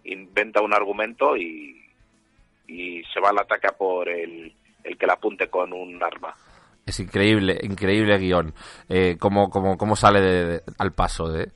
inventa 0.05 0.61
un 0.61 0.73
argumento 0.73 1.35
y, 1.35 1.83
y 2.65 3.03
se 3.13 3.19
va 3.19 3.31
al 3.31 3.39
ataque 3.39 3.67
a 3.67 3.75
por 3.77 4.07
el, 4.07 4.55
el 4.85 4.97
que 4.97 5.05
la 5.05 5.13
apunte 5.13 5.49
con 5.49 5.73
un 5.73 6.01
arma. 6.01 6.33
Es 6.91 6.99
increíble, 6.99 7.57
increíble 7.63 8.17
guion. 8.17 8.53
Eh, 8.89 9.15
cómo, 9.17 9.49
cómo, 9.49 9.77
sale 9.95 10.19
de- 10.19 10.45
de- 10.45 10.63
al 10.77 10.91
paso, 10.91 11.33
¿eh? 11.39 11.49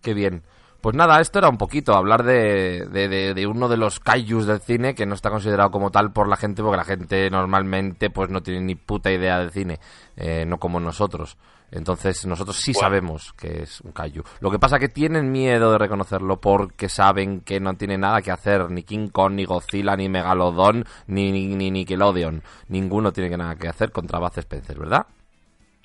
Qué 0.00 0.14
bien. 0.14 0.42
Pues 0.80 0.94
nada, 0.94 1.20
esto 1.20 1.40
era 1.40 1.48
un 1.48 1.58
poquito 1.58 1.94
hablar 1.94 2.22
de, 2.22 2.86
de, 2.86 3.08
de- 3.08 3.34
de 3.34 3.46
uno 3.48 3.68
de 3.68 3.76
los 3.76 3.98
kaijus 3.98 4.46
del 4.46 4.60
cine 4.60 4.94
que 4.94 5.06
no 5.06 5.14
está 5.14 5.28
considerado 5.28 5.70
como 5.72 5.90
tal 5.90 6.12
por 6.12 6.28
la 6.28 6.36
gente 6.36 6.62
porque 6.62 6.76
la 6.76 6.84
gente 6.84 7.28
normalmente 7.30 8.10
pues 8.10 8.30
no 8.30 8.42
tiene 8.42 8.60
ni 8.60 8.74
puta 8.76 9.10
idea 9.10 9.38
del 9.40 9.50
cine, 9.50 9.80
eh, 10.16 10.44
no 10.46 10.58
como 10.58 10.78
nosotros. 10.78 11.36
Entonces 11.72 12.24
nosotros 12.26 12.56
sí 12.56 12.72
Bueno. 12.72 12.86
sabemos 12.86 13.32
que 13.34 13.62
es 13.64 13.80
un 13.82 13.90
kaiju. 13.92 14.22
Lo 14.40 14.50
que 14.52 14.58
pasa 14.60 14.76
es 14.76 14.80
que 14.80 14.88
tienen 14.88 15.32
miedo 15.32 15.72
de 15.72 15.78
reconocerlo 15.78 16.40
porque 16.40 16.88
saben 16.88 17.40
que 17.40 17.58
no 17.60 17.74
tiene 17.74 17.98
nada 17.98 18.22
que 18.22 18.30
hacer 18.30 18.70
ni 18.70 18.84
King 18.84 19.08
Kong, 19.08 19.32
ni 19.32 19.44
Godzilla, 19.44 19.96
ni 19.96 20.08
Megalodon, 20.08 20.84
ni, 21.08 21.32
ni, 21.32 21.48
ni 21.48 21.70
Nickelodeon. 21.72 22.42
Ninguno 22.68 23.12
tiene 23.12 23.36
nada 23.36 23.56
que 23.56 23.68
hacer 23.68 23.90
contra 23.90 24.18
Bud 24.20 24.38
Spencer, 24.38 24.78
¿verdad? 24.78 25.06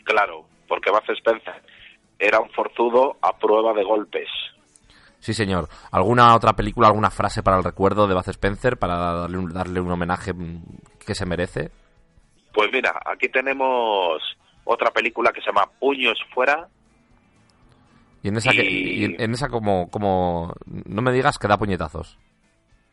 Claro, 0.05 0.45
porque 0.69 0.91
Bud 0.91 0.99
Spencer 1.17 1.61
era 2.19 2.39
un 2.39 2.49
forzudo 2.51 3.17
a 3.21 3.37
prueba 3.37 3.73
de 3.73 3.83
golpes. 3.83 4.29
Sí, 5.23 5.33
señor. 5.33 5.69
¿Alguna 5.89 6.35
otra 6.35 6.51
película, 6.51 6.87
alguna 6.87 7.09
frase 7.09 7.41
para 7.43 7.55
el 7.57 7.63
recuerdo 7.63 8.07
de 8.07 8.13
Bud 8.13 8.27
Spencer 8.27 8.75
para 8.77 8.97
darle 8.97 9.37
un, 9.37 9.53
darle 9.53 9.79
un 9.79 9.89
homenaje 9.89 10.33
mm, 10.33 10.61
que 11.05 11.15
se 11.15 11.25
merece? 11.25 11.71
Pues 12.53 12.69
mira, 12.73 12.91
aquí 13.05 13.29
tenemos 13.29 14.21
otra 14.65 14.91
película 14.91 15.31
que 15.31 15.39
se 15.39 15.47
llama 15.47 15.69
Puños 15.79 16.19
Fuera. 16.33 16.67
Y 18.21 18.27
en 18.27 18.35
esa, 18.35 18.51
que- 18.51 18.69
Y- 18.69 19.15
en, 19.17 19.33
esa 19.33 19.47
como, 19.47 19.89
como... 19.89 20.53
No 20.65 21.01
me 21.01 21.13
digas 21.13 21.39
que 21.39 21.47
da 21.47 21.57
puñetazos. 21.57 22.17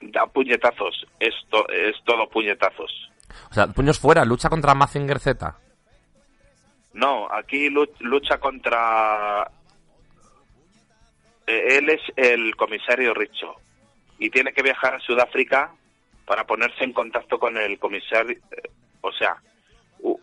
Da 0.00 0.25
puñetazos, 0.26 1.05
es, 1.18 1.34
to- 1.50 1.68
es 1.68 1.97
todo 2.05 2.31
puñetazos. 2.31 3.10
O 3.50 3.55
sea, 3.55 3.67
puños 3.67 3.99
fuera, 3.99 4.25
lucha 4.25 4.49
contra 4.49 4.76
Mazinger 4.76 5.18
Z. 5.18 5.57
No, 6.92 7.26
aquí 7.33 7.68
lu- 7.70 7.91
lucha 7.99 8.39
contra... 8.39 9.50
eh, 11.50 11.78
Él 11.78 11.88
es 11.90 12.00
el 12.16 12.54
comisario 12.56 13.14
Richo 13.14 13.56
y 14.18 14.30
tiene 14.30 14.52
que 14.52 14.62
viajar 14.62 14.94
a 14.94 15.00
Sudáfrica 15.00 15.72
para 16.26 16.44
ponerse 16.44 16.84
en 16.84 16.92
contacto 16.92 17.38
con 17.38 17.56
el 17.56 17.78
comisario... 17.78 18.36
eh, 18.52 18.70
O 19.00 19.12
sea, 19.12 19.36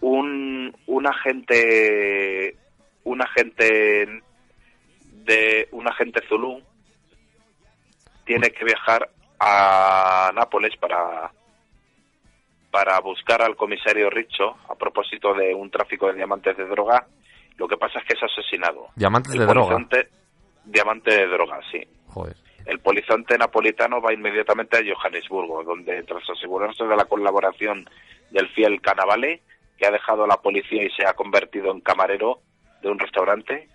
un, 0.02 0.76
un 0.86 1.08
agente... 1.08 2.56
Un 3.04 3.22
agente 3.22 4.22
de 5.02 5.68
un 5.72 5.88
agente 5.88 6.22
Zulu 6.28 6.62
tiene 8.26 8.50
que 8.50 8.66
viajar 8.66 9.10
a 9.40 10.32
Nápoles 10.36 10.76
para 10.76 11.32
para 12.70 13.00
buscar 13.00 13.42
al 13.42 13.56
comisario 13.56 14.10
Richo 14.10 14.58
a 14.70 14.76
propósito 14.76 15.34
de 15.34 15.56
un 15.56 15.72
tráfico 15.72 16.08
de 16.08 16.16
diamantes 16.16 16.58
de 16.58 16.66
droga. 16.66 17.08
Lo 17.56 17.66
que 17.68 17.78
pasa 17.78 18.00
es 18.00 18.06
que 18.06 18.14
es 18.18 18.24
asesinado. 18.24 18.90
Diamantes 18.96 19.34
El 19.34 19.40
de 19.40 19.46
droga. 19.46 19.78
Diamante 20.68 21.12
de 21.16 21.28
droga, 21.28 21.60
sí. 21.72 21.82
Joder. 22.08 22.36
El 22.66 22.80
polizonte 22.80 23.38
napolitano 23.38 24.02
va 24.02 24.14
inmediatamente 24.14 24.78
a 24.78 24.82
Johannesburgo, 24.96 25.64
donde 25.64 26.04
tras 26.04 26.30
asegurarse 26.30 26.84
de 26.84 26.96
la 26.96 27.06
colaboración 27.06 27.90
del 28.32 28.50
fiel 28.50 28.82
Canavale, 28.82 29.42
que 29.78 29.86
ha 29.88 29.92
dejado 29.92 30.26
a 30.26 30.28
la 30.28 30.38
policía 30.42 30.84
y 30.84 30.90
se 30.90 31.06
ha 31.06 31.14
convertido 31.14 31.72
en 31.72 31.80
camarero 31.82 32.40
de 32.82 32.90
un 32.90 33.00
restaurante, 33.00 33.70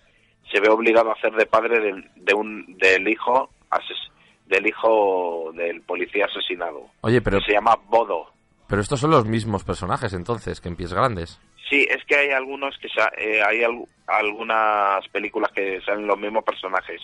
se 0.53 0.61
ve 0.61 0.69
obligado 0.69 1.11
a 1.11 1.15
hacer 1.15 1.33
de 1.33 1.47
padre 1.47 1.81
del, 1.81 2.11
de 2.17 2.35
un, 2.35 2.77
del 2.77 3.09
hijo 3.09 3.49
ases- 3.71 4.11
del 4.47 4.67
hijo 4.67 5.51
del 5.55 5.81
policía 5.83 6.27
asesinado. 6.27 6.89
Oye, 7.01 7.23
pero, 7.23 7.39
que 7.39 7.47
se 7.47 7.53
llama 7.53 7.77
Bodo. 7.89 8.27
pero 8.69 8.83
estos 8.83 9.01
son 9.01 9.11
los 9.13 9.25
mismos 9.25 9.65
personajes 9.65 10.13
entonces, 10.13 10.61
que 10.61 10.69
en 10.69 10.77
pies 10.77 10.93
grandes. 10.93 11.41
Sí, 11.69 11.87
es 11.89 12.05
que 12.07 12.17
hay 12.17 12.31
algunos 12.31 12.77
que 12.79 12.89
eh, 13.19 13.43
hay 13.43 13.63
al- 13.65 13.85
algunas 14.07 15.07
películas 15.09 15.51
que 15.53 15.81
salen 15.83 16.07
los 16.07 16.19
mismos 16.19 16.45
personajes, 16.45 17.01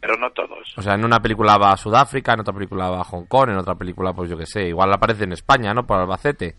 pero 0.00 0.16
no 0.16 0.30
todos. 0.30 0.72
O 0.76 0.82
sea, 0.82 0.94
en 0.94 1.04
una 1.04 1.20
película 1.20 1.58
va 1.58 1.72
a 1.72 1.76
Sudáfrica, 1.76 2.34
en 2.34 2.40
otra 2.40 2.54
película 2.54 2.88
va 2.90 3.00
a 3.00 3.04
Hong 3.04 3.24
Kong, 3.26 3.50
en 3.50 3.56
otra 3.58 3.74
película, 3.74 4.12
pues 4.12 4.30
yo 4.30 4.36
qué 4.38 4.46
sé, 4.46 4.68
igual 4.68 4.92
aparece 4.92 5.24
en 5.24 5.32
España, 5.32 5.74
¿no? 5.74 5.86
Por 5.86 5.98
Albacete. 5.98 6.54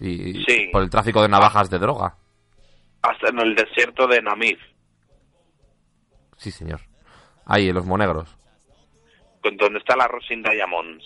Y, 0.00 0.44
Sí. 0.44 0.68
por 0.72 0.82
el 0.82 0.90
tráfico 0.90 1.20
de 1.22 1.28
navajas 1.28 1.68
de 1.70 1.78
droga. 1.78 2.14
Hasta 3.02 3.30
en 3.30 3.40
el 3.40 3.54
desierto 3.56 4.06
de 4.06 4.22
Namib, 4.22 4.58
Sí, 6.36 6.52
señor. 6.52 6.80
Ahí, 7.46 7.68
en 7.68 7.74
los 7.74 7.86
monegros. 7.86 8.34
donde 9.42 9.78
está 9.78 9.96
la 9.96 10.06
Rosin 10.06 10.42
Diamonds. 10.42 11.04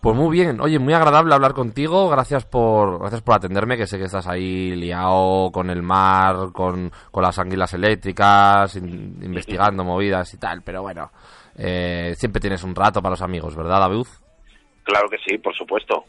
Pues 0.00 0.14
muy 0.14 0.30
bien, 0.30 0.60
oye, 0.60 0.78
muy 0.78 0.94
agradable 0.94 1.34
hablar 1.34 1.52
contigo, 1.52 2.08
gracias 2.08 2.44
por 2.44 3.00
gracias 3.00 3.22
por 3.22 3.34
atenderme, 3.34 3.76
que 3.76 3.86
sé 3.88 3.98
que 3.98 4.04
estás 4.04 4.28
ahí 4.28 4.76
liado 4.76 5.50
con 5.50 5.68
el 5.68 5.82
mar, 5.82 6.52
con, 6.52 6.92
con 7.10 7.22
las 7.24 7.38
anguilas 7.40 7.74
eléctricas, 7.74 8.76
in- 8.76 9.18
investigando 9.22 9.82
movidas 9.84 10.32
y 10.34 10.38
tal, 10.38 10.62
pero 10.62 10.82
bueno, 10.82 11.10
eh, 11.56 12.14
siempre 12.16 12.40
tienes 12.40 12.62
un 12.62 12.74
rato 12.74 13.02
para 13.02 13.14
los 13.14 13.22
amigos, 13.22 13.56
¿verdad, 13.56 13.80
David? 13.80 14.04
Claro 14.84 15.08
que 15.08 15.16
sí, 15.26 15.38
por 15.38 15.56
supuesto. 15.56 16.04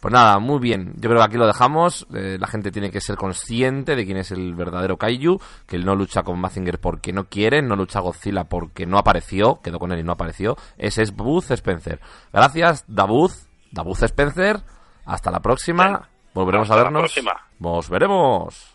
Pues 0.00 0.12
nada, 0.12 0.38
muy 0.38 0.58
bien. 0.60 0.94
Yo 0.96 1.10
creo 1.10 1.18
que 1.18 1.26
aquí 1.26 1.36
lo 1.36 1.46
dejamos. 1.46 2.06
Eh, 2.14 2.38
la 2.40 2.46
gente 2.46 2.70
tiene 2.70 2.90
que 2.90 3.02
ser 3.02 3.16
consciente 3.16 3.94
de 3.94 4.06
quién 4.06 4.16
es 4.16 4.30
el 4.30 4.54
verdadero 4.54 4.96
Kaiju, 4.96 5.38
que 5.66 5.76
él 5.76 5.84
no 5.84 5.94
lucha 5.94 6.22
con 6.22 6.40
Mazinger 6.40 6.80
porque 6.80 7.12
no 7.12 7.24
quiere, 7.24 7.60
no 7.60 7.76
lucha 7.76 8.00
Godzilla 8.00 8.44
porque 8.44 8.86
no 8.86 8.96
apareció, 8.96 9.60
quedó 9.62 9.78
con 9.78 9.92
él 9.92 9.98
y 10.00 10.02
no 10.02 10.12
apareció. 10.12 10.56
Ese 10.78 11.02
es 11.02 11.14
Buzz 11.14 11.50
Spencer. 11.50 12.00
Gracias, 12.32 12.84
Dabuz, 12.88 13.46
Dabuz 13.72 14.02
Spencer. 14.02 14.60
Hasta 15.04 15.30
la 15.30 15.40
próxima. 15.40 16.08
Volveremos 16.32 16.70
Hasta 16.70 16.74
a 16.74 16.76
la 16.78 16.82
vernos. 16.84 17.00
próxima. 17.02 17.32
Nos 17.58 17.90
veremos. 17.90 18.74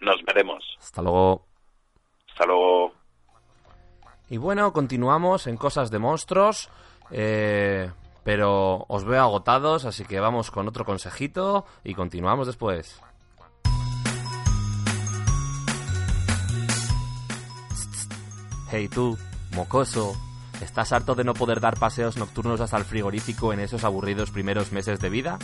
Nos 0.00 0.22
veremos. 0.24 0.64
Hasta 0.78 1.02
luego. 1.02 1.46
Hasta 2.28 2.46
luego. 2.46 2.92
Y 4.28 4.36
bueno, 4.36 4.72
continuamos 4.72 5.48
en 5.48 5.56
cosas 5.56 5.90
de 5.90 5.98
monstruos. 5.98 6.70
eh, 7.10 7.90
pero 8.24 8.84
os 8.88 9.04
veo 9.04 9.22
agotados, 9.22 9.84
así 9.84 10.04
que 10.04 10.20
vamos 10.20 10.50
con 10.50 10.68
otro 10.68 10.84
consejito 10.84 11.64
y 11.84 11.94
continuamos 11.94 12.46
después. 12.46 13.00
Hey 18.70 18.88
tú, 18.88 19.18
mocoso. 19.52 20.14
¿Estás 20.60 20.92
harto 20.92 21.14
de 21.14 21.24
no 21.24 21.34
poder 21.34 21.60
dar 21.60 21.78
paseos 21.78 22.18
nocturnos 22.18 22.60
hasta 22.60 22.76
el 22.76 22.84
frigorífico 22.84 23.52
en 23.52 23.60
esos 23.60 23.82
aburridos 23.82 24.30
primeros 24.30 24.72
meses 24.72 25.00
de 25.00 25.08
vida? 25.08 25.38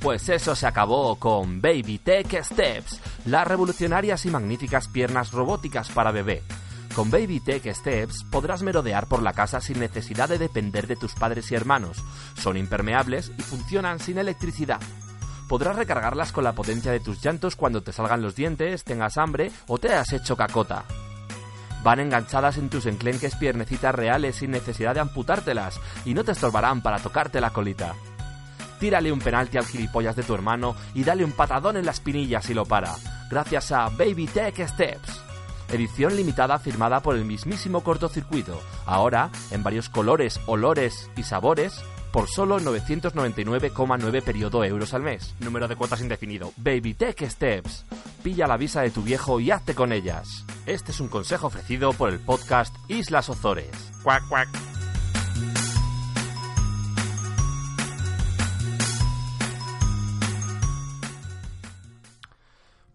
Pues 0.00 0.28
eso 0.28 0.54
se 0.54 0.66
acabó 0.66 1.16
con 1.16 1.60
Baby 1.60 1.98
Tech 1.98 2.42
Steps, 2.42 3.00
las 3.26 3.46
revolucionarias 3.46 4.24
y 4.24 4.30
magníficas 4.30 4.88
piernas 4.88 5.32
robóticas 5.32 5.90
para 5.90 6.12
bebé. 6.12 6.42
Con 6.94 7.08
Baby 7.08 7.38
Tech 7.40 7.72
Steps 7.72 8.24
podrás 8.24 8.62
merodear 8.62 9.06
por 9.06 9.22
la 9.22 9.32
casa 9.32 9.60
sin 9.60 9.78
necesidad 9.78 10.28
de 10.28 10.38
depender 10.38 10.86
de 10.88 10.96
tus 10.96 11.14
padres 11.14 11.50
y 11.50 11.54
hermanos. 11.54 12.04
Son 12.34 12.56
impermeables 12.56 13.32
y 13.38 13.42
funcionan 13.42 14.00
sin 14.00 14.18
electricidad. 14.18 14.80
Podrás 15.48 15.76
recargarlas 15.76 16.32
con 16.32 16.44
la 16.44 16.52
potencia 16.52 16.90
de 16.92 17.00
tus 17.00 17.22
llantos 17.22 17.56
cuando 17.56 17.82
te 17.82 17.92
salgan 17.92 18.22
los 18.22 18.34
dientes, 18.34 18.84
tengas 18.84 19.18
hambre 19.18 19.52
o 19.68 19.78
te 19.78 19.88
hayas 19.88 20.12
hecho 20.12 20.36
cacota. 20.36 20.84
Van 21.82 22.00
enganchadas 22.00 22.58
en 22.58 22.68
tus 22.68 22.86
enclenques 22.86 23.36
piernecitas 23.36 23.94
reales 23.94 24.36
sin 24.36 24.50
necesidad 24.50 24.94
de 24.94 25.00
amputártelas 25.00 25.80
y 26.04 26.12
no 26.12 26.24
te 26.24 26.32
estorbarán 26.32 26.82
para 26.82 26.98
tocarte 26.98 27.40
la 27.40 27.50
colita. 27.50 27.94
Tírale 28.80 29.12
un 29.12 29.20
penalti 29.20 29.58
al 29.58 29.66
gilipollas 29.66 30.16
de 30.16 30.22
tu 30.22 30.34
hermano 30.34 30.74
y 30.94 31.04
dale 31.04 31.24
un 31.24 31.32
patadón 31.32 31.76
en 31.76 31.86
la 31.86 31.92
espinilla 31.92 32.42
si 32.42 32.52
lo 32.52 32.64
para, 32.64 32.94
gracias 33.30 33.72
a 33.72 33.88
Baby 33.90 34.26
Tech 34.26 34.68
Steps. 34.68 35.29
Edición 35.72 36.16
limitada 36.16 36.58
firmada 36.58 37.00
por 37.00 37.14
el 37.14 37.24
mismísimo 37.24 37.84
cortocircuito, 37.84 38.60
ahora 38.86 39.30
en 39.52 39.62
varios 39.62 39.88
colores, 39.88 40.40
olores 40.46 41.08
y 41.16 41.22
sabores, 41.22 41.80
por 42.12 42.28
solo 42.28 42.58
999,9 42.58 44.22
periodo 44.22 44.64
euros 44.64 44.94
al 44.94 45.02
mes. 45.02 45.32
Número 45.38 45.68
de 45.68 45.76
cuotas 45.76 46.00
indefinido. 46.00 46.52
Baby 46.56 46.94
Tech 46.94 47.22
Steps. 47.22 47.84
Pilla 48.24 48.48
la 48.48 48.56
visa 48.56 48.82
de 48.82 48.90
tu 48.90 49.02
viejo 49.02 49.38
y 49.38 49.52
hazte 49.52 49.76
con 49.76 49.92
ellas. 49.92 50.44
Este 50.66 50.90
es 50.90 50.98
un 50.98 51.06
consejo 51.06 51.46
ofrecido 51.46 51.92
por 51.92 52.10
el 52.10 52.18
podcast 52.18 52.74
Islas 52.88 53.28
Ozores. 53.28 53.70
Cuac, 54.02 54.28
cuac. 54.28 54.48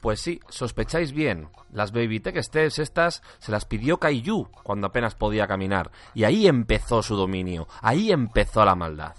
Pues 0.02 0.20
sí, 0.20 0.40
sospecháis 0.50 1.14
bien. 1.14 1.48
Las 1.76 1.92
Baby 1.92 2.22
Tech 2.22 2.42
Steps 2.42 2.80
estas 2.80 3.22
se 3.38 3.52
las 3.52 3.66
pidió 3.66 3.98
Kaiju 3.98 4.50
cuando 4.64 4.88
apenas 4.88 5.14
podía 5.14 5.46
caminar. 5.46 5.92
Y 6.14 6.24
ahí 6.24 6.48
empezó 6.48 7.04
su 7.04 7.18
dominio. 7.18 7.68
Ahí 7.82 8.12
empezó 8.12 8.64
la 8.64 8.76
maldad. 8.76 9.14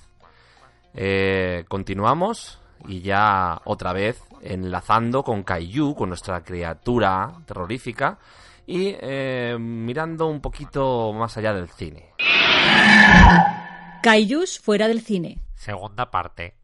Eh, 0.95 1.67
continuamos 1.69 2.59
y 2.89 3.03
ya 3.03 3.61
otra 3.67 3.93
vez 3.93 4.23
enlazando 4.41 5.23
con 5.23 5.43
Kaiju, 5.43 5.95
con 5.95 6.09
nuestra 6.09 6.43
criatura 6.43 7.31
terrorífica. 7.45 8.19
Y 8.67 8.97
eh, 9.01 9.57
mirando 9.61 10.27
un 10.27 10.41
poquito 10.41 11.13
más 11.13 11.37
allá 11.37 11.53
del 11.53 11.69
cine. 11.69 12.15
Kaijus 14.03 14.59
fuera 14.59 14.89
del 14.89 15.03
cine. 15.03 15.41
Segunda 15.55 16.11
parte. 16.11 16.55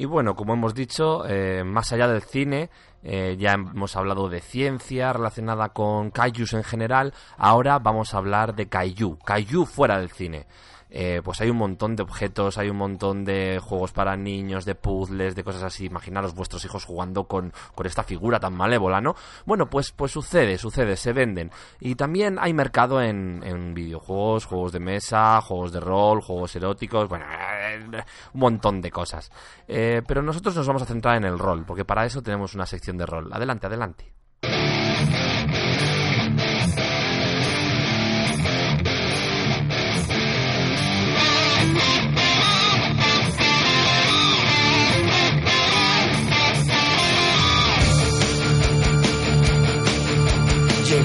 Y 0.00 0.04
bueno, 0.04 0.36
como 0.36 0.52
hemos 0.52 0.74
dicho, 0.74 1.26
eh, 1.26 1.64
más 1.64 1.92
allá 1.92 2.06
del 2.06 2.22
cine, 2.22 2.70
eh, 3.02 3.34
ya 3.36 3.54
hemos 3.54 3.96
hablado 3.96 4.28
de 4.28 4.40
ciencia 4.40 5.12
relacionada 5.12 5.70
con 5.70 6.12
kaijus 6.12 6.52
en 6.52 6.62
general, 6.62 7.12
ahora 7.36 7.80
vamos 7.80 8.14
a 8.14 8.18
hablar 8.18 8.54
de 8.54 8.68
kaiju, 8.68 9.18
kaiju 9.18 9.64
fuera 9.66 9.98
del 9.98 10.10
cine. 10.10 10.46
Eh, 10.90 11.20
pues 11.22 11.40
hay 11.40 11.50
un 11.50 11.56
montón 11.56 11.96
de 11.96 12.02
objetos, 12.02 12.58
hay 12.58 12.70
un 12.70 12.76
montón 12.76 13.24
de 13.24 13.60
juegos 13.62 13.92
para 13.92 14.16
niños, 14.16 14.64
de 14.64 14.74
puzzles, 14.74 15.34
de 15.34 15.44
cosas 15.44 15.62
así. 15.62 15.86
Imaginaros 15.86 16.34
vuestros 16.34 16.64
hijos 16.64 16.84
jugando 16.84 17.24
con, 17.24 17.52
con 17.74 17.86
esta 17.86 18.02
figura 18.02 18.40
tan 18.40 18.54
malévola, 18.54 19.00
¿no? 19.00 19.14
Bueno, 19.44 19.68
pues, 19.68 19.92
pues 19.92 20.12
sucede, 20.12 20.58
sucede, 20.58 20.96
se 20.96 21.12
venden. 21.12 21.50
Y 21.80 21.94
también 21.94 22.38
hay 22.40 22.52
mercado 22.52 23.02
en, 23.02 23.42
en 23.44 23.74
videojuegos, 23.74 24.46
juegos 24.46 24.72
de 24.72 24.80
mesa, 24.80 25.40
juegos 25.40 25.72
de 25.72 25.80
rol, 25.80 26.20
juegos 26.20 26.54
eróticos, 26.56 27.08
bueno, 27.08 27.26
eh, 27.30 28.04
un 28.32 28.40
montón 28.40 28.80
de 28.80 28.90
cosas. 28.90 29.30
Eh, 29.66 30.02
pero 30.06 30.22
nosotros 30.22 30.56
nos 30.56 30.66
vamos 30.66 30.82
a 30.82 30.86
centrar 30.86 31.16
en 31.16 31.24
el 31.24 31.38
rol, 31.38 31.64
porque 31.66 31.84
para 31.84 32.04
eso 32.06 32.22
tenemos 32.22 32.54
una 32.54 32.66
sección 32.66 32.96
de 32.96 33.06
rol. 33.06 33.32
Adelante, 33.32 33.66
adelante. 33.66 34.12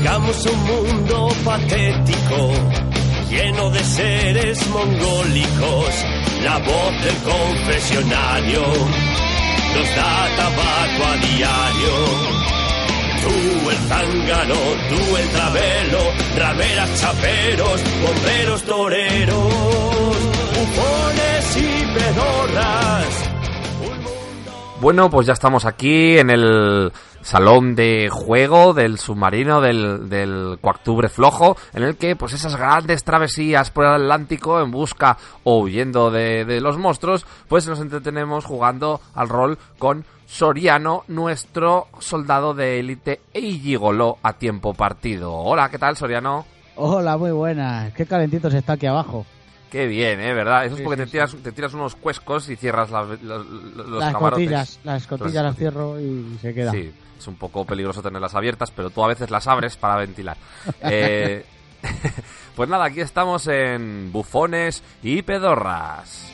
Un 0.06 0.64
mundo 0.66 1.30
patético, 1.46 2.52
lleno 3.30 3.70
de 3.70 3.80
seres 3.80 4.68
mongólicos. 4.68 6.06
La 6.44 6.58
voz 6.60 7.04
del 7.04 7.16
confesionario 7.24 8.62
nos 9.74 9.96
da 9.96 10.28
tabaco 10.36 11.06
a 11.08 11.16
diario. 11.16 11.96
Tú 13.22 13.70
el 13.70 13.78
zángano, 13.88 14.56
tú 14.90 15.16
el 15.16 15.30
travelo, 15.30 16.00
rameras 16.38 17.00
chaperos, 17.00 17.82
bomberos 18.06 18.64
toreros, 18.64 19.54
bufones 20.54 21.58
y 21.58 21.98
pedorras. 21.98 23.30
Bueno, 24.82 25.10
pues 25.10 25.28
ya 25.28 25.34
estamos 25.34 25.64
aquí 25.64 26.18
en 26.18 26.30
el 26.30 26.92
salón 27.24 27.76
de 27.76 28.10
juego 28.12 28.74
del 28.74 29.00
submarino 29.00 29.62
del, 29.62 30.10
del 30.10 30.58
Coactubre 30.62 31.10
Flojo, 31.10 31.58
en 31.74 31.84
el 31.84 31.98
que 31.98 32.16
pues 32.16 32.34
esas 32.34 32.56
grandes 32.56 33.04
travesías 33.04 33.72
por 33.72 33.86
el 33.86 33.94
Atlántico 33.94 34.62
en 34.62 34.72
busca 34.72 35.18
o 35.44 35.60
huyendo 35.60 36.12
de, 36.12 36.60
los 36.62 36.78
monstruos, 36.78 37.26
pues 37.48 37.68
nos 37.68 37.80
entretenemos 37.80 38.46
jugando 38.46 39.02
al 39.16 39.30
rol 39.30 39.58
con 39.78 40.06
Soriano, 40.26 41.04
nuestro 41.08 41.88
soldado 42.00 42.54
de 42.54 42.80
élite 42.80 43.22
e 43.34 43.42
gigoló 43.42 44.18
a 44.24 44.34
tiempo 44.34 44.74
partido. 44.74 45.34
Hola, 45.34 45.70
¿qué 45.70 45.78
tal 45.78 45.96
Soriano? 45.96 46.46
Hola, 46.76 47.18
muy 47.18 47.32
buena. 47.32 47.92
Qué 47.96 48.06
calentito 48.06 48.50
se 48.50 48.58
está 48.58 48.74
aquí 48.74 48.88
abajo. 48.88 49.26
Qué 49.74 49.88
bien, 49.88 50.20
¿eh? 50.22 50.34
¿Verdad? 50.34 50.66
Eso 50.68 50.76
es 50.76 50.82
porque 50.82 51.04
te, 51.04 51.12
tiras, 51.12 51.36
te 51.44 51.52
tiras 51.52 51.74
unos 51.74 51.96
cuescos 51.96 52.48
y 52.50 52.56
cierras 52.56 52.92
la- 52.92 53.04
la- 53.24 53.38
los 53.40 53.90
las 54.00 54.14
camarotes. 54.14 54.46
cotillas, 54.46 54.80
las 54.84 55.08
cotillas 55.08 55.44
las 55.44 55.56
cierro 55.58 56.00
y 56.00 56.38
se 56.42 56.54
queda. 56.54 56.72
Sí, 56.72 56.92
es 57.18 57.28
un 57.28 57.36
poco 57.38 57.66
peligroso 57.66 58.04
tenerlas 58.04 58.36
abiertas, 58.36 58.70
pero 58.70 58.92
tú 58.92 59.04
a 59.04 59.08
veces 59.08 59.32
las 59.32 59.48
abres 59.48 59.76
para 59.76 59.96
ventilar. 59.98 60.38
Eh, 60.84 61.44
pues 62.56 62.70
nada, 62.70 62.86
aquí 62.86 63.02
estamos 63.02 63.48
en 63.48 64.12
bufones 64.12 64.84
y 65.02 65.24
pedorras. 65.24 66.30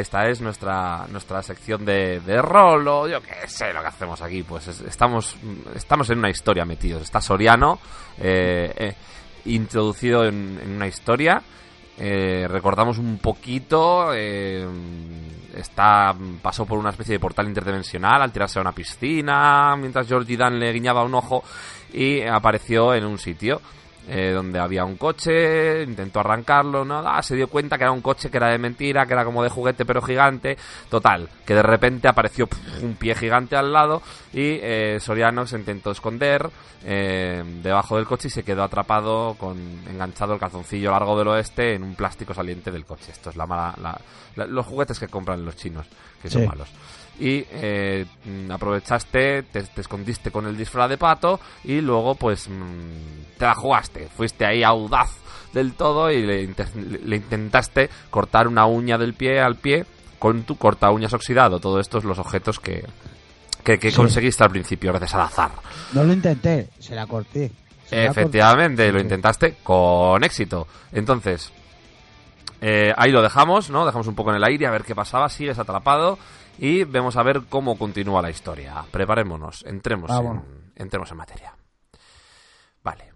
Esta 0.00 0.28
es 0.28 0.40
nuestra, 0.40 1.06
nuestra 1.08 1.42
sección 1.42 1.84
de, 1.84 2.20
de 2.20 2.40
rol, 2.40 2.86
o 2.88 3.08
yo 3.08 3.20
qué 3.20 3.46
sé 3.48 3.72
lo 3.72 3.80
que 3.80 3.88
hacemos 3.88 4.20
aquí. 4.22 4.42
Pues 4.42 4.68
es- 4.68 4.80
estamos, 4.82 5.36
estamos 5.74 6.08
en 6.10 6.18
una 6.18 6.30
historia 6.30 6.64
metidos. 6.64 7.02
Está 7.02 7.20
Soriano, 7.20 7.78
eh, 8.18 8.72
eh, 8.76 8.94
introducido 9.46 10.24
en, 10.24 10.58
en 10.62 10.70
una 10.76 10.86
historia. 10.86 11.42
Eh, 11.98 12.46
recordamos 12.48 12.98
un 12.98 13.18
poquito. 13.18 14.12
eh, 14.14 14.66
está 15.56 16.14
pasó 16.40 16.64
por 16.64 16.78
una 16.78 16.90
especie 16.90 17.14
de 17.14 17.18
portal 17.20 17.48
interdimensional 17.48 18.22
al 18.22 18.30
tirarse 18.30 18.58
a 18.58 18.62
una 18.62 18.70
piscina 18.72 19.74
mientras 19.76 20.06
Georgie 20.06 20.36
Dan 20.36 20.58
le 20.60 20.72
guiñaba 20.72 21.02
un 21.02 21.14
ojo 21.14 21.42
y 21.92 22.22
apareció 22.22 22.94
en 22.94 23.04
un 23.04 23.18
sitio 23.18 23.60
eh, 24.08 24.32
donde 24.32 24.58
había 24.58 24.84
un 24.84 24.96
coche, 24.96 25.82
intentó 25.82 26.20
arrancarlo, 26.20 26.84
nada, 26.84 27.22
se 27.22 27.36
dio 27.36 27.48
cuenta 27.48 27.76
que 27.76 27.84
era 27.84 27.92
un 27.92 28.00
coche 28.00 28.30
que 28.30 28.38
era 28.38 28.48
de 28.48 28.58
mentira, 28.58 29.06
que 29.06 29.12
era 29.12 29.24
como 29.24 29.42
de 29.42 29.50
juguete 29.50 29.84
pero 29.84 30.00
gigante, 30.02 30.56
total, 30.88 31.28
que 31.44 31.54
de 31.54 31.62
repente 31.62 32.08
apareció 32.08 32.48
un 32.82 32.94
pie 32.96 33.14
gigante 33.14 33.54
al 33.56 33.72
lado 33.72 34.00
y 34.32 34.58
eh, 34.62 34.98
Soriano 35.00 35.46
se 35.46 35.58
intentó 35.58 35.90
esconder 35.90 36.48
eh, 36.84 37.42
debajo 37.62 37.96
del 37.96 38.06
coche 38.06 38.28
y 38.28 38.30
se 38.30 38.44
quedó 38.44 38.62
atrapado 38.62 39.34
con 39.38 39.58
enganchado 39.88 40.32
el 40.34 40.40
calzoncillo 40.40 40.90
largo 40.90 41.18
del 41.18 41.28
oeste 41.28 41.74
en 41.74 41.82
un 41.82 41.94
plástico 41.94 42.32
saliente 42.32 42.70
del 42.70 42.84
coche. 42.84 43.10
Esto 43.12 43.30
es 43.30 43.36
la 43.36 43.46
mala, 43.46 43.74
la- 43.82 44.00
la- 44.36 44.46
los 44.46 44.64
juguetes 44.66 44.98
que 44.98 45.08
compran 45.08 45.44
los 45.44 45.56
chinos, 45.56 45.86
que 46.22 46.30
son 46.30 46.42
Sí. 46.42 46.48
malos 46.48 46.68
y 47.20 47.44
eh, 47.50 48.06
mm, 48.24 48.50
aprovechaste, 48.50 49.42
te, 49.44 49.62
te 49.62 49.80
escondiste 49.80 50.30
con 50.30 50.46
el 50.46 50.56
disfraz 50.56 50.88
de 50.88 50.98
pato 50.98 51.40
y 51.64 51.80
luego 51.80 52.14
pues 52.14 52.48
mm, 52.48 53.36
te 53.38 53.44
la 53.44 53.54
jugaste, 53.54 54.08
fuiste 54.16 54.44
ahí 54.46 54.62
audaz 54.62 55.10
del 55.52 55.72
todo 55.74 56.10
y 56.10 56.24
le, 56.24 56.42
inte- 56.44 56.66
le 56.74 57.16
intentaste 57.16 57.88
cortar 58.10 58.46
una 58.48 58.66
uña 58.66 58.98
del 58.98 59.14
pie 59.14 59.40
al 59.40 59.56
pie 59.56 59.84
con 60.18 60.42
tu 60.42 60.56
corta 60.56 60.90
uñas 60.90 61.12
oxidado. 61.14 61.58
Todo 61.60 61.80
esto 61.80 61.98
es 61.98 62.04
los 62.04 62.18
objetos 62.18 62.60
que, 62.60 62.84
que, 63.64 63.78
que 63.78 63.90
Sí. 63.90 63.96
conseguiste 63.96 64.44
al 64.44 64.50
principio 64.50 64.90
gracias 64.92 65.14
al 65.14 65.22
azar. 65.22 65.50
No 65.92 66.04
lo 66.04 66.12
intenté, 66.12 66.68
se 66.78 66.94
la 66.94 67.06
corté. 67.06 67.50
Se 67.86 67.96
la 67.96 68.10
Efectivamente, 68.10 68.82
corté. 68.84 68.92
lo 68.92 69.00
intentaste 69.00 69.56
con 69.62 70.22
éxito. 70.22 70.66
Entonces, 70.92 71.50
eh, 72.60 72.92
ahí 72.96 73.10
lo 73.12 73.22
dejamos, 73.22 73.70
¿no? 73.70 73.86
Dejamos 73.86 74.08
un 74.08 74.14
poco 74.14 74.30
en 74.30 74.36
el 74.36 74.44
aire 74.44 74.66
a 74.66 74.70
ver 74.70 74.82
qué 74.82 74.94
pasaba, 74.94 75.28
sigues 75.28 75.58
atrapado 75.58 76.18
y 76.58 76.84
vemos 76.84 77.16
a 77.16 77.22
ver 77.22 77.42
cómo 77.48 77.78
continúa 77.78 78.20
la 78.20 78.30
historia. 78.30 78.84
Preparémonos, 78.90 79.64
entremos, 79.66 80.10
Vámonos. 80.10 80.44
en, 80.44 80.72
entremos 80.76 81.10
en 81.10 81.16
materia. 81.16 81.54
Vale. 82.82 83.12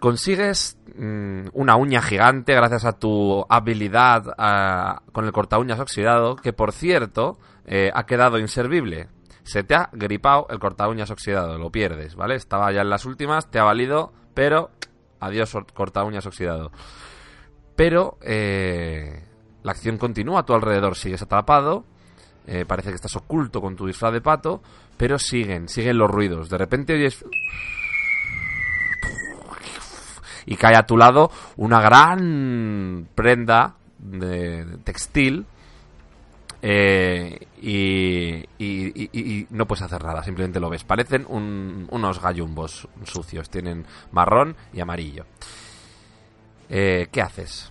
Consigues 0.00 0.78
mm, 0.96 1.48
una 1.52 1.76
uña 1.76 2.02
gigante 2.02 2.54
gracias 2.54 2.84
a 2.84 2.98
tu 2.98 3.46
habilidad 3.48 4.34
ah, 4.36 5.02
con 5.12 5.26
el 5.26 5.32
corta 5.32 5.58
uñas 5.58 5.78
oxidado, 5.78 6.36
que 6.36 6.52
por 6.52 6.72
cierto 6.72 7.38
eh, 7.66 7.90
ha 7.94 8.04
quedado 8.04 8.38
inservible. 8.38 9.08
Se 9.44 9.62
te 9.62 9.74
ha 9.74 9.90
gripado 9.92 10.46
el 10.50 10.58
corta 10.58 10.88
uñas 10.88 11.10
oxidado, 11.10 11.58
lo 11.58 11.70
pierdes, 11.70 12.14
¿vale? 12.14 12.36
Estaba 12.36 12.72
ya 12.72 12.80
en 12.80 12.90
las 12.90 13.04
últimas, 13.04 13.50
te 13.50 13.58
ha 13.58 13.64
valido, 13.64 14.12
pero 14.34 14.70
adiós 15.20 15.56
corta 15.74 16.04
uñas 16.04 16.26
oxidado. 16.26 16.72
Pero 17.76 18.18
eh, 18.22 19.24
la 19.62 19.72
acción 19.72 19.98
continúa 19.98 20.40
a 20.40 20.42
tu 20.44 20.54
alrededor, 20.54 20.96
sigues 20.96 21.22
atrapado, 21.22 21.84
eh, 22.46 22.64
parece 22.66 22.88
que 22.90 22.96
estás 22.96 23.14
oculto 23.16 23.60
con 23.60 23.76
tu 23.76 23.86
disfraz 23.86 24.12
de 24.12 24.20
pato, 24.20 24.62
pero 24.96 25.18
siguen, 25.18 25.68
siguen 25.68 25.98
los 25.98 26.10
ruidos. 26.10 26.48
De 26.48 26.58
repente 26.58 26.94
oyes 26.94 27.24
y 30.46 30.56
cae 30.56 30.76
a 30.76 30.84
tu 30.86 30.96
lado 30.96 31.30
una 31.56 31.80
gran 31.80 33.08
prenda 33.14 33.74
de 33.98 34.66
textil 34.84 35.46
eh, 36.64 37.38
y, 37.60 38.34
y- 38.58 38.92
y- 39.02 39.10
y- 39.12 39.46
no 39.50 39.66
puedes 39.66 39.82
hacer 39.82 40.02
nada, 40.04 40.22
simplemente 40.22 40.60
lo 40.60 40.68
ves. 40.70 40.84
Parecen 40.84 41.26
un- 41.28 41.86
unos 41.90 42.20
gallumbos 42.20 42.88
sucios, 43.04 43.50
tienen 43.50 43.84
marrón 44.12 44.56
y 44.72 44.80
amarillo. 44.80 45.24
Eh, 46.68 47.08
¿Qué 47.10 47.20
haces? 47.20 47.70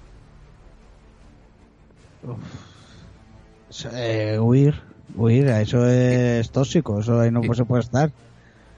Eh, 3.93 4.38
huir, 4.40 4.82
huir, 5.16 5.48
eso 5.48 5.85
es 5.88 6.51
tóxico, 6.51 7.00
eso 7.00 7.19
ahí 7.19 7.32
no 7.32 7.41
se 7.53 7.66
puede 7.66 7.82
estar. 7.83 8.11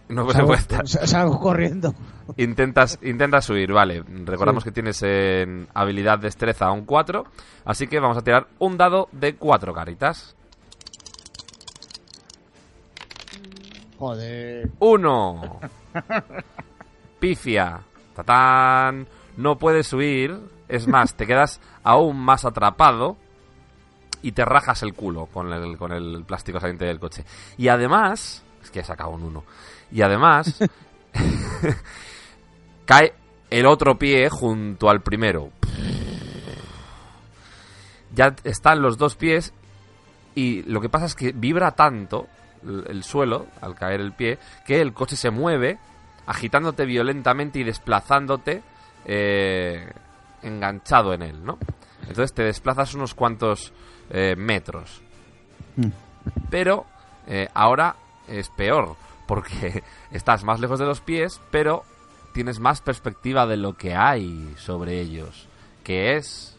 No 0.10 0.30
se 0.30 0.44
puede 0.44 0.60
estar. 0.60 0.88
sa- 0.88 1.08
Salgo 1.08 1.40
corriendo. 1.40 1.94
Intentas, 2.38 3.00
intentas 3.02 3.50
huir, 3.50 3.72
vale. 3.74 4.04
Recordamos 4.26 4.64
que 4.64 4.72
tienes 4.72 5.02
en 5.04 5.68
habilidad 5.74 6.20
destreza 6.20 6.72
un 6.72 6.86
4, 6.86 7.26
así 7.66 7.88
que 7.88 8.00
vamos 8.00 8.18
a 8.18 8.22
tirar 8.22 8.48
un 8.60 8.78
dado 8.78 9.10
de 9.12 9.36
4 9.36 9.74
caritas. 9.74 10.36
Joder. 13.98 14.70
Uno. 14.80 15.60
Pifia. 17.20 17.80
Tatán. 18.16 19.08
No 19.38 19.58
puedes 19.58 19.92
huir. 19.94 20.38
Es 20.68 20.88
más, 20.88 21.16
te 21.16 21.26
quedas 21.26 21.62
aún 21.84 22.18
más 22.18 22.46
atrapado 22.46 23.18
y 24.24 24.32
te 24.32 24.43
rajas 24.43 24.82
el 24.82 24.93
culo 24.93 25.27
con 25.27 25.53
el, 25.53 25.77
con 25.77 25.92
el 25.92 26.24
plástico 26.26 26.60
saliente 26.60 26.85
del 26.85 27.00
coche. 27.00 27.24
Y 27.58 27.68
además, 27.68 28.43
es 28.64 28.72
que 28.72 28.80
he 28.80 28.84
sacado 28.84 29.11
un 29.11 29.24
1. 29.24 29.43
Y 29.92 30.02
además, 30.02 30.60
cae 32.85 33.14
el 33.52 33.68
otro 33.68 34.00
pie 34.00 34.30
junto 34.30 34.90
al 34.90 35.02
primero. 35.02 35.52
ya 38.16 38.35
está 38.43 38.74
en 38.74 38.82
los 38.82 38.98
dos 38.98 39.16
pies 39.16 39.53
y 40.34 40.64
lo 40.64 40.82
que 40.82 40.90
pasa 40.90 41.06
es 41.06 41.14
que 41.16 41.32
vibra 41.32 41.72
tanto 41.72 42.27
el, 42.64 42.85
el 42.90 43.03
suelo 43.03 43.45
al 43.61 43.76
caer 43.76 44.02
el 44.02 44.14
pie 44.14 44.40
que 44.66 44.82
el 44.82 44.93
coche 44.93 45.16
se 45.16 45.30
mueve 45.30 45.77
agitándote 46.26 46.85
violentamente 46.85 47.60
y 47.60 47.64
desplazándote 47.64 48.64
eh, 49.06 49.92
enganchado 50.42 51.14
en 51.14 51.22
él, 51.22 51.43
¿no? 51.43 51.58
Entonces 52.02 52.34
te 52.34 52.43
desplazas 52.43 52.93
unos 52.95 53.14
cuantos 53.14 53.74
eh, 54.10 54.36
metros. 54.38 55.02
Mm. 55.76 55.90
Pero 56.50 56.86
eh, 57.28 57.50
ahora 57.54 57.96
es 58.28 58.50
peor, 58.50 58.96
porque 59.28 59.84
estás 60.12 60.44
más 60.44 60.60
lejos 60.60 60.80
de 60.80 60.86
los 60.86 61.02
pies, 61.02 61.40
pero 61.52 61.84
tienes 62.34 62.60
más 62.60 62.82
perspectiva 62.82 63.46
de 63.46 63.58
lo 63.58 63.76
que 63.78 63.96
hay 63.96 64.54
sobre 64.58 65.00
ellos, 65.00 65.48
que 65.84 66.16
es 66.16 66.58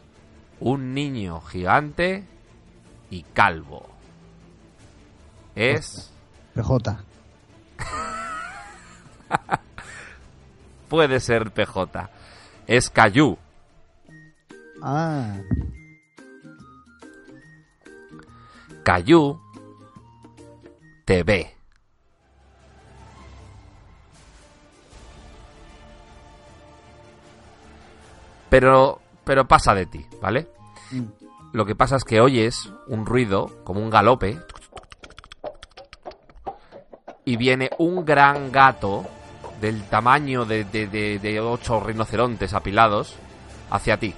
un 0.61 0.95
niño 0.95 1.41
gigante 1.41 2.25
y 3.11 3.23
calvo. 3.35 3.89
Es... 5.55 6.11
PJ. 6.55 6.99
Puede 10.89 11.21
ser 11.21 11.51
PJ. 11.51 12.11
Es 12.67 12.91
Cayu. 12.91 13.37
Ah. 14.83 15.37
Cayu 18.85 19.41
te 21.07 21.23
ve. 21.23 21.51
Pero, 28.49 29.01
pero 29.25 29.47
pasa 29.47 29.75
de 29.75 29.87
ti, 29.87 30.07
¿vale? 30.21 30.49
Mm. 30.93 31.03
Lo 31.53 31.65
que 31.67 31.75
pasa 31.75 31.97
es 31.97 32.05
que 32.05 32.21
oyes 32.21 32.71
un 32.89 33.07
ruido, 33.07 33.51
como 33.65 33.81
un 33.81 33.91
galope, 33.91 34.39
y 37.25 37.37
viene 37.37 37.71
un 37.79 38.05
gran 38.05 38.51
gato 38.53 39.05
del 39.61 39.85
tamaño 39.85 40.45
de, 40.45 40.65
de, 40.65 40.87
de- 40.89 41.19
de 41.19 41.41
ocho 41.41 41.81
rinocerontes 41.81 42.53
apilados 42.55 43.15
hacia 43.71 43.99
ti. 43.99 44.15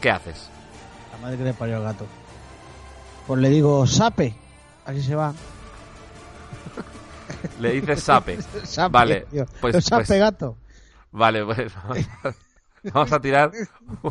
¿Qué 0.00 0.10
haces? 0.10 0.48
La 1.12 1.18
madre 1.18 1.36
que 1.38 1.44
le 1.44 1.54
parió 1.54 1.76
al 1.76 1.82
gato. 1.82 2.06
Pues 3.28 3.40
le 3.40 3.48
digo, 3.50 3.86
sape. 3.86 4.34
Así 4.86 5.02
se 5.02 5.14
va. 5.14 5.32
Le 7.60 7.72
dices 7.72 8.02
sape. 8.02 8.38
Sape, 8.64 8.90
vale, 8.92 9.20
tío. 9.30 9.44
pues, 9.60 9.84
sape, 9.84 10.04
pues- 10.06 10.18
gato. 10.18 10.56
Vale, 11.10 11.44
pues 11.44 11.72
vamos 12.92 13.12
a, 13.12 13.20
tirar 13.20 13.50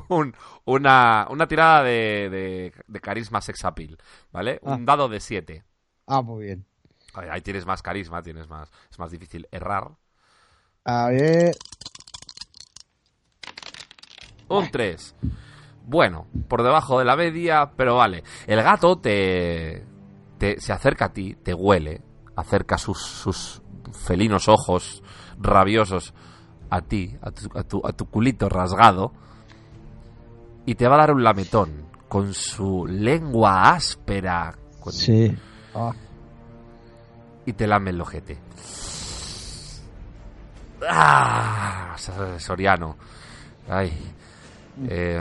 un- 0.10 0.36
una, 0.66 1.28
una 1.30 1.48
tirada 1.48 1.84
de, 1.84 2.30
de, 2.30 2.74
de 2.88 3.00
carisma 3.00 3.42
sex 3.42 3.66
appeal, 3.66 3.98
¿vale? 4.32 4.60
Ah. 4.64 4.76
Un 4.76 4.86
dado 4.86 5.10
de 5.10 5.20
7. 5.20 5.64
Ah, 6.06 6.22
muy 6.22 6.46
bien. 6.46 6.66
Ahí 7.14 7.42
tienes 7.42 7.66
más 7.66 7.82
carisma, 7.82 8.22
tienes 8.22 8.48
más, 8.48 8.70
es 8.92 9.00
más 9.00 9.10
difícil 9.12 9.48
errar. 9.52 9.90
A 10.86 11.08
ver. 11.10 11.56
Un 14.48 14.70
3. 14.72 15.16
Bueno, 15.22 15.36
por 16.48 16.64
debajo 16.64 17.00
de 17.00 17.06
la 17.06 17.16
media, 17.16 17.72
pero 17.76 17.96
vale. 17.96 18.24
El 18.46 18.62
gato 18.62 18.98
te, 18.98 19.86
te 20.38 20.60
se 20.60 20.74
acerca 20.74 21.06
a 21.06 21.14
ti, 21.14 21.36
te 21.42 21.54
huele, 21.54 22.02
acerca 22.36 22.78
sus, 22.78 23.00
sus 23.02 23.62
felinos 24.06 24.48
ojos 24.48 25.02
rabiosos 25.40 26.14
a 26.70 26.82
ti, 26.82 27.16
a 27.22 27.32
tu, 27.32 27.58
a 27.58 27.64
tu- 27.64 27.82
a 27.88 27.94
tu 27.94 28.06
culito 28.10 28.50
rasgado, 28.50 29.14
y 30.66 30.76
te 30.76 30.88
va 30.88 30.96
a 30.96 31.00
dar 31.00 31.14
un 31.14 31.24
lametón 31.24 31.86
con 32.10 32.34
su 32.34 32.86
lengua 32.88 33.72
áspera 33.72 34.54
con- 34.80 34.92
Sí. 34.94 35.34
Ah. 35.74 35.94
y 37.46 37.54
te 37.54 37.66
lame 37.68 37.92
el 37.92 38.02
ojete. 38.02 38.38
¡Ah! 40.90 41.96
Soriano. 42.38 42.98
Ay. 43.70 43.92
Eh, 44.88 45.20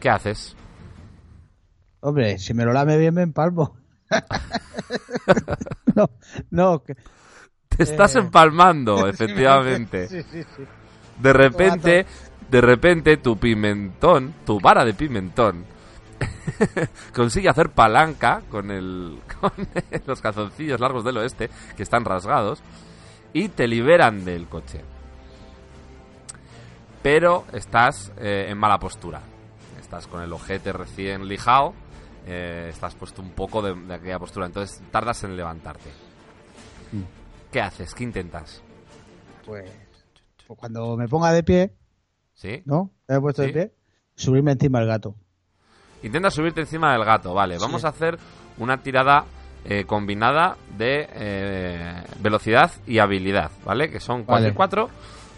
¿Qué 0.00 0.08
haces? 0.10 0.54
Hombre, 2.00 2.38
si 2.38 2.54
me 2.54 2.64
lo 2.64 2.72
lame 2.72 2.96
bien 2.96 3.14
me 3.14 3.22
empalmo. 3.22 3.76
no, 5.94 6.10
no. 6.50 6.82
que- 6.82 6.96
Te 7.68 7.82
estás 7.82 8.14
Eh. 8.16 8.20
empalmando, 8.20 9.06
efectivamente. 9.08 10.08
Sí, 10.08 10.22
sí, 10.22 10.42
sí. 10.56 10.62
De 11.20 11.32
repente, 11.32 12.06
de 12.48 12.60
repente 12.60 13.16
tu 13.16 13.36
pimentón, 13.36 14.34
tu 14.46 14.60
vara 14.60 14.84
de 14.84 14.94
pimentón, 14.94 15.64
consigue 17.14 17.48
hacer 17.48 17.70
palanca 17.70 18.42
con 18.50 18.70
el 18.70 19.18
con 19.40 19.52
los 20.06 20.20
calzoncillos 20.20 20.80
largos 20.80 21.04
del 21.04 21.16
oeste 21.18 21.50
que 21.76 21.82
están 21.82 22.04
rasgados 22.04 22.62
y 23.32 23.48
te 23.48 23.66
liberan 23.68 24.24
del 24.24 24.46
coche. 24.48 24.80
Pero 27.02 27.44
estás 27.52 28.12
eh, 28.18 28.46
en 28.48 28.58
mala 28.58 28.78
postura. 28.78 29.20
Estás 29.88 30.06
con 30.06 30.20
el 30.20 30.30
ojete 30.34 30.70
recién 30.70 31.26
lijado. 31.26 31.72
eh, 32.26 32.66
estás 32.68 32.94
puesto 32.94 33.22
un 33.22 33.30
poco 33.30 33.62
de, 33.62 33.74
de 33.74 33.94
aquella 33.94 34.18
postura. 34.18 34.44
Entonces 34.44 34.82
tardas 34.90 35.24
en 35.24 35.34
levantarte. 35.34 35.88
¿Qué 37.50 37.62
haces? 37.62 37.94
¿Qué 37.94 38.04
intentas? 38.04 38.62
Pues, 39.46 39.70
pues 40.46 40.58
cuando 40.58 40.94
me 40.98 41.08
ponga 41.08 41.32
de 41.32 41.42
pie, 41.42 41.72
¿Sí? 42.34 42.60
¿no? 42.66 42.90
¿Me 43.08 43.16
he 43.16 43.20
puesto 43.20 43.40
Sí. 43.42 43.48
de 43.48 43.52
pie? 43.54 43.72
Subirme 44.14 44.52
encima 44.52 44.80
del 44.80 44.88
gato. 44.88 45.14
Intenta 46.02 46.30
subirte 46.30 46.60
encima 46.60 46.92
del 46.92 47.06
gato, 47.06 47.32
vale. 47.32 47.56
Vamos 47.56 47.86
a 47.86 47.88
hacer 47.88 48.18
una 48.58 48.82
tirada 48.82 49.24
eh, 49.64 49.84
combinada 49.86 50.58
de 50.76 51.08
eh, 51.10 52.02
velocidad 52.20 52.70
y 52.86 52.98
habilidad, 52.98 53.50
¿vale? 53.64 53.90
Que 53.90 54.00
son 54.00 54.24
4 54.24 54.34
Vale. 54.42 54.48
y 54.50 54.52
4. 54.54 54.90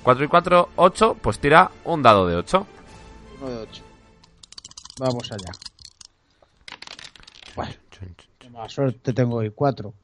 4 0.02 0.24
y 0.24 0.28
4, 0.28 0.68
8. 0.74 1.16
Pues 1.22 1.38
tira 1.38 1.70
un 1.84 2.02
dado 2.02 2.26
de 2.26 2.34
8. 2.34 2.66
Uno 3.42 3.48
de 3.50 3.56
ocho. 3.58 3.82
Vamos 5.00 5.32
allá. 5.32 5.52
Bueno, 7.56 7.72
mala 8.52 8.68
suerte 8.68 9.12
tengo 9.12 9.36
hoy. 9.36 9.50
Cuatro. 9.50 9.94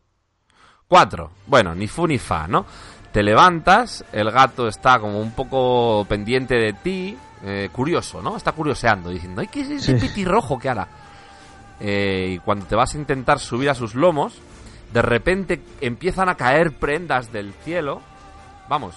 4. 0.89 1.31
Bueno, 1.47 1.75
ni 1.75 1.87
fu 1.87 2.07
ni 2.07 2.19
fa, 2.19 2.47
¿no? 2.49 2.65
Te 3.13 3.23
levantas, 3.23 4.05
el 4.13 4.31
gato 4.31 4.69
está 4.69 4.99
como 4.99 5.21
un 5.21 5.33
poco 5.33 6.05
pendiente 6.09 6.55
de 6.55 6.73
ti, 6.75 7.17
eh, 7.43 7.69
curioso, 7.73 8.23
¿no? 8.23 8.37
Está 8.37 8.53
curioseando, 8.53 9.11
diciendo, 9.11 9.41
¡ay, 9.41 9.49
qué 9.49 9.61
es 9.63 9.71
ese 9.71 9.99
Sí. 9.99 10.07
pitirrojo 10.07 10.59
que 10.59 10.69
hará! 10.69 10.89
Eh, 11.81 12.35
y 12.37 12.39
cuando 12.39 12.67
te 12.67 12.75
vas 12.75 12.95
a 12.95 12.99
intentar 12.99 13.39
subir 13.39 13.69
a 13.69 13.75
sus 13.75 13.95
lomos, 13.95 14.35
de 14.93 15.03
repente 15.03 15.63
empiezan 15.81 16.29
a 16.29 16.37
caer 16.37 16.73
prendas 16.79 17.33
del 17.33 17.53
cielo. 17.65 18.01
Vamos, 18.69 18.95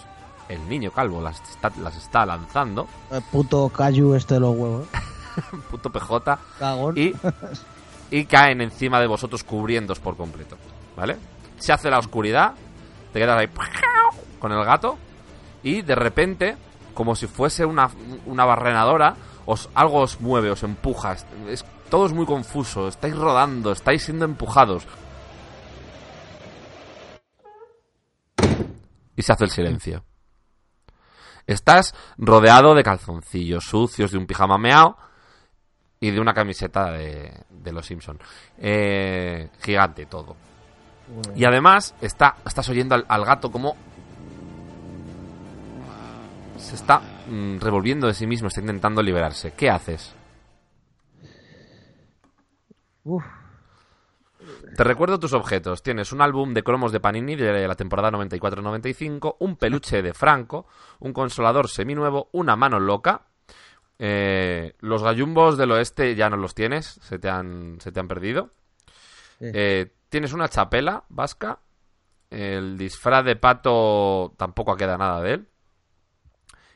el 0.47 0.67
niño 0.69 0.91
calvo 0.91 1.21
las 1.21 1.41
está, 1.41 1.71
las 1.81 1.95
está 1.97 2.25
lanzando, 2.25 2.87
El 3.11 3.21
puto 3.23 3.67
Cayu 3.69 4.13
este 4.15 4.35
de 4.35 4.39
los 4.41 4.55
huevos. 4.55 4.87
puto 5.71 5.89
PJ, 5.91 6.39
Cagón. 6.59 6.97
y, 6.97 7.13
y 8.11 8.25
caen 8.25 8.61
encima 8.61 8.99
de 8.99 9.07
vosotros 9.07 9.43
cubriéndos 9.43 9.99
por 9.99 10.15
completo, 10.17 10.57
¿vale? 10.95 11.17
Se 11.57 11.71
hace 11.73 11.89
la 11.89 11.99
oscuridad, 11.99 12.53
te 13.13 13.19
quedas 13.19 13.39
ahí 13.39 13.49
con 14.39 14.51
el 14.51 14.63
gato 14.63 14.97
y 15.63 15.81
de 15.81 15.95
repente, 15.95 16.57
como 16.93 17.15
si 17.15 17.27
fuese 17.27 17.65
una, 17.65 17.89
una 18.25 18.45
barrenadora, 18.45 19.15
os, 19.45 19.69
algo 19.75 19.99
os 20.01 20.21
mueve, 20.21 20.51
os 20.51 20.63
empuja, 20.63 21.13
es, 21.13 21.25
es- 21.47 21.65
todo 21.89 22.05
es 22.05 22.13
muy 22.13 22.25
confuso, 22.27 22.87
estáis 22.87 23.15
rodando, 23.15 23.71
estáis 23.71 24.03
siendo 24.03 24.23
empujados. 24.25 24.85
Y 29.15 29.21
se 29.21 29.33
hace 29.33 29.45
el 29.45 29.49
silencio. 29.49 30.05
Estás 31.47 31.93
rodeado 32.17 32.75
de 32.75 32.83
calzoncillos 32.83 33.65
sucios, 33.65 34.11
de 34.11 34.17
un 34.19 34.27
pijama 34.27 34.57
meao 34.57 34.97
y 35.99 36.11
de 36.11 36.19
una 36.19 36.33
camiseta 36.33 36.91
de, 36.91 37.33
de 37.49 37.71
los 37.71 37.85
Simpson. 37.85 38.19
Eh, 38.57 39.49
gigante 39.61 40.05
todo. 40.05 40.35
Y 41.35 41.43
además 41.45 41.95
está, 42.01 42.35
estás 42.45 42.69
oyendo 42.69 42.95
al, 42.95 43.05
al 43.07 43.25
gato 43.25 43.51
como 43.51 43.75
se 46.57 46.75
está 46.75 47.01
mm, 47.27 47.59
revolviendo 47.59 48.07
de 48.07 48.13
sí 48.13 48.27
mismo, 48.27 48.47
está 48.47 48.61
intentando 48.61 49.01
liberarse. 49.01 49.53
¿Qué 49.53 49.69
haces? 49.69 50.15
Uf. 53.03 53.23
Te 54.75 54.83
recuerdo 54.83 55.19
tus 55.19 55.33
objetos. 55.33 55.81
Tienes 55.83 56.11
un 56.11 56.21
álbum 56.21 56.53
de 56.53 56.63
cromos 56.63 56.91
de 56.91 56.99
Panini 56.99 57.35
de 57.35 57.67
la 57.67 57.75
temporada 57.75 58.11
94-95, 58.11 59.35
un 59.39 59.55
peluche 59.55 60.01
de 60.01 60.13
Franco, 60.13 60.67
un 60.99 61.11
consolador 61.11 61.67
seminuevo, 61.67 62.29
una 62.31 62.55
mano 62.55 62.79
loca. 62.79 63.23
Eh, 63.99 64.75
los 64.79 65.03
gallumbos 65.03 65.57
del 65.57 65.71
oeste 65.71 66.15
ya 66.15 66.29
no 66.29 66.37
los 66.37 66.55
tienes, 66.55 66.99
se 67.03 67.19
te 67.19 67.29
han, 67.29 67.77
se 67.81 67.91
te 67.91 67.99
han 67.99 68.07
perdido. 68.07 68.51
Eh, 69.41 69.93
tienes 70.09 70.33
una 70.33 70.47
chapela 70.49 71.03
vasca. 71.09 71.59
El 72.29 72.77
disfraz 72.77 73.25
de 73.25 73.35
pato 73.35 74.33
tampoco 74.37 74.75
queda 74.77 74.97
nada 74.97 75.21
de 75.21 75.33
él. 75.33 75.47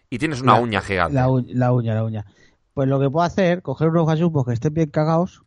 Y 0.10 0.18
tienes 0.19 0.42
una 0.42 0.53
La- 0.53 0.60
uña 0.61 0.82
gigante. 0.82 1.14
La, 1.16 1.30
uña, 1.30 1.93
la 1.95 2.03
uña. 2.03 2.26
Pues 2.74 2.88
lo 2.90 3.00
que 3.00 3.10
puedo 3.10 3.26
hacer, 3.26 3.61
coger 3.61 3.90
unos 3.90 4.08
gallumbos 4.08 4.45
que 4.45 4.53
estén 4.53 4.74
bien 4.74 4.90
cagados 4.90 5.43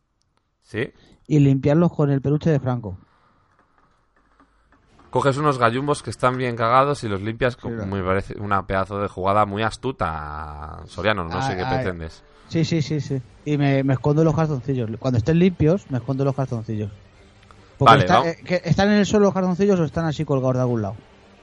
Sí. 0.63 0.91
y 1.27 1.39
limpiarlos 1.39 1.93
con 1.93 2.09
el 2.09 2.21
peluche 2.21 2.49
de 2.49 2.59
Franco. 2.59 2.97
Coges 5.17 5.37
unos 5.37 5.57
gallumbos 5.57 6.03
que 6.03 6.09
están 6.09 6.37
bien 6.37 6.55
cagados 6.55 7.03
y 7.03 7.07
los 7.07 7.21
limpias 7.21 7.55
con, 7.55 7.89
me 7.89 8.03
parece 8.03 8.35
una 8.39 8.65
pedazo 8.65 8.99
de 8.99 9.07
jugada 9.07 9.45
muy 9.45 9.63
astuta, 9.63 10.79
Soriano, 10.87 11.23
no 11.23 11.41
sé 11.41 11.55
qué 11.57 11.65
pretendes. 11.65 12.23
Sí, 12.49 12.63
sí, 12.63 12.81
sí, 12.81 13.01
sí. 13.01 13.21
Y 13.45 13.57
me, 13.57 13.83
me 13.83 13.93
escondo 13.93 14.23
los 14.23 14.35
calzoncillos. 14.35 14.89
Cuando 14.99 15.17
estén 15.17 15.37
limpios, 15.39 15.89
me 15.91 15.97
escondo 15.97 16.23
los 16.23 16.35
calzoncillos. 16.35 16.91
Porque 17.77 17.91
Vale, 17.91 18.05
está- 18.05 18.29
eh, 18.29 18.37
que 18.43 18.61
¿Están 18.63 18.89
en 18.91 18.99
el 18.99 19.05
suelo 19.05 19.25
los 19.25 19.33
calzoncillos 19.33 19.79
o 19.79 19.83
están 19.83 20.05
así 20.05 20.23
colgados 20.25 20.55
de 20.55 20.61
algún 20.61 20.81
lado? 20.81 20.95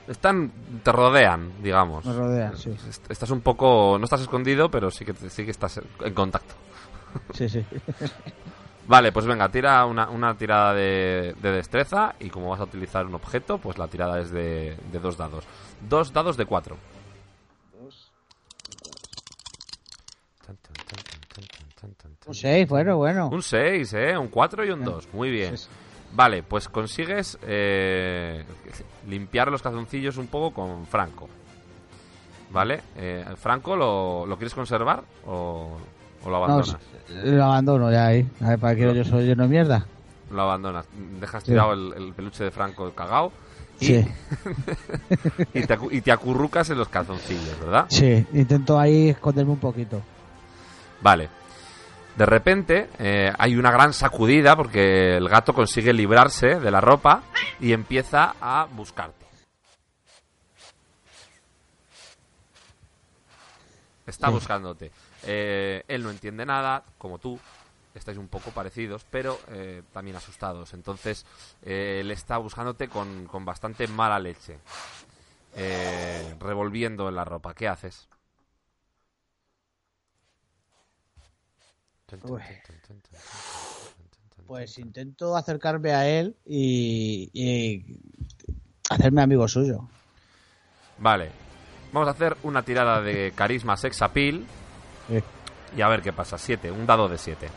Están, 0.09 0.53
te 0.83 0.93
rodean, 0.93 1.51
digamos. 1.63 2.05
Me 2.05 2.13
rodean, 2.15 2.57
sí. 2.57 2.71
Est- 2.89 3.11
Estás 3.11 3.31
un 3.31 3.41
poco, 3.41 3.97
no 3.99 4.05
estás 4.05 4.21
escondido, 4.21 4.71
pero 4.71 4.91
sí 4.91 5.05
que, 5.05 5.15
sí 5.31 5.45
que 5.45 5.51
estás 5.51 5.81
en 6.05 6.15
contacto. 6.15 6.55
Sí, 7.33 7.49
sí. 7.49 7.65
Vale, 8.87 9.13
pues 9.13 9.25
venga, 9.25 9.49
tira 9.49 9.85
una, 9.87 10.11
una 10.11 10.37
tirada 10.37 10.75
de, 10.75 11.35
de 11.41 11.53
destreza 11.53 12.15
y 12.21 12.29
como 12.29 12.51
vas 12.51 12.61
a 12.61 12.65
utilizar 12.65 13.07
un 13.07 13.15
objeto, 13.15 13.57
pues 13.59 13.79
la 13.79 13.89
tirada 13.89 14.21
es 14.21 14.31
de, 14.31 14.77
de 14.93 14.99
dos 14.99 15.17
dados. 15.17 15.45
Dos 15.89 16.13
dados 16.13 16.37
de 16.37 16.45
cuatro. 16.45 16.77
Un 22.27 22.35
6, 22.35 22.69
bueno, 22.69 22.97
bueno. 22.97 23.29
Un 23.29 23.43
6, 23.43 23.93
¿eh? 23.95 24.17
Un 24.17 24.29
4 24.29 24.65
y 24.65 24.71
un 24.71 24.85
2. 24.85 25.09
Muy 25.13 25.31
bien. 25.31 25.55
Vale, 26.13 26.43
pues 26.43 26.69
consigues 26.69 27.39
eh, 27.43 28.45
limpiar 29.09 29.51
los 29.51 29.63
calzoncillos 29.63 30.17
un 30.17 30.29
poco 30.29 30.55
con 30.55 30.87
Franco. 30.87 31.29
¿Vale? 32.51 32.83
Eh, 32.97 33.25
¿Franco 33.37 33.75
lo, 33.77 34.25
lo 34.27 34.37
quieres 34.37 34.55
conservar 34.55 35.03
o, 35.27 35.77
o 36.23 36.31
lo 36.31 36.31
No, 36.31 36.37
abandonas? 36.37 36.77
Lo 37.09 37.45
abandono 37.45 37.91
ya 37.91 38.07
ahí. 38.07 38.29
A 38.41 38.51
ver, 38.51 38.59
¿para 38.59 38.75
qué 38.77 38.95
yo 38.95 39.05
soy 39.05 39.25
lleno 39.27 39.45
de 39.45 39.49
mierda? 39.49 39.87
Lo 40.31 40.43
abandonas. 40.43 40.87
Dejas 41.21 41.43
Sí. 41.45 41.51
tirado 41.53 41.73
el, 41.75 41.93
el 41.97 42.13
peluche 42.15 42.45
de 42.45 42.51
Franco 42.51 42.91
cagao 42.93 43.33
y, 43.81 43.87
Sí. 43.87 44.07
y, 45.55 45.63
te, 45.67 45.79
acu- 45.79 45.89
y 45.93 46.01
te 46.01 46.13
acurrucas 46.13 46.71
en 46.71 46.79
los 46.79 46.89
calzoncillos, 46.89 47.61
¿verdad? 47.61 47.87
Sí, 47.89 48.27
intento 48.33 48.79
ahí 48.79 49.11
esconderme 49.11 49.53
un 49.53 49.59
poquito. 49.59 50.01
Vale. 51.03 51.29
De 52.17 52.27
repente 52.27 52.89
eh, 52.99 53.33
hay 53.37 53.57
una 53.57 53.73
gran 53.73 53.93
sacudida 53.93 54.55
porque 54.57 55.17
el 55.17 55.29
gato 55.29 55.53
consigue 55.53 55.93
librarse 55.93 56.61
de 56.61 56.71
la 56.71 56.81
ropa 56.81 57.23
y 57.61 57.73
empieza 57.73 58.35
a 58.41 58.67
buscarte. 58.73 59.25
Está 64.07 64.29
buscándote. 64.29 64.91
Eh, 65.27 65.83
él 65.89 66.03
no 66.03 66.11
entiende 66.11 66.45
nada, 66.47 66.85
como 66.99 67.19
tú. 67.19 67.39
Estáis 67.95 68.19
un 68.19 68.27
poco 68.27 68.51
parecidos, 68.51 69.07
pero 69.09 69.39
eh, 69.51 69.83
también 69.93 70.17
asustados. 70.17 70.75
Entonces, 70.75 71.25
eh, 71.63 71.99
él 72.01 72.11
está 72.11 72.39
buscándote 72.39 72.89
con, 72.89 73.27
con 73.27 73.45
bastante 73.45 73.87
mala 73.87 74.19
leche. 74.19 74.59
Eh, 75.55 76.35
revolviendo 76.41 77.09
en 77.09 77.15
la 77.15 77.25
ropa. 77.25 77.55
¿Qué 77.55 77.69
haces? 77.69 78.09
Uy. 82.25 82.43
Pues 84.47 84.79
intento 84.79 85.37
acercarme 85.37 85.93
a 85.93 86.09
él 86.09 86.37
y, 86.45 87.31
y 87.33 88.01
hacerme 88.91 89.23
amigo 89.23 89.47
suyo. 89.47 89.89
Vale. 90.99 91.31
Vamos 91.93 92.09
a 92.09 92.11
hacer 92.11 92.37
una 92.43 92.65
tirada 92.65 93.01
de 93.01 93.33
carisma 93.37 93.77
sex 93.77 94.03
appeal. 94.03 94.45
Sí. 95.09 95.23
Y 95.77 95.83
a 95.83 95.89
ver 95.89 96.03
qué 96.03 96.13
pasa. 96.13 96.39
7, 96.39 96.71
un 96.71 96.87
dado 96.87 97.09
de 97.09 97.19
7. 97.19 97.49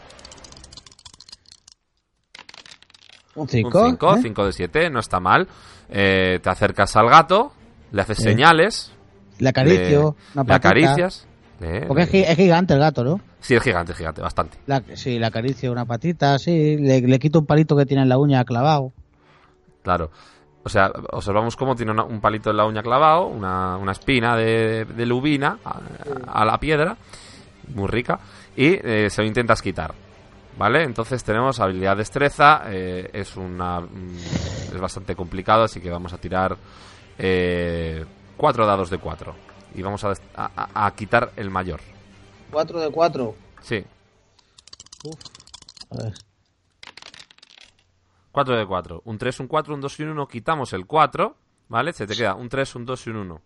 Un 3.36 3.48
5. 3.48 3.80
Un 3.84 3.90
5, 3.92 4.18
5 4.22 4.46
de 4.46 4.54
7, 4.54 4.90
no 4.90 5.00
está 5.00 5.20
mal. 5.20 5.48
Eh, 5.90 6.40
te 6.42 6.50
acercas 6.50 6.96
al 6.96 7.10
gato, 7.10 7.54
le 7.92 8.02
haces 8.02 8.18
Sí. 8.18 8.24
señales. 8.24 8.92
Le 9.40 9.50
acaricio, 9.50 10.16
le- 10.34 10.44
le 10.44 10.54
acaricias. 10.54 11.28
le- 11.60 11.86
Porque 11.86 12.04
es, 12.04 12.14
es 12.14 12.36
gigante 12.36 12.74
el 12.74 12.80
gato, 12.80 13.04
¿no? 13.04 13.20
Sí, 13.40 13.54
es 13.56 13.62
gigante, 13.64 13.92
es 13.92 13.98
gigante, 13.98 14.22
bastante. 14.22 14.58
La, 14.66 14.82
sí, 14.96 15.20
le 15.20 15.26
acaricio 15.28 15.72
una 15.72 15.86
patita, 15.86 16.38
sí. 16.40 16.78
Le, 16.78 17.02
le 17.02 17.20
quito 17.20 17.40
un 17.40 17.46
palito 17.46 17.76
que 17.78 17.86
tiene 17.86 18.02
en 18.04 18.10
la 18.10 18.18
uña 18.18 18.44
clavado. 18.44 18.92
Claro. 19.84 20.10
O 20.64 20.70
sea, 20.70 20.92
observamos 21.12 21.56
cómo 21.56 21.76
tiene 21.76 21.92
una- 21.92 22.04
un 22.04 22.20
palito 22.20 22.50
en 22.50 22.58
la 22.58 22.66
uña 22.66 22.82
clavado, 22.82 23.28
una, 23.28 23.78
una 23.78 23.92
espina 23.92 24.36
de, 24.36 24.86
de 24.86 25.06
lubina 25.06 25.60
a, 25.64 25.80
a 26.42 26.44
la 26.46 26.60
piedra, 26.60 26.98
muy 27.68 27.88
rica, 27.88 28.20
y 28.56 28.74
eh, 28.82 29.10
se 29.10 29.22
lo 29.22 29.28
intentas 29.28 29.62
quitar. 29.62 29.94
¿Vale? 30.58 30.84
Entonces 30.84 31.24
tenemos 31.24 31.60
habilidad 31.60 31.96
destreza, 31.98 32.64
eh, 32.66 33.10
es 33.14 33.36
una 33.38 33.80
mm, 33.82 34.18
es 34.74 34.80
bastante 34.80 35.16
complicado, 35.16 35.64
así 35.64 35.80
que 35.80 35.90
vamos 35.92 36.14
a 36.14 36.18
tirar 36.18 36.58
eh, 37.20 38.04
cuatro 38.36 38.66
dados 38.66 38.90
de 38.90 38.98
cuatro. 38.98 39.36
Y 39.76 39.84
vamos 39.84 40.04
a, 40.04 40.14
a- 40.36 40.86
a- 40.88 40.92
quitar 40.96 41.32
el 41.36 41.52
mayor. 41.52 41.80
4 42.50 42.80
de 42.80 42.90
4. 42.90 43.36
Sí, 43.62 43.84
A 45.92 46.04
ver. 46.04 46.14
4 48.32 48.58
de 48.58 48.66
4. 48.66 49.02
Un 49.06 49.18
3, 49.18 49.40
un 49.42 49.48
4, 49.48 49.76
un 49.76 49.82
2 49.82 50.00
y 50.00 50.04
un 50.04 50.10
1. 50.10 50.28
Quitamos 50.28 50.74
el 50.74 50.86
4. 50.86 51.36
¿Vale? 51.70 51.92
Se 51.94 52.08
te 52.08 52.16
queda 52.16 52.34
un 52.36 52.48
3, 52.50 52.76
un 52.76 52.86
2 52.86 53.08
y 53.08 53.10
un 53.10 53.16
1. 53.18 53.42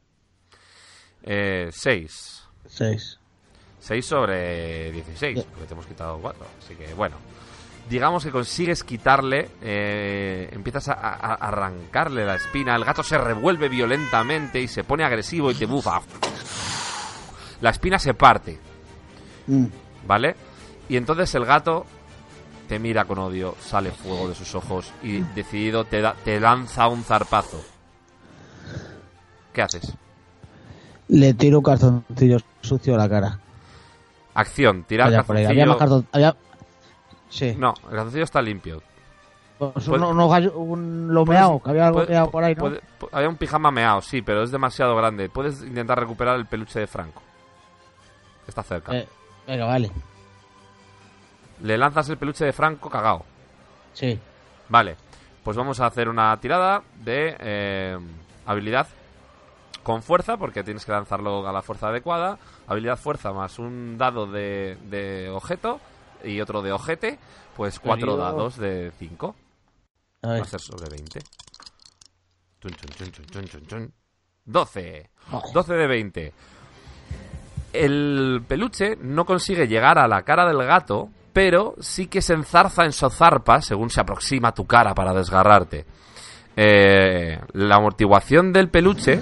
Eh, 1.23 1.69
6. 1.71 2.47
6. 3.81 3.87
6 3.87 4.05
sobre 4.05 4.91
16. 4.91 5.43
Porque 5.43 5.65
te 5.67 5.73
hemos 5.73 5.85
quitado 5.85 6.17
4. 6.21 6.45
Así 6.63 6.75
que 6.75 6.93
bueno. 6.93 7.15
Digamos 7.89 8.23
que 8.23 8.31
consigues 8.31 8.83
quitarle. 8.83 9.49
eh, 9.61 10.47
empiezas 10.53 10.87
a, 10.89 10.93
a- 10.93 11.15
a 11.15 11.33
arrancarle 11.33 12.25
la 12.25 12.35
espina. 12.35 12.75
El 12.75 12.85
gato 12.85 13.03
se 13.03 13.17
revuelve 13.17 13.67
violentamente 13.69 14.61
y 14.61 14.67
se 14.67 14.83
pone 14.83 15.03
agresivo 15.03 15.51
y 15.51 15.55
te 15.55 15.65
bufa. 15.65 15.99
La 17.59 17.71
espina 17.71 17.99
se 17.99 18.13
parte. 18.13 18.57
Mm. 19.47 19.65
¿Vale? 20.07 20.35
Y 20.87 20.95
entonces 20.95 21.33
el 21.35 21.45
gato 21.45 21.85
te 22.69 22.79
mira 22.79 23.03
con 23.05 23.19
odio, 23.19 23.55
sale 23.59 23.91
fuego 23.91 24.29
de 24.29 24.35
sus 24.35 24.55
ojos 24.55 24.91
y 25.03 25.19
decidido 25.35 25.83
te, 25.83 25.99
da- 26.01 26.15
te 26.23 26.39
lanza 26.39 26.87
un 26.87 27.03
zarpazo. 27.03 27.61
¿Qué 29.53 29.61
haces? 29.61 29.91
Le 31.09 31.33
tiro 31.33 31.57
un 31.57 31.63
calzoncillo 31.63 32.37
sucio 32.61 32.95
a 32.95 32.97
la 32.99 33.09
cara. 33.09 33.39
Acción, 34.33 34.83
tirar 34.83 35.07
Vaya 35.07 35.23
ahí. 35.35 35.45
Había 35.45 35.65
más 35.65 35.77
calzoncillo. 35.77 36.07
calzon- 36.09 36.15
había- 36.15 36.35
Sí. 37.29 37.55
No, 37.57 37.73
el 37.89 37.95
calzoncillo 37.95 38.23
está 38.23 38.41
limpio. 38.41 38.81
Pues 39.57 39.85
Puede- 39.87 40.03
uno- 40.05 40.27
gallo- 40.27 40.57
un 40.57 41.13
lo 41.13 41.23
meao, 41.25 41.61
que 41.61 41.69
había 41.69 41.87
algo 41.87 41.99
puede- 42.05 42.25
por 42.27 42.43
ahí, 42.43 42.55
¿no? 42.55 42.59
puede- 42.61 42.81
había 43.11 43.29
un 43.29 43.35
pijama 43.35 43.69
meado, 43.71 44.01
sí, 44.01 44.21
pero 44.23 44.41
es 44.43 44.49
demasiado 44.51 44.95
grande. 44.95 45.29
Puedes 45.29 45.61
intentar 45.61 45.99
recuperar 45.99 46.35
el 46.37 46.47
peluche 46.47 46.79
de 46.79 46.87
Franco. 46.87 47.21
Está 48.47 48.63
cerca. 48.63 48.95
Eh, 48.95 49.07
venga, 49.47 49.65
vale. 49.65 49.91
Le 51.61 51.77
lanzas 51.77 52.09
el 52.09 52.17
peluche 52.17 52.43
de 52.45 52.53
Franco 52.53 52.89
cagao. 52.89 53.23
Sí. 53.93 54.19
Vale, 54.69 54.95
pues 55.43 55.55
vamos 55.55 55.79
a 55.79 55.85
hacer 55.85 56.09
una 56.09 56.35
tirada 56.39 56.81
de 56.95 57.35
eh, 57.39 57.99
habilidad 58.47 58.87
con 59.83 60.03
fuerza, 60.03 60.37
porque 60.37 60.63
tienes 60.63 60.85
que 60.85 60.91
lanzarlo 60.91 61.47
a 61.47 61.51
la 61.51 61.61
fuerza 61.61 61.89
adecuada. 61.89 62.37
Habilidad 62.67 62.97
fuerza 62.97 63.31
más 63.33 63.59
un 63.59 63.97
dado 63.97 64.27
de, 64.27 64.77
de 64.89 65.29
objeto 65.29 65.79
y 66.23 66.41
otro 66.41 66.61
de 66.61 66.71
ojete, 66.71 67.19
pues 67.55 67.79
cuatro 67.79 68.13
Querido. 68.13 68.23
dados 68.23 68.57
de 68.57 68.91
5. 68.97 69.35
A 70.23 70.27
Va 70.27 70.35
a 70.37 70.45
ser 70.45 70.59
sobre 70.59 70.89
20. 70.89 71.19
Chun, 72.61 72.71
chun, 72.71 72.89
chun, 72.95 73.11
chun, 73.11 73.25
chun, 73.25 73.45
chun, 73.45 73.67
chun. 73.67 73.93
12. 74.45 75.09
12 75.53 75.73
de 75.73 75.87
20. 75.87 76.33
El 77.73 78.43
peluche 78.47 78.97
no 78.97 79.25
consigue 79.25 79.67
llegar 79.67 79.97
a 79.97 80.07
la 80.07 80.23
cara 80.23 80.45
del 80.45 80.63
gato, 80.65 81.09
pero 81.33 81.75
sí 81.79 82.07
que 82.07 82.21
se 82.21 82.33
enzarza 82.33 82.83
en 82.83 82.91
su 82.91 83.09
zarpa 83.09 83.61
según 83.61 83.89
se 83.89 84.01
aproxima 84.01 84.49
a 84.49 84.53
tu 84.53 84.65
cara 84.65 84.93
para 84.93 85.13
desgarrarte. 85.13 85.85
Eh, 86.55 87.39
la 87.53 87.75
amortiguación 87.77 88.51
del 88.51 88.69
peluche 88.69 89.21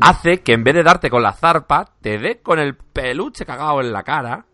hace 0.00 0.40
que 0.42 0.52
en 0.52 0.64
vez 0.64 0.74
de 0.74 0.82
darte 0.82 1.10
con 1.10 1.22
la 1.22 1.32
zarpa, 1.32 1.84
te 2.00 2.18
dé 2.18 2.40
con 2.40 2.58
el 2.58 2.74
peluche 2.76 3.44
cagado 3.44 3.80
en 3.80 3.92
la 3.92 4.02
cara, 4.02 4.44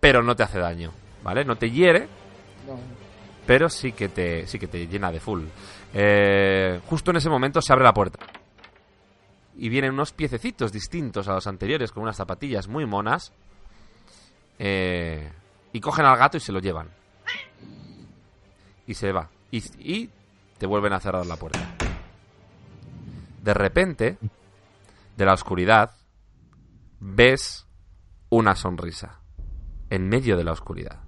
pero 0.00 0.22
no 0.22 0.34
te 0.36 0.42
hace 0.42 0.58
daño, 0.58 0.92
¿vale? 1.22 1.44
No 1.44 1.56
te 1.56 1.70
hiere, 1.70 2.08
pero 3.46 3.68
sí 3.68 3.92
que 3.92 4.08
te, 4.08 4.46
sí 4.46 4.58
que 4.58 4.66
te 4.68 4.86
llena 4.86 5.10
de 5.10 5.20
full. 5.20 5.44
Eh, 5.94 6.80
justo 6.88 7.10
en 7.10 7.16
ese 7.16 7.30
momento 7.30 7.60
se 7.62 7.72
abre 7.72 7.84
la 7.84 7.94
puerta. 7.94 8.18
Y 9.56 9.68
vienen 9.70 9.92
unos 9.94 10.12
piececitos 10.12 10.70
distintos 10.70 11.26
a 11.28 11.32
los 11.34 11.46
anteriores, 11.48 11.90
con 11.90 12.04
unas 12.04 12.16
zapatillas 12.16 12.68
muy 12.68 12.86
monas. 12.86 13.32
eh, 14.58 15.32
y 15.72 15.80
cogen 15.80 16.06
al 16.06 16.16
gato 16.16 16.36
y 16.36 16.40
se 16.40 16.52
lo 16.52 16.60
llevan. 16.60 16.88
Y 18.86 18.94
se 18.94 19.12
va. 19.12 19.28
Y, 19.50 19.58
y 19.78 20.10
te 20.58 20.66
vuelven 20.66 20.92
a 20.92 21.00
cerrar 21.00 21.26
la 21.26 21.36
puerta. 21.36 21.77
De 23.42 23.54
repente, 23.54 24.18
de 25.16 25.24
la 25.24 25.32
oscuridad, 25.34 25.90
ves 27.00 27.66
una 28.30 28.54
sonrisa 28.56 29.20
en 29.90 30.08
medio 30.08 30.36
de 30.36 30.44
la 30.44 30.52
oscuridad 30.52 31.00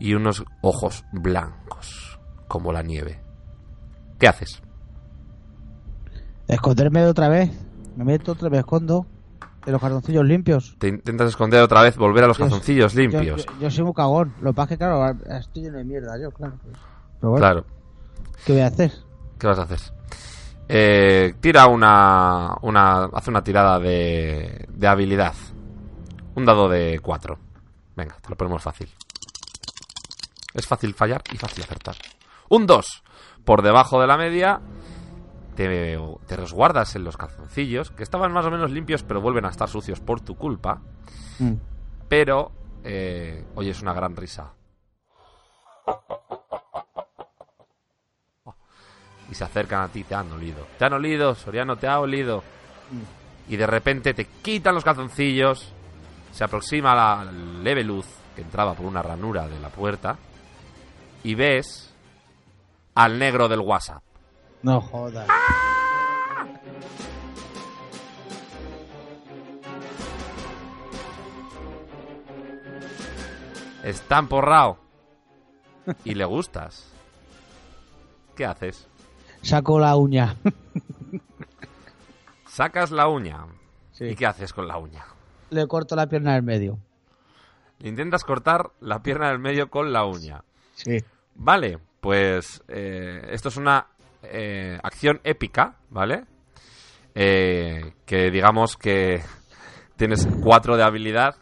y 0.00 0.14
unos 0.14 0.44
ojos 0.62 1.04
blancos 1.12 2.18
como 2.46 2.72
la 2.72 2.82
nieve. 2.82 3.20
¿Qué 4.18 4.28
haces? 4.28 4.60
Esconderme 6.46 7.04
otra 7.06 7.28
vez. 7.28 7.50
Me 7.96 8.04
meto 8.04 8.32
otra 8.32 8.48
vez, 8.48 8.60
escondo. 8.60 9.06
En 9.66 9.72
los 9.72 9.80
cartoncillos 9.82 10.24
limpios. 10.24 10.76
Te 10.78 10.88
intentas 10.88 11.28
esconder 11.28 11.60
otra 11.62 11.82
vez, 11.82 11.96
volver 11.96 12.24
a 12.24 12.28
los 12.28 12.38
Yo- 12.38 12.44
calzoncillos 12.44 12.94
limpios. 12.94 13.44
yo- 13.44 13.52
yo 13.60 13.70
soy 13.70 13.84
muy 13.84 13.92
cagón. 13.92 14.32
Lo 14.40 14.50
que 14.52 14.56
pasa 14.56 14.74
es 14.74 14.78
que, 14.78 14.84
claro, 14.84 15.10
estoy 15.38 15.62
lleno 15.64 15.76
de 15.78 15.84
mierda 15.84 16.18
yo, 16.18 16.30
claro. 16.30 16.54
Pero 17.20 17.30
bueno, 17.32 17.36
Claro. 17.44 17.64
¿qué 18.46 18.52
voy 18.52 18.62
a 18.62 18.66
hacer? 18.68 18.92
¿Qué 19.38 19.46
vas 19.46 19.58
a 19.58 19.62
hacer? 19.62 19.78
Eh, 20.68 21.34
tira 21.40 21.66
una, 21.66 22.56
una. 22.62 23.04
Hace 23.06 23.30
una 23.30 23.42
tirada 23.42 23.78
de, 23.78 24.66
de 24.68 24.86
habilidad. 24.86 25.34
Un 26.34 26.44
dado 26.44 26.68
de 26.68 27.00
4. 27.00 27.38
Venga, 27.96 28.16
te 28.20 28.28
lo 28.28 28.36
ponemos 28.36 28.62
fácil. 28.62 28.88
Es 30.54 30.66
fácil 30.66 30.94
fallar 30.94 31.22
y 31.32 31.36
fácil 31.36 31.64
acertar. 31.64 31.96
Un 32.50 32.66
2. 32.66 33.02
Por 33.44 33.62
debajo 33.62 34.00
de 34.00 34.06
la 34.06 34.16
media. 34.16 34.60
Te, 35.56 35.98
te 36.26 36.36
resguardas 36.36 36.94
en 36.94 37.02
los 37.02 37.16
calzoncillos, 37.16 37.90
que 37.90 38.04
estaban 38.04 38.32
más 38.32 38.46
o 38.46 38.50
menos 38.50 38.70
limpios, 38.70 39.02
pero 39.02 39.20
vuelven 39.20 39.44
a 39.44 39.48
estar 39.48 39.68
sucios 39.68 39.98
por 39.98 40.20
tu 40.20 40.36
culpa. 40.36 40.80
Mm. 41.40 41.54
Pero 42.08 42.52
eh, 42.84 43.44
oyes 43.56 43.82
una 43.82 43.92
gran 43.92 44.14
risa. 44.14 44.52
Y 49.30 49.34
se 49.34 49.44
acercan 49.44 49.82
a 49.82 49.88
ti, 49.88 50.04
te 50.04 50.14
han 50.14 50.32
olido. 50.32 50.66
Te 50.78 50.86
han 50.86 50.94
olido, 50.94 51.34
Soriano, 51.34 51.76
te 51.76 51.86
ha 51.86 52.00
olido. 52.00 52.42
Y 53.48 53.56
de 53.56 53.66
repente 53.66 54.14
te 54.14 54.24
quitan 54.24 54.74
los 54.74 54.84
calzoncillos. 54.84 55.72
Se 56.32 56.44
aproxima 56.44 56.94
la 56.94 57.30
leve 57.62 57.84
luz 57.84 58.06
que 58.34 58.42
entraba 58.42 58.74
por 58.74 58.86
una 58.86 59.02
ranura 59.02 59.46
de 59.46 59.58
la 59.60 59.68
puerta. 59.68 60.16
Y 61.24 61.34
ves 61.34 61.92
al 62.94 63.18
negro 63.18 63.48
del 63.48 63.60
WhatsApp. 63.60 64.02
No 64.62 64.80
jodas. 64.80 65.28
Está 73.84 74.18
emporrado. 74.18 74.78
Y 76.04 76.14
le 76.14 76.24
gustas. 76.24 76.92
¿Qué 78.34 78.44
haces? 78.44 78.87
Saco 79.48 79.78
la 79.78 79.96
uña. 79.96 80.36
Sacas 82.46 82.90
la 82.90 83.08
uña. 83.08 83.46
Sí. 83.92 84.04
¿Y 84.04 84.14
qué 84.14 84.26
haces 84.26 84.52
con 84.52 84.68
la 84.68 84.76
uña? 84.76 85.06
Le 85.48 85.66
corto 85.66 85.96
la 85.96 86.06
pierna 86.06 86.34
del 86.34 86.42
medio. 86.42 86.78
Le 87.78 87.88
intentas 87.88 88.24
cortar 88.24 88.72
la 88.80 89.02
pierna 89.02 89.30
del 89.30 89.38
medio 89.38 89.70
con 89.70 89.90
la 89.90 90.04
uña. 90.04 90.44
Sí. 90.74 90.98
Vale, 91.34 91.78
pues 92.02 92.62
eh, 92.68 93.22
esto 93.30 93.48
es 93.48 93.56
una 93.56 93.86
eh, 94.22 94.78
acción 94.82 95.18
épica, 95.24 95.76
¿vale? 95.88 96.26
Eh, 97.14 97.94
que 98.04 98.30
digamos 98.30 98.76
que 98.76 99.22
tienes 99.96 100.28
4 100.42 100.76
de 100.76 100.82
habilidad 100.82 101.36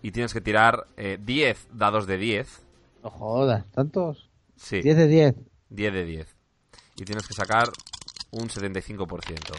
y 0.00 0.12
tienes 0.12 0.32
que 0.32 0.40
tirar 0.40 0.86
eh, 0.96 1.18
10 1.20 1.70
dados 1.72 2.06
de 2.06 2.18
10. 2.18 2.66
No 3.02 3.10
jodas, 3.10 3.68
¿tantos? 3.72 4.30
Sí. 4.54 4.80
10 4.80 4.96
de 4.96 5.06
10. 5.08 5.34
10 5.70 5.92
de 5.92 6.04
10. 6.04 6.37
Y 6.98 7.04
tienes 7.04 7.26
que 7.26 7.32
sacar 7.34 7.70
un 8.32 8.48
75%. 8.48 9.54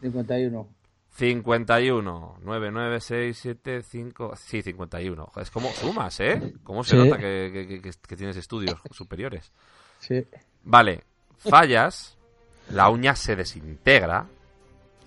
51. 0.00 0.66
51, 1.16 2.38
9, 2.42 2.70
9, 2.70 3.00
6, 3.00 3.38
7, 3.40 3.82
5. 3.82 4.34
Sí, 4.36 4.62
51. 4.62 5.32
Es 5.36 5.50
como 5.50 5.70
sumas, 5.70 6.20
¿eh? 6.20 6.54
¿Cómo 6.62 6.84
se 6.84 6.90
Sí. 6.90 6.96
nota 7.08 7.16
que, 7.18 7.50
que- 7.68 7.80
que- 7.80 7.90
que 8.06 8.16
tienes 8.16 8.36
estudios 8.36 8.78
superiores? 8.90 9.50
Sí. 9.98 10.26
Vale, 10.64 11.04
fallas, 11.38 12.16
la 12.70 12.90
uña 12.90 13.16
se 13.16 13.34
desintegra 13.36 14.26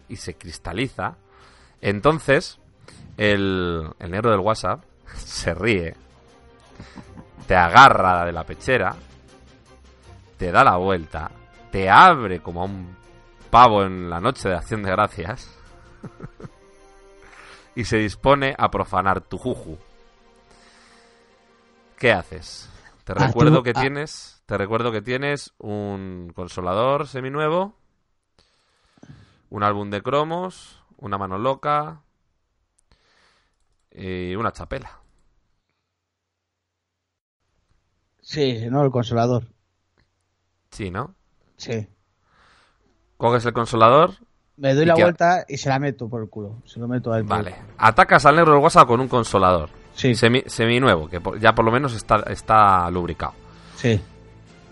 y 0.07 0.15
se 0.15 0.33
cristaliza. 0.35 1.15
Entonces, 1.81 2.57
el, 3.17 3.88
el 3.99 4.11
negro 4.11 4.31
del 4.31 4.39
WhatsApp 4.39 4.83
se 5.15 5.53
ríe, 5.53 5.95
te 7.47 7.55
agarra 7.55 8.25
de 8.25 8.31
la 8.31 8.43
pechera, 8.45 8.95
te 10.39 10.51
da 10.51 10.63
la 10.63 10.77
vuelta, 10.77 11.29
te 11.71 11.87
abre 11.89 12.41
como 12.41 12.61
a 12.61 12.65
un 12.65 12.95
pavo 13.51 13.83
en 13.83 14.09
la 14.09 14.19
noche 14.19 14.49
de 14.49 14.55
acción 14.55 14.81
de 14.81 14.89
gracias 14.91 15.55
y 17.75 17.83
se 17.85 17.97
dispone 17.97 18.55
a 18.57 18.71
profanar 18.71 19.21
tu 19.21 19.37
juju. 19.37 19.77
¿Qué 21.97 22.11
haces? 22.13 22.69
Te 23.03 23.13
Ah, 23.17 23.27
recuerdo 23.27 23.57
tú- 23.57 23.63
que 23.63 23.73
ah. 23.75 23.81
tienes, 23.81 24.41
te 24.45 24.57
recuerdo 24.57 24.91
que 24.91 25.01
tienes 25.01 25.53
un 25.59 26.31
consolador 26.35 27.07
seminuevo, 27.07 27.75
un 29.49 29.63
álbum 29.63 29.89
de 29.89 30.01
cromos, 30.01 30.81
una 30.97 31.17
mano 31.17 31.37
loca 31.37 32.01
y 33.91 34.35
una 34.35 34.51
chapela. 34.53 34.99
Sí, 38.21 38.67
no, 38.69 38.83
el 38.83 38.91
consolador. 38.91 39.43
Sí, 40.72 40.89
¿no? 40.91 41.15
Sí. 41.57 41.88
Coges 43.17 43.45
el 43.45 43.53
consolador. 43.53 44.11
Me 44.57 44.73
doy 44.73 44.83
¿Y 44.83 44.88
la 44.88 44.95
vuelta 44.95 45.45
y 45.48 45.57
se 45.57 45.69
la 45.69 45.80
meto 45.80 46.09
por 46.09 46.22
el 46.22 46.30
culo. 46.30 46.61
Se 46.65 46.80
lo 46.80 46.88
meto 46.88 47.11
al 47.14 47.23
Vale. 47.23 47.56
Atacas 47.77 48.25
al 48.25 48.35
negro 48.35 48.53
del 48.53 48.61
WhatsApp 48.61 48.88
con 48.88 48.99
un 48.99 49.07
consolador. 49.07 49.69
Sí. 49.93 50.15
Semi, 50.15 50.43
seminuevo, 50.48 51.07
que 51.09 51.19
por- 51.19 51.39
ya 51.39 51.53
por 51.53 51.65
lo 51.65 51.72
menos 51.72 51.93
está, 51.95 52.17
está 52.27 52.89
lubricado. 52.91 53.33
Sí. 53.75 53.99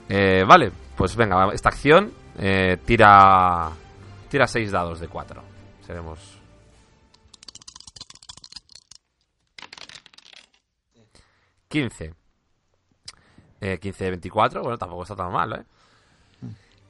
Eh, 0.09 0.43
vale, 0.47 0.71
pues 0.95 1.15
venga, 1.15 1.49
esta 1.53 1.69
acción 1.69 2.11
eh, 2.37 2.77
tira 2.85 3.69
tira 4.29 4.47
6 4.47 4.71
dados 4.71 4.99
de 4.99 5.07
4. 5.07 5.41
Seremos. 5.85 6.37
...15... 11.69 12.13
Eh, 13.59 13.79
15 13.79 14.03
de 14.03 14.09
24, 14.11 14.61
bueno, 14.61 14.77
tampoco 14.77 15.01
está 15.01 15.15
tan 15.15 15.31
mal, 15.31 15.51
¿eh? 15.53 15.63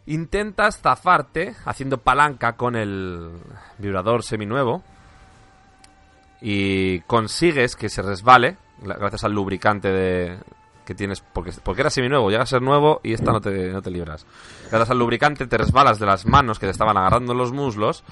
Intentas 0.08 0.80
zafarte 0.80 1.56
haciendo 1.66 1.98
palanca 2.00 2.54
con 2.54 2.76
el 2.76 3.30
vibrador 3.78 4.24
seminuevo 4.24 4.82
y 6.42 7.00
consigues 7.02 7.76
que 7.76 7.90
se 7.90 8.02
resbale 8.02 8.58
gra- 8.82 8.98
gracias 9.00 9.24
al 9.24 9.34
lubricante 9.34 9.92
de, 9.92 10.38
que 10.86 10.94
tienes 10.96 11.22
porque, 11.22 11.52
porque 11.64 11.82
era 11.82 11.90
seminuevo, 11.90 12.30
llega 12.30 12.44
a 12.44 12.48
ser 12.48 12.62
nuevo 12.62 13.02
y 13.04 13.14
esta 13.14 13.32
no 13.32 13.42
te, 13.42 13.70
no 13.72 13.82
te 13.82 13.92
libras. 13.92 14.26
Gracias 14.70 14.90
al 14.92 15.00
lubricante 15.00 15.48
te 15.48 15.58
resbalas 15.58 16.00
de 16.00 16.06
las 16.06 16.26
manos 16.26 16.60
que 16.60 16.68
te 16.68 16.72
estaban 16.72 16.98
agarrando 16.98 17.34
los 17.34 17.52
muslos 17.52 18.04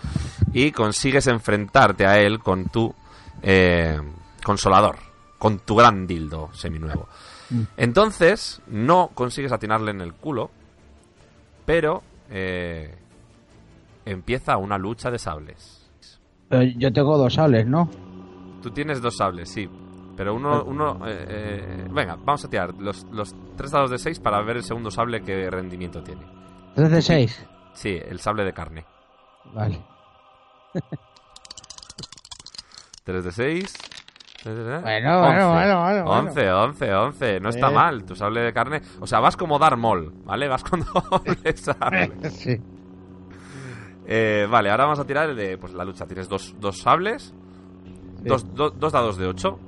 y 0.54 0.72
consigues 0.72 1.28
enfrentarte 1.28 2.06
a 2.08 2.20
él 2.20 2.40
con 2.40 2.66
tu 2.66 2.94
eh, 3.42 4.00
consolador, 4.44 4.98
con 5.38 5.60
tu 5.60 5.76
gran 5.76 6.08
dildo 6.08 6.50
seminuevo. 6.54 7.08
Entonces, 7.78 8.60
no 8.68 9.12
consigues 9.14 9.52
atinarle 9.52 9.92
en 9.92 10.02
el 10.02 10.14
culo, 10.14 10.50
pero 11.66 12.04
eh, 12.30 12.94
empieza 14.06 14.58
una 14.58 14.78
lucha 14.78 15.12
de 15.12 15.20
sables. 15.20 15.90
Pero 16.48 16.64
yo 16.64 16.94
tengo 16.94 17.18
dos 17.18 17.34
sables, 17.34 17.66
¿no? 17.66 17.90
Tú 18.62 18.72
tienes 18.72 19.02
dos 19.02 19.18
sables, 19.18 19.50
sí. 19.50 19.70
Pero 20.16 20.34
uno, 20.34 20.64
uno 20.64 21.06
eh, 21.08 21.26
eh, 21.28 21.88
venga, 21.92 22.16
vamos 22.16 22.46
a 22.46 22.50
tirar 22.50 22.74
los, 22.76 23.04
los 23.12 23.36
tres 23.58 23.72
dados 23.72 23.92
de 23.92 23.98
6 23.98 24.20
para 24.20 24.42
ver 24.42 24.58
el 24.58 24.64
segundo 24.64 24.90
sable 24.90 25.22
qué 25.22 25.50
rendimiento 25.50 26.02
tiene. 26.02 26.22
3 26.76 26.92
de 26.92 27.02
6. 27.02 27.48
Sí, 27.74 27.90
el 27.90 28.20
sable 28.20 28.46
de 28.46 28.54
carne. 28.54 28.86
Vale. 29.54 29.82
3 33.04 33.24
de 33.24 33.32
6. 33.32 33.74
Bueno, 34.46 34.82
bueno, 34.82 35.50
bueno, 35.54 35.82
bueno, 35.82 36.04
bueno. 36.04 36.06
11, 36.06 36.52
11, 36.52 36.94
11. 36.94 37.40
No 37.40 37.50
está 37.50 37.72
mal, 37.72 38.06
tu 38.06 38.16
sable 38.16 38.42
de 38.42 38.54
carne. 38.54 38.82
O 39.00 39.08
sea, 39.08 39.20
vas 39.20 39.36
como 39.36 39.58
Darth 39.58 39.78
Maul, 39.78 40.14
¿vale? 40.24 40.48
Vas 40.48 40.64
con 40.64 40.82
doble 40.94 41.58
sable. 41.58 42.12
sí. 42.30 42.62
Eh, 44.08 44.48
vale, 44.50 44.70
ahora 44.70 44.84
vamos 44.84 45.00
a 45.00 45.06
tirar 45.06 45.30
el 45.32 45.36
de 45.36 45.58
pues, 45.58 45.74
la 45.74 45.84
lucha. 45.84 46.06
Tienes 46.06 46.30
dos, 46.30 46.56
dos 46.60 46.78
sables, 46.80 47.34
Sí. 48.22 48.30
dos, 48.30 48.54
do- 48.54 48.70
dos 48.70 48.92
dados 48.94 49.18
de 49.18 49.26
8. 49.28 49.60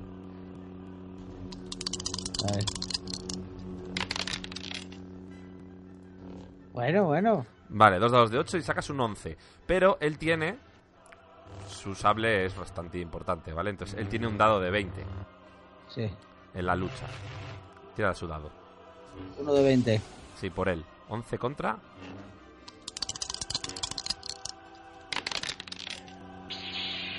A 2.48 2.56
ver. 2.56 2.64
Bueno, 6.74 7.06
bueno. 7.06 7.46
Vale, 7.70 8.00
dos 8.00 8.12
dados 8.12 8.32
de 8.32 8.38
8 8.38 8.58
y 8.58 8.62
sacas 8.62 8.90
un 8.90 9.00
11. 9.00 9.38
Pero 9.66 9.98
él 10.02 10.18
tiene. 10.18 10.58
Su 11.68 11.94
sable 11.96 12.46
es 12.46 12.56
bastante 12.56 13.00
importante, 13.00 13.54
¿vale? 13.54 13.70
Entonces 13.70 13.98
él 14.00 14.08
tiene 14.10 14.28
un 14.28 14.38
dado 14.38 14.60
de 14.60 14.70
20 14.72 15.04
Sí. 15.90 16.10
en 16.54 16.66
la 16.66 16.76
lucha. 16.76 17.06
Tira 17.96 18.14
su 18.14 18.28
dado. 18.28 18.50
Uno 19.40 19.54
de 19.54 19.64
20. 19.64 20.02
Sí, 20.40 20.50
por 20.50 20.70
él. 20.70 20.84
11 21.10 21.38
contra. 21.38 21.78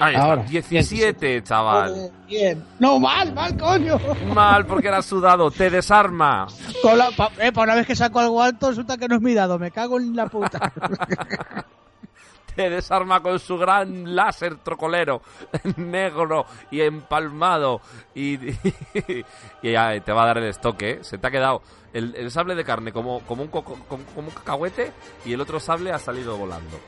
Ahí 0.00 0.14
está, 0.14 0.26
Ahora, 0.26 0.42
17, 0.44 1.42
chaval. 1.42 2.12
Bien. 2.28 2.62
No, 2.78 3.00
mal, 3.00 3.32
mal, 3.34 3.56
coño. 3.56 3.98
Mal, 4.32 4.64
porque 4.64 4.86
era 4.86 5.02
sudado. 5.02 5.50
Te 5.50 5.70
desarma. 5.70 6.46
Con 6.80 6.96
la- 6.96 7.10
pa- 7.10 7.32
eh, 7.40 7.50
para 7.50 7.64
una 7.72 7.74
vez 7.74 7.86
que 7.86 7.96
saco 7.96 8.20
algo 8.20 8.40
alto, 8.40 8.68
resulta 8.68 8.96
que 8.96 9.08
no 9.08 9.16
es 9.16 9.20
mi 9.22 9.34
dado. 9.34 9.58
Me 9.58 9.72
cago 9.72 9.98
en 9.98 10.14
la 10.14 10.26
puta. 10.26 10.72
Desarma 12.58 13.20
con 13.22 13.38
su 13.38 13.56
gran 13.56 14.16
láser 14.16 14.56
trocolero 14.56 15.22
negro 15.76 16.46
y 16.70 16.80
empalmado. 16.80 17.80
Y, 18.14 18.36
te 19.62 20.12
va 20.12 20.22
a 20.22 20.26
dar 20.26 20.38
el 20.38 20.44
estoque. 20.48 20.90
¿eh? 20.90 20.98
Se 21.04 21.18
te 21.18 21.26
ha 21.26 21.30
quedado 21.30 21.62
el, 21.92 22.30
sable 22.30 22.54
de 22.54 22.64
carne 22.64 22.92
como, 22.92 23.20
como, 23.20 23.42
un 23.42 23.48
coco- 23.48 23.78
como, 23.88 24.04
como 24.06 24.28
un 24.28 24.34
cacahuete 24.34 24.92
y 25.24 25.32
el 25.32 25.40
otro 25.40 25.60
sable 25.60 25.92
ha 25.92 25.98
salido 25.98 26.36
volando. 26.36 26.78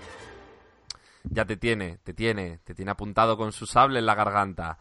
Ya 1.24 1.44
te 1.44 1.56
tiene, 1.56 1.98
te 1.98 2.14
tiene, 2.14 2.58
te 2.64 2.74
tiene 2.74 2.90
apuntado 2.90 3.36
con 3.36 3.52
su 3.52 3.66
sable 3.66 3.98
en 3.98 4.06
la 4.06 4.14
garganta. 4.14 4.78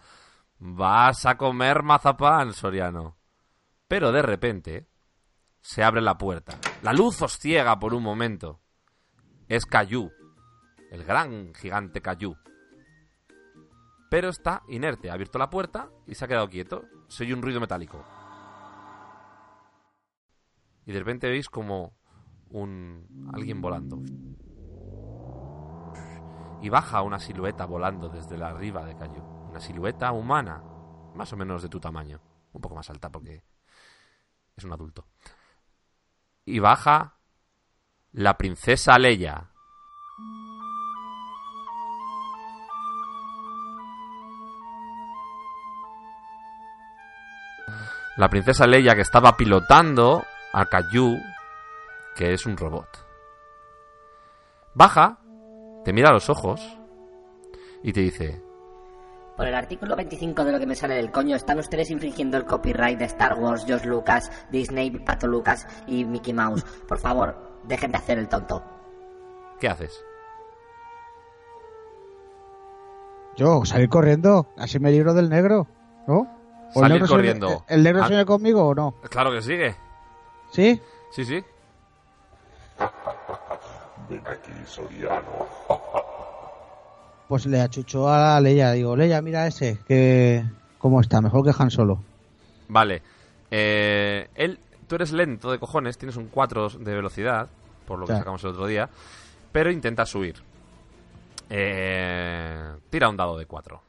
Vas 0.57 1.25
a 1.25 1.37
comer 1.37 1.83
mazapán, 1.83 2.53
Soriano. 2.53 3.17
Pero 3.87 4.11
de 4.11 4.21
repente 4.21 4.87
se 5.61 5.83
abre 5.83 6.01
la 6.01 6.17
puerta. 6.17 6.57
La 6.81 6.93
luz 6.93 7.21
os 7.21 7.37
ciega 7.37 7.77
por 7.79 7.93
un 7.93 8.03
momento. 8.03 8.59
Es 9.47 9.65
Cayu, 9.65 10.11
el 10.89 11.03
gran 11.03 11.53
gigante 11.53 12.01
Cayu. 12.01 12.35
Pero 14.09 14.29
está 14.29 14.63
inerte, 14.67 15.09
ha 15.09 15.13
abierto 15.13 15.37
la 15.37 15.49
puerta 15.49 15.89
y 16.07 16.15
se 16.15 16.25
ha 16.25 16.27
quedado 16.27 16.49
quieto. 16.49 16.85
Se 17.07 17.23
oye 17.23 17.33
un 17.33 17.41
ruido 17.41 17.59
metálico. 17.59 18.03
Y 20.85 20.91
de 20.91 20.99
repente 20.99 21.29
veis 21.29 21.49
como 21.49 21.93
un 22.49 23.29
alguien 23.33 23.61
volando. 23.61 24.01
Y 26.61 26.69
baja 26.69 27.03
una 27.03 27.19
silueta 27.19 27.65
volando 27.65 28.09
desde 28.09 28.37
la 28.37 28.49
arriba 28.49 28.83
de 28.83 28.95
Cayu. 28.95 29.21
Una 29.49 29.59
silueta 29.59 30.11
humana, 30.11 30.63
más 31.13 31.31
o 31.31 31.37
menos 31.37 31.61
de 31.61 31.69
tu 31.69 31.79
tamaño. 31.79 32.19
Un 32.51 32.61
poco 32.61 32.75
más 32.75 32.89
alta 32.89 33.11
porque 33.11 33.43
es 34.55 34.63
un 34.63 34.73
adulto. 34.73 35.05
Y 36.45 36.57
baja 36.57 37.19
la 38.11 38.37
princesa 38.37 38.97
Leia. 38.97 39.51
La 48.19 48.27
princesa 48.27 48.67
Leia 48.67 48.95
que 48.95 49.01
estaba 49.01 49.37
pilotando 49.37 50.25
a 50.51 50.65
Caillou, 50.65 51.17
que 52.17 52.33
es 52.33 52.45
un 52.45 52.57
robot. 52.57 52.85
Baja, 54.73 55.19
te 55.85 55.93
mira 55.93 56.09
a 56.09 56.11
los 56.11 56.29
ojos 56.29 56.59
y 57.81 57.93
te 57.93 58.01
dice, 58.01 58.43
Por 59.37 59.47
el 59.47 59.55
artículo 59.55 59.95
25 59.95 60.43
de 60.43 60.51
lo 60.51 60.59
que 60.59 60.65
me 60.65 60.75
sale 60.75 60.95
del 60.95 61.11
coño, 61.11 61.37
están 61.37 61.59
ustedes 61.59 61.91
infringiendo 61.91 62.35
el 62.35 62.43
copyright 62.43 62.99
de 62.99 63.05
Star 63.05 63.39
Wars, 63.39 63.63
George 63.65 63.87
Lucas, 63.87 64.29
Disney, 64.51 64.91
Pato 64.91 65.25
Lucas 65.25 65.65
y 65.87 66.03
Mickey 66.03 66.33
Mouse. 66.33 66.65
Por 66.89 66.99
favor, 66.99 67.61
dejen 67.63 67.93
de 67.93 67.99
hacer 67.99 68.19
el 68.19 68.27
tonto. 68.27 68.61
¿qué 69.61 69.69
haces? 69.69 70.03
Yo, 73.37 73.63
salir 73.63 73.87
corriendo. 73.87 74.47
Así 74.57 74.77
me 74.77 74.91
libro 74.91 75.13
del 75.13 75.29
negro. 75.29 75.67
¿No? 76.05 76.38
¿O 76.75 76.79
el 76.79 76.83
Salir 76.83 76.91
negro 76.93 77.07
se- 77.07 77.13
corriendo. 77.13 77.65
¿El 77.67 77.83
negro 77.83 78.03
Ah. 78.03 78.07
viene 78.07 78.25
conmigo 78.25 78.67
o 78.67 78.75
no? 78.75 78.95
Claro 79.09 79.31
que 79.31 79.41
sigue. 79.41 79.75
¿Sí? 80.51 80.79
Sí, 81.11 81.25
sí. 81.25 81.43
Ven 84.09 84.23
aquí, 84.27 84.51
Soriano. 84.65 85.47
Pues 87.27 87.45
le 87.45 87.61
achucho 87.61 88.09
a 88.09 88.17
la 88.17 88.41
Leia. 88.41 88.71
Digo, 88.71 88.95
Leia, 88.95 89.21
mira 89.21 89.45
ese. 89.47 89.79
que 89.87 90.43
¿Cómo 90.79 91.01
está? 91.01 91.21
Mejor 91.21 91.43
que 91.43 91.51
Han 91.61 91.69
Solo. 91.69 91.99
Vale. 92.69 93.01
Eh, 93.51 94.29
él, 94.35 94.59
tú 94.87 94.95
eres 94.95 95.11
lento 95.11 95.51
de 95.51 95.59
cojones, 95.59 95.97
tienes 95.97 96.15
un 96.15 96.27
4 96.27 96.69
de 96.69 96.95
velocidad, 96.95 97.47
por 97.85 97.99
lo 97.99 98.05
que 98.07 98.13
sacamos 98.13 98.43
el 98.43 98.51
otro 98.51 98.65
día, 98.65 98.89
pero 99.51 99.71
intentas 99.71 100.13
huir. 100.15 100.35
Eh, 101.49 102.71
tira 102.89 103.09
un 103.09 103.17
dado 103.17 103.37
de 103.37 103.45
4. 103.45 103.81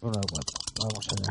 Uno 0.00 0.12
de 0.12 0.26
cuatro. 0.28 0.58
Vamos 0.80 1.08
allá. 1.12 1.30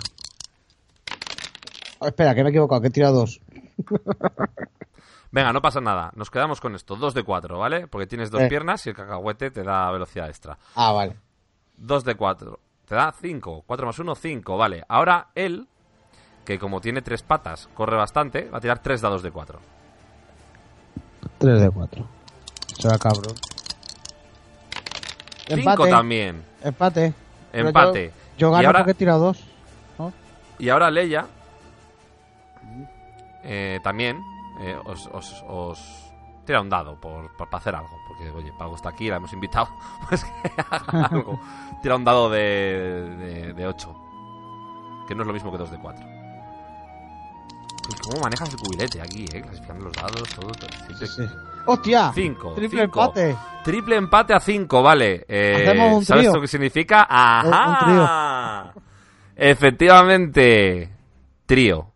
Oh, 2.03 2.07
espera, 2.07 2.33
que 2.33 2.41
me 2.43 2.49
he 2.49 2.51
equivocado, 2.51 2.81
que 2.81 2.87
he 2.87 2.91
tirado 2.91 3.13
dos. 3.19 3.39
Venga, 5.31 5.53
no 5.53 5.61
pasa 5.61 5.79
nada. 5.79 6.11
Nos 6.15 6.29
quedamos 6.31 6.59
con 6.59 6.73
esto. 6.75 6.95
2 6.95 7.13
de 7.13 7.23
4, 7.23 7.57
¿vale? 7.59 7.87
Porque 7.87 8.07
tienes 8.07 8.31
dos 8.31 8.41
Eh. 8.41 8.47
piernas 8.49 8.85
y 8.85 8.89
el 8.89 8.95
cacahuete 8.95 9.51
te 9.51 9.63
da 9.63 9.89
velocidad 9.91 10.27
extra. 10.27 10.57
Ah, 10.75 10.91
vale. 10.91 11.15
2 11.77 12.03
de 12.03 12.15
4. 12.15 12.59
Te 12.87 12.95
da 12.95 13.13
5. 13.13 13.63
4 13.65 13.85
más 13.85 13.99
1, 13.99 14.15
5. 14.15 14.57
Vale. 14.57 14.83
Ahora 14.89 15.27
él, 15.35 15.67
que 16.43 16.57
como 16.59 16.81
tiene 16.81 17.01
tres 17.03 17.21
patas, 17.23 17.69
corre 17.75 17.95
bastante, 17.97 18.49
va 18.49 18.57
a 18.57 18.61
tirar 18.61 18.79
3 18.79 18.99
dados 18.99 19.21
de 19.23 19.31
4. 19.31 19.59
Tres 21.37 21.61
de 21.61 21.69
cuatro. 21.69 22.05
Será 22.77 22.97
cabrón. 22.97 23.35
5 25.47 25.87
también. 25.87 26.43
Empate. 26.63 27.13
Empate. 27.53 28.11
Yo, 28.37 28.51
gano 28.51 28.67
ahora- 28.67 28.79
porque 28.79 28.91
he 28.91 28.95
tirado 28.95 29.19
dos. 29.19 29.43
Y 30.59 30.69
ahora 30.69 30.91
Leia 30.91 31.25
eh, 33.43 33.79
también 33.83 34.21
eh, 34.59 34.77
os, 34.85 35.07
os, 35.07 35.43
os 35.47 36.13
tira 36.45 36.61
un 36.61 36.69
dado 36.69 36.99
por, 36.99 37.35
por- 37.37 37.49
para 37.49 37.59
hacer 37.61 37.75
algo. 37.75 37.97
Porque, 38.07 38.29
oye, 38.31 38.51
Pago 38.57 38.75
está 38.75 38.89
aquí, 38.89 39.09
la 39.09 39.17
hemos 39.17 39.31
invitado. 39.33 39.67
Pues 40.09 40.23
que 40.25 40.31
haga 40.61 41.05
algo. 41.07 41.39
Tira 41.81 41.95
un 41.95 42.03
dado 42.03 42.29
de, 42.29 43.53
de, 43.55 43.67
8. 43.67 43.95
Que 45.07 45.15
no 45.15 45.21
es 45.23 45.27
lo 45.27 45.33
mismo 45.33 45.51
que 45.51 45.57
2 45.57 45.71
de 45.71 45.77
4. 45.79 46.05
¿Cómo 48.03 48.21
manejas 48.21 48.49
el 48.49 48.57
cubilete 48.57 49.01
aquí, 49.01 49.25
eh? 49.33 49.41
Clasificando 49.41 49.85
los 49.85 49.93
dados, 49.93 50.23
todo. 50.35 50.49
todo. 50.51 50.69
Siempre- 51.05 51.35
¡Hostia! 51.67 52.11
5. 52.13 52.53
Triple 52.55 52.83
empate. 52.83 53.35
Triple 53.63 53.95
empate 53.97 54.33
a 54.33 54.39
5, 54.39 54.81
vale. 54.81 55.25
Eh, 55.27 55.65
Hacemos 55.67 55.97
un 55.97 56.05
¿Sabes 56.05 56.23
trío. 56.23 56.33
lo 56.35 56.41
que 56.41 56.47
significa? 56.47 57.07
Un- 57.43 57.47
un 57.47 57.53
¡Ajá! 57.53 58.73
Efectivamente. 59.35 60.89
Trío. 61.45 61.90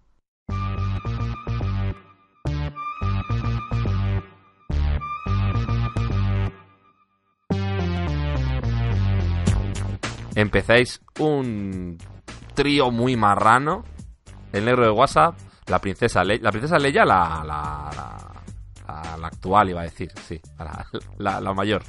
Empezáis 10.36 11.02
un 11.20 11.98
trío 12.54 12.92
muy 12.92 13.16
marrano. 13.16 13.84
El 14.52 14.66
negro 14.66 14.84
de 14.86 14.92
WhatsApp, 14.92 15.36
la 15.68 15.80
princesa 15.80 16.24
Leia. 16.24 16.42
La 16.44 16.52
princesa 16.52 16.78
Leia, 16.78 17.04
la, 17.06 17.44
la, 17.46 17.90
la, 17.96 19.14
la- 19.20 19.28
actual, 19.28 19.70
iba 19.70 19.82
a 19.82 19.86
decir, 19.86 20.12
sí, 20.28 20.40
la, 21.18 21.42
la- 21.42 21.54
mayor. 21.54 21.82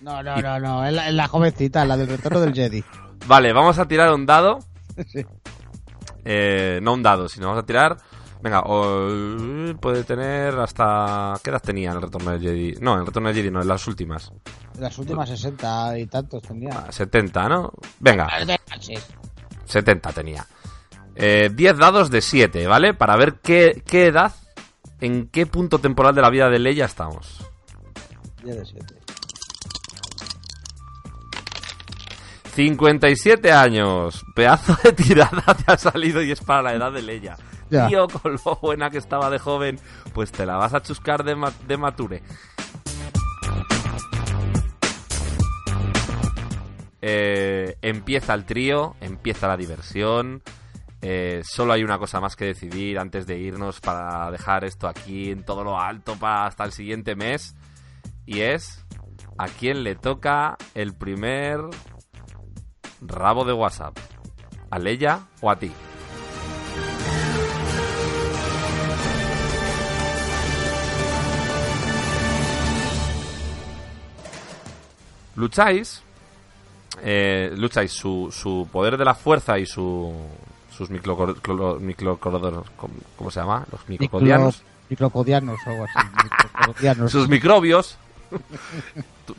No, 0.00 0.22
no, 0.22 0.36
no, 0.42 0.58
no. 0.58 0.84
Es 0.84 0.92
la, 0.92 1.08
es 1.08 1.14
la 1.14 1.28
jovencita, 1.28 1.84
la 1.84 1.96
del 1.96 2.08
retorno 2.08 2.40
del 2.40 2.52
Jedi. 2.54 2.84
Vale, 3.26 3.52
vamos 3.52 3.78
a 3.78 3.86
tirar 3.86 4.12
un 4.12 4.26
dado. 4.26 4.58
Sí. 5.08 5.24
Eh, 6.24 6.80
no 6.82 6.94
un 6.94 7.02
dado, 7.02 7.28
sino 7.28 7.46
vamos 7.48 7.62
a 7.62 7.66
tirar. 7.66 7.96
Venga, 8.46 8.60
o- 8.64 9.74
puede 9.80 10.04
tener 10.04 10.54
hasta. 10.60 11.34
¿Qué 11.42 11.50
edad 11.50 11.60
tenía 11.60 11.90
en 11.90 11.96
el 11.96 12.02
retorno 12.02 12.30
del 12.30 12.40
Jedi? 12.40 12.74
No, 12.80 12.94
en 12.94 13.00
el 13.00 13.06
retorno 13.06 13.28
del 13.28 13.36
Jedi 13.38 13.50
no, 13.50 13.60
en 13.60 13.66
las 13.66 13.84
últimas. 13.88 14.30
Las 14.78 14.96
últimas 14.98 15.28
60 15.30 15.98
y 15.98 16.06
tantos 16.06 16.44
tenía. 16.44 16.86
70, 16.92 17.48
¿no? 17.48 17.72
Venga, 17.98 18.28
Sí. 18.78 18.94
70 19.64 20.12
tenía. 20.12 20.46
Eh, 21.16 21.50
10 21.52 21.76
dados 21.76 22.08
de 22.08 22.20
7, 22.20 22.68
¿vale? 22.68 22.94
Para 22.94 23.16
ver 23.16 23.40
qué, 23.42 23.82
qué 23.84 24.06
edad, 24.06 24.32
en 25.00 25.26
qué 25.26 25.46
punto 25.46 25.80
temporal 25.80 26.14
de 26.14 26.22
la 26.22 26.30
vida 26.30 26.48
de 26.48 26.60
Leia 26.60 26.84
estamos. 26.84 27.44
Ya 28.44 28.54
de 28.54 28.64
siete. 28.64 28.94
57 32.54 33.50
años. 33.52 34.24
Pedazo 34.36 34.78
de 34.84 34.92
tirada 34.92 35.42
te 35.66 35.72
ha 35.72 35.76
salido 35.76 36.22
y 36.22 36.30
es 36.30 36.40
para 36.40 36.62
la 36.62 36.74
edad 36.74 36.92
de 36.92 37.02
Leia. 37.02 37.36
Tío, 37.88 38.06
con 38.08 38.32
lo 38.44 38.56
buena 38.62 38.90
que 38.90 38.98
estaba 38.98 39.28
de 39.30 39.38
joven, 39.38 39.78
pues 40.14 40.30
te 40.32 40.46
la 40.46 40.56
vas 40.56 40.72
a 40.74 40.82
chuscar 40.82 41.24
de, 41.24 41.34
ma- 41.36 41.52
de 41.66 41.76
mature. 41.76 42.22
Eh, 47.02 47.76
empieza 47.82 48.34
el 48.34 48.44
trío, 48.44 48.96
empieza 49.00 49.48
la 49.48 49.56
diversión. 49.56 50.42
Eh, 51.02 51.42
solo 51.44 51.72
hay 51.72 51.84
una 51.84 51.98
cosa 51.98 52.20
más 52.20 52.36
que 52.36 52.46
decidir 52.46 52.98
antes 52.98 53.26
de 53.26 53.38
irnos 53.38 53.80
para 53.80 54.30
dejar 54.30 54.64
esto 54.64 54.88
aquí 54.88 55.30
en 55.30 55.44
todo 55.44 55.62
lo 55.62 55.78
alto 55.78 56.16
para 56.16 56.46
hasta 56.46 56.64
el 56.64 56.72
siguiente 56.72 57.14
mes. 57.14 57.54
Y 58.24 58.40
es 58.40 58.84
a 59.38 59.46
quién 59.46 59.84
le 59.84 59.94
toca 59.94 60.56
el 60.74 60.94
primer 60.94 61.60
rabo 63.02 63.44
de 63.44 63.52
WhatsApp. 63.52 63.96
¿A 64.70 64.78
Leia 64.78 65.20
o 65.40 65.50
a 65.50 65.56
ti? 65.56 65.70
Lucháis 75.36 76.02
eh, 77.02 77.52
lucháis 77.56 77.92
su, 77.92 78.30
su 78.32 78.68
poder 78.72 78.96
de 78.96 79.04
la 79.04 79.14
fuerza 79.14 79.58
y 79.58 79.66
su 79.66 80.12
sus 80.70 80.90
microcor- 80.90 81.40
¿cómo, 83.16 83.30
se 83.30 83.40
llama? 83.40 83.66
Los 83.72 83.88
microcodianos. 83.88 84.62
Microcodianos 84.90 85.58
o 85.66 85.70
algo 85.70 85.84
así. 85.84 86.08
microcodianos. 86.24 87.12
sus 87.12 87.28
microbios. 87.28 87.98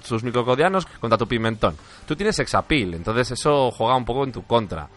sus 0.03 0.23
microcodianos 0.23 0.85
contra 0.99 1.17
tu 1.17 1.27
pimentón. 1.27 1.75
Tú 2.07 2.15
tienes 2.15 2.39
exapil, 2.39 2.95
entonces 2.95 3.31
eso 3.31 3.71
juega 3.71 3.95
un 3.95 4.05
poco 4.05 4.23
en 4.23 4.31
tu 4.31 4.43
contra. 4.43 4.87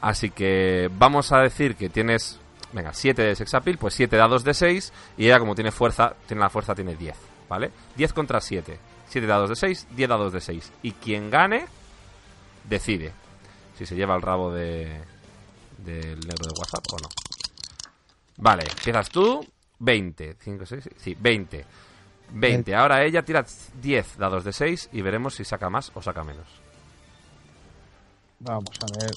Así 0.00 0.30
que 0.30 0.88
vamos 0.96 1.32
a 1.32 1.38
decir 1.38 1.74
que 1.76 1.88
tienes, 1.88 2.38
venga, 2.72 2.92
7 2.92 3.22
de 3.22 3.34
sexapil, 3.34 3.78
pues 3.78 3.94
7 3.94 4.16
dados 4.16 4.44
de 4.44 4.54
6 4.54 4.92
y 5.16 5.26
ella 5.26 5.40
como 5.40 5.54
tiene 5.54 5.72
fuerza, 5.72 6.14
tiene 6.26 6.42
la 6.42 6.50
fuerza 6.50 6.74
tiene 6.74 6.94
10, 6.94 7.16
¿vale? 7.48 7.70
10 7.96 8.12
contra 8.12 8.40
7. 8.40 8.78
7 9.14 9.28
dados 9.28 9.48
de 9.48 9.54
6, 9.54 9.86
10 9.94 10.08
dados 10.08 10.32
de 10.32 10.40
6. 10.40 10.72
Y 10.82 10.90
quien 10.90 11.30
gane 11.30 11.66
decide 12.64 13.12
si 13.78 13.86
se 13.86 13.94
lleva 13.94 14.16
el 14.16 14.22
rabo 14.22 14.52
de 14.52 15.04
del 15.78 16.18
negro 16.18 16.46
de 16.46 16.58
WhatsApp 16.58 16.84
o 16.92 16.96
no. 16.96 17.08
Vale, 18.38 18.64
empiezas 18.68 19.08
tú, 19.10 19.46
20, 19.78 20.36
5, 20.40 20.66
6, 20.66 20.88
sí, 20.96 21.16
20. 21.16 21.64
20. 22.32 22.74
Ahora 22.74 23.04
ella 23.04 23.22
tira 23.22 23.46
10 23.80 24.18
dados 24.18 24.42
de 24.42 24.52
6 24.52 24.88
y 24.90 25.00
veremos 25.02 25.36
si 25.36 25.44
saca 25.44 25.70
más 25.70 25.92
o 25.94 26.02
saca 26.02 26.24
menos. 26.24 26.48
Vamos 28.40 28.76
a 28.80 28.86
ver. 28.98 29.12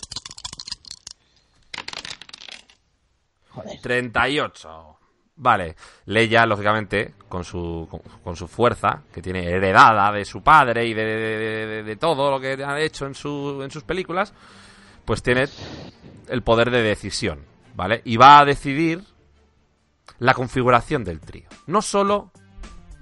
38. 3.82 4.97
Vale, 5.40 5.76
Leia, 6.06 6.46
lógicamente, 6.48 7.14
con 7.30 7.44
su, 7.44 7.88
con, 8.24 8.36
su 8.36 8.48
fuerza, 8.48 9.04
que 9.14 9.22
tiene 9.22 9.46
heredada 9.48 10.12
de 10.12 10.26
su 10.26 10.42
padre 10.42 10.86
y 10.88 10.94
de, 10.96 11.84
de- 11.84 11.96
todo 11.96 12.32
lo 12.32 12.40
que 12.40 12.54
ha 12.64 12.80
hecho 12.80 13.06
en, 13.06 13.14
su, 13.14 13.62
en 13.64 13.70
sus 13.70 13.84
películas, 13.84 14.34
pues 15.06 15.22
tiene 15.22 15.46
el 16.28 16.42
poder 16.42 16.72
de 16.72 16.82
decisión, 16.82 17.46
¿vale? 17.76 18.02
Y 18.06 18.18
va 18.18 18.40
a 18.40 18.46
decidir 18.46 19.04
la 20.20 20.34
configuración 20.34 21.04
del 21.04 21.20
trío. 21.20 21.48
No 21.68 21.84
solo 21.84 22.32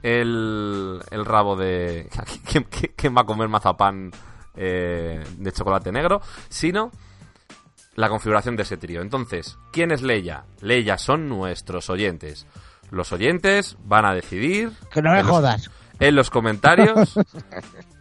el, 0.04 1.02
el 1.12 1.26
rabo 1.26 1.56
de... 1.56 2.10
¿quién, 2.52 2.66
quién- 2.66 2.94
quién 2.98 3.16
va 3.16 3.22
a 3.22 3.26
comer 3.26 3.48
mazapán 3.48 4.12
eh, 4.56 5.24
de 5.38 5.52
chocolate 5.54 5.92
negro? 5.94 6.22
Sino 6.50 6.92
la 7.96 8.10
configuración 8.10 8.56
de 8.56 8.64
ese 8.64 8.78
trío. 8.78 9.02
Entonces, 9.02 9.58
¿quién 9.72 9.92
es 9.92 10.02
Leia? 10.02 10.46
Leia 10.62 10.98
son 10.98 11.28
nuestros 11.30 11.90
oyentes. 11.90 12.46
Los 12.92 13.12
oyentes 13.14 13.78
van 13.84 14.06
a 14.06 14.14
decidir... 14.14 14.72
Que 14.92 15.02
no 15.02 15.12
me 15.12 15.20
en 15.20 15.26
los- 15.26 15.36
jodas. 15.36 15.72
En 16.00 16.16
los 16.16 16.30
comentarios... 16.30 17.16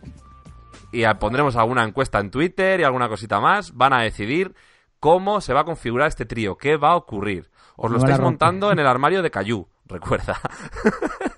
y 0.93 1.05
a- 1.05 1.19
pondremos 1.19 1.57
alguna 1.57 1.85
encuesta 1.85 2.19
en 2.21 2.31
Twitter 2.31 2.81
y 2.81 2.85
alguna 2.85 3.09
cosita 3.09 3.41
más. 3.41 3.73
Van 3.75 3.93
a 3.93 4.03
decidir 4.03 4.55
cómo 5.01 5.41
se 5.41 5.53
va 5.53 5.61
a 5.61 5.65
configurar 5.65 6.09
este 6.09 6.25
trío, 6.27 6.57
qué 6.57 6.77
va 6.77 6.91
a 6.91 6.97
ocurrir. 6.97 7.51
Os 7.77 7.91
lo 7.91 7.99
estáis 7.99 8.21
montando 8.21 8.71
en 8.71 8.79
el 8.79 8.87
armario 8.87 9.21
de 9.23 9.31
Cayu, 9.31 9.69
recuerda. 9.87 10.39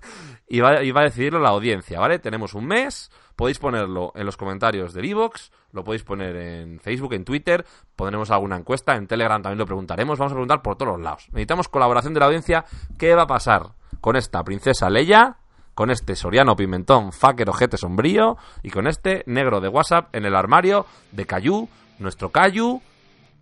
y, 0.49 0.61
va, 0.61 0.83
y 0.83 0.91
va 0.93 1.01
a 1.01 1.05
decidirlo 1.05 1.41
la 1.41 1.51
audiencia, 1.51 1.99
¿vale? 1.99 2.19
Tenemos 2.19 2.55
un 2.55 2.67
mes, 2.67 3.11
podéis 3.35 3.59
ponerlo 3.59 4.13
en 4.15 4.27
los 4.27 4.37
comentarios 4.37 4.93
de 4.93 5.03
Vivox, 5.03 5.51
lo 5.73 5.85
podéis 5.85 6.05
poner 6.05 6.37
en 6.37 6.81
Facebook, 6.81 7.15
en 7.15 7.25
Twitter, 7.25 7.65
pondremos 7.97 8.31
alguna 8.31 8.57
encuesta, 8.57 8.95
en 8.95 9.07
Telegram 9.07 9.43
también 9.43 9.59
lo 9.59 9.67
preguntaremos, 9.67 10.19
vamos 10.19 10.33
a 10.33 10.37
preguntar 10.37 10.63
por 10.63 10.77
todos 10.77 10.93
los 10.93 11.03
lados. 11.03 11.27
Necesitamos 11.31 11.69
colaboración 11.69 12.15
de 12.15 12.21
la 12.21 12.27
audiencia, 12.27 12.65
¿qué 12.99 13.15
va 13.15 13.23
a 13.23 13.27
pasar 13.27 13.71
con 14.01 14.17
esta 14.17 14.43
princesa 14.45 14.89
Leia? 14.89 15.37
Con 15.75 15.91
este 15.91 16.17
Soriano 16.17 16.57
Pimentón, 16.57 17.13
fucker 17.13 17.51
ojete 17.51 17.77
sombrío, 17.77 18.39
y 18.63 18.71
con 18.71 18.87
este 18.87 19.23
negro 19.27 19.61
de 19.61 19.69
WhatsApp 19.69 20.15
en 20.15 20.25
el 20.25 20.35
armario 20.35 20.87
de 21.13 21.27
Cayu, 21.27 21.69
nuestro 21.99 22.31
Cayu 22.31 22.81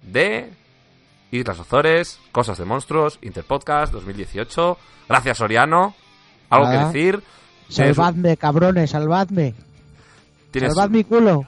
de 0.02 0.52
Islas 1.31 1.60
Azores, 1.60 2.20
Cosas 2.33 2.58
de 2.58 2.65
Monstruos, 2.65 3.20
Interpodcast 3.23 3.92
2018. 3.92 4.76
Gracias, 5.08 5.39
Soriano. 5.39 5.94
¿Algo 6.51 6.67
Nada. 6.67 6.93
que 6.93 6.99
decir? 6.99 7.23
Salvadme, 7.69 8.37
cabrones, 8.37 8.91
salvadme. 8.91 9.55
¿Tienes, 10.51 10.75
Salvad 10.75 10.91
mi 10.91 11.05
culo. 11.05 11.45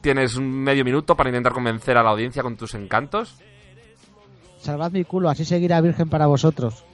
¿Tienes 0.00 0.34
un 0.36 0.50
medio 0.50 0.84
minuto 0.84 1.14
para 1.16 1.30
intentar 1.30 1.52
convencer 1.52 1.96
a 1.96 2.02
la 2.02 2.10
audiencia 2.10 2.42
con 2.42 2.56
tus 2.56 2.74
encantos? 2.74 3.36
Salvad 4.60 4.90
mi 4.92 5.04
culo, 5.04 5.30
así 5.30 5.44
seguirá 5.44 5.80
virgen 5.80 6.08
para 6.08 6.26
vosotros. 6.26 6.84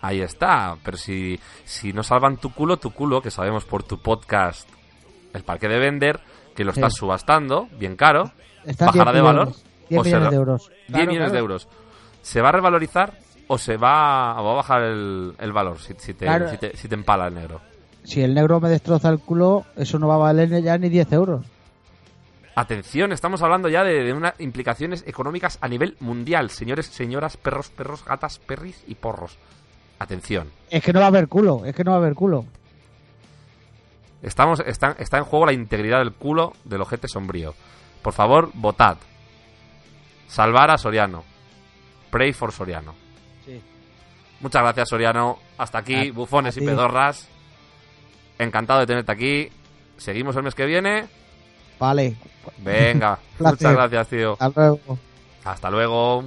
Ahí 0.00 0.20
está. 0.20 0.76
Pero 0.84 0.96
si, 0.96 1.38
si 1.64 1.92
no 1.92 2.02
salvan 2.02 2.36
tu 2.36 2.52
culo, 2.52 2.76
tu 2.78 2.90
culo, 2.92 3.20
que 3.22 3.30
sabemos 3.30 3.64
por 3.64 3.82
tu 3.84 4.00
podcast, 4.00 4.68
El 5.34 5.44
Parque 5.44 5.68
de 5.68 5.78
Vender, 5.78 6.20
que 6.56 6.64
lo 6.64 6.72
Sí. 6.72 6.80
estás 6.80 6.94
subastando, 6.94 7.68
bien 7.78 7.94
caro, 7.96 8.32
Está 8.64 8.86
bajará 8.86 9.12
10 9.12 9.14
de 9.14 9.20
valor. 9.20 9.46
millones, 9.48 9.64
10 9.88 10.00
o 10.00 10.04
se 10.04 10.08
millones 10.10 10.30
de 10.30 10.36
euros. 10.36 10.68
10 10.68 10.86
Claro, 10.88 11.06
millones 11.10 11.32
de 11.32 11.38
euros. 11.38 11.68
¿Se 12.22 12.40
va 12.40 12.48
a 12.48 12.52
revalorizar 12.52 13.14
o 13.48 13.58
se 13.58 13.76
va, 13.76 14.40
o 14.40 14.44
va 14.44 14.52
a 14.52 14.54
bajar 14.56 14.82
el, 14.82 15.34
el 15.38 15.52
valor 15.52 15.78
si, 15.80 15.94
si 15.98 16.14
te, 16.14 16.26
Claro. 16.26 16.48
si, 16.50 16.56
te, 16.58 16.76
si 16.76 16.86
te 16.88 16.94
empala 16.94 17.26
el 17.26 17.34
negro? 17.34 17.60
Si 18.04 18.22
el 18.22 18.32
negro 18.34 18.60
me 18.60 18.68
destroza 18.68 19.08
el 19.10 19.18
culo, 19.18 19.64
eso 19.76 19.98
no 19.98 20.06
va 20.08 20.14
a 20.14 20.18
valer 20.18 20.62
ya 20.62 20.78
ni 20.78 20.88
10 20.88 21.12
euros. 21.12 21.44
Atención, 22.54 23.12
estamos 23.12 23.42
hablando 23.42 23.68
ya 23.68 23.84
de, 23.84 24.02
de 24.02 24.12
unas 24.12 24.34
implicaciones 24.40 25.04
económicas 25.06 25.58
a 25.60 25.68
nivel 25.68 25.96
mundial. 26.00 26.50
Señores, 26.50 26.86
señoras, 26.86 27.36
perros, 27.36 27.68
perros, 27.70 28.04
gatas, 28.04 28.38
perris 28.38 28.82
y 28.86 28.94
porros. 28.96 29.38
Atención. 30.00 30.48
Es 30.70 30.82
que 30.82 30.92
no 30.92 31.00
va 31.00 31.06
a 31.06 31.08
haber 31.08 31.28
culo, 31.28 31.64
es 31.64 31.74
que 31.74 31.84
no 31.84 31.90
va 31.92 31.96
a 31.98 32.00
haber 32.00 32.14
culo. 32.14 32.44
Estamos, 34.22 34.60
está, 34.66 34.96
está 34.98 35.18
en 35.18 35.24
juego 35.24 35.46
la 35.46 35.52
integridad 35.52 35.98
del 35.98 36.12
culo 36.12 36.52
del 36.64 36.80
ojete 36.80 37.06
sombrío. 37.08 37.54
Por 38.02 38.12
favor, 38.12 38.50
votad. 38.54 38.96
Salvar 40.26 40.70
a 40.70 40.78
Soriano. 40.78 41.22
Pray 42.10 42.32
for 42.32 42.50
Soriano. 42.52 42.94
Muchas 44.40 44.62
gracias, 44.62 44.88
Soriano. 44.88 45.38
Hasta 45.58 45.78
aquí, 45.78 46.08
A- 46.08 46.12
bufones 46.12 46.56
a 46.56 46.60
y 46.60 46.66
pedorras. 46.66 47.28
Encantado 48.38 48.80
de 48.80 48.86
tenerte 48.86 49.12
aquí. 49.12 49.48
Seguimos 49.96 50.36
el 50.36 50.42
mes 50.44 50.54
que 50.54 50.64
viene. 50.66 51.06
Vale. 51.78 52.16
Venga, 52.58 53.18
muchas 53.38 53.72
gracias, 53.72 54.08
tío. 54.08 54.36
Hasta 54.38 54.60
luego. 54.60 54.98
Hasta 55.44 55.70
luego. 55.70 56.24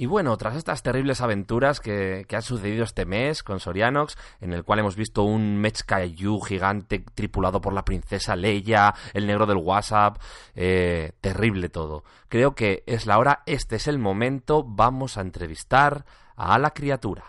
Y 0.00 0.06
bueno, 0.06 0.36
tras 0.36 0.54
estas 0.54 0.84
terribles 0.84 1.20
aventuras 1.22 1.80
que, 1.80 2.24
han 2.32 2.42
sucedido 2.42 2.84
este 2.84 3.04
mes 3.04 3.42
con 3.42 3.58
Sorianox, 3.58 4.16
en 4.40 4.52
el 4.52 4.62
cual 4.62 4.78
hemos 4.78 4.94
visto 4.94 5.24
un 5.24 5.56
Mech 5.56 5.82
Kaiju 5.84 6.38
gigante 6.40 7.04
tripulado 7.16 7.60
por 7.60 7.72
la 7.72 7.84
princesa 7.84 8.36
Leia, 8.36 8.94
el 9.12 9.26
negro 9.26 9.44
del 9.44 9.56
WhatsApp, 9.56 10.18
eh, 10.54 11.14
terrible 11.20 11.68
todo. 11.68 12.04
Creo 12.28 12.54
que 12.54 12.84
es 12.86 13.06
la 13.06 13.18
hora, 13.18 13.42
este 13.44 13.74
es 13.74 13.88
el 13.88 13.98
momento, 13.98 14.62
vamos 14.64 15.18
a 15.18 15.20
entrevistar 15.20 16.04
a 16.36 16.60
la 16.60 16.70
criatura. 16.70 17.24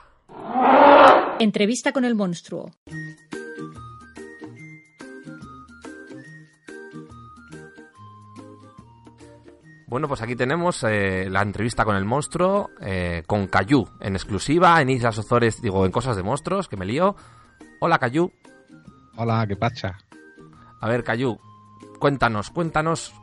Entrevista 1.40 1.92
con 1.92 2.06
el 2.06 2.14
monstruo. 2.14 2.70
Bueno, 9.90 10.08
pues 10.08 10.22
aquí 10.22 10.36
tenemos 10.36 10.84
eh, 10.84 11.28
la 11.32 11.42
entrevista 11.42 11.84
con 11.84 11.96
el 11.96 12.06
monstruo, 12.06 12.70
eh, 12.80 13.24
con 13.26 13.48
Cayu, 13.48 13.90
en 14.00 14.16
exclusiva, 14.16 14.80
en 14.80 14.92
Islas 14.92 15.18
Azores, 15.18 15.64
digo, 15.64 15.84
en 15.84 15.92
Cosas 15.92 16.16
de 16.16 16.22
Monstruos, 16.22 16.68
que 16.68 16.78
me 16.78 16.86
lío. 16.86 17.16
Hola, 17.80 17.98
Cayu. 17.98 18.32
Hola, 19.18 19.48
¿qué 19.48 19.56
pacha? 19.56 19.98
A 20.80 20.88
ver, 20.88 21.04
Cayu, 21.04 21.40
cuéntanos, 22.00 22.52
cuéntanos, 22.52 23.16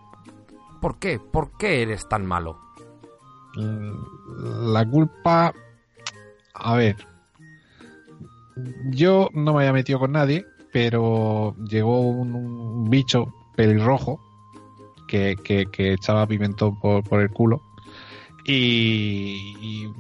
¿por 0.81 0.99
qué? 0.99 1.21
¿Por 1.21 1.57
qué 1.57 1.83
eres 1.83 2.09
tan 2.09 2.27
malo? 2.27 2.59
La 3.55 4.85
culpa... 4.85 5.55
A 6.53 6.75
ver. 6.75 6.97
Yo 8.91 9.29
no 9.35 9.53
me 9.53 9.61
había 9.61 9.73
metido 9.73 10.01
con 10.01 10.11
nadie, 10.11 10.45
pero 10.73 11.55
llegó 11.65 12.01
un, 12.01 12.35
un 12.35 12.91
bicho 12.91 13.33
pelirrojo 13.55 14.26
que, 15.07 15.37
que, 15.43 15.67
que 15.67 15.93
echaba 15.95 16.27
pimentón 16.27 16.79
por, 16.81 17.03
por 17.05 17.21
el 17.21 17.31
culo 17.31 17.63
Y, 18.45 19.55
y 19.61 19.93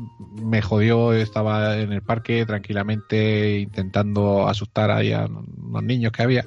me 0.42 0.62
jodió, 0.62 1.12
estaba 1.12 1.76
en 1.78 1.92
el 1.92 2.02
parque 2.02 2.46
tranquilamente 2.46 3.58
intentando 3.58 4.46
asustar 4.46 4.90
ahí 4.90 5.12
a 5.12 5.26
unos 5.26 5.82
niños 5.82 6.12
que 6.12 6.22
había 6.22 6.44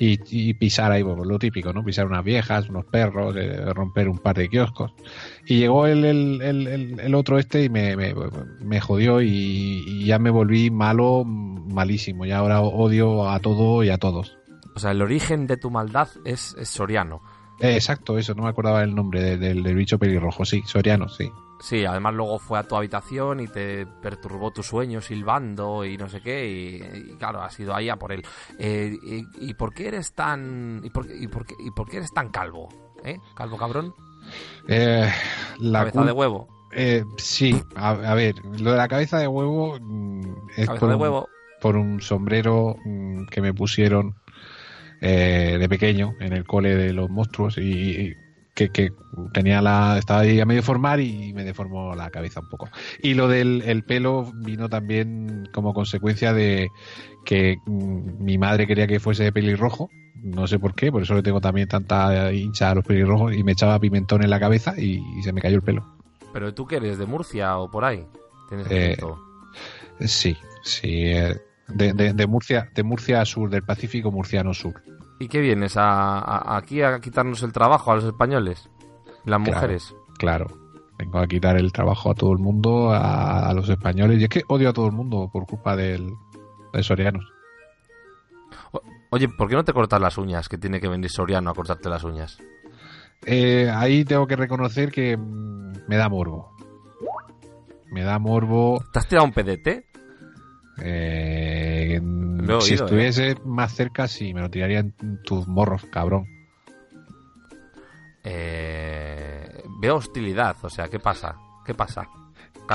y, 0.00 0.18
y 0.30 0.54
pisar 0.54 0.90
ahí, 0.92 1.02
pues, 1.04 1.16
lo 1.26 1.38
típico, 1.38 1.72
¿no? 1.72 1.84
Pisar 1.84 2.06
unas 2.06 2.24
viejas, 2.24 2.68
unos 2.68 2.84
perros, 2.86 3.34
eh, 3.36 3.72
romper 3.74 4.08
un 4.08 4.18
par 4.18 4.36
de 4.36 4.48
kioscos. 4.48 4.92
Y 5.46 5.58
llegó 5.58 5.86
el, 5.86 6.04
el, 6.04 6.40
el- 6.42 7.00
el 7.00 7.14
otro 7.14 7.38
este 7.38 7.64
y 7.64 7.68
me, 7.68 7.96
me, 7.96 8.14
me 8.60 8.80
jodió 8.80 9.20
y, 9.22 9.28
y 9.86 10.04
ya 10.06 10.18
me 10.20 10.30
volví 10.30 10.70
malo, 10.70 11.24
malísimo. 11.24 12.26
Y 12.26 12.30
ahora 12.30 12.60
odio 12.60 13.28
a 13.28 13.38
todo 13.40 13.82
y 13.84 13.90
a 13.90 13.98
todos. 13.98 14.36
O 14.76 14.78
sea, 14.78 14.92
el 14.92 15.02
origen 15.02 15.46
de 15.48 15.56
tu 15.56 15.70
maldad 15.70 16.08
es, 16.24 16.54
es 16.60 16.68
Soriano. 16.68 17.20
Eh, 17.60 17.74
exacto, 17.74 18.16
eso, 18.18 18.34
no 18.34 18.44
me 18.44 18.48
acordaba 18.50 18.82
el 18.82 18.94
nombre 18.94 19.20
de- 19.22 19.36
del, 19.36 19.62
del 19.62 19.74
bicho 19.74 19.98
pelirrojo, 19.98 20.44
sí, 20.44 20.62
Soriano, 20.64 21.08
sí. 21.08 21.30
Sí, 21.60 21.84
además 21.84 22.14
luego 22.14 22.38
fue 22.38 22.56
a 22.58 22.62
tu 22.62 22.76
habitación 22.76 23.40
y 23.40 23.48
te 23.48 23.84
perturbó 23.84 24.52
tu 24.52 24.62
sueño 24.62 25.00
silbando 25.00 25.84
y 25.84 25.96
no 25.96 26.08
sé 26.08 26.20
qué, 26.20 26.48
y, 26.48 27.10
y 27.12 27.16
claro, 27.16 27.42
has 27.42 27.58
ido 27.58 27.74
ahí 27.74 27.88
a 27.88 27.96
por 27.96 28.12
él. 28.12 28.22
Eh, 28.60 28.96
y, 29.02 29.50
y 29.50 29.54
por 29.54 29.74
qué 29.74 29.88
eres 29.88 30.12
tan... 30.14 30.80
Y 30.84 30.90
por, 30.90 31.06
qué- 31.08 31.16
y, 31.16 31.26
por 31.26 31.44
qué, 31.46 31.54
¿Y 31.58 31.70
por 31.72 31.88
qué 31.88 31.96
eres 31.96 32.12
tan 32.12 32.28
calvo? 32.30 32.68
¿Eh? 33.04 33.18
¿Calvo 33.34 33.56
cabrón? 33.56 33.92
Eh, 34.68 35.10
la 35.58 35.80
¿Cabeza 35.80 36.04
de 36.04 36.12
huevo? 36.12 36.48
Eh, 36.72 37.04
sí, 37.16 37.60
a, 37.74 37.90
a 37.90 38.14
ver, 38.14 38.34
lo 38.60 38.72
de 38.72 38.76
la 38.76 38.86
cabeza 38.88 39.18
de 39.18 39.26
huevo 39.26 39.78
mm, 39.80 40.22
es 40.56 40.66
Cabeza 40.66 40.78
por 40.80 40.88
de 40.90 40.94
un, 40.94 41.00
huevo. 41.02 41.28
por 41.60 41.76
un 41.76 42.00
sombrero 42.00 42.76
mm, 42.84 43.24
que 43.26 43.40
me 43.40 43.52
pusieron 43.54 44.14
eh, 45.00 45.56
de 45.58 45.68
pequeño 45.68 46.14
en 46.20 46.32
el 46.32 46.44
cole 46.44 46.74
de 46.76 46.92
los 46.92 47.08
monstruos 47.10 47.58
y, 47.58 47.62
y 47.62 48.14
que, 48.54 48.70
que 48.70 48.90
tenía 49.32 49.62
la 49.62 49.96
estaba 49.98 50.20
ahí 50.20 50.40
a 50.40 50.44
medio 50.46 50.62
formar 50.64 50.98
y 51.00 51.32
me 51.32 51.44
deformó 51.44 51.94
la 51.94 52.10
cabeza 52.10 52.40
un 52.40 52.48
poco. 52.48 52.68
Y 53.00 53.14
lo 53.14 53.28
del 53.28 53.62
el 53.66 53.84
pelo 53.84 54.32
vino 54.34 54.68
también 54.68 55.48
como 55.52 55.72
consecuencia 55.72 56.32
de 56.32 56.68
que 57.24 57.58
mm, 57.66 58.24
mi 58.24 58.36
madre 58.38 58.66
quería 58.66 58.86
que 58.88 58.98
fuese 58.98 59.22
de 59.24 59.32
pelirrojo, 59.32 59.90
no 60.24 60.48
sé 60.48 60.58
por 60.58 60.74
qué, 60.74 60.90
por 60.90 61.02
eso 61.02 61.14
le 61.14 61.22
tengo 61.22 61.40
también 61.40 61.68
tanta 61.68 62.32
hincha 62.32 62.70
a 62.70 62.74
los 62.74 62.84
pelirrojos 62.84 63.32
y 63.34 63.44
me 63.44 63.52
echaba 63.52 63.78
pimentón 63.78 64.24
en 64.24 64.30
la 64.30 64.40
cabeza 64.40 64.74
y- 64.76 65.00
y 65.18 65.22
se 65.22 65.32
me 65.32 65.40
cayó 65.40 65.54
el 65.56 65.62
pelo. 65.62 65.86
¿Pero 66.32 66.52
tú 66.52 66.66
qué 66.66 66.76
eres? 66.76 66.98
¿De 66.98 67.06
Murcia 67.06 67.56
o 67.58 67.70
por 67.70 67.84
ahí? 67.84 68.04
¿Tienes 68.48 68.66
Eh? 68.70 68.96
Sí, 70.00 70.36
sí. 70.62 70.88
eh, 71.06 71.36
De, 71.68 71.92
de- 71.92 72.12
de 72.14 72.26
Murcia, 72.26 72.70
de 72.74 72.82
Murcia 72.82 73.24
sur, 73.24 73.50
del 73.50 73.62
Pacífico 73.62 74.10
murciano 74.10 74.54
sur. 74.54 74.82
¿Y 75.20 75.28
qué 75.28 75.40
vienes? 75.40 75.76
A, 75.76 76.18
a- 76.18 76.56
aquí 76.56 76.82
a 76.82 76.98
quitarnos 77.00 77.42
el 77.42 77.52
trabajo 77.52 77.92
a 77.92 77.96
los 77.96 78.04
españoles? 78.04 78.68
Las 79.24 79.40
mujeres. 79.40 79.94
Claro. 80.18 80.46
Vengo 80.98 81.18
a 81.18 81.26
quitar 81.26 81.56
el 81.56 81.72
trabajo 81.72 82.10
a 82.10 82.14
todo 82.14 82.32
el 82.32 82.38
mundo, 82.38 82.90
a, 82.92 83.48
a 83.48 83.52
los 83.54 83.68
españoles. 83.68 84.20
Y 84.20 84.24
es 84.24 84.28
que 84.30 84.42
odio 84.48 84.70
a 84.70 84.72
todo 84.72 84.86
el 84.86 84.92
mundo 84.92 85.28
por 85.32 85.46
culpa 85.46 85.76
del, 85.76 86.12
de 86.72 86.82
Sorianos. 86.82 87.24
Oye, 89.10 89.28
¿por 89.28 89.48
qué 89.48 89.54
no 89.54 89.64
te 89.64 89.72
cortas 89.72 90.00
las 90.00 90.18
uñas? 90.18 90.48
Que 90.48 90.58
tiene 90.58 90.80
que 90.80 90.88
venir 90.88 91.10
Soriano 91.10 91.50
a 91.50 91.54
cortarte 91.54 91.88
las 91.88 92.04
uñas. 92.04 92.38
Eh, 93.24 93.70
ahí 93.74 94.04
tengo 94.04 94.26
que 94.26 94.36
reconocer 94.36 94.90
que 94.92 95.16
mm, 95.16 95.72
me 95.88 95.96
da 95.96 96.08
morbo. 96.08 96.54
Me 97.90 98.02
da 98.02 98.18
morbo. 98.18 98.82
¿Te 98.92 98.98
has 98.98 99.08
tirado 99.08 99.26
un 99.26 99.32
PDT? 99.32 99.84
Eh, 100.82 102.00
Lo 102.02 102.58
he 102.58 102.60
si 102.60 102.74
estuviese 102.74 103.36
más 103.44 103.74
cerca, 103.74 104.06
sí, 104.08 104.32
me 104.34 104.40
lo 104.40 104.50
tiraría 104.50 104.80
en 104.80 105.22
tus 105.24 105.46
morros, 105.48 105.84
cabrón. 105.90 106.26
Eh, 108.24 109.62
veo 109.80 109.96
hostilidad, 109.96 110.56
o 110.62 110.68
sea, 110.70 110.88
¿qué 110.88 110.98
pasa? 110.98 111.36
¿Qué 111.64 111.74
pasa? 111.74 112.08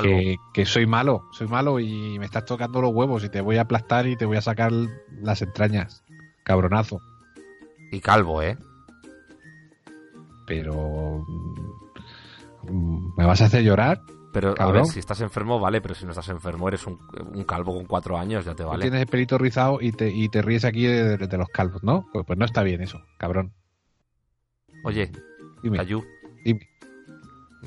Que, 0.02 0.38
que 0.54 0.66
soy 0.66 0.88
malo, 0.88 1.26
soy 1.32 1.48
malo 1.48 1.80
y 1.80 2.18
me 2.18 2.26
estás 2.26 2.46
tocando 2.46 2.82
los 2.82 2.92
huevos 2.94 3.24
y 3.24 3.30
te 3.30 3.42
voy 3.42 3.58
a 3.58 3.62
aplastar 3.62 4.08
y 4.08 4.16
te 4.16 4.26
voy 4.26 4.38
a 4.38 4.42
sacar 4.42 4.72
las 4.72 5.42
entrañas. 5.44 6.04
Cabronazo. 6.44 7.00
Y 7.92 8.00
calvo, 8.00 8.42
¿eh? 8.42 8.58
Pero... 10.48 11.24
mm, 12.64 13.14
¿Me 13.16 13.26
vas 13.26 13.42
a 13.42 13.46
hacer 13.46 13.62
llorar? 13.62 14.02
Pero, 14.34 14.56
a 14.58 14.72
ver, 14.72 14.86
si 14.88 15.00
estás 15.00 15.22
enfermo, 15.22 15.60
vale, 15.60 15.80
pero 15.80 15.94
si 15.94 16.06
no 16.06 16.12
estás 16.12 16.28
enfermo, 16.30 16.68
eres 16.68 16.86
un, 16.88 17.00
un 17.34 17.44
calvo 17.44 17.76
con 17.76 17.86
cuatro 17.86 18.18
años, 18.18 18.44
ya 18.44 18.56
te 18.56 18.64
Tú 18.64 18.70
vale. 18.70 18.82
tienes 18.82 19.02
el 19.02 19.08
pelito 19.08 19.38
rizado 19.38 19.78
y 19.80 19.92
te, 19.92 20.10
y 20.10 20.28
te 20.28 20.42
ríes 20.42 20.66
aquí 20.66 20.86
de, 20.88 21.18
de 21.18 21.38
los 21.38 21.48
calvos, 21.50 21.84
¿no? 21.84 22.08
Pues, 22.12 22.26
pues 22.26 22.40
no 22.40 22.46
está 22.46 22.64
bien 22.64 22.82
eso, 22.82 23.00
cabrón. 23.20 23.54
Oye, 24.84 25.12
Dime. 25.62 25.86
Dime. 26.44 26.68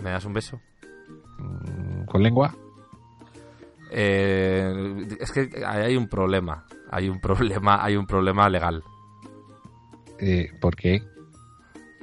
¿me 0.02 0.10
das 0.10 0.24
un 0.26 0.32
beso? 0.34 0.60
Mm, 1.38 2.04
¿Con 2.04 2.22
lengua? 2.22 2.54
Eh, 3.90 5.06
es 5.20 5.30
que 5.32 5.48
hay 5.64 5.96
un 5.96 6.08
problema, 6.08 6.66
hay 6.90 7.08
un 7.08 7.20
problema, 7.20 7.82
hay 7.82 7.96
un 7.96 8.06
problema 8.06 8.48
legal. 8.48 8.82
Eh, 10.18 10.50
¿Por 10.60 10.74
qué? 10.76 11.02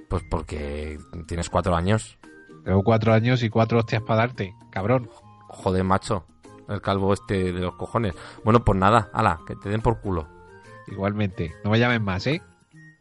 Pues 0.07 0.23
porque 0.29 0.97
tienes 1.27 1.49
cuatro 1.49 1.75
años. 1.75 2.17
Tengo 2.63 2.83
cuatro 2.83 3.13
años 3.13 3.43
y 3.43 3.49
cuatro 3.49 3.79
hostias 3.79 4.01
para 4.03 4.21
darte, 4.21 4.55
cabrón. 4.69 5.09
Joder, 5.49 5.83
macho, 5.83 6.25
el 6.69 6.81
calvo 6.81 7.13
este 7.13 7.51
de 7.53 7.59
los 7.59 7.75
cojones. 7.75 8.13
Bueno, 8.43 8.63
pues 8.63 8.77
nada, 8.79 9.09
ala, 9.13 9.39
que 9.45 9.55
te 9.55 9.69
den 9.69 9.81
por 9.81 9.99
culo. 9.99 10.27
Igualmente. 10.87 11.53
No 11.63 11.69
me 11.71 11.79
llames 11.79 12.01
más, 12.01 12.25
¿eh? 12.27 12.41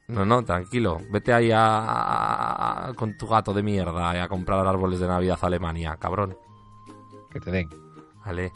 No, 0.09 0.25
no, 0.27 0.43
tranquilo. 0.45 0.99
Vete 1.11 1.33
ahí 1.33 1.51
a, 1.53 1.61
a- 1.65 2.89
a- 2.89 2.95
con 2.95 3.17
tu 3.17 3.27
gato 3.27 3.55
de 3.55 3.63
mierda 3.63 4.15
y 4.15 4.19
a 4.19 4.29
comprar 4.29 4.67
árboles 4.67 5.01
de 5.01 5.07
Navidad 5.09 5.39
a 5.41 5.47
Alemania, 5.47 5.97
cabrón. 5.99 6.37
Que 7.31 7.41
te 7.41 7.51
den. 7.51 7.69
Vale. 8.25 8.53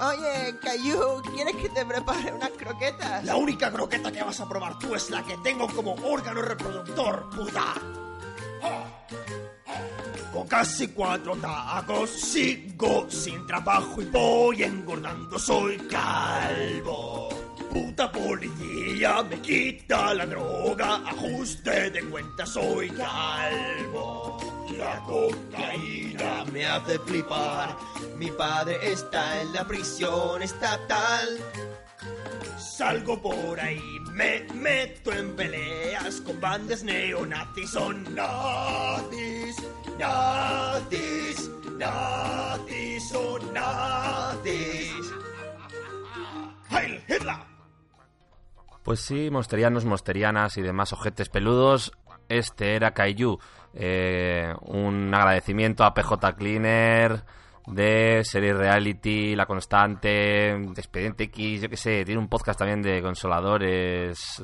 Oye, 0.00 0.56
Cayu, 0.62 1.22
¿quieres 1.34 1.56
que 1.56 1.68
te 1.70 1.84
prepare 1.84 2.32
unas 2.32 2.50
croquetas? 2.50 3.24
La 3.24 3.36
única 3.36 3.70
croqueta 3.72 4.12
que 4.12 4.22
vas 4.22 4.40
a 4.40 4.48
probar 4.48 4.78
tú 4.78 4.94
es 4.94 5.10
la 5.10 5.24
que 5.24 5.36
tengo 5.38 5.66
como 5.66 5.94
órgano 5.94 6.40
reproductor, 6.40 7.28
puta. 7.30 7.74
Con 10.32 10.46
casi 10.46 10.88
cuatro 10.88 11.34
tacos 11.36 12.10
sigo 12.10 13.06
sin 13.10 13.44
trabajo 13.46 14.00
y 14.00 14.04
voy 14.04 14.62
engordando, 14.62 15.38
soy 15.38 15.78
calvo. 15.88 17.47
Puta 17.70 18.10
policía 18.10 19.22
me 19.22 19.40
quita 19.40 20.14
la 20.14 20.26
droga, 20.26 20.96
ajuste 21.06 21.90
de 21.90 22.02
cuenta, 22.04 22.46
soy 22.46 22.88
calvo. 22.90 24.38
La 24.76 25.00
cocaína 25.04 26.44
me 26.52 26.66
hace 26.66 26.98
flipar, 27.00 27.76
mi 28.16 28.30
padre 28.30 28.78
está 28.82 29.40
en 29.40 29.52
la 29.52 29.66
prisión 29.66 30.42
estatal. 30.42 31.38
Salgo 32.58 33.20
por 33.20 33.58
ahí, 33.60 33.98
me 34.12 34.46
meto 34.54 35.12
en 35.12 35.34
peleas 35.34 36.20
con 36.20 36.40
bandas 36.40 36.82
neonazis. 36.84 37.70
Son 37.70 38.02
nazis, 38.14 39.56
nazis, 39.98 41.50
nazis, 41.76 43.08
son 43.08 43.52
nazis. 43.52 44.94
¡Heil 46.70 47.02
Hitler! 47.08 47.47
Pues 48.88 49.00
sí, 49.00 49.28
mosterianos, 49.30 49.84
mosterianas 49.84 50.56
y 50.56 50.62
demás 50.62 50.94
ojetes 50.94 51.28
peludos. 51.28 51.92
Este 52.26 52.74
era 52.74 52.92
Kaiju. 52.92 53.38
Eh, 53.74 54.50
un 54.62 55.14
agradecimiento 55.14 55.84
a 55.84 55.92
PJ 55.92 56.34
Cleaner 56.36 57.22
de 57.66 58.22
Serie 58.24 58.54
Reality, 58.54 59.36
La 59.36 59.44
Constante, 59.44 60.52
Expediente 60.52 61.24
X, 61.24 61.60
yo 61.60 61.68
qué 61.68 61.76
sé. 61.76 62.02
Tiene 62.06 62.18
un 62.18 62.28
podcast 62.28 62.60
también 62.60 62.80
de 62.80 63.02
consoladores 63.02 64.42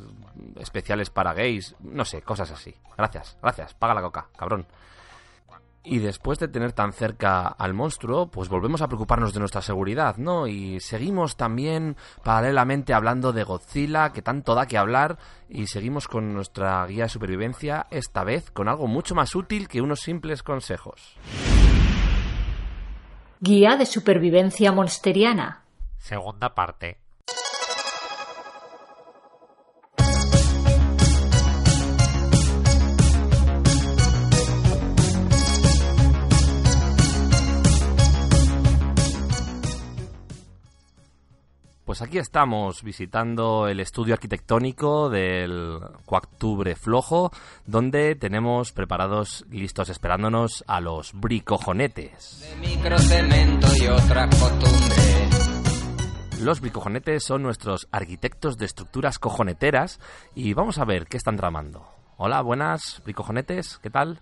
especiales 0.57 1.09
para 1.09 1.33
gays. 1.33 1.75
No 1.81 2.05
sé, 2.05 2.21
cosas 2.21 2.51
así. 2.51 2.75
Gracias, 2.99 3.39
gracias. 3.41 3.73
Paga 3.73 3.95
la 3.95 4.03
coca, 4.03 4.29
cabrón. 4.37 4.67
Y 5.87 5.99
después 5.99 6.39
de 6.39 6.49
tener 6.49 6.73
tan 6.73 6.95
cerca 6.95 7.47
al 7.47 7.75
monstruo, 7.75 8.29
pues 8.29 8.49
volvemos 8.49 8.81
a 8.81 8.87
preocuparnos 8.87 9.35
de 9.35 9.41
nuestra 9.41 9.61
seguridad, 9.61 10.17
¿no? 10.17 10.47
Y 10.47 10.81
seguimos 10.81 11.37
también 11.37 11.97
paralelamente 12.23 12.95
hablando 12.95 13.35
de 13.35 13.45
Godzilla, 13.45 14.11
que 14.11 14.23
tanto 14.23 14.55
da 14.55 14.67
que 14.67 14.79
hablar, 14.79 15.19
y 15.49 15.67
seguimos 15.67 16.09
con 16.09 16.33
nuestra 16.33 16.87
guía 16.87 17.05
de 17.05 17.11
supervivencia, 17.11 17.87
esta 17.91 18.25
vez 18.25 18.51
con 18.51 18.69
algo 18.69 18.87
mucho 18.87 19.15
más 19.15 19.35
útil 19.35 19.69
que 19.69 19.83
unos 19.83 20.01
simples 20.01 20.43
consejos. 20.43 21.19
Guía 23.41 23.77
de 23.77 23.85
supervivencia 23.85 24.73
monsteriana. 24.73 25.65
Segunda 25.99 26.55
parte. 26.55 27.04
Pues 41.95 42.03
aquí 42.03 42.19
estamos 42.19 42.83
visitando 42.83 43.69
el 43.69 43.79
estudio 43.79 44.15
arquitectónico 44.15 45.09
del 45.11 45.79
Cuactubre 46.05 46.75
Flojo, 46.75 47.31
donde 47.67 48.17
tenemos 48.17 48.73
preparados, 48.73 49.45
listos, 49.49 49.91
esperándonos 49.91 50.65
a 50.67 50.81
los 50.81 51.13
bricojonetes. 51.13 52.53
Microcemento 52.59 53.69
y 53.81 53.87
otras 53.87 54.29
costumbres. 54.41 56.41
Los 56.41 56.61
bricojonetes 56.61 57.23
son 57.23 57.45
nuestros 57.45 57.87
arquitectos 57.93 58.59
de 58.59 58.67
estructuras 58.67 59.21
cojoneteras 59.21 60.01
y 60.35 60.53
vamos 60.53 60.79
a 60.79 60.85
ver 60.85 61.07
qué 61.07 61.17
están 61.17 61.37
tramando. 61.37 61.87
Hola, 62.17 62.41
buenas, 62.41 63.03
bricojonetes, 63.05 63.79
¿qué 63.79 63.91
tal? 63.91 64.21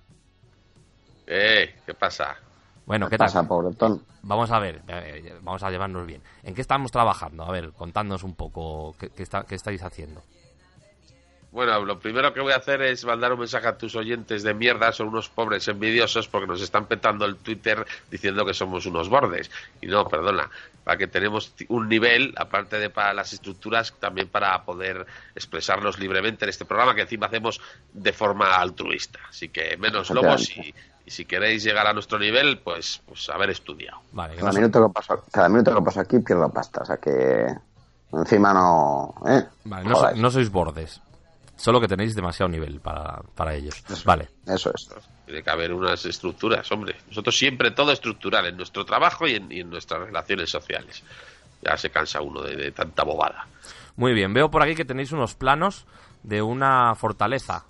Eh, 1.27 1.75
¿qué 1.87 1.95
pasa? 1.95 2.37
Bueno, 2.85 3.07
¿qué, 3.07 3.11
¿Qué 3.13 3.19
tal? 3.19 3.27
pasa, 3.29 3.47
pobretón? 3.49 4.05
Vamos 4.23 4.51
a 4.51 4.59
ver, 4.59 4.83
eh, 4.89 5.35
vamos 5.43 5.63
a 5.63 5.71
llevarnos 5.71 6.07
bien. 6.07 6.21
¿En 6.43 6.55
qué 6.55 6.61
estamos 6.61 6.91
trabajando? 6.91 7.45
A 7.45 7.51
ver, 7.53 7.71
contadnos 7.73 8.23
un 8.25 8.35
poco 8.35 8.95
qué, 8.99 9.11
qué 9.11 9.23
está- 9.23 9.45
qué 9.45 9.55
estáis 9.55 9.83
haciendo. 9.83 10.23
Bueno, 11.53 11.85
lo 11.85 11.99
primero 12.01 12.33
que 12.33 12.41
voy 12.41 12.55
a 12.55 12.57
hacer 12.57 12.81
es 12.81 13.05
mandar 13.05 13.31
un 13.35 13.41
mensaje 13.41 13.69
a 13.69 13.77
tus 13.77 13.95
oyentes 13.95 14.43
de 14.43 14.55
mierda, 14.55 14.91
son 14.91 15.09
unos 15.09 15.29
pobres 15.29 15.69
envidiosos 15.69 16.27
porque 16.27 16.47
nos 16.47 16.63
están 16.63 16.87
petando 16.87 17.27
el 17.27 17.37
Twitter 17.37 17.85
diciendo 18.11 18.47
que 18.47 18.55
somos 18.55 18.87
unos 18.87 19.11
bordes. 19.11 19.51
Y 19.83 19.87
no, 19.87 20.07
perdona, 20.09 20.49
para 20.83 20.97
que 20.97 21.09
tenemos 21.09 21.53
un 21.69 21.91
nivel, 21.91 22.33
aparte 22.39 22.79
de 22.79 22.89
para 22.89 23.13
las 23.13 23.35
estructuras, 23.35 23.93
también 24.01 24.29
para 24.29 24.65
poder 24.65 25.05
expresarnos 25.35 25.99
libremente 25.99 26.47
en 26.47 26.49
este 26.49 26.65
programa 26.65 26.95
que 26.95 27.03
encima 27.03 27.27
hacemos 27.27 27.61
de 27.93 28.15
forma 28.15 28.55
altruista. 28.57 29.21
Así 29.29 29.51
que 29.51 29.77
menos 29.77 30.09
lobos 30.09 30.49
y, 30.57 30.75
y 31.05 31.11
si 31.11 31.25
queréis 31.25 31.63
llegar 31.65 31.87
a 31.87 31.93
nuestro 31.93 32.19
nivel, 32.19 32.59
pues, 32.61 33.03
pues 33.07 33.29
haber 33.29 33.51
estudiado. 33.51 33.99
Vale, 34.13 34.37
Cada 34.37 34.53
minuto, 34.53 34.87
que 34.87 34.93
paso, 34.93 35.25
cada 35.33 35.49
minuto 35.49 35.75
que 35.75 35.83
paso 35.83 36.01
aquí 36.01 36.19
pierdo 36.21 36.49
pasta, 36.51 36.83
o 36.83 36.85
sea 36.85 36.97
que 36.99 37.47
encima 38.13 38.53
no... 38.53 39.15
¿eh? 39.27 39.45
Vale, 39.65 39.85
no, 39.89 39.91
so- 39.95 40.01
Jodáis. 40.01 40.19
no 40.21 40.31
sois 40.31 40.51
bordes, 40.51 41.01
solo 41.57 41.81
que 41.81 41.89
tenéis 41.89 42.15
demasiado 42.15 42.49
nivel 42.51 42.81
para, 42.81 43.21
para 43.35 43.55
ellos. 43.55 43.83
Vale. 44.05 44.29
Eso 44.47 44.71
es. 44.75 44.89
Tiene 45.25 45.43
que 45.43 45.51
haber 45.51 45.73
unas 45.73 46.05
estructuras, 46.05 46.71
hombre. 46.73 46.97
Nosotros 47.09 47.37
siempre 47.37 47.71
todo 47.71 47.93
estructural 47.93 48.47
en 48.47 48.57
nuestro 48.57 48.85
trabajo 48.85 49.27
y 49.27 49.35
en, 49.37 49.51
y 49.51 49.61
en 49.61 49.71
nuestras 49.71 50.01
relaciones 50.01 50.51
sociales. 50.51 51.03
Ya 51.63 51.77
se 51.77 51.91
cansa 51.91 52.21
uno 52.21 52.43
de, 52.43 52.57
de 52.57 52.73
tanta 52.73 53.05
bobada. 53.05 53.47
Muy 53.97 54.13
bien, 54.15 54.35
veo 54.35 54.51
por 54.51 54.63
aquí 54.63 54.75
que 54.75 54.85
tenéis 54.85 55.13
unos 55.13 55.35
planos 55.35 55.87
de 56.23 56.43
una 56.43 56.95
fortaleza. 56.97 57.65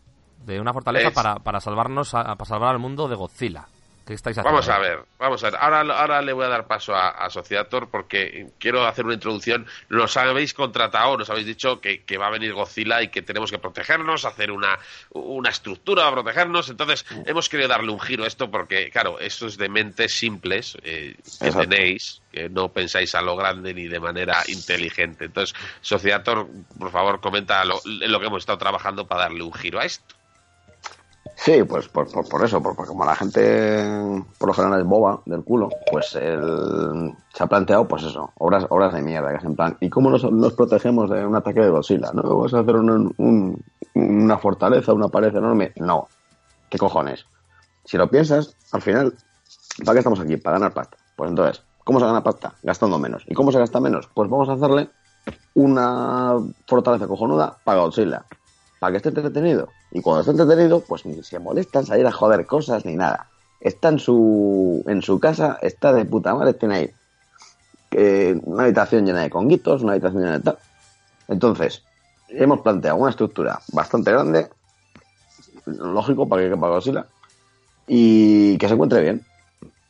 De 0.44 0.60
una 0.60 0.72
fortaleza 0.72 1.08
Es- 1.08 1.14
para, 1.14 1.36
para 1.36 1.60
salvarnos, 1.60 2.14
a- 2.14 2.24
para 2.36 2.44
salvar 2.48 2.70
al 2.70 2.78
mundo 2.78 3.08
de 3.08 3.16
Godzilla. 3.16 3.66
¿Qué 4.04 4.14
estáis 4.14 4.36
haciendo? 4.36 4.50
Vamos 4.56 4.68
a 4.68 4.78
ver, 4.80 4.98
vamos 5.16 5.44
a 5.44 5.50
ver. 5.50 5.60
Ahora, 5.62 5.80
ahora 5.96 6.20
le 6.22 6.32
voy 6.32 6.44
a 6.44 6.48
dar 6.48 6.66
paso 6.66 6.92
a, 6.92 7.10
a 7.10 7.30
Sociator 7.30 7.88
porque 7.88 8.48
quiero 8.58 8.84
hacer 8.84 9.04
una 9.04 9.14
introducción. 9.14 9.64
Nos 9.90 10.16
habéis 10.16 10.54
contratado, 10.54 11.16
nos 11.16 11.30
habéis 11.30 11.46
dicho 11.46 11.80
que, 11.80 12.02
que 12.02 12.18
va 12.18 12.26
a 12.26 12.30
venir 12.30 12.52
Godzilla 12.52 13.00
y 13.00 13.10
que 13.10 13.22
tenemos 13.22 13.52
que 13.52 13.60
protegernos, 13.60 14.24
hacer 14.24 14.50
una, 14.50 14.76
una 15.10 15.50
estructura 15.50 16.02
para 16.02 16.16
protegernos. 16.16 16.68
Entonces, 16.68 17.06
hemos 17.26 17.48
querido 17.48 17.68
darle 17.68 17.92
un 17.92 18.00
giro 18.00 18.24
a 18.24 18.26
esto 18.26 18.50
porque, 18.50 18.90
claro, 18.90 19.20
esto 19.20 19.46
es 19.46 19.56
de 19.56 19.68
mentes 19.68 20.12
simples 20.18 20.76
eh, 20.82 21.14
que 21.38 21.46
Exacto. 21.46 21.60
tenéis, 21.68 22.22
que 22.32 22.48
no 22.48 22.70
pensáis 22.70 23.14
a 23.14 23.22
lo 23.22 23.36
grande 23.36 23.72
ni 23.72 23.86
de 23.86 24.00
manera 24.00 24.42
inteligente. 24.48 25.26
Entonces, 25.26 25.56
Sociator, 25.80 26.48
por 26.76 26.90
favor, 26.90 27.20
comenta 27.20 27.64
lo, 27.64 27.80
lo 27.84 28.18
que 28.18 28.26
hemos 28.26 28.40
estado 28.42 28.58
trabajando 28.58 29.06
para 29.06 29.22
darle 29.22 29.44
un 29.44 29.52
giro 29.52 29.78
a 29.78 29.84
esto. 29.84 30.16
Sí, 31.44 31.64
pues 31.64 31.88
por, 31.88 32.08
por, 32.28 32.44
eso, 32.44 32.62
por- 32.62 32.76
porque 32.76 32.90
como 32.90 33.04
la 33.04 33.16
gente 33.16 33.84
por 34.38 34.48
lo 34.48 34.54
general 34.54 34.80
es 34.80 34.86
boba 34.86 35.22
del 35.26 35.42
culo, 35.42 35.68
pues 35.90 36.14
el- 36.14 37.12
se 37.34 37.42
ha 37.42 37.46
planteado, 37.48 37.88
pues 37.88 38.04
eso, 38.04 38.30
obras, 38.36 38.92
de 38.94 39.02
mierda, 39.02 39.30
que 39.30 39.38
es 39.38 39.44
en 39.44 39.56
plan, 39.56 39.76
¿y 39.80 39.90
cómo 39.90 40.08
nos, 40.10 40.22
protegemos 40.54 41.10
de 41.10 41.26
un 41.26 41.34
ataque 41.34 41.60
de 41.60 41.70
Godzilla? 41.70 42.12
¿No? 42.12 42.22
¿Vamos 42.22 42.54
a 42.54 42.60
hacer 42.60 42.76
un- 42.76 43.12
un- 43.16 43.64
una 43.94 44.38
fortaleza, 44.38 44.92
una 44.92 45.08
pared 45.08 45.34
enorme? 45.34 45.72
No. 45.76 46.08
¿Qué 46.70 46.78
cojones? 46.78 47.26
Si 47.84 47.96
lo 47.96 48.08
piensas, 48.08 48.56
al 48.70 48.82
final, 48.82 49.14
¿para 49.84 49.94
qué 49.94 49.98
estamos 49.98 50.20
aquí? 50.20 50.36
Para 50.36 50.58
ganar 50.58 50.72
pasta. 50.74 50.96
Pues 51.16 51.28
entonces, 51.30 51.64
¿cómo 51.84 51.98
se 51.98 52.06
gana 52.06 52.22
pasta? 52.22 52.54
Gastando 52.62 52.98
menos. 53.00 53.24
¿Y 53.26 53.34
cómo 53.34 53.50
se 53.50 53.58
gasta 53.58 53.80
menos? 53.80 54.08
Pues 54.14 54.30
vamos 54.30 54.48
a 54.48 54.52
hacerle 54.52 54.90
una 55.54 56.34
fortaleza 56.68 57.08
cojonuda 57.08 57.58
para 57.64 57.80
Godzilla. 57.80 58.26
Para 58.78 58.92
que 58.92 58.96
esté 58.98 59.08
entretenido. 59.10 59.68
Y 59.92 60.00
cuando 60.00 60.20
esté 60.20 60.32
entretenido, 60.32 60.80
pues 60.80 61.04
ni 61.06 61.22
se 61.22 61.38
molesta 61.38 61.80
en 61.80 61.86
salir 61.86 62.06
a 62.06 62.12
joder 62.12 62.46
cosas 62.46 62.84
ni 62.84 62.96
nada. 62.96 63.28
Está 63.60 63.88
en 63.88 63.98
su, 63.98 64.82
en 64.86 65.02
su 65.02 65.20
casa, 65.20 65.58
está 65.62 65.92
de 65.92 66.04
puta 66.04 66.34
madre, 66.34 66.54
tiene 66.54 66.74
ahí 66.74 66.90
una 68.44 68.64
habitación 68.64 69.04
llena 69.04 69.20
de 69.20 69.30
conguitos, 69.30 69.82
una 69.82 69.92
habitación 69.92 70.22
llena 70.22 70.38
de 70.38 70.44
tal. 70.44 70.58
Entonces, 71.28 71.82
hemos 72.28 72.60
planteado 72.60 72.96
una 72.96 73.10
estructura 73.10 73.60
bastante 73.72 74.10
grande, 74.10 74.48
lógico 75.66 76.28
para 76.28 76.42
que 76.42 76.50
quepa 76.50 76.68
Godzilla, 76.68 77.06
y 77.86 78.56
que 78.58 78.68
se 78.68 78.74
encuentre 78.74 79.02
bien. 79.02 79.24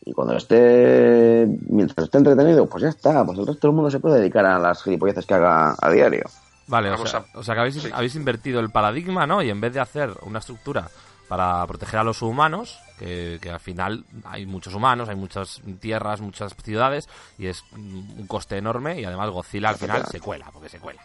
Y 0.05 0.13
cuando 0.13 0.37
esté, 0.37 1.47
mientras 1.69 2.07
esté 2.07 2.19
entretenido, 2.19 2.67
pues 2.67 2.83
ya 2.83 2.89
está, 2.89 3.25
pues 3.25 3.39
el 3.39 3.47
resto 3.47 3.69
del 3.69 3.77
mundo 3.77 3.91
se 3.91 4.01
puede 4.01 4.19
dedicar 4.19 4.45
a 4.45 4.59
las 4.59 4.83
gilipolleces 4.83 5.27
que 5.27 5.35
haga 5.35 5.77
a 5.81 5.91
diario. 5.91 6.25
Vale, 6.73 6.91
o 6.91 6.97
sea, 7.07 7.21
a- 7.35 7.39
o 7.39 7.43
sea 7.45 7.55
que 7.55 7.61
habéis, 7.61 7.93
habéis 7.93 8.15
invertido 8.17 8.59
el 8.61 8.71
paradigma, 8.71 9.27
¿no? 9.27 9.43
Y 9.43 9.51
en 9.51 9.61
vez 9.61 9.73
de 9.75 9.81
hacer 9.81 10.11
una 10.23 10.39
estructura 10.41 10.89
para 11.29 11.67
proteger 11.67 12.01
a 12.01 12.05
los 12.05 12.21
humanos, 12.23 12.79
que, 12.99 13.39
que 13.41 13.51
al 13.51 13.61
final 13.61 14.05
hay 14.25 14.45
muchos 14.47 14.75
humanos, 14.75 15.09
hay 15.09 15.17
muchas 15.17 15.61
tierras, 15.81 16.21
muchas 16.21 16.55
ciudades, 16.63 17.09
y 17.39 17.47
es 17.47 17.63
un 17.73 18.27
coste 18.27 18.57
enorme, 18.59 19.01
y 19.01 19.05
además 19.05 19.31
Godzilla 19.31 19.69
al 19.71 19.77
final 19.77 20.03
se 20.11 20.21
cuela, 20.21 20.51
porque 20.53 20.69
se 20.69 20.79
cuela. 20.81 21.03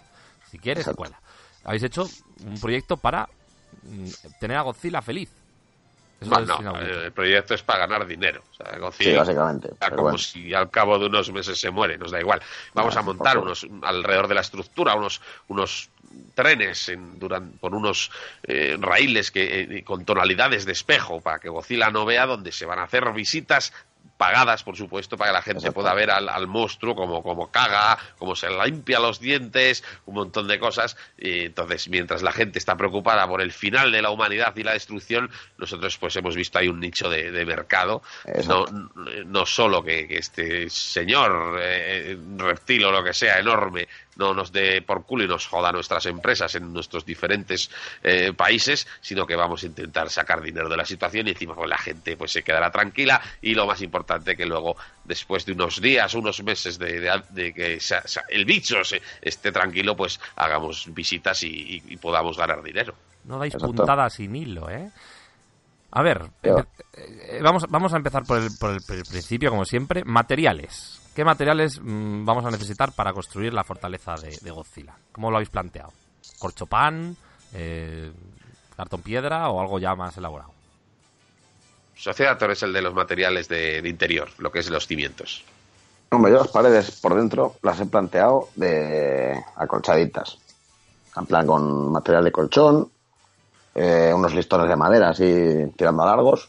Si 0.49 0.57
quiere, 0.59 0.83
se 0.83 0.93
cuela. 0.95 1.19
Habéis 1.63 1.83
hecho 1.83 2.07
un 2.45 2.59
proyecto 2.59 2.97
para 2.97 3.27
mm, 3.83 4.07
tener 4.39 4.57
a 4.57 4.61
Godzilla 4.61 5.01
feliz. 5.01 5.29
Eso 6.19 6.31
No, 6.31 6.39
es 6.39 6.47
no, 6.47 6.59
inaudito. 6.61 7.01
el 7.03 7.11
proyecto 7.11 7.53
es 7.53 7.61
para 7.63 7.85
ganar 7.85 8.07
dinero. 8.07 8.41
O 8.51 8.55
sea, 8.55 8.91
Sí, 8.91 9.13
básicamente, 9.13 9.69
como 9.89 10.01
bueno. 10.03 10.17
si 10.17 10.53
al 10.53 10.69
cabo 10.71 10.97
de 10.97 11.05
unos 11.05 11.31
meses 11.31 11.59
se 11.59 11.69
muere, 11.69 11.97
nos 11.97 12.09
da 12.11 12.19
igual. 12.19 12.41
Vamos 12.73 12.95
No, 12.95 12.99
a 13.01 13.03
montar 13.03 13.37
unos 13.37 13.67
alrededor 13.83 14.27
de 14.27 14.35
la 14.35 14.41
estructura 14.41 14.95
unos 14.95 15.21
unos 15.47 15.89
trenes 16.33 16.89
en, 16.89 17.19
duran- 17.19 17.51
por 17.59 17.75
unos 17.75 18.09
eh, 18.43 18.77
raíles 18.79 19.29
que 19.29 19.61
eh, 19.61 19.83
con 19.83 20.05
tonalidades 20.05 20.65
de 20.65 20.71
espejo 20.71 21.21
para 21.21 21.37
que 21.39 21.49
Godzilla 21.49 21.91
no 21.91 22.05
vea 22.05 22.25
donde 22.25 22.51
se 22.51 22.65
van 22.65 22.79
a 22.79 22.83
hacer 22.83 23.11
visitas 23.13 23.71
pagadas, 24.17 24.63
por 24.63 24.75
supuesto, 24.75 25.17
para 25.17 25.29
que 25.29 25.33
la 25.33 25.41
gente 25.41 25.71
pueda 25.71 25.93
ver 25.93 26.11
al, 26.11 26.27
al 26.29 26.47
monstruo 26.47 26.95
como, 26.95 27.21
como 27.23 27.51
caga, 27.51 27.97
como 28.17 28.35
se 28.35 28.49
limpia 28.49 28.99
los 28.99 29.19
dientes, 29.19 29.83
un 30.05 30.15
montón 30.15 30.47
de 30.47 30.59
cosas. 30.59 30.97
Y 31.17 31.45
entonces, 31.45 31.87
mientras 31.89 32.23
la 32.23 32.31
gente 32.31 32.59
está 32.59 32.75
preocupada 32.75 33.27
por 33.27 33.41
el 33.41 33.51
final 33.51 33.91
de 33.91 34.01
la 34.01 34.09
humanidad 34.09 34.55
y 34.55 34.63
la 34.63 34.73
destrucción, 34.73 35.29
nosotros 35.57 35.97
pues 35.97 36.15
hemos 36.15 36.35
visto 36.35 36.57
ahí 36.57 36.67
un 36.67 36.79
nicho 36.79 37.09
de, 37.09 37.31
de 37.31 37.45
mercado. 37.45 38.01
No, 38.47 38.65
no 39.25 39.45
solo 39.45 39.83
que, 39.83 40.07
que 40.07 40.17
este 40.17 40.69
señor 40.69 41.59
eh, 41.61 42.17
reptil 42.37 42.85
o 42.85 42.91
lo 42.91 43.03
que 43.03 43.13
sea 43.13 43.39
enorme 43.39 43.87
no 44.17 44.33
nos 44.33 44.51
dé 44.51 44.81
por 44.81 45.05
culo 45.05 45.23
y 45.23 45.27
nos 45.27 45.47
joda 45.47 45.71
nuestras 45.71 46.05
empresas 46.07 46.53
en 46.55 46.71
nuestros 46.73 47.05
diferentes 47.05 47.69
eh, 48.03 48.33
países, 48.33 48.87
sino 49.01 49.25
que 49.25 49.35
vamos 49.35 49.63
a 49.63 49.67
intentar 49.67 50.09
sacar 50.09 50.41
dinero 50.41 50.67
de 50.69 50.77
la 50.77 50.85
situación 50.85 51.27
y 51.27 51.31
encima 51.31 51.55
pues, 51.55 51.69
la 51.69 51.77
gente 51.77 52.17
pues 52.17 52.31
se 52.31 52.43
quedará 52.43 52.71
tranquila 52.71 53.21
y 53.41 53.53
lo 53.53 53.65
más 53.65 53.81
importante 53.81 54.35
que 54.35 54.45
luego 54.45 54.75
después 55.03 55.45
de 55.45 55.53
unos 55.53 55.81
días, 55.81 56.13
unos 56.15 56.43
meses 56.43 56.77
de, 56.77 56.99
de- 56.99 57.23
de 57.29 57.53
que 57.53 57.79
se- 57.79 58.05
se- 58.07 58.21
el 58.29 58.45
bicho 58.45 58.83
se- 58.83 59.01
esté 59.21 59.51
tranquilo, 59.51 59.95
pues 59.95 60.19
hagamos 60.35 60.93
visitas 60.93 61.43
y, 61.43 61.47
y- 61.47 61.83
y 61.93 61.97
podamos 61.97 62.37
ganar 62.37 62.61
dinero. 62.63 62.93
No 63.25 63.37
dais 63.37 63.53
Exacto. 63.53 63.73
puntadas 63.75 64.13
sin 64.13 64.35
hilo, 64.35 64.69
¿eh? 64.69 64.89
A 65.91 66.01
ver, 66.01 66.21
empe- 66.43 66.67
eh, 66.95 67.39
vamos, 67.41 67.65
vamos 67.69 67.93
a 67.93 67.97
empezar 67.97 68.23
por 68.25 68.37
el, 68.41 68.49
por 68.59 68.71
el- 68.71 68.81
por 68.81 68.95
el 68.95 69.03
principio, 69.03 69.49
como 69.49 69.63
siempre. 69.65 70.03
Materiales. 70.05 71.01
¿Qué 71.17 71.25
materiales 71.25 71.81
mm, 71.81 72.25
vamos 72.25 72.45
a 72.45 72.51
necesitar 72.51 72.91
para 72.91 73.11
construir 73.11 73.51
la 73.51 73.63
fortaleza 73.63 74.13
de, 74.17 74.37
de 74.39 74.51
Godzilla? 74.51 74.93
¿Cómo 75.11 75.31
lo 75.31 75.37
habéis 75.37 75.49
planteado? 75.49 75.91
¿Corchopán? 76.37 77.17
Eh, 77.55 78.11
¿Cartón 78.75 79.01
piedra 79.01 79.49
o 79.49 79.59
algo 79.59 79.79
ya 79.79 79.95
más 79.95 80.15
elaborado? 80.15 80.51
Sociedator 81.95 82.51
es 82.51 82.61
el 82.61 82.71
de 82.71 82.83
los 82.83 82.93
materiales 82.93 83.47
de, 83.47 83.81
de 83.81 83.89
interior, 83.89 84.29
lo 84.37 84.51
que 84.51 84.59
es 84.59 84.69
los 84.69 84.85
cimientos. 84.85 85.43
Hombre, 86.11 86.33
yo 86.33 86.37
las 86.37 86.49
paredes 86.49 86.91
por 87.01 87.15
dentro 87.15 87.55
las 87.63 87.79
he 87.79 87.87
planteado 87.87 88.49
de 88.55 89.43
acolchaditas. 89.55 90.37
En 91.15 91.25
plan 91.25 91.47
con 91.47 91.93
material 91.93 92.25
de 92.25 92.31
colchón, 92.31 92.91
eh, 93.73 94.11
unos 94.13 94.35
listones 94.35 94.69
de 94.69 94.75
madera 94.75 95.09
así 95.09 95.73
tirando 95.75 96.03
a 96.03 96.15
largos. 96.15 96.47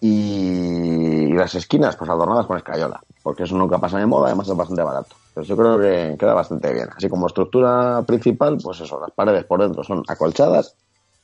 Y, 0.00 1.32
las 1.32 1.54
esquinas 1.54 1.96
pues 1.96 2.10
adornadas 2.10 2.46
con 2.46 2.56
escayola. 2.56 3.00
Porque 3.22 3.44
eso 3.44 3.56
nunca 3.56 3.78
pasa 3.78 3.98
de 3.98 4.06
moda, 4.06 4.28
además 4.28 4.48
es 4.48 4.56
bastante 4.56 4.82
barato. 4.82 5.14
Pero 5.34 5.46
yo 5.46 5.56
creo 5.56 5.78
que 5.78 6.16
queda 6.18 6.34
bastante 6.34 6.72
bien. 6.72 6.88
Así 6.96 7.08
como 7.08 7.26
estructura 7.26 8.02
principal, 8.06 8.58
pues 8.62 8.80
eso, 8.80 9.00
las 9.00 9.10
paredes 9.10 9.44
por 9.44 9.60
dentro 9.60 9.84
son 9.84 10.02
acolchadas, 10.08 10.74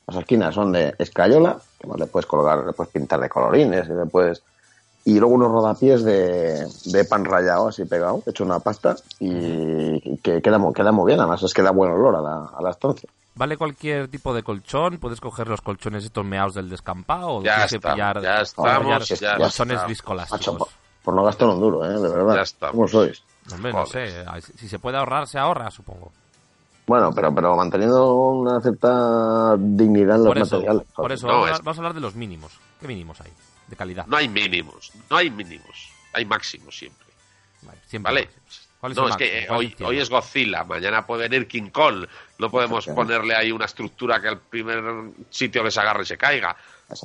las 0.07 0.17
esquinas 0.17 0.55
son 0.55 0.71
de 0.71 0.93
escayola, 0.99 1.57
que 1.79 1.87
más 1.87 1.99
le 1.99 2.05
puedes 2.05 2.25
colgar, 2.25 2.65
le 2.65 2.73
puedes 2.73 2.93
pintar 2.93 3.19
de 3.19 3.29
colorines 3.29 3.87
y 3.87 3.93
le 3.93 4.05
puedes 4.05 4.43
y 5.05 5.19
luego 5.19 5.35
unos 5.35 5.51
rodapiés 5.51 6.03
de, 6.03 6.67
de 6.85 7.05
pan 7.05 7.23
rallado 7.23 7.67
así 7.67 7.85
pegado, 7.85 8.23
hecho 8.25 8.43
una 8.43 8.59
pasta 8.59 8.95
y 9.19 10.17
que 10.17 10.41
queda, 10.41 10.59
queda 10.73 10.91
muy 10.91 11.05
bien, 11.05 11.19
además 11.19 11.43
es 11.43 11.53
que 11.53 11.61
da 11.61 11.69
buen 11.69 11.91
olor 11.91 12.15
a 12.15 12.21
la, 12.21 12.49
a 12.57 12.61
la 12.61 12.71
estancia. 12.71 13.07
¿Vale 13.35 13.57
cualquier 13.57 14.07
tipo 14.07 14.33
de 14.33 14.43
colchón? 14.43 14.97
¿Puedes 14.97 15.19
coger 15.19 15.47
los 15.47 15.61
colchones 15.61 16.05
estos 16.05 16.25
meados 16.25 16.53
del 16.53 16.69
descampado? 16.69 17.27
¿O 17.37 17.43
Ya 17.43 17.65
estamos, 17.65 17.95
pillar, 17.95 18.21
ya 18.21 18.41
estamos, 18.41 19.09
ya 19.09 19.37
colchones 19.37 19.85
viscolásticos? 19.87 20.53
Macho, 20.59 20.67
Por 21.03 21.13
no 21.13 21.23
gastar 21.23 21.49
un 21.49 21.59
duro, 21.59 21.83
¿eh? 21.85 21.99
De 21.99 22.07
verdad. 22.07 22.35
Ya 22.35 22.41
está. 22.41 22.71
¿Cómo 22.71 22.87
sois? 22.87 23.21
Hombre, 23.51 23.73
no 23.73 23.85
sé. 23.85 24.25
Si 24.57 24.69
se 24.69 24.79
puede 24.79 24.97
ahorrar, 24.97 25.27
se 25.27 25.37
ahorra, 25.37 25.69
supongo. 25.69 26.11
Bueno, 26.87 27.11
pero, 27.13 27.33
pero 27.35 27.55
manteniendo 27.55 28.13
una 28.13 28.61
cierta 28.61 29.55
dignidad 29.57 30.15
en 30.17 30.23
los 30.23 30.27
Por 30.27 30.37
eso, 30.37 30.55
materiales. 30.57 30.87
por 30.95 31.11
eso 31.11 31.27
No, 31.27 31.33
vamos, 31.33 31.49
a, 31.49 31.53
es- 31.53 31.59
vamos 31.63 31.77
a 31.77 31.79
hablar 31.79 31.93
de 31.95 32.01
los 32.01 32.15
mínimos. 32.15 32.51
¿Qué 32.79 32.87
mínimos 32.87 33.19
hay? 33.21 33.31
De 33.67 33.75
calidad. 33.75 34.05
No 34.07 34.17
hay 34.17 34.29
mínimos, 34.29 34.91
no 35.09 35.17
hay 35.17 35.29
mínimos, 35.31 35.89
hay 36.13 36.23
máximos 36.25 36.77
siempre. 36.77 37.07
siempre 37.87 38.13
¿Vale? 38.13 38.27
¿Cuál 38.27 38.43
es 38.91 38.97
no, 38.97 39.05
el 39.05 39.11
es 39.11 39.17
que 39.17 39.47
hoy, 39.49 39.75
hoy 39.83 39.99
es 39.99 40.09
Godzilla, 40.09 40.63
mañana 40.63 41.05
puede 41.05 41.27
venir 41.27 41.47
King 41.47 41.69
Kong. 41.69 42.05
No 42.37 42.49
podemos 42.49 42.85
ponerle 42.87 43.33
ahí 43.33 43.51
una 43.51 43.65
estructura 43.65 44.21
que 44.21 44.27
al 44.27 44.39
primer 44.39 44.83
sitio 45.29 45.69
se 45.71 45.79
agarre 45.79 46.05
se 46.05 46.17
caiga. 46.17 46.55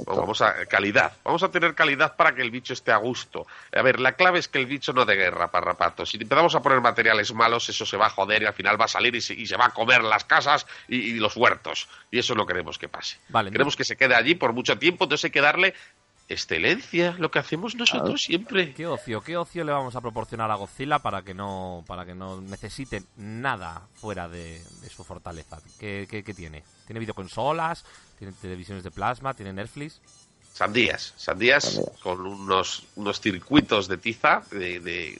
Vamos 0.07 0.43
a 0.43 0.67
calidad. 0.67 1.13
Vamos 1.25 1.43
a 1.43 1.51
tener 1.51 1.75
calidad 1.75 2.15
para 2.15 2.35
que 2.35 2.43
el 2.43 2.51
bicho 2.51 2.75
esté 2.75 2.93
a 2.93 2.97
gusto. 2.97 3.47
A 3.73 3.81
ver, 3.81 3.99
la 3.99 4.13
clave 4.13 4.39
es 4.39 4.49
que 4.49 4.59
el 4.59 4.67
bicho 4.67 4.93
no 4.93 5.07
de 5.07 5.15
guerra, 5.15 5.51
parrapato. 5.51 6.05
Si 6.05 6.19
empezamos 6.19 6.55
a 6.55 6.61
poner 6.61 6.81
materiales 6.81 7.33
malos, 7.33 7.69
eso 7.69 7.87
se 7.87 7.97
va 7.97 8.07
a 8.07 8.11
joder 8.11 8.43
y 8.43 8.47
al 8.47 8.53
final 8.53 8.79
va 8.79 8.85
a 8.85 8.89
salir 8.89 9.15
y 9.15 9.21
se, 9.21 9.35
y 9.35 9.47
se 9.47 9.57
va 9.57 9.67
a 9.67 9.71
comer 9.71 10.03
las 10.03 10.25
casas 10.25 10.67
y, 10.87 10.97
y 10.97 11.15
los 11.15 11.37
huertos. 11.37 11.89
Y 12.11 12.19
eso 12.19 12.35
no 12.35 12.45
queremos 12.45 12.79
que 12.79 12.89
pase. 12.89 13.19
Vale, 13.29 13.51
queremos 13.51 13.75
que 13.75 13.85
se 13.85 13.97
quede 13.97 14.15
allí 14.15 14.35
por 14.35 14.53
mucho 14.53 14.79
tiempo, 14.79 15.05
entonces 15.05 15.27
hay 15.27 15.31
que 15.31 15.41
darle 15.41 15.75
excelencia, 16.31 17.17
lo 17.19 17.31
que 17.31 17.41
hacemos 17.41 17.75
nosotros 17.75 18.23
siempre. 18.23 18.73
¿Qué 18.73 18.87
ocio, 18.87 19.21
qué 19.21 19.37
ocio 19.37 19.65
le 19.65 19.73
vamos 19.73 19.97
a 19.97 20.01
proporcionar 20.01 20.51
a 20.51 20.55
Godzilla 20.55 21.01
para 21.01 21.23
que 21.23 21.35
no, 21.35 21.85
para 21.87 22.07
que 22.07 22.15
no 22.15 22.41
necesite 22.41 23.03
nada 23.17 23.83
fuera 23.95 24.29
de, 24.29 24.63
de 24.81 24.89
su 24.89 25.05
fortaleza? 25.05 25.59
¿Qué, 25.79 26.07
qué, 26.09 26.23
qué 26.23 26.33
tiene? 26.33 26.63
¿Tiene 26.87 27.01
videoconsolas? 27.01 27.85
¿Tiene 28.19 28.33
televisiones 28.41 28.85
de 28.85 28.91
plasma? 28.91 29.35
¿Tiene 29.35 29.53
Netflix? 29.53 30.01
Sandías, 30.53 31.15
sandías 31.17 31.81
con 32.03 32.27
unos, 32.27 32.85
unos 32.97 33.21
circuitos 33.21 33.89
de 33.89 33.97
tiza, 33.97 34.43
de, 34.51 34.81
de 34.81 35.19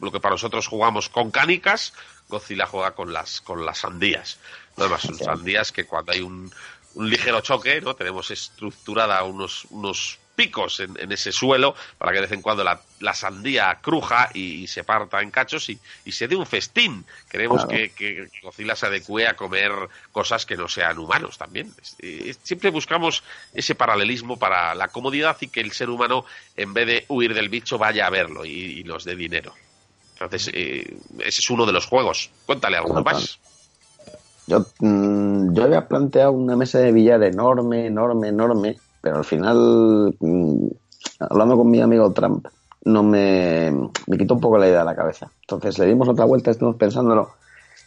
lo 0.00 0.12
que 0.12 0.20
para 0.20 0.34
nosotros 0.34 0.66
jugamos 0.66 1.08
con 1.08 1.30
cánicas, 1.30 1.94
Godzilla 2.28 2.66
juega 2.66 2.92
con 2.92 3.12
las, 3.12 3.40
con 3.40 3.64
las 3.64 3.78
sandías. 3.78 4.38
Lo 4.76 4.84
demás 4.84 5.02
son 5.02 5.16
sandías 5.16 5.72
que 5.72 5.84
cuando 5.84 6.12
hay 6.12 6.20
un, 6.20 6.52
un 6.94 7.10
ligero 7.10 7.40
choque, 7.40 7.80
¿no? 7.80 7.94
Tenemos 7.94 8.30
estructurada 8.30 9.22
unos, 9.24 9.66
unos 9.70 10.18
picos 10.34 10.80
en, 10.80 10.98
en 10.98 11.12
ese 11.12 11.32
suelo 11.32 11.74
para 11.98 12.10
que 12.12 12.16
de 12.16 12.22
vez 12.22 12.32
en 12.32 12.42
cuando 12.42 12.64
la, 12.64 12.80
la 13.00 13.14
sandía 13.14 13.78
cruja 13.80 14.30
y, 14.34 14.62
y 14.62 14.66
se 14.66 14.84
parta 14.84 15.20
en 15.22 15.30
cachos 15.30 15.68
y, 15.70 15.78
y 16.04 16.12
se 16.12 16.26
dé 16.28 16.36
un 16.36 16.46
festín. 16.46 17.04
Queremos 17.30 17.64
Claro. 17.64 17.68
que, 17.68 17.90
que 17.92 18.28
Godzilla 18.42 18.74
se 18.76 18.86
adecue 18.86 19.26
a 19.28 19.36
comer 19.36 19.72
cosas 20.12 20.44
que 20.46 20.56
no 20.56 20.68
sean 20.68 20.98
humanos 20.98 21.38
también. 21.38 21.72
Siempre 22.42 22.70
buscamos 22.70 23.22
ese 23.52 23.74
paralelismo 23.74 24.38
para 24.38 24.74
la 24.74 24.88
comodidad 24.88 25.36
y 25.40 25.48
que 25.48 25.60
el 25.60 25.72
ser 25.72 25.90
humano, 25.90 26.24
en 26.56 26.74
vez 26.74 26.86
de 26.86 27.04
huir 27.08 27.34
del 27.34 27.48
bicho, 27.48 27.78
vaya 27.78 28.06
a 28.06 28.10
verlo 28.10 28.44
y, 28.44 28.80
y 28.80 28.84
nos 28.84 29.04
dé 29.04 29.14
dinero. 29.16 29.54
Entonces, 30.14 30.50
eh, 30.54 30.96
ese 31.18 31.40
es 31.40 31.50
uno 31.50 31.66
de 31.66 31.72
los 31.72 31.86
juegos. 31.86 32.30
Cuéntale 32.46 32.76
alguno 32.76 33.00
Total. 33.00 33.14
más. 33.14 33.38
Yo, 34.46 34.66
mm, 34.78 35.54
yo 35.54 35.64
había 35.64 35.88
planteado 35.88 36.32
una 36.32 36.54
mesa 36.54 36.78
de 36.78 36.92
billar 36.92 37.22
enorme, 37.22 37.86
enorme, 37.86 38.28
enorme, 38.28 38.76
pero 39.04 39.18
al 39.18 39.24
final, 39.24 40.16
mm, 40.18 40.66
hablando 41.20 41.58
con 41.58 41.70
mi 41.70 41.78
amigo 41.82 42.10
Trump, 42.14 42.46
no 42.86 43.02
me, 43.02 43.70
me 44.06 44.16
quitó 44.16 44.32
un 44.34 44.40
poco 44.40 44.56
la 44.56 44.66
idea 44.66 44.78
de 44.78 44.84
la 44.86 44.96
cabeza. 44.96 45.30
Entonces 45.42 45.78
le 45.78 45.84
dimos 45.86 46.08
otra 46.08 46.24
vuelta, 46.24 46.50
estuvimos 46.50 46.76
pensándolo, 46.78 47.34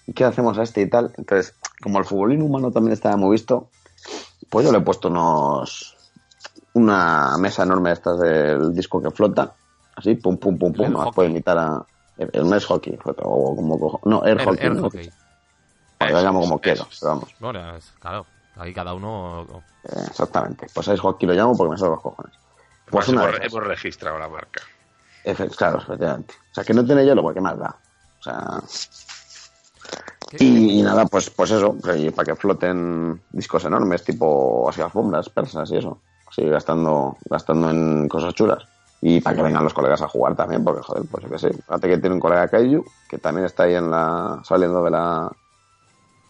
¿y 0.05 0.13
qué 0.13 0.25
hacemos 0.25 0.57
a 0.59 0.63
este 0.63 0.81
y 0.81 0.89
tal? 0.89 1.11
Entonces, 1.17 1.55
como 1.81 1.97
el 1.97 2.05
futbolín 2.05 2.43
humano 2.43 2.71
también 2.71 2.93
estaba 2.93 3.17
muy 3.17 3.31
visto, 3.31 3.71
pues 4.49 4.63
yo 4.63 4.71
le 4.71 4.77
he 4.77 4.81
puesto 4.81 5.07
unos 5.07 5.95
una 6.73 7.35
mesa 7.39 7.63
enorme 7.63 7.89
de 7.89 7.93
estas 7.95 8.19
del 8.19 8.73
disco 8.75 9.01
que 9.01 9.09
flota, 9.09 9.55
así, 9.95 10.13
pum, 10.13 10.37
pum, 10.37 10.55
pum, 10.59 10.71
pum, 10.71 10.85
El 10.85 10.93
hockey. 10.93 11.11
puede 11.15 11.29
imitar 11.31 11.57
a 11.57 11.83
el, 12.17 12.29
el 12.33 12.45
mes 12.45 12.63
hockey, 12.65 12.95
o 13.23 13.55
como 13.55 13.79
cojo- 13.79 14.01
no, 14.05 14.23
Air- 14.23 14.37
hockey, 14.45 14.69
¿no? 14.69 14.81
hockey. 14.83 15.11
Bueno, 15.99 16.15
yo 16.19 16.23
llamo 16.23 16.41
como 16.41 16.59
quiero, 16.61 16.85
pero 16.99 17.11
vamos. 17.13 17.35
Bueno, 17.39 17.75
es- 17.75 17.91
claro, 17.99 18.27
ahí 18.59 18.73
cada 18.73 18.93
uno... 18.93 19.63
Exactamente. 19.83 20.67
Pues 20.73 20.87
es 20.89 20.99
hockey 20.99 21.27
lo 21.27 21.33
llamo 21.33 21.55
porque 21.55 21.71
me 21.71 21.77
son 21.77 21.91
los 21.91 22.01
cojones. 22.01 22.33
Pues 22.89 23.07
Además, 23.07 23.25
una 23.27 23.37
hemos, 23.37 23.53
hemos 23.53 23.67
registrado 23.67 24.19
la 24.19 24.29
marca. 24.29 24.61
Efe- 25.23 25.55
claro, 25.55 25.79
efectivamente. 25.79 26.33
O 26.51 26.53
sea, 26.53 26.63
que 26.63 26.73
no 26.73 26.85
tiene 26.85 27.05
hielo, 27.05 27.21
porque 27.21 27.41
más 27.41 27.57
da. 27.57 27.75
O 28.19 28.23
sea. 28.23 28.61
Y, 30.39 30.79
y 30.79 30.81
nada, 30.81 31.05
pues, 31.05 31.29
pues 31.29 31.51
eso, 31.51 31.77
y 31.95 32.09
para 32.11 32.25
que 32.25 32.35
floten 32.35 33.21
discos 33.29 33.63
enormes, 33.65 34.03
tipo 34.03 34.67
así 34.69 34.81
alfombras 34.81 35.29
persas 35.29 35.69
y 35.71 35.77
eso. 35.77 36.01
Así 36.27 36.43
gastando, 36.43 37.17
gastando 37.29 37.69
en 37.69 38.07
cosas 38.09 38.33
chulas. 38.33 38.67
Y 39.01 39.21
para 39.21 39.35
que 39.35 39.43
vengan 39.43 39.63
los 39.63 39.73
colegas 39.73 40.01
a 40.01 40.07
jugar 40.07 40.35
también, 40.35 40.63
porque 40.63 40.81
joder, 40.81 41.03
pues 41.09 41.23
yo 41.23 41.29
qué 41.29 41.37
sé. 41.39 41.53
Fíjate 41.53 41.87
que 41.87 41.97
tiene 41.97 42.15
un 42.15 42.19
colega 42.19 42.47
Kaiju, 42.49 42.83
que 43.07 43.17
también 43.19 43.45
está 43.45 43.63
ahí 43.63 43.75
en 43.75 43.89
la. 43.91 44.41
saliendo 44.43 44.83
de 44.83 44.91
la. 44.91 45.31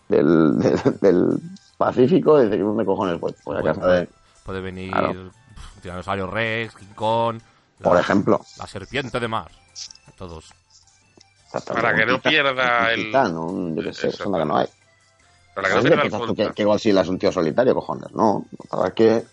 del, 0.09 0.57
del, 0.59 0.99
del 1.01 1.39
Pacífico, 1.77 2.41
y 2.41 2.45
dice, 2.45 2.57
¿dónde 2.57 2.85
cojones? 2.85 3.19
Pues, 3.19 3.35
pues 3.43 3.59
a 3.59 3.61
Puede, 3.61 3.75
casa 3.75 3.87
de. 3.87 4.09
puede 4.43 4.61
venir 4.61 4.91
Claro. 4.91 5.31
Tiranosaurio 5.81 6.27
Rex, 6.27 6.75
King 6.75 6.93
Kong... 6.95 7.39
Por 7.81 7.93
la- 7.93 8.01
ejemplo. 8.01 8.41
La 8.57 8.65
serpiente 8.67 9.19
de 9.19 9.27
mar. 9.27 9.51
A 10.07 10.11
todos. 10.17 10.51
Para 11.67 11.95
que 11.95 12.05
no 12.05 12.19
pierda 12.19 12.91
el- 12.91 13.05
Titán, 13.05 13.75
yo 13.75 13.83
qué 13.83 13.93
sé, 13.93 14.07
eso 14.09 14.31
que 14.31 14.45
no 14.45 14.57
hay. 14.57 14.67
Para 15.55 15.69
que 15.69 15.75
no 15.75 15.81
pierda 15.83 16.03
el 16.03 16.35
que, 16.35 16.53
que 16.53 16.65
Godzilla 16.65 17.01
es 17.01 17.07
un 17.07 17.19
tío 17.19 17.31
solitario, 17.31 17.73
cojones. 17.75 18.11
No, 18.13 18.45
para 18.69 18.91
que, 18.91 19.23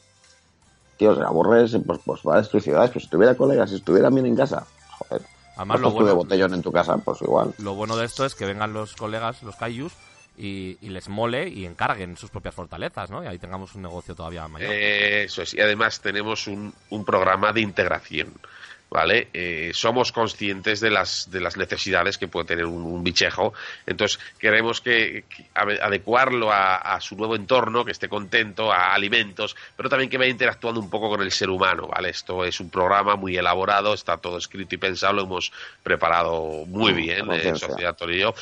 tío, 0.99 1.15
se 1.15 1.23
aburres, 1.23 1.77
pues, 1.87 2.01
pues 2.05 2.21
va 2.29 2.35
a 2.35 2.39
destruir 2.39 2.63
ciudades. 2.63 2.91
Pues 2.91 3.05
si 3.05 3.11
tuviera 3.11 3.35
colegas, 3.35 3.71
si 3.71 3.77
estuviera 3.77 4.11
bien 4.11 4.27
en 4.27 4.37
casa, 4.37 4.67
joder. 4.99 5.23
Además, 5.57 5.81
no 5.81 5.89
lo 5.89 5.93
tú 5.93 5.97
de 5.99 6.03
bueno- 6.05 6.17
botellón 6.17 6.55
en 6.55 6.63
tu 6.63 6.71
casa, 6.73 6.97
pues 6.99 7.23
igual. 7.23 7.55
Lo 7.59 7.75
bueno 7.75 7.97
de 7.97 8.05
esto 8.05 8.25
es 8.27 8.35
que 8.35 8.45
vengan 8.47 8.73
los 8.75 8.95
colegas, 8.95 9.43
los 9.43 9.57
kaijus, 9.57 9.93
y, 10.37 10.77
y 10.81 10.89
les 10.91 11.09
mole 11.09 11.49
y 11.49 11.65
encarguen 11.65 12.17
sus 12.17 12.31
propias 12.31 12.55
fortalezas, 12.55 13.11
¿no? 13.11 13.23
Y 13.23 13.27
ahí 13.27 13.39
tengamos 13.39 13.75
un 13.75 13.83
negocio 13.83 14.15
todavía 14.15 14.47
mayor. 14.49 14.71
Eh, 14.73 15.25
Eso 15.25 15.43
es. 15.43 15.55
Y 15.55 15.61
además 15.61 16.01
tenemos 16.01 16.47
un, 16.47 16.73
un 16.91 17.05
programa 17.05 17.53
de 17.53 17.61
integración. 17.61 18.33
¿Vale? 18.91 19.29
Eh, 19.33 19.73
somos 19.75 20.13
conscientes 20.13 20.79
de 20.79 20.89
las, 20.89 21.29
de 21.29 21.41
las 21.41 21.57
necesidades 21.57 22.17
que 22.17 22.29
puede 22.29 22.47
tener 22.47 22.67
un, 22.67 22.83
un 22.85 23.03
bichejo. 23.03 23.53
Entonces, 23.87 24.21
queremos 24.39 24.81
que, 24.81 25.25
que 25.29 25.47
ade- 25.53 25.81
adecuarlo 25.83 26.53
a, 26.53 26.77
a 26.77 27.01
su 27.01 27.17
nuevo 27.17 27.35
entorno, 27.35 27.85
que 27.85 27.91
esté 27.91 28.09
contento, 28.09 28.71
a 28.71 28.95
alimentos, 28.95 29.57
pero 29.77 29.89
también 29.89 30.09
que 30.11 30.19
vaya 30.19 30.31
interactuando 30.31 30.79
un 30.79 30.91
poco 30.91 31.09
con 31.09 31.23
el 31.23 31.33
ser 31.33 31.51
humano. 31.51 31.89
¿Vale? 31.89 32.11
Esto 32.11 32.45
es 32.45 32.61
un 32.61 32.71
programa 32.71 33.17
muy 33.17 33.37
elaborado, 33.37 33.95
está 33.95 34.17
todo 34.19 34.39
escrito 34.39 34.77
y 34.77 34.79
pensado, 34.79 35.15
lo 35.15 35.23
hemos 35.23 35.51
preparado 35.83 36.65
muy 36.67 36.93
Mm, 36.93 36.97
bien 36.97 37.27
conciencia. 37.27 37.69
Sociedad 37.69 37.97
Torillo. 37.97 38.33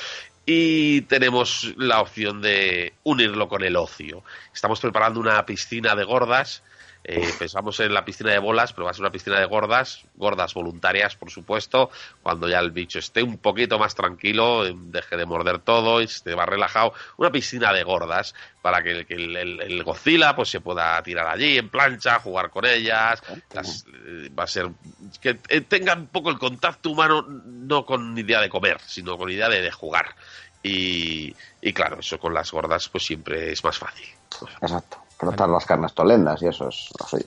Y 0.44 1.02
tenemos 1.02 1.72
la 1.76 2.00
opción 2.00 2.42
de 2.42 2.94
unirlo 3.04 3.48
con 3.48 3.62
el 3.62 3.76
ocio. 3.76 4.24
Estamos 4.52 4.80
preparando 4.80 5.20
una 5.20 5.44
piscina 5.46 5.94
de 5.94 6.04
gordas. 6.04 6.62
Eh, 7.04 7.32
pensamos 7.38 7.78
en 7.80 7.92
la 7.92 8.04
piscina 8.04 8.30
de 8.30 8.38
bolas, 8.38 8.72
pero 8.72 8.84
va 8.84 8.90
a 8.90 8.94
ser 8.94 9.02
una 9.02 9.10
piscina 9.10 9.38
de 9.40 9.46
gordas, 9.46 10.02
gordas 10.14 10.54
voluntarias, 10.54 11.16
por 11.16 11.30
supuesto, 11.30 11.90
cuando 12.22 12.48
ya 12.48 12.58
el 12.60 12.70
bicho 12.70 12.98
esté 13.00 13.22
un 13.22 13.38
poquito 13.38 13.78
más 13.78 13.94
tranquilo, 13.94 14.64
eh, 14.66 14.72
deje 14.76 15.16
de 15.16 15.26
morder 15.26 15.58
todo 15.58 16.00
y 16.00 16.04
esté 16.04 16.36
más 16.36 16.48
relajado. 16.48 16.92
Una 17.16 17.32
piscina 17.32 17.72
de 17.72 17.82
gordas 17.82 18.34
para 18.60 18.82
que, 18.82 18.90
el- 18.92 19.06
que 19.06 19.14
el, 19.14 19.36
el- 19.36 19.60
el 19.60 19.82
Godzilla 19.82 20.36
pues 20.36 20.48
se 20.50 20.60
pueda 20.60 21.02
tirar 21.02 21.26
allí 21.26 21.58
en 21.58 21.68
plancha, 21.68 22.20
jugar 22.20 22.50
con 22.50 22.64
ellas. 22.64 23.20
Las- 23.52 23.84
eh, 24.06 24.30
va 24.38 24.44
a 24.44 24.46
ser 24.46 24.68
que 25.20 25.40
eh, 25.48 25.60
tenga 25.62 25.94
un 25.94 26.06
poco 26.06 26.30
el 26.30 26.38
contacto 26.38 26.90
humano, 26.90 27.26
no 27.28 27.84
con 27.84 28.16
idea 28.16 28.40
de 28.40 28.48
comer, 28.48 28.78
sino 28.86 29.18
con 29.18 29.28
idea 29.30 29.48
de, 29.48 29.60
de 29.60 29.70
jugar. 29.72 30.14
Y, 30.62 31.34
y 31.60 31.72
claro, 31.72 31.98
eso 31.98 32.18
con 32.20 32.32
las 32.32 32.52
gordas 32.52 32.88
pues 32.88 33.04
siempre 33.04 33.50
es 33.50 33.64
más 33.64 33.76
fácil. 33.78 34.06
Exacto. 34.60 34.98
Frotar 35.22 35.48
las 35.48 35.64
carnes 35.64 35.94
tolendas 35.94 36.42
y 36.42 36.48
eso 36.48 36.68
es 36.68 36.88
lo 36.98 37.06
suyo. 37.06 37.26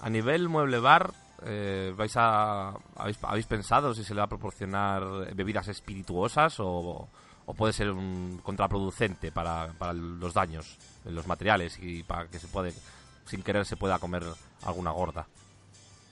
A 0.00 0.10
nivel 0.10 0.48
mueble 0.48 0.80
bar, 0.80 1.12
eh, 1.44 1.94
vais 1.96 2.16
a, 2.16 2.74
habéis, 2.96 3.18
habéis 3.22 3.46
pensado 3.46 3.94
si 3.94 4.02
se 4.02 4.12
le 4.12 4.18
va 4.18 4.24
a 4.24 4.28
proporcionar 4.28 5.32
bebidas 5.32 5.68
espirituosas 5.68 6.58
o, 6.58 7.08
o 7.46 7.54
puede 7.54 7.72
ser 7.72 7.92
un 7.92 8.40
contraproducente 8.42 9.30
para, 9.30 9.68
para 9.78 9.92
los 9.92 10.34
daños 10.34 10.76
en 11.04 11.14
los 11.14 11.28
materiales 11.28 11.78
y 11.78 12.02
para 12.02 12.26
que 12.26 12.40
se 12.40 12.48
puede, 12.48 12.74
sin 13.24 13.42
querer 13.42 13.66
se 13.66 13.76
pueda 13.76 14.00
comer 14.00 14.24
alguna 14.64 14.90
gorda? 14.90 15.26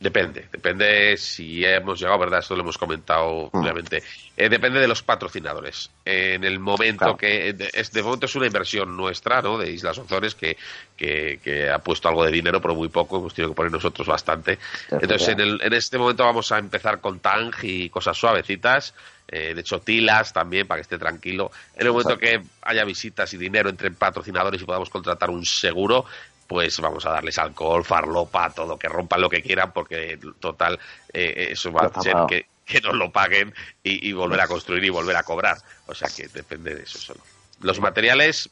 Depende, 0.01 0.49
depende 0.51 1.15
si 1.19 1.63
hemos 1.63 2.01
llegado, 2.01 2.21
¿verdad? 2.21 2.39
Esto 2.39 2.57
lo 2.57 2.63
hemos 2.63 2.79
comentado 2.79 3.51
obviamente. 3.53 4.03
Eh, 4.35 4.49
depende 4.49 4.81
de 4.81 4.89
los 4.89 5.03
patrocinadores. 5.03 5.91
en 6.07 6.43
el 6.43 6.59
momento 6.59 7.19
que. 7.19 7.53
De, 7.53 7.69
es, 7.71 7.93
de 7.93 8.03
momento 8.03 8.25
es 8.25 8.35
una 8.35 8.47
inversión 8.47 8.97
nuestra, 8.97 9.43
¿no? 9.43 9.59
De 9.59 9.71
Islas 9.71 9.99
Ozores, 9.99 10.35
que, 10.35 10.57
que, 10.97 11.39
que, 11.45 11.69
ha 11.69 11.81
puesto 11.81 12.09
algo 12.09 12.25
de 12.25 12.33
dinero, 12.33 12.63
pero 12.63 12.75
muy 12.75 12.89
poco. 12.89 13.19
Hemos 13.19 13.35
tenido 13.35 13.53
que 13.53 13.57
poner 13.57 13.73
nosotros 13.73 14.09
bastante. 14.09 14.59
Entonces, 14.91 15.29
en, 15.29 15.41
el, 15.41 15.61
en 15.61 15.75
este 15.75 15.99
momento 15.99 16.25
vamos 16.25 16.51
a 16.51 16.59
empezar 16.59 17.03
con 17.03 17.21
Tang 17.21 17.53
y 17.61 17.91
cosas 17.91 18.17
suavecitas. 18.17 18.95
Eh, 19.33 19.55
de 19.55 19.61
hecho, 19.61 19.81
Tilas 19.81 20.33
también, 20.33 20.67
para 20.67 20.79
que 20.79 20.83
esté 20.83 20.99
tranquilo. 20.99 21.53
En 21.77 21.87
el 21.87 21.93
momento 21.93 22.19
que 22.19 22.43
haya 22.63 22.85
visitas 22.85 23.33
y 23.33 23.37
dinero 23.37 23.71
entre 23.71 23.91
patrocinadores 23.93 24.61
y 24.61 24.65
podamos 24.65 24.91
contratar 24.91 25.31
un 25.31 25.45
seguro, 25.45 26.05
pues 26.51 26.81
vamos 26.81 27.07
a 27.07 27.11
darles 27.11 27.39
alcohol, 27.39 27.85
farlopa, 27.85 28.51
todo, 28.51 28.77
que 28.77 28.89
rompan 28.89 29.21
lo 29.21 29.31
que 29.31 29.41
quieran, 29.41 29.71
porque 29.73 30.19
total, 30.41 30.81
eh, 31.13 31.47
eso 31.53 31.71
va 31.71 31.83
a 31.83 31.87
hacer 31.97 32.17
que, 32.29 32.47
que, 32.67 32.81
nos 32.81 32.97
lo 32.97 33.13
paguen 33.13 33.55
y, 33.85 34.09
y, 34.09 34.13
volver 34.13 34.41
a 34.41 34.49
construir 34.49 34.83
y 34.83 34.89
volver 34.89 35.15
a 35.15 35.23
cobrar. 35.23 35.59
O 35.87 35.95
sea 35.95 36.09
que 36.09 36.27
depende 36.27 36.75
de 36.75 36.83
eso 36.83 36.99
solo. 36.99 37.21
Los 37.61 37.79
materiales 37.79 38.51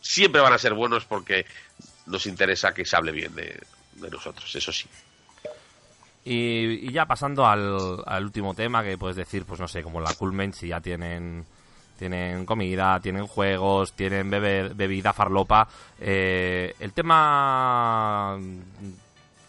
siempre 0.00 0.40
van 0.40 0.52
a 0.52 0.58
ser 0.58 0.74
buenos 0.74 1.06
porque 1.06 1.44
nos 2.06 2.24
interesa 2.26 2.72
que 2.72 2.84
se 2.84 2.94
hable 2.94 3.10
bien 3.10 3.34
de, 3.34 3.60
de 3.94 4.10
nosotros, 4.10 4.54
eso 4.54 4.70
sí. 4.70 4.86
Y, 6.24 6.88
y, 6.88 6.92
ya 6.92 7.06
pasando 7.06 7.46
al, 7.46 8.00
al, 8.06 8.22
último 8.22 8.54
tema, 8.54 8.84
que 8.84 8.96
puedes 8.96 9.16
decir, 9.16 9.44
pues 9.44 9.58
no 9.58 9.66
sé, 9.66 9.82
como 9.82 10.00
la 10.00 10.14
Coolment, 10.14 10.54
si 10.54 10.68
ya 10.68 10.80
tienen 10.80 11.46
tienen 11.98 12.44
comida, 12.44 12.98
tienen 13.00 13.26
juegos, 13.26 13.92
tienen 13.92 14.30
bebe, 14.30 14.68
bebida 14.74 15.12
farlopa. 15.12 15.68
Eh, 16.00 16.74
el 16.80 16.92
tema 16.92 18.38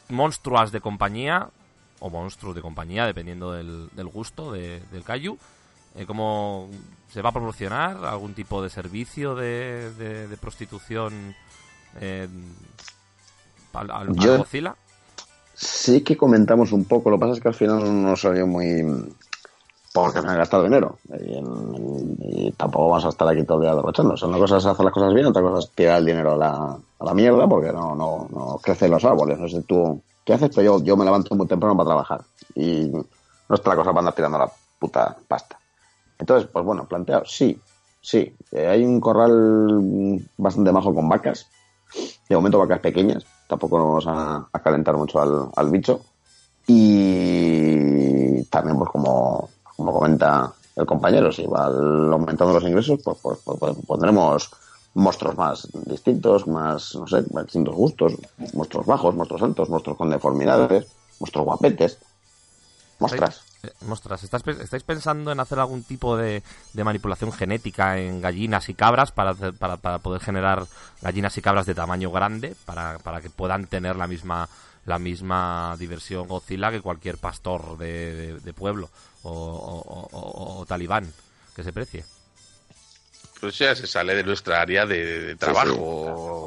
monstruas 0.09 0.71
de 0.71 0.81
compañía, 0.81 1.49
o 1.99 2.09
monstruos 2.09 2.55
de 2.55 2.61
compañía, 2.61 3.05
dependiendo 3.05 3.51
del, 3.51 3.89
del 3.93 4.07
gusto 4.07 4.51
de, 4.51 4.81
del 4.91 5.03
Kaiju. 5.03 5.37
Eh, 5.95 6.05
¿Cómo 6.05 6.69
se 7.09 7.21
va 7.21 7.29
a 7.29 7.33
proporcionar 7.33 8.03
algún 8.05 8.33
tipo 8.33 8.61
de 8.61 8.69
servicio 8.69 9.33
de, 9.33 9.91
de, 9.93 10.27
de 10.27 10.37
prostitución 10.37 11.35
eh, 12.01 12.27
al, 13.73 13.91
al, 13.91 14.15
Yo? 14.15 14.45
Sí 15.53 16.01
que 16.01 16.17
comentamos 16.17 16.73
un 16.73 16.83
poco, 16.83 17.09
lo 17.09 17.15
que 17.15 17.21
pasa 17.21 17.33
es 17.33 17.39
que 17.39 17.47
al 17.47 17.53
final 17.53 18.03
no 18.03 18.15
salió 18.17 18.45
muy 18.45 18.83
porque 19.95 20.21
me 20.21 20.29
han 20.29 20.37
gastado 20.37 20.63
dinero. 20.63 20.97
Y, 21.21 22.51
tampoco 22.51 22.89
vamos 22.89 23.05
a 23.05 23.09
estar 23.09 23.25
aquí 23.29 23.45
todo 23.45 23.59
el 23.59 23.63
día 23.63 23.75
derrochando. 23.75 24.17
Son 24.17 24.29
una 24.29 24.39
cosa 24.39 24.57
es 24.57 24.65
hacer 24.65 24.83
las 24.83 24.93
cosas 24.93 25.13
bien, 25.13 25.27
otra 25.27 25.41
cosa 25.41 25.59
es 25.59 25.69
tirar 25.71 25.99
el 25.99 26.05
dinero 26.05 26.33
a 26.33 26.35
la, 26.35 26.77
a 26.99 27.05
la 27.05 27.13
mierda 27.13 27.47
porque 27.47 27.71
no, 27.71 27.95
no, 27.95 28.27
no 28.29 28.59
crecen 28.61 28.91
los 28.91 29.05
árboles. 29.05 29.39
No 29.39 29.47
sé 29.47 29.61
tú 29.61 30.01
qué 30.25 30.33
haces, 30.33 30.51
pero 30.53 30.79
yo, 30.79 30.83
yo 30.83 30.97
me 30.97 31.05
levanto 31.05 31.33
muy 31.33 31.47
temprano 31.47 31.77
para 31.77 31.87
trabajar. 31.87 32.21
Y 32.55 32.89
no 32.89 33.55
es 33.55 33.65
la 33.65 33.75
cosa 33.75 33.91
para 33.91 33.99
andar 33.99 34.13
tirando 34.13 34.37
la 34.37 34.51
puta 34.77 35.15
pasta. 35.29 35.57
Entonces, 36.19 36.49
pues 36.51 36.65
bueno, 36.65 36.85
planteado, 36.89 37.23
sí, 37.25 37.57
sí. 38.01 38.35
Eh, 38.51 38.67
hay 38.67 38.83
un 38.83 38.99
corral 38.99 40.19
bastante 40.35 40.73
majo 40.73 40.93
con 40.93 41.07
vacas. 41.07 41.47
De 42.27 42.35
momento 42.35 42.59
vacas 42.59 42.81
pequeñas. 42.81 43.25
Tampoco 43.47 43.77
nos 43.77 44.03
vamos 44.03 44.07
a, 44.07 44.49
a 44.51 44.59
calentar 44.59 44.97
mucho 44.97 45.21
al, 45.21 45.47
al 45.55 45.69
bicho. 45.69 46.01
Y 46.67 48.43
también 48.45 48.77
pues 48.77 48.89
como 48.89 49.54
como 49.75 49.93
comenta 49.93 50.53
el 50.75 50.85
compañero, 50.85 51.31
si 51.31 51.45
va 51.45 51.65
aumentando 51.65 52.53
los 52.53 52.63
ingresos, 52.63 52.99
pues, 53.03 53.17
pues, 53.21 53.39
pues, 53.43 53.75
pondremos 53.87 54.51
monstruos 54.93 55.37
más 55.37 55.67
distintos, 55.85 56.47
más, 56.47 56.95
no 56.95 57.07
sé, 57.07 57.23
más 57.33 57.45
distintos 57.45 57.75
gustos, 57.75 58.13
monstruos 58.53 58.85
bajos, 58.85 59.15
monstruos 59.15 59.43
altos, 59.43 59.69
monstruos 59.69 59.97
con 59.97 60.09
deformidades, 60.09 60.87
monstruos 61.19 61.45
guapetes, 61.45 61.99
mostras. 62.99 63.41
Mostras, 63.81 64.23
¿estáis 64.23 64.83
pensando 64.83 65.31
en 65.31 65.39
hacer 65.39 65.57
algún 65.59 65.83
tipo 65.83 66.15
de, 66.17 66.43
manipulación 66.75 67.31
genética 67.31 67.97
en 67.97 68.21
gallinas 68.21 68.69
y 68.69 68.75
cabras 68.75 69.11
para, 69.11 69.33
para, 69.33 69.77
para, 69.77 69.99
poder 69.99 70.21
generar 70.21 70.67
gallinas 71.01 71.35
y 71.37 71.41
cabras 71.41 71.65
de 71.65 71.73
tamaño 71.73 72.11
grande 72.11 72.55
para, 72.65 73.21
que 73.21 73.29
puedan 73.29 73.65
tener 73.65 73.95
la 73.95 74.07
misma 74.07 74.49
la 74.85 74.99
misma 74.99 75.75
diversión 75.79 76.27
Godzilla 76.27 76.69
que 76.69 76.79
cualquier 76.79 77.17
pastor 77.17 77.75
de 77.79 78.53
pueblo 78.55 78.91
o, 79.25 79.31
o, 79.31 80.07
o, 80.11 80.59
o, 80.59 80.65
talibán 80.65 81.11
que 81.55 81.63
se 81.63 81.73
precie. 81.73 82.05
Pues 83.41 83.57
ya 83.57 83.75
se 83.75 83.85
sale 83.85 84.15
de 84.15 84.23
nuestra 84.23 84.61
área 84.61 84.85
de, 84.85 85.21
de 85.21 85.35
trabajo. 85.35 85.67
Sí, 85.67 85.75
sí. 85.75 85.81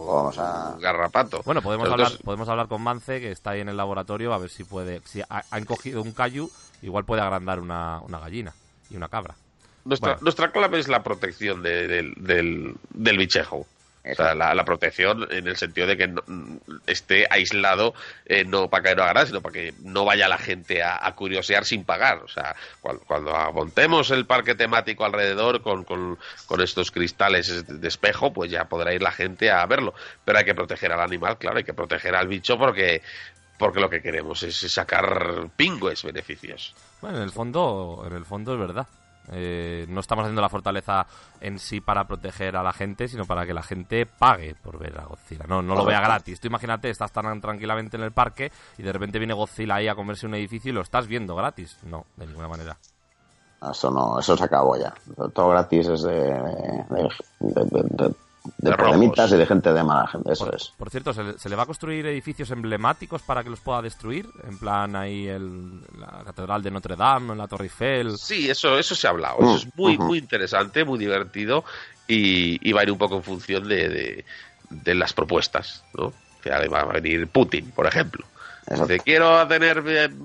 Vamos 0.08 0.38
a 0.38 0.76
garrapato. 0.80 1.42
Bueno, 1.44 1.60
podemos 1.60 1.88
hablar, 1.88 2.12
podemos 2.24 2.48
hablar 2.48 2.68
con 2.68 2.82
Mance, 2.82 3.20
que 3.20 3.30
está 3.30 3.50
ahí 3.50 3.60
en 3.60 3.68
el 3.68 3.76
laboratorio, 3.76 4.32
a 4.32 4.38
ver 4.38 4.50
si 4.50 4.64
puede. 4.64 5.02
Si 5.04 5.20
ha, 5.20 5.44
han 5.50 5.64
cogido 5.64 6.02
un 6.02 6.12
kayu, 6.12 6.50
igual 6.82 7.04
puede 7.04 7.22
agrandar 7.22 7.60
una, 7.60 8.00
una 8.00 8.18
gallina 8.18 8.54
y 8.90 8.96
una 8.96 9.08
cabra. 9.08 9.34
Nuestra, 9.84 10.12
bueno. 10.12 10.22
nuestra 10.22 10.50
clave 10.50 10.78
es 10.78 10.88
la 10.88 11.02
protección 11.02 11.62
de, 11.62 11.86
de, 11.86 12.12
del, 12.16 12.74
del 12.90 13.18
bichejo. 13.18 13.66
O 14.04 14.14
sea, 14.14 14.34
la, 14.34 14.54
la, 14.54 14.64
protección 14.64 15.26
en 15.30 15.48
el 15.48 15.56
sentido 15.56 15.86
de 15.86 15.96
que 15.96 16.08
no, 16.08 16.22
esté 16.86 17.26
aislado, 17.28 17.94
eh, 18.24 18.44
no 18.44 18.68
para 18.70 18.82
que 18.82 18.96
no 18.96 19.02
haga 19.02 19.26
sino 19.26 19.40
para 19.40 19.52
que 19.52 19.74
no 19.82 20.04
vaya 20.04 20.28
la 20.28 20.38
gente 20.38 20.82
a, 20.82 21.04
a 21.06 21.14
curiosear 21.14 21.64
sin 21.64 21.84
pagar. 21.84 22.18
O 22.18 22.28
sea, 22.28 22.54
cuando, 22.80 23.04
cuando, 23.04 23.32
montemos 23.52 24.10
el 24.10 24.24
parque 24.24 24.54
temático 24.54 25.04
alrededor 25.04 25.62
con, 25.62 25.84
con, 25.84 26.18
con, 26.46 26.60
estos 26.60 26.90
cristales 26.90 27.66
de 27.66 27.88
espejo, 27.88 28.32
pues 28.32 28.50
ya 28.50 28.64
podrá 28.66 28.94
ir 28.94 29.02
la 29.02 29.12
gente 29.12 29.50
a 29.50 29.66
verlo. 29.66 29.94
Pero 30.24 30.38
hay 30.38 30.44
que 30.44 30.54
proteger 30.54 30.92
al 30.92 31.00
animal, 31.00 31.36
claro, 31.38 31.58
hay 31.58 31.64
que 31.64 31.74
proteger 31.74 32.14
al 32.14 32.28
bicho 32.28 32.56
porque 32.56 33.02
porque 33.58 33.80
lo 33.80 33.90
que 33.90 34.00
queremos 34.00 34.42
es 34.44 34.56
sacar 34.72 35.50
pingües 35.56 36.04
beneficios. 36.04 36.74
Bueno, 37.00 37.18
en 37.18 37.24
el 37.24 37.32
fondo, 37.32 38.04
en 38.06 38.14
el 38.14 38.24
fondo 38.24 38.54
es 38.54 38.60
verdad. 38.60 38.86
Eh, 39.32 39.86
no 39.88 40.00
estamos 40.00 40.24
haciendo 40.24 40.42
la 40.42 40.48
fortaleza 40.48 41.06
en 41.40 41.58
sí 41.58 41.80
para 41.80 42.04
proteger 42.04 42.56
a 42.56 42.62
la 42.62 42.72
gente, 42.72 43.08
sino 43.08 43.24
para 43.24 43.46
que 43.46 43.54
la 43.54 43.62
gente 43.62 44.06
pague 44.06 44.54
por 44.54 44.78
ver 44.78 44.98
a 44.98 45.04
Godzilla. 45.04 45.44
No, 45.46 45.62
no 45.62 45.74
lo 45.74 45.84
vea 45.84 46.00
gratis. 46.00 46.40
Tú 46.40 46.48
imagínate, 46.48 46.90
estás 46.90 47.12
tan 47.12 47.40
tranquilamente 47.40 47.96
en 47.96 48.04
el 48.04 48.12
parque 48.12 48.50
y 48.76 48.82
de 48.82 48.92
repente 48.92 49.18
viene 49.18 49.34
Godzilla 49.34 49.76
ahí 49.76 49.88
a 49.88 49.94
comerse 49.94 50.26
un 50.26 50.34
edificio 50.34 50.70
y 50.70 50.74
lo 50.74 50.80
estás 50.80 51.06
viendo 51.06 51.34
gratis. 51.34 51.78
No, 51.84 52.06
de 52.16 52.26
ninguna 52.26 52.48
manera. 52.48 52.76
Eso 53.70 53.90
no, 53.90 54.18
eso 54.18 54.36
se 54.36 54.44
acabó 54.44 54.76
ya. 54.76 54.94
Todo 55.34 55.48
gratis 55.48 55.88
es 55.88 56.02
de, 56.02 56.12
de, 56.12 57.08
de, 57.40 57.64
de 57.90 58.14
de, 58.56 58.70
de 58.70 58.76
problemitas 58.76 59.30
y 59.32 59.36
de 59.36 59.46
gente 59.46 59.72
de 59.72 59.84
mala 59.84 60.06
gente, 60.06 60.32
eso 60.32 60.46
por, 60.46 60.54
es. 60.54 60.72
Por 60.76 60.90
cierto, 60.90 61.12
¿se 61.12 61.22
le, 61.22 61.38
¿se 61.38 61.48
le, 61.48 61.56
va 61.56 61.64
a 61.64 61.66
construir 61.66 62.06
edificios 62.06 62.50
emblemáticos 62.50 63.22
para 63.22 63.44
que 63.44 63.50
los 63.50 63.60
pueda 63.60 63.82
destruir? 63.82 64.28
En 64.44 64.58
plan, 64.58 64.96
ahí 64.96 65.28
el, 65.28 65.80
la 65.98 66.22
Catedral 66.24 66.62
de 66.62 66.70
Notre 66.70 66.96
Dame, 66.96 67.34
la 67.36 67.46
Torre 67.46 67.64
Eiffel. 67.64 68.16
Sí, 68.18 68.48
eso, 68.48 68.78
eso 68.78 68.94
se 68.94 69.06
ha 69.06 69.10
hablado. 69.10 69.38
Eso 69.40 69.56
es 69.56 69.76
muy, 69.76 69.96
uh 69.96 70.00
-huh. 70.00 70.04
muy 70.06 70.18
interesante, 70.18 70.84
muy 70.84 70.98
divertido 70.98 71.64
y, 72.06 72.68
y, 72.68 72.72
va 72.72 72.80
a 72.80 72.84
ir 72.84 72.92
un 72.92 72.98
poco 72.98 73.16
en 73.16 73.22
función 73.22 73.68
de, 73.68 73.88
de, 73.88 74.24
de 74.70 74.94
las 74.94 75.12
propuestas, 75.12 75.84
¿no? 75.94 76.06
O 76.06 76.42
sea, 76.42 76.66
va 76.68 76.80
a 76.80 76.84
venir 76.86 77.26
Putin, 77.28 77.70
por 77.72 77.86
ejemplo. 77.86 78.24
Dice, 78.70 79.00
quiero 79.00 79.46
tener 79.48 79.82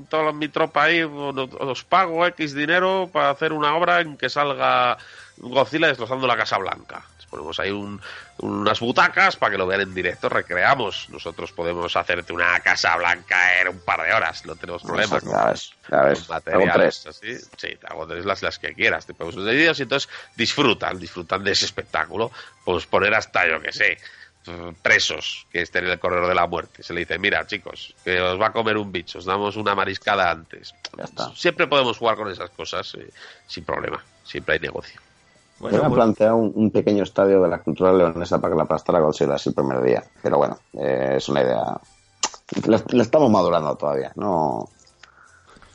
toda 0.10 0.34
mi 0.34 0.50
tropa 0.50 0.84
ahí, 0.84 1.02
os 1.02 1.84
pago 1.86 2.26
X 2.28 2.54
dinero 2.54 3.10
para 3.12 3.30
hacer 3.30 3.54
una 3.54 3.74
obra 3.76 4.02
en 4.02 4.18
que 4.18 4.28
salga 4.30 4.98
Godzilla 5.38 5.88
destrozando 5.88 6.28
la 6.28 6.36
Casa 6.36 6.58
Blanca 6.58 7.06
ponemos 7.34 7.60
ahí 7.60 7.72
un, 7.72 8.00
unas 8.38 8.80
butacas 8.80 9.36
para 9.38 9.52
que 9.52 9.58
lo 9.58 9.66
vean 9.66 9.82
en 9.82 9.94
directo, 9.94 10.30
recreamos. 10.30 11.10
Nosotros 11.10 11.52
podemos 11.52 11.96
hacerte 11.96 12.32
una 12.32 12.60
casa 12.60 12.96
blanca 12.96 13.60
en 13.60 13.70
un 13.70 13.80
par 13.80 14.04
de 14.04 14.14
horas, 14.14 14.46
no 14.46 14.56
tenemos 14.56 14.84
problema. 14.84 15.20
Ya 15.20 15.46
ves, 15.46 15.74
ya 15.90 16.02
ves. 16.04 16.30
Materiales, 16.30 17.08
así. 17.08 17.36
Sí, 17.58 17.76
te 17.76 17.88
hago 17.88 18.06
tres 18.06 18.24
las, 18.26 18.44
las 18.44 18.60
que 18.60 18.74
quieras, 18.76 19.08
te 19.08 19.16
ponemos 19.16 19.44
vídeos 19.44 19.80
y 19.80 19.84
entonces 19.84 20.10
disfrutan, 20.36 21.00
disfrutan 21.00 21.44
de 21.44 21.52
ese 21.52 21.66
espectáculo. 21.66 22.32
Pues 22.64 22.86
poner 22.86 23.16
hasta, 23.16 23.48
yo 23.48 23.60
que 23.60 23.74
sé, 23.74 23.98
presos 24.84 25.48
que 25.52 25.62
estén 25.62 25.86
en 25.86 25.92
el 25.92 26.00
corredor 26.00 26.28
de 26.28 26.36
la 26.36 26.46
muerte. 26.46 26.84
Se 26.84 26.94
le 26.94 27.00
dice, 27.00 27.18
mira 27.18 27.48
chicos, 27.48 27.96
que 28.04 28.22
os 28.22 28.40
va 28.40 28.48
a 28.48 28.52
comer 28.52 28.78
un 28.78 28.92
bicho, 28.92 29.18
os 29.18 29.26
damos 29.26 29.56
una 29.56 29.74
mariscada 29.74 30.30
antes. 30.30 30.76
Siempre 31.36 31.66
podemos 31.66 31.98
jugar 31.98 32.16
con 32.16 32.30
esas 32.30 32.52
cosas 32.52 32.94
eh, 32.96 33.10
sin 33.48 33.64
problema, 33.64 34.04
siempre 34.24 34.54
hay 34.54 34.60
negocio. 34.60 35.02
Bueno, 35.64 35.78
Yo 35.78 35.84
me 35.86 35.90
he 35.90 35.96
planteado 35.96 36.36
un, 36.36 36.52
un, 36.56 36.72
pequeño 36.72 37.04
estadio 37.04 37.42
de 37.42 37.48
la 37.48 37.60
cultura 37.60 37.94
leonesa 37.94 38.38
para 38.42 38.54
que 38.54 38.58
la 38.58 38.64
aplastara 38.64 39.00
Godzilla 39.00 39.38
el 39.46 39.54
primer 39.54 39.82
día. 39.82 40.04
Pero 40.22 40.38
bueno, 40.38 40.58
eh, 40.74 41.14
es 41.16 41.30
una 41.30 41.42
idea. 41.42 41.80
Le, 42.68 43.02
estamos 43.02 43.32
madurando 43.32 43.74
todavía. 43.78 44.12
No. 44.18 44.68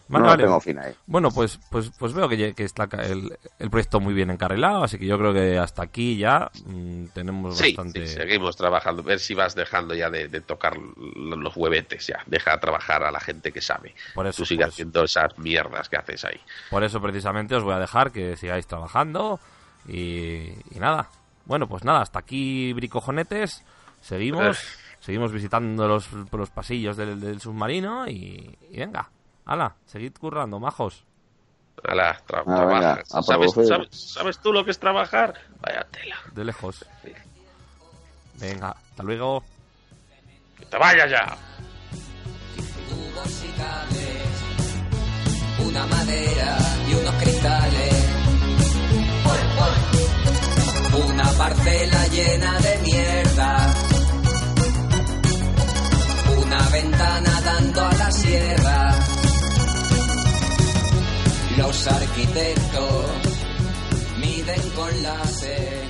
Vale, 0.08 0.22
no 0.22 0.28
vale. 0.28 0.42
tengo 0.42 0.60
fin 0.60 0.78
ahí. 0.78 0.92
Bueno, 1.06 1.30
pues, 1.30 1.58
pues, 1.70 1.90
pues 1.98 2.12
veo 2.12 2.28
que, 2.28 2.52
que 2.52 2.64
está 2.64 2.86
el, 3.02 3.38
el, 3.58 3.70
proyecto 3.70 3.98
muy 3.98 4.12
bien 4.12 4.30
encarrilado, 4.30 4.84
así 4.84 4.98
que 4.98 5.06
yo 5.06 5.18
creo 5.18 5.32
que 5.32 5.58
hasta 5.58 5.82
aquí 5.82 6.18
ya 6.18 6.50
mmm, 6.66 7.06
tenemos 7.14 7.56
sí, 7.56 7.74
bastante. 7.74 8.06
Sí, 8.06 8.14
seguimos 8.14 8.56
trabajando. 8.56 9.02
Ver 9.02 9.20
si 9.20 9.32
vas 9.32 9.54
dejando 9.54 9.94
ya 9.94 10.10
de, 10.10 10.28
de, 10.28 10.42
tocar 10.42 10.76
los 10.76 11.56
huevetes, 11.56 12.06
ya. 12.06 12.22
Deja 12.26 12.60
trabajar 12.60 13.04
a 13.04 13.10
la 13.10 13.20
gente 13.20 13.52
que 13.52 13.62
sabe. 13.62 13.94
Por 14.14 14.26
eso. 14.26 14.42
Tú 14.42 14.44
sigas 14.44 14.68
haciendo 14.68 15.04
esas 15.04 15.38
mierdas 15.38 15.88
que 15.88 15.96
haces 15.96 16.26
ahí. 16.26 16.40
Por 16.68 16.84
eso, 16.84 17.00
precisamente, 17.00 17.54
os 17.54 17.64
voy 17.64 17.72
a 17.72 17.78
dejar 17.78 18.12
que 18.12 18.36
sigáis 18.36 18.66
trabajando. 18.66 19.40
Y, 19.88 20.52
y, 20.74 20.78
nada, 20.78 21.08
bueno, 21.46 21.66
pues 21.66 21.82
nada, 21.84 22.02
hasta 22.02 22.18
aquí 22.20 22.72
bricojonetes. 22.74 23.64
Seguimos. 24.02 24.58
seguimos 25.00 25.32
visitando 25.32 25.88
los, 25.88 26.08
los 26.12 26.50
pasillos 26.50 26.96
del, 26.96 27.20
del 27.20 27.40
submarino 27.40 28.06
y, 28.08 28.56
y 28.70 28.78
venga, 28.78 29.08
hala, 29.46 29.74
seguid 29.86 30.12
currando, 30.18 30.60
majos. 30.60 31.04
Hala, 31.88 32.20
tra- 32.26 32.42
Ah, 32.46 32.64
venga, 32.64 33.04
¿Sabes, 33.22 33.52
sabes, 33.54 33.88
sabes 33.90 34.38
tú 34.40 34.52
lo 34.52 34.64
que 34.64 34.72
es 34.72 34.78
trabajar? 34.78 35.34
Vaya 35.60 35.84
tela. 35.90 36.16
De 36.32 36.44
lejos. 36.44 36.84
Venga, 38.40 38.70
hasta 38.70 39.02
luego. 39.02 39.42
Que 40.58 40.66
te 40.66 40.76
vayas 40.76 41.10
ya. 41.10 41.36
Una 45.64 45.86
madera 45.86 46.58
y 46.88 46.94
unos 46.94 47.14
cristales. 47.22 48.07
Parcela 51.38 52.06
llena 52.08 52.58
de 52.58 52.78
mierda. 52.82 53.74
Una 56.36 56.68
ventana 56.70 57.40
dando 57.44 57.80
a 57.84 57.94
la 57.94 58.10
sierra. 58.10 58.98
Los 61.56 61.86
arquitectos 61.86 63.04
miden 64.20 64.70
con 64.70 65.02
láser. 65.02 65.86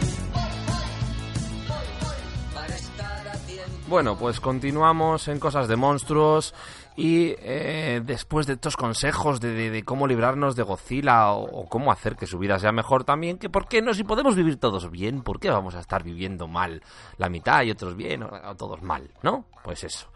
Para 2.54 2.74
estar 2.74 3.28
a 3.28 3.38
tiempo. 3.46 3.72
Bueno, 3.88 4.18
pues 4.18 4.40
continuamos 4.40 5.28
en 5.28 5.40
cosas 5.40 5.66
de 5.66 5.76
monstruos 5.76 6.54
y 6.98 7.36
eh, 7.38 8.02
después 8.04 8.48
de 8.48 8.54
estos 8.54 8.76
consejos 8.76 9.40
de, 9.40 9.84
cómo 9.84 10.08
librarnos 10.08 10.56
de 10.56 10.64
Godzilla 10.64 11.30
o, 11.30 11.44
o 11.44 11.68
cómo 11.68 11.92
hacer 11.92 12.16
que 12.16 12.26
su 12.26 12.40
vida 12.40 12.58
sea 12.58 12.72
mejor 12.72 13.04
también, 13.04 13.38
que 13.38 13.48
por 13.48 13.68
qué 13.68 13.80
no, 13.80 13.94
si 13.94 14.02
podemos 14.02 14.34
vivir 14.34 14.58
todos 14.58 14.90
bien, 14.90 15.22
¿por 15.22 15.38
qué 15.38 15.48
vamos 15.48 15.76
a 15.76 15.78
estar 15.78 16.02
viviendo 16.02 16.48
mal 16.48 16.82
la 17.16 17.28
mitad 17.28 17.62
y 17.62 17.70
otros 17.70 17.94
bien 17.94 18.24
o, 18.24 18.28
o 18.28 18.56
todos 18.56 18.82
mal, 18.82 19.12
¿no? 19.22 19.44
Pues 19.62 19.84
eso. 19.84 20.08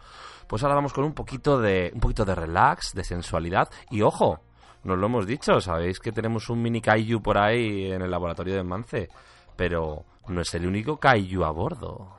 Pues 0.45 0.61
ahora 0.61 0.75
vamos 0.75 0.91
con 0.91 1.05
un 1.05 1.13
poquito 1.13 1.57
de 1.57 1.89
un 1.93 2.01
poquito 2.01 2.25
de 2.25 2.35
relax, 2.35 2.93
de 2.93 3.05
sensualidad 3.05 3.69
y 3.89 4.01
ojo, 4.01 4.41
nos 4.83 4.97
lo 4.97 5.05
hemos 5.05 5.25
dicho, 5.25 5.61
sabéis 5.61 6.01
que 6.01 6.11
tenemos 6.11 6.49
un 6.49 6.61
mini 6.61 6.81
kaiju 6.81 7.21
por 7.21 7.37
ahí 7.37 7.93
en 7.93 8.01
el 8.01 8.11
laboratorio 8.11 8.55
de 8.55 8.63
Mance, 8.63 9.07
pero 9.55 10.03
no 10.27 10.41
es 10.41 10.53
el 10.53 10.67
único 10.67 10.97
kaiju 10.97 11.45
a 11.45 11.51
bordo. 11.51 12.09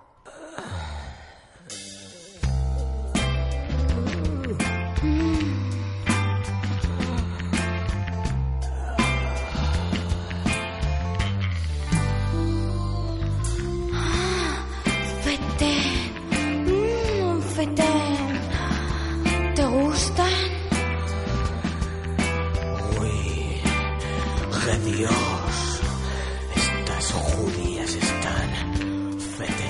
Dios! 24.96 25.80
Estas 26.54 27.12
judías 27.12 27.94
están 27.94 29.18
feten. 29.18 29.64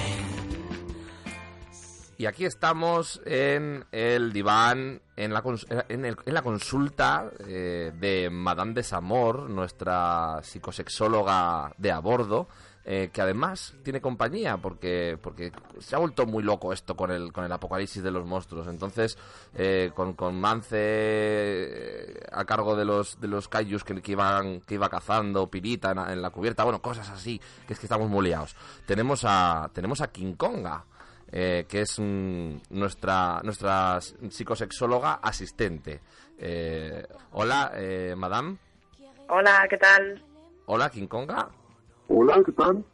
Y 2.19 2.27
aquí 2.27 2.45
estamos 2.45 3.21
en 3.25 3.85
el 3.93 4.33
diván, 4.33 5.01
en 5.17 5.33
la, 5.35 5.43
en 5.89 6.05
el- 6.05 6.17
en 6.25 6.35
la 6.35 6.43
consulta 6.43 7.31
eh, 7.47 7.93
de 7.99 8.31
Madame 8.31 8.73
de 8.75 8.83
Samor, 8.83 9.51
nuestra 9.51 10.41
psicosexóloga 10.43 11.73
de 11.79 11.91
a 11.93 11.99
bordo, 11.99 12.49
eh, 12.87 13.11
que 13.13 13.23
además 13.23 13.75
tiene 13.83 14.01
compañía 14.01 14.59
porque, 14.59 15.19
porque 15.23 15.53
se 15.81 15.97
ha 15.97 15.99
vuelto 15.99 16.27
muy 16.27 16.43
loco 16.43 16.73
esto 16.73 16.95
con 16.97 17.11
el, 17.11 17.33
con 17.33 17.45
el 17.45 17.53
apocalipsis 17.53 18.03
de 18.03 18.11
los 18.11 18.27
monstruos. 18.27 18.67
Entonces, 18.69 19.17
eh, 19.55 19.91
con, 19.95 20.13
con 20.15 20.39
Mance 20.41 20.77
eh, 20.79 22.21
a 22.33 22.45
cargo 22.45 22.77
de 22.77 22.85
los, 22.85 23.21
de 23.21 23.29
los 23.29 23.49
kaijus 23.49 23.85
que, 23.85 24.01
que, 24.03 24.13
iban, 24.13 24.61
que 24.61 24.75
iba 24.75 24.89
cazando, 24.89 25.49
Pirita 25.49 25.91
en, 25.91 25.97
la- 25.97 26.13
en 26.13 26.21
la 26.23 26.31
cubierta, 26.31 26.65
bueno, 26.65 26.81
cosas 26.83 27.09
así, 27.11 27.41
que 27.67 27.73
es 27.73 27.79
que 27.79 27.87
estamos 27.87 28.09
muy 28.09 28.25
liados. 28.27 28.55
Tenemos 28.87 29.23
a, 29.25 29.71
tenemos 29.73 30.01
a 30.01 30.09
King 30.09 30.35
Konga 30.35 30.85
eh, 31.33 31.65
que 31.69 31.81
es 31.81 31.99
mm, 31.99 32.57
nuestra, 32.71 33.41
nuestra 33.43 33.99
psicosexóloga 34.01 35.15
asistente. 35.23 36.01
Eh, 36.39 37.07
hola, 37.33 37.73
eh, 37.75 38.15
madame. 38.17 38.57
Hola, 39.29 39.67
¿qué 39.71 39.79
tal? 39.79 40.23
Hola, 40.67 40.91
King 40.91 41.07
Konga. 41.07 41.49
Hola, 42.09 42.43
¿qué 42.45 42.53
tal? 42.53 42.85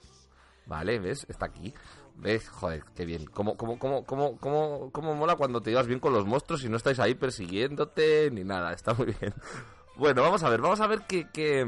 Vale, 0.66 0.98
¿ves? 0.98 1.26
Está 1.28 1.46
aquí. 1.46 1.74
¿Ves? 2.16 2.48
Joder, 2.48 2.84
qué 2.94 3.04
bien. 3.04 3.26
¿Cómo, 3.26 3.56
cómo, 3.56 3.78
cómo, 3.78 4.04
cómo, 4.04 4.38
cómo, 4.38 4.90
cómo 4.92 5.14
mola 5.14 5.36
cuando 5.36 5.60
te 5.60 5.70
llevas 5.70 5.86
bien 5.86 6.00
con 6.00 6.12
los 6.12 6.26
monstruos 6.26 6.64
y 6.64 6.68
no 6.68 6.76
estáis 6.76 7.00
ahí 7.00 7.14
persiguiéndote 7.14 8.30
ni 8.30 8.44
nada? 8.44 8.72
Está 8.72 8.94
muy 8.94 9.06
bien. 9.20 9.34
Bueno, 9.96 10.22
vamos 10.22 10.42
a 10.42 10.48
ver, 10.48 10.60
vamos 10.60 10.80
a 10.80 10.86
ver 10.86 11.02
qué, 11.08 11.28
qué, 11.32 11.66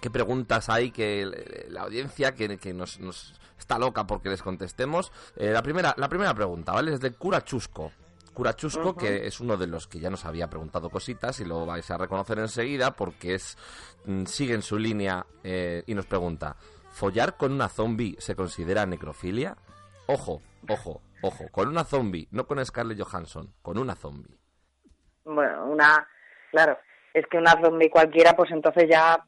qué 0.00 0.10
preguntas 0.10 0.68
hay 0.68 0.90
que 0.90 1.66
la 1.68 1.82
audiencia 1.82 2.34
que, 2.34 2.56
que 2.58 2.72
nos, 2.72 2.98
nos 3.00 3.34
está 3.58 3.78
loca 3.78 4.06
porque 4.06 4.30
les 4.30 4.42
contestemos. 4.42 5.12
Eh, 5.36 5.50
la, 5.50 5.62
primera, 5.62 5.94
la 5.98 6.08
primera 6.08 6.34
pregunta, 6.34 6.72
¿vale? 6.72 6.94
Es 6.94 7.00
de 7.00 7.12
Cura 7.12 7.44
Chusco. 7.44 7.92
Cura 8.36 8.54
Chusco, 8.54 8.90
Ujú. 8.90 8.98
que 8.98 9.26
es 9.26 9.40
uno 9.40 9.56
de 9.56 9.66
los 9.66 9.88
que 9.88 9.98
ya 9.98 10.10
nos 10.10 10.26
había 10.26 10.50
preguntado 10.50 10.90
cositas 10.90 11.40
y 11.40 11.46
lo 11.46 11.64
vais 11.64 11.90
a 11.90 11.96
reconocer 11.96 12.38
enseguida 12.38 12.90
porque 12.90 13.32
es 13.32 13.56
mm, 14.04 14.24
sigue 14.26 14.52
en 14.52 14.60
su 14.60 14.78
línea 14.78 15.24
eh, 15.42 15.82
y 15.86 15.94
nos 15.94 16.04
pregunta, 16.04 16.54
¿follar 16.90 17.38
con 17.38 17.52
una 17.52 17.70
zombie 17.70 18.14
se 18.18 18.36
considera 18.36 18.84
necrofilia? 18.84 19.56
Ojo, 20.06 20.42
ojo, 20.68 21.00
ojo, 21.22 21.44
con 21.50 21.68
una 21.68 21.84
zombie, 21.84 22.28
no 22.30 22.46
con 22.46 22.62
Scarlett 22.62 23.00
Johansson, 23.00 23.54
con 23.62 23.78
una 23.78 23.94
zombie. 23.94 24.36
Bueno, 25.24 25.64
una, 25.70 26.06
claro, 26.50 26.76
es 27.14 27.26
que 27.28 27.38
una 27.38 27.58
zombie 27.58 27.88
cualquiera, 27.88 28.34
pues 28.36 28.50
entonces 28.50 28.84
ya, 28.86 29.24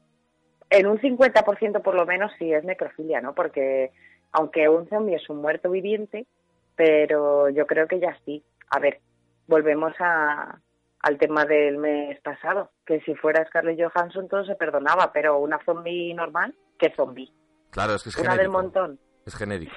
en 0.69 0.85
un 0.85 0.99
50% 0.99 1.81
por 1.81 1.95
lo 1.95 2.05
menos 2.05 2.31
sí 2.37 2.53
es 2.53 2.63
necrofilia, 2.63 3.21
¿no? 3.21 3.33
Porque 3.33 3.91
aunque 4.33 4.69
un 4.69 4.87
zombie 4.87 5.15
es 5.15 5.27
un 5.31 5.41
muerto 5.41 5.71
viviente, 5.71 6.27
pero 6.75 7.49
yo 7.49 7.65
creo 7.65 7.87
que 7.87 7.99
ya 7.99 8.15
sí. 8.23 8.43
A 8.69 8.79
ver, 8.79 8.99
volvemos 9.47 9.93
a, 9.99 10.59
al 11.01 11.17
tema 11.17 11.45
del 11.45 11.77
mes 11.77 12.19
pasado, 12.21 12.71
que 12.85 12.99
si 13.01 13.15
fuera 13.15 13.45
Scarlett 13.45 13.79
Johansson 13.79 14.27
todo 14.27 14.43
se 14.45 14.55
perdonaba, 14.55 15.11
pero 15.13 15.39
una 15.39 15.59
zombie 15.65 16.13
normal, 16.13 16.55
¿qué 16.77 16.93
zombie? 16.95 17.31
Claro, 17.71 17.95
es 17.95 18.03
que 18.03 18.09
es 18.09 18.17
Una 18.17 18.35
del 18.35 18.49
montón. 18.49 18.99
Es 19.25 19.35
genérico. 19.35 19.75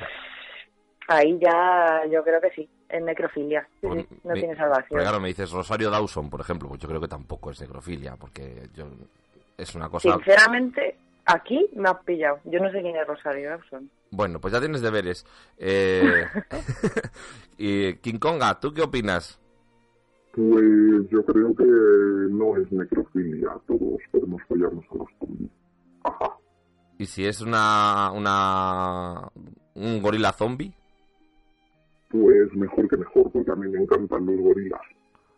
Ahí 1.09 1.39
ya 1.41 2.03
yo 2.11 2.23
creo 2.23 2.41
que 2.41 2.51
sí, 2.51 2.69
es 2.89 3.03
necrofilia. 3.03 3.67
Sí, 3.81 3.87
Pues 3.87 4.07
sí, 4.09 4.21
no 4.25 4.35
tiene 4.35 4.57
salvación. 4.57 5.01
Claro, 5.01 5.21
me 5.21 5.29
dices 5.29 5.51
Rosario 5.51 5.91
Dawson, 5.91 6.31
por 6.31 6.41
ejemplo, 6.41 6.69
pues 6.69 6.81
yo 6.81 6.89
creo 6.89 7.01
que 7.01 7.09
tampoco 7.09 7.51
es 7.51 7.61
necrofilia, 7.61 8.17
porque 8.17 8.69
yo 8.75 8.87
es 9.59 9.75
una 9.75 9.89
cosa... 9.89 10.13
Sinceramente, 10.13 10.97
aquí 11.27 11.69
me 11.75 11.89
has 11.89 11.99
pillado. 12.05 12.41
Yo 12.45 12.61
no 12.61 12.71
sé 12.71 12.81
quién 12.83 12.97
es 12.97 13.07
Rosario 13.07 13.51
Dawson. 13.51 13.91
Bueno, 14.11 14.41
pues 14.41 14.53
ya 14.53 14.61
tienes 14.61 14.83
deberes. 14.83 15.25
Eh... 15.57 16.27
y 17.59 17.95
King 17.95 18.19
Konga, 18.19 18.59
¿tú 18.61 18.73
qué 18.73 18.83
opinas? 18.83 19.41
Pues 20.33 21.09
yo 21.11 21.25
creo 21.27 21.55
que 21.55 21.65
no 21.65 22.57
es 22.57 22.73
necrofilia, 22.73 23.51
todos 23.67 24.01
podemos 24.11 24.41
follarnos 24.49 24.85
a 24.91 24.95
los 24.95 25.09
zombies. 25.19 25.51
¿Y 26.99 27.07
si 27.07 27.27
es 27.27 27.41
una, 27.41 28.11
una 28.13 29.29
un 29.75 30.01
gorila 30.01 30.33
zombie? 30.33 30.73
Pues 32.09 32.55
mejor 32.55 32.89
que 32.89 32.97
mejor, 32.97 33.31
porque 33.31 33.51
a 33.51 33.57
mí 33.57 33.69
me 33.69 33.83
encantan 33.83 34.25
los 34.25 34.41
gorilas. 34.41 34.81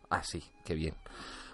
Ah, 0.09 0.23
sí, 0.23 0.43
qué 0.63 0.75
bien. 0.75 0.93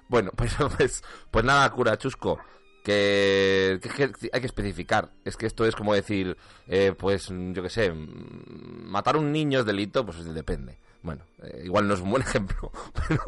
Bueno, 0.10 0.32
pues, 0.36 0.56
pues, 0.78 1.04
pues 1.32 1.46
nada, 1.46 1.70
cura 1.72 1.98
chusco. 1.98 2.40
Que, 2.84 3.80
que- 3.82 4.12
que 4.12 4.30
hay 4.34 4.40
que 4.42 4.48
especificar. 4.48 5.12
Es 5.24 5.38
que 5.38 5.46
esto 5.46 5.66
es 5.66 5.76
como 5.76 5.94
decir, 5.94 6.36
eh, 6.68 6.94
pues 6.98 7.28
yo 7.30 7.62
qué 7.62 7.70
sé, 7.70 7.92
mm, 7.92 8.86
matar 8.90 9.16
a 9.16 9.20
un 9.20 9.32
niño 9.32 9.60
es 9.60 9.66
delito, 9.66 10.06
pues 10.06 10.24
depende. 10.34 10.80
Bueno, 11.04 11.24
eh, 11.44 11.62
igual 11.66 11.88
no 11.88 11.94
es 11.94 12.00
un 12.02 12.10
buen 12.12 12.24
ejemplo, 12.28 12.72
pero 13.08 13.24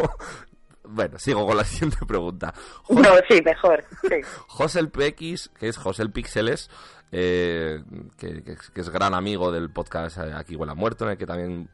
bueno, 0.85 1.19
sigo 1.19 1.45
con 1.45 1.57
la 1.57 1.63
siguiente 1.65 2.05
pregunta. 2.05 2.53
No, 2.89 3.09
sí, 3.29 3.41
mejor. 3.43 3.83
Sí. 4.01 4.15
Josel 4.47 4.89
PX, 4.89 5.49
que 5.59 5.67
es 5.67 5.77
Josel 5.77 6.11
Píxeles, 6.11 6.69
eh, 7.11 7.83
que, 8.17 8.43
que 8.43 8.81
es- 8.81 8.89
gran 8.89 9.13
amigo 9.13 9.51
del 9.51 9.69
podcast 9.69 10.17
eh, 10.17 10.33
Aquí 10.35 10.55
Huele 10.55 10.71
a 10.71 10.75
Muerto, 10.75 11.05
en 11.05 11.11
el 11.11 11.17
que 11.17 11.27
también 11.27 11.69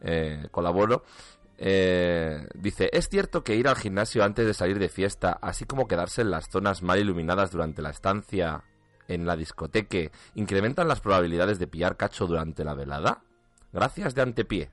eh, 0.00 0.46
colaboro, 0.50 1.04
eh, 1.58 2.46
dice, 2.54 2.88
¿es 2.92 3.08
cierto 3.08 3.42
que 3.42 3.56
ir 3.56 3.66
al 3.66 3.76
gimnasio 3.76 4.22
antes 4.22 4.46
de 4.46 4.54
salir 4.54 4.78
de 4.78 4.88
fiesta, 4.88 5.38
así 5.42 5.64
como 5.64 5.88
quedarse 5.88 6.22
en 6.22 6.30
las 6.30 6.48
zonas 6.48 6.82
mal 6.82 7.00
iluminadas 7.00 7.50
durante 7.50 7.82
la 7.82 7.90
estancia 7.90 8.62
en 9.08 9.26
la 9.26 9.36
discoteca, 9.36 10.10
incrementan 10.34 10.86
las 10.86 11.00
probabilidades 11.00 11.58
de 11.58 11.66
pillar 11.66 11.96
cacho 11.96 12.26
durante 12.26 12.64
la 12.64 12.74
velada? 12.74 13.22
Gracias 13.72 14.14
de 14.14 14.22
antepié. 14.22 14.70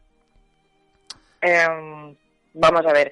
Em, 1.42 2.16
vamos 2.54 2.86
a 2.86 2.94
ver. 2.94 3.12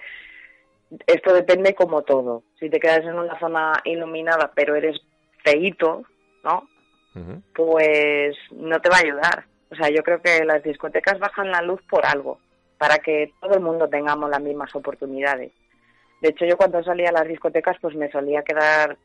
Esto 1.07 1.33
depende 1.33 1.73
como 1.73 2.03
todo. 2.03 2.43
Si 2.59 2.69
te 2.69 2.79
quedas 2.79 3.01
en 3.01 3.15
una 3.15 3.39
zona 3.39 3.73
iluminada, 3.85 4.51
pero 4.53 4.75
eres 4.75 4.99
feíto, 5.43 6.03
¿no? 6.43 6.67
Pues 7.53 8.35
no 8.51 8.79
te 8.79 8.89
va 8.89 8.97
a 8.97 9.01
ayudar. 9.01 9.45
O 9.71 9.75
sea, 9.75 9.89
yo 9.89 10.03
creo 10.03 10.21
que 10.21 10.43
las 10.45 10.63
discotecas 10.63 11.19
bajan 11.19 11.51
la 11.51 11.61
luz 11.61 11.81
por 11.89 12.05
algo, 12.05 12.39
para 12.83 12.97
que 12.97 13.31
todo 13.39 13.53
el 13.53 13.61
mundo 13.61 13.87
tengamos 13.87 14.29
las 14.29 14.41
mismas 14.41 14.75
oportunidades. 14.75 15.53
De 16.21 16.29
hecho, 16.31 16.43
yo 16.43 16.57
cuando 16.57 16.83
salía 16.83 17.07
a 17.11 17.13
las 17.13 17.29
discotecas, 17.29 17.77
pues 17.79 17.95
me 17.95 18.11
solía 18.11 18.41
quedar 18.43 18.97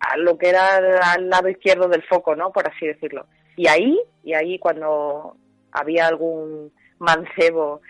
a 0.00 0.16
lo 0.18 0.36
que 0.36 0.50
era 0.50 0.76
al 1.14 1.30
lado 1.30 1.48
izquierdo 1.48 1.88
del 1.88 2.02
foco, 2.02 2.36
¿no? 2.36 2.52
Por 2.52 2.68
así 2.68 2.86
decirlo. 2.86 3.24
Y 3.56 3.68
ahí, 3.68 3.98
y 4.22 4.34
ahí 4.34 4.58
cuando 4.58 5.34
había 5.70 6.08
algún 6.08 6.74
mancebo 6.98 7.80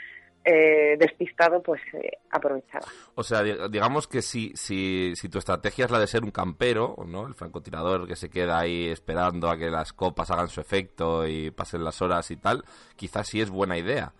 eh, 0.45 0.95
despistado, 0.97 1.61
pues 1.61 1.83
eh, 1.95 2.19
aprovechaba. 2.31 2.87
O 3.17 3.25
sea, 3.25 3.43
di- 3.43 3.57
digamos 3.69 4.07
que 4.07 4.23
si, 4.23 4.53
si, 4.55 5.13
si 5.17 5.29
tu 5.29 5.39
estrategia 5.39 5.87
es 5.87 5.91
la 5.91 5.99
de 5.99 6.07
ser 6.07 6.23
un 6.23 6.31
campero, 6.31 6.95
¿no? 7.05 7.27
El 7.27 7.35
francotirador 7.35 8.07
que 8.07 8.15
se 8.15 8.31
queda 8.31 8.61
ahí 8.61 8.91
esperando 8.91 9.51
a 9.51 9.57
que 9.57 9.71
las 9.71 9.93
copas 9.93 10.31
hagan 10.31 10.49
su 10.49 10.61
efecto 10.61 11.27
y 11.27 11.51
pasen 11.51 11.83
las 11.83 12.01
horas 12.01 12.31
y 12.31 12.37
tal, 12.37 12.63
quizás 12.95 13.27
sí 13.27 13.41
es 13.41 13.51
buena 13.51 13.77
idea. 13.77 14.13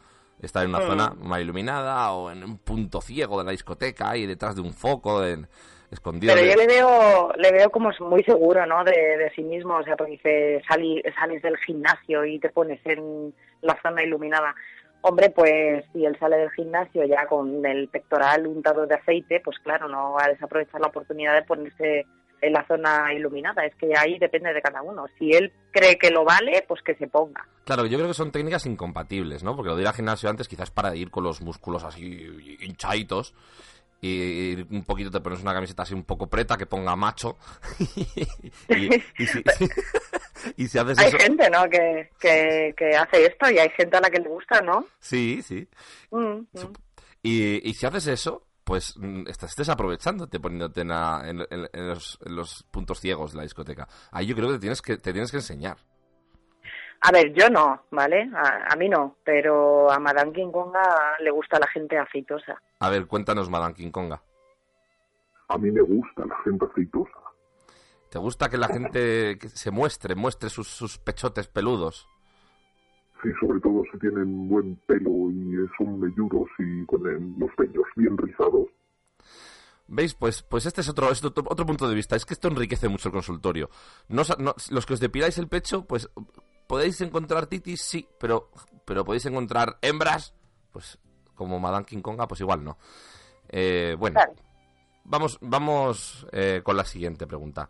Estar 0.43 0.65
en 0.65 0.71
una 0.71 0.81
Mm. 0.81 0.87
zona 0.89 1.15
mal 1.23 1.41
iluminada 1.41 2.13
o 2.13 2.31
en 2.31 2.43
un 2.45 2.59
punto 2.59 3.01
ciego 3.01 3.39
de 3.39 3.45
la 3.45 3.53
discoteca 3.53 4.17
y 4.17 4.27
detrás 4.27 4.55
de 4.57 4.61
un 4.63 4.73
foco 4.75 5.25
en- 5.25 5.47
escondido. 5.91 6.35
Pero 6.35 6.47
de- 6.47 6.53
yo 6.53 6.59
le 6.59 6.67
veo, 6.67 7.33
le 7.37 7.53
veo 7.53 7.71
como 7.71 7.91
muy 8.01 8.25
seguro, 8.25 8.65
¿no? 8.67 8.83
De, 8.83 8.93
de 8.93 9.31
sí 9.37 9.43
mismo, 9.43 9.77
o 9.77 9.83
sea, 9.85 9.95
porque 9.97 10.13
dice, 10.13 10.63
sali- 10.67 11.03
sales 11.19 11.43
del 11.43 11.57
gimnasio 11.59 12.25
y 12.25 12.39
te 12.39 12.49
pones 12.49 12.81
en 12.87 13.35
la 13.61 13.79
zona 13.83 14.03
iluminada. 14.03 14.55
Hombre, 15.03 15.31
pues 15.31 15.85
si 15.93 16.05
él 16.07 16.17
sale 16.19 16.37
del 16.39 16.51
gimnasio 16.53 17.05
ya 17.05 17.27
con 17.27 17.65
el 17.67 17.89
pectoral 17.89 18.47
untado 18.47 18.87
de 18.87 18.95
aceite, 18.95 19.41
pues 19.45 19.59
claro, 19.59 19.87
no 19.89 20.13
va 20.13 20.25
a 20.25 20.29
desaprovechar 20.29 20.81
la 20.81 20.87
oportunidad 20.87 21.35
de 21.35 21.43
ponerse 21.43 22.07
en 22.43 22.53
la 22.53 22.67
zona 22.67 23.13
iluminada. 23.15 23.65
Es 23.65 23.75
que 23.77 23.97
ahí 23.97 24.19
depende 24.19 24.53
de 24.53 24.61
cada 24.61 24.83
uno. 24.83 25.07
Si 25.19 25.31
él 25.31 25.53
cree 25.71 25.97
que 25.97 26.11
lo 26.11 26.25
vale, 26.25 26.65
pues 26.69 26.83
que 26.83 26.95
se 26.97 27.07
ponga. 27.07 27.47
Claro, 27.65 27.87
yo 27.87 27.97
creo 27.97 28.09
que 28.09 28.15
son 28.15 28.33
técnicas 28.33 28.67
incompatibles, 28.67 29.43
¿no? 29.43 29.57
Porque 29.57 29.71
lo 29.71 29.77
de 29.77 29.83
ir 29.83 29.89
al 29.89 29.95
gimnasio 29.95 30.29
antes 30.29 30.49
quizás 30.49 30.71
para 30.71 30.95
ir 30.95 31.11
con 31.11 31.25
los 31.25 31.41
músculos 31.41 31.85
así 31.85 32.29
hinchaditos 32.61 33.35
y 34.05 34.67
un 34.75 34.85
poquito 34.85 35.13
te 35.13 35.21
pones 35.21 35.43
una 35.43 35.55
camiseta 35.55 35.85
así 35.85 35.95
un 35.95 36.03
poco 36.03 36.27
preta 36.27 36.57
que 36.57 36.67
ponga 36.67 36.97
macho 36.97 37.39
y, 38.69 39.01
y 39.17 39.27
si, 39.27 39.45
y 40.57 40.67
si 40.67 40.77
haces 40.77 40.99
Hay 40.99 41.07
eso... 41.07 41.19
gente, 41.19 41.49
¿no? 41.49 41.71
Que, 41.71 42.11
que, 42.19 42.75
que 42.77 42.97
hace 42.97 43.27
esto 43.27 43.49
y 43.49 43.59
hay 43.59 43.71
gente 43.71 43.97
a 43.97 44.01
la 44.01 44.11
que 44.11 44.19
le 44.19 44.29
gusta, 44.29 44.61
¿no? 44.61 44.87
Sí, 44.99 45.41
sí. 45.43 45.69
Mm, 46.11 46.41
mm. 46.53 46.73
Y, 47.23 47.71
y 47.71 47.75
si 47.75 47.87
haces 47.87 48.09
eso, 48.09 48.45
pues 48.73 48.97
mm, 48.97 49.27
estás 49.29 49.55
desaprovechándote 49.55 50.41
poniéndote 50.41 50.81
en, 50.81 50.89
la- 50.89 51.21
en- 51.27 51.41
en- 51.51 51.69
en 51.75 51.89
los, 51.91 52.19
en 52.25 52.35
los 52.35 52.63
puntos 52.71 53.01
ciegos 53.01 53.33
de 53.33 53.37
la 53.37 53.43
discoteca. 53.43 53.87
Ahí 54.11 54.25
yo 54.25 54.35
creo 54.35 54.49
que 54.49 54.55
te 54.55 54.61
tienes 54.61 54.81
que, 54.81 54.97
te 54.97 55.13
tienes 55.13 55.31
que 55.31 55.37
enseñar. 55.37 55.77
A 57.03 57.11
ver, 57.13 57.35
yo 57.35 57.51
no, 57.51 57.83
¿vale? 57.91 58.31
A, 58.35 58.73
a 58.73 58.77
mí 58.77 58.89
no, 58.89 59.17
pero 59.25 59.91
a 59.93 59.99
Madame 59.99 60.33
King 60.33 60.51
Konga 60.51 61.19
le 61.21 61.31
gusta 61.31 61.59
la 61.59 61.67
gente 61.67 61.99
aceitosa. 61.99 62.63
A 62.81 62.89
ver, 62.89 63.07
cuéntanos, 63.07 63.51
Madame 63.51 63.75
King 63.75 63.91
Konga. 63.91 64.23
A 65.49 65.59
mí 65.59 65.71
me 65.71 65.83
gusta 65.83 66.25
la 66.25 66.39
gente 66.43 66.65
aceitosa. 66.65 67.13
¿Te 68.09 68.19
gusta 68.19 68.49
que 68.49 68.57
la 68.57 68.69
gente 68.69 69.39
se 69.51 69.71
muestre, 69.71 70.15
muestre 70.15 70.49
sus, 70.49 70.69
sus 70.69 70.97
pechotes 70.97 71.47
peludos? 71.47 72.09
Sí, 73.23 73.29
sobre 73.41 73.61
todo 73.61 73.83
si 73.93 73.99
tienen 73.99 74.49
buen 74.49 74.77
pelo 74.87 75.31
y 75.31 75.55
son 75.79 76.01
melludos 76.01 76.49
y 76.59 76.85
con 76.87 77.07
el- 77.07 77.39
los 77.39 77.51
pelos 77.57 77.87
bien 77.97 78.17
rizados. 78.19 78.67
¿Veis? 79.87 80.15
Pues, 80.15 80.43
pues 80.43 80.67
este 80.67 80.81
es 80.81 80.89
otro, 80.89 81.11
es 81.11 81.23
otro, 81.25 81.45
otro 81.49 81.67
punto 81.67 81.89
de 81.89 81.95
vista. 81.95 82.17
Es 82.17 82.25
que 82.25 82.35
esto 82.35 82.49
enriquece 82.49 82.89
mucho 82.89 83.09
el 83.09 83.13
consultorio. 83.13 83.69
No- 84.09 84.23
los 84.71 84.87
que 84.87 84.95
os 84.95 85.01
depiláis 85.01 85.39
el 85.39 85.49
pecho, 85.49 85.85
pues 85.85 86.09
podéis 86.67 87.01
encontrar 87.01 87.47
titis, 87.47 87.83
sí, 87.83 88.09
pero, 88.19 88.51
pero 88.85 89.05
podéis 89.05 89.27
encontrar 89.27 89.79
hembras, 89.83 90.35
pues 90.73 90.99
como 91.35 91.61
Madame 91.61 91.85
King 91.85 92.01
Konga, 92.01 92.27
pues 92.27 92.41
igual 92.41 92.65
no. 92.65 92.79
Eh, 93.49 93.95
bueno, 93.99 94.19
vamos, 95.05 95.39
vamos 95.43 96.27
eh, 96.33 96.63
con 96.65 96.77
la 96.77 96.85
siguiente 96.85 97.27
pregunta. 97.27 97.69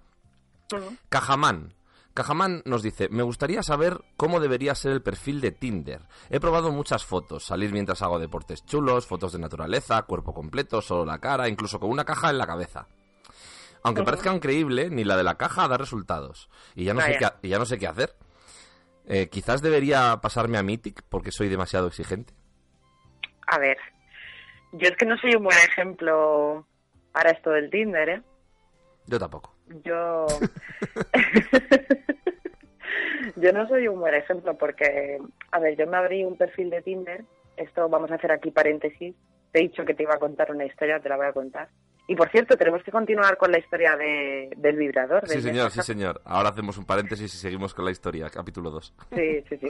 Cajamán. 1.09 1.75
Cajamán 2.15 2.63
nos 2.67 2.83
dice, 2.83 3.09
me 3.11 3.23
gustaría 3.23 3.63
saber 3.63 3.99
cómo 4.17 4.39
debería 4.39 4.75
ser 4.75 4.93
el 4.93 5.03
perfil 5.03 5.41
de 5.41 5.51
Tinder. 5.53 6.03
He 6.29 6.41
probado 6.41 6.71
muchas 6.71 7.05
fotos, 7.07 7.45
salir 7.47 7.73
mientras 7.73 8.03
hago 8.03 8.19
deportes 8.19 8.65
chulos, 8.67 9.07
fotos 9.07 9.33
de 9.33 9.39
naturaleza, 9.39 10.03
cuerpo 10.03 10.35
completo, 10.35 10.83
solo 10.83 11.07
la 11.07 11.19
cara, 11.19 11.49
incluso 11.49 11.81
con 11.81 11.91
una 11.91 12.05
caja 12.05 12.29
en 12.31 12.39
la 12.39 12.47
cabeza. 12.47 12.87
Aunque 13.83 14.03
parezca 14.05 14.33
increíble, 14.33 14.91
ni 14.91 15.05
la 15.05 15.17
de 15.17 15.25
la 15.25 15.37
caja 15.37 15.67
da 15.69 15.77
resultados. 15.79 16.49
Y 16.77 16.85
ya 16.85 16.95
no, 16.95 17.01
sé 17.01 17.07
qué, 17.09 17.15
Vaya. 17.15 17.27
ha- 17.29 17.39
y 17.43 17.49
ya 17.49 17.59
no 17.59 17.65
sé 17.67 17.79
qué 17.79 17.87
hacer. 17.89 18.15
Eh, 19.07 19.29
quizás 19.29 19.61
debería 19.63 20.19
pasarme 20.23 20.59
a 20.59 20.63
Mythic 20.63 21.03
porque 21.09 21.33
soy 21.33 21.49
demasiado 21.49 21.89
exigente. 21.89 22.33
A 23.49 23.59
ver, 23.59 23.79
yo 24.73 24.89
es 24.89 24.97
que 24.97 25.07
no 25.07 25.17
soy 25.19 25.35
un 25.35 25.43
buen 25.45 25.59
ejemplo 25.59 26.67
para 27.11 27.31
esto 27.31 27.51
del 27.51 27.71
Tinder, 27.71 28.09
¿eh? 28.09 28.23
Yo 29.07 29.19
tampoco. 29.19 29.52
Yo... 29.85 30.27
yo 33.37 33.53
no 33.53 33.67
soy 33.69 33.89
un 33.89 34.01
buen 34.01 34.15
ejemplo 34.15 34.57
porque, 34.57 35.19
a 35.51 35.59
ver, 35.59 35.77
yo 35.77 35.87
me 35.87 35.97
abrí 35.97 36.25
un 36.25 36.37
perfil 36.37 36.71
de 36.71 36.83
Tinder, 36.83 37.25
esto 37.57 37.89
vamos 37.89 38.11
a 38.11 38.17
hacer 38.17 38.33
aquí 38.33 38.51
paréntesis, 38.51 39.15
te 39.51 39.59
he 39.59 39.63
dicho 39.63 39.85
que 39.85 39.95
te 39.95 40.03
iba 40.03 40.15
a 40.15 40.19
contar 40.19 40.51
una 40.51 40.65
historia, 40.65 41.01
te 41.01 41.09
la 41.09 41.17
voy 41.17 41.27
a 41.27 41.33
contar. 41.33 41.69
Y 42.09 42.17
por 42.17 42.31
cierto, 42.31 42.57
tenemos 42.57 42.83
que 42.83 42.91
continuar 42.91 43.37
con 43.37 43.53
la 43.53 43.59
historia 43.59 43.97
de, 43.97 44.51
del 44.57 44.77
vibrador. 44.77 45.27
Sí, 45.29 45.35
del 45.35 45.43
señor, 45.43 45.71
sí, 45.71 45.83
señor. 45.83 46.21
Ahora 46.25 46.49
hacemos 46.49 46.77
un 46.77 46.85
paréntesis 46.85 47.33
y 47.33 47.37
seguimos 47.37 47.75
con 47.75 47.85
la 47.85 47.93
historia, 47.93 48.29
capítulo 48.29 48.71
2. 48.71 48.95
Sí, 49.15 49.45
sí, 49.49 49.57
sí. 49.59 49.69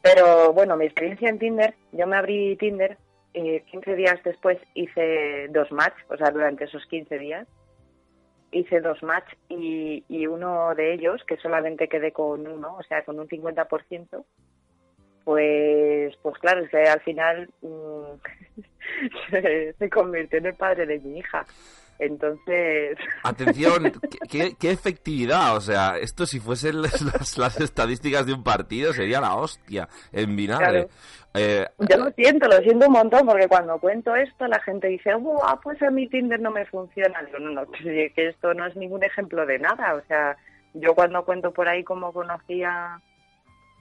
Pero 0.00 0.52
bueno, 0.52 0.76
mi 0.76 0.84
experiencia 0.84 1.28
en 1.28 1.38
Tinder, 1.38 1.74
yo 1.90 2.06
me 2.06 2.16
abrí 2.16 2.56
Tinder, 2.56 2.96
eh, 3.34 3.64
15 3.70 3.96
días 3.96 4.20
después 4.24 4.58
hice 4.74 5.48
dos 5.48 5.70
match, 5.72 5.94
o 6.08 6.16
sea, 6.16 6.30
durante 6.30 6.64
esos 6.64 6.86
15 6.86 7.18
días 7.18 7.48
hice 8.58 8.80
dos 8.80 9.02
match 9.02 9.32
y, 9.48 10.04
y 10.08 10.26
uno 10.26 10.74
de 10.74 10.94
ellos, 10.94 11.22
que 11.26 11.36
solamente 11.36 11.88
quedé 11.88 12.12
con 12.12 12.46
uno, 12.46 12.76
o 12.78 12.82
sea, 12.82 13.04
con 13.04 13.18
un 13.18 13.28
50%, 13.28 14.24
pues, 15.24 16.16
pues 16.22 16.38
claro, 16.38 16.62
es 16.62 16.70
que 16.70 16.82
al 16.82 17.00
final 17.00 17.50
mm, 17.62 18.20
se, 19.30 19.72
se 19.78 19.90
convirtió 19.90 20.38
en 20.38 20.46
el 20.46 20.54
padre 20.54 20.86
de 20.86 21.00
mi 21.00 21.18
hija. 21.18 21.44
Entonces, 21.98 22.96
Atención, 23.22 23.92
¿qué, 24.28 24.54
efectividad. 24.70 25.56
O 25.56 25.60
sea, 25.60 25.96
esto 25.98 26.26
si 26.26 26.40
fuesen 26.40 26.82
las, 26.82 27.36
las- 27.38 27.60
estadísticas 27.60 28.26
de 28.26 28.32
un 28.34 28.42
partido 28.44 28.92
sería 28.92 29.20
la 29.20 29.34
hostia 29.34 29.88
en 30.12 30.36
vinagre. 30.36 30.88
Eh, 31.34 31.66
Yo 31.80 31.96
lo 31.98 32.10
siento, 32.12 32.48
lo 32.48 32.56
siento 32.58 32.86
un 32.86 32.92
montón, 32.92 33.26
porque 33.26 33.46
cuando 33.48 33.78
cuento 33.78 34.14
esto 34.16 34.46
la 34.46 34.58
gente 34.60 34.88
dice, 34.88 35.14
¡buah, 35.14 35.60
pues 35.62 35.82
a 35.82 35.90
mi 35.90 36.08
Tinder 36.08 36.40
no 36.40 36.50
me 36.50 36.64
funciona! 36.66 37.22
Digo, 37.22 37.38
no, 37.38 37.50
no, 37.50 37.70
que 37.72 38.12
esto 38.16 38.54
no 38.54 38.66
es 38.66 38.74
ningún 38.76 39.04
ejemplo 39.04 39.44
de 39.44 39.58
nada. 39.58 39.94
O 39.94 40.02
sea, 40.06 40.36
yo 40.74 40.94
cuando 40.94 41.24
cuento 41.24 41.52
por 41.52 41.68
ahí 41.68 41.84
cómo 41.84 42.12
conocí 42.12 42.62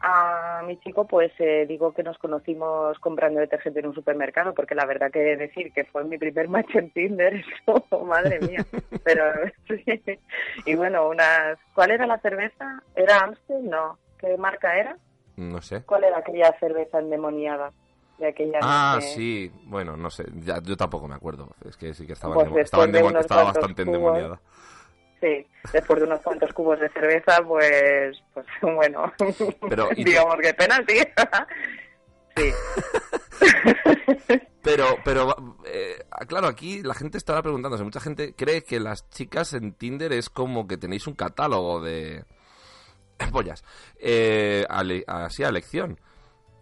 a, 0.07 0.61
mi 0.63 0.77
chico, 0.79 1.05
pues 1.07 1.31
eh, 1.39 1.65
digo 1.67 1.93
que 1.93 2.03
nos 2.03 2.17
conocimos 2.19 2.97
comprando 2.99 3.39
detergente 3.39 3.79
en 3.79 3.87
un 3.87 3.95
supermercado, 3.95 4.53
porque 4.53 4.75
la 4.75 4.85
verdad 4.85 5.11
que 5.11 5.19
decir 5.35 5.73
que 5.73 5.85
fue 5.85 6.03
mi 6.03 6.17
primer 6.17 6.47
match 6.49 6.75
en 6.75 6.91
Tinder, 6.91 7.33
eso, 7.63 8.05
madre 8.05 8.39
mía. 8.39 8.65
Pero 9.03 9.23
sí. 9.67 9.83
Y 10.65 10.75
bueno, 10.75 11.07
unas... 11.09 11.57
¿Cuál 11.73 11.91
era 11.91 12.05
la 12.05 12.19
cerveza? 12.19 12.81
¿Era 12.95 13.19
Amstel? 13.19 13.69
No. 13.69 13.97
¿Qué 14.17 14.37
marca 14.37 14.77
era? 14.77 14.97
no 15.37 15.61
sé. 15.61 15.81
¿Cuál 15.85 16.05
era 16.05 16.19
aquella 16.19 16.55
cerveza 16.59 16.99
endemoniada 16.99 17.71
de 18.17 18.27
aquella 18.27 18.59
Ah, 18.61 18.93
noche? 18.95 19.07
sí. 19.07 19.51
Bueno, 19.65 19.97
no 19.97 20.09
sé. 20.09 20.23
Ya, 20.43 20.61
yo 20.63 20.77
tampoco 20.77 21.07
me 21.07 21.15
acuerdo. 21.15 21.49
Es 21.67 21.75
que 21.77 21.93
sí 21.93 22.07
que 22.07 22.13
estaba, 22.13 22.35
Pues 22.35 22.47
endemo- 22.47 22.59
estaba, 22.59 22.85
estaba 22.85 23.43
bastante 23.43 23.83
cubos. 23.83 23.97
endemoniada. 23.97 24.39
Sí, 25.21 25.47
después 25.73 25.99
de 25.99 26.05
unos 26.05 26.19
cuantos 26.21 26.51
cubos 26.53 26.79
de 26.79 26.89
cerveza, 26.89 27.41
pues, 27.47 28.17
pues 28.33 28.45
bueno, 28.61 29.11
Pero, 29.69 29.89
digamos 29.95 30.35
que 30.41 30.53
pena, 30.53 30.83
sí. 30.87 30.99
Pero, 34.61 34.97
pero, 35.05 35.35
eh, 35.65 36.03
claro, 36.27 36.47
aquí 36.47 36.81
la 36.81 36.95
gente 36.95 37.19
estará 37.19 37.41
preguntándose. 37.43 37.83
Mucha 37.83 37.99
gente 37.99 38.33
cree 38.35 38.63
que 38.63 38.79
las 38.79 39.07
chicas 39.11 39.53
en 39.53 39.73
Tinder 39.73 40.11
es 40.11 40.29
como 40.29 40.67
que 40.67 40.77
tenéis 40.77 41.05
un 41.05 41.13
catálogo 41.13 41.81
de 41.81 42.25
pollas. 43.31 43.63
Eh, 43.99 44.65
así 45.07 45.43
a 45.43 45.49
elección. 45.49 45.99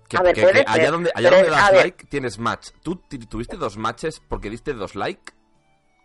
Que, 0.09 0.17
A 0.17 0.21
ver, 0.21 0.35
que- 0.35 0.41
puede 0.41 0.65
que 0.65 0.71
allá 0.71 0.83
ser, 0.83 0.91
donde, 0.91 1.11
allá 1.15 1.29
pero, 1.29 1.41
donde 1.43 1.51
das 1.57 1.71
ver. 1.71 1.81
like 1.85 2.05
tienes 2.07 2.37
match. 2.39 2.71
¿Tú 2.83 2.97
tuviste 3.29 3.55
dos 3.55 3.77
matches 3.77 4.19
porque 4.27 4.49
diste 4.49 4.73
dos 4.73 4.95
like? 4.95 5.31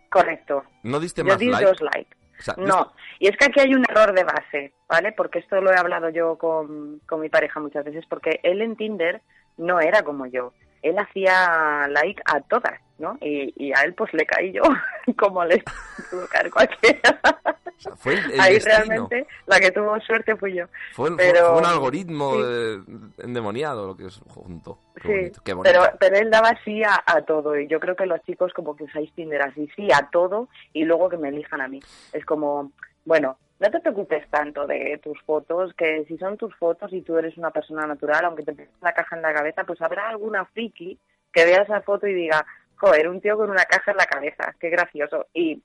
Correcto. 0.09 0.63
¿No 0.83 0.99
diste 1.01 1.21
Yo 1.21 1.27
más 1.27 1.37
di 1.37 1.49
like? 1.49 1.65
dos 1.65 1.81
likes. 1.81 2.15
O 2.39 2.41
sea, 2.41 2.55
No, 2.57 2.93
y 3.19 3.27
es 3.27 3.37
que 3.37 3.45
aquí 3.45 3.59
hay 3.59 3.73
un 3.73 3.85
error 3.89 4.13
de 4.13 4.23
base, 4.23 4.73
¿vale? 4.87 5.11
Porque 5.11 5.39
esto 5.39 5.59
lo 5.61 5.71
he 5.71 5.77
hablado 5.77 6.09
yo 6.09 6.37
con, 6.37 6.99
con 7.05 7.19
mi 7.19 7.29
pareja 7.29 7.59
muchas 7.59 7.83
veces, 7.83 8.05
porque 8.07 8.39
él 8.43 8.61
en 8.61 8.75
Tinder 8.75 9.21
no 9.57 9.79
era 9.79 10.03
como 10.03 10.25
yo. 10.25 10.53
Él 10.81 10.97
hacía 10.97 11.87
like 11.89 12.21
a 12.25 12.39
todas, 12.41 12.79
¿no? 12.99 13.17
Y, 13.21 13.53
y 13.57 13.71
a 13.73 13.81
él 13.81 13.93
pues 13.95 14.13
le 14.13 14.25
caí 14.25 14.51
yo, 14.51 14.61
como 15.17 15.43
le 15.45 15.63
pudo 16.11 16.27
caer 16.27 16.51
cualquiera. 16.51 17.19
O 17.65 17.81
sea, 17.81 17.95
fue 17.95 18.13
el, 18.15 18.31
el 18.31 18.39
Ahí 18.41 18.53
destino. 18.55 18.75
realmente 18.77 19.27
la 19.45 19.59
que 19.59 19.71
tuvo 19.71 19.97
suerte 20.01 20.35
fui 20.35 20.53
yo. 20.53 20.65
Fue, 20.93 21.07
fue- 21.09 21.17
pero, 21.17 21.51
fue 21.51 21.57
un 21.59 21.65
algoritmo 21.65 22.33
sí. 22.33 22.81
endemoniado 23.19 23.87
lo 23.87 23.95
que 23.97 24.07
es 24.07 24.19
junto. 24.27 24.77
Qué 24.95 25.01
Sí, 25.01 25.07
bonito, 25.07 25.41
qué 25.43 25.53
bonito. 25.53 25.79
pero, 25.81 25.97
pero 25.99 26.17
él 26.17 26.29
daba 26.29 26.51
sí 26.63 26.83
a, 26.83 27.01
a 27.05 27.21
todo 27.21 27.57
y 27.57 27.67
yo 27.67 27.79
creo 27.79 27.95
que 27.95 28.05
los 28.05 28.21
chicos 28.23 28.53
como 28.53 28.75
que 28.75 28.83
usáis 28.83 29.11
Tinder 29.13 29.41
así, 29.41 29.69
sí 29.75 29.87
a 29.93 30.09
todo 30.11 30.49
y 30.73 30.83
luego 30.83 31.09
que 31.09 31.17
me 31.17 31.29
elijan 31.29 31.61
a 31.61 31.67
mí. 31.67 31.79
Es 32.11 32.25
como, 32.25 32.71
bueno, 33.05 33.37
no 33.59 33.71
te 33.71 33.79
preocupes 33.79 34.27
tanto 34.29 34.67
de 34.67 34.99
tus 35.03 35.19
fotos, 35.23 35.73
que 35.73 36.05
si 36.07 36.17
son 36.17 36.37
tus 36.37 36.53
fotos 36.55 36.91
y 36.93 37.01
tú 37.01 37.17
eres 37.17 37.37
una 37.37 37.51
persona 37.51 37.85
natural, 37.87 38.25
aunque 38.25 38.43
te 38.43 38.53
pongas 38.53 38.71
la 38.81 38.93
caja 38.93 39.15
en 39.15 39.21
la 39.21 39.33
cabeza, 39.33 39.63
pues 39.63 39.81
habrá 39.81 40.09
alguna 40.09 40.45
friki 40.45 40.97
que 41.31 41.45
vea 41.45 41.61
esa 41.61 41.81
foto 41.81 42.07
y 42.07 42.13
diga, 42.13 42.45
joder, 42.79 43.09
un 43.09 43.21
tío 43.21 43.37
con 43.37 43.49
una 43.49 43.65
caja 43.65 43.91
en 43.91 43.97
la 43.97 44.05
cabeza, 44.05 44.55
qué 44.59 44.69
gracioso. 44.69 45.27
Y 45.33 45.61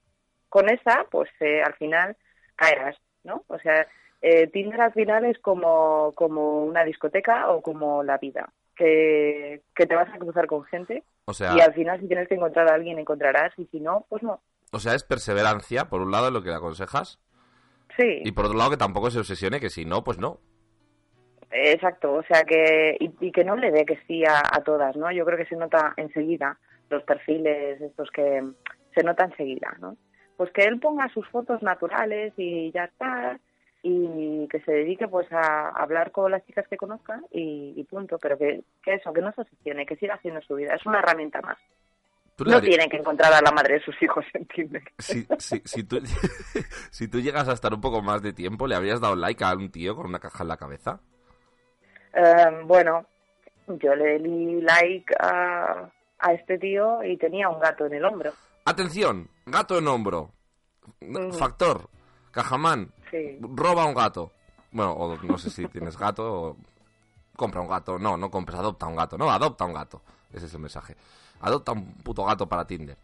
con 0.48 0.68
esa, 0.68 1.06
pues 1.10 1.30
eh, 1.40 1.62
al 1.62 1.74
final 1.74 2.16
caerás, 2.56 2.96
¿no? 3.22 3.44
O 3.48 3.58
sea, 3.58 3.86
eh, 4.20 4.48
Tinder 4.48 4.80
al 4.80 4.92
final 4.92 5.24
es 5.24 5.38
como, 5.38 6.12
como 6.14 6.64
una 6.64 6.84
discoteca 6.84 7.50
o 7.50 7.62
como 7.62 8.02
la 8.02 8.18
vida, 8.18 8.52
que, 8.76 9.62
que 9.74 9.86
te 9.86 9.94
vas 9.94 10.08
a 10.12 10.18
cruzar 10.18 10.46
con 10.46 10.64
gente 10.64 11.04
O 11.26 11.32
sea, 11.32 11.54
y 11.56 11.60
al 11.60 11.72
final 11.74 12.00
si 12.00 12.08
tienes 12.08 12.28
que 12.28 12.34
encontrar 12.34 12.68
a 12.68 12.74
alguien 12.74 12.98
encontrarás 12.98 13.52
y 13.58 13.66
si 13.66 13.80
no, 13.80 14.06
pues 14.08 14.22
no. 14.22 14.40
o 14.72 14.78
sea, 14.78 14.94
es 14.94 15.04
perseverancia, 15.04 15.88
por 15.88 16.02
un 16.02 16.10
lado, 16.10 16.30
lo 16.30 16.42
que 16.42 16.50
le 16.50 16.56
aconsejas. 16.56 17.20
Sí, 17.96 18.22
Y 18.24 18.32
por 18.32 18.46
otro 18.46 18.58
lado, 18.58 18.70
que 18.70 18.76
tampoco 18.76 19.10
se 19.10 19.20
obsesione, 19.20 19.60
que 19.60 19.70
si 19.70 19.84
no, 19.84 20.02
pues 20.02 20.18
no. 20.18 20.40
exacto, 21.52 22.12
o 22.14 22.22
sea 22.24 22.42
que 22.42 22.96
y, 22.98 23.12
y 23.20 23.30
que 23.30 23.44
no 23.44 23.54
le 23.54 23.70
dé 23.70 23.84
que 23.84 24.00
sí 24.08 24.24
a, 24.24 24.40
a 24.40 24.64
todas, 24.64 24.96
¿no? 24.96 25.12
Yo 25.12 25.24
creo 25.24 25.38
que 25.38 25.46
se 25.46 25.54
nota 25.54 25.94
enseguida 25.96 26.58
los 26.90 27.02
perfiles 27.04 27.80
estos 27.80 28.10
que 28.10 28.42
se 28.94 29.02
nota 29.02 29.24
enseguida, 29.24 29.74
¿no? 29.80 29.96
Pues 30.36 30.50
que 30.52 30.64
él 30.64 30.80
ponga 30.80 31.08
sus 31.10 31.28
fotos 31.28 31.62
naturales 31.62 32.32
y 32.36 32.70
ya 32.72 32.84
está 32.84 33.38
y 33.82 34.48
que 34.48 34.60
se 34.60 34.72
dedique 34.72 35.06
pues 35.08 35.30
a 35.32 35.68
hablar 35.68 36.10
con 36.10 36.30
las 36.30 36.44
chicas 36.46 36.66
que 36.68 36.76
conozca 36.76 37.20
y, 37.30 37.74
y 37.76 37.84
punto, 37.84 38.18
pero 38.18 38.38
que, 38.38 38.62
que 38.82 38.94
eso, 38.94 39.12
que 39.12 39.20
no 39.20 39.30
se 39.32 39.42
obsesione, 39.42 39.84
que 39.86 39.96
siga 39.96 40.14
haciendo 40.14 40.40
su 40.42 40.54
vida, 40.54 40.74
es 40.74 40.84
una 40.86 41.00
herramienta 41.00 41.40
más. 41.42 41.58
No 42.38 42.44
darías- 42.52 42.62
tiene 42.62 42.88
que 42.88 42.96
encontrar 42.96 43.32
a 43.32 43.40
la 43.42 43.52
madre 43.52 43.74
de 43.74 43.80
sus 43.84 44.00
hijos 44.02 44.24
en 44.34 44.46
Tinder. 44.46 44.82
Si, 44.98 45.26
si, 45.38 45.60
si, 45.64 45.84
tú, 45.84 45.98
si 46.90 47.08
tú 47.08 47.20
llegas 47.20 47.48
a 47.48 47.52
estar 47.52 47.72
un 47.74 47.80
poco 47.80 48.02
más 48.02 48.22
de 48.22 48.32
tiempo, 48.32 48.66
¿le 48.66 48.74
habrías 48.74 49.00
dado 49.00 49.14
like 49.16 49.44
a 49.44 49.54
un 49.54 49.70
tío 49.70 49.94
con 49.94 50.06
una 50.06 50.18
caja 50.18 50.42
en 50.42 50.48
la 50.48 50.56
cabeza? 50.56 51.00
Eh, 52.14 52.60
bueno, 52.64 53.06
yo 53.68 53.94
le 53.94 54.18
di 54.18 54.60
like 54.62 55.14
a, 55.20 55.88
a 56.18 56.32
este 56.32 56.58
tío 56.58 57.02
y 57.04 57.16
tenía 57.16 57.48
un 57.48 57.58
gato 57.60 57.86
en 57.86 57.94
el 57.94 58.04
hombro. 58.04 58.32
Atención, 58.64 59.28
gato 59.46 59.78
en 59.78 59.86
hombro. 59.88 60.30
Factor, 61.38 61.88
Cajamán, 62.30 62.92
Sí. 63.10 63.38
roba 63.40 63.84
un 63.86 63.94
gato. 63.94 64.32
Bueno, 64.72 64.92
o 64.92 65.16
no 65.22 65.38
sé 65.38 65.50
si 65.50 65.66
tienes 65.68 65.96
gato 65.96 66.32
o 66.50 66.56
compra 67.36 67.60
un 67.60 67.68
gato. 67.68 67.98
No, 67.98 68.16
no 68.16 68.30
compres, 68.30 68.58
adopta 68.58 68.86
un 68.86 68.96
gato. 68.96 69.16
No, 69.16 69.30
adopta 69.30 69.64
un 69.64 69.72
gato. 69.74 70.02
Ese 70.32 70.46
es 70.46 70.54
el 70.54 70.60
mensaje. 70.60 70.96
Adopta 71.40 71.72
un 71.72 71.94
puto 71.98 72.24
gato 72.24 72.48
para 72.48 72.66
Tinder. 72.66 72.96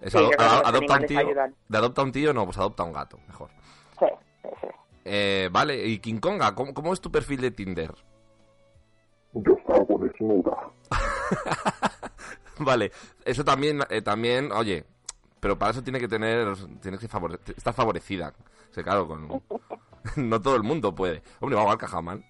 Es 0.00 0.12
Sí, 0.12 0.18
ado- 0.38 0.66
adopta 0.66 0.94
un 0.98 1.06
tío. 1.06 1.18
ayudan. 1.18 1.54
De 1.68 1.78
adopta 1.78 2.02
un 2.02 2.12
tío, 2.12 2.32
no, 2.32 2.44
pues 2.44 2.56
adopta 2.58 2.82
un 2.84 2.92
gato, 2.92 3.18
mejor. 3.26 3.50
Sí, 3.98 4.06
sí, 4.42 4.48
sí. 4.60 4.66
Eh, 5.04 5.48
vale, 5.52 5.86
y 5.86 5.98
King 5.98 6.18
Konga, 6.18 6.54
¿cómo, 6.54 6.72
cómo 6.74 6.92
es 6.92 7.00
tu 7.00 7.10
perfil 7.10 7.40
de 7.40 7.50
Tinder? 7.50 7.94
Yo 9.34 9.56
salgo 9.66 9.98
desnuda. 9.98 10.70
Vale, 12.64 12.90
eso 13.24 13.44
también, 13.44 13.80
eh, 13.90 14.02
también, 14.02 14.50
oye, 14.52 14.84
pero 15.40 15.58
para 15.58 15.70
eso 15.72 15.82
tiene 15.82 16.00
que 16.00 16.08
tener, 16.08 16.46
tienes 16.80 17.00
que 17.00 17.08
favore- 17.08 17.38
estar 17.56 17.72
favorecida. 17.74 18.32
O 18.70 18.72
sea, 18.74 18.82
claro, 18.82 19.06
con, 19.06 19.42
no 20.16 20.40
todo 20.42 20.56
el 20.56 20.62
mundo 20.62 20.94
puede. 20.94 21.22
Hombre, 21.40 21.56
vamos 21.56 21.72
al 21.72 21.78
Cajamán. 21.78 22.24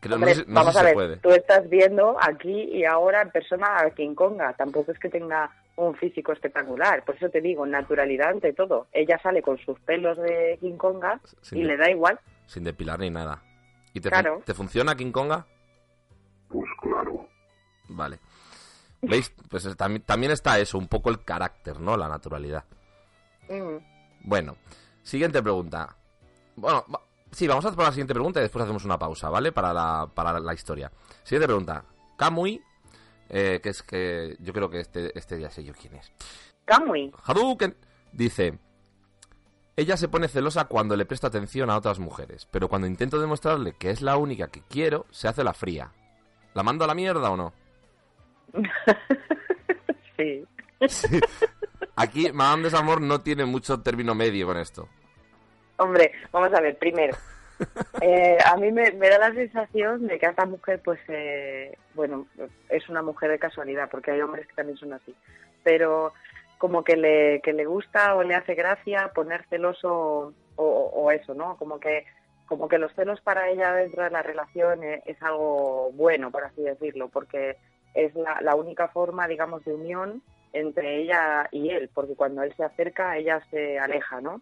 Creo, 0.00 0.18
no 0.18 0.26
Hombre, 0.26 0.34
sé, 0.34 0.44
no 0.46 0.54
vamos 0.54 0.74
sé 0.74 0.78
a 0.80 0.82
si 0.82 0.86
ver, 0.86 0.92
se 0.92 0.94
puede. 0.94 1.16
tú 1.18 1.30
estás 1.30 1.68
viendo 1.70 2.16
aquí 2.20 2.52
y 2.72 2.84
ahora 2.84 3.22
en 3.22 3.30
persona 3.30 3.78
a 3.78 3.90
King 3.90 4.14
Konga. 4.14 4.52
Tampoco 4.52 4.92
es 4.92 4.98
que 4.98 5.08
tenga 5.08 5.50
un 5.76 5.94
físico 5.96 6.32
espectacular. 6.32 7.02
Por 7.06 7.16
eso 7.16 7.30
te 7.30 7.40
digo, 7.40 7.64
naturalidad 7.64 8.28
ante 8.30 8.52
todo. 8.52 8.86
Ella 8.92 9.18
sale 9.22 9.40
con 9.40 9.56
sus 9.58 9.80
pelos 9.80 10.18
de 10.18 10.58
King 10.60 10.76
Konga 10.76 11.20
y 11.52 11.62
le 11.64 11.76
da 11.78 11.90
igual. 11.90 12.20
Sin 12.46 12.64
depilar 12.64 12.98
ni 13.00 13.08
nada. 13.08 13.42
¿Y 13.94 14.00
te, 14.00 14.10
fun- 14.10 14.20
Claro. 14.20 14.42
¿te 14.44 14.52
funciona 14.52 14.94
King 14.94 15.10
Konga? 15.10 15.46
Pues 16.48 16.68
claro. 16.82 17.26
Vale. 17.88 18.18
¿Veis? 19.08 19.32
Pues 19.48 19.64
es- 19.66 19.76
también, 19.76 20.02
también 20.02 20.32
está 20.32 20.58
eso, 20.58 20.78
un 20.78 20.88
poco 20.88 21.10
el 21.10 21.24
carácter, 21.24 21.80
¿no? 21.80 21.96
La 21.96 22.08
naturalidad. 22.08 22.64
Mm. 23.48 23.76
Bueno, 24.24 24.56
siguiente 25.02 25.42
pregunta. 25.42 25.96
Bueno, 26.56 26.84
va- 26.92 27.02
sí, 27.30 27.46
vamos 27.46 27.64
a 27.64 27.68
hacer 27.68 27.80
la 27.80 27.90
siguiente 27.90 28.14
pregunta 28.14 28.40
y 28.40 28.42
después 28.42 28.62
hacemos 28.64 28.84
una 28.84 28.98
pausa, 28.98 29.28
¿vale? 29.28 29.52
Para 29.52 29.72
la, 29.72 30.08
para 30.12 30.38
la 30.40 30.54
historia. 30.54 30.90
Siguiente 31.22 31.46
pregunta. 31.46 31.84
Kamui, 32.16 32.62
eh, 33.28 33.60
que 33.62 33.68
es 33.70 33.82
que 33.82 34.36
yo 34.40 34.52
creo 34.52 34.70
que 34.70 34.80
este, 34.80 35.16
este 35.18 35.40
ya 35.40 35.50
sé 35.50 35.64
yo 35.64 35.72
quién 35.74 35.94
es. 35.96 36.12
Kamui. 36.64 37.12
Hadouken 37.24 37.76
dice: 38.12 38.58
Ella 39.76 39.96
se 39.96 40.08
pone 40.08 40.28
celosa 40.28 40.66
cuando 40.66 40.96
le 40.96 41.04
presta 41.04 41.26
atención 41.26 41.68
a 41.68 41.76
otras 41.76 41.98
mujeres, 41.98 42.46
pero 42.50 42.68
cuando 42.68 42.86
intento 42.86 43.20
demostrarle 43.20 43.74
que 43.74 43.90
es 43.90 44.00
la 44.02 44.16
única 44.16 44.46
que 44.48 44.62
quiero, 44.62 45.06
se 45.10 45.26
hace 45.28 45.42
la 45.42 45.52
fría. 45.52 45.92
¿La 46.54 46.62
mando 46.62 46.84
a 46.84 46.86
la 46.86 46.94
mierda 46.94 47.30
o 47.30 47.36
no? 47.36 47.52
sí. 50.16 50.44
Sí. 50.88 51.20
Aquí 51.96 52.32
Madame 52.32 52.64
Desamor 52.64 53.00
no 53.00 53.20
tiene 53.20 53.44
mucho 53.44 53.80
término 53.82 54.14
medio 54.14 54.46
con 54.46 54.56
esto. 54.58 54.88
Hombre, 55.76 56.12
vamos 56.32 56.52
a 56.52 56.60
ver, 56.60 56.76
primero. 56.78 57.16
eh, 58.00 58.38
a 58.44 58.56
mí 58.56 58.72
me, 58.72 58.90
me 58.92 59.08
da 59.08 59.18
la 59.18 59.32
sensación 59.32 60.06
de 60.06 60.18
que 60.18 60.26
esta 60.26 60.46
mujer, 60.46 60.80
pues, 60.84 61.00
eh, 61.08 61.76
bueno, 61.94 62.26
es 62.68 62.88
una 62.88 63.02
mujer 63.02 63.30
de 63.30 63.38
casualidad, 63.38 63.88
porque 63.90 64.10
hay 64.10 64.20
hombres 64.20 64.46
que 64.46 64.54
también 64.54 64.78
son 64.78 64.92
así. 64.92 65.14
Pero 65.62 66.12
como 66.58 66.84
que 66.84 66.96
le, 66.96 67.40
que 67.42 67.52
le 67.52 67.66
gusta 67.66 68.14
o 68.14 68.22
le 68.22 68.34
hace 68.34 68.54
gracia 68.54 69.10
poner 69.14 69.44
celoso 69.48 70.32
o, 70.56 70.64
o 70.64 71.10
eso, 71.10 71.34
¿no? 71.34 71.56
Como 71.56 71.78
que, 71.78 72.06
como 72.46 72.68
que 72.68 72.78
los 72.78 72.92
celos 72.94 73.20
para 73.20 73.48
ella 73.48 73.72
dentro 73.74 74.04
de 74.04 74.10
la 74.10 74.22
relación 74.22 74.82
eh, 74.84 75.02
es, 75.06 75.20
algo 75.22 75.90
bueno, 75.92 76.30
por 76.30 76.44
así 76.44 76.62
decirlo, 76.62 77.08
porque 77.08 77.56
es 77.94 78.14
la, 78.14 78.40
la 78.40 78.54
única 78.54 78.88
forma, 78.88 79.26
digamos, 79.28 79.64
de 79.64 79.72
unión 79.74 80.22
entre 80.52 81.02
ella 81.02 81.48
y 81.50 81.70
él, 81.70 81.90
porque 81.92 82.14
cuando 82.14 82.42
él 82.42 82.54
se 82.56 82.64
acerca, 82.64 83.16
ella 83.16 83.42
se 83.50 83.78
aleja, 83.78 84.20
¿no? 84.20 84.40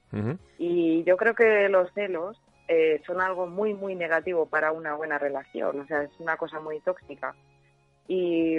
Y 0.58 1.02
yo 1.05 1.16
creo 1.16 1.34
que 1.34 1.68
los 1.70 1.90
celos 1.94 2.40
eh, 2.68 3.00
son 3.06 3.20
algo 3.20 3.47
muy, 3.47 3.74
muy 3.74 3.94
negativo 3.94 4.47
para 4.47 4.72
una 4.72 4.94
buena 4.94 5.18
relación. 5.18 5.81
O 5.81 5.86
sea, 5.86 6.02
es 6.02 6.10
una 6.20 6.36
cosa 6.36 6.60
muy 6.60 6.81
tóxica. 6.81 7.34
Y, 8.08 8.58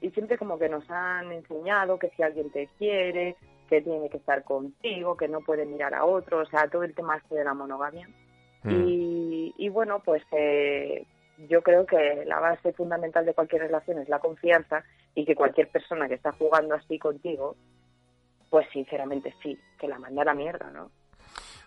y 0.00 0.10
siempre 0.12 0.38
como 0.38 0.58
que 0.58 0.68
nos 0.68 0.88
han 0.88 1.32
enseñado 1.32 1.98
que 1.98 2.10
si 2.10 2.22
alguien 2.22 2.50
te 2.50 2.68
quiere, 2.78 3.36
que 3.68 3.80
tiene 3.80 4.08
que 4.08 4.18
estar 4.18 4.44
contigo, 4.44 5.16
que 5.16 5.26
no 5.26 5.40
puede 5.40 5.66
mirar 5.66 5.94
a 5.94 6.04
otro. 6.04 6.40
O 6.40 6.46
sea, 6.46 6.68
todo 6.68 6.84
el 6.84 6.94
tema 6.94 7.16
este 7.16 7.34
de 7.34 7.44
la 7.44 7.54
monogamia. 7.54 8.08
Y, 8.66 9.52
y 9.58 9.68
bueno, 9.68 10.00
pues 10.02 10.22
eh, 10.32 11.04
yo 11.38 11.62
creo 11.62 11.86
que 11.86 12.24
la 12.26 12.40
base 12.40 12.72
fundamental 12.72 13.24
de 13.24 13.34
cualquier 13.34 13.62
relación 13.62 13.98
es 13.98 14.08
la 14.08 14.18
confianza 14.18 14.84
y 15.14 15.24
que 15.24 15.34
cualquier 15.34 15.68
persona 15.68 16.08
que 16.08 16.14
está 16.14 16.32
jugando 16.32 16.74
así 16.74 16.98
contigo, 16.98 17.56
pues 18.50 18.66
sinceramente 18.72 19.34
sí, 19.42 19.58
que 19.78 19.88
la 19.88 19.98
manda 19.98 20.22
a 20.22 20.26
la 20.26 20.34
mierda, 20.34 20.70
¿no? 20.70 20.90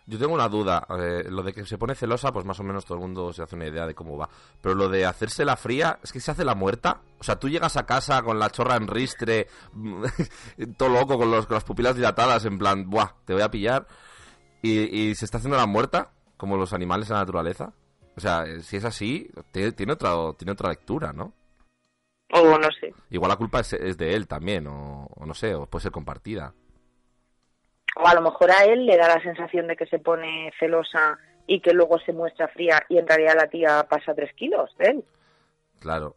Yo 0.09 0.17
tengo 0.17 0.33
una 0.33 0.47
duda. 0.47 0.87
eh, 0.97 1.25
lo 1.29 1.43
de 1.43 1.51
que 1.51 1.65
se 1.65 1.77
pone 1.77 1.93
celosa, 1.93 2.31
pues 2.31 2.45
más 2.45 2.57
o 2.61 2.63
menos 2.63 2.85
todo 2.85 2.95
el 2.97 3.01
mundo 3.01 3.33
se 3.33 3.43
hace 3.43 3.57
una 3.57 3.67
idea 3.67 3.85
de 3.85 3.93
cómo 3.93 4.17
va. 4.17 4.29
Pero 4.61 4.73
lo 4.73 4.87
de 4.87 5.05
hacerse 5.05 5.43
la 5.43 5.57
fría, 5.57 5.99
es 6.01 6.13
que 6.13 6.21
se 6.21 6.31
hace 6.31 6.45
la 6.45 6.55
muerta. 6.55 7.01
O 7.19 7.23
sea, 7.25 7.35
tú 7.37 7.49
llegas 7.49 7.75
a 7.75 7.85
casa 7.85 8.21
con 8.21 8.39
la 8.39 8.49
chorra 8.49 8.77
en 8.77 8.87
ristre, 8.87 9.47
todo 10.77 10.89
loco, 10.89 11.17
con, 11.17 11.29
los, 11.29 11.45
con 11.45 11.55
las 11.55 11.65
pupilas 11.65 11.95
dilatadas, 11.95 12.45
en 12.45 12.57
plan, 12.57 12.89
buah, 12.89 13.15
te 13.25 13.33
voy 13.33 13.41
a 13.41 13.51
pillar. 13.51 13.85
Y, 14.61 15.09
y 15.09 15.15
se 15.15 15.25
está 15.25 15.39
haciendo 15.39 15.57
la 15.57 15.65
muerta, 15.65 16.11
como 16.37 16.55
los 16.55 16.71
animales 16.71 17.09
en 17.09 17.15
la 17.15 17.21
naturaleza. 17.23 17.73
O 18.17 18.19
sea, 18.19 18.43
eh, 18.45 18.61
si 18.63 18.77
es 18.77 18.83
así, 18.85 19.29
te- 19.51 19.71
tiene, 19.71 19.93
otra, 19.93 20.15
tiene 20.37 20.51
otra 20.51 20.69
lectura, 20.69 21.13
¿no? 21.13 21.33
O 22.33 22.57
no 22.57 22.67
sé. 22.81 22.93
Igual 23.11 23.29
la 23.29 23.37
culpa 23.37 23.59
es, 23.61 23.71
es 23.73 23.97
de 23.97 24.15
él 24.15 24.27
también, 24.27 24.67
o, 24.67 25.05
o 25.15 25.25
no 25.25 25.33
sé, 25.33 25.53
o 25.55 25.67
puede 25.67 25.83
ser 25.83 25.91
compartida. 25.91 26.53
O 27.95 28.07
a 28.07 28.13
lo 28.13 28.21
mejor 28.21 28.51
a 28.51 28.65
él 28.65 28.85
le 28.85 28.97
da 28.97 29.07
la 29.07 29.21
sensación 29.21 29.67
de 29.67 29.75
que 29.75 29.85
se 29.87 29.99
pone 29.99 30.51
celosa 30.59 31.17
y 31.47 31.61
que 31.61 31.73
luego 31.73 31.99
se 31.99 32.11
muestra 32.13 32.47
fría 32.49 32.83
y 32.89 32.97
en 32.97 33.07
realidad 33.07 33.35
la 33.37 33.47
tía 33.47 33.85
pasa 33.89 34.13
tres 34.13 34.33
kilos 34.35 34.69
de 34.77 34.85
él. 34.89 35.05
Claro. 35.79 36.15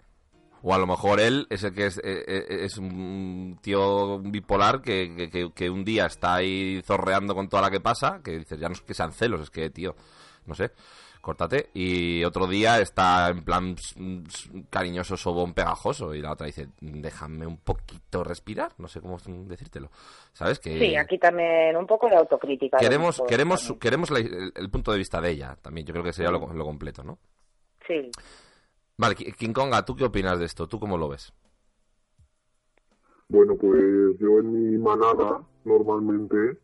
O 0.62 0.75
a 0.75 0.79
lo 0.79 0.87
mejor 0.87 1.20
él 1.20 1.47
es 1.49 1.65
el 1.65 1.73
que 1.75 1.87
es, 1.87 1.99
eh, 1.99 2.25
eh, 2.27 2.45
es 2.65 2.77
un 2.77 3.59
tío 3.62 4.19
bipolar 4.19 4.83
que- 4.83 5.31
que- 5.33 5.53
que 5.55 5.70
un 5.70 5.85
día 5.85 6.07
está 6.07 6.35
ahí 6.35 6.83
zorreando 6.85 7.35
con 7.35 7.49
toda 7.49 7.62
la 7.62 7.70
que 7.70 7.81
pasa, 7.81 8.20
que 8.23 8.39
dices, 8.39 8.59
ya 8.59 8.69
no 8.69 8.75
es 8.75 8.83
que 8.83 8.93
sean 8.93 9.12
celos, 9.12 9.41
es 9.41 9.51
que, 9.51 9.70
tío, 9.70 9.95
no 10.47 10.55
sé. 10.55 10.73
Córtate. 11.21 11.71
Y 11.75 12.25
otro 12.25 12.47
día 12.47 12.81
está 12.81 13.29
en 13.31 13.43
plan 13.45 13.77
cariñoso, 14.71 15.17
sobón, 15.17 15.55
pegajoso. 15.55 16.15
Y 16.15 16.21
la 16.23 16.33
otra 16.33 16.47
dice, 16.47 16.69
déjame 16.81 17.47
un 17.47 17.59
poquito 17.59 18.25
respirar. 18.25 18.73
No 18.79 18.89
sé 18.89 19.01
cómo 19.01 19.19
decírtelo. 19.47 19.91
¿Sabes? 20.33 20.59
Que 20.59 20.79
Sí, 20.79 20.97
aquí 20.97 21.19
también 21.19 21.77
un 21.77 21.87
poco 21.87 22.09
de 22.09 22.17
autocrítica. 22.17 22.79
queremos, 22.79 23.23
queremos, 23.29 23.75
queremos 23.81 24.11
la- 24.11 24.19
el, 24.21 24.53
el 24.55 24.71
punto 24.71 24.93
de 24.93 24.99
vista 24.99 25.21
de 25.21 25.31
ella 25.31 25.57
también. 25.61 25.87
Yo 25.87 25.93
creo 25.93 26.05
que 26.05 26.13
sería 26.13 26.31
lo, 26.31 26.53
lo 26.53 26.65
completo, 26.65 27.03
¿no? 27.03 27.19
Sí. 27.87 28.11
Vale, 28.97 29.15
Ki- 29.15 29.33
King 29.33 29.53
Konga, 29.53 29.85
¿tú 29.85 29.97
qué 29.97 30.05
opinas 30.05 30.39
de 30.39 30.45
esto? 30.45 30.69
¿Tú 30.69 30.79
cómo 30.79 30.97
lo 30.99 31.09
ves? 31.09 31.33
Bueno, 33.29 33.55
pues 33.57 33.81
yo 34.19 34.41
en 34.41 34.53
mi 34.53 34.79
manada 34.79 35.41
normalmente 35.65 36.59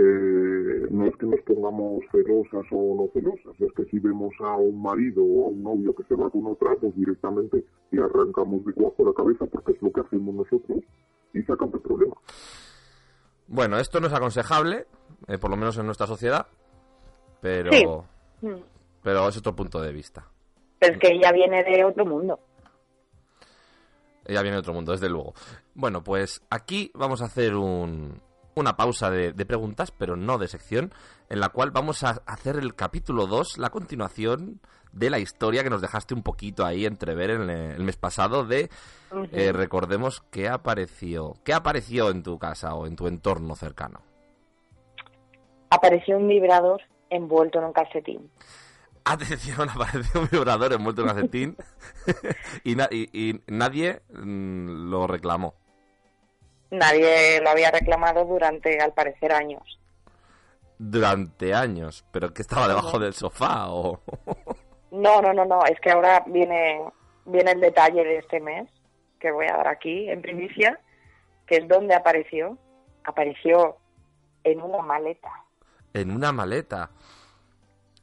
eh, 0.00 0.86
no 0.90 1.06
es 1.06 1.16
que 1.16 1.26
nos 1.26 1.40
pongamos 1.40 2.04
celosas 2.12 2.64
o 2.70 2.94
no 2.94 3.10
celosas, 3.12 3.60
es 3.60 3.72
que 3.72 3.84
si 3.86 3.98
vemos 3.98 4.32
a 4.38 4.56
un 4.56 4.80
marido 4.80 5.24
o 5.24 5.46
a 5.46 5.48
un 5.48 5.62
novio 5.62 5.92
que 5.92 6.04
se 6.04 6.14
va 6.14 6.30
con 6.30 6.46
otra, 6.46 6.76
pues 6.80 6.94
directamente 6.94 7.64
le 7.90 8.02
arrancamos 8.02 8.64
de 8.64 8.72
cuajo 8.74 9.04
la 9.04 9.12
cabeza 9.12 9.46
porque 9.46 9.72
es 9.72 9.82
lo 9.82 9.90
que 9.90 10.02
hacemos 10.02 10.34
nosotros 10.36 10.84
y 11.34 11.42
sacamos 11.42 11.74
el 11.74 11.80
problema. 11.80 12.14
Bueno, 13.48 13.78
esto 13.78 13.98
no 13.98 14.06
es 14.06 14.12
aconsejable, 14.12 14.86
eh, 15.26 15.38
por 15.38 15.50
lo 15.50 15.56
menos 15.56 15.76
en 15.78 15.86
nuestra 15.86 16.06
sociedad, 16.06 16.46
pero, 17.40 18.04
Sí. 18.40 18.48
Pero 19.02 19.28
es 19.28 19.36
otro 19.36 19.56
punto 19.56 19.80
de 19.80 19.92
vista. 19.92 20.24
Pero 20.78 20.94
es 20.94 21.00
que 21.00 21.12
ella 21.12 21.32
viene 21.32 21.64
de 21.64 21.84
otro 21.84 22.06
mundo. 22.06 22.38
Ella 24.24 24.42
viene 24.42 24.56
de 24.56 24.60
otro 24.60 24.74
mundo, 24.74 24.92
desde 24.92 25.08
luego. 25.08 25.34
Bueno, 25.74 26.04
pues 26.04 26.40
aquí 26.50 26.92
vamos 26.94 27.20
a 27.20 27.24
hacer 27.24 27.56
un, 27.56 28.20
una 28.58 28.76
pausa 28.76 29.10
de, 29.10 29.32
de 29.32 29.46
preguntas, 29.46 29.90
pero 29.90 30.16
no 30.16 30.38
de 30.38 30.48
sección, 30.48 30.92
en 31.28 31.40
la 31.40 31.48
cual 31.50 31.70
vamos 31.70 32.02
a 32.04 32.22
hacer 32.26 32.56
el 32.56 32.74
capítulo 32.74 33.26
2, 33.26 33.58
la 33.58 33.70
continuación 33.70 34.60
de 34.92 35.10
la 35.10 35.18
historia 35.18 35.62
que 35.62 35.70
nos 35.70 35.80
dejaste 35.82 36.14
un 36.14 36.22
poquito 36.22 36.64
ahí 36.64 36.86
entrever 36.86 37.30
en 37.30 37.42
el, 37.50 37.72
el 37.72 37.82
mes 37.84 37.96
pasado 37.96 38.44
de, 38.44 38.70
eh, 39.32 39.52
recordemos, 39.52 40.22
qué 40.30 40.48
apareció, 40.48 41.34
qué 41.44 41.52
apareció 41.54 42.10
en 42.10 42.22
tu 42.22 42.38
casa 42.38 42.74
o 42.74 42.86
en 42.86 42.96
tu 42.96 43.06
entorno 43.06 43.54
cercano. 43.54 44.00
Apareció 45.70 46.16
un 46.16 46.28
vibrador 46.28 46.80
envuelto 47.10 47.58
en 47.58 47.66
un 47.66 47.72
calcetín. 47.72 48.30
Atención, 49.04 49.68
apareció 49.74 50.20
un 50.22 50.28
vibrador 50.30 50.72
envuelto 50.72 51.02
en 51.02 51.08
calcetín 51.08 51.56
y, 52.64 52.74
na- 52.74 52.88
y- 52.90 53.08
y 53.12 53.40
nadie 53.46 54.02
mm, 54.12 54.90
lo 54.90 55.06
reclamó. 55.06 55.54
Nadie 56.70 57.40
lo 57.40 57.50
había 57.50 57.70
reclamado 57.70 58.24
durante, 58.24 58.78
al 58.80 58.92
parecer, 58.92 59.32
años. 59.32 59.78
Durante 60.78 61.54
años, 61.54 62.04
pero 62.12 62.32
que 62.32 62.42
estaba 62.42 62.68
debajo 62.68 62.98
del 62.98 63.14
sofá 63.14 63.70
o... 63.70 64.00
No, 64.90 65.20
no, 65.20 65.34
no, 65.34 65.44
no. 65.44 65.66
Es 65.66 65.78
que 65.80 65.90
ahora 65.90 66.24
viene, 66.26 66.82
viene 67.26 67.50
el 67.50 67.60
detalle 67.60 68.02
de 68.04 68.16
este 68.16 68.40
mes 68.40 68.70
que 69.20 69.30
voy 69.30 69.46
a 69.46 69.56
dar 69.56 69.68
aquí 69.68 70.08
en 70.08 70.22
primicia, 70.22 70.80
que 71.46 71.56
es 71.56 71.68
donde 71.68 71.94
apareció. 71.94 72.56
Apareció 73.04 73.76
en 74.44 74.62
una 74.62 74.78
maleta. 74.78 75.30
En 75.92 76.10
una 76.10 76.32
maleta. 76.32 76.90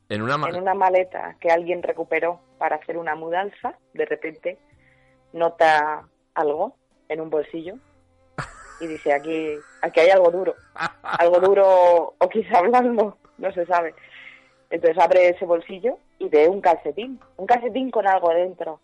En 0.09 0.21
una 0.21 0.35
En 0.35 0.61
una 0.61 0.75
maleta 0.75 1.35
que 1.39 1.49
alguien 1.49 1.81
recuperó 1.81 2.39
para 2.59 2.75
hacer 2.75 2.99
una 2.99 3.15
mudanza. 3.15 3.79
De 3.93 4.05
repente 4.05 4.59
nota 5.33 6.07
algo 6.35 6.75
en 7.09 7.21
un 7.21 7.31
bolsillo 7.31 7.79
y 8.79 8.87
dice 8.87 9.13
aquí, 9.13 9.55
aquí 9.81 9.99
hay 9.99 10.09
algo 10.09 10.31
duro. 10.31 10.55
Algo 11.03 11.39
duro 11.39 12.15
o 12.17 12.29
quizá 12.29 12.61
blando, 12.61 13.17
no 13.37 13.51
se 13.51 13.65
sabe. 13.65 13.93
Entonces 14.69 15.01
abre 15.01 15.29
ese 15.29 15.45
bolsillo 15.45 15.97
y 16.19 16.29
ve 16.29 16.47
un 16.47 16.61
calcetín, 16.61 17.19
un 17.37 17.45
calcetín 17.45 17.91
con 17.91 18.07
algo 18.07 18.29
dentro. 18.29 18.79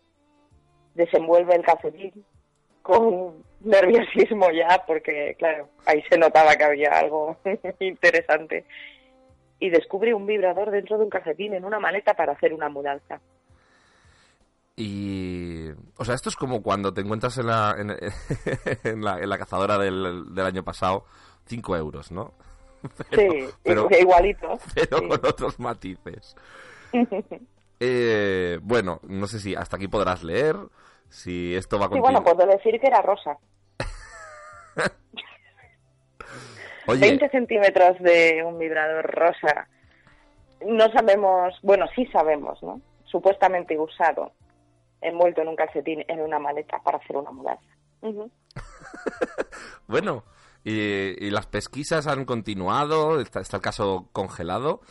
Desenvuelve 0.94 1.56
el 1.56 1.64
calcetín 1.64 2.26
con 2.82 3.44
nerviosismo 3.62 4.50
ya, 4.52 4.84
porque 4.86 5.36
claro, 5.38 5.70
ahí 5.86 6.02
se 6.10 6.18
notaba 6.18 6.56
que 6.56 6.64
había 6.64 6.98
algo 6.98 7.38
interesante. 7.80 8.66
Y 9.60 9.70
descubre 9.70 10.14
un 10.14 10.26
vibrador 10.26 10.72
dentro 10.72 10.98
de 10.98 11.04
un 11.04 11.10
calcetín 11.10 11.54
en 11.54 11.66
una 11.66 11.80
maleta 11.80 12.16
para 12.16 12.34
hacer 12.34 12.54
una 12.54 12.70
mudanza. 12.70 13.22
Y... 14.76 15.31
O 15.98 16.06
sea, 16.06 16.16
esto 16.16 16.30
es 16.30 16.36
como 16.36 16.62
cuando 16.62 16.94
te 16.94 17.02
encuentras 17.02 17.38
en 17.38 17.48
la, 17.48 17.76
en, 17.78 17.92
en 18.84 19.04
la, 19.04 19.20
en 19.20 19.30
la 19.30 19.38
cazadora 19.38 19.78
del, 19.78 20.34
del 20.34 20.46
año 20.46 20.64
pasado 20.64 21.06
5 21.46 21.76
euros, 21.78 22.12
¿no? 22.12 22.34
sí, 23.12 23.28
igualito. 24.00 24.58
Pero 24.74 24.98
sí. 25.00 25.08
con 25.08 25.26
otros 25.26 25.60
matices. 25.60 26.36
Eh, 27.80 28.60
bueno, 28.62 29.00
no 29.04 29.28
sé 29.28 29.40
si 29.40 29.56
hasta 29.56 29.78
aquí 29.78 29.88
podrás 29.88 30.24
leer, 30.24 30.56
si 31.10 31.56
esto 31.56 31.78
va 31.80 31.86
a 31.86 31.88
Sí, 31.88 31.92
continuar. 31.94 32.22
bueno, 32.24 32.38
puedo 32.38 32.52
decir 32.52 32.80
que 32.80 32.88
era 32.88 33.02
rosa. 33.02 33.38
Oye, 36.88 37.00
20 37.02 37.30
centímetros 37.30 38.00
de 38.00 38.44
un 38.46 38.58
vibrador 38.58 39.06
rosa. 39.14 39.68
No 40.66 40.92
sabemos, 40.92 41.54
bueno, 41.62 41.86
sí 41.96 42.06
sabemos, 42.08 42.62
¿no? 42.64 42.82
Supuestamente 43.06 43.78
usado, 43.78 44.32
envuelto 45.02 45.42
en 45.42 45.48
un 45.50 45.56
calcetín 45.56 46.04
en 46.08 46.22
una 46.22 46.40
maleta 46.40 46.80
para 46.84 46.98
hacer 46.98 47.18
una 47.18 47.32
mudanza. 47.32 47.64
Bueno, 49.88 50.24
y, 50.64 51.26
y 51.26 51.30
las 51.32 51.48
pesquisas 51.48 52.08
han 52.08 52.26
continuado, 52.26 53.20
está, 53.20 53.42
está 53.42 53.58
el 53.58 53.64
caso 53.64 54.08
congelado. 54.12 54.82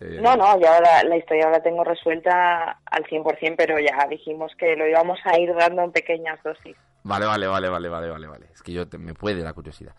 Eh, 0.00 0.18
No, 0.22 0.36
no, 0.36 0.54
yo 0.60 0.68
la, 0.80 1.02
la 1.04 1.16
historia 1.16 1.48
la 1.50 1.62
tengo 1.62 1.82
resuelta 1.84 2.78
al 2.84 3.04
100%, 3.04 3.54
pero 3.56 3.78
ya 3.78 4.06
dijimos 4.08 4.52
que 4.58 4.76
lo 4.76 4.86
íbamos 4.88 5.18
a 5.24 5.38
ir 5.38 5.54
dando 5.54 5.82
en 5.82 5.92
pequeñas 5.92 6.42
dosis. 6.42 6.76
Vale, 7.02 7.26
vale, 7.26 7.46
vale, 7.46 7.68
vale, 7.68 7.88
vale, 7.88 8.08
vale, 8.10 8.26
vale. 8.26 8.46
Es 8.52 8.62
que 8.62 8.72
yo 8.72 8.88
te- 8.88 8.98
me 8.98 9.14
puede 9.14 9.42
la 9.42 9.52
curiosidad. 9.52 9.94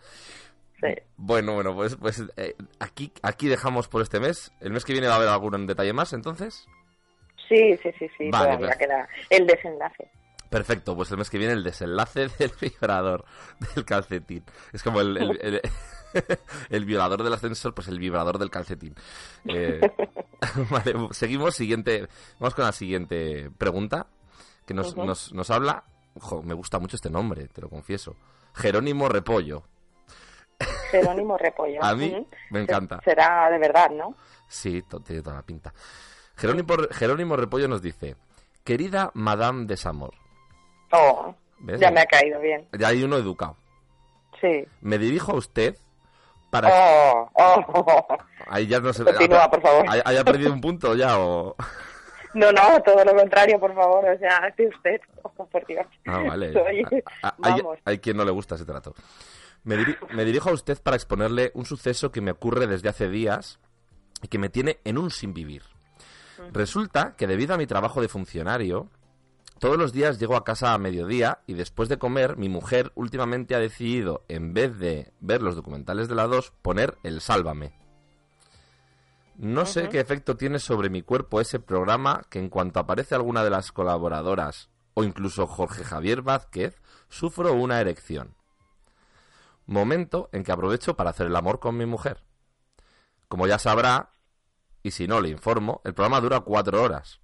Sí. 0.80 0.88
Bueno, 1.16 1.54
bueno, 1.54 1.74
pues, 1.74 1.96
pues 1.96 2.22
eh, 2.36 2.54
aquí, 2.80 3.12
aquí 3.22 3.48
dejamos 3.48 3.88
por 3.88 4.02
este 4.02 4.20
mes. 4.20 4.52
El 4.60 4.72
mes 4.72 4.84
que 4.84 4.92
viene 4.92 5.06
va 5.08 5.14
a 5.14 5.16
haber 5.16 5.28
algún 5.28 5.66
detalle 5.66 5.92
más, 5.92 6.12
entonces. 6.12 6.66
Sí, 7.48 7.76
sí, 7.82 7.90
sí, 7.98 8.08
sí, 8.18 8.30
Vale, 8.30 8.46
todavía 8.56 8.66
pues. 8.68 8.78
queda 8.78 9.08
el 9.30 9.46
desenlace. 9.46 10.10
Perfecto, 10.50 10.94
pues 10.94 11.10
el 11.10 11.18
mes 11.18 11.28
que 11.30 11.38
viene 11.38 11.52
el 11.54 11.64
desenlace 11.64 12.28
del 12.38 12.52
vibrador 12.60 13.24
del 13.74 13.84
calcetín. 13.84 14.44
Es 14.72 14.82
como 14.82 15.00
el, 15.00 15.16
el, 15.16 15.38
el- 15.42 15.60
el 16.70 16.84
violador 16.84 17.22
del 17.22 17.32
ascensor, 17.32 17.74
pues 17.74 17.88
el 17.88 17.98
vibrador 17.98 18.38
del 18.38 18.50
calcetín. 18.50 18.94
Eh, 19.46 19.80
vale, 20.70 20.94
seguimos, 21.10 21.54
siguiente, 21.54 22.06
vamos 22.38 22.54
con 22.54 22.64
la 22.64 22.72
siguiente 22.72 23.50
pregunta, 23.58 24.06
que 24.66 24.72
nos, 24.72 24.96
nos, 24.96 25.32
nos 25.34 25.50
habla, 25.50 25.84
ojo, 26.14 26.42
me 26.42 26.54
gusta 26.54 26.78
mucho 26.78 26.96
este 26.96 27.10
nombre, 27.10 27.48
te 27.48 27.60
lo 27.60 27.68
confieso, 27.68 28.16
Jerónimo 28.54 29.08
Repollo. 29.08 29.64
Jerónimo 30.90 31.36
Repollo. 31.36 31.82
A 31.84 31.94
mí 31.94 32.26
me 32.50 32.60
encanta. 32.62 33.00
Será 33.04 33.50
de 33.50 33.58
verdad, 33.58 33.90
¿no? 33.90 34.14
Sí, 34.48 34.82
tiene 35.04 35.20
toda 35.22 35.36
la 35.36 35.42
pinta. 35.42 35.74
Jerónimo, 36.36 36.74
Jerónimo 36.92 37.36
Repollo 37.36 37.68
nos 37.68 37.82
dice, 37.82 38.16
querida 38.64 39.10
Madame 39.14 39.66
de 39.66 39.76
Samor, 39.76 40.14
Oh, 40.92 41.34
¿Ves? 41.60 41.80
ya 41.80 41.90
me 41.90 42.00
ha 42.00 42.06
caído 42.06 42.40
bien. 42.40 42.66
ya 42.78 42.88
hay 42.88 43.02
uno 43.02 43.16
educado. 43.16 43.56
Sí. 44.40 44.64
Me 44.82 44.98
dirijo 44.98 45.32
a 45.32 45.36
usted 45.36 45.76
para... 46.50 46.68
Oh, 46.70 47.30
oh. 47.34 48.06
Ahí 48.48 48.66
ya 48.66 48.80
no 48.80 48.92
se 48.92 49.02
Continúa, 49.04 49.50
por 49.50 49.60
favor. 49.62 49.84
¿Hay- 49.88 50.02
¿Haya 50.04 50.24
perdido 50.24 50.52
un 50.52 50.60
punto 50.60 50.94
ya 50.94 51.18
o...? 51.18 51.56
No, 52.34 52.52
no, 52.52 52.82
todo 52.82 53.02
lo 53.02 53.14
contrario, 53.16 53.58
por 53.58 53.74
favor. 53.74 54.04
O 54.10 54.18
sea, 54.18 54.36
hace 54.44 54.68
usted. 54.68 55.00
Oh, 55.22 55.30
por 55.46 55.66
Dios. 55.66 55.86
Ah, 56.06 56.18
vale. 56.28 56.52
Soy- 56.52 56.82
A- 57.22 57.28
a- 57.28 57.34
hay, 57.42 57.60
Vamos. 57.62 57.78
hay 57.82 57.98
quien 57.98 58.14
no 58.18 58.26
le 58.26 58.30
gusta 58.30 58.56
ese 58.56 58.66
trato. 58.66 58.94
Me, 59.64 59.76
diri- 59.78 59.96
me 60.12 60.22
dirijo 60.26 60.50
a 60.50 60.52
usted 60.52 60.76
para 60.82 60.96
exponerle 60.96 61.50
un 61.54 61.64
suceso 61.64 62.12
que 62.12 62.20
me 62.20 62.32
ocurre 62.32 62.66
desde 62.66 62.90
hace 62.90 63.08
días 63.08 63.58
y 64.20 64.28
que 64.28 64.38
me 64.38 64.50
tiene 64.50 64.80
en 64.84 64.98
un 64.98 65.10
sin 65.10 65.32
vivir. 65.32 65.62
Resulta 66.52 67.16
que 67.16 67.26
debido 67.26 67.54
a 67.54 67.58
mi 67.58 67.66
trabajo 67.66 68.00
de 68.00 68.08
funcionario, 68.08 68.90
todos 69.58 69.78
los 69.78 69.92
días 69.92 70.18
llego 70.18 70.36
a 70.36 70.44
casa 70.44 70.74
a 70.74 70.78
mediodía 70.78 71.40
y 71.46 71.54
después 71.54 71.88
de 71.88 71.98
comer, 71.98 72.36
mi 72.36 72.48
mujer 72.48 72.92
últimamente 72.94 73.54
ha 73.54 73.58
decidido, 73.58 74.24
en 74.28 74.52
vez 74.52 74.78
de 74.78 75.12
ver 75.20 75.42
los 75.42 75.56
documentales 75.56 76.08
de 76.08 76.14
la 76.14 76.26
2, 76.26 76.52
poner 76.62 76.98
el 77.02 77.20
Sálvame. 77.20 77.72
No 79.36 79.66
sé 79.66 79.88
qué 79.88 80.00
efecto 80.00 80.36
tiene 80.36 80.58
sobre 80.58 80.88
mi 80.88 81.02
cuerpo 81.02 81.40
ese 81.40 81.60
programa 81.60 82.22
que 82.30 82.38
en 82.38 82.48
cuanto 82.48 82.80
aparece 82.80 83.14
alguna 83.14 83.44
de 83.44 83.50
las 83.50 83.70
colaboradoras 83.72 84.70
o 84.94 85.04
incluso 85.04 85.46
Jorge 85.46 85.84
Javier 85.84 86.22
Vázquez, 86.22 86.80
sufro 87.10 87.52
una 87.52 87.80
erección. 87.80 88.34
Momento 89.66 90.30
en 90.32 90.42
que 90.42 90.52
aprovecho 90.52 90.96
para 90.96 91.10
hacer 91.10 91.26
el 91.26 91.36
amor 91.36 91.60
con 91.60 91.76
mi 91.76 91.84
mujer. 91.84 92.24
Como 93.28 93.46
ya 93.46 93.58
sabrá, 93.58 94.08
y 94.86 94.92
si 94.92 95.08
no 95.08 95.20
le 95.20 95.30
informo, 95.30 95.80
el 95.82 95.94
programa 95.94 96.20
dura 96.20 96.38
cuatro 96.42 96.80
horas, 96.80 97.20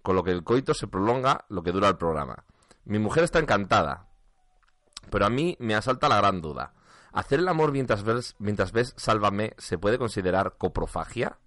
con 0.00 0.14
lo 0.14 0.22
que 0.22 0.30
el 0.30 0.44
coito 0.44 0.74
se 0.74 0.86
prolonga 0.86 1.44
lo 1.48 1.64
que 1.64 1.72
dura 1.72 1.88
el 1.88 1.96
programa. 1.96 2.44
Mi 2.84 3.00
mujer 3.00 3.24
está 3.24 3.40
encantada, 3.40 4.06
pero 5.10 5.26
a 5.26 5.28
mí 5.28 5.56
me 5.58 5.74
asalta 5.74 6.08
la 6.08 6.18
gran 6.18 6.40
duda. 6.40 6.72
¿Hacer 7.12 7.40
el 7.40 7.48
amor 7.48 7.72
mientras 7.72 8.04
ves, 8.04 8.36
mientras 8.38 8.70
ves 8.70 8.94
Sálvame 8.96 9.54
se 9.58 9.76
puede 9.76 9.98
considerar 9.98 10.54
coprofagia? 10.56 11.40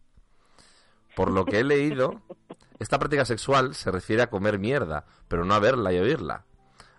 Por 1.15 1.31
lo 1.31 1.45
que 1.45 1.61
he 1.61 1.63
leído, 1.63 2.23
esta 2.79 2.99
práctica 2.99 3.23
sexual 3.23 3.73
se 3.73 3.89
refiere 3.89 4.23
a 4.23 4.29
comer 4.29 4.59
mierda, 4.59 5.05
pero 5.29 5.45
no 5.45 5.53
a 5.53 5.59
verla 5.59 5.93
y 5.93 5.99
oírla. 5.99 6.43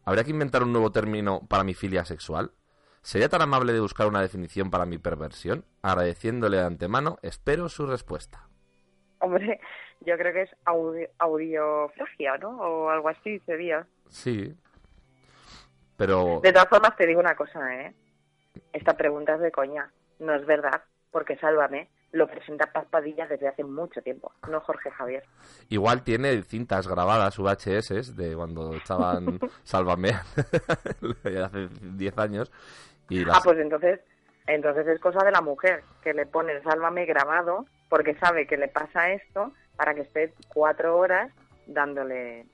¿Habría 0.06 0.24
que 0.24 0.30
inventar 0.30 0.62
un 0.62 0.72
nuevo 0.72 0.90
término 0.90 1.46
para 1.48 1.64
mi 1.64 1.74
filia 1.74 2.06
sexual? 2.06 2.52
¿Sería 3.02 3.28
tan 3.28 3.42
amable 3.42 3.74
de 3.74 3.80
buscar 3.80 4.06
una 4.06 4.22
definición 4.22 4.70
para 4.70 4.86
mi 4.86 4.96
perversión? 4.96 5.66
Agradeciéndole 5.82 6.56
de 6.56 6.64
antemano, 6.64 7.18
espero 7.20 7.68
su 7.68 7.84
respuesta. 7.84 8.48
Hombre, 9.24 9.58
yo 10.00 10.18
creo 10.18 10.34
que 10.34 10.42
es 10.42 10.50
audio, 10.66 11.08
audiofragia, 11.18 12.36
¿no? 12.36 12.50
O 12.58 12.90
algo 12.90 13.08
así 13.08 13.38
sería. 13.46 13.86
Sí. 14.08 14.54
Pero... 15.96 16.40
De 16.42 16.52
todas 16.52 16.68
formas, 16.68 16.94
te 16.96 17.06
digo 17.06 17.20
una 17.20 17.34
cosa, 17.34 17.74
¿eh? 17.74 17.94
Esta 18.74 18.94
pregunta 18.94 19.36
es 19.36 19.40
de 19.40 19.50
coña. 19.50 19.90
No 20.18 20.34
es 20.34 20.44
verdad, 20.44 20.82
porque 21.10 21.38
Sálvame 21.38 21.88
lo 22.12 22.28
presenta 22.28 22.66
Paz 22.66 22.86
Padilla 22.90 23.26
desde 23.26 23.48
hace 23.48 23.64
mucho 23.64 24.02
tiempo, 24.02 24.30
no 24.48 24.60
Jorge 24.60 24.90
Javier. 24.90 25.24
Igual 25.70 26.04
tiene 26.04 26.42
cintas 26.42 26.86
grabadas, 26.86 27.38
VHS, 27.38 28.14
de 28.16 28.36
cuando 28.36 28.74
estaban 28.74 29.40
Sálvame 29.64 30.10
hace 31.44 31.68
10 31.80 32.18
años. 32.18 32.52
Y 33.08 33.24
las... 33.24 33.38
Ah, 33.38 33.40
pues 33.42 33.58
entonces, 33.58 34.00
entonces 34.46 34.86
es 34.86 35.00
cosa 35.00 35.24
de 35.24 35.32
la 35.32 35.40
mujer, 35.40 35.82
que 36.02 36.12
le 36.12 36.26
pone 36.26 36.52
el 36.52 36.62
Sálvame 36.62 37.06
grabado, 37.06 37.66
porque 37.88 38.14
sabe 38.16 38.46
que 38.46 38.56
le 38.56 38.68
pasa 38.68 39.10
esto, 39.12 39.52
para 39.76 39.94
que 39.94 40.02
esté 40.02 40.32
cuatro 40.52 40.96
horas 40.96 41.32
dándole 41.66 42.46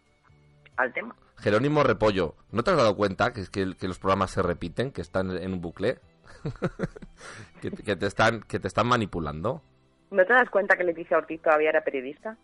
al 0.76 0.92
tema. 0.92 1.14
Jerónimo 1.38 1.82
Repollo, 1.82 2.34
¿no 2.52 2.62
te 2.62 2.70
has 2.70 2.76
dado 2.76 2.96
cuenta 2.96 3.32
que, 3.32 3.46
que, 3.50 3.74
que 3.76 3.88
los 3.88 3.98
programas 3.98 4.30
se 4.30 4.42
repiten, 4.42 4.92
que 4.92 5.00
están 5.00 5.30
en 5.36 5.52
un 5.52 5.60
bucle? 5.60 5.98
que, 7.60 7.70
que, 7.70 7.96
te 7.96 8.06
están, 8.06 8.42
que 8.42 8.60
te 8.60 8.68
están 8.68 8.86
manipulando. 8.86 9.62
¿No 10.10 10.24
te 10.24 10.32
das 10.32 10.50
cuenta 10.50 10.76
que 10.76 10.84
Leticia 10.84 11.16
Ortiz 11.16 11.40
todavía 11.40 11.70
era 11.70 11.82
periodista? 11.82 12.36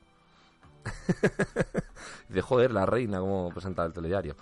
de 2.29 2.41
joder, 2.41 2.71
la 2.73 2.87
reina, 2.87 3.19
como 3.21 3.51
presentaba 3.51 3.87
el 3.87 3.93
telediario. 3.93 4.37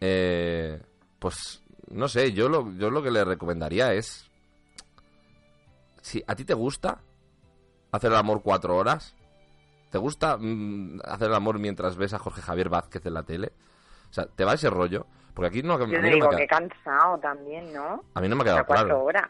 Eh, 0.00 0.80
pues 1.18 1.62
no 1.88 2.08
sé, 2.08 2.32
yo 2.32 2.48
lo, 2.48 2.72
yo 2.72 2.90
lo 2.90 3.02
que 3.02 3.10
le 3.10 3.24
recomendaría 3.24 3.92
es. 3.92 4.30
Si 6.02 6.22
a 6.26 6.34
ti 6.34 6.44
te 6.44 6.54
gusta 6.54 7.02
hacer 7.92 8.10
el 8.10 8.16
amor 8.16 8.42
cuatro 8.42 8.76
horas, 8.76 9.16
¿te 9.90 9.98
gusta 9.98 10.36
mm, 10.38 11.00
hacer 11.04 11.28
el 11.28 11.34
amor 11.34 11.58
mientras 11.58 11.96
ves 11.96 12.14
a 12.14 12.18
Jorge 12.18 12.42
Javier 12.42 12.68
Vázquez 12.68 13.04
en 13.04 13.14
la 13.14 13.22
tele? 13.22 13.52
O 14.08 14.12
sea, 14.12 14.26
¿te 14.26 14.44
va 14.44 14.54
ese 14.54 14.70
rollo? 14.70 15.06
Porque 15.34 15.48
aquí 15.48 15.62
no, 15.62 15.74
a 15.74 15.86
mí 15.86 15.92
Yo 15.92 16.00
no 16.00 16.08
digo 16.08 16.30
me 16.30 16.36
que 16.38 16.46
cansado 16.46 17.18
también, 17.18 17.72
¿no? 17.72 18.02
a 18.14 18.20
mí 18.20 18.28
no 18.28 18.36
me 18.36 18.42
ha 18.42 18.44
quedado 18.44 18.66
cuatro 18.66 18.86
claro. 18.86 19.04
horas. 19.04 19.28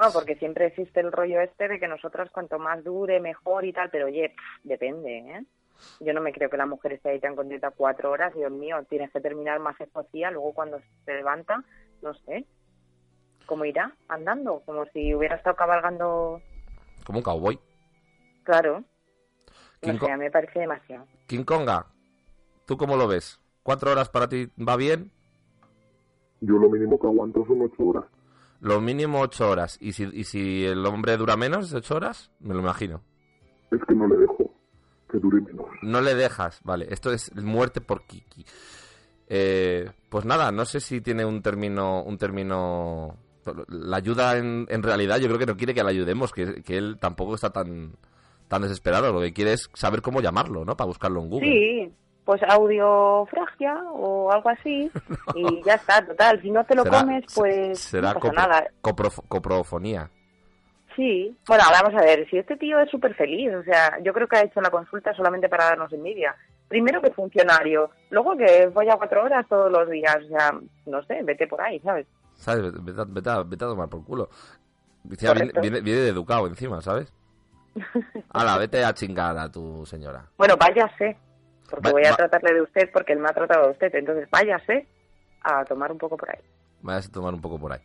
No, 0.00 0.10
porque 0.12 0.34
siempre 0.36 0.66
existe 0.66 1.00
el 1.00 1.12
rollo 1.12 1.40
este 1.40 1.68
de 1.68 1.78
que 1.78 1.86
nosotros 1.86 2.30
cuanto 2.32 2.58
más 2.58 2.82
dure, 2.82 3.20
mejor 3.20 3.64
y 3.64 3.72
tal, 3.72 3.90
pero 3.90 4.06
oye, 4.06 4.30
pff, 4.30 4.64
depende, 4.64 5.18
¿eh? 5.18 5.44
Yo 6.00 6.12
no 6.12 6.20
me 6.20 6.32
creo 6.32 6.50
que 6.50 6.56
la 6.56 6.66
mujer 6.66 6.94
esté 6.94 7.10
ahí 7.10 7.20
tan 7.20 7.36
contenta 7.36 7.70
cuatro 7.70 8.10
horas, 8.10 8.34
Dios 8.34 8.50
mío, 8.52 8.76
tienes 8.88 9.10
que 9.12 9.20
terminar 9.20 9.60
más 9.60 9.80
escocía, 9.80 10.30
luego 10.30 10.52
cuando 10.54 10.80
se 11.04 11.12
levanta, 11.14 11.62
no 12.02 12.14
sé, 12.14 12.46
¿cómo 13.46 13.64
irá? 13.64 13.94
Andando, 14.08 14.62
como 14.64 14.84
si 14.86 15.14
hubiera 15.14 15.36
estado 15.36 15.56
cabalgando, 15.56 16.40
Como 17.04 17.18
un 17.18 17.22
cowboy. 17.24 17.58
claro. 18.44 18.84
King 19.80 19.94
No 19.94 20.06
sé, 20.06 20.12
a 20.12 20.16
mí 20.18 20.24
me 20.24 20.30
parece 20.30 20.58
demasiado. 20.60 21.06
King 21.26 21.44
Konga, 21.44 21.86
¿tú 22.66 22.76
cómo 22.76 22.96
lo 22.96 23.08
ves? 23.08 23.40
¿Cuatro 23.62 23.90
horas 23.92 24.10
para 24.10 24.28
ti 24.28 24.48
va 24.58 24.76
bien? 24.76 25.10
Yo 26.42 26.54
lo 26.58 26.68
mínimo 26.68 26.98
que 26.98 27.06
aguanto 27.06 27.46
son 27.46 27.62
ocho 27.62 27.82
horas. 27.84 28.04
Lo 28.60 28.80
mínimo 28.82 29.20
ocho 29.20 29.48
horas. 29.48 29.78
¿Y 29.80 29.92
si, 29.92 30.04
y 30.12 30.24
si 30.24 30.64
el 30.66 30.84
hombre 30.84 31.16
dura 31.16 31.36
menos 31.36 31.70
de 31.70 31.78
ocho 31.78 31.96
horas? 31.96 32.30
Me 32.40 32.52
lo 32.52 32.60
imagino. 32.60 33.02
Es 33.70 33.80
que 33.88 33.94
no 33.94 34.06
le 34.06 34.16
dejo 34.18 34.49
que 35.10 35.18
dure 35.18 35.40
menos. 35.40 35.66
No 35.82 36.00
le 36.00 36.14
dejas, 36.14 36.60
vale. 36.64 36.86
Esto 36.90 37.12
es 37.12 37.34
muerte 37.36 37.80
por 37.80 38.02
Kiki. 38.04 38.44
Eh, 39.28 39.90
pues 40.08 40.24
nada, 40.24 40.50
no 40.50 40.64
sé 40.64 40.80
si 40.80 41.00
tiene 41.00 41.24
un 41.24 41.42
término, 41.42 42.02
un 42.02 42.18
término. 42.18 43.16
La 43.68 43.96
ayuda 43.96 44.36
en, 44.36 44.66
en 44.68 44.82
realidad, 44.82 45.18
yo 45.18 45.26
creo 45.28 45.38
que 45.38 45.46
no 45.46 45.56
quiere 45.56 45.72
que 45.74 45.82
le 45.82 45.90
ayudemos, 45.90 46.32
que, 46.32 46.62
que 46.62 46.76
él 46.76 46.98
tampoco 47.00 47.34
está 47.34 47.50
tan, 47.50 47.92
tan 48.48 48.62
desesperado. 48.62 49.12
Lo 49.12 49.20
que 49.20 49.32
quiere 49.32 49.52
es 49.54 49.70
saber 49.74 50.02
cómo 50.02 50.20
llamarlo, 50.20 50.64
¿no? 50.64 50.76
Para 50.76 50.88
buscarlo 50.88 51.20
en 51.22 51.30
Google. 51.30 51.48
Sí, 51.48 51.92
pues 52.24 52.42
audiofragia 52.42 53.74
o 53.92 54.30
algo 54.30 54.50
así, 54.50 54.90
y 55.34 55.62
ya 55.64 55.74
está, 55.74 56.04
total. 56.06 56.40
Si 56.42 56.50
no 56.50 56.64
te 56.64 56.74
lo 56.74 56.82
Será- 56.84 57.00
comes, 57.00 57.24
pues 57.34 57.78
Será 57.78 58.12
no 58.14 58.20
pasa 58.20 58.28
copro- 58.32 58.36
nada. 58.36 58.64
coprof- 58.82 59.22
coprofonía. 59.28 60.10
Sí, 61.00 61.34
bueno, 61.48 61.64
vamos 61.72 61.94
a 61.98 62.04
ver, 62.04 62.28
si 62.28 62.36
este 62.36 62.58
tío 62.58 62.78
es 62.78 62.90
súper 62.90 63.14
feliz, 63.14 63.50
o 63.54 63.62
sea, 63.62 63.98
yo 64.02 64.12
creo 64.12 64.28
que 64.28 64.36
ha 64.36 64.42
hecho 64.44 64.60
la 64.60 64.68
consulta 64.68 65.14
solamente 65.14 65.48
para 65.48 65.64
darnos 65.70 65.90
envidia. 65.94 66.36
Primero 66.68 67.00
que 67.00 67.10
funcionario, 67.10 67.90
luego 68.10 68.36
que 68.36 68.66
voy 68.66 68.86
a 68.90 68.96
cuatro 68.98 69.24
horas 69.24 69.46
todos 69.48 69.72
los 69.72 69.88
días, 69.88 70.18
o 70.22 70.28
sea, 70.28 70.52
no 70.84 71.02
sé, 71.04 71.22
vete 71.22 71.46
por 71.46 71.58
ahí, 71.62 71.80
¿sabes? 71.80 72.06
¿Sabes? 72.34 72.70
Vete, 72.84 73.02
vete 73.08 73.30
vete 73.46 73.64
a 73.64 73.68
tomar 73.68 73.88
por 73.88 74.04
culo. 74.04 74.28
Viene, 75.04 75.50
viene, 75.62 75.80
viene 75.80 76.00
de 76.02 76.08
educado 76.10 76.46
encima, 76.46 76.82
¿sabes? 76.82 77.10
Hala, 78.34 78.58
vete 78.58 78.84
a 78.84 78.92
chingar 78.92 79.38
a 79.38 79.50
tu 79.50 79.86
señora. 79.86 80.26
Bueno, 80.36 80.54
váyase, 80.58 81.16
porque 81.70 81.88
Va- 81.88 81.92
voy 81.92 82.04
a 82.04 82.10
va- 82.10 82.16
tratarle 82.18 82.52
de 82.52 82.60
usted 82.60 82.90
porque 82.92 83.14
él 83.14 83.20
me 83.20 83.30
ha 83.30 83.32
tratado 83.32 83.64
de 83.68 83.72
usted, 83.72 83.94
entonces 83.94 84.28
váyase 84.30 84.86
a 85.44 85.64
tomar 85.64 85.90
un 85.92 85.96
poco 85.96 86.18
por 86.18 86.28
ahí. 86.28 86.42
Vayas 86.82 87.08
a 87.08 87.12
tomar 87.12 87.32
un 87.32 87.40
poco 87.40 87.58
por 87.58 87.72
ahí. 87.72 87.80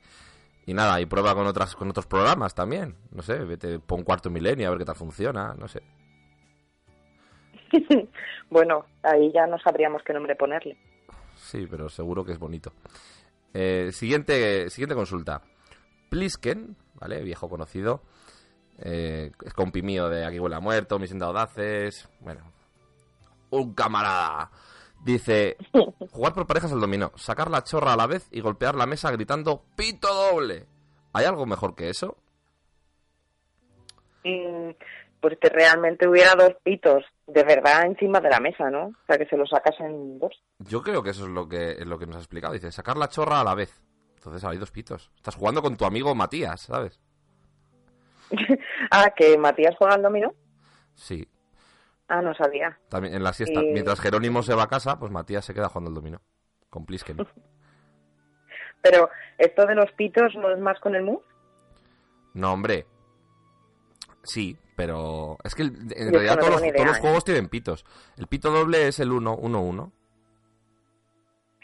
Y 0.66 0.74
nada, 0.74 1.00
y 1.00 1.06
prueba 1.06 1.35
con 1.35 1.45
otras 1.45 1.76
con 1.76 1.90
otros 1.90 2.08
programas 2.08 2.56
también. 2.56 2.95
No 3.11 3.22
sé, 3.22 3.38
vete, 3.40 3.80
pon 3.80 4.03
cuarto 4.03 4.30
milenio 4.30 4.68
a 4.68 4.72
ver 4.72 4.80
qué 4.80 4.85
tal 4.85 4.95
funciona, 4.95 5.53
no 5.53 5.68
sé. 5.68 5.84
bueno, 8.50 8.85
ahí 9.03 9.32
ya 9.32 9.45
no 9.48 9.60
sabríamos 9.60 10.02
qué 10.03 10.14
nombre 10.14 10.35
ponerle. 10.35 10.77
Sí, 11.35 11.68
pero 11.69 11.90
seguro 11.90 12.24
que 12.24 12.32
es 12.32 12.40
bonito. 12.40 12.72
Eh, 13.53 13.92
siguiente, 13.92 14.69
siguiente 14.69 14.95
consulta. 14.95 15.42
Plisken, 16.10 16.76
¿vale? 16.95 17.22
Viejo 17.22 17.48
conocido. 17.48 18.02
Eh, 18.80 19.32
es 19.45 19.53
compi 19.53 19.82
mío 19.82 20.10
de 20.10 20.26
Aquí 20.26 20.40
huele 20.40 20.56
a 20.56 20.60
muerto, 20.60 21.00
Misión 21.00 21.19
de 21.19 21.26
Audaces. 21.26 22.10
Bueno, 22.19 22.42
un 23.52 23.74
camarada. 23.74 24.50
Dice, 25.06 25.56
jugar 26.09 26.34
por 26.34 26.48
parejas 26.48 26.72
al 26.72 26.82
dominó, 26.82 27.11
sacar 27.14 27.51
la 27.51 27.64
chorra 27.64 27.93
a 27.93 27.95
la 27.95 28.08
vez 28.08 28.27
y 28.32 28.42
golpear 28.42 28.74
la 28.74 28.88
mesa 28.88 29.11
gritando 29.11 29.64
pito 29.75 30.11
doble. 30.11 30.66
¿Hay 31.14 31.25
algo 31.25 31.45
mejor 31.45 31.75
que 31.75 31.92
eso? 31.92 32.17
Mm, 34.24 34.72
pues 35.22 35.38
que 35.40 35.50
realmente 35.50 36.08
hubiera 36.08 36.34
dos 36.34 36.56
pitos 36.64 37.03
de 37.27 37.43
verdad 37.43 37.85
encima 37.85 38.19
de 38.19 38.32
la 38.32 38.40
mesa, 38.40 38.72
¿no? 38.72 38.88
O 38.88 39.06
sea, 39.06 39.19
que 39.19 39.27
se 39.27 39.38
lo 39.38 39.45
sacas 39.45 39.80
en 39.80 40.17
dos. 40.17 40.34
Yo 40.58 40.82
creo 40.82 41.03
que 41.03 41.11
eso 41.11 41.25
es 41.25 41.30
lo 41.30 41.48
que, 41.48 41.74
es 41.74 41.85
lo 41.85 42.00
que 42.00 42.08
nos 42.08 42.16
ha 42.16 42.19
explicado. 42.19 42.53
Dice, 42.53 42.72
sacar 42.72 42.98
la 42.98 43.08
chorra 43.08 43.42
a 43.42 43.43
la 43.43 43.53
vez. 43.53 43.80
Entonces 44.16 44.43
hay 44.43 44.58
dos 44.58 44.72
pitos. 44.72 45.11
Estás 45.16 45.35
jugando 45.35 45.61
con 45.61 45.77
tu 45.77 45.85
amigo 45.85 46.16
Matías, 46.16 46.61
¿sabes? 46.61 47.00
ah, 48.90 49.11
que 49.16 49.38
Matías 49.38 49.75
juega 49.77 49.93
al 49.93 50.01
dominó. 50.01 50.34
Sí, 50.95 51.27
Ah, 52.08 52.22
no 52.22 52.34
sabía. 52.35 52.77
también 52.90 53.16
en 53.16 53.24
la 53.24 53.34
siesta. 53.34 53.61
Y- 53.64 53.72
Mientras 53.74 54.00
Jerónimo 54.00 54.43
se 54.43 54.53
va 54.53 54.64
a 54.64 54.67
casa, 54.67 55.00
pues 55.00 55.11
Matías 55.11 55.43
se 55.45 55.53
queda 55.53 55.69
jugando 55.69 55.90
al 55.90 55.95
dominó. 55.95 56.22
Con 56.69 56.85
Plisken. 56.85 57.17
Pero 58.82 59.09
esto 59.40 59.66
de 59.66 59.74
los 59.75 59.92
pitos 59.93 60.35
no 60.35 60.51
es 60.51 60.59
más 60.59 60.80
con 60.80 60.93
el 60.95 61.03
mus. 61.03 61.22
No, 62.35 62.53
hombre. 62.53 62.85
Sí, 64.24 64.56
pero 64.75 65.38
es 65.43 65.56
que 65.56 65.64
el- 65.64 65.75
en 65.95 66.06
Yo 66.08 66.19
realidad 66.19 66.35
no 66.35 66.42
todos, 66.42 66.61
los, 66.61 66.74
todos 66.74 66.88
los 66.88 66.98
¿eh? 66.98 67.01
juegos 67.01 67.24
tienen 67.24 67.48
pitos. 67.50 67.85
El 68.17 68.27
pito 68.27 68.51
doble 68.51 68.88
es 68.88 69.00
el 69.00 69.09
1-1-1. 69.11 69.92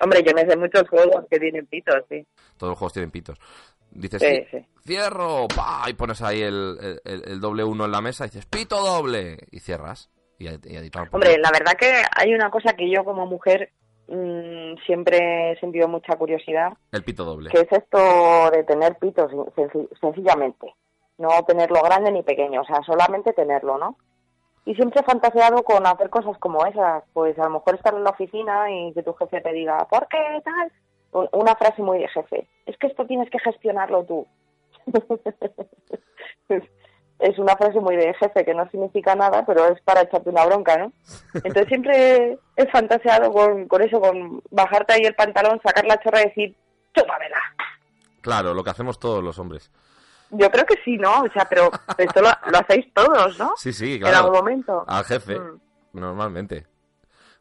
Hombre, 0.04 0.24
yo 0.26 0.34
me 0.34 0.46
sé 0.48 0.58
muchos 0.58 0.88
juegos 0.90 1.26
que 1.30 1.40
tienen 1.40 1.66
pitos, 1.68 1.96
sí. 2.10 2.26
Todos 2.58 2.72
los 2.72 2.78
juegos 2.80 2.94
tienen 2.94 3.12
pitos. 3.12 3.38
Dices, 3.92 4.22
Sí, 4.22 4.28
"Ci- 4.28 4.48
sí. 4.52 4.66
cierro, 4.84 5.48
pa, 5.56 5.84
y 5.88 5.94
pones 5.94 6.22
ahí 6.22 6.42
el, 6.42 6.78
el- 6.82 7.02
el- 7.04 7.24
el 7.30 7.40
doble 7.42 7.64
uno 7.64 7.86
en 7.86 7.92
la 7.92 8.02
mesa 8.02 8.26
y 8.26 8.30
dices, 8.30 8.46
pito 8.48 8.82
doble, 8.82 9.38
y 9.52 9.60
cierras. 9.60 10.10
Y, 10.50 10.90
por 10.90 11.08
Hombre, 11.12 11.38
la 11.38 11.52
verdad 11.52 11.74
que 11.80 11.92
hay 12.16 12.34
una 12.34 12.50
cosa 12.50 12.74
que 12.74 12.90
yo 12.90 13.04
como 13.06 13.26
mujer 13.26 13.72
mm, 14.08 14.76
siempre 14.86 15.52
he 15.52 15.60
sentido 15.60 15.88
mucha 15.88 16.16
curiosidad, 16.16 16.74
El 16.92 17.04
pito 17.04 17.24
doble. 17.26 17.50
que 17.52 17.60
es 17.62 17.72
esto 17.72 18.52
de 18.52 18.64
tener 18.64 18.96
pitos 18.98 19.32
senci- 19.56 19.90
sencillamente. 20.00 20.74
No 21.18 21.30
tenerlo 21.46 21.82
grande 21.84 22.12
ni 22.12 22.24
pequeño, 22.24 22.62
o 22.62 22.66
sea, 22.66 22.82
solamente 22.84 23.34
tenerlo, 23.34 23.78
¿no? 23.78 23.96
Y 24.66 24.76
siempre 24.76 25.02
he 25.02 25.04
fantaseado 25.04 25.64
con 25.64 25.86
hacer 25.86 26.10
cosas 26.10 26.38
como 26.40 26.66
esas, 26.66 27.04
pues 27.14 27.38
a 27.40 27.44
lo 27.44 27.50
mejor 27.52 27.76
estar 27.76 27.94
en 27.94 28.04
la 28.04 28.10
oficina 28.12 28.72
y 28.72 28.94
que 28.94 29.04
tu 29.04 29.14
jefe 29.14 29.42
te 29.42 29.54
diga, 29.54 29.88
¿por 29.90 30.08
qué 30.08 30.18
tal? 30.44 30.72
Un- 31.14 31.30
Una 31.34 31.56
frase 31.56 31.82
muy 31.82 32.00
de 32.00 32.08
jefe, 32.08 32.48
es 32.66 32.78
que 32.78 32.88
esto 32.88 33.06
tienes 33.06 33.30
que 33.30 33.40
gestionarlo 33.40 34.04
tú. 34.06 34.28
es 37.22 37.38
una 37.40 37.56
frase 37.56 37.80
muy 37.80 37.96
de 37.96 38.14
jefe 38.16 38.44
que 38.46 38.54
no 38.54 38.68
significa 38.70 39.16
nada, 39.16 39.46
pero 39.46 39.66
es 39.68 39.82
para 39.82 40.02
echarte 40.02 40.30
una 40.30 40.46
bronca, 40.46 40.78
¿no? 40.78 40.92
Entonces 41.44 41.68
siempre 41.68 42.38
he 42.56 42.66
fantaseado 42.72 43.32
con, 43.32 43.68
con 43.68 43.82
eso, 43.82 44.00
con 44.02 44.42
bajarte 44.52 44.94
ahí 44.94 45.02
el 45.04 45.16
pantalón, 45.16 45.60
sacar 45.64 45.86
la 45.86 46.00
chorra 46.02 46.22
y 46.22 46.26
decir, 46.26 46.56
chúpamela. 46.96 47.38
Claro, 48.22 48.54
lo 48.54 48.64
que 48.64 48.70
hacemos 48.70 49.00
todos 49.00 49.24
los 49.24 49.40
hombres. 49.40 49.72
Yo 50.32 50.50
creo 50.50 50.66
que 50.66 50.76
sí, 50.86 50.98
¿no? 50.98 51.22
O 51.22 51.30
sea, 51.34 51.46
pero 51.50 51.70
esto 51.98 52.22
lo, 52.22 52.30
lo 52.52 52.58
hacéis 52.60 52.94
todos, 52.94 53.38
¿no? 53.40 53.54
Sí, 53.58 53.74
sí, 53.74 53.96
En 53.96 54.02
claro. 54.02 54.18
algún 54.18 54.34
momento. 54.34 54.84
Al 54.88 55.04
jefe, 55.06 55.40
Mm. 55.40 55.60
normalmente. 55.94 56.66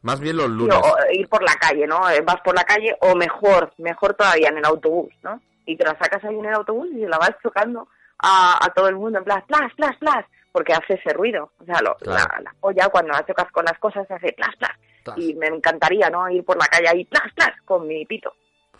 Más 0.01 0.19
bien 0.19 0.35
los 0.37 0.47
Sí, 0.47 0.51
lunes. 0.53 0.77
o 0.77 0.95
ir 1.13 1.29
por 1.29 1.43
la 1.43 1.53
calle, 1.55 1.85
¿no? 1.87 2.09
Eh, 2.09 2.21
Vas 2.21 2.41
por 2.41 2.55
la 2.55 2.63
calle 2.63 2.97
o 3.01 3.15
mejor, 3.15 3.71
mejor 3.77 4.15
todavía 4.15 4.49
en 4.49 4.57
el 4.57 4.65
autobús, 4.65 5.13
¿no? 5.23 5.39
Y 5.65 5.77
te 5.77 5.85
la 5.85 5.91
sacas 5.97 6.23
ahí 6.25 6.37
en 6.37 6.45
el 6.45 6.53
autobús 6.55 6.87
y 6.91 7.05
la 7.05 7.17
vas 7.19 7.31
chocando 7.43 7.87
a, 8.21 8.57
a 8.65 8.69
todo 8.73 8.87
el 8.87 8.95
mundo 8.95 9.19
en 9.19 9.23
plan, 9.25 9.43
plas, 9.47 9.73
plas, 9.75 9.95
plas, 9.97 10.25
porque 10.51 10.73
hace 10.73 10.93
ese 10.95 11.13
ruido. 11.13 11.51
O 11.59 11.65
sea, 11.65 11.79
lo- 11.81 11.95
Claro. 11.97 12.25
la, 12.35 12.41
la 12.41 12.55
polla 12.59 12.89
cuando 12.89 13.11
la 13.13 13.25
chocas 13.25 13.51
con 13.51 13.65
las 13.65 13.77
cosas 13.79 14.07
se 14.07 14.13
hace 14.13 14.33
plas, 14.33 14.55
plas. 14.57 15.17
Y 15.17 15.33
me 15.35 15.47
encantaría, 15.47 16.09
¿no? 16.09 16.29
Ir 16.29 16.43
por 16.45 16.57
la 16.57 16.67
calle 16.67 16.87
ahí, 16.89 17.05
plas, 17.05 17.33
plas, 17.35 17.51
con 17.65 17.87
mi 17.87 18.05
pito. 18.05 18.33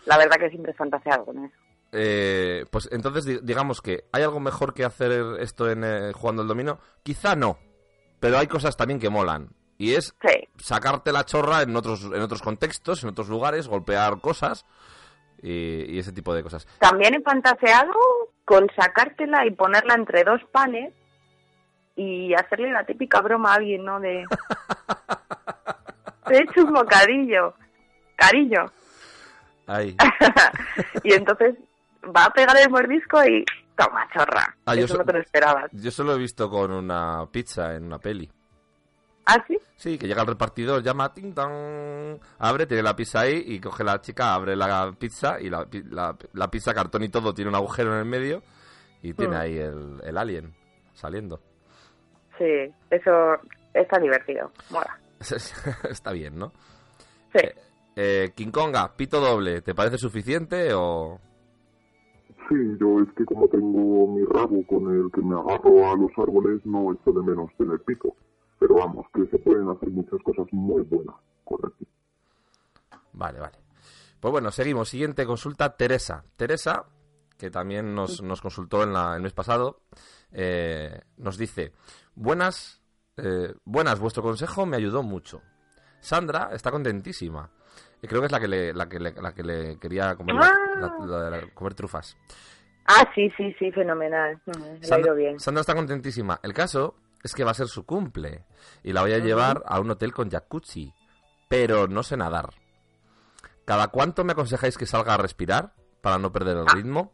La 0.06 0.16
verdad 0.18 0.36
que 0.36 0.50
siempre 0.50 0.72
he 0.72 0.74
fantaseado 0.76 1.24
con 1.24 1.44
eso. 1.44 1.54
Eh, 1.94 2.64
pues 2.70 2.88
entonces 2.92 3.24
di- 3.24 3.40
digamos 3.42 3.82
que 3.82 4.04
hay 4.12 4.22
algo 4.22 4.40
mejor 4.40 4.72
que 4.72 4.84
hacer 4.84 5.12
esto 5.40 5.68
en 5.70 5.84
eh, 5.84 6.12
jugando 6.14 6.42
el 6.42 6.48
dominó. 6.48 6.78
Quizá 7.02 7.34
no, 7.36 7.58
pero 8.20 8.38
hay 8.38 8.46
cosas 8.46 8.76
también 8.76 8.98
que 9.00 9.10
molan. 9.10 9.50
Y 9.78 9.94
es 9.94 10.14
sacarte 10.58 11.10
la 11.12 11.24
chorra 11.24 11.62
en 11.62 11.74
otros, 11.74 12.04
en 12.04 12.20
otros 12.22 12.40
contextos, 12.40 13.02
en 13.02 13.10
otros 13.10 13.28
lugares, 13.28 13.66
golpear 13.68 14.20
cosas 14.20 14.64
y, 15.42 15.94
y 15.94 15.98
ese 15.98 16.12
tipo 16.12 16.32
de 16.34 16.42
cosas. 16.42 16.66
También 16.78 17.14
he 17.14 17.20
fantaseado 17.20 17.92
con 18.44 18.68
sacártela 18.76 19.44
y 19.46 19.50
ponerla 19.50 19.94
entre 19.94 20.24
dos 20.24 20.40
panes 20.52 20.94
y 21.96 22.32
hacerle 22.34 22.70
la 22.72 22.84
típica 22.84 23.20
broma 23.20 23.52
a 23.52 23.56
alguien, 23.56 23.84
¿no? 23.84 24.00
De... 24.00 24.24
Te 26.26 26.36
he 26.36 26.42
hecho 26.42 26.64
un 26.64 26.72
bocadillo, 26.72 27.54
cariño. 28.16 28.66
Ahí. 29.66 29.96
y 31.04 31.12
entonces 31.12 31.56
va 32.04 32.24
a 32.26 32.30
pegar 32.30 32.56
el 32.60 32.70
mordisco 32.70 33.22
y 33.24 33.44
toma 33.76 34.08
chorra. 34.12 34.56
Ah, 34.66 34.74
yo 34.74 34.86
so- 34.88 34.98
no 34.98 35.04
te 35.04 35.12
lo 35.12 35.18
esperabas. 35.20 35.70
Yo 35.72 35.90
solo 35.90 36.14
he 36.14 36.18
visto 36.18 36.48
con 36.48 36.72
una 36.72 37.26
pizza 37.30 37.74
en 37.74 37.84
una 37.84 37.98
peli. 37.98 38.30
¿Ah, 39.26 39.42
sí? 39.46 39.56
Sí, 39.76 39.98
que 39.98 40.06
llega 40.08 40.22
el 40.22 40.28
repartidor, 40.28 40.82
llama, 40.82 41.12
ting 41.14 41.32
tong, 41.32 42.18
abre, 42.38 42.66
tiene 42.66 42.82
la 42.82 42.96
pizza 42.96 43.20
ahí 43.20 43.42
y 43.46 43.60
coge 43.60 43.84
la 43.84 44.00
chica, 44.00 44.34
abre 44.34 44.56
la 44.56 44.92
pizza 44.98 45.40
y 45.40 45.48
la, 45.48 45.66
la, 45.90 46.16
la 46.32 46.48
pizza, 46.50 46.74
cartón 46.74 47.04
y 47.04 47.08
todo, 47.08 47.32
tiene 47.32 47.48
un 47.50 47.54
agujero 47.56 47.92
en 47.92 47.98
el 48.00 48.04
medio 48.04 48.42
y 49.02 49.14
tiene 49.14 49.36
Mm. 49.36 49.40
ahí 49.40 49.58
el, 49.58 50.00
el 50.04 50.18
alien 50.18 50.54
saliendo. 50.94 51.40
Sí, 52.38 52.72
eso 52.90 53.10
está 53.74 53.98
divertido. 54.00 54.50
Mola. 54.70 54.98
Está 55.88 56.10
bien, 56.12 56.36
¿no? 56.36 56.50
Sí. 57.32 57.46
Eh, 57.94 58.32
King 58.34 58.50
Konga, 58.50 58.92
pito 58.96 59.20
doble, 59.20 59.62
¿te 59.62 59.74
parece 59.74 59.98
suficiente 59.98 60.72
o...? 60.74 61.20
Sí, 62.48 62.56
yo 62.80 62.98
es 63.00 63.08
que 63.16 63.24
como 63.24 63.46
tengo 63.48 64.08
mi 64.08 64.24
rabo 64.24 64.66
con 64.66 64.90
el 64.92 65.10
que 65.12 65.20
me 65.22 65.38
agarro 65.38 65.90
a 65.92 65.96
los 65.96 66.10
árboles, 66.18 66.60
no 66.66 66.92
echo 66.92 67.12
de 67.12 67.22
menos 67.22 67.50
tener 67.56 67.78
pito. 67.86 68.14
Pero 68.62 68.76
vamos, 68.76 69.06
que 69.12 69.26
se 69.26 69.38
pueden 69.38 69.68
hacer 69.68 69.90
muchas 69.90 70.22
cosas 70.22 70.46
muy 70.52 70.82
buenas, 70.82 71.16
correcto. 71.42 71.84
Vale, 73.12 73.40
vale. 73.40 73.58
Pues 74.20 74.30
bueno, 74.30 74.52
seguimos. 74.52 74.88
Siguiente 74.88 75.26
consulta, 75.26 75.76
Teresa. 75.76 76.22
Teresa, 76.36 76.84
que 77.36 77.50
también 77.50 77.92
nos, 77.92 78.22
nos 78.22 78.40
consultó 78.40 78.84
en 78.84 78.92
la- 78.92 79.16
el 79.16 79.22
mes 79.22 79.32
pasado, 79.32 79.80
eh, 80.30 81.00
nos 81.16 81.36
dice, 81.38 81.72
buenas, 82.14 82.80
eh, 83.16 83.52
buenas, 83.64 83.98
vuestro 83.98 84.22
consejo 84.22 84.64
me 84.64 84.76
ayudó 84.76 85.02
mucho. 85.02 85.42
Sandra 85.98 86.50
está 86.52 86.70
contentísima. 86.70 87.50
Y 88.00 88.06
creo 88.06 88.20
que 88.20 88.26
es 88.26 88.32
la 88.32 88.38
que 88.38 88.46
le, 88.48 88.72
la 88.72 88.88
que 88.88 89.00
le, 89.00 89.12
la 89.12 89.34
que 89.34 89.42
le 89.42 89.76
quería 89.80 90.14
comer, 90.14 90.36
la- 90.36 90.52
la- 90.80 91.06
la- 91.06 91.30
la- 91.30 91.46
comer 91.52 91.74
trufas. 91.74 92.16
Ah, 92.86 93.08
sí, 93.12 93.28
sí, 93.36 93.52
sí, 93.58 93.72
fenomenal. 93.72 94.40
Mm, 94.46 94.52
Le 94.52 94.66
ha 94.70 94.76
ido 94.76 94.86
Sandra, 94.86 95.12
bien. 95.14 95.40
Sandra 95.40 95.60
está 95.62 95.74
contentísima. 95.74 96.38
El 96.44 96.52
caso 96.52 96.94
es 97.22 97.34
que 97.34 97.44
va 97.44 97.52
a 97.52 97.54
ser 97.54 97.68
su 97.68 97.86
cumple 97.86 98.44
y 98.82 98.92
la 98.92 99.02
voy 99.02 99.12
a 99.12 99.18
llevar 99.18 99.62
a 99.66 99.80
un 99.80 99.90
hotel 99.90 100.12
con 100.12 100.30
jacuzzi, 100.30 100.92
pero 101.48 101.86
no 101.86 102.02
sé 102.02 102.16
nadar. 102.16 102.50
¿Cada 103.64 103.88
cuánto 103.88 104.24
me 104.24 104.32
aconsejáis 104.32 104.76
que 104.76 104.86
salga 104.86 105.14
a 105.14 105.18
respirar 105.18 105.72
para 106.00 106.18
no 106.18 106.32
perder 106.32 106.56
el 106.56 106.66
ritmo? 106.66 107.12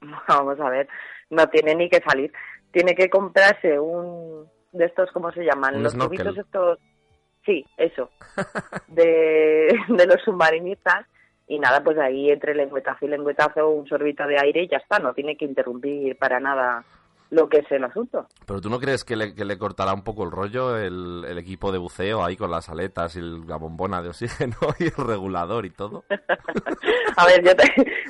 Vamos 0.28 0.58
a 0.60 0.68
ver, 0.68 0.88
no 1.30 1.46
tiene 1.48 1.74
ni 1.74 1.88
que 1.88 2.00
salir. 2.00 2.32
Tiene 2.72 2.94
que 2.94 3.08
comprarse 3.08 3.78
un 3.78 4.46
de 4.72 4.84
estos, 4.84 5.10
¿cómo 5.12 5.30
se 5.32 5.44
llaman? 5.44 5.76
Un 5.76 5.82
los 5.84 5.92
snorkel. 5.92 6.18
tubitos 6.18 6.38
estos. 6.38 6.78
Sí, 7.44 7.64
eso. 7.76 8.10
De, 8.88 9.68
de 9.88 10.06
los 10.06 10.20
submarinistas. 10.24 11.06
Y 11.48 11.60
nada, 11.60 11.82
pues 11.84 11.96
ahí 11.96 12.30
entre 12.30 12.56
lengüetazo 12.56 13.04
y 13.04 13.08
lengüetazo 13.08 13.70
un 13.70 13.86
sorbito 13.86 14.26
de 14.26 14.36
aire 14.36 14.64
y 14.64 14.68
ya 14.68 14.78
está. 14.78 14.98
No 14.98 15.14
tiene 15.14 15.36
que 15.36 15.44
interrumpir 15.44 16.18
para 16.18 16.40
nada 16.40 16.84
lo 17.30 17.48
que 17.48 17.58
es 17.58 17.72
el 17.72 17.82
asunto. 17.84 18.26
¿Pero 18.46 18.60
tú 18.60 18.70
no 18.70 18.78
crees 18.78 19.04
que 19.04 19.16
le, 19.16 19.34
que 19.34 19.44
le 19.44 19.58
cortará 19.58 19.92
un 19.92 20.02
poco 20.04 20.24
el 20.24 20.30
rollo 20.30 20.76
el, 20.76 21.24
el 21.26 21.38
equipo 21.38 21.72
de 21.72 21.78
buceo 21.78 22.24
ahí 22.24 22.36
con 22.36 22.50
las 22.50 22.68
aletas 22.68 23.16
y 23.16 23.18
el- 23.18 23.46
la 23.46 23.56
bombona 23.56 24.00
de 24.02 24.08
oxígeno 24.10 24.56
y 24.78 24.84
el 24.84 24.92
regulador 25.06 25.66
y 25.66 25.70
todo? 25.70 26.04
A 27.16 27.26
ver, 27.26 27.42
yo 27.44 27.54
te, 27.56 27.64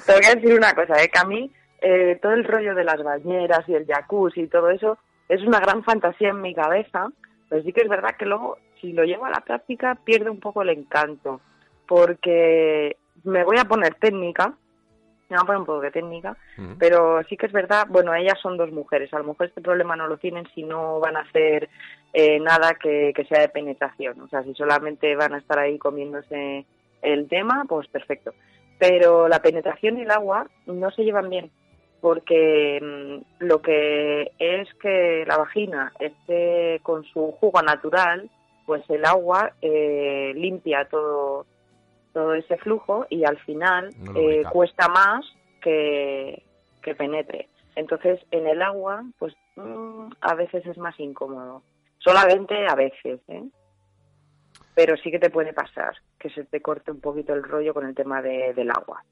tengo 0.07 0.21
que 0.21 0.35
decir 0.35 0.55
una 0.59 0.75
cosa, 0.75 1.03
¿eh? 1.03 1.09
que 1.13 1.19
a 1.19 1.25
mí 1.25 1.51
eh, 1.81 2.19
todo 2.21 2.33
el 2.33 2.45
rollo 2.45 2.75
de 2.75 2.85
las 2.85 3.03
bañeras 3.03 3.69
y 3.69 3.75
el 3.75 3.87
jacuzzi 3.87 4.43
y 4.43 4.49
todo 4.49 4.71
eso 4.71 4.99
es 5.29 5.43
una 5.43 5.61
gran 5.61 5.83
fantasía 5.85 6.29
en 6.31 6.41
mi 6.43 6.55
cabeza, 6.55 7.09
pero 7.49 7.63
sí 7.63 7.73
que 7.73 7.83
es 7.83 7.89
verdad 7.89 8.17
que 8.19 8.27
luego, 8.27 8.59
si 8.81 8.93
lo 8.93 9.05
llevo 9.05 9.25
a 9.27 9.31
la 9.31 9.41
práctica, 9.41 9.95
pierde 10.05 10.31
un 10.31 10.41
poco 10.41 10.63
el 10.63 10.69
encanto, 10.71 11.41
porque 11.87 12.97
me 13.25 13.45
voy 13.45 13.59
a 13.59 13.65
poner 13.65 13.95
técnica, 13.95 14.55
me 15.29 15.37
voy 15.37 15.43
a 15.43 15.47
poner 15.47 15.61
un 15.61 15.67
poco 15.67 15.81
de 15.81 15.91
técnica, 15.91 16.37
pero 16.79 17.23
sí 17.25 17.37
que 17.37 17.47
es 17.47 17.53
verdad, 17.53 17.87
bueno, 17.89 18.15
ellas 18.15 18.39
son 18.41 18.57
dos 18.57 18.71
mujeres, 18.71 19.13
a 19.13 19.19
lo 19.19 19.25
mejor 19.25 19.47
este 19.47 19.61
problema 19.61 19.97
no 19.97 20.07
lo 20.07 20.19
tienen 20.19 20.47
si 20.55 20.63
no 20.63 21.01
van 21.01 21.17
a 21.17 21.21
hacer 21.21 21.69
eh, 22.13 22.39
nada 22.41 22.75
que, 22.75 23.13
que 23.15 23.25
sea 23.25 23.41
de 23.41 23.49
penetración, 23.49 24.21
o 24.21 24.29
sea, 24.29 24.43
si 24.45 24.55
solamente 24.55 25.17
van 25.17 25.35
a 25.35 25.39
estar 25.39 25.59
ahí 25.59 25.79
comiéndose 25.79 26.65
el 27.03 27.29
tema, 27.29 27.65
pues 27.69 27.89
perfecto. 27.89 28.33
Pero 28.79 29.27
la 29.27 29.41
penetración 29.41 29.99
y 29.99 30.03
el 30.03 30.11
agua 30.11 30.49
no 30.67 30.91
se 30.91 31.03
llevan 31.03 31.31
bien, 31.31 31.51
porque 32.01 32.79
mm, 32.81 33.45
lo 33.45 33.63
que 33.63 34.33
es 34.39 34.73
que 34.75 35.25
la 35.27 35.39
vagina 35.39 35.93
esté 35.99 36.81
con 36.83 37.05
su 37.05 37.33
jugo 37.33 37.63
natural, 37.63 38.31
pues 38.67 38.83
el 38.91 39.05
agua 39.05 39.53
eh, 39.63 40.33
limpia 40.35 40.87
todo 40.91 41.47
todo 42.17 42.33
ese 42.33 42.57
flujo 42.57 43.07
y 43.11 43.25
al 43.25 43.37
final 43.41 43.91
No 44.01 44.19
eh, 44.19 44.43
cuesta 44.51 44.89
más 44.89 45.23
que, 45.61 46.43
que 46.81 46.95
penetre. 46.95 47.51
Entonces, 47.75 48.19
en 48.31 48.47
el 48.47 48.63
agua, 48.63 49.05
pues 49.19 49.35
mm, 49.57 50.09
a 50.23 50.35
veces 50.35 50.65
es 50.65 50.79
más 50.79 50.99
incómodo. 50.99 51.63
Solamente 51.99 52.55
a 52.67 52.75
veces, 52.75 53.21
¿eh? 53.29 53.45
Pero 54.75 54.97
sí 54.97 55.11
que 55.11 55.19
te 55.19 55.29
puede 55.29 55.53
pasar 55.53 55.95
que 56.19 56.31
se 56.31 56.45
te 56.45 56.63
corte 56.63 56.91
un 56.91 57.01
poquito 57.03 57.35
el 57.35 57.43
rollo 57.43 57.75
con 57.75 57.87
el 57.87 57.95
tema 57.95 58.23
de- 58.23 58.55
del 58.55 58.71
agua. 58.71 59.05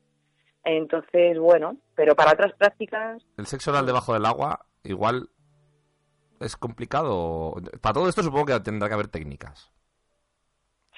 Entonces, 0.64 1.38
bueno, 1.38 1.76
pero 1.94 2.14
para 2.14 2.32
otras 2.32 2.54
prácticas, 2.54 3.22
¿El 3.36 3.44
sexo 3.44 3.70
oral 3.70 3.84
debajo 3.84 4.14
del 4.14 4.24
agua 4.24 4.64
igual 4.82 5.28
es 6.40 6.56
complicado? 6.56 7.56
Para 7.82 7.92
todo 7.92 8.08
esto 8.08 8.22
supongo 8.22 8.46
que 8.46 8.60
tendrá 8.60 8.88
que 8.88 8.94
haber 8.94 9.08
técnicas. 9.08 9.70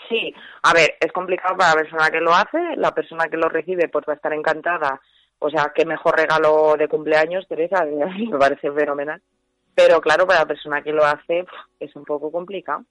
Sí, 0.08 0.32
a 0.62 0.72
ver, 0.72 0.94
es 1.00 1.12
complicado 1.12 1.56
para 1.56 1.70
la 1.74 1.76
persona 1.82 2.10
que 2.10 2.20
lo 2.20 2.32
hace, 2.34 2.58
la 2.76 2.92
persona 2.94 3.26
que 3.28 3.36
lo 3.36 3.48
recibe 3.48 3.88
pues 3.88 4.04
va 4.08 4.12
a 4.12 4.16
estar 4.16 4.32
encantada, 4.32 5.00
o 5.38 5.50
sea, 5.50 5.72
qué 5.74 5.84
mejor 5.84 6.16
regalo 6.16 6.76
de 6.78 6.88
cumpleaños, 6.88 7.46
Teresa, 7.48 7.84
me 8.30 8.38
parece 8.38 8.70
fenomenal. 8.72 9.20
Pero 9.74 10.00
claro, 10.00 10.26
para 10.26 10.40
la 10.40 10.46
persona 10.46 10.82
que 10.82 10.92
lo 10.92 11.04
hace 11.04 11.44
es 11.80 11.94
un 11.96 12.04
poco 12.04 12.30
complicado, 12.32 12.84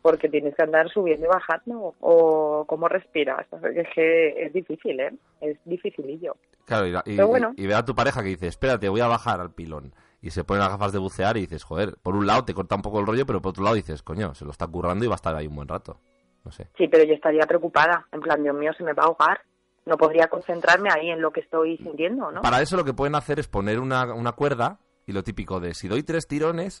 porque 0.00 0.28
tienes 0.28 0.54
que 0.56 0.62
andar 0.62 0.88
subiendo 0.88 1.26
y 1.26 1.28
bajando, 1.28 1.94
o 2.00 2.64
cómo 2.66 2.88
respiras, 2.88 3.46
es 3.74 3.86
que 3.94 4.44
es 4.46 4.52
difícil, 4.52 4.98
¿eh? 5.00 5.12
Es 5.40 5.58
dificilillo. 5.64 6.36
Claro, 6.64 6.86
y, 6.86 6.90
y- 6.90 7.16
Pero 7.16 7.28
bueno. 7.28 7.52
y 7.56 7.66
ve 7.66 7.74
a 7.74 7.84
tu 7.84 7.94
pareja 7.94 8.22
que 8.22 8.28
dice, 8.30 8.46
espérate, 8.46 8.88
voy 8.88 9.00
a 9.00 9.06
bajar 9.08 9.40
al 9.40 9.52
pilón. 9.52 9.92
Y 10.22 10.30
se 10.30 10.44
pone 10.44 10.60
las 10.60 10.70
gafas 10.70 10.92
de 10.92 11.00
bucear 11.00 11.36
y 11.36 11.40
dices, 11.42 11.64
joder, 11.64 11.96
por 12.02 12.14
un 12.14 12.26
lado 12.26 12.44
te 12.44 12.54
corta 12.54 12.76
un 12.76 12.82
poco 12.82 13.00
el 13.00 13.06
rollo, 13.06 13.26
pero 13.26 13.42
por 13.42 13.50
otro 13.50 13.64
lado 13.64 13.74
dices, 13.76 14.02
coño, 14.02 14.34
se 14.34 14.44
lo 14.44 14.52
está 14.52 14.66
currando 14.68 15.04
y 15.04 15.08
va 15.08 15.14
a 15.14 15.16
estar 15.16 15.34
ahí 15.34 15.48
un 15.48 15.56
buen 15.56 15.68
rato. 15.68 15.98
No 16.44 16.52
sé. 16.52 16.68
Sí, 16.76 16.88
pero 16.88 17.04
yo 17.04 17.14
estaría 17.14 17.46
preocupada, 17.46 18.06
en 18.12 18.20
plan, 18.20 18.42
Dios 18.42 18.54
mío, 18.54 18.72
se 18.76 18.82
me 18.82 18.92
va 18.92 19.04
a 19.04 19.06
ahogar. 19.06 19.40
No 19.84 19.96
podría 19.96 20.28
concentrarme 20.28 20.90
ahí 20.92 21.10
en 21.10 21.20
lo 21.20 21.32
que 21.32 21.40
estoy 21.40 21.76
sintiendo, 21.78 22.30
¿no? 22.30 22.42
Para 22.42 22.62
eso 22.62 22.76
lo 22.76 22.84
que 22.84 22.94
pueden 22.94 23.16
hacer 23.16 23.40
es 23.40 23.48
poner 23.48 23.80
una, 23.80 24.14
una 24.14 24.32
cuerda 24.32 24.78
y 25.06 25.12
lo 25.12 25.22
típico 25.22 25.60
de 25.60 25.74
si 25.74 25.88
doy 25.88 26.02
tres 26.02 26.26
tirones, 26.26 26.80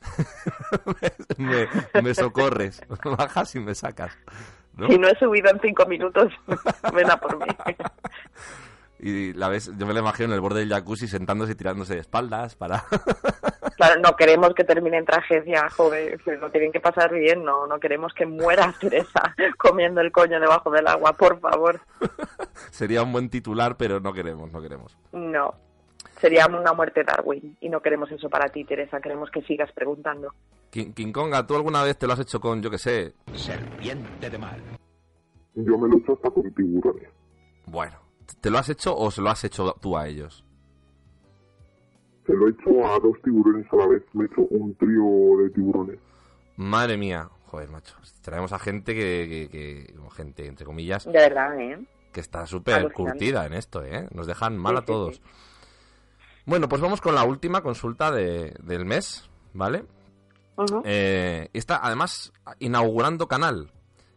me, 1.36 1.66
me 2.00 2.14
socorres, 2.14 2.80
bajas 3.18 3.54
y 3.56 3.60
me 3.60 3.74
sacas. 3.74 4.16
¿no? 4.76 4.88
Si 4.88 4.98
no 4.98 5.08
he 5.08 5.18
subido 5.18 5.50
en 5.50 5.60
cinco 5.60 5.86
minutos, 5.86 6.32
ven 6.94 7.10
a 7.10 7.16
por 7.16 7.38
mí. 7.38 7.46
Y 9.00 9.32
la 9.32 9.48
ves, 9.48 9.72
yo 9.76 9.86
me 9.86 9.94
lo 9.94 10.00
imagino 10.00 10.28
en 10.28 10.34
el 10.34 10.40
borde 10.40 10.60
del 10.60 10.68
jacuzzi 10.68 11.08
sentándose 11.08 11.52
y 11.52 11.56
tirándose 11.56 11.94
de 11.94 12.00
espaldas 12.00 12.54
para... 12.54 12.84
Claro, 13.82 14.00
no 14.00 14.14
queremos 14.14 14.54
que 14.54 14.62
termine 14.62 14.98
en 14.98 15.04
tragedia, 15.04 15.68
joder, 15.68 16.20
lo 16.40 16.52
tienen 16.52 16.70
que 16.70 16.78
pasar 16.78 17.12
bien, 17.12 17.42
no, 17.42 17.66
no 17.66 17.80
queremos 17.80 18.14
que 18.14 18.24
muera 18.26 18.72
Teresa 18.80 19.34
comiendo 19.58 20.00
el 20.00 20.12
coño 20.12 20.38
debajo 20.38 20.70
del 20.70 20.86
agua, 20.86 21.14
por 21.14 21.40
favor. 21.40 21.80
Sería 22.70 23.02
un 23.02 23.12
buen 23.12 23.28
titular, 23.28 23.76
pero 23.76 23.98
no 23.98 24.12
queremos, 24.12 24.52
no 24.52 24.62
queremos. 24.62 24.96
No. 25.10 25.54
sería 26.20 26.46
una 26.46 26.72
muerte 26.74 27.02
Darwin. 27.02 27.56
Y 27.60 27.68
no 27.68 27.80
queremos 27.80 28.08
eso 28.12 28.30
para 28.30 28.48
ti, 28.50 28.64
Teresa. 28.64 29.00
Queremos 29.00 29.32
que 29.32 29.42
sigas 29.42 29.72
preguntando. 29.72 30.32
King, 30.70 30.92
King 30.92 31.10
Konga, 31.10 31.44
¿tú 31.44 31.56
alguna 31.56 31.82
vez 31.82 31.98
te 31.98 32.06
lo 32.06 32.12
has 32.12 32.20
hecho 32.20 32.38
con, 32.38 32.62
yo 32.62 32.70
que 32.70 32.78
sé, 32.78 33.14
Serpiente 33.34 34.30
de 34.30 34.38
mar. 34.38 34.60
Yo 35.56 35.76
me 35.76 35.88
lo 35.88 35.96
he 35.96 35.98
hecho 35.98 36.12
hasta 36.12 36.30
con 36.30 36.54
tiburones. 36.54 37.10
Bueno, 37.66 37.98
¿te 38.40 38.48
lo 38.48 38.58
has 38.58 38.68
hecho 38.68 38.96
o 38.96 39.10
se 39.10 39.20
lo 39.20 39.30
has 39.30 39.42
hecho 39.42 39.74
tú 39.80 39.96
a 39.96 40.06
ellos? 40.06 40.44
Se 42.32 42.38
lo 42.38 42.46
he 42.46 42.50
hecho 42.50 42.86
a 42.86 42.98
dos 42.98 43.20
tiburones 43.22 43.66
a 43.70 43.76
la 43.76 43.86
vez. 43.88 44.02
Me 44.14 44.24
he 44.24 44.26
hecho 44.26 44.40
un 44.50 44.74
trío 44.76 45.42
de 45.44 45.50
tiburones. 45.50 45.98
Madre 46.56 46.96
mía, 46.96 47.28
joder, 47.46 47.68
macho. 47.68 47.94
Traemos 48.22 48.52
a 48.54 48.58
gente 48.58 48.94
que, 48.94 49.48
que, 49.50 49.94
gente, 50.16 50.46
entre 50.46 50.64
comillas, 50.64 51.04
De 51.04 51.12
verdad, 51.12 51.58
¿eh? 51.60 51.78
que 52.10 52.20
está 52.20 52.46
súper 52.46 52.90
curtida 52.92 53.44
en 53.46 53.52
esto, 53.52 53.82
¿eh? 53.84 54.08
Nos 54.14 54.26
dejan 54.26 54.56
mal 54.56 54.76
Sí, 54.76 54.78
a 54.82 54.84
todos. 54.86 55.16
sí. 55.16 55.22
Bueno, 56.46 56.68
pues 56.68 56.80
vamos 56.80 57.00
con 57.02 57.14
la 57.14 57.24
última 57.24 57.62
consulta 57.62 58.10
de- 58.10 58.54
del 58.62 58.84
mes, 58.86 59.28
¿vale? 59.52 59.84
Eh, 60.84 61.48
está 61.52 61.80
además 61.82 62.32
inaugurando 62.60 63.28
canal 63.28 63.72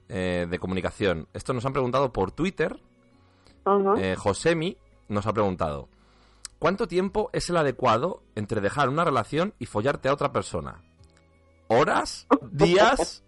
eh, 0.09 0.45
de 0.49 0.59
comunicación. 0.59 1.27
Esto 1.33 1.53
nos 1.53 1.65
han 1.65 1.73
preguntado 1.73 2.11
por 2.13 2.31
Twitter. 2.31 2.79
Eh, 3.97 4.15
Josemi 4.17 4.77
nos 5.07 5.25
ha 5.27 5.33
preguntado: 5.33 5.87
¿Cuánto 6.59 6.88
tiempo 6.88 7.30
es 7.34 7.50
el 7.50 7.58
adecuado 7.58 8.24
entre 8.35 8.61
dejar 8.61 8.90
una 8.90 9.03
relación 9.03 9.53
y 9.59 9.66
follarte 9.66 10.09
a 10.09 10.14
otra 10.14 10.32
persona? 10.32 10.84
¿Horas? 11.67 12.27
¿Días? 12.51 13.24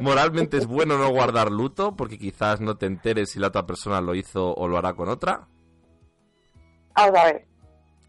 ¿Moralmente 0.00 0.58
es 0.58 0.66
bueno 0.66 0.98
no 0.98 1.10
guardar 1.10 1.50
luto 1.50 1.96
porque 1.96 2.18
quizás 2.18 2.60
no 2.60 2.76
te 2.76 2.86
enteres 2.86 3.30
si 3.30 3.38
la 3.38 3.48
otra 3.48 3.66
persona 3.66 4.00
lo 4.00 4.14
hizo 4.14 4.54
o 4.54 4.68
lo 4.68 4.76
hará 4.76 4.94
con 4.94 5.08
otra? 5.08 5.48
Vamos 6.94 7.18
a 7.18 7.24
ver. 7.24 7.46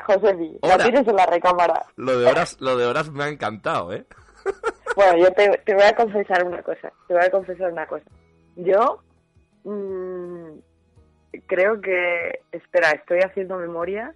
José 0.05 0.35
Di, 0.35 0.59
la 0.61 0.77
tienes 0.77 1.07
en 1.07 1.15
la 1.15 1.25
recámara. 1.25 1.85
Lo 1.95 2.17
de 2.17 2.25
horas, 2.25 2.57
lo 2.59 2.75
de 2.75 2.85
horas 2.85 3.09
me 3.09 3.23
ha 3.23 3.29
encantado, 3.29 3.93
¿eh? 3.93 4.05
Bueno, 4.95 5.17
yo 5.17 5.31
te, 5.31 5.49
te 5.65 5.73
voy 5.73 5.85
a 5.85 5.95
confesar 5.95 6.45
una 6.45 6.61
cosa. 6.61 6.93
Te 7.07 7.15
voy 7.15 7.23
a 7.23 7.31
confesar 7.31 7.71
una 7.71 7.87
cosa. 7.87 8.05
Yo 8.57 9.01
mm, 9.63 10.59
creo 11.47 11.81
que, 11.81 12.41
espera, 12.51 12.91
estoy 12.91 13.21
haciendo 13.21 13.57
memoria. 13.57 14.13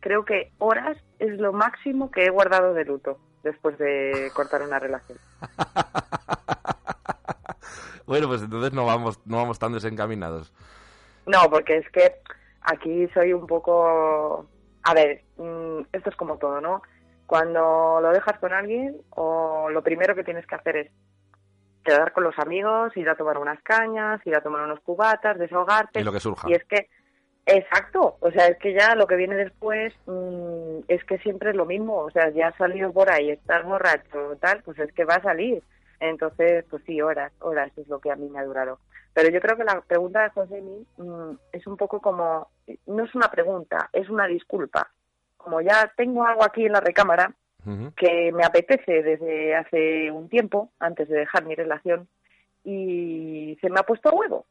Creo 0.00 0.24
que 0.24 0.52
horas 0.58 0.96
es 1.18 1.38
lo 1.38 1.52
máximo 1.52 2.10
que 2.10 2.26
he 2.26 2.30
guardado 2.30 2.74
de 2.74 2.84
luto 2.84 3.18
después 3.42 3.78
de 3.78 4.30
cortar 4.34 4.62
una 4.62 4.78
relación. 4.78 5.18
Bueno, 8.08 8.26
pues 8.26 8.40
entonces 8.40 8.72
no 8.72 8.86
vamos, 8.86 9.20
no 9.26 9.36
vamos 9.36 9.58
tan 9.58 9.74
desencaminados. 9.74 10.50
No, 11.26 11.50
porque 11.50 11.76
es 11.76 11.90
que 11.90 12.14
aquí 12.62 13.06
soy 13.12 13.34
un 13.34 13.46
poco... 13.46 14.46
A 14.82 14.94
ver, 14.94 15.24
mm, 15.36 15.80
esto 15.92 16.08
es 16.08 16.16
como 16.16 16.38
todo, 16.38 16.58
¿no? 16.62 16.80
Cuando 17.26 18.00
lo 18.00 18.10
dejas 18.10 18.38
con 18.38 18.54
alguien, 18.54 18.96
o 19.10 19.68
lo 19.68 19.82
primero 19.82 20.14
que 20.14 20.24
tienes 20.24 20.46
que 20.46 20.54
hacer 20.54 20.76
es 20.78 20.90
quedar 21.84 22.14
con 22.14 22.24
los 22.24 22.38
amigos, 22.38 22.96
ir 22.96 23.10
a 23.10 23.14
tomar 23.14 23.36
unas 23.36 23.60
cañas, 23.62 24.26
ir 24.26 24.34
a 24.34 24.40
tomar 24.40 24.62
unos 24.62 24.80
cubatas, 24.80 25.38
desahogarte. 25.38 26.00
Y 26.00 26.04
lo 26.04 26.12
que 26.12 26.20
surja. 26.20 26.48
Y 26.48 26.54
es 26.54 26.64
que, 26.64 26.88
exacto, 27.48 28.16
o 28.20 28.30
sea, 28.30 28.46
es 28.46 28.58
que 28.58 28.72
ya 28.72 28.94
lo 28.94 29.06
que 29.06 29.16
viene 29.16 29.34
después 29.34 29.92
mm, 30.06 30.80
es 30.88 31.02
que 31.04 31.18
siempre 31.18 31.50
es 31.50 31.56
lo 31.56 31.66
mismo. 31.66 31.96
O 31.96 32.10
sea, 32.10 32.30
ya 32.30 32.48
has 32.48 32.56
salido 32.56 32.92
por 32.92 33.10
ahí, 33.10 33.30
estás 33.30 33.64
borracho, 33.64 34.36
tal, 34.40 34.62
pues 34.62 34.78
es 34.78 34.92
que 34.92 35.04
va 35.04 35.14
a 35.14 35.22
salir. 35.22 35.62
Entonces, 36.00 36.64
pues 36.70 36.82
sí, 36.86 37.00
horas, 37.00 37.32
horas 37.40 37.72
es 37.76 37.88
lo 37.88 37.98
que 38.00 38.10
a 38.10 38.16
mí 38.16 38.28
me 38.28 38.38
ha 38.38 38.44
durado. 38.44 38.78
Pero 39.14 39.30
yo 39.30 39.40
creo 39.40 39.56
que 39.56 39.64
la 39.64 39.80
pregunta 39.80 40.22
de 40.22 40.30
José 40.30 40.62
mm, 40.96 41.30
es 41.52 41.66
un 41.66 41.76
poco 41.76 42.00
como, 42.00 42.48
no 42.86 43.04
es 43.04 43.14
una 43.14 43.28
pregunta, 43.30 43.90
es 43.92 44.08
una 44.08 44.26
disculpa. 44.26 44.90
Como 45.36 45.60
ya 45.60 45.92
tengo 45.96 46.24
algo 46.24 46.44
aquí 46.44 46.66
en 46.66 46.72
la 46.72 46.80
recámara 46.80 47.32
que 47.96 48.32
me 48.32 48.44
apetece 48.44 49.02
desde 49.02 49.54
hace 49.54 50.10
un 50.10 50.30
tiempo, 50.30 50.70
antes 50.78 51.06
de 51.08 51.18
dejar 51.18 51.44
mi 51.44 51.54
relación, 51.54 52.08
y 52.64 53.58
se 53.60 53.68
me 53.68 53.78
ha 53.78 53.82
puesto 53.82 54.10
huevo. 54.10 54.46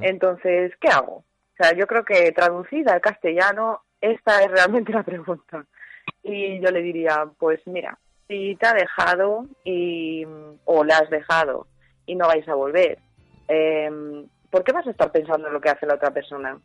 Entonces, 0.00 0.72
¿qué 0.80 0.88
hago? 0.88 1.24
Sea, 1.60 1.74
yo 1.74 1.86
creo 1.86 2.04
que 2.06 2.32
traducida 2.32 2.94
al 2.94 3.02
castellano, 3.02 3.82
esta 4.00 4.42
es 4.42 4.50
realmente 4.50 4.92
la 4.94 5.02
pregunta. 5.02 5.66
Y 6.22 6.58
yo 6.58 6.70
le 6.70 6.80
diría, 6.80 7.28
pues 7.38 7.60
mira, 7.66 7.98
si 8.26 8.56
te 8.56 8.66
ha 8.66 8.72
dejado 8.72 9.44
y, 9.62 10.24
o 10.64 10.84
la 10.84 10.98
has 10.98 11.10
dejado 11.10 11.66
y 12.06 12.14
no 12.14 12.26
vais 12.28 12.48
a 12.48 12.54
volver, 12.54 12.98
eh, 13.48 14.24
¿por 14.50 14.64
qué 14.64 14.72
vas 14.72 14.86
a 14.86 14.90
estar 14.90 15.12
pensando 15.12 15.48
en 15.48 15.52
lo 15.52 15.60
que 15.60 15.68
hace 15.68 15.84
la 15.84 15.96
otra 15.96 16.12
persona? 16.12 16.58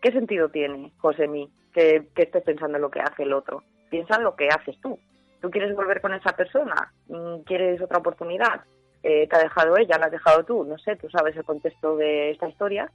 ¿Qué 0.00 0.12
sentido 0.12 0.48
tiene, 0.48 0.92
José 0.98 1.26
mí, 1.26 1.50
que, 1.74 2.06
que 2.14 2.22
estés 2.22 2.44
pensando 2.44 2.76
en 2.76 2.82
lo 2.82 2.90
que 2.90 3.00
hace 3.00 3.24
el 3.24 3.32
otro? 3.32 3.64
Piensa 3.90 4.14
en 4.14 4.22
lo 4.22 4.36
que 4.36 4.46
haces 4.46 4.80
tú. 4.80 4.96
¿Tú 5.40 5.50
quieres 5.50 5.74
volver 5.74 6.00
con 6.00 6.14
esa 6.14 6.36
persona? 6.36 6.92
Mm, 7.08 7.40
¿Quieres 7.44 7.82
otra 7.82 7.98
oportunidad? 7.98 8.60
Eh, 9.02 9.26
¿Te 9.26 9.36
ha 9.36 9.40
dejado 9.40 9.76
ella? 9.76 9.98
¿La 9.98 10.06
has 10.06 10.12
dejado 10.12 10.44
tú? 10.44 10.62
No 10.62 10.78
sé, 10.78 10.94
tú 10.94 11.10
sabes 11.10 11.36
el 11.36 11.44
contexto 11.44 11.96
de 11.96 12.30
esta 12.30 12.48
historia. 12.48 12.88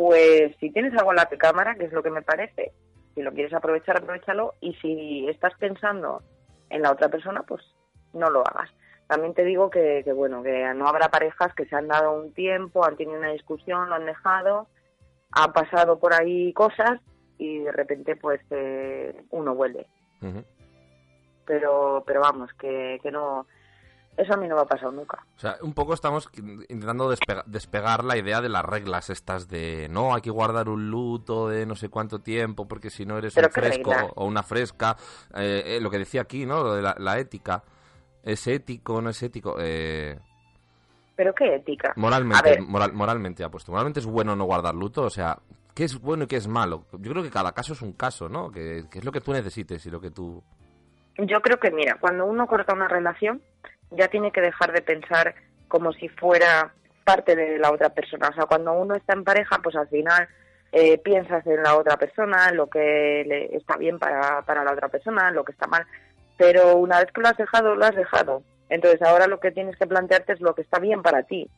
Pues 0.00 0.56
si 0.58 0.70
tienes 0.70 0.94
algo 0.94 1.10
en 1.10 1.16
la 1.16 1.26
cámara, 1.26 1.74
que 1.74 1.84
es 1.84 1.92
lo 1.92 2.02
que 2.02 2.08
me 2.08 2.22
parece, 2.22 2.72
si 3.14 3.20
lo 3.20 3.34
quieres 3.34 3.52
aprovechar, 3.52 3.98
aprovechalo. 3.98 4.54
Y 4.62 4.72
si 4.76 5.28
estás 5.28 5.52
pensando 5.58 6.22
en 6.70 6.80
la 6.80 6.90
otra 6.90 7.10
persona, 7.10 7.42
pues 7.42 7.60
no 8.14 8.30
lo 8.30 8.40
hagas. 8.40 8.70
También 9.08 9.34
te 9.34 9.44
digo 9.44 9.68
que, 9.68 10.00
que, 10.02 10.14
bueno, 10.14 10.42
que 10.42 10.72
no 10.74 10.88
habrá 10.88 11.10
parejas 11.10 11.54
que 11.54 11.66
se 11.66 11.76
han 11.76 11.88
dado 11.88 12.12
un 12.12 12.32
tiempo, 12.32 12.82
han 12.82 12.96
tenido 12.96 13.18
una 13.18 13.32
discusión, 13.32 13.90
lo 13.90 13.96
han 13.96 14.06
dejado, 14.06 14.68
han 15.32 15.52
pasado 15.52 15.98
por 15.98 16.14
ahí 16.14 16.54
cosas 16.54 16.98
y 17.36 17.58
de 17.58 17.72
repente 17.72 18.16
pues 18.16 18.40
eh, 18.48 19.14
uno 19.28 19.54
vuelve. 19.54 19.86
Pero, 21.44 22.04
pero 22.06 22.20
vamos, 22.22 22.50
que, 22.54 22.98
que 23.02 23.10
no, 23.10 23.46
eso 24.16 24.34
a 24.34 24.36
mí 24.36 24.46
no 24.48 24.56
me 24.56 24.62
ha 24.62 24.66
pasado 24.66 24.92
nunca. 24.92 25.24
O 25.36 25.38
sea, 25.38 25.56
un 25.62 25.72
poco 25.72 25.94
estamos 25.94 26.28
intentando 26.36 27.10
despega- 27.10 27.44
despegar 27.46 28.04
la 28.04 28.16
idea 28.18 28.40
de 28.40 28.48
las 28.50 28.64
reglas 28.64 29.08
estas 29.10 29.48
de 29.48 29.88
no, 29.90 30.14
hay 30.14 30.20
que 30.20 30.30
guardar 30.30 30.68
un 30.68 30.90
luto 30.90 31.48
de 31.48 31.64
no 31.66 31.74
sé 31.74 31.88
cuánto 31.88 32.18
tiempo 32.20 32.68
porque 32.68 32.90
si 32.90 33.06
no 33.06 33.16
eres 33.18 33.36
un 33.36 33.44
fresco 33.50 33.90
reglas. 33.92 34.12
o 34.16 34.26
una 34.26 34.42
fresca. 34.42 34.96
Eh, 35.34 35.62
eh, 35.76 35.80
lo 35.80 35.90
que 35.90 35.98
decía 35.98 36.22
aquí, 36.22 36.44
¿no? 36.44 36.62
Lo 36.62 36.74
de 36.74 36.82
la, 36.82 36.94
la 36.98 37.18
ética. 37.18 37.62
¿Es 38.22 38.46
ético 38.46 39.00
no 39.00 39.08
es 39.10 39.22
ético? 39.22 39.56
Eh, 39.58 40.18
Pero 41.16 41.34
qué 41.34 41.54
ética. 41.54 41.92
Moralmente, 41.96 42.60
moral- 42.60 42.92
moralmente 42.92 43.42
ha 43.44 43.48
puesto. 43.50 43.72
Moralmente 43.72 44.00
es 44.00 44.06
bueno 44.06 44.36
no 44.36 44.44
guardar 44.44 44.74
luto, 44.74 45.02
o 45.04 45.10
sea, 45.10 45.38
¿qué 45.74 45.84
es 45.84 45.98
bueno 45.98 46.24
y 46.24 46.26
qué 46.26 46.36
es 46.36 46.46
malo? 46.46 46.84
Yo 46.92 47.10
creo 47.12 47.22
que 47.22 47.30
cada 47.30 47.52
caso 47.52 47.72
es 47.72 47.80
un 47.80 47.92
caso, 47.94 48.28
¿no? 48.28 48.50
Que, 48.50 48.84
que 48.90 48.98
es 48.98 49.04
lo 49.06 49.12
que 49.12 49.22
tú 49.22 49.32
necesites 49.32 49.86
y 49.86 49.90
lo 49.90 50.00
que 50.00 50.10
tú... 50.10 50.42
yo 51.16 51.40
creo 51.40 51.58
que 51.58 51.70
mira, 51.70 51.96
cuando 51.98 52.26
uno 52.26 52.46
corta 52.46 52.74
una 52.74 52.88
relación, 52.88 53.40
ya 53.90 54.08
tiene 54.08 54.32
que 54.32 54.40
dejar 54.40 54.72
de 54.72 54.82
pensar 54.82 55.34
como 55.68 55.92
si 55.92 56.08
fuera 56.08 56.72
parte 57.04 57.34
de 57.34 57.58
la 57.58 57.72
otra 57.72 57.90
persona. 57.90 58.28
O 58.28 58.34
sea, 58.34 58.46
cuando 58.46 58.72
uno 58.72 58.94
está 58.94 59.14
en 59.14 59.24
pareja, 59.24 59.58
pues 59.62 59.76
al 59.76 59.88
final 59.88 60.28
eh, 60.72 60.98
piensas 60.98 61.46
en 61.46 61.62
la 61.62 61.76
otra 61.76 61.96
persona, 61.96 62.50
lo 62.52 62.68
que 62.68 63.24
le 63.26 63.56
está 63.56 63.76
bien 63.76 63.98
para, 63.98 64.42
para 64.42 64.64
la 64.64 64.72
otra 64.72 64.88
persona, 64.88 65.30
lo 65.30 65.44
que 65.44 65.52
está 65.52 65.66
mal. 65.66 65.86
Pero 66.36 66.76
una 66.76 67.00
vez 67.00 67.10
que 67.12 67.20
lo 67.20 67.28
has 67.28 67.36
dejado, 67.36 67.74
lo 67.74 67.84
has 67.84 67.94
dejado. 67.94 68.42
Entonces 68.68 69.02
ahora 69.02 69.26
lo 69.26 69.40
que 69.40 69.50
tienes 69.50 69.76
que 69.76 69.86
plantearte 69.86 70.34
es 70.34 70.40
lo 70.40 70.54
que 70.54 70.62
está 70.62 70.78
bien 70.78 71.02
para 71.02 71.24
ti. 71.24 71.50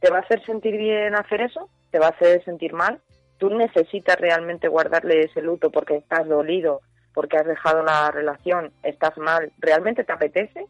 ¿Te 0.00 0.10
va 0.10 0.18
a 0.18 0.22
hacer 0.22 0.44
sentir 0.44 0.76
bien 0.76 1.14
hacer 1.14 1.42
eso? 1.42 1.68
¿Te 1.90 1.98
va 1.98 2.06
a 2.06 2.10
hacer 2.10 2.44
sentir 2.44 2.72
mal? 2.72 3.00
¿Tú 3.38 3.50
necesitas 3.50 4.18
realmente 4.18 4.68
guardarle 4.68 5.20
ese 5.20 5.42
luto 5.42 5.70
porque 5.70 5.96
estás 5.96 6.26
dolido, 6.26 6.80
porque 7.14 7.36
has 7.36 7.46
dejado 7.46 7.82
la 7.82 8.10
relación, 8.10 8.72
estás 8.82 9.16
mal? 9.16 9.52
¿Realmente 9.58 10.04
te 10.04 10.12
apetece? 10.12 10.66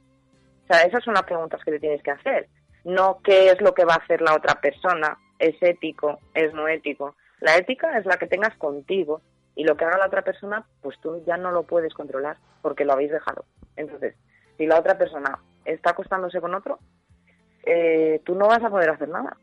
Sea, 0.70 0.82
esas 0.82 1.02
son 1.02 1.14
las 1.14 1.24
preguntas 1.24 1.60
que 1.64 1.72
te 1.72 1.80
tienes 1.80 2.00
que 2.00 2.12
hacer. 2.12 2.48
No 2.84 3.18
qué 3.24 3.50
es 3.50 3.60
lo 3.60 3.74
que 3.74 3.84
va 3.84 3.94
a 3.94 4.04
hacer 4.04 4.22
la 4.22 4.36
otra 4.36 4.60
persona, 4.60 5.18
es 5.40 5.60
ético, 5.60 6.20
es 6.32 6.54
no 6.54 6.68
ético. 6.68 7.16
La 7.40 7.56
ética 7.56 7.98
es 7.98 8.06
la 8.06 8.18
que 8.18 8.28
tengas 8.28 8.56
contigo 8.56 9.20
y 9.56 9.64
lo 9.64 9.76
que 9.76 9.84
haga 9.84 9.98
la 9.98 10.06
otra 10.06 10.22
persona, 10.22 10.64
pues 10.80 10.96
tú 11.00 11.24
ya 11.26 11.36
no 11.36 11.50
lo 11.50 11.64
puedes 11.64 11.92
controlar 11.92 12.36
porque 12.62 12.84
lo 12.84 12.92
habéis 12.92 13.10
dejado. 13.10 13.44
Entonces, 13.74 14.14
si 14.58 14.66
la 14.66 14.78
otra 14.78 14.96
persona 14.96 15.40
está 15.64 15.90
acostándose 15.90 16.40
con 16.40 16.54
otro, 16.54 16.78
eh, 17.64 18.20
tú 18.24 18.36
no 18.36 18.46
vas 18.46 18.62
a 18.62 18.70
poder 18.70 18.90
hacer 18.90 19.08
nada. 19.08 19.36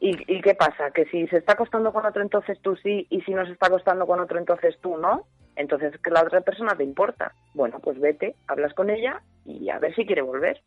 ¿Y, 0.00 0.10
¿Y 0.32 0.40
qué 0.40 0.54
pasa? 0.54 0.90
Que 0.92 1.04
si 1.06 1.26
se 1.28 1.38
está 1.38 1.54
acostando 1.54 1.92
con 1.92 2.06
otro, 2.06 2.22
entonces 2.22 2.58
tú 2.62 2.76
sí, 2.76 3.06
y 3.10 3.20
si 3.22 3.32
no 3.32 3.44
se 3.46 3.52
está 3.52 3.66
acostando 3.66 4.06
con 4.06 4.20
otro, 4.20 4.38
entonces 4.38 4.76
tú 4.80 4.96
no. 4.96 5.26
Entonces, 5.56 5.92
que 6.04 6.10
la 6.10 6.22
otra 6.22 6.40
persona 6.42 6.76
te 6.76 6.84
importa. 6.84 7.34
Bueno, 7.52 7.80
pues 7.80 7.98
vete, 7.98 8.36
hablas 8.46 8.72
con 8.74 8.90
ella 8.90 9.22
y 9.44 9.68
a 9.70 9.78
ver 9.80 9.92
si 9.96 10.06
quiere 10.06 10.22
volver. 10.22 10.62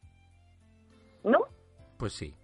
¿No? 1.24 1.46
Pues 1.98 2.12
sí. 2.14 2.36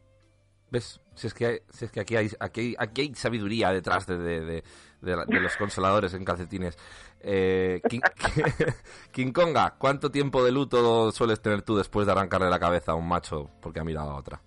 ¿Ves? 0.72 1.02
Si 1.14 1.28
es 1.28 1.34
que, 1.34 1.46
hay- 1.46 1.60
si 1.70 1.86
es 1.86 1.92
que 1.92 2.00
aquí, 2.00 2.16
hay, 2.16 2.30
aquí, 2.40 2.76
aquí 2.78 3.02
hay 3.02 3.16
sabiduría 3.16 3.72
detrás 3.72 4.06
de, 4.08 4.18
de, 4.18 4.42
de- 4.42 4.64
de 5.02 5.40
los 5.42 5.58
consoladores 5.58 6.14
en 6.14 6.24
calcetines. 6.24 6.78
Eh, 7.20 7.82
King, 7.90 8.00
King 9.12 9.32
Konga, 9.34 9.76
¿cuánto 9.78 10.10
tiempo 10.12 10.44
de 10.44 10.52
luto 10.52 11.12
sueles 11.12 11.42
tener 11.42 11.64
tú 11.64 11.76
después 11.78 12.06
de 12.06 12.14
arrancarle 12.14 12.50
la 12.50 12.60
cabeza 12.60 12.94
a 12.94 12.96
un 12.96 13.08
macho 13.08 13.50
porque 13.62 13.80
ha 13.80 13.84
mirado 13.84 14.12
a 14.12 14.16
otra? 14.16 14.42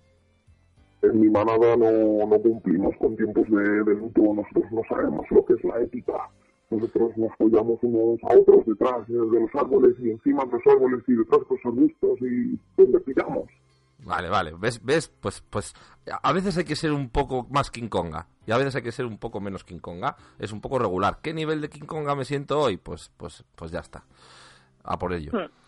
En 1.01 1.19
mi 1.19 1.29
manada 1.29 1.75
no, 1.77 2.25
no 2.27 2.41
cumplimos 2.41 2.95
con 2.97 3.15
tiempos 3.15 3.49
de, 3.49 3.83
de 3.83 3.95
luto, 3.95 4.21
nosotros 4.21 4.71
no 4.71 4.81
sabemos 4.87 5.25
lo 5.31 5.43
que 5.45 5.53
es 5.53 5.63
la 5.63 5.79
ética. 5.81 6.29
nosotros 6.69 7.17
nos 7.17 7.31
apoyamos 7.33 7.79
unos 7.81 8.19
a 8.23 8.37
otros 8.37 8.65
detrás 8.65 9.07
de 9.07 9.15
los 9.15 9.49
árboles 9.55 9.95
y 9.99 10.11
encima 10.11 10.45
de 10.45 10.51
los 10.51 10.67
árboles 10.67 11.03
y 11.07 11.13
detrás 11.13 11.41
de 11.41 11.55
los 11.55 11.65
arbustos 11.65 12.19
y 12.21 12.57
pues 12.75 12.91
respiramos. 12.91 13.49
Vale, 14.03 14.29
vale. 14.29 14.53
¿Ves? 14.57 14.83
¿Ves? 14.83 15.11
Pues, 15.19 15.43
pues 15.49 15.73
a 16.21 16.33
veces 16.33 16.57
hay 16.57 16.63
que 16.63 16.75
ser 16.75 16.91
un 16.91 17.09
poco 17.09 17.45
más 17.51 17.69
King 17.69 17.87
Konga 17.87 18.27
y 18.45 18.51
a 18.51 18.57
veces 18.57 18.75
hay 18.75 18.81
que 18.81 18.91
ser 18.91 19.05
un 19.05 19.17
poco 19.17 19.39
menos 19.39 19.63
King 19.63 19.79
Konga. 19.79 20.15
Es 20.39 20.51
un 20.51 20.61
poco 20.61 20.79
regular. 20.79 21.19
¿Qué 21.21 21.33
nivel 21.33 21.61
de 21.61 21.69
King 21.69 21.85
Konga 21.85 22.15
me 22.15 22.25
siento 22.25 22.59
hoy? 22.59 22.77
Pues, 22.77 23.11
pues, 23.17 23.43
pues 23.55 23.71
ya 23.71 23.79
está. 23.79 24.05
A 24.83 24.97
por 24.97 25.13
ello. 25.13 25.31
Hmm. 25.33 25.60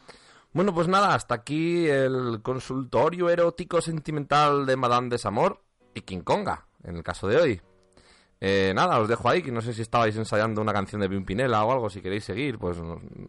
Bueno, 0.53 0.71
pues 0.71 0.87
nada, 0.87 1.15
hasta 1.15 1.33
aquí 1.33 1.87
el 1.87 2.41
consultorio 2.43 3.27
erótico 3.27 3.81
sentimental 3.81 4.67
de 4.67 4.75
Madame 4.75 5.09
Desamor 5.09 5.59
y 5.95 6.01
King 6.01 6.21
Konga, 6.21 6.67
en 6.83 6.95
el 6.97 7.03
caso 7.03 7.27
de 7.27 7.37
hoy. 7.37 7.61
Eh, 8.39 8.71
nada, 8.75 8.99
os 8.99 9.07
dejo 9.07 9.27
ahí, 9.27 9.41
que 9.41 9.51
no 9.51 9.61
sé 9.61 9.73
si 9.73 9.81
estabais 9.81 10.15
ensayando 10.15 10.61
una 10.61 10.71
canción 10.71 11.01
de 11.01 11.09
Pimpinela 11.09 11.65
o 11.65 11.71
algo, 11.71 11.89
si 11.89 12.01
queréis 12.01 12.25
seguir, 12.25 12.59
pues 12.59 12.77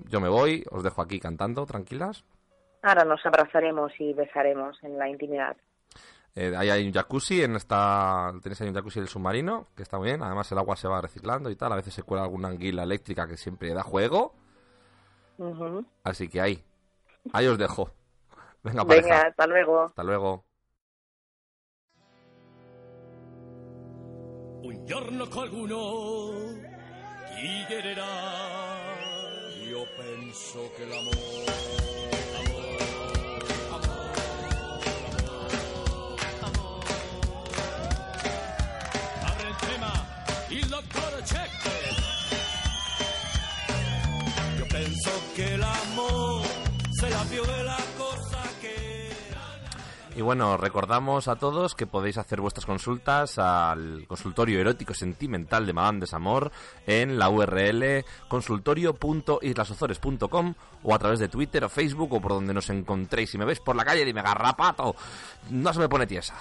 yo 0.07 0.21
me 0.21 0.29
voy, 0.29 0.65
os 0.71 0.83
dejo 0.83 1.01
aquí 1.01 1.19
cantando, 1.19 1.65
tranquilas. 1.65 2.25
Ahora 2.83 3.07
nos 3.07 3.25
abrazaremos 3.25 3.93
y 3.99 4.13
besaremos 4.13 4.77
en 4.83 4.99
la 4.99 5.09
intimidad. 5.09 5.57
Eh, 6.35 6.53
ahí 6.55 6.69
hay 6.69 6.87
un 6.87 6.93
jacuzzi, 6.93 7.43
en 7.43 7.57
esta 7.57 8.35
tenéis 8.43 8.61
ahí 8.61 8.69
un 8.69 8.75
jacuzzi 8.75 9.01
del 9.01 9.09
submarino, 9.09 9.69
que 9.75 9.83
está 9.83 9.97
muy 9.97 10.09
bien, 10.09 10.23
además 10.23 10.53
el 10.53 10.59
agua 10.59 10.77
se 10.77 10.89
va 10.89 11.01
reciclando 11.01 11.49
y 11.49 11.57
tal, 11.57 11.73
a 11.73 11.77
veces 11.77 11.95
se 11.95 12.03
cuela 12.03 12.25
alguna 12.25 12.49
anguila 12.49 12.83
eléctrica 12.83 13.27
que 13.27 13.39
siempre 13.39 13.73
da 13.73 13.83
juego, 13.83 14.35
así 16.03 16.29
que 16.29 16.41
ahí, 16.41 16.65
ahí 17.33 17.47
os 17.47 17.59
dejo. 17.59 17.91
Venga, 18.63 18.85
pareja. 18.85 19.03
Venga, 19.03 19.29
hasta 19.29 19.47
luego. 19.47 19.85
Hasta 19.85 20.03
luego. 20.03 20.45
Un 24.63 24.87
giorno 24.87 25.29
qualcuno 25.29 26.55
chiederà. 27.37 28.05
Io 29.67 29.85
penso 29.97 30.71
che 30.77 30.87
l'amore. 30.87 31.84
Y 50.17 50.23
bueno, 50.23 50.57
recordamos 50.57 51.27
a 51.27 51.35
todos 51.35 51.75
que 51.75 51.89
podéis 51.89 52.19
hacer 52.19 52.41
vuestras 52.41 52.67
consultas 52.67 53.37
al 53.37 54.05
consultorio 54.07 54.61
erótico 54.61 54.95
sentimental 54.95 55.67
de 55.67 55.73
Madame 55.73 55.99
Desamor 56.01 56.53
en 56.87 57.19
la 57.19 57.29
URL 57.29 58.05
consultorio.islasozores.com 58.29 60.55
o 60.85 60.95
a 60.95 60.99
través 61.01 61.19
de 61.19 61.27
Twitter 61.27 61.65
o 61.65 61.69
Facebook 61.69 62.13
o 62.13 62.21
por 62.21 62.31
donde 62.31 62.55
nos 62.55 62.71
encontréis. 62.71 63.31
Si 63.31 63.39
me 63.39 63.45
veis 63.45 63.59
por 63.59 63.75
la 63.75 63.85
calle, 63.85 64.05
dime 64.05 64.23
garrapato. 64.23 64.95
No 65.51 65.73
se 65.73 65.81
me 65.81 65.89
pone 65.89 66.07
tiesa. 66.07 66.37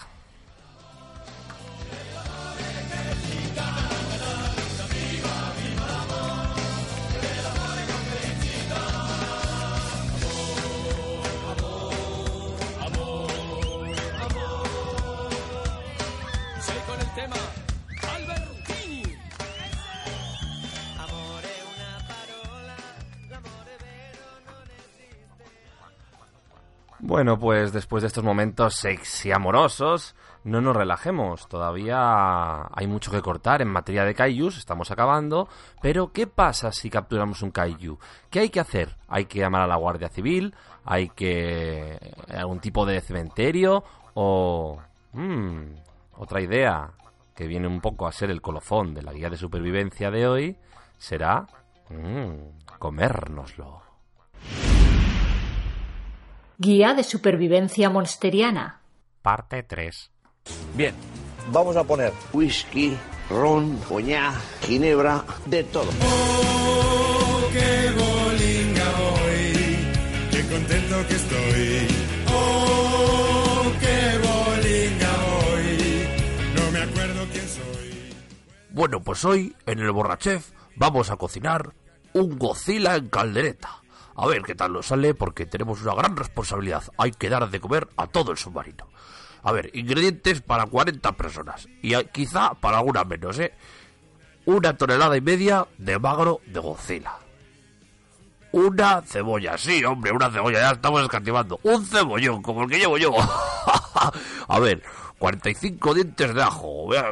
Bueno, 27.05 27.37
pues 27.37 27.73
después 27.73 28.01
de 28.01 28.07
estos 28.07 28.23
momentos 28.23 28.75
sexy 28.75 29.33
amorosos, 29.33 30.15
no 30.45 30.61
nos 30.61 30.73
relajemos. 30.73 31.49
Todavía 31.49 32.65
hay 32.73 32.87
mucho 32.87 33.11
que 33.11 33.21
cortar 33.21 33.61
en 33.61 33.67
materia 33.67 34.05
de 34.05 34.15
kaijus, 34.15 34.57
estamos 34.57 34.89
acabando. 34.89 35.49
Pero, 35.81 36.13
¿qué 36.13 36.27
pasa 36.27 36.71
si 36.71 36.89
capturamos 36.89 37.41
un 37.41 37.51
kaiju? 37.51 37.99
¿Qué 38.29 38.39
hay 38.39 38.49
que 38.49 38.61
hacer? 38.61 38.95
¿Hay 39.09 39.25
que 39.25 39.39
llamar 39.39 39.63
a 39.63 39.67
la 39.67 39.75
Guardia 39.75 40.07
Civil? 40.07 40.55
¿Hay 40.85 41.09
que... 41.09 41.99
algún 42.29 42.61
tipo 42.61 42.85
de 42.85 43.01
cementerio? 43.01 43.83
¿O... 44.13 44.79
mm, 45.11 45.61
otra 46.19 46.39
idea 46.39 46.89
que 47.35 47.47
viene 47.47 47.67
un 47.67 47.81
poco 47.81 48.07
a 48.07 48.13
ser 48.13 48.31
el 48.31 48.41
colofón 48.41 48.93
de 48.93 49.01
la 49.01 49.11
guía 49.11 49.29
de 49.29 49.35
supervivencia 49.35 50.09
de 50.09 50.25
hoy 50.25 50.57
será... 50.97 51.47
mm, 51.89 52.77
comérnoslo. 52.79 53.81
Guía 56.57 56.93
de 56.93 57.03
supervivencia 57.03 57.89
monsteriana. 57.89 58.81
Parte 59.21 59.63
3. 59.63 60.11
Bien, 60.75 60.93
vamos 61.51 61.75
a 61.75 61.83
poner 61.83 62.13
whisky, 62.31 62.95
ron, 63.29 63.77
coñac, 63.89 64.35
ginebra, 64.61 65.23
de 65.45 65.63
todo. 65.63 65.89
Oh, 65.89 67.49
qué 67.51 67.91
bolinga 67.91 68.85
voy, 68.99 69.77
qué 70.31 70.41
contento 70.47 71.07
que 71.07 71.15
estoy. 71.15 71.87
Oh, 72.31 73.71
qué 73.79 74.17
bolinga 74.19 75.11
voy, 75.25 76.07
no 76.55 76.71
me 76.71 76.79
acuerdo 76.79 77.25
quién 77.31 77.47
soy. 77.47 78.13
Bueno, 78.69 79.01
pues 79.01 79.25
hoy 79.25 79.55
en 79.65 79.79
el 79.79 79.91
Borrachef 79.91 80.51
vamos 80.75 81.09
a 81.09 81.17
cocinar 81.17 81.73
un 82.13 82.37
Godzilla 82.37 82.95
en 82.95 83.09
caldereta. 83.09 83.82
A 84.15 84.27
ver 84.27 84.43
qué 84.43 84.55
tal 84.55 84.73
nos 84.73 84.87
sale 84.87 85.13
porque 85.13 85.45
tenemos 85.45 85.81
una 85.81 85.95
gran 85.95 86.15
responsabilidad. 86.15 86.83
Hay 86.97 87.11
que 87.11 87.29
dar 87.29 87.49
de 87.49 87.59
comer 87.59 87.87
a 87.97 88.07
todo 88.07 88.31
el 88.31 88.37
submarino. 88.37 88.87
A 89.43 89.51
ver, 89.51 89.69
ingredientes 89.73 90.41
para 90.41 90.65
40 90.65 91.11
personas. 91.13 91.67
Y 91.81 91.95
quizá 92.05 92.53
para 92.53 92.77
alguna 92.77 93.03
menos, 93.03 93.39
¿eh? 93.39 93.53
Una 94.45 94.75
tonelada 94.77 95.17
y 95.17 95.21
media 95.21 95.67
de 95.77 95.99
magro 95.99 96.41
de 96.45 96.59
Godzilla. 96.59 97.17
Una 98.51 99.01
cebolla, 99.01 99.57
sí, 99.57 99.83
hombre, 99.83 100.11
una 100.11 100.29
cebolla, 100.29 100.59
ya 100.59 100.71
estamos 100.71 101.01
escatimando. 101.01 101.59
Un 101.63 101.83
cebollón, 101.85 102.41
como 102.43 102.63
el 102.63 102.69
que 102.69 102.77
llevo 102.77 102.97
yo. 102.99 103.11
A 104.47 104.59
ver, 104.59 104.83
45 105.17 105.93
dientes 105.93 106.33
de 106.35 106.43
ajo, 106.43 106.87
vea, 106.89 107.05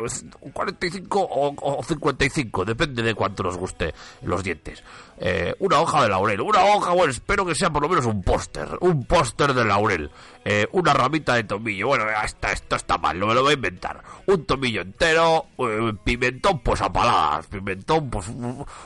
45 0.54 1.20
o, 1.20 1.56
o 1.80 1.84
55, 1.84 2.66
depende 2.66 3.02
de 3.02 3.16
cuánto 3.16 3.42
nos 3.42 3.58
guste 3.58 3.94
los 4.22 4.44
dientes. 4.44 4.84
Eh, 5.24 5.54
una 5.60 5.80
hoja 5.82 6.02
de 6.02 6.10
laurel, 6.10 6.42
una 6.42 6.64
hoja, 6.66 6.94
bueno, 6.94 7.12
espero 7.12 7.46
que 7.46 7.54
sea 7.54 7.70
por 7.70 7.84
lo 7.84 7.88
menos 7.90 8.08
un 8.08 8.24
póster, 8.24 8.68
un 8.80 9.06
póster 9.06 9.54
de 9.54 9.64
laurel. 9.64 10.10
Eh, 10.44 10.68
una 10.72 10.94
ramita 10.96 11.36
de 11.36 11.44
tomillo, 11.44 11.90
bueno, 11.90 12.06
esto 12.52 12.76
está 12.76 12.98
mal, 12.98 13.20
no 13.20 13.28
me 13.28 13.36
lo 13.36 13.44
voy 13.44 13.52
a 13.52 13.54
inventar. 13.54 14.02
Un 14.26 14.44
tomillo 14.48 14.82
entero, 14.82 15.46
eh, 15.60 15.94
pimentón, 16.04 16.62
pues 16.62 16.82
a 16.82 16.92
paladas, 16.92 17.46
pimentón, 17.46 18.10
pues 18.10 18.28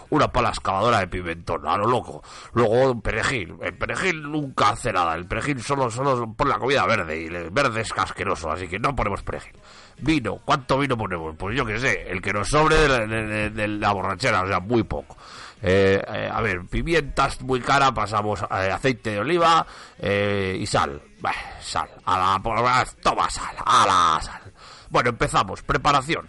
una 0.10 0.28
pala 0.30 0.50
excavadora 0.50 1.00
de 1.00 1.08
pimentón, 1.08 1.66
a 1.66 1.78
lo 1.78 1.88
loco. 1.88 2.22
Luego 2.52 2.92
un 2.92 3.02
perejil, 3.02 3.56
el 3.62 3.78
perejil 3.78 4.22
nunca 4.24 4.72
hace 4.72 4.92
nada, 4.92 5.16
el 5.16 5.26
perejil 5.28 5.62
solo, 5.64 5.90
solo 5.90 6.34
pone 6.36 6.50
la 6.50 6.60
comida 6.60 6.86
verde, 6.86 7.22
y 7.22 7.26
el 7.28 7.50
verde 7.52 7.80
es 7.80 7.94
casqueroso, 7.94 8.52
así 8.52 8.68
que 8.68 8.78
no 8.78 8.94
ponemos 8.94 9.24
perejil. 9.24 9.54
Vino, 10.00 10.40
¿cuánto 10.44 10.78
vino 10.78 10.98
ponemos? 10.98 11.34
Pues 11.38 11.56
yo 11.56 11.66
qué 11.66 11.80
sé, 11.80 12.12
el 12.12 12.22
que 12.22 12.34
nos 12.34 12.50
sobre 12.50 12.76
de 12.76 12.90
la, 12.90 13.06
de- 13.06 13.50
de 13.52 13.68
la 13.70 13.94
borrachera, 13.94 14.42
o 14.44 14.48
sea, 14.48 14.60
muy 14.60 14.84
poco. 14.84 15.16
Eh, 15.62 16.02
eh, 16.08 16.30
a 16.32 16.42
ver, 16.42 16.66
pimientas 16.68 17.42
muy 17.42 17.62
cara, 17.62 17.94
pasamos 17.94 18.42
eh, 18.44 18.72
aceite 18.72 19.12
de 19.12 19.20
oliva 19.20 19.66
eh, 20.00 20.58
y 20.60 20.66
sal. 20.66 21.02
Bah, 21.20 21.34
sal. 21.60 21.90
A 22.06 22.18
la, 22.18 22.86
toma 23.02 23.30
sal, 23.30 23.56
a 23.66 23.86
la 23.86 24.22
sal. 24.22 24.42
Bueno, 24.90 25.10
empezamos. 25.10 25.62
Preparación. 25.64 26.28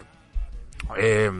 Eh, 0.97 1.31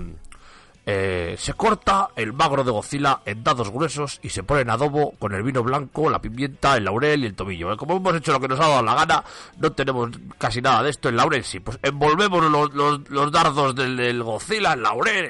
eh, 0.90 1.36
se 1.38 1.54
corta 1.54 2.12
el 2.16 2.32
magro 2.32 2.64
de 2.64 2.72
Godzilla 2.72 3.20
en 3.26 3.44
dados 3.44 3.70
gruesos 3.70 4.20
y 4.24 4.30
se 4.30 4.42
pone 4.44 4.62
en 4.62 4.70
adobo 4.70 5.12
con 5.20 5.34
el 5.34 5.44
vino 5.44 5.62
blanco, 5.62 6.10
la 6.10 6.20
pimienta, 6.22 6.78
el 6.78 6.86
laurel 6.86 7.24
y 7.24 7.28
el 7.28 7.36
tomillo. 7.36 7.74
Eh, 7.74 7.76
Como 7.78 7.98
hemos 7.98 8.16
hecho 8.16 8.32
lo 8.32 8.40
que 8.40 8.48
nos 8.48 8.58
ha 8.62 8.70
dado 8.70 8.82
la 8.84 8.96
gana, 8.96 9.22
no 9.58 9.70
tenemos 9.74 10.12
casi 10.38 10.62
nada 10.62 10.82
de 10.84 10.90
esto. 10.92 11.10
El 11.10 11.18
laurel 11.18 11.44
sí, 11.44 11.60
pues 11.60 11.78
envolvemos 11.84 12.42
los, 12.50 12.74
los- 13.10 13.32
dardos 13.34 13.76
del, 13.76 13.98
del 13.98 14.24
Godzilla 14.24 14.72
en 14.74 14.82
laurel 14.84 15.30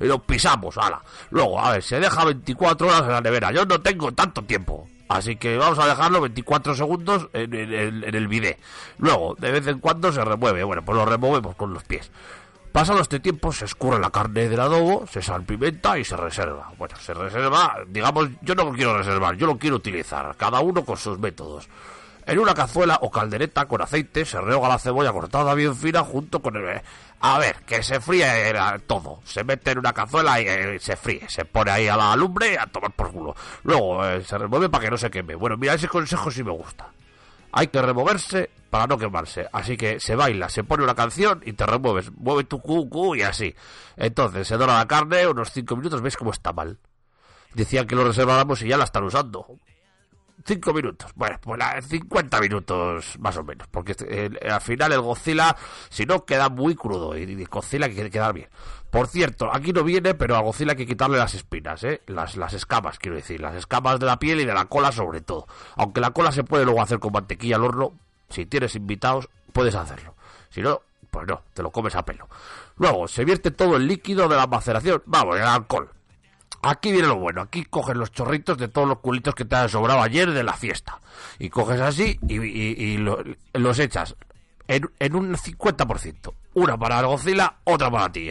y, 0.00 0.04
los 0.06 0.22
pisamos. 0.22 0.78
ala. 0.78 1.02
Luego, 1.28 1.60
a 1.60 1.72
ver, 1.72 1.82
se 1.82 2.00
deja 2.00 2.24
24 2.24 2.86
horas 2.88 3.02
en 3.02 3.08
la 3.12 3.20
nevera. 3.20 3.52
Yo 3.52 3.66
no 3.66 3.82
tengo 3.82 4.10
tanto 4.12 4.40
tiempo. 4.42 4.88
Así 5.10 5.36
que 5.36 5.56
vamos 5.58 5.78
a 5.80 5.86
dejarlo 5.88 6.20
24 6.22 6.74
segundos 6.74 7.28
en- 7.34 7.52
en 7.52 8.14
el 8.14 8.28
bidet. 8.28 8.58
Luego, 8.98 9.34
de 9.38 9.50
vez 9.50 9.66
en 9.66 9.80
cuando 9.80 10.10
se 10.12 10.24
remueve. 10.24 10.62
Bueno, 10.64 10.82
pues 10.84 10.96
lo 10.96 11.04
removemos 11.04 11.54
con 11.56 11.74
los 11.74 11.82
pies. 11.84 12.10
Pasado 12.72 13.00
este 13.00 13.18
tiempo 13.18 13.52
se 13.52 13.64
escurre 13.64 13.98
la 13.98 14.10
carne 14.10 14.48
del 14.48 14.60
adobo, 14.60 15.04
se 15.08 15.20
salpimenta 15.20 15.98
y 15.98 16.04
se 16.04 16.16
reserva. 16.16 16.70
Bueno, 16.78 16.94
se 16.96 17.12
reserva, 17.12 17.78
digamos, 17.88 18.28
yo 18.42 18.54
no 18.54 18.64
lo 18.64 18.72
quiero 18.72 18.96
reservar, 18.96 19.36
yo 19.36 19.48
lo 19.48 19.58
quiero 19.58 19.76
utilizar, 19.76 20.36
cada 20.36 20.60
uno 20.60 20.84
con 20.84 20.96
sus 20.96 21.18
métodos. 21.18 21.68
En 22.26 22.38
una 22.38 22.54
cazuela 22.54 22.98
o 23.02 23.10
caldereta 23.10 23.66
con 23.66 23.82
aceite 23.82 24.24
se 24.24 24.40
rehoga 24.40 24.68
la 24.68 24.78
cebolla 24.78 25.10
cortada 25.10 25.52
bien 25.54 25.74
fina 25.74 26.04
junto 26.04 26.40
con 26.40 26.54
el... 26.54 26.80
A 27.22 27.38
ver, 27.40 27.56
que 27.66 27.82
se 27.82 28.00
fríe 28.00 28.50
eh, 28.50 28.54
todo. 28.86 29.18
Se 29.24 29.42
mete 29.42 29.72
en 29.72 29.78
una 29.78 29.92
cazuela 29.92 30.40
y 30.40 30.46
eh, 30.46 30.78
se 30.78 30.96
fríe. 30.96 31.28
Se 31.28 31.44
pone 31.44 31.72
ahí 31.72 31.88
a 31.88 31.96
la 31.96 32.14
lumbre 32.14 32.56
a 32.56 32.66
tomar 32.66 32.92
por 32.92 33.10
culo. 33.10 33.34
Luego 33.64 34.06
eh, 34.06 34.22
se 34.22 34.38
remueve 34.38 34.68
para 34.68 34.84
que 34.84 34.90
no 34.92 34.96
se 34.96 35.10
queme. 35.10 35.34
Bueno, 35.34 35.56
mira, 35.56 35.74
ese 35.74 35.88
consejo 35.88 36.30
sí 36.30 36.44
me 36.44 36.52
gusta. 36.52 36.86
Hay 37.52 37.66
que 37.68 37.82
removerse 37.82 38.50
para 38.70 38.86
no 38.86 38.96
quemarse. 38.98 39.46
Así 39.52 39.76
que 39.76 39.98
se 40.00 40.14
baila, 40.14 40.48
se 40.48 40.62
pone 40.64 40.84
una 40.84 40.94
canción 40.94 41.42
y 41.44 41.52
te 41.54 41.66
remueves. 41.66 42.10
Mueve 42.12 42.44
tu 42.44 42.60
cucu 42.60 43.16
y 43.16 43.22
así. 43.22 43.54
Entonces 43.96 44.46
se 44.46 44.56
dora 44.56 44.78
la 44.78 44.86
carne 44.86 45.26
unos 45.26 45.50
5 45.52 45.76
minutos. 45.76 46.00
¿Ves 46.02 46.16
cómo 46.16 46.30
está 46.30 46.52
mal? 46.52 46.78
Decían 47.54 47.86
que 47.86 47.96
lo 47.96 48.04
reserváramos 48.04 48.62
y 48.62 48.68
ya 48.68 48.76
la 48.76 48.84
están 48.84 49.02
usando. 49.04 49.46
5 50.46 50.72
minutos. 50.72 51.10
Bueno, 51.16 51.38
pues 51.42 51.58
la- 51.58 51.82
50 51.82 52.40
minutos 52.40 53.18
más 53.18 53.36
o 53.36 53.44
menos. 53.44 53.66
Porque 53.68 53.94
eh, 54.08 54.30
al 54.48 54.60
final 54.60 54.92
el 54.92 55.00
Godzilla, 55.00 55.54
si 55.90 56.06
no, 56.06 56.24
queda 56.24 56.48
muy 56.48 56.74
crudo. 56.76 57.16
Y, 57.18 57.22
y 57.24 57.44
Godzilla 57.44 57.88
quiere 57.88 58.08
quedar 58.10 58.32
bien. 58.32 58.48
Por 58.90 59.06
cierto, 59.06 59.48
aquí 59.52 59.72
no 59.72 59.84
viene, 59.84 60.14
pero 60.14 60.36
a 60.36 60.40
Godzilla 60.40 60.72
hay 60.72 60.76
que 60.76 60.86
quitarle 60.86 61.16
las 61.18 61.34
espinas, 61.34 61.84
¿eh? 61.84 62.02
Las, 62.06 62.36
las 62.36 62.52
escamas, 62.54 62.98
quiero 62.98 63.16
decir. 63.16 63.40
Las 63.40 63.54
escamas 63.54 64.00
de 64.00 64.06
la 64.06 64.18
piel 64.18 64.40
y 64.40 64.44
de 64.44 64.52
la 64.52 64.64
cola 64.64 64.90
sobre 64.90 65.20
todo. 65.20 65.46
Aunque 65.76 66.00
la 66.00 66.10
cola 66.10 66.32
se 66.32 66.42
puede 66.44 66.64
luego 66.64 66.82
hacer 66.82 66.98
con 66.98 67.12
mantequilla 67.12 67.56
al 67.56 67.64
horno. 67.64 67.92
Si 68.30 68.46
tienes 68.46 68.74
invitados, 68.74 69.28
puedes 69.52 69.74
hacerlo. 69.76 70.14
Si 70.50 70.60
no, 70.60 70.80
pues 71.10 71.26
no, 71.28 71.42
te 71.54 71.62
lo 71.62 71.70
comes 71.70 71.94
a 71.94 72.04
pelo. 72.04 72.28
Luego, 72.78 73.06
se 73.06 73.24
vierte 73.24 73.50
todo 73.52 73.76
el 73.76 73.86
líquido 73.86 74.28
de 74.28 74.36
la 74.36 74.46
maceración. 74.48 75.02
Vamos, 75.06 75.36
el 75.36 75.42
alcohol. 75.44 75.88
Aquí 76.62 76.92
viene 76.92 77.08
lo 77.08 77.16
bueno, 77.16 77.40
aquí 77.40 77.64
coges 77.64 77.96
los 77.96 78.10
chorritos 78.12 78.58
de 78.58 78.68
todos 78.68 78.86
los 78.86 78.98
culitos 78.98 79.34
que 79.34 79.46
te 79.46 79.56
han 79.56 79.68
sobrado 79.70 80.02
ayer 80.02 80.30
de 80.32 80.42
la 80.42 80.52
fiesta. 80.52 81.00
Y 81.38 81.48
coges 81.48 81.80
así 81.80 82.18
y, 82.28 82.38
y- 82.38 82.74
y 82.76 82.96
lo- 82.98 83.22
los 83.54 83.78
echas 83.78 84.14
en, 84.70 84.88
en 85.00 85.16
un 85.16 85.34
50%. 85.34 86.32
Una 86.54 86.78
para 86.78 87.02
Godzilla, 87.02 87.56
otra 87.64 87.90
para 87.90 88.10
ti. 88.12 88.30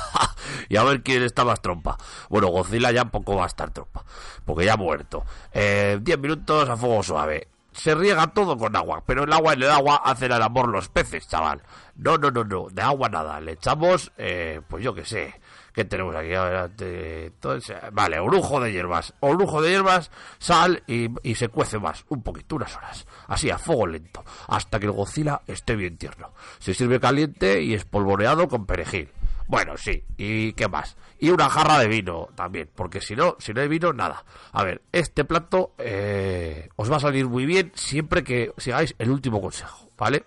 y 0.70 0.76
a 0.76 0.84
ver 0.84 1.02
quién 1.02 1.22
está 1.22 1.44
más 1.44 1.60
trompa. 1.60 1.98
Bueno, 2.30 2.48
Godzilla 2.48 2.90
ya 2.90 3.04
poco 3.04 3.36
va 3.36 3.44
a 3.44 3.46
estar 3.46 3.70
trompa, 3.70 4.02
porque 4.46 4.64
ya 4.64 4.72
ha 4.72 4.78
muerto. 4.78 5.24
Eh, 5.52 5.98
10 6.00 6.18
minutos 6.18 6.68
a 6.68 6.76
fuego 6.76 7.02
suave. 7.02 7.48
Se 7.72 7.94
riega 7.94 8.26
todo 8.28 8.56
con 8.56 8.74
agua, 8.74 9.02
pero 9.04 9.24
el 9.24 9.32
agua 9.34 9.52
en 9.52 9.64
el 9.64 9.70
agua 9.70 10.00
hacen 10.02 10.32
el 10.32 10.40
amor 10.40 10.68
los 10.68 10.88
peces, 10.88 11.28
chaval. 11.28 11.62
No, 11.96 12.16
no, 12.16 12.30
no, 12.30 12.42
no, 12.42 12.68
de 12.70 12.80
agua 12.80 13.10
nada. 13.10 13.38
Le 13.38 13.52
echamos, 13.52 14.12
eh, 14.16 14.62
pues 14.66 14.82
yo 14.82 14.94
qué 14.94 15.04
sé. 15.04 15.38
¿Qué 15.76 15.84
tenemos 15.84 16.16
aquí? 16.16 16.30
Entonces, 16.32 17.76
eh, 17.76 17.90
vale, 17.92 18.18
orujo 18.18 18.58
de 18.60 18.72
hierbas. 18.72 19.12
Orujo 19.20 19.60
de 19.60 19.72
hierbas, 19.72 20.10
sal 20.38 20.82
y, 20.86 21.10
y 21.22 21.34
se 21.34 21.48
cuece 21.48 21.78
más, 21.78 22.06
un 22.08 22.22
poquito, 22.22 22.56
unas 22.56 22.74
horas. 22.74 23.06
Así, 23.26 23.50
a 23.50 23.58
fuego 23.58 23.86
lento, 23.86 24.24
hasta 24.48 24.80
que 24.80 24.86
el 24.86 24.92
Godzilla 24.92 25.42
esté 25.46 25.76
bien 25.76 25.98
tierno. 25.98 26.32
Se 26.60 26.72
sirve 26.72 26.98
caliente 26.98 27.60
y 27.60 27.74
espolvoreado 27.74 28.48
con 28.48 28.64
perejil. 28.64 29.10
Bueno, 29.48 29.76
sí, 29.76 30.02
¿y 30.16 30.54
qué 30.54 30.66
más? 30.66 30.96
Y 31.18 31.28
una 31.28 31.50
jarra 31.50 31.78
de 31.78 31.88
vino 31.88 32.28
también, 32.34 32.70
porque 32.74 33.02
si 33.02 33.14
no, 33.14 33.36
si 33.38 33.52
no 33.52 33.60
hay 33.60 33.68
vino, 33.68 33.92
nada. 33.92 34.24
A 34.52 34.64
ver, 34.64 34.80
este 34.92 35.26
plato 35.26 35.74
eh, 35.76 36.70
os 36.76 36.90
va 36.90 36.96
a 36.96 37.00
salir 37.00 37.28
muy 37.28 37.44
bien 37.44 37.70
siempre 37.74 38.24
que 38.24 38.50
sigáis 38.56 38.94
el 38.98 39.10
último 39.10 39.42
consejo, 39.42 39.90
¿vale? 39.98 40.24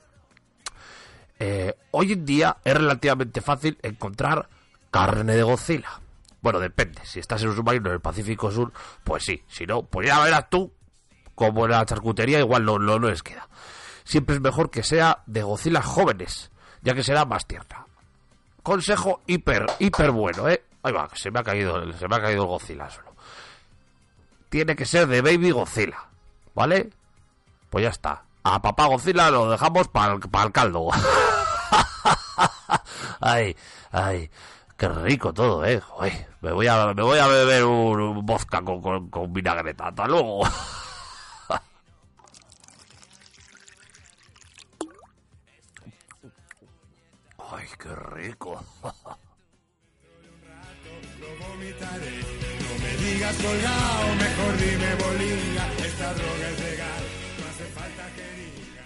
Eh, 1.39 1.73
hoy 1.89 2.11
en 2.11 2.23
día 2.23 2.57
es 2.63 2.75
relativamente 2.75 3.41
fácil 3.41 3.79
encontrar 3.81 4.47
carne 4.91 5.35
de 5.35 5.43
Godzilla. 5.43 5.99
Bueno, 6.41 6.59
depende. 6.59 7.01
Si 7.05 7.19
estás 7.19 7.41
en 7.43 7.49
un 7.49 7.55
submarino 7.55 7.89
en 7.89 7.95
el 7.95 8.01
Pacífico 8.01 8.51
Sur, 8.51 8.71
pues 9.03 9.23
sí. 9.23 9.43
Si 9.47 9.65
no, 9.65 9.83
pues 9.83 10.07
ya 10.07 10.19
verás 10.19 10.49
tú, 10.49 10.71
como 11.35 11.65
en 11.65 11.71
la 11.71 11.85
charcutería, 11.85 12.39
igual 12.39 12.65
no, 12.65 12.79
no, 12.79 12.99
les 12.99 13.23
queda. 13.23 13.47
Siempre 14.03 14.35
es 14.35 14.41
mejor 14.41 14.69
que 14.69 14.83
sea 14.83 15.23
de 15.25 15.43
Godzilla 15.43 15.81
jóvenes, 15.81 16.51
ya 16.81 16.93
que 16.93 17.03
será 17.03 17.25
más 17.25 17.45
tierna. 17.45 17.85
Consejo 18.63 19.21
hiper, 19.27 19.65
hiper 19.79 20.11
bueno, 20.11 20.49
¿eh? 20.49 20.63
Ahí 20.83 20.93
va, 20.93 21.09
se 21.13 21.29
me 21.29 21.39
ha 21.39 21.43
caído, 21.43 21.91
se 21.93 22.07
me 22.07 22.15
ha 22.15 22.21
caído 22.21 22.43
el 22.43 22.47
Godzilla 22.47 22.89
solo. 22.89 23.13
Tiene 24.49 24.75
que 24.75 24.85
ser 24.85 25.07
de 25.07 25.21
Baby 25.21 25.51
Godzilla, 25.51 26.07
¿vale? 26.55 26.89
Pues 27.69 27.83
ya 27.83 27.89
está. 27.89 28.23
A 28.43 28.61
papá 28.61 28.87
Godzilla 28.87 29.29
lo 29.29 29.51
dejamos 29.51 29.89
para 29.89 30.13
el 30.13 30.51
caldo. 30.51 30.87
ay, 33.19 33.55
ay, 33.91 34.31
qué 34.79 34.87
rico 34.87 35.31
todo, 35.33 35.63
¿eh? 35.65 35.79
Joder, 35.81 36.27
me 36.41 36.53
voy 36.53 36.65
a, 36.67 36.93
me 36.93 37.03
voy 37.03 37.19
a 37.19 37.27
beber 37.27 37.65
un, 37.65 37.99
un 37.99 38.25
vodka 38.25 38.61
con, 38.61 38.81
con, 38.81 39.09
con 39.09 39.33
vinagreta. 39.33 39.89
Hasta 39.89 40.07
luego. 40.07 40.45
ay, 47.51 47.67
qué 47.77 47.93
rico. 48.15 48.63
No 48.79 48.95
me 52.79 52.91
digas 53.03 53.35
colgado, 53.35 54.15
mejor 54.15 54.57
dime 54.57 54.95
bolilla. 54.95 55.67
Esta 55.85 56.13
droga 56.13 56.49
es 56.49 56.59
legal, 56.61 57.03
no 57.37 57.45
hace 57.49 57.65
falta 57.65 58.05
que 58.15 58.21
diga. 58.21 58.83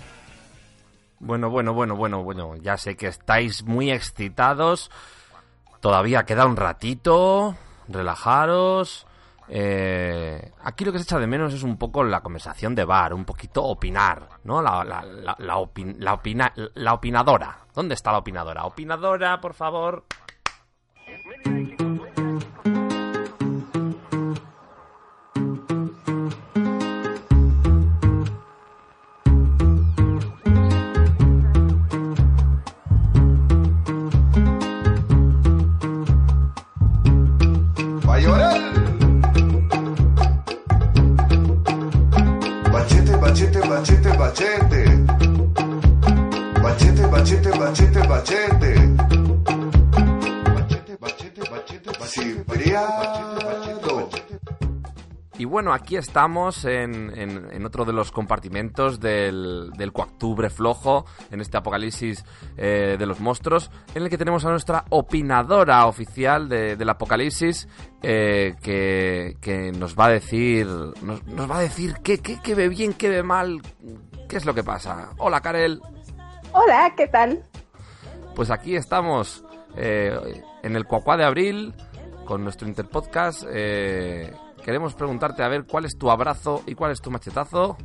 Bueno, 1.19 1.51
bueno, 1.51 1.73
bueno, 1.73 1.95
bueno, 1.95 2.23
bueno. 2.23 2.55
Ya 2.55 2.77
sé 2.77 2.95
que 2.95 3.05
estáis 3.07 3.63
muy 3.63 3.91
excitados. 3.91 4.89
Todavía 5.83 6.23
queda 6.23 6.45
un 6.45 6.55
ratito. 6.55 7.57
Relajaros. 7.89 9.05
Eh, 9.49 10.53
aquí 10.63 10.85
lo 10.85 10.93
que 10.93 10.97
se 10.99 11.03
echa 11.03 11.19
de 11.19 11.27
menos 11.27 11.53
es 11.53 11.61
un 11.63 11.75
poco 11.77 12.05
la 12.05 12.21
conversación 12.21 12.73
de 12.73 12.85
bar, 12.85 13.13
un 13.13 13.25
poquito 13.25 13.61
opinar, 13.65 14.29
¿no? 14.45 14.61
La, 14.61 14.85
la, 14.85 15.03
la, 15.03 15.35
la 15.37 15.57
opin- 15.57 15.97
la 15.99 16.13
opina- 16.13 16.53
la 16.55 16.93
opinadora. 16.93 17.57
¿Dónde 17.75 17.95
está 17.95 18.13
la 18.13 18.19
opinadora? 18.19 18.63
Opinadora, 18.63 19.41
por 19.41 19.53
favor. 19.53 20.05
Y 55.35 55.45
bueno, 55.45 55.73
aquí 55.73 55.97
estamos 55.97 56.63
en, 56.63 57.11
en- 57.17 57.47
en 57.51 57.65
otro 57.65 57.85
de 57.85 57.91
los 57.91 58.11
compartimentos 58.11 58.99
del, 58.99 59.71
del 59.75 59.91
Coactubre 59.91 60.49
flojo, 60.51 61.05
en 61.31 61.41
este 61.41 61.57
apocalipsis 61.57 62.23
eh, 62.55 62.95
de 62.99 63.05
los 63.07 63.19
monstruos, 63.19 63.71
en 63.95 64.03
el 64.03 64.09
que 64.09 64.17
tenemos 64.17 64.45
a 64.45 64.51
nuestra 64.51 64.85
opinadora 64.89 65.85
oficial 65.87 66.47
de- 66.47 66.75
del 66.77 66.87
apocalipsis, 66.89 67.67
eh, 68.03 68.53
que, 68.61 69.35
que 69.41 69.71
nos 69.71 69.95
va 69.97 70.05
a 70.05 70.09
decir, 70.09 70.67
nos, 71.01 71.25
nos 71.25 71.49
va 71.49 71.57
a 71.57 71.61
decir 71.61 71.95
qué, 72.03 72.19
qué, 72.19 72.37
qué 72.41 72.53
ve 72.55 72.69
bien, 72.69 72.93
qué 72.93 73.09
ve 73.09 73.23
mal, 73.23 73.61
qué 74.29 74.37
es 74.37 74.45
lo 74.45 74.53
que 74.53 74.63
pasa. 74.63 75.09
Hola, 75.17 75.41
Karel. 75.41 75.81
Hola, 76.53 76.93
¿qué 76.95 77.07
tal? 77.07 77.43
Pues 78.35 78.51
aquí 78.51 78.75
estamos 78.75 79.43
eh, 79.75 80.15
en 80.61 80.75
el 80.75 80.85
Cuacuá 80.85 81.17
de 81.17 81.25
Abril 81.25 81.73
con 82.25 82.43
nuestro 82.43 82.67
Interpodcast. 82.67 83.43
eh, 83.51 84.31
queremos 84.63 84.93
preguntarte 84.95 85.43
a 85.43 85.47
ver 85.47 85.65
cuál 85.65 85.85
es 85.85 85.97
tu 85.97 86.09
abrazo 86.09 86.63
y 86.65 86.75
cuál 86.75 86.91
es 86.91 87.01
tu 87.01 87.11
machetazo 87.11 87.77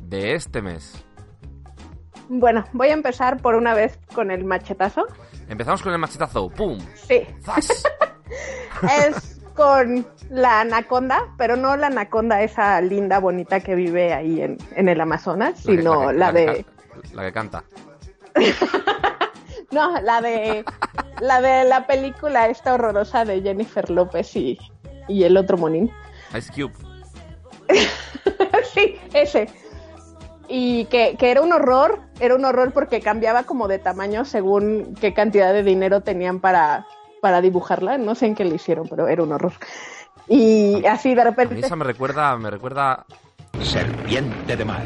de 0.00 0.34
este 0.34 0.62
mes. 0.62 1.04
Bueno, 2.28 2.64
voy 2.72 2.88
a 2.88 2.94
empezar 2.94 3.40
por 3.42 3.54
una 3.54 3.74
vez 3.74 3.98
con 4.14 4.30
el 4.30 4.44
machetazo. 4.44 5.06
Empezamos 5.48 5.82
con 5.82 5.92
el 5.92 5.98
machetazo. 5.98 6.48
¡Pum! 6.48 6.78
Sí. 6.94 7.26
es 8.82 9.40
con 9.54 10.06
la 10.30 10.60
anaconda, 10.62 11.26
pero 11.36 11.56
no 11.56 11.76
la 11.76 11.88
anaconda 11.88 12.42
esa 12.42 12.80
linda, 12.80 13.18
bonita 13.18 13.60
que 13.60 13.74
vive 13.74 14.14
ahí 14.14 14.40
en, 14.40 14.56
en 14.74 14.88
el 14.88 14.98
Amazonas, 15.00 15.58
sino 15.60 16.08
que- 16.08 16.14
la 16.14 16.32
de... 16.32 16.64
La 17.12 17.24
que 17.24 17.32
canta. 17.32 17.64
No, 19.72 20.00
la 20.00 20.20
de... 20.20 20.64
La 21.20 21.40
de 21.40 21.64
la 21.64 21.86
película 21.86 22.48
esta 22.48 22.74
horrorosa 22.74 23.24
de 23.24 23.42
Jennifer 23.42 23.88
López 23.90 24.34
y, 24.34 24.58
y 25.06 25.22
el 25.22 25.36
otro 25.36 25.56
monín. 25.56 25.88
Ice 26.36 26.52
Cube. 26.52 26.72
sí, 28.74 28.98
ese. 29.12 29.48
Y 30.48 30.86
que, 30.86 31.16
que 31.16 31.30
era 31.30 31.42
un 31.42 31.52
horror, 31.52 32.00
era 32.18 32.34
un 32.34 32.44
horror 32.44 32.72
porque 32.72 33.00
cambiaba 33.00 33.44
como 33.44 33.68
de 33.68 33.78
tamaño 33.78 34.24
según 34.24 34.96
qué 35.00 35.14
cantidad 35.14 35.52
de 35.52 35.62
dinero 35.62 36.00
tenían 36.00 36.40
para, 36.40 36.86
para 37.20 37.40
dibujarla. 37.40 37.98
No 37.98 38.16
sé 38.16 38.26
en 38.26 38.34
qué 38.34 38.44
le 38.44 38.56
hicieron, 38.56 38.88
pero 38.88 39.06
era 39.06 39.22
un 39.22 39.32
horror. 39.32 39.52
Y 40.26 40.84
así 40.86 41.14
de 41.14 41.22
A 41.22 41.24
mí 41.26 41.30
repente... 41.30 41.60
esa 41.66 41.76
me 41.76 41.84
recuerda, 41.84 42.36
me 42.36 42.50
recuerda... 42.50 43.04
Serpiente 43.62 44.56
de 44.56 44.64
mar. 44.64 44.82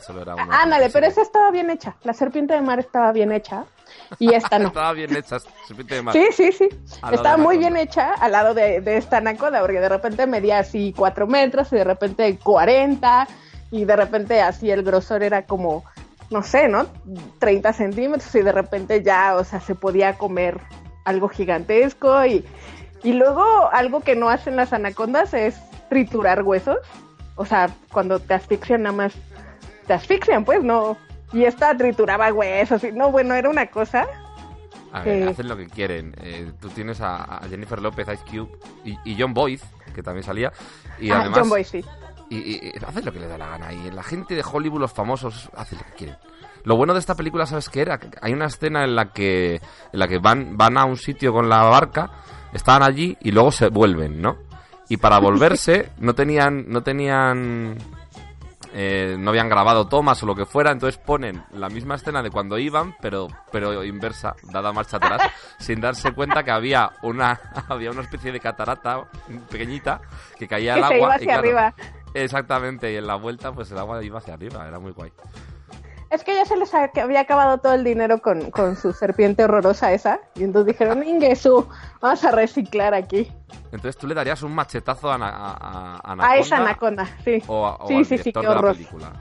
solo 0.00 0.22
era 0.22 0.34
una... 0.36 0.62
Ándale, 0.62 0.88
pero 0.90 1.06
esa 1.06 1.20
estaba 1.20 1.50
bien 1.50 1.68
hecha. 1.68 1.96
La 2.02 2.14
serpiente 2.14 2.54
de 2.54 2.62
mar 2.62 2.78
estaba 2.78 3.12
bien 3.12 3.30
hecha. 3.30 3.66
Y 4.18 4.34
esta 4.34 4.58
no. 4.58 4.68
Estaba 4.68 4.92
bien 4.92 5.14
hecha, 5.14 5.38
serpiente 5.66 5.96
de 5.96 6.02
mar. 6.02 6.14
Sí, 6.14 6.26
sí, 6.32 6.52
sí. 6.52 6.68
Estaba 7.12 7.36
muy 7.36 7.58
bien 7.58 7.76
hecha 7.76 8.12
al 8.14 8.32
lado 8.32 8.54
de, 8.54 8.80
de 8.80 8.96
esta 8.96 9.18
anaconda, 9.18 9.60
porque 9.60 9.80
de 9.80 9.88
repente 9.88 10.26
medía 10.26 10.58
así 10.58 10.94
4 10.96 11.26
metros 11.26 11.72
y 11.72 11.76
de 11.76 11.84
repente 11.84 12.38
40 12.42 13.26
y 13.70 13.84
de 13.84 13.96
repente 13.96 14.40
así 14.40 14.70
el 14.70 14.82
grosor 14.82 15.22
era 15.22 15.42
como, 15.46 15.84
no 16.30 16.42
sé, 16.42 16.68
¿no? 16.68 16.86
30 17.38 17.72
centímetros 17.72 18.34
y 18.34 18.42
de 18.42 18.52
repente 18.52 19.02
ya, 19.02 19.36
o 19.36 19.44
sea, 19.44 19.60
se 19.60 19.74
podía 19.74 20.14
comer 20.14 20.60
algo 21.04 21.28
gigantesco 21.28 22.24
y, 22.26 22.44
y 23.02 23.12
luego 23.12 23.70
algo 23.72 24.00
que 24.00 24.16
no 24.16 24.28
hacen 24.28 24.56
las 24.56 24.72
anacondas 24.72 25.34
es 25.34 25.56
triturar 25.88 26.42
huesos. 26.42 26.78
O 27.36 27.44
sea, 27.44 27.70
cuando 27.92 28.18
te 28.18 28.34
asfixian 28.34 28.82
nada 28.82 28.96
más, 28.96 29.12
te 29.86 29.92
asfixian, 29.92 30.44
pues 30.44 30.62
no. 30.62 30.96
Y 31.36 31.44
esta 31.44 31.76
trituraba 31.76 32.32
huesos 32.32 32.82
y 32.84 32.92
no, 32.92 33.10
bueno, 33.10 33.34
era 33.34 33.48
una 33.50 33.66
cosa. 33.66 34.06
A 34.92 35.02
ver, 35.02 35.28
hacen 35.28 35.48
lo 35.48 35.56
que 35.56 35.66
quieren. 35.66 36.14
Eh, 36.22 36.52
tú 36.60 36.68
tienes 36.70 37.00
a, 37.00 37.24
a 37.24 37.48
Jennifer 37.48 37.80
López, 37.82 38.06
Ice 38.08 38.22
Cube 38.24 38.50
y, 38.84 38.96
y 39.04 39.16
John 39.20 39.34
Boyd, 39.34 39.60
que 39.94 40.02
también 40.02 40.24
salía. 40.24 40.50
Y 40.98 41.10
Ah, 41.10 41.20
además, 41.20 41.40
John 41.40 41.48
Boyd, 41.50 41.64
sí. 41.64 41.84
Y, 42.30 42.36
y- 42.38 42.72
y 42.74 42.84
hacen 42.84 43.04
lo 43.04 43.12
que 43.12 43.20
les 43.20 43.28
da 43.28 43.36
la 43.36 43.48
gana. 43.50 43.72
Y 43.72 43.90
la 43.90 44.02
gente 44.02 44.34
de 44.34 44.42
Hollywood, 44.50 44.80
los 44.80 44.92
famosos, 44.92 45.50
hacen 45.54 45.78
lo 45.78 45.84
que 45.84 45.92
quieren. 45.92 46.16
Lo 46.64 46.76
bueno 46.76 46.94
de 46.94 47.00
esta 47.00 47.14
película, 47.14 47.44
¿sabes 47.46 47.68
qué 47.68 47.82
era? 47.82 48.00
Hay 48.22 48.32
una 48.32 48.46
escena 48.46 48.82
en 48.84 48.96
la 48.96 49.12
que, 49.12 49.56
en 49.56 49.98
la 49.98 50.08
que 50.08 50.18
van, 50.18 50.56
van 50.56 50.78
a 50.78 50.84
un 50.86 50.96
sitio 50.96 51.32
con 51.32 51.48
la 51.48 51.62
barca, 51.64 52.10
están 52.54 52.82
allí 52.82 53.16
y 53.20 53.30
luego 53.32 53.52
se 53.52 53.68
vuelven, 53.68 54.20
¿no? 54.22 54.38
Y 54.88 54.96
para 54.96 55.18
volverse 55.18 55.90
no 55.98 56.14
tenían, 56.14 56.64
no 56.68 56.82
tenían, 56.82 57.76
eh, 58.78 59.16
no 59.18 59.30
habían 59.30 59.48
grabado 59.48 59.88
tomas 59.88 60.22
o 60.22 60.26
lo 60.26 60.34
que 60.34 60.44
fuera, 60.44 60.70
entonces 60.70 60.98
ponen 60.98 61.42
la 61.54 61.70
misma 61.70 61.94
escena 61.94 62.22
de 62.22 62.30
cuando 62.30 62.58
iban, 62.58 62.94
pero, 63.00 63.26
pero 63.50 63.82
inversa, 63.82 64.36
dada 64.42 64.70
marcha 64.70 64.98
atrás, 64.98 65.22
sin 65.58 65.80
darse 65.80 66.12
cuenta 66.12 66.42
que 66.44 66.50
había 66.50 66.92
una, 67.00 67.40
había 67.68 67.90
una 67.90 68.02
especie 68.02 68.32
de 68.32 68.38
catarata 68.40 69.04
pequeñita 69.50 70.02
que 70.38 70.46
caía 70.46 70.74
Que 70.74 70.82
al 70.82 70.88
se 70.88 70.94
agua. 70.94 71.06
iba 71.06 71.12
y 71.12 71.16
hacia 71.16 71.26
claro, 71.26 71.40
arriba. 71.40 71.74
Exactamente, 72.12 72.92
y 72.92 72.96
en 72.96 73.06
la 73.06 73.14
vuelta 73.14 73.50
pues 73.52 73.70
el 73.70 73.78
agua 73.78 74.04
iba 74.04 74.18
hacia 74.18 74.34
arriba, 74.34 74.68
era 74.68 74.78
muy 74.78 74.92
guay. 74.92 75.10
Es 76.10 76.22
que 76.22 76.34
ya 76.34 76.44
se 76.44 76.56
les 76.56 76.72
había 76.72 77.20
acabado 77.20 77.58
todo 77.58 77.74
el 77.74 77.82
dinero 77.82 78.18
con, 78.22 78.50
con 78.52 78.76
su 78.76 78.92
serpiente 78.92 79.42
horrorosa 79.44 79.92
esa. 79.92 80.20
Y 80.36 80.44
entonces 80.44 80.72
dijeron, 80.74 81.02
Ingesu, 81.02 81.68
vamos 82.00 82.24
a 82.24 82.30
reciclar 82.30 82.94
aquí. 82.94 83.30
Entonces 83.72 83.96
tú 83.96 84.06
le 84.06 84.14
darías 84.14 84.42
un 84.42 84.54
machetazo 84.54 85.10
a, 85.10 85.16
a, 85.16 85.18
a- 85.18 85.26
a 85.26 85.96
A 85.96 86.12
Anaconda 86.12 86.36
esa 86.36 86.56
anaconda, 86.58 87.06
sí. 87.24 87.42
o, 87.48 87.66
a- 87.66 87.76
o 87.76 87.88
sí, 87.88 87.94
al 87.96 88.04
sí, 88.06 88.18
sí, 88.18 88.32
qué 88.32 88.38
de 88.40 88.46
la 88.46 88.50
horror. 88.52 88.72
película. 88.74 89.12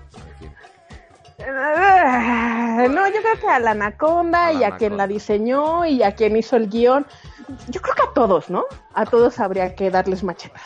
Ah, 1.48 2.86
No, 2.90 3.08
yo 3.08 3.22
creo 3.22 3.40
que 3.42 3.48
a 3.48 3.60
la 3.60 3.72
anaconda 3.72 4.48
A 4.48 4.54
la 4.54 4.60
y 4.60 4.64
a 4.64 4.78
quien 4.78 4.96
la 4.96 5.08
diseñó 5.08 5.86
y 5.86 6.02
a 6.04 6.16
quien 6.16 6.38
hizo 6.38 6.56
el 6.56 6.70
guion. 6.70 7.06
Yo 7.68 7.82
creo 7.82 7.96
que 7.96 8.02
a 8.04 8.14
todos, 8.14 8.50
¿no? 8.50 8.64
A 8.94 9.06
todos 9.06 9.40
habría 9.40 9.76
que 9.76 9.90
darles 9.92 10.24
machetas. 10.24 10.62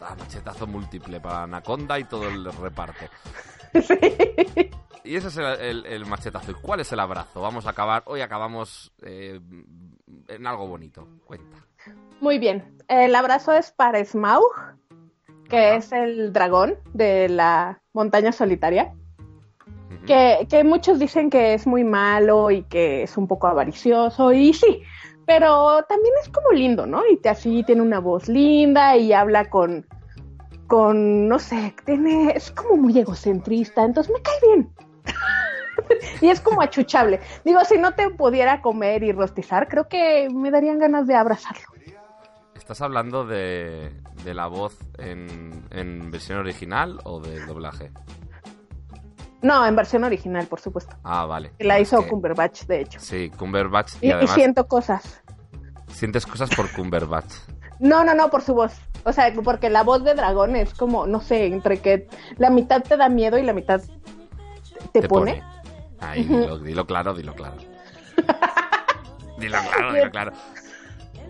Ah, 0.00 0.14
machetazo 0.18 0.66
múltiple 0.66 1.20
para 1.20 1.44
Anaconda 1.44 1.98
y 1.98 2.04
todo 2.04 2.28
el 2.28 2.52
reparto. 2.52 3.04
Y 5.04 5.16
ese 5.16 5.28
es 5.28 5.36
el, 5.36 5.44
el- 5.44 5.86
el 5.86 6.06
machetazo. 6.06 6.50
¿Y 6.52 6.54
cuál 6.54 6.80
es 6.80 6.90
el 6.92 7.00
abrazo? 7.00 7.40
Vamos 7.42 7.66
a 7.66 7.70
acabar. 7.70 8.02
Hoy 8.06 8.20
acabamos 8.22 8.92
eh, 9.02 9.38
en 10.28 10.46
algo 10.46 10.66
bonito. 10.66 11.06
Cuenta. 11.24 11.58
Muy 12.20 12.38
bien. 12.38 12.78
El 12.88 13.14
abrazo 13.14 13.52
es 13.52 13.70
para 13.70 14.02
Smaug, 14.04 14.50
que 15.48 15.76
es 15.76 15.92
el 15.92 16.32
dragón 16.32 16.76
de 16.94 17.28
la 17.28 17.80
montaña 17.92 18.32
solitaria. 18.32 18.94
Que, 20.06 20.46
que 20.50 20.64
muchos 20.64 20.98
dicen 20.98 21.30
que 21.30 21.54
es 21.54 21.66
muy 21.66 21.82
malo 21.82 22.50
y 22.50 22.62
que 22.64 23.04
es 23.04 23.16
un 23.16 23.26
poco 23.26 23.46
avaricioso, 23.46 24.32
y 24.34 24.52
sí, 24.52 24.82
pero 25.24 25.82
también 25.84 26.12
es 26.20 26.28
como 26.28 26.50
lindo, 26.50 26.84
¿no? 26.84 27.00
Y 27.10 27.16
te, 27.16 27.30
así 27.30 27.62
tiene 27.64 27.80
una 27.80 28.00
voz 28.00 28.28
linda 28.28 28.98
y 28.98 29.14
habla 29.14 29.48
con, 29.48 29.86
con, 30.66 31.26
no 31.26 31.38
sé, 31.38 31.74
tiene, 31.86 32.32
es 32.36 32.50
como 32.50 32.76
muy 32.76 32.98
egocentrista, 32.98 33.82
entonces 33.82 34.12
me 34.14 34.20
cae 34.20 34.34
bien. 34.42 34.70
y 36.20 36.28
es 36.28 36.40
como 36.40 36.62
achuchable. 36.62 37.20
Digo, 37.44 37.64
si 37.64 37.78
no 37.78 37.92
te 37.94 38.10
pudiera 38.10 38.60
comer 38.62 39.02
y 39.02 39.12
rostizar, 39.12 39.68
creo 39.68 39.88
que 39.88 40.28
me 40.30 40.50
darían 40.50 40.78
ganas 40.78 41.06
de 41.06 41.14
abrazarlo. 41.14 41.62
¿Estás 42.54 42.80
hablando 42.80 43.26
de, 43.26 43.92
de 44.24 44.34
la 44.34 44.46
voz 44.46 44.78
en, 44.98 45.64
en 45.70 46.10
versión 46.10 46.38
original 46.38 46.98
o 47.04 47.20
del 47.20 47.44
doblaje? 47.46 47.90
No, 49.42 49.66
en 49.66 49.76
versión 49.76 50.04
original, 50.04 50.46
por 50.46 50.60
supuesto. 50.60 50.96
Ah, 51.04 51.26
vale. 51.26 51.52
La 51.58 51.78
hizo 51.78 52.02
que- 52.02 52.08
Cumberbatch, 52.08 52.62
de 52.64 52.80
hecho. 52.80 52.98
Sí, 53.00 53.30
Cumberbatch. 53.36 53.94
Y, 54.00 54.06
Y, 54.06 54.08
y 54.08 54.12
además 54.12 54.34
siento 54.34 54.66
cosas. 54.66 55.22
sientes 55.88 56.24
cosas 56.24 56.48
por 56.56 56.70
Cumberbatch. 56.72 57.30
No, 57.78 58.02
no, 58.04 58.14
no, 58.14 58.30
por 58.30 58.40
su 58.40 58.54
voz. 58.54 58.72
O 59.04 59.12
sea, 59.12 59.30
porque 59.44 59.68
la 59.68 59.82
voz 59.82 60.02
de 60.02 60.14
dragón 60.14 60.56
es 60.56 60.72
como, 60.72 61.06
no 61.06 61.20
sé, 61.20 61.44
entre 61.44 61.80
que 61.80 62.08
la 62.38 62.48
mitad 62.48 62.82
te 62.82 62.96
da 62.96 63.10
miedo 63.10 63.36
y 63.36 63.42
la 63.42 63.52
mitad 63.52 63.82
te, 64.92 65.00
Te 65.02 65.08
pone. 65.08 65.42
Dilo, 66.16 66.58
dilo 66.58 66.86
claro, 66.86 67.14
dilo 67.14 67.34
claro. 67.34 67.56
dilo 69.38 69.58
claro, 69.58 69.92
dilo 69.94 70.10
claro. 70.10 70.32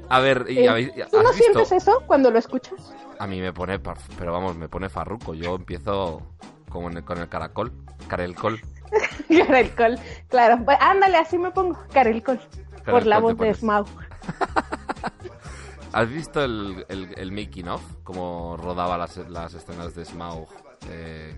A 0.08 0.20
ver, 0.20 0.46
¿y 0.48 0.58
Eh, 0.58 0.68
habéis- 0.68 0.92
¿Tú 1.10 1.22
no 1.22 1.32
visto? 1.32 1.32
sientes 1.32 1.72
eso 1.72 2.02
cuando 2.06 2.30
lo 2.30 2.38
escuchas? 2.38 2.92
A 3.18 3.26
mí 3.26 3.40
me 3.40 3.52
pone, 3.52 3.78
pero 4.18 4.32
vamos, 4.32 4.56
me 4.56 4.68
pone 4.68 4.88
farruco. 4.88 5.34
Yo 5.34 5.54
empiezo 5.54 6.22
como 6.68 6.90
en 6.90 6.98
el- 6.98 7.04
con 7.04 7.18
el 7.18 7.28
caracol, 7.28 7.72
carelcol. 8.08 8.60
Carelcol, 9.28 9.98
claro. 10.28 10.64
Ándale, 10.80 11.16
así 11.16 11.38
me 11.38 11.50
pongo, 11.50 11.78
Carelcol. 11.92 12.40
Por 12.84 13.06
la 13.06 13.18
voz 13.18 13.36
de. 13.38 13.54
Smaug. 13.54 13.86
¿Has 15.92 16.08
visto 16.08 16.42
el, 16.44 16.84
el, 16.88 17.14
el 17.16 17.32
making 17.32 17.68
of? 17.68 17.82
Cómo 18.02 18.56
rodaba 18.56 18.98
las, 18.98 19.16
las 19.28 19.54
escenas 19.54 19.94
de 19.94 20.04
Smaug 20.04 20.48
eh. 20.90 21.36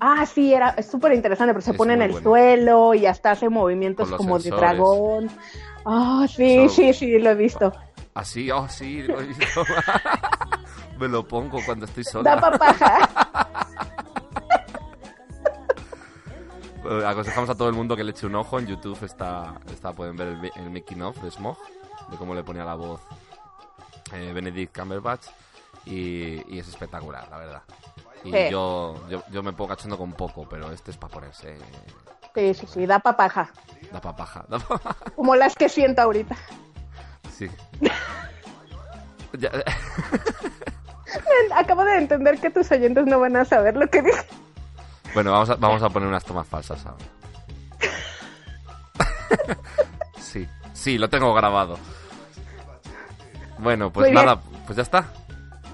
Ah, 0.00 0.24
sí, 0.26 0.52
era 0.54 0.70
es 0.70 0.90
súper 0.90 1.12
interesante, 1.12 1.52
pero 1.54 1.62
se 1.62 1.70
Es 1.72 1.76
pone 1.76 1.94
en 1.94 2.02
el 2.02 2.10
bueno. 2.12 2.24
suelo 2.24 2.94
y 2.94 3.06
hasta 3.06 3.32
hace 3.32 3.48
movimientos 3.48 4.10
como 4.12 4.38
sensores. 4.38 4.50
de 4.70 4.76
dragón. 4.76 5.30
Ah, 5.84 6.26
sí, 6.28 6.56
Eso- 6.58 6.74
sí, 6.74 6.92
sí, 6.94 7.18
lo 7.18 7.30
he 7.30 7.34
visto. 7.34 7.72
Así, 8.14 8.50
oh 8.50 8.68
sí, 8.68 9.02
lo 9.02 9.20
he 9.20 9.26
visto. 9.26 9.64
me 10.98 11.08
lo 11.08 11.26
pongo 11.26 11.58
cuando 11.66 11.86
estoy 11.86 12.04
sola. 12.04 12.36
Da 12.36 12.40
papaja. 12.40 13.08
Aconsejamos 17.06 17.48
a 17.48 17.54
todo 17.54 17.68
el 17.70 17.74
mundo 17.74 17.96
que 17.96 18.04
le 18.04 18.10
eche 18.10 18.26
un 18.26 18.34
ojo. 18.34 18.58
En 18.58 18.66
YouTube 18.66 19.02
está, 19.04 19.54
está 19.72 19.92
pueden 19.92 20.16
ver 20.16 20.28
el, 20.28 20.52
el 20.56 20.70
making 20.70 21.00
of 21.02 21.16
de 21.22 21.30
Smog, 21.30 21.56
de 22.10 22.16
cómo 22.18 22.34
le 22.34 22.42
ponía 22.44 22.64
la 22.64 22.74
voz 22.74 23.00
eh, 24.12 24.32
Benedict 24.34 24.76
Cumberbatch. 24.78 25.26
Y, 25.86 26.42
y 26.54 26.58
es 26.58 26.68
espectacular, 26.68 27.26
la 27.30 27.38
verdad. 27.38 27.62
Y 28.24 28.32
Sí. 28.32 28.38
yo, 28.50 28.94
yo, 29.08 29.22
yo 29.30 29.42
me 29.42 29.52
pongo 29.52 29.68
cachondo 29.68 29.98
con 29.98 30.12
poco, 30.12 30.48
pero 30.48 30.72
este 30.72 30.90
es 30.90 30.96
para 30.96 31.12
ponerse. 31.12 31.56
Sí, 32.34 32.54
sí, 32.54 32.66
sí, 32.66 32.86
da 32.86 32.98
papaja. 32.98 33.50
Da 33.92 34.00
papaja. 34.00 34.44
Da 34.48 34.58
papaja. 34.58 34.96
Como 35.16 35.36
las 35.36 35.54
que 35.54 35.68
siento 35.68 36.02
ahorita. 36.02 36.34
Sí. 37.36 37.50
Acabo 41.54 41.84
de 41.84 41.98
entender 41.98 42.40
que 42.40 42.50
tus 42.50 42.70
oyentes 42.72 43.06
no 43.06 43.20
van 43.20 43.36
a 43.36 43.44
saber 43.44 43.76
lo 43.76 43.88
que 43.88 44.02
dije. 44.02 44.26
bueno, 45.14 45.30
vamos 45.32 45.50
a, 45.50 45.54
vamos 45.56 45.82
a 45.82 45.90
poner 45.90 46.08
unas 46.08 46.24
tomas 46.24 46.46
falsas 46.46 46.84
ahora. 46.86 47.04
sí, 50.18 50.48
sí, 50.72 50.98
lo 50.98 51.08
tengo 51.08 51.32
grabado. 51.34 51.78
Bueno, 53.58 53.92
pues 53.92 54.06
Muy 54.08 54.12
bien. 54.12 54.24
nada, 54.26 54.40
pues 54.66 54.76
ya 54.76 54.82
está. 54.82 55.06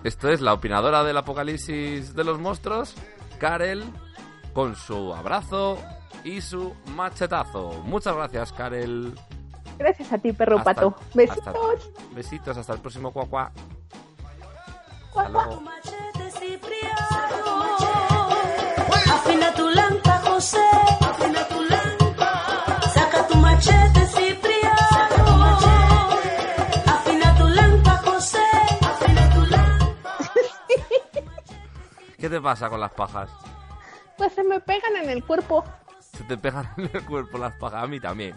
Esto 0.04 0.28
es 0.30 0.40
la 0.40 0.52
opinadora 0.54 1.04
del 1.04 1.16
apocalipsis 1.16 2.14
de 2.14 2.24
los 2.24 2.38
monstruos, 2.38 2.94
Karel, 3.38 3.84
con 4.54 4.74
su 4.76 5.14
abrazo 5.14 5.78
y 6.24 6.40
su 6.40 6.74
machetazo. 6.96 7.82
Muchas 7.84 8.14
gracias, 8.16 8.52
Karel. 8.52 9.14
Gracias 9.78 10.12
a 10.12 10.18
ti, 10.18 10.32
perro 10.32 10.58
Hasta- 10.58 10.74
pato. 10.74 10.94
Besitos. 11.14 11.46
hasta- 11.46 11.58
besitos, 12.14 12.56
hasta 12.56 12.72
el 12.74 12.80
próximo 12.80 13.12
cuacuá. 13.12 13.52
Afina 19.14 19.52
tu 19.54 19.68
lanza, 19.70 20.18
José. 20.26 20.58
Afina 21.00 21.46
tu 21.48 21.60
lanza. 21.62 22.90
Saca 22.94 23.26
tu 23.28 23.36
machete, 23.36 23.99
¿Qué 32.20 32.28
te 32.28 32.38
pasa 32.38 32.68
con 32.68 32.78
las 32.78 32.92
pajas? 32.92 33.30
Pues 34.18 34.34
se 34.34 34.44
me 34.44 34.60
pegan 34.60 34.94
en 34.96 35.08
el 35.08 35.24
cuerpo. 35.24 35.64
Se 36.00 36.22
te 36.24 36.36
pegan 36.36 36.68
en 36.76 36.90
el 36.92 37.04
cuerpo 37.06 37.38
las 37.38 37.54
pajas. 37.54 37.84
A 37.84 37.86
mí 37.86 37.98
también. 37.98 38.36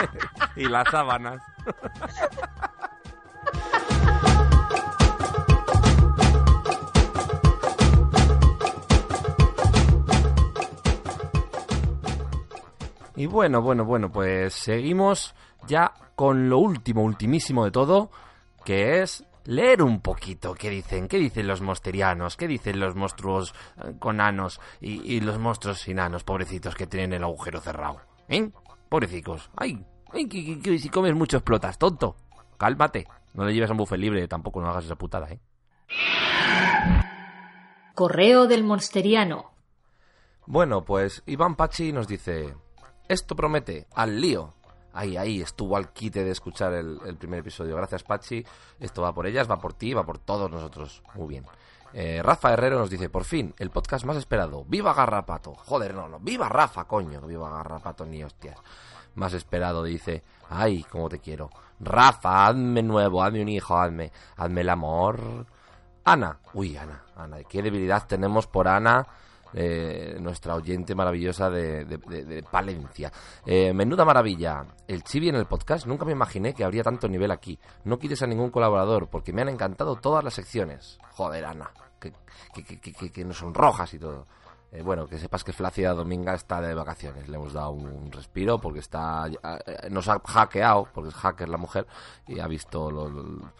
y 0.56 0.68
las 0.68 0.88
sábanas. 0.88 1.42
Y 13.16 13.26
bueno, 13.26 13.60
bueno, 13.60 13.84
bueno, 13.84 14.12
pues 14.12 14.54
seguimos 14.54 15.34
ya 15.66 15.92
con 16.14 16.48
lo 16.48 16.58
último, 16.58 17.02
ultimísimo 17.02 17.64
de 17.64 17.72
todo, 17.72 18.10
que 18.64 19.02
es 19.02 19.24
leer 19.46 19.82
un 19.82 20.00
poquito 20.00 20.54
qué 20.54 20.70
dicen, 20.70 21.08
qué 21.08 21.18
dicen 21.18 21.46
los 21.46 21.60
mosterianos, 21.60 22.36
qué 22.36 22.46
dicen 22.48 22.78
los 22.80 22.94
monstruos 22.94 23.54
eh, 23.84 23.94
con 23.98 24.20
anos 24.20 24.60
y, 24.80 25.00
y 25.14 25.20
los 25.20 25.38
monstruos 25.38 25.78
sin 25.80 25.98
anos, 26.00 26.24
pobrecitos 26.24 26.74
que 26.74 26.86
tienen 26.86 27.12
el 27.14 27.24
agujero 27.24 27.60
cerrado. 27.60 28.00
¿Eh? 28.28 28.50
Pobrecicos. 28.88 29.50
Ay, 29.56 29.84
ay 30.12 30.28
que, 30.28 30.44
que- 30.44 30.60
que 30.60 30.78
si 30.78 30.88
comes 30.88 31.14
mucho 31.14 31.38
explotas, 31.38 31.78
tonto. 31.78 32.16
Cálmate. 32.58 33.06
No 33.34 33.44
le 33.44 33.52
lleves 33.52 33.68
a 33.70 33.72
un 33.72 33.78
buffet 33.78 33.98
libre, 33.98 34.26
tampoco 34.28 34.60
no 34.60 34.68
hagas 34.68 34.84
esa 34.86 34.96
putada, 34.96 35.28
¿eh? 35.30 35.38
Correo 37.94 38.46
del 38.46 38.62
Monsteriano. 38.64 39.52
Bueno, 40.46 40.84
pues 40.84 41.22
Iván 41.26 41.56
Pachi 41.56 41.92
nos 41.92 42.06
dice, 42.06 42.54
esto 43.08 43.34
promete, 43.34 43.86
al 43.94 44.20
lío. 44.20 44.54
Ahí, 44.96 45.16
ahí, 45.16 45.42
estuvo 45.42 45.76
al 45.76 45.90
quite 45.92 46.24
de 46.24 46.30
escuchar 46.30 46.72
el, 46.72 47.16
primer 47.18 47.40
episodio. 47.40 47.76
Gracias, 47.76 48.02
Pachi. 48.02 48.44
Esto 48.80 49.02
va 49.02 49.12
por 49.12 49.26
ellas, 49.26 49.50
va 49.50 49.58
por 49.58 49.74
ti, 49.74 49.92
va 49.92 50.04
por 50.04 50.18
todos 50.18 50.50
nosotros. 50.50 51.02
Muy 51.14 51.28
bien. 51.28 51.46
Eh, 51.92 52.22
Rafa 52.22 52.52
Herrero 52.52 52.78
nos 52.78 52.90
dice, 52.90 53.08
por 53.08 53.24
fin, 53.24 53.54
el 53.58 53.70
podcast 53.70 54.04
más 54.04 54.16
esperado. 54.16 54.64
¡Viva 54.64 54.94
Garrapato! 54.94 55.54
Joder, 55.54 55.94
no, 55.94 56.08
no. 56.08 56.18
¡Viva 56.18 56.48
Rafa, 56.48 56.84
coño! 56.84 57.20
¡Viva 57.20 57.50
Garrapato, 57.50 58.06
ni 58.06 58.24
hostias! 58.24 58.58
Más 59.14 59.32
esperado, 59.32 59.82
dice, 59.84 60.22
¡ay, 60.48 60.82
cómo 60.84 61.08
te 61.08 61.20
quiero! 61.20 61.50
Rafa, 61.78 62.46
hazme 62.46 62.82
nuevo, 62.82 63.22
hazme 63.22 63.42
un 63.42 63.48
hijo, 63.48 63.76
hazme, 63.76 64.10
hazme 64.36 64.60
el 64.62 64.68
amor. 64.70 65.46
Ana, 66.04 66.38
uy, 66.54 66.76
Ana, 66.76 67.02
Ana, 67.16 67.38
qué 67.44 67.62
debilidad 67.62 68.06
tenemos 68.06 68.46
por 68.46 68.68
Ana, 68.68 69.06
eh, 69.54 70.16
nuestra 70.20 70.54
oyente 70.54 70.94
maravillosa 70.94 71.50
de, 71.50 71.84
de- 71.84 72.42
Palencia. 72.50 73.10
Eh, 73.44 73.72
menuda 73.72 74.04
maravilla, 74.04 74.64
el 74.86 75.02
chibi 75.02 75.28
en 75.28 75.36
el 75.36 75.46
podcast, 75.46 75.86
nunca 75.86 76.04
me 76.04 76.12
imaginé 76.12 76.54
que 76.54 76.64
habría 76.64 76.82
tanto 76.82 77.08
nivel 77.08 77.30
aquí. 77.30 77.58
No 77.84 77.98
quieres 77.98 78.22
a 78.22 78.26
ningún 78.26 78.50
colaborador, 78.50 79.08
porque 79.08 79.32
me 79.32 79.42
han 79.42 79.48
encantado 79.48 79.96
todas 79.96 80.22
las 80.24 80.34
secciones. 80.34 80.98
Joder, 81.12 81.44
Ana, 81.44 81.70
que, 82.00 82.12
que, 82.54 82.80
que- 82.80 83.10
que- 83.12 83.24
no 83.24 83.32
son 83.34 83.54
rojas 83.54 83.92
y 83.94 83.98
todo. 83.98 84.26
Eh, 84.72 84.82
bueno, 84.82 85.06
que 85.06 85.16
sepas 85.18 85.44
que 85.44 85.52
Flacia 85.52 85.92
Dominga 85.94 86.34
está 86.34 86.60
de 86.60 86.74
vacaciones. 86.74 87.28
Le 87.28 87.36
hemos 87.36 87.52
dado 87.52 87.70
un 87.70 88.10
respiro 88.10 88.58
porque 88.58 88.80
está 88.80 89.26
eh, 89.28 89.88
nos 89.90 90.08
ha 90.08 90.18
hackeado, 90.18 90.88
porque 90.92 91.10
es 91.10 91.14
hacker 91.14 91.48
la 91.48 91.56
mujer, 91.56 91.86
y 92.26 92.40
ha 92.40 92.46
visto 92.48 92.90
lo- 92.90 93.52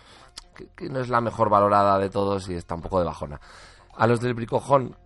que, 0.54 0.68
que 0.74 0.88
no 0.90 1.00
es 1.00 1.08
la 1.08 1.20
mejor 1.20 1.48
valorada 1.48 1.98
de 1.98 2.10
todos 2.10 2.48
y 2.48 2.54
está 2.54 2.74
un 2.74 2.82
poco 2.82 2.98
de 2.98 3.04
bajona. 3.06 3.40
A 3.96 4.06
los 4.06 4.20
del 4.20 4.34
bricojón, 4.34 4.96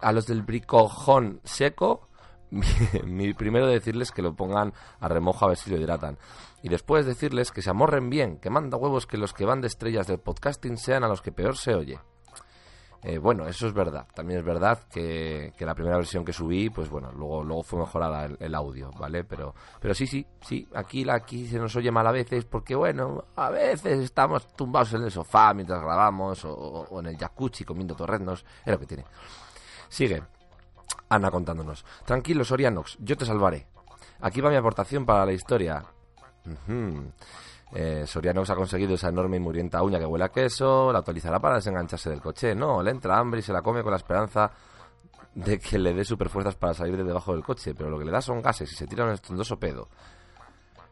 a 0.00 0.12
los 0.12 0.26
del 0.26 0.42
bricojón 0.42 1.40
seco, 1.44 2.08
mi, 3.04 3.34
primero 3.34 3.66
decirles 3.66 4.10
que 4.10 4.22
lo 4.22 4.34
pongan 4.34 4.72
a 5.00 5.08
remojo 5.08 5.44
a 5.44 5.48
ver 5.48 5.56
si 5.56 5.70
lo 5.70 5.78
hidratan. 5.78 6.18
Y 6.62 6.68
después 6.68 7.06
decirles 7.06 7.52
que 7.52 7.62
se 7.62 7.70
amorren 7.70 8.10
bien, 8.10 8.38
que 8.38 8.50
manda 8.50 8.76
huevos 8.76 9.06
que 9.06 9.16
los 9.16 9.32
que 9.32 9.44
van 9.44 9.60
de 9.60 9.68
estrellas 9.68 10.06
del 10.06 10.18
podcasting 10.18 10.76
sean 10.76 11.04
a 11.04 11.08
los 11.08 11.22
que 11.22 11.32
peor 11.32 11.56
se 11.56 11.74
oye. 11.74 11.98
Eh, 13.02 13.18
bueno, 13.18 13.46
eso 13.46 13.68
es 13.68 13.72
verdad. 13.72 14.08
También 14.12 14.40
es 14.40 14.44
verdad 14.44 14.80
que, 14.90 15.52
que 15.56 15.64
la 15.64 15.74
primera 15.74 15.96
versión 15.96 16.24
que 16.24 16.32
subí, 16.32 16.68
pues 16.68 16.90
bueno, 16.90 17.12
luego, 17.12 17.44
luego 17.44 17.62
fue 17.62 17.78
mejorada 17.78 18.28
el, 18.40 18.54
audio, 18.56 18.90
¿vale? 18.98 19.22
Pero, 19.22 19.54
pero 19.80 19.94
sí, 19.94 20.06
sí, 20.06 20.26
sí, 20.40 20.68
aquí, 20.74 21.08
aquí 21.08 21.46
se 21.46 21.58
nos 21.58 21.76
oye 21.76 21.92
mal 21.92 22.06
a 22.08 22.12
veces 22.12 22.44
porque, 22.44 22.74
bueno, 22.74 23.26
a 23.36 23.50
veces 23.50 24.00
estamos 24.00 24.48
tumbados 24.48 24.94
en 24.94 25.04
el 25.04 25.12
sofá 25.12 25.54
mientras 25.54 25.80
grabamos 25.80 26.44
o, 26.44 26.52
o 26.52 26.98
en 26.98 27.06
el 27.06 27.16
jacuzzi 27.16 27.64
comiendo 27.64 27.94
torreznos, 27.94 28.44
es 28.64 28.72
lo 28.72 28.80
que 28.80 28.86
tiene. 28.86 29.04
Sigue. 29.88 30.22
Ana 31.08 31.30
contándonos. 31.30 31.84
Tranquilo, 32.04 32.44
Sorianox, 32.44 32.98
yo 33.00 33.16
te 33.16 33.24
salvaré. 33.24 33.66
Aquí 34.20 34.40
va 34.40 34.50
mi 34.50 34.56
aportación 34.56 35.06
para 35.06 35.24
la 35.24 35.32
historia. 35.32 35.84
Ujú. 36.44 37.12
Eh, 37.72 38.04
Sorianox 38.06 38.50
ha 38.50 38.54
conseguido 38.54 38.94
esa 38.94 39.08
enorme 39.08 39.36
y 39.36 39.40
murienta 39.40 39.82
uña 39.82 39.98
que 39.98 40.06
huele 40.06 40.24
a 40.24 40.30
queso, 40.30 40.92
la 40.92 41.00
actualizará 41.00 41.38
para 41.38 41.56
desengancharse 41.56 42.10
del 42.10 42.20
coche. 42.20 42.54
No, 42.54 42.82
le 42.82 42.90
entra 42.90 43.18
hambre 43.18 43.40
y 43.40 43.42
se 43.42 43.52
la 43.52 43.62
come 43.62 43.82
con 43.82 43.90
la 43.90 43.98
esperanza 43.98 44.50
de 45.34 45.58
que 45.58 45.78
le 45.78 45.92
dé 45.92 46.04
superfuerzas 46.04 46.56
para 46.56 46.74
salir 46.74 46.96
de 46.96 47.04
debajo 47.04 47.32
del 47.32 47.44
coche, 47.44 47.74
pero 47.74 47.90
lo 47.90 47.98
que 47.98 48.04
le 48.04 48.10
da 48.10 48.20
son 48.20 48.42
gases 48.42 48.72
y 48.72 48.74
se 48.74 48.86
tira 48.86 49.04
un 49.04 49.12
estondoso 49.12 49.58
pedo. 49.58 49.88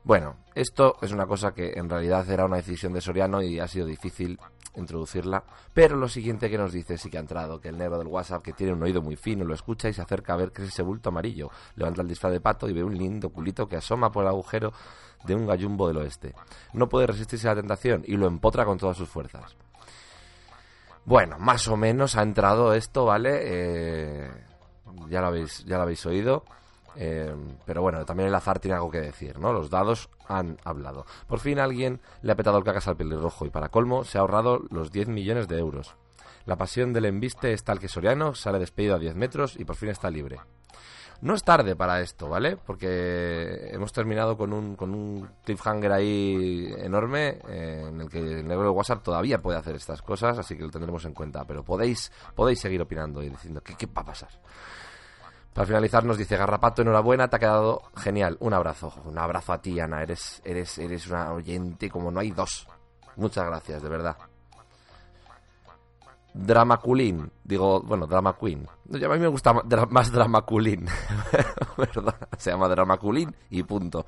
Bueno, 0.04 0.36
esto 0.54 0.96
es 1.02 1.10
una 1.10 1.26
cosa 1.26 1.52
que 1.52 1.72
en 1.72 1.88
realidad 1.88 2.30
era 2.30 2.44
una 2.44 2.58
decisión 2.58 2.92
de 2.92 3.00
Soriano 3.00 3.42
y 3.42 3.58
ha 3.58 3.66
sido 3.66 3.86
difícil 3.86 4.38
introducirla, 4.76 5.42
pero 5.74 5.96
lo 5.96 6.08
siguiente 6.08 6.48
que 6.48 6.58
nos 6.58 6.72
dice 6.72 6.98
sí 6.98 7.10
que 7.10 7.16
ha 7.16 7.20
entrado, 7.20 7.60
que 7.60 7.68
el 7.68 7.78
negro 7.78 7.98
del 7.98 8.06
WhatsApp, 8.06 8.42
que 8.42 8.52
tiene 8.52 8.72
un 8.72 8.82
oído 8.82 9.02
muy 9.02 9.16
fino, 9.16 9.44
lo 9.44 9.54
escucha 9.54 9.88
y 9.88 9.92
se 9.92 10.02
acerca 10.02 10.34
a 10.34 10.36
ver 10.36 10.52
qué 10.52 10.62
es 10.62 10.68
ese 10.68 10.82
bulto 10.82 11.08
amarillo. 11.08 11.50
Levanta 11.76 12.02
el 12.02 12.08
disfraz 12.08 12.32
de 12.32 12.40
pato 12.40 12.68
y 12.68 12.72
ve 12.72 12.84
un 12.84 12.96
lindo 12.96 13.30
culito 13.30 13.66
que 13.66 13.76
asoma 13.76 14.10
por 14.10 14.24
el 14.24 14.28
agujero 14.28 14.72
de 15.24 15.34
un 15.34 15.46
gallumbo 15.46 15.88
del 15.88 15.98
oeste. 15.98 16.34
No 16.72 16.88
puede 16.88 17.06
resistirse 17.06 17.48
a 17.48 17.54
la 17.54 17.60
tentación 17.60 18.02
y 18.06 18.16
lo 18.16 18.26
empotra 18.26 18.64
con 18.64 18.78
todas 18.78 18.96
sus 18.96 19.08
fuerzas. 19.08 19.56
Bueno, 21.04 21.38
más 21.38 21.68
o 21.68 21.76
menos 21.76 22.16
ha 22.16 22.22
entrado 22.22 22.74
esto, 22.74 23.04
¿vale? 23.04 23.38
Eh, 23.42 24.30
ya, 25.08 25.20
lo 25.20 25.28
habéis, 25.28 25.64
ya 25.64 25.76
lo 25.76 25.82
habéis 25.82 26.04
oído. 26.04 26.44
Eh, 26.96 27.34
pero 27.64 27.82
bueno, 27.82 28.04
también 28.04 28.28
el 28.28 28.34
azar 28.34 28.58
tiene 28.58 28.76
algo 28.76 28.90
que 28.90 29.00
decir, 29.00 29.38
¿no? 29.38 29.52
Los 29.52 29.70
dados 29.70 30.08
han 30.28 30.58
hablado. 30.64 31.04
Por 31.26 31.40
fin 31.40 31.58
alguien 31.58 32.00
le 32.22 32.32
ha 32.32 32.36
petado 32.36 32.58
el 32.58 32.64
cacas 32.64 32.88
al 32.88 32.96
pelirrojo 32.96 33.46
y 33.46 33.50
para 33.50 33.68
colmo 33.68 34.04
se 34.04 34.18
ha 34.18 34.22
ahorrado 34.22 34.62
los 34.70 34.90
10 34.90 35.08
millones 35.08 35.48
de 35.48 35.58
euros. 35.58 35.94
La 36.46 36.56
pasión 36.56 36.92
del 36.92 37.06
embiste 37.06 37.52
es 37.52 37.64
tal 37.64 37.80
que 37.80 37.88
Soriano 37.88 38.34
sale 38.34 38.58
despedido 38.58 38.94
a 38.94 38.98
10 38.98 39.16
metros 39.16 39.56
y 39.58 39.64
por 39.64 39.76
fin 39.76 39.90
está 39.90 40.10
libre. 40.10 40.38
No 41.22 41.34
es 41.34 41.42
tarde 41.42 41.74
para 41.74 42.00
esto, 42.02 42.28
¿vale? 42.28 42.56
Porque 42.58 43.70
hemos 43.72 43.92
terminado 43.92 44.36
con 44.36 44.52
un, 44.52 44.76
con 44.76 44.94
un 44.94 45.28
cliffhanger 45.44 45.90
ahí 45.92 46.72
enorme 46.78 47.38
eh, 47.48 47.86
en 47.88 48.02
el 48.02 48.10
que 48.10 48.18
el 48.18 48.46
negro 48.46 48.64
de 48.64 48.70
WhatsApp 48.70 49.02
todavía 49.02 49.40
puede 49.40 49.58
hacer 49.58 49.76
estas 49.76 50.02
cosas, 50.02 50.38
así 50.38 50.56
que 50.56 50.64
lo 50.64 50.70
tendremos 50.70 51.04
en 51.06 51.14
cuenta. 51.14 51.44
Pero 51.46 51.64
podéis, 51.64 52.12
podéis 52.34 52.60
seguir 52.60 52.82
opinando 52.82 53.22
y 53.22 53.30
diciendo 53.30 53.62
qué, 53.62 53.74
qué 53.74 53.86
va 53.86 54.02
a 54.02 54.04
pasar. 54.04 54.28
Para 55.56 55.68
finalizar 55.68 56.04
nos 56.04 56.18
dice 56.18 56.36
Garrapato, 56.36 56.82
enhorabuena, 56.82 57.28
te 57.28 57.36
ha 57.36 57.38
quedado 57.38 57.84
genial. 57.96 58.36
Un 58.40 58.52
abrazo, 58.52 58.92
un 59.06 59.16
abrazo 59.16 59.54
a 59.54 59.62
ti, 59.62 59.80
Ana. 59.80 60.02
Eres, 60.02 60.42
eres, 60.44 60.76
eres 60.76 61.06
una 61.06 61.32
oyente 61.32 61.88
como 61.88 62.10
no 62.10 62.20
hay 62.20 62.30
dos. 62.30 62.68
Muchas 63.16 63.46
gracias, 63.46 63.82
de 63.82 63.88
verdad. 63.88 64.18
Drama 66.34 66.78
Queen, 66.82 67.32
digo, 67.42 67.80
bueno, 67.80 68.06
Drama 68.06 68.36
Queen. 68.36 68.68
A 68.92 69.08
mí 69.08 69.18
me 69.18 69.28
gusta 69.28 69.54
más 69.54 70.12
Drama 70.12 70.44
Queen. 70.44 70.86
Perdón, 71.76 72.14
se 72.36 72.50
llama 72.50 72.68
Drama 72.68 72.98
Queen 72.98 73.34
y 73.48 73.62
punto. 73.62 74.04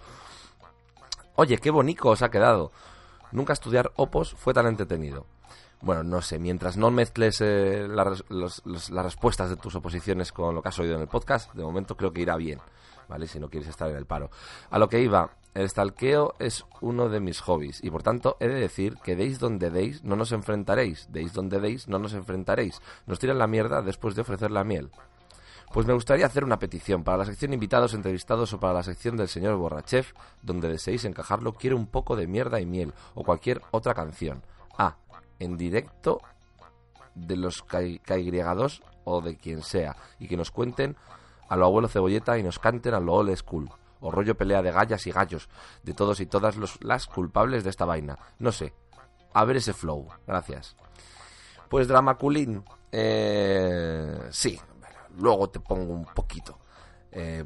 Oye, 1.37 1.57
qué 1.57 1.71
bonito 1.71 2.11
os 2.11 2.21
ha 2.21 2.31
quedado. 2.31 2.73
Nunca 3.33 3.55
estudiar 3.55 3.91
opos 3.97 4.35
fue 4.35 4.53
tan 4.53 4.67
entretenido. 4.67 5.25
Bueno, 5.81 6.03
no 6.03 6.21
sé, 6.23 6.39
mientras 6.39 6.77
no 6.77 6.91
mezcles 6.91 7.41
eh, 7.41 7.87
los- 7.89 8.25
los- 8.31 8.91
las 8.91 9.05
respuestas 9.05 9.49
de 9.49 9.57
tus 9.57 9.75
oposiciones 9.77 10.33
con 10.33 10.55
lo 10.55 10.63
que 10.63 10.69
has 10.71 10.79
oído 10.79 10.97
en 10.97 11.03
el 11.03 11.09
podcast, 11.09 11.53
de 11.55 11.63
momento 11.63 11.97
creo 11.97 12.13
que 12.13 12.23
irá 12.23 12.37
bien, 12.37 12.59
¿vale? 13.09 13.29
Si 13.29 13.39
no 13.39 13.49
quieres 13.49 13.69
estar 13.69 13.89
en 13.89 13.97
el 13.97 14.05
paro. 14.07 14.29
A 14.71 14.79
lo 14.81 14.89
que 14.89 15.01
iba, 15.01 15.31
el 15.55 15.69
stalkeo 15.71 16.35
es 16.41 16.65
uno 16.81 17.09
de 17.09 17.21
mis 17.21 17.41
hobbies 17.41 17.83
y 17.83 17.91
por 17.91 18.03
tanto 18.03 18.37
he 18.41 18.49
de 18.49 18.55
decir 18.61 18.97
que 19.05 19.15
deis 19.15 19.39
donde 19.39 19.71
deis 19.71 20.03
no 20.03 20.17
nos 20.17 20.33
enfrentaréis, 20.33 21.07
deis 21.13 21.33
donde 21.33 21.61
deis 21.61 21.87
no 21.87 22.01
nos 22.01 22.13
enfrentaréis. 22.13 22.81
Nos 23.07 23.21
tiran 23.21 23.39
la 23.39 23.47
mierda 23.47 23.81
después 23.81 24.17
de 24.17 24.23
ofrecer 24.23 24.51
la 24.51 24.65
miel. 24.65 24.91
Pues 25.73 25.87
me 25.87 25.93
gustaría 25.93 26.27
hacer 26.27 26.45
una 26.45 26.59
petición 26.59 27.05
para 27.05 27.19
la 27.19 27.25
sección 27.25 27.53
invitados, 27.53 27.95
entrevistados 27.95 28.53
o 28.53 28.59
para 28.59 28.73
la 28.75 28.83
sección 28.83 29.17
del 29.17 29.29
señor 29.29 29.57
Borrachef, 29.57 30.13
donde 30.43 30.67
deseéis 30.69 31.05
encajarlo, 31.05 31.53
quiero 31.53 31.77
un 31.77 31.87
poco 31.87 32.17
de 32.17 32.27
mierda 32.27 32.59
y 32.59 32.67
miel 32.67 32.95
o 33.15 33.23
cualquier 33.23 33.61
otra 33.71 33.95
canción. 33.95 34.43
Ah, 34.79 34.97
en 35.39 35.57
directo 35.57 36.21
de 37.15 37.37
los 37.37 37.65
KY2 37.67 38.83
o 39.05 39.21
de 39.21 39.37
quien 39.37 39.63
sea 39.63 39.97
y 40.19 40.29
que 40.29 40.37
nos 40.37 40.51
cuenten 40.51 40.97
a 41.49 41.57
lo 41.57 41.67
abuelo 41.67 41.89
cebolleta 41.89 42.39
y 42.39 42.43
nos 42.43 42.59
canten 42.59 42.95
a 42.95 43.01
lo 43.01 43.15
old 43.15 43.35
school 43.37 43.71
o 44.01 44.11
rollo 44.11 44.37
pelea 44.37 44.63
de 44.63 44.71
gallas 44.71 45.07
y 45.07 45.11
gallos 45.11 45.49
de 45.83 45.95
todos 45.95 46.21
y 46.21 46.27
todas 46.27 46.57
los, 46.57 46.83
las 46.85 47.07
culpables 47.07 47.65
de 47.65 47.71
esta 47.71 47.85
vaina. 47.85 48.19
No 48.39 48.53
sé. 48.53 48.75
A 49.33 49.45
ver 49.45 49.57
ese 49.57 49.73
flow. 49.73 50.09
Gracias. 50.27 50.77
Pues 51.69 51.89
Dramaculín. 51.89 52.63
Eh, 52.93 54.29
sí. 54.31 54.59
Luego 55.17 55.51
te 55.51 55.61
pongo 55.61 55.93
un 55.93 56.05
poquito. 56.05 56.59
eh, 57.11 57.45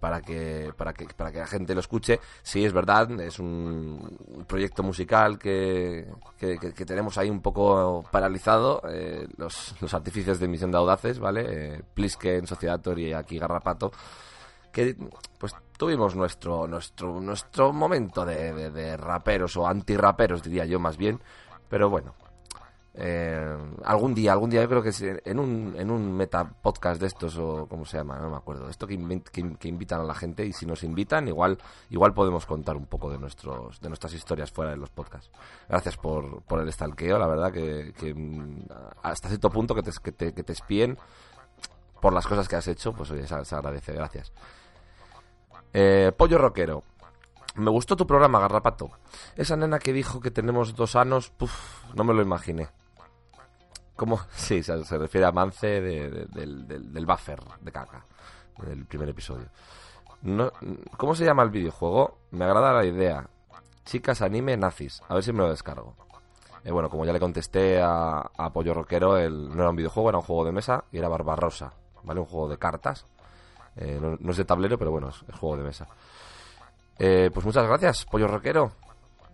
para 0.00 0.20
que 0.20 0.72
para 0.76 0.92
que 0.92 1.06
para 1.16 1.32
que 1.32 1.38
la 1.38 1.46
gente 1.46 1.74
lo 1.74 1.80
escuche. 1.80 2.20
Sí 2.42 2.64
es 2.64 2.72
verdad 2.72 3.10
es 3.20 3.38
un, 3.38 4.16
proyecto 4.46 4.82
musical 4.82 5.38
que, 5.38 6.06
que, 6.38 6.58
que- 6.58 6.72
tenemos 6.86 7.18
ahí 7.18 7.30
un 7.30 7.40
poco 7.42 8.04
paralizado 8.10 8.82
eh, 8.88 9.26
los, 9.36 9.74
los 9.80 9.94
de 10.38 10.46
emisión 10.46 10.70
de 10.70 10.78
audaces 10.78 11.18
vale 11.18 11.44
eh, 11.76 11.82
Plisken 11.94 12.46
Sociedad 12.46 12.80
y 12.98 13.12
aquí 13.12 13.38
Garrapato 13.38 13.90
que 14.72 14.96
pues 15.38 15.54
tuvimos 15.76 16.14
nuestro 16.14 16.66
nuestro 16.66 17.20
nuestro 17.20 17.72
momento 17.72 18.24
de, 18.24 18.52
de- 18.52 18.70
de 18.70 18.96
raperos 18.96 19.56
o 19.56 19.66
antirraperos 19.66 20.42
diría 20.42 20.64
yo 20.64 20.78
más 20.78 20.96
bien. 20.96 21.20
Pero 21.68 21.90
bueno 21.90 22.14
Eh, 23.00 23.56
algún 23.84 24.12
día, 24.12 24.32
algún 24.32 24.50
día 24.50 24.60
yo 24.62 24.68
creo 24.68 24.82
que 24.82 24.90
en 25.24 25.38
un, 25.38 25.76
en 25.78 25.88
un 25.88 26.16
meta 26.16 26.42
podcast 26.60 27.00
de 27.00 27.06
estos 27.06 27.36
o 27.38 27.66
como 27.68 27.84
se 27.84 27.96
llama, 27.96 28.18
no 28.18 28.28
me 28.28 28.36
acuerdo. 28.36 28.68
Esto 28.68 28.88
que, 28.88 28.98
inven- 28.98 29.22
que, 29.22 29.68
invitan 29.68 30.00
a 30.00 30.02
la 30.04 30.14
gente 30.14 30.44
y 30.44 30.52
si 30.52 30.66
nos 30.66 30.82
invitan 30.82 31.28
igual 31.28 31.58
igual 31.90 32.12
podemos 32.12 32.44
contar 32.44 32.76
un 32.76 32.86
poco 32.86 33.08
de 33.08 33.18
nuestros 33.18 33.80
de 33.80 33.88
nuestras 33.88 34.14
historias 34.14 34.50
fuera 34.50 34.72
de 34.72 34.78
los 34.78 34.90
podcasts. 34.90 35.30
Gracias 35.68 35.96
por, 35.96 36.42
por 36.42 36.58
el 36.58 36.72
stalkeo, 36.72 37.18
la 37.20 37.28
verdad 37.28 37.52
que, 37.52 37.92
mm, 38.16 38.64
hasta 39.04 39.28
cierto 39.28 39.48
punto 39.50 39.76
que 39.76 39.82
te, 39.84 39.92
que 40.02 40.10
te, 40.10 40.34
que 40.34 40.42
te 40.42 40.52
espíen 40.54 40.98
por 42.00 42.12
las 42.12 42.26
cosas 42.26 42.48
que 42.48 42.56
has 42.56 42.66
hecho, 42.66 42.92
pues 42.94 43.12
oye, 43.12 43.28
se, 43.28 43.54
agradece, 43.54 43.92
gracias. 43.92 44.32
Eh, 45.72 46.10
Pollo 46.16 46.38
Rockero. 46.38 46.82
Me 47.54 47.70
gustó 47.70 47.96
tu 47.96 48.06
programa, 48.06 48.38
Garrapato. 48.40 48.90
Esa 49.36 49.56
nena 49.56 49.78
que 49.78 49.92
dijo 49.92 50.20
que 50.20 50.30
tenemos 50.30 50.74
dos 50.76 50.94
anos, 50.96 51.30
puf, 51.30 51.52
no 51.94 52.04
me 52.04 52.14
lo 52.14 52.22
imaginé. 52.22 52.68
¿Cómo? 53.98 54.20
Sí, 54.30 54.62
se, 54.62 54.76
refiere 54.96 55.26
a 55.26 55.32
Mance 55.32 55.66
de- 55.66 56.08
de- 56.08 56.26
del, 56.26 56.68
del- 56.68 57.04
buffer 57.04 57.40
de 57.60 57.72
caca, 57.72 58.06
del 58.62 58.86
primer 58.86 59.08
episodio. 59.08 59.48
No, 60.22 60.52
¿Cómo 60.96 61.16
se 61.16 61.24
llama 61.24 61.42
el 61.42 61.50
videojuego? 61.50 62.18
Me 62.30 62.44
agrada 62.44 62.72
la 62.72 62.84
idea. 62.84 63.28
Chicas 63.84 64.22
anime 64.22 64.56
nazis. 64.56 65.02
A 65.08 65.14
ver 65.14 65.24
si 65.24 65.32
me 65.32 65.40
lo 65.40 65.50
descargo. 65.50 65.94
Eh, 66.62 66.70
bueno, 66.70 66.88
como 66.88 67.04
ya 67.04 67.12
le 67.12 67.18
contesté 67.20 67.80
a, 67.82 68.22
Pollo 68.52 68.72
Rockero, 68.74 69.16
el, 69.16 69.48
no 69.48 69.62
era 69.62 69.70
un 69.70 69.76
videojuego, 69.76 70.10
era 70.10 70.18
un 70.18 70.24
juego 70.24 70.44
de 70.44 70.52
mesa 70.52 70.84
y 70.92 70.98
era 70.98 71.08
Barbarosa, 71.08 71.72
¿vale? 72.04 72.20
Un 72.20 72.26
juego 72.26 72.48
de 72.48 72.58
cartas. 72.58 73.04
Eh, 73.76 73.98
no, 74.00 74.16
no 74.20 74.30
es 74.30 74.36
de 74.36 74.44
tablero, 74.44 74.78
pero 74.78 74.90
bueno, 74.92 75.08
es, 75.08 75.24
es 75.28 75.34
juego 75.34 75.56
de 75.56 75.64
mesa. 75.64 75.88
Eh, 76.98 77.30
pues 77.34 77.44
muchas 77.46 77.66
gracias, 77.66 78.04
Pollo 78.04 78.28
Rockero. 78.28 78.72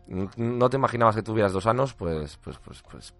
No 0.06 0.68
te 0.68 0.76
imaginabas 0.76 1.16
que 1.16 1.22
tuvieras 1.22 1.52
dos 1.52 1.66
años, 1.66 1.94
pues, 1.94 2.36
pues, 2.36 2.58
pues, 2.58 2.82
pues 2.82 3.14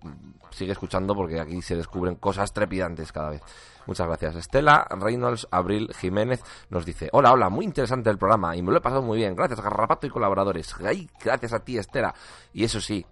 sigue 0.51 0.73
escuchando 0.73 1.15
porque 1.15 1.41
aquí 1.41 1.63
se 1.63 1.77
descubren 1.77 2.17
cosas 2.17 2.53
trepidantes 2.53 3.11
cada 3.11 3.31
vez. 3.31 3.43
Muchas 3.87 4.07
gracias. 4.07 4.37
Estela 4.37 4.87
Reynolds 4.91 5.49
Abril 5.51 5.91
Jiménez 5.99 6.43
nos 6.69 6.85
dice, 6.85 7.09
hola, 7.13 7.33
hola, 7.33 7.49
muy 7.49 7.65
interesante 7.65 8.11
el 8.11 8.19
programa 8.19 8.55
y 8.57 8.63
me 8.63 8.71
lo 8.71 8.79
he 8.79 8.83
pasado 8.83 9.03
muy 9.03 9.19
bien. 9.19 9.35
Gracias, 9.35 9.61
Garrapato 9.61 10.07
y 10.07 10.11
colaboradores. 10.11 10.75
Ay, 10.85 11.09
gracias 11.23 11.55
a 11.55 11.61
ti, 11.61 11.79
Estela. 11.79 12.15
Y 12.53 12.65
eso 12.65 12.81
sí, 12.81 13.07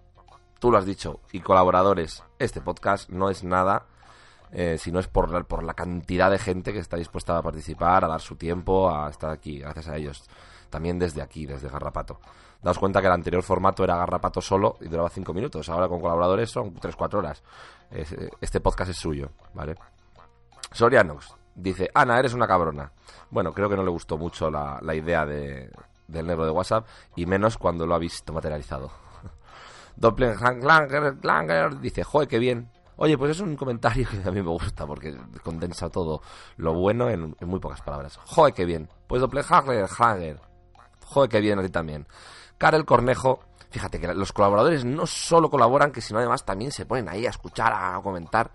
tú 0.59 0.71
lo 0.71 0.77
has 0.77 0.85
dicho, 0.85 1.21
y 1.31 1.39
colaboradores, 1.39 2.23
este 2.39 2.61
podcast 2.61 3.09
no 3.09 3.29
es 3.29 3.43
nada 3.43 3.87
eh, 4.55 4.77
si 4.77 4.91
no 4.91 4.99
es 4.99 5.07
por 5.07 5.31
la, 5.31 5.43
por 5.43 5.63
la 5.63 5.73
cantidad 5.73 6.29
de 6.29 6.37
gente 6.37 6.71
que 6.71 6.79
está 6.79 6.95
dispuesta 6.95 7.35
a 7.35 7.41
participar, 7.41 8.05
a 8.05 8.07
dar 8.07 8.21
su 8.21 8.35
tiempo, 8.35 8.89
a 8.89 9.09
estar 9.09 9.31
aquí. 9.31 9.59
Gracias 9.59 9.87
a 9.87 9.97
ellos. 9.97 10.23
También 10.73 10.97
desde 10.97 11.21
aquí, 11.21 11.45
desde 11.45 11.69
Garrapato. 11.69 12.19
Daos 12.63 12.79
cuenta 12.79 12.99
que 12.99 13.05
el 13.05 13.13
anterior 13.13 13.43
formato 13.43 13.83
era 13.83 13.95
Garrapato 13.95 14.41
solo 14.41 14.77
y 14.81 14.87
duraba 14.87 15.07
5 15.07 15.31
minutos. 15.35 15.69
Ahora 15.69 15.87
con 15.87 16.01
colaboradores 16.01 16.49
son 16.49 16.73
3-4 16.73 17.19
horas. 17.19 17.43
Es- 17.91 18.15
este 18.41 18.59
podcast 18.59 18.89
es 18.89 18.97
suyo, 18.97 19.29
¿vale? 19.53 19.75
Sorianox 20.71 21.35
dice, 21.53 21.91
Ana, 21.93 22.17
eres 22.17 22.33
una 22.33 22.47
cabrona. 22.47 22.91
Bueno, 23.29 23.53
creo 23.53 23.69
que 23.69 23.75
no 23.75 23.83
le 23.83 23.91
gustó 23.91 24.17
mucho 24.17 24.49
la, 24.49 24.79
la 24.81 24.95
idea 24.95 25.27
de, 25.27 25.69
del 26.07 26.25
negro 26.25 26.45
de 26.45 26.51
WhatsApp 26.51 26.87
y 27.15 27.27
menos 27.27 27.59
cuando 27.59 27.85
lo 27.85 27.93
ha 27.93 27.99
visto 27.99 28.33
materializado. 28.33 28.89
Doppelganger 29.95 31.79
dice, 31.79 32.03
joder, 32.03 32.27
qué 32.27 32.39
bien. 32.39 32.71
Oye, 32.95 33.17
pues 33.17 33.31
es 33.31 33.39
un 33.41 33.55
comentario 33.55 34.07
que 34.09 34.27
a 34.27 34.31
mí 34.31 34.41
me 34.41 34.49
gusta 34.49 34.85
porque 34.87 35.15
condensa 35.43 35.89
todo 35.89 36.21
lo 36.57 36.73
bueno 36.73 37.09
en, 37.09 37.35
muy 37.41 37.59
pocas 37.59 37.81
palabras. 37.81 38.17
Joder, 38.25 38.53
qué 38.53 38.65
bien. 38.65 38.89
Pues 39.07 39.21
Doppelganger. 39.21 40.39
Joder, 41.05 41.29
qué 41.29 41.39
bien 41.39 41.59
a 41.59 41.63
ti 41.63 41.69
también. 41.69 42.07
Karel 42.57 42.85
Cornejo, 42.85 43.39
fíjate 43.69 43.99
que 43.99 44.13
los 44.13 44.31
colaboradores 44.31 44.85
no 44.85 45.05
solo 45.05 45.49
colaboran, 45.49 45.91
que 45.91 46.01
sino 46.01 46.19
además 46.19 46.45
también 46.45 46.71
se 46.71 46.85
ponen 46.85 47.09
ahí 47.09 47.25
a 47.25 47.29
escuchar, 47.29 47.73
a 47.73 47.99
comentar. 48.01 48.51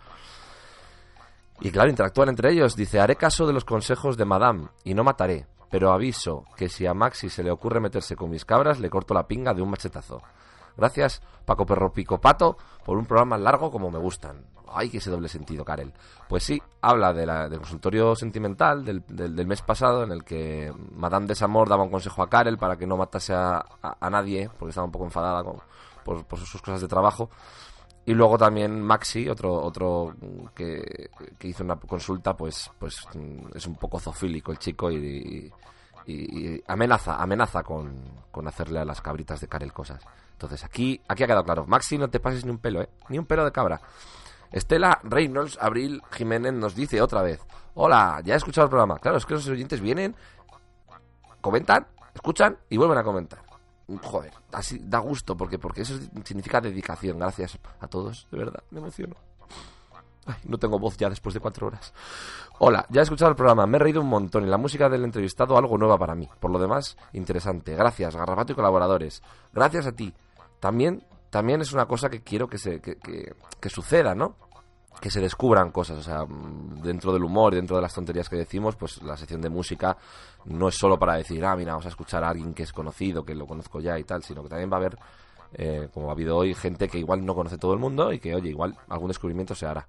Y 1.61 1.71
claro, 1.71 1.91
interactúan 1.91 2.29
entre 2.29 2.53
ellos. 2.53 2.77
Dice, 2.77 3.01
haré 3.01 3.17
caso 3.17 3.47
de 3.47 3.53
los 3.53 3.65
consejos 3.65 4.17
de 4.17 4.25
Madame 4.25 4.69
y 4.85 4.95
no 4.95 5.05
mataré, 5.05 5.47
pero 5.71 5.93
aviso 5.93 6.45
que 6.57 6.69
si 6.69 6.87
a 6.87 6.95
Maxi 6.95 7.29
se 7.29 7.43
le 7.43 7.51
ocurre 7.51 7.81
meterse 7.81 8.17
con 8.17 8.31
mis 8.31 8.45
cabras, 8.45 8.79
le 8.79 8.91
corto 8.91 9.15
la 9.15 9.27
pinga 9.27 9.55
de 9.55 9.63
un 9.63 9.71
machetazo. 9.71 10.23
Gracias, 10.77 11.21
Paco 11.45 11.67
Perro 11.67 11.93
Pico 11.93 12.21
Pato, 12.21 12.57
por 12.85 12.97
un 12.97 13.07
programa 13.07 13.37
largo 13.37 13.71
como 13.71 13.91
me 13.91 13.99
gustan. 13.99 14.47
Ay, 14.73 14.91
que 14.91 14.99
ese 14.99 15.11
doble 15.11 15.29
sentido, 15.29 15.65
Karel. 15.65 15.93
Pues 16.29 16.45
sí, 16.45 16.61
habla 16.81 17.13
de 17.13 17.25
la, 17.27 17.49
del 17.49 17.59
consultorio 17.61 18.15
sentimental 18.15 18.85
del, 18.85 19.47
mes 19.47 19.63
pasado, 19.63 20.03
en 20.05 20.13
el 20.13 20.25
que 20.25 20.73
Madame 20.93 21.27
Desamor 21.27 21.69
daba 21.69 21.85
un 21.85 21.91
consejo 21.91 22.23
a 22.23 22.29
Karel 22.29 22.59
para 22.59 22.77
que 22.77 22.87
no 22.87 22.97
matase 22.97 23.33
a, 23.35 23.65
nadie, 24.11 24.51
porque 24.59 24.71
estaba 24.71 24.87
un 24.87 24.93
poco 24.93 25.05
enfadada 25.07 25.43
con- 25.43 25.61
por, 26.05 26.39
sus 26.39 26.61
cosas 26.63 26.81
de 26.81 26.89
trabajo. 26.89 27.31
Y 28.07 28.15
luego 28.15 28.39
también 28.39 28.81
Maxi, 28.81 29.29
otro, 29.29 29.53
otro 29.63 30.15
que, 30.55 31.11
hizo 31.43 31.63
una 31.65 31.77
consulta, 31.77 32.35
pues, 32.35 32.71
pues 32.79 32.97
es 33.55 33.67
un 33.67 33.75
poco 33.77 33.99
zofílico 34.01 34.51
el 34.51 34.59
chico 34.59 34.91
y, 34.91 34.97
y- 34.97 35.53
y 36.07 36.65
amenaza, 36.67 37.17
amenaza 37.23 37.63
con, 37.63 37.95
con 38.31 38.49
hacerle 38.49 38.79
a 38.81 38.85
las 38.87 39.03
cabritas 39.03 39.41
de 39.43 39.49
Karel 39.49 39.75
cosas. 39.75 40.03
Entonces 40.33 40.65
aquí, 40.65 41.01
aquí 41.09 41.25
ha 41.25 41.27
quedado 41.27 41.45
claro. 41.45 41.67
Maxi, 41.67 41.99
no 41.99 42.09
te 42.09 42.21
pases 42.21 42.45
ni 42.47 42.51
un 42.51 42.59
pelo, 42.59 42.81
¿eh? 42.81 42.89
Ni 43.11 43.19
un 43.19 43.27
pelo 43.27 43.45
de 43.45 43.53
cabra. 43.53 43.81
Estela 44.53 45.01
Reynolds 45.03 45.59
Abril 45.61 46.03
Jiménez 46.11 46.53
nos 46.53 46.75
dice 46.75 47.01
otra 47.01 47.23
vez: 47.23 47.41
Hola, 47.75 48.21
ya 48.25 48.35
he 48.35 48.37
escuchado 48.37 48.67
el 48.67 48.71
programa. 48.71 48.99
Claro, 48.99 49.19
es 49.19 49.27
que 49.27 49.35
los 49.35 49.47
oyentes 49.49 49.81
vienen, 49.81 50.15
comentan, 51.41 51.87
escuchan 52.15 52.59
y 52.69 52.77
vuelven 52.77 52.99
a 52.99 53.05
comentar. 53.05 53.41
Joder, 54.03 54.33
así 54.53 54.81
da 54.83 54.99
gusto 54.99 55.37
porque, 55.37 55.59
porque 55.59 55.83
eso 55.83 55.99
significa 56.25 56.61
dedicación. 56.61 57.19
Gracias 57.19 57.59
a 57.81 57.89
todos, 57.89 58.29
de 58.31 58.39
verdad, 58.39 58.63
me 58.71 58.81
emociono. 58.81 59.17
Ay, 60.27 60.37
no 60.45 60.59
tengo 60.59 60.79
voz 60.79 60.99
ya 60.99 61.09
después 61.09 61.33
de 61.33 61.41
cuatro 61.41 61.69
horas. 61.69 61.95
Hola, 62.59 62.85
ya 62.91 63.01
he 63.01 63.05
escuchado 63.05 63.31
el 63.31 63.37
programa, 63.37 63.67
me 63.67 63.77
he 63.77 63.81
reído 63.81 64.03
un 64.03 64.09
montón 64.09 64.45
y 64.45 64.47
la 64.47 64.59
música 64.59 64.91
del 64.91 65.05
entrevistado 65.05 65.57
algo 65.57 65.79
nueva 65.79 65.97
para 65.97 66.15
mí. 66.15 66.29
Por 66.39 66.51
lo 66.51 66.59
demás, 66.59 66.99
interesante. 67.15 67.75
Gracias, 67.75 68.15
Garrapato 68.15 68.53
y 68.53 68.57
colaboradores. 68.57 69.23
Gracias 69.55 69.87
a 69.87 69.93
ti. 69.93 70.13
También, 70.61 71.03
también 71.31 71.61
es 71.61 71.73
una 71.73 71.87
cosa 71.87 72.09
que 72.09 72.23
quiero 72.23 72.49
que, 72.49 72.59
se, 72.59 72.81
que, 72.81 72.97
que- 72.97 73.71
suceda, 73.71 74.15
¿no? 74.15 74.37
Que 75.01 75.11
se 75.11 75.21
descubran 75.21 75.71
cosas. 75.71 75.99
O 75.99 76.03
sea, 76.03 76.25
mm, 76.25 76.81
dentro 76.83 77.13
del 77.13 77.25
humor 77.25 77.55
dentro 77.55 77.77
de 77.77 77.83
las 77.83 77.95
tonterías 77.95 78.29
que 78.29 78.37
decimos, 78.37 78.77
pues 78.77 79.03
la 79.03 79.17
sección 79.17 79.41
de 79.41 79.49
música 79.51 79.97
no 80.47 80.69
es 80.69 80.75
solo 80.77 80.99
para 80.99 81.15
decir, 81.15 81.45
ah, 81.45 81.55
mira, 81.57 81.73
vamos 81.73 81.87
a 81.87 81.91
escuchar 81.91 82.25
a 82.25 82.31
alguien 82.31 82.55
que 82.55 82.63
es 82.63 82.73
conocido, 82.73 83.25
que 83.25 83.35
lo 83.35 83.47
conozco 83.47 83.81
ya 83.81 83.99
y 83.99 84.05
tal, 84.05 84.23
sino 84.23 84.43
que 84.43 84.49
también 84.49 84.71
va 84.71 84.77
a 84.77 84.81
haber, 84.81 84.99
eh, 85.53 85.89
como 85.93 86.09
ha 86.09 86.13
habido 86.13 86.37
hoy, 86.37 86.55
gente 86.55 86.89
que 86.89 86.99
igual 86.99 87.25
no 87.25 87.35
conoce 87.35 87.59
todo 87.59 87.73
el 87.75 87.79
mundo 87.79 88.13
y 88.13 88.19
que, 88.19 88.35
oye, 88.35 88.49
igual 88.51 88.77
algún 88.89 89.09
descubrimiento 89.09 89.55
se 89.55 89.67
hará. 89.67 89.87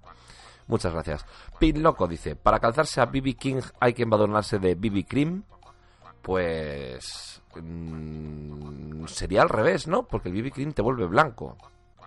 Muchas 0.66 0.92
gracias. 0.92 1.24
Pin 1.58 1.82
Loco 1.82 2.06
dice, 2.06 2.36
para 2.36 2.60
calzarse 2.60 3.00
a 3.00 3.06
BB 3.06 3.34
King 3.36 3.60
hay 3.80 3.92
que 3.94 4.04
embadurnarse 4.04 4.58
de 4.60 4.74
BB 4.76 5.04
Cream. 5.08 5.42
Pues... 6.22 7.39
mm, 7.56 9.06
sería 9.06 9.42
al 9.42 9.48
revés, 9.48 9.86
¿no? 9.86 10.04
Porque 10.04 10.28
el 10.28 10.42
BB 10.42 10.52
Cream 10.52 10.72
te 10.72 10.82
vuelve 10.82 11.06
blanco. 11.06 11.56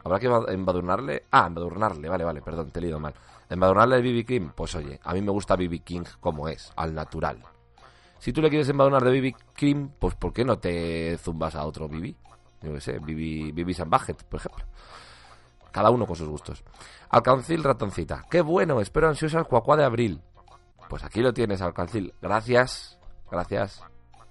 Habrá 0.03 0.19
que 0.19 0.29
embad- 0.29 0.51
embadurnarle... 0.51 1.23
Ah, 1.31 1.45
embadurnarle, 1.47 2.09
vale, 2.09 2.23
vale, 2.23 2.41
perdón, 2.41 2.71
te 2.71 2.79
he 2.79 2.81
leído 2.83 2.99
mal. 2.99 3.13
Embadurnarle 3.49 3.97
el 3.97 4.03
BB 4.03 4.25
Cream, 4.25 4.51
pues 4.55 4.75
oye, 4.75 4.99
a 5.03 5.13
mí 5.13 5.21
me 5.21 5.31
gusta 5.31 5.55
BB 5.55 5.81
King 5.83 6.03
como 6.19 6.47
es, 6.47 6.71
al 6.75 6.93
natural. 6.93 7.41
Si 8.19 8.31
tú 8.33 8.41
le 8.41 8.49
quieres 8.49 8.67
embadurnar 8.69 9.03
de 9.03 9.19
BB 9.19 9.35
Cream, 9.53 9.91
pues 9.99 10.15
¿por 10.15 10.33
qué 10.33 10.43
no 10.45 10.57
te 10.57 11.17
zumbas 11.17 11.55
a 11.55 11.65
otro 11.65 11.87
BB? 11.87 12.13
Yo 12.61 12.73
qué 12.73 12.81
sé, 12.81 12.99
BB, 12.99 13.53
BB 13.53 13.73
San 13.73 13.89
Bajet, 13.89 14.23
por 14.23 14.39
ejemplo. 14.39 14.65
Cada 15.71 15.89
uno 15.89 16.05
con 16.05 16.15
sus 16.15 16.27
gustos. 16.29 16.63
Alcancil 17.09 17.63
Ratoncita. 17.63 18.25
Qué 18.29 18.41
bueno, 18.41 18.79
espero 18.79 19.09
ansiosa 19.09 19.39
el 19.39 19.45
cuacuá 19.45 19.75
de 19.75 19.83
abril. 19.83 20.21
Pues 20.89 21.03
aquí 21.03 21.21
lo 21.21 21.33
tienes, 21.33 21.61
Alcancil. 21.61 22.13
Gracias, 22.21 22.97
gracias. 23.29 23.83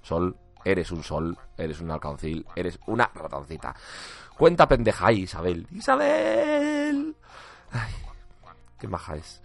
Sol, 0.03 0.37
eres 0.65 0.91
un 0.91 1.03
sol, 1.03 1.39
eres 1.57 1.81
un 1.81 1.91
alcancil, 1.91 2.47
eres 2.55 2.79
una 2.87 3.11
ratoncita. 3.15 3.75
Cuenta 4.37 4.69
pendeja, 4.69 5.07
ay, 5.07 5.23
Isabel. 5.23 5.67
¡Isabel! 5.71 7.15
Ay, 7.71 7.93
qué 8.79 8.89
maja 8.89 9.17
es. 9.17 9.41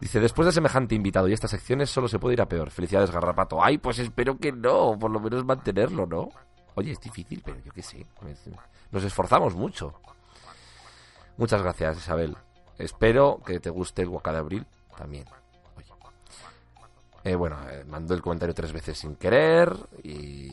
Dice, 0.00 0.18
después 0.18 0.46
de 0.46 0.52
semejante 0.52 0.94
invitado 0.94 1.28
y 1.28 1.34
estas 1.34 1.50
secciones 1.50 1.90
solo 1.90 2.08
se 2.08 2.18
puede 2.18 2.34
ir 2.34 2.40
a 2.40 2.48
peor. 2.48 2.70
Felicidades, 2.70 3.10
Garrapato. 3.10 3.62
Ay, 3.62 3.76
pues 3.78 3.98
espero 3.98 4.38
que 4.38 4.50
no, 4.50 4.98
por 4.98 5.10
lo 5.10 5.20
menos 5.20 5.44
mantenerlo, 5.44 6.06
¿no? 6.06 6.30
Oye, 6.74 6.92
es 6.92 7.00
difícil, 7.00 7.42
pero 7.44 7.58
yo 7.60 7.70
qué 7.72 7.82
sé. 7.82 8.06
Nos 8.90 9.04
esforzamos 9.04 9.54
mucho. 9.54 10.00
Muchas 11.36 11.62
gracias, 11.62 11.98
Isabel. 11.98 12.36
Espero 12.78 13.42
que 13.44 13.60
te 13.60 13.68
guste 13.68 14.02
el 14.02 14.08
Waka 14.08 14.32
de 14.32 14.38
Abril 14.38 14.66
también. 14.96 15.26
Eh, 17.22 17.34
bueno, 17.34 17.56
eh, 17.68 17.84
mandó 17.86 18.14
el 18.14 18.22
comentario 18.22 18.54
tres 18.54 18.72
veces 18.72 18.98
sin 18.98 19.16
querer 19.16 19.76
y, 20.02 20.50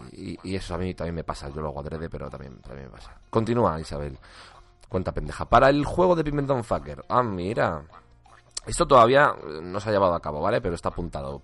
eso 0.55 0.75
a 0.75 0.77
mí 0.77 0.93
también 0.93 1.15
me 1.15 1.23
pasa. 1.23 1.49
Yo 1.49 1.61
lo 1.61 1.69
hago 1.69 1.79
adrede, 1.79 2.09
pero 2.09 2.29
también, 2.29 2.59
también 2.59 2.87
me 2.87 2.91
pasa. 2.91 3.15
Continúa, 3.29 3.79
Isabel. 3.79 4.17
Cuenta 4.89 5.13
pendeja. 5.13 5.45
Para 5.45 5.69
el 5.69 5.85
juego 5.85 6.15
de 6.15 6.23
Pimentón 6.23 6.63
Fucker. 6.63 7.05
Ah, 7.09 7.23
mira. 7.23 7.83
Esto 8.65 8.85
todavía 8.85 9.33
eh, 9.37 9.59
no 9.61 9.79
se 9.79 9.89
ha 9.89 9.93
llevado 9.93 10.13
a 10.13 10.19
cabo, 10.19 10.41
¿vale? 10.41 10.59
Pero 10.61 10.75
está 10.75 10.89
apuntado. 10.89 11.41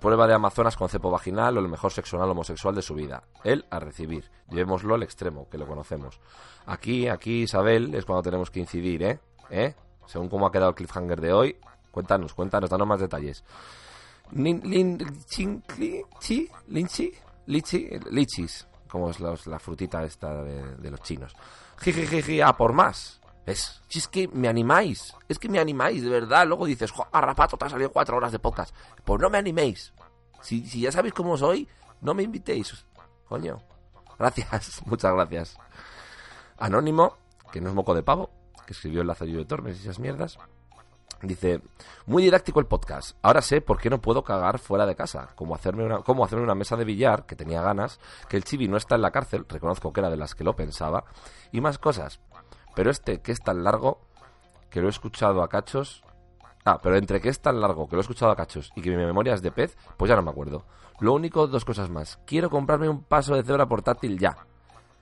Prueba 0.00 0.26
de 0.26 0.34
Amazonas 0.34 0.76
con 0.76 0.88
cepo 0.88 1.10
vaginal 1.10 1.58
o 1.58 1.60
el 1.60 1.68
mejor 1.68 1.92
sexo 1.92 2.16
anal 2.16 2.30
homosexual 2.30 2.74
de 2.74 2.82
su 2.82 2.94
vida. 2.94 3.24
Él 3.44 3.66
a 3.68 3.80
recibir. 3.80 4.30
Llevémoslo 4.48 4.94
al 4.94 5.02
extremo, 5.02 5.48
que 5.50 5.58
lo 5.58 5.66
conocemos. 5.66 6.20
Aquí, 6.66 7.08
aquí, 7.08 7.42
Isabel, 7.42 7.94
es 7.94 8.04
cuando 8.04 8.22
tenemos 8.22 8.50
que 8.50 8.60
incidir, 8.60 9.02
¿eh? 9.02 9.20
¿eh? 9.50 9.74
Según 10.06 10.28
cómo 10.28 10.46
ha 10.46 10.52
quedado 10.52 10.70
el 10.70 10.74
cliffhanger 10.74 11.20
de 11.20 11.32
hoy, 11.32 11.56
cuéntanos, 11.90 12.32
cuéntanos, 12.32 12.70
danos 12.70 12.86
más 12.86 13.00
detalles. 13.00 13.44
Lin, 14.32 14.60
lin, 14.64 14.98
chin, 15.26 15.62
chi, 16.20 16.48
linchi, 16.68 17.12
lichi, 17.46 17.88
lichis, 18.10 18.66
como 18.88 19.10
es 19.10 19.18
los- 19.20 19.46
la 19.46 19.58
frutita 19.58 20.04
esta 20.04 20.42
de, 20.42 20.76
de 20.76 20.90
los 20.90 21.00
chinos. 21.02 21.34
Jijijiji, 21.80 22.40
a 22.40 22.52
por 22.56 22.72
más. 22.72 23.20
Es, 23.46 23.80
es 23.90 24.06
que 24.06 24.28
me 24.28 24.48
animáis, 24.48 25.14
es 25.28 25.38
que 25.38 25.48
me 25.48 25.58
animáis, 25.58 26.02
de 26.02 26.10
verdad. 26.10 26.46
Luego 26.46 26.66
dices, 26.66 26.90
jo, 26.92 27.06
Arrapato, 27.10 27.56
te 27.56 27.64
ha 27.64 27.68
salido 27.70 27.90
cuatro 27.90 28.16
horas 28.16 28.30
de 28.32 28.38
podcast. 28.38 28.74
Pues 29.04 29.20
no 29.20 29.30
me 29.30 29.38
animéis. 29.38 29.92
Si, 30.42 30.66
si 30.66 30.82
ya 30.82 30.92
sabéis 30.92 31.14
cómo 31.14 31.36
soy, 31.36 31.66
no 32.02 32.14
me 32.14 32.22
invitéis. 32.22 32.84
Coño. 33.28 33.60
Gracias, 34.18 34.82
muchas 34.86 35.12
gracias. 35.14 35.56
Anónimo, 36.58 37.16
que 37.50 37.60
no 37.60 37.70
es 37.70 37.74
moco 37.74 37.94
de 37.94 38.02
pavo, 38.02 38.30
que 38.66 38.74
escribió 38.74 39.00
el 39.00 39.06
Lazarillo 39.06 39.38
de 39.38 39.44
Tormes 39.46 39.78
y 39.78 39.82
esas 39.82 39.98
mierdas. 39.98 40.38
Dice, 41.22 41.60
muy 42.06 42.22
didáctico 42.22 42.60
el 42.60 42.66
podcast. 42.66 43.16
Ahora 43.20 43.42
sé 43.42 43.60
por 43.60 43.78
qué 43.78 43.90
no 43.90 44.00
puedo 44.00 44.24
cagar 44.24 44.58
fuera 44.58 44.86
de 44.86 44.96
casa. 44.96 45.28
Como 45.34 45.54
hacerme 45.54 45.84
una, 45.84 45.98
cómo 45.98 46.24
hacerme 46.24 46.44
una 46.44 46.54
mesa 46.54 46.76
de 46.76 46.84
billar, 46.84 47.26
que 47.26 47.36
tenía 47.36 47.60
ganas, 47.60 48.00
que 48.28 48.38
el 48.38 48.44
chibi 48.44 48.68
no 48.68 48.78
está 48.78 48.94
en 48.94 49.02
la 49.02 49.10
cárcel, 49.10 49.44
reconozco 49.48 49.92
que 49.92 50.00
era 50.00 50.08
de 50.08 50.16
las 50.16 50.34
que 50.34 50.44
lo 50.44 50.56
pensaba, 50.56 51.04
y 51.52 51.60
más 51.60 51.78
cosas. 51.78 52.20
Pero 52.74 52.90
este, 52.90 53.20
que 53.20 53.32
es 53.32 53.40
tan 53.40 53.64
largo, 53.64 54.00
que 54.70 54.80
lo 54.80 54.86
he 54.86 54.90
escuchado 54.90 55.42
a 55.42 55.48
cachos... 55.48 56.02
Ah, 56.62 56.78
pero 56.82 56.96
entre 56.96 57.22
que 57.22 57.30
es 57.30 57.40
tan 57.40 57.58
largo, 57.58 57.88
que 57.88 57.96
lo 57.96 58.00
he 58.00 58.02
escuchado 58.02 58.30
a 58.30 58.36
cachos, 58.36 58.70
y 58.76 58.82
que 58.82 58.90
mi 58.90 58.96
memoria 58.96 59.32
es 59.32 59.40
de 59.40 59.50
pez, 59.50 59.76
pues 59.96 60.10
ya 60.10 60.16
no 60.16 60.22
me 60.22 60.30
acuerdo. 60.30 60.64
Lo 61.00 61.14
único, 61.14 61.46
dos 61.46 61.64
cosas 61.64 61.88
más. 61.88 62.18
Quiero 62.26 62.50
comprarme 62.50 62.88
un 62.88 63.02
paso 63.02 63.34
de 63.34 63.42
cebra 63.42 63.66
portátil 63.66 64.18
ya. 64.18 64.36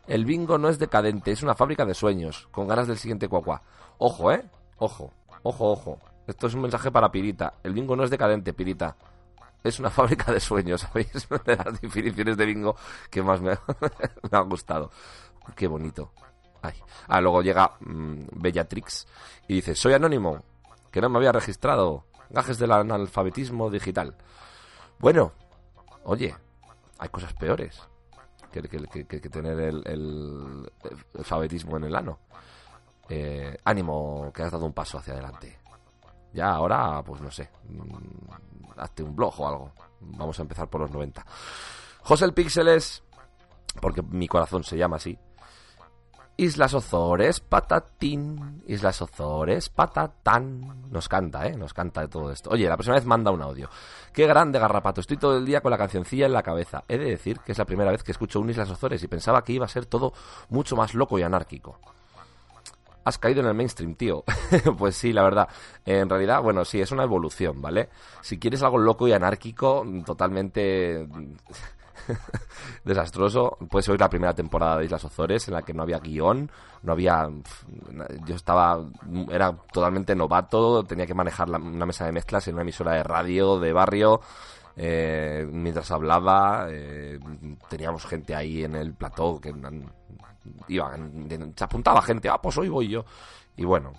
El 0.07 0.25
bingo 0.25 0.57
no 0.57 0.69
es 0.69 0.79
decadente, 0.79 1.33
es 1.33 1.43
una 1.43 1.57
fábrica 1.57 1.85
de 1.85 1.95
sueños, 1.95 2.49
con 2.53 2.69
ganas 2.69 2.87
del 2.87 2.97
siguiente 2.97 3.29
cuacuá. 3.29 3.63
Ojo, 3.99 4.31
¿eh? 4.31 4.49
Ojo, 4.79 5.13
ojo, 5.43 5.73
ojo. 5.73 5.99
Esto 6.29 6.47
es 6.47 6.55
un 6.55 6.61
mensaje 6.61 6.93
para 6.93 7.11
Pirita. 7.11 7.55
El 7.65 7.73
bingo 7.73 7.97
no 7.97 8.05
es 8.05 8.11
decadente, 8.11 8.53
Pirita. 8.53 8.95
Es 9.65 9.81
una 9.81 9.91
fábrica 9.99 10.31
de 10.31 10.39
sueños, 10.39 10.83
¿sabéis? 10.83 11.11
De 11.45 11.57
las 11.57 11.81
definiciones 11.81 12.37
de 12.37 12.47
bingo 12.47 12.77
que 13.11 13.23
más 13.23 13.41
me, 13.41 13.51
me 14.31 14.39
ha 14.39 14.41
gustado. 14.43 14.91
Qué 15.57 15.67
bonito. 15.67 16.13
Ay. 16.63 16.75
Ah, 17.09 17.21
luego 17.21 17.43
llega 17.43 17.73
mm, 17.81 18.25
Bellatrix 18.33 19.07
y 19.49 19.55
dice, 19.55 19.75
soy 19.75 19.95
anónimo, 19.95 20.43
que 20.93 21.01
no 21.01 21.09
me 21.09 21.17
había 21.19 21.33
registrado. 21.33 22.05
Gajes 22.31 22.59
del 22.59 22.73
analfabetismo 22.73 23.71
digital. 23.71 24.15
Bueno, 24.99 25.33
oye, 26.05 26.37
hay 26.99 27.09
cosas 27.09 27.33
peores 27.33 27.81
que, 28.53 28.61
que- 28.63 29.07
que- 29.07 29.31
tener 29.31 29.59
el, 29.61 29.83
el 29.87 30.71
alfabetismo 31.17 31.79
en 31.79 31.85
el 31.85 31.97
ano. 31.97 32.19
Eh, 33.09 33.57
ánimo, 33.65 34.31
que 34.35 34.43
has 34.43 34.53
dado 34.53 34.67
un 34.67 34.75
paso 34.75 34.99
hacia 34.99 35.15
adelante. 35.15 35.59
Ya 36.33 36.51
ahora, 36.51 37.03
pues 37.03 37.21
no 37.21 37.31
sé, 37.31 37.51
mm, 37.69 38.79
hazte 38.81 39.03
un 39.03 39.17
blog 39.17 39.41
o 39.41 39.49
algo. 39.49 39.73
Vamos 40.01 40.39
a 40.39 40.43
empezar 40.43 40.69
por 40.69 40.81
los 40.81 40.91
90. 40.91 41.25
José 42.03 42.25
el 42.25 42.35
Píxeles, 42.35 43.03
porque 43.81 44.03
mi 44.03 44.29
corazón 44.29 44.65
se 44.65 44.77
llama 44.77 44.97
así. 44.97 45.19
Islas 46.41 46.73
Ozores, 46.73 47.41
patatín. 47.41 48.63
Islas 48.69 49.03
Ozores, 49.03 49.69
patatán. 49.71 50.89
Nos 50.89 51.09
canta, 51.09 51.49
¿eh? 51.49 51.57
Nos 51.57 51.75
canta 51.75 52.03
de 52.03 52.09
todo 52.09 52.31
esto. 52.31 52.51
Oye, 52.51 52.69
la 52.69 52.77
próxima 52.77 52.95
vez 52.95 53.05
manda 53.05 53.33
un 53.33 53.43
audio. 53.43 53.69
Qué 54.13 54.25
grande 54.25 54.61
garrapato. 54.61 55.01
Estoy 55.01 55.17
todo 55.17 55.37
el 55.37 55.45
día 55.45 55.61
con 55.61 55.73
la 55.73 55.79
cancioncilla 55.79 56.27
en 56.27 56.33
la 56.33 56.45
cabeza. 56.45 56.85
He 56.87 56.97
de 56.97 57.07
decir 57.07 57.41
que 57.41 57.51
es 57.51 57.59
la 57.59 57.65
primera 57.65 57.91
vez 57.91 58.05
que 58.05 58.13
escucho 58.13 58.39
un 58.39 58.51
Islas 58.51 58.71
Ozores 58.71 59.03
y 59.03 59.09
pensaba 59.09 59.43
que 59.43 59.53
iba 59.53 59.65
a 59.65 59.69
ser 59.69 59.87
todo 59.87 60.13
mucho 60.49 60.77
más 60.77 60.95
loco 60.95 61.19
y 61.19 61.23
anárquico. 61.23 61.81
Has 63.09 63.17
caído 63.17 63.41
en 63.41 63.47
el 63.47 63.55
mainstream, 63.55 63.95
tío. 63.95 64.23
pues 64.79 64.95
sí, 64.95 65.15
la 65.15 65.23
verdad. 65.23 65.49
En 65.87 66.11
realidad, 66.11 66.43
bueno, 66.43 66.63
sí, 66.67 66.79
es 66.79 66.93
una 66.93 67.05
evolución, 67.05 67.63
¿vale? 67.63 67.89
Si 68.21 68.39
quieres 68.39 68.63
algo 68.63 68.77
loco 68.77 69.09
y 69.09 69.15
anárquico, 69.15 69.83
totalmente 70.05 71.09
desastroso, 72.85 73.57
puedes 73.71 73.89
oír 73.89 73.99
la 73.99 74.11
primera 74.11 74.35
temporada 74.35 74.77
de 74.77 74.85
Islas 74.85 75.07
Ozores 75.07 75.49
en 75.49 75.55
la 75.55 75.63
que 75.63 75.73
no 75.73 75.85
había 75.85 76.01
guion, 76.01 76.51
no 76.83 76.93
había... 76.93 77.31
Yo 78.27 78.35
estaba... 78.35 78.79
Era 79.31 79.57
totalmente 79.73 80.15
novato, 80.15 80.85
tenía 80.85 81.07
que 81.07 81.15
manejar 81.15 81.49
una 81.49 81.87
mesa 81.87 82.05
de 82.05 82.13
mezclas 82.13 82.47
en 82.49 82.57
una 82.57 82.63
emisora 82.63 82.93
de 82.93 83.05
radio 83.05 83.59
de 83.59 83.73
barrio. 83.73 84.21
eh, 84.77 85.49
mientras 85.51 85.91
hablaba, 85.91 86.67
eh, 86.69 87.19
teníamos 87.71 88.05
gente 88.05 88.35
ahí 88.35 88.65
en 88.65 88.77
el 88.77 88.93
plató 88.93 89.41
que 89.41 89.51
iban, 90.69 91.55
se 91.57 91.65
apuntaba 91.65 92.03
gente, 92.03 92.29
ah, 92.29 92.41
pues 92.41 92.57
hoy 92.59 92.69
voy 92.69 92.89
yo. 92.89 93.05
Y 93.57 93.65
bueno, 93.65 93.93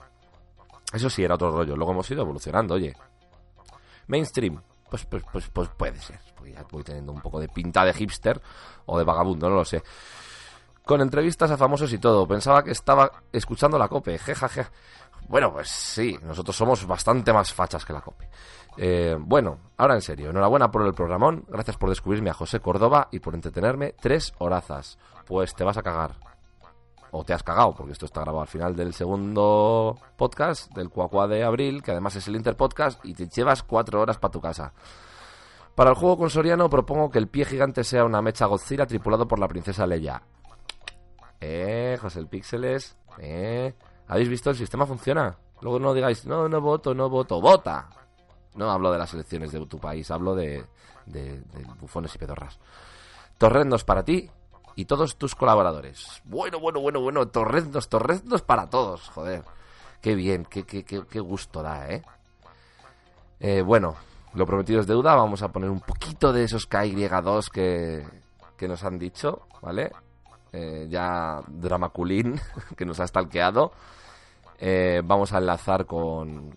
eso 0.93 1.09
sí 1.09 1.23
era 1.23 1.35
otro 1.35 1.51
rollo. 1.51 1.75
Luego 1.75 1.91
hemos 1.91 2.09
ido 2.11 2.21
evolucionando, 2.21 2.75
oye. 2.75 2.95
Mainstream, 4.07 4.61
pues, 4.89 5.05
pues, 5.05 5.23
pues, 5.31 5.49
pues 5.49 5.69
puede 5.69 5.99
ser. 5.99 6.19
Porque 6.35 6.53
ya 6.53 6.65
voy 6.71 6.83
teniendo 6.83 7.11
un 7.11 7.21
poco 7.21 7.39
de 7.39 7.47
pinta 7.47 7.85
de 7.85 7.93
hipster 7.93 8.41
o 8.85 8.97
de 8.97 9.03
vagabundo, 9.03 9.49
no 9.49 9.55
lo 9.55 9.65
sé. 9.65 9.83
Con 10.83 11.01
entrevistas 11.01 11.51
a 11.51 11.57
famosos 11.57 11.93
y 11.93 11.99
todo. 11.99 12.27
Pensaba 12.27 12.63
que 12.63 12.71
estaba 12.71 13.11
escuchando 13.31 13.77
la 13.77 13.87
cope. 13.87 14.17
Jejaje. 14.17 14.65
Bueno, 15.27 15.53
pues 15.53 15.69
sí, 15.69 16.17
nosotros 16.23 16.55
somos 16.55 16.87
bastante 16.87 17.31
más 17.31 17.53
fachas 17.53 17.85
que 17.85 17.93
la 17.93 18.01
cope. 18.01 18.27
Eh, 18.77 19.15
bueno, 19.19 19.59
ahora 19.77 19.95
en 19.95 20.01
serio, 20.01 20.31
enhorabuena 20.31 20.71
por 20.71 20.85
el 20.87 20.93
programón. 20.93 21.45
Gracias 21.47 21.77
por 21.77 21.89
descubrirme 21.89 22.31
a 22.31 22.33
José 22.33 22.59
Córdoba 22.59 23.09
y 23.11 23.19
por 23.19 23.35
entretenerme 23.35 23.93
tres 23.99 24.33
horazas. 24.39 24.97
Pues 25.27 25.53
te 25.53 25.63
vas 25.63 25.77
a 25.77 25.83
cagar. 25.83 26.28
O 27.11 27.23
te 27.23 27.33
has 27.33 27.43
cagado, 27.43 27.73
porque 27.73 27.93
esto 27.93 28.05
está 28.05 28.21
grabado 28.21 28.41
al 28.41 28.47
final 28.47 28.75
del 28.75 28.93
segundo 28.93 29.97
podcast, 30.15 30.71
del 30.73 30.89
Cuacua 30.89 31.27
de 31.27 31.43
abril, 31.43 31.81
que 31.81 31.91
además 31.91 32.15
es 32.15 32.27
el 32.27 32.35
Interpodcast, 32.35 33.03
y 33.03 33.13
te 33.13 33.27
llevas 33.27 33.63
cuatro 33.63 34.01
horas 34.01 34.17
para 34.17 34.31
tu 34.31 34.39
casa. 34.39 34.73
Para 35.73 35.91
el 35.91 35.95
juego 35.95 36.17
con 36.17 36.29
Soriano 36.29 36.69
propongo 36.69 37.09
que 37.09 37.19
el 37.19 37.27
pie 37.27 37.45
gigante 37.45 37.83
sea 37.83 38.03
una 38.03 38.21
mecha 38.21 38.45
Godzilla 38.45 38.85
tripulado 38.85 39.27
por 39.27 39.39
la 39.39 39.47
princesa 39.47 39.88
Leia. 39.88 40.21
Eh, 41.39 41.97
José 42.01 42.19
el 42.19 42.27
Píxeles. 42.27 42.97
Eh. 43.17 43.73
¿Habéis 44.07 44.27
visto? 44.27 44.49
El 44.49 44.57
sistema 44.57 44.85
funciona. 44.85 45.38
Luego 45.61 45.79
no 45.79 45.93
digáis, 45.93 46.25
no, 46.25 46.49
no 46.49 46.61
voto, 46.61 46.93
no 46.93 47.09
voto. 47.09 47.39
¡Vota! 47.39 47.89
No 48.55 48.69
hablo 48.69 48.91
de 48.91 48.97
las 48.97 49.13
elecciones 49.13 49.51
de 49.51 49.65
tu 49.65 49.79
país, 49.79 50.11
hablo 50.11 50.35
de, 50.35 50.65
de, 51.05 51.39
de 51.39 51.63
bufones 51.79 52.13
y 52.13 52.17
pedorras. 52.17 52.59
Torrendos 53.38 53.83
para 53.85 54.03
ti 54.03 54.29
y 54.80 54.85
todos 54.85 55.17
tus 55.17 55.35
colaboradores. 55.35 56.22
Bueno, 56.24 56.59
bueno, 56.59 56.80
bueno, 56.80 57.01
bueno. 57.01 57.27
Torrendos, 57.27 57.90
torrendos 57.90 58.41
para 58.41 58.69
todos, 58.69 59.09
joder. 59.09 59.43
Qué 60.01 60.16
bien, 60.16 60.45
qué, 60.45 60.64
qué, 60.64 60.85
qué, 60.85 61.03
qué 61.09 61.19
gusto 61.19 61.61
da, 61.61 61.90
¿eh? 61.90 62.01
Eh, 63.40 63.61
Bueno, 63.61 63.95
lo 64.33 64.45
prometido 64.45 64.80
es 64.80 64.88
deuda. 64.88 65.16
Vamos 65.16 65.41
a 65.41 65.49
poner 65.49 65.69
un 65.69 65.82
poquito 65.82 66.32
de 66.32 66.43
esos 66.43 66.69
KY2 66.69 67.49
que, 67.49 68.08
que 68.56 68.67
nos 68.67 68.83
han 68.83 68.98
dicho, 68.98 69.48
¿vale? 69.61 69.91
Eh, 70.53 70.88
ya 70.90 71.41
Dramaculín, 71.48 72.40
que 72.77 72.85
nos 72.85 72.99
ha 72.99 73.08
stalkeado. 73.08 73.72
Eh, 74.58 75.01
vamos 75.03 75.33
a 75.33 75.38
enlazar 75.40 75.85
con, 75.85 76.51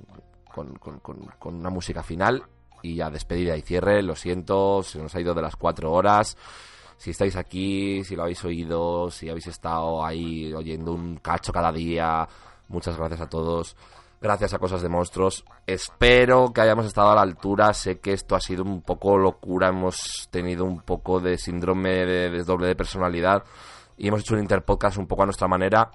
con, 0.53 0.75
con- 0.77 1.01
con- 1.01 1.55
una 1.57 1.71
música 1.71 2.03
final 2.03 2.45
y 2.83 2.97
ya 2.97 3.11
despedida 3.11 3.57
y 3.57 3.63
cierre. 3.63 4.03
Lo 4.03 4.15
siento, 4.17 4.83
se 4.83 4.99
nos 5.01 5.15
ha 5.15 5.21
ido 5.21 5.35
de 5.35 5.43
las 5.43 5.57
cuatro 5.57 5.93
horas. 5.93 6.37
Si 7.03 7.11
estáis 7.11 7.35
aquí, 7.35 8.05
si 8.05 8.15
lo 8.15 8.23
habéis 8.23 8.45
oído, 8.45 9.11
si 9.11 9.29
habéis 9.29 9.49
estado 9.49 10.07
ahí 10.07 10.55
oyendo 10.55 10.93
un 10.93 11.17
cacho 11.17 11.53
cada 11.53 11.73
día, 11.73 12.29
muchas 12.69 12.97
gracias 12.97 13.23
a 13.23 13.29
todos. 13.29 13.77
Gracias 14.21 14.55
a 14.55 14.61
Cosas 14.61 14.83
de 14.83 14.89
Monstruos. 14.89 15.45
Espero 15.67 16.53
que 16.53 16.61
hayamos 16.61 16.87
estado 16.87 17.11
a 17.11 17.17
la 17.17 17.23
altura. 17.23 17.75
Sé 17.75 17.99
que 17.99 18.13
esto 18.13 18.37
ha 18.37 18.41
sido 18.41 18.63
un 18.63 18.83
poco 18.83 19.19
locura. 19.19 19.71
Hemos 19.71 20.29
tenido 20.31 20.65
un 20.65 20.83
poco 20.83 21.19
de 21.19 21.39
síndrome 21.39 22.07
de 22.07 22.31
desdoble 22.31 22.69
de 22.69 22.77
personalidad. 22.77 23.43
Y 23.97 24.07
hemos 24.07 24.21
hecho 24.21 24.35
un 24.35 24.41
interpodcast 24.41 24.97
un 24.97 25.09
poco 25.09 25.25
a 25.25 25.27
nuestra 25.27 25.49
manera, 25.49 25.91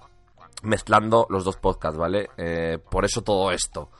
mezclando 0.63 1.25
los 1.29 1.45
dos 1.45 1.55
podcasts, 1.55 1.97
¿vale? 1.97 2.31
Eh, 2.35 2.79
por 2.91 3.05
eso 3.05 3.21
todo 3.21 3.53
esto. 3.53 3.91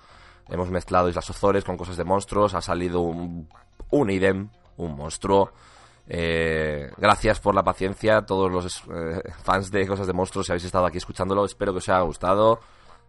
Hemos 0.49 0.69
mezclado 0.71 1.07
Islas 1.07 1.29
Ozores 1.29 1.63
con 1.63 1.77
Cosas 1.77 1.95
de 1.95 2.03
Monstruos. 2.03 2.53
Ha 2.53 2.59
salido 2.59 2.99
un, 2.99 3.47
un 3.91 4.09
idem, 4.09 4.49
un 4.75 4.97
monstruo. 4.97 5.53
Eh, 6.09 6.89
gracias 6.97 7.39
por 7.39 7.53
la 7.53 7.63
paciencia, 7.63 8.25
todos 8.25 8.51
los 8.51 8.83
eh, 8.93 9.21
fans 9.43 9.71
de 9.71 9.85
Cosas 9.85 10.07
de 10.07 10.13
Monstruos, 10.13 10.45
si 10.45 10.53
habéis 10.53 10.63
estado 10.63 10.85
aquí 10.85 10.97
escuchándolo, 10.97 11.43
espero 11.45 11.73
que 11.73 11.79
os 11.79 11.89
haya 11.89 12.01
gustado. 12.01 12.59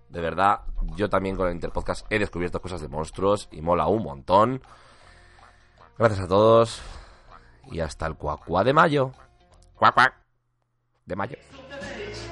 De 0.08 0.20
verdad, 0.20 0.60
yo 0.96 1.08
también 1.08 1.36
con 1.36 1.46
el 1.46 1.54
Interpodcast 1.54 2.06
he 2.10 2.18
descubierto 2.18 2.60
cosas 2.60 2.80
de 2.80 2.88
monstruos 2.88 3.48
y 3.52 3.60
mola 3.60 3.86
un 3.86 4.02
montón. 4.02 4.62
Gracias 5.98 6.20
a 6.20 6.28
todos 6.28 6.80
y 7.70 7.80
hasta 7.80 8.06
el 8.06 8.14
cuacua 8.14 8.64
de 8.64 8.72
mayo. 8.72 9.12
Cuac, 9.74 9.94
cuac. 9.94 10.14
De 11.04 11.14
mayo. 11.14 11.36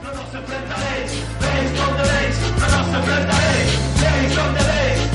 No 0.03 0.13
nos 0.13 0.35
enfrentaréis, 0.35 1.27
veis 1.41 1.77
donde 1.77 2.03
veis, 2.03 2.41
no 2.59 2.69
nos 2.69 2.89
enfrentaréis, 2.95 4.01
veis 4.01 4.37
donde 4.37 4.61
veis, 4.61 5.06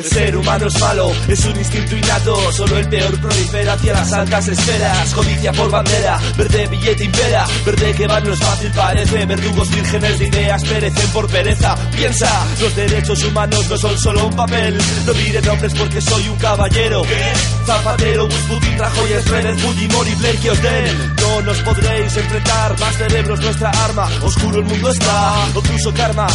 miel. 0.00 0.10
ser 0.10 0.36
humano 0.36 0.66
es 0.66 0.80
malo, 0.80 1.12
es 1.28 1.44
un 1.44 1.56
instinto 1.56 1.96
innato. 1.96 2.52
Solo 2.52 2.78
el 2.78 2.88
peor 2.88 3.20
prolifera 3.20 3.72
hacia 3.74 3.92
las 3.92 4.12
altas 4.12 4.48
esferas. 4.48 5.14
Codicia 5.14 5.52
por 5.52 5.70
bandera, 5.70 6.18
verde 6.36 6.66
billete 6.68 7.04
impera. 7.04 7.46
Verde 7.64 7.94
que 7.94 8.06
va 8.06 8.20
no 8.20 8.32
es 8.32 8.38
fácil, 8.38 8.72
parece. 8.72 9.26
Verdugos 9.26 9.70
vírgenes 9.70 10.18
de 10.18 10.26
ideas 10.26 10.64
perecen 10.64 11.10
por 11.10 11.28
pereza. 11.28 11.76
Piensa, 11.92 12.46
los 12.60 12.76
derechos 12.76 13.24
humanos 13.24 13.68
no 13.68 13.76
son 13.76 13.98
solo 13.98 14.26
un 14.26 14.36
papel. 14.36 14.78
No 15.06 15.12
diré 15.12 15.42
nombres 15.42 15.74
porque 15.74 16.00
soy 16.00 16.28
un 16.28 16.36
caballero. 16.36 17.02
Zapatero, 17.64 18.26
Bush, 18.26 18.46
Putin, 18.48 18.78
Rajoy, 18.78 19.10
Schroeder, 19.22 19.56
Fujimori, 19.56 20.14
Blair, 20.14 20.38
que 20.38 20.50
os 20.50 20.62
den. 20.62 21.16
No 21.20 21.42
nos 21.42 21.58
podréis 21.58 22.16
enfrentar, 22.16 22.78
más 22.78 22.96
cerebros 22.96 23.40
nuestra 23.40 23.70
arma. 23.70 24.08
Oscuro 24.22 24.58
el 24.58 24.64
mundo 24.64 24.90
está, 24.90 25.48
incluso 25.54 25.92
karma. 25.92 26.26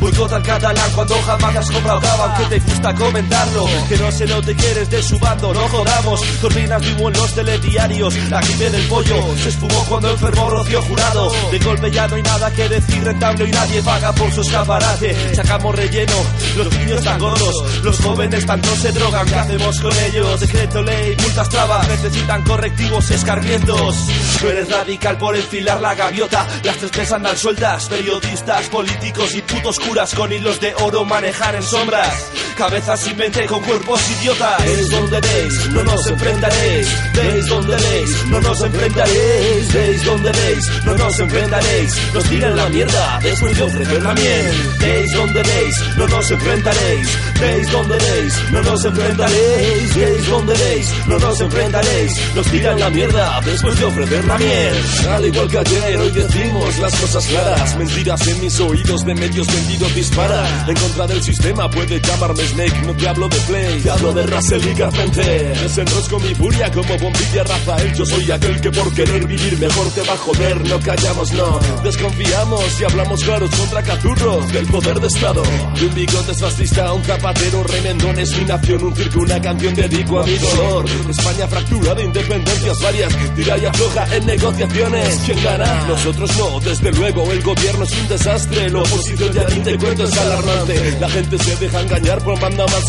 Boicota 0.00 0.36
al 0.36 0.42
catalán 0.42 0.90
cuando 0.94 1.14
jamás 1.22 1.56
has 1.56 1.70
comprado 1.70 2.00
cava, 2.00 2.24
aunque 2.24 2.44
te 2.44 2.58
gusta 2.60 2.94
comentarlo. 3.06 3.66
Que 3.88 3.96
no 3.96 4.10
se 4.10 4.26
note 4.26 4.54
que 4.54 4.70
eres 4.70 4.90
de 4.90 5.02
su 5.02 5.18
bando, 5.18 5.54
no 5.54 5.68
jodamos. 5.68 6.20
Cortinas 6.40 6.82
vivo 6.82 7.08
en 7.08 7.14
los 7.14 7.34
telediarios, 7.34 8.14
la 8.30 8.40
gripe 8.40 8.70
del 8.70 8.82
pollo 8.88 9.36
se 9.42 9.48
esfumó 9.48 9.84
cuando 9.88 10.10
enfermó 10.10 10.50
Rocío 10.50 10.82
Jurado. 10.82 11.32
De 11.50 11.58
golpe 11.58 11.90
ya 11.90 12.08
no 12.08 12.16
hay 12.16 12.22
nada 12.22 12.50
que 12.50 12.68
decir 12.68 13.04
rentable 13.04 13.48
y 13.48 13.50
nadie 13.50 13.82
paga 13.82 14.12
por 14.12 14.30
su 14.32 14.40
escaparate. 14.40 15.34
Sacamos 15.34 15.74
relleno, 15.74 16.14
los 16.56 16.72
niños 16.72 16.98
están 16.98 17.18
gordos, 17.18 17.82
los 17.82 17.98
jóvenes 18.00 18.44
tanto 18.44 18.74
se 18.76 18.92
drogan. 18.92 19.26
¿Qué 19.26 19.34
hacemos 19.34 19.80
con 19.80 19.92
ellos? 19.98 20.40
Decreto 20.40 20.82
ley, 20.82 21.16
multas 21.22 21.48
trabas, 21.48 21.88
necesitan 21.88 22.42
correctivos 22.42 23.10
escarmientos. 23.10 23.96
Tú 24.40 24.48
eres 24.48 24.70
radical 24.70 25.16
por 25.18 25.36
enfilar 25.36 25.80
la 25.80 25.94
gaviota, 25.94 26.46
las 26.64 26.76
tres 26.76 26.90
tres 26.90 27.12
andan 27.12 27.36
sueltas, 27.36 27.88
periodistas, 27.88 28.68
políticos 28.68 29.34
y 29.34 29.42
putos 29.42 29.78
curas 29.78 30.14
con 30.14 30.32
hilos 30.32 30.60
de 30.60 30.74
oro 30.76 31.04
manejar 31.04 31.54
en 31.54 31.62
sombras. 31.62 32.30
Cabezas 32.56 32.95
sin 32.96 33.16
mente 33.16 33.46
con 33.46 33.62
cuerpos 33.62 34.00
idiotas. 34.10 34.64
Veis 34.64 34.90
donde 34.90 35.20
veis, 35.20 35.70
no 35.70 35.84
nos 35.84 36.06
enfrentaréis. 36.06 36.88
Veis 37.14 37.46
donde 37.46 37.76
veis, 37.76 38.24
no 38.26 38.40
nos 38.40 38.60
enfrentaréis. 38.62 39.72
Veis 39.72 40.04
donde 40.04 40.32
veis, 40.32 40.84
no 40.84 40.96
nos 40.96 41.20
enfrentaréis. 41.20 42.14
Nos 42.14 42.24
tiran 42.24 42.56
la 42.56 42.68
mierda 42.68 43.18
después 43.22 43.56
de 43.56 43.62
ofrecer 43.62 44.02
la 44.02 44.14
miel. 44.14 44.52
Veis 44.78 45.12
donde 45.12 45.42
veis, 45.42 45.82
no 45.96 46.06
nos 46.08 46.30
enfrentaréis. 46.30 47.08
Veis 47.40 47.72
donde 47.72 47.96
veis, 47.96 48.34
no 48.52 48.62
nos 48.62 48.84
enfrentaréis. 48.84 49.94
Veis 49.96 50.28
donde 50.28 50.54
veis, 50.54 50.92
no 51.06 51.18
nos 51.18 51.40
enfrentaréis. 51.40 52.34
Nos 52.34 52.46
tiran 52.46 52.80
la 52.80 52.90
mierda 52.90 53.40
después 53.44 53.78
de 53.78 53.84
ofrecer 53.84 54.24
la 54.24 54.38
miel. 54.38 54.74
Al 55.10 55.26
igual 55.26 55.48
que 55.48 55.58
ayer, 55.58 55.98
hoy 55.98 56.10
decimos 56.10 56.78
las 56.78 56.94
cosas 56.96 57.26
claras. 57.26 57.76
Mentiras 57.76 58.26
en 58.26 58.40
mis 58.40 58.60
oídos 58.60 59.04
de 59.04 59.14
medios 59.14 59.46
vendidos 59.46 59.94
dispara. 59.94 60.64
En 60.66 60.74
contra 60.74 61.06
del 61.06 61.22
sistema 61.22 61.70
puede 61.70 62.00
llamarme 62.00 62.46
Snake. 62.46 62.85
No 62.86 62.94
te 62.94 63.08
hablo 63.08 63.28
de 63.28 63.36
Play, 63.40 63.80
te 63.80 63.90
hablo 63.90 64.12
de 64.12 64.22
Russell 64.22 64.64
y 64.64 64.74
Carpenter. 64.74 65.60
Desenrosco 65.60 66.20
mi 66.20 66.34
furia 66.36 66.70
como 66.70 66.96
bombilla 66.96 67.42
Rafael. 67.42 67.92
Yo 67.94 68.06
soy 68.06 68.30
aquel 68.30 68.60
que 68.60 68.70
por 68.70 68.94
querer 68.94 69.26
vivir 69.26 69.58
mejor 69.58 69.90
te 69.90 70.02
va 70.02 70.12
a 70.12 70.16
joder. 70.16 70.68
No 70.68 70.78
callamos, 70.78 71.32
no. 71.32 71.58
Desconfiamos 71.82 72.80
y 72.80 72.84
hablamos 72.84 73.24
claros 73.24 73.50
contra 73.50 73.82
cazurros 73.82 74.52
del 74.52 74.66
poder 74.66 75.00
de 75.00 75.08
Estado. 75.08 75.42
De 75.74 75.86
un 75.86 75.94
bigote 75.94 76.34
fascista, 76.34 76.92
un 76.92 77.02
zapatero, 77.02 77.64
remendón 77.64 78.20
es 78.20 78.38
mi 78.38 78.44
nación. 78.44 78.84
Un 78.84 78.94
circo, 78.94 79.20
una 79.20 79.40
canción 79.40 79.74
dedico 79.74 80.20
a 80.20 80.26
mi 80.26 80.36
dolor. 80.36 80.84
España 81.10 81.48
fracturada, 81.48 82.02
independencias 82.02 82.80
varias. 82.82 83.34
Tira 83.34 83.58
y 83.58 83.66
afloja 83.66 84.16
en 84.16 84.26
negociaciones. 84.26 85.20
¿Quién 85.26 85.42
gana? 85.42 85.86
Nosotros 85.88 86.30
no, 86.38 86.60
desde 86.60 86.92
luego. 86.92 87.32
El 87.32 87.42
gobierno 87.42 87.84
es 87.84 87.92
un 87.92 88.08
desastre. 88.08 88.70
La 88.70 88.78
oposición 88.78 89.32
ya 89.32 89.44
ni 89.48 89.60
te 89.60 89.76
cuento 89.76 90.04
es 90.04 90.16
alarmante. 90.16 90.96
La 91.00 91.08
gente 91.08 91.36
se 91.36 91.56
deja 91.56 91.80
engañar 91.80 92.22
por 92.22 92.38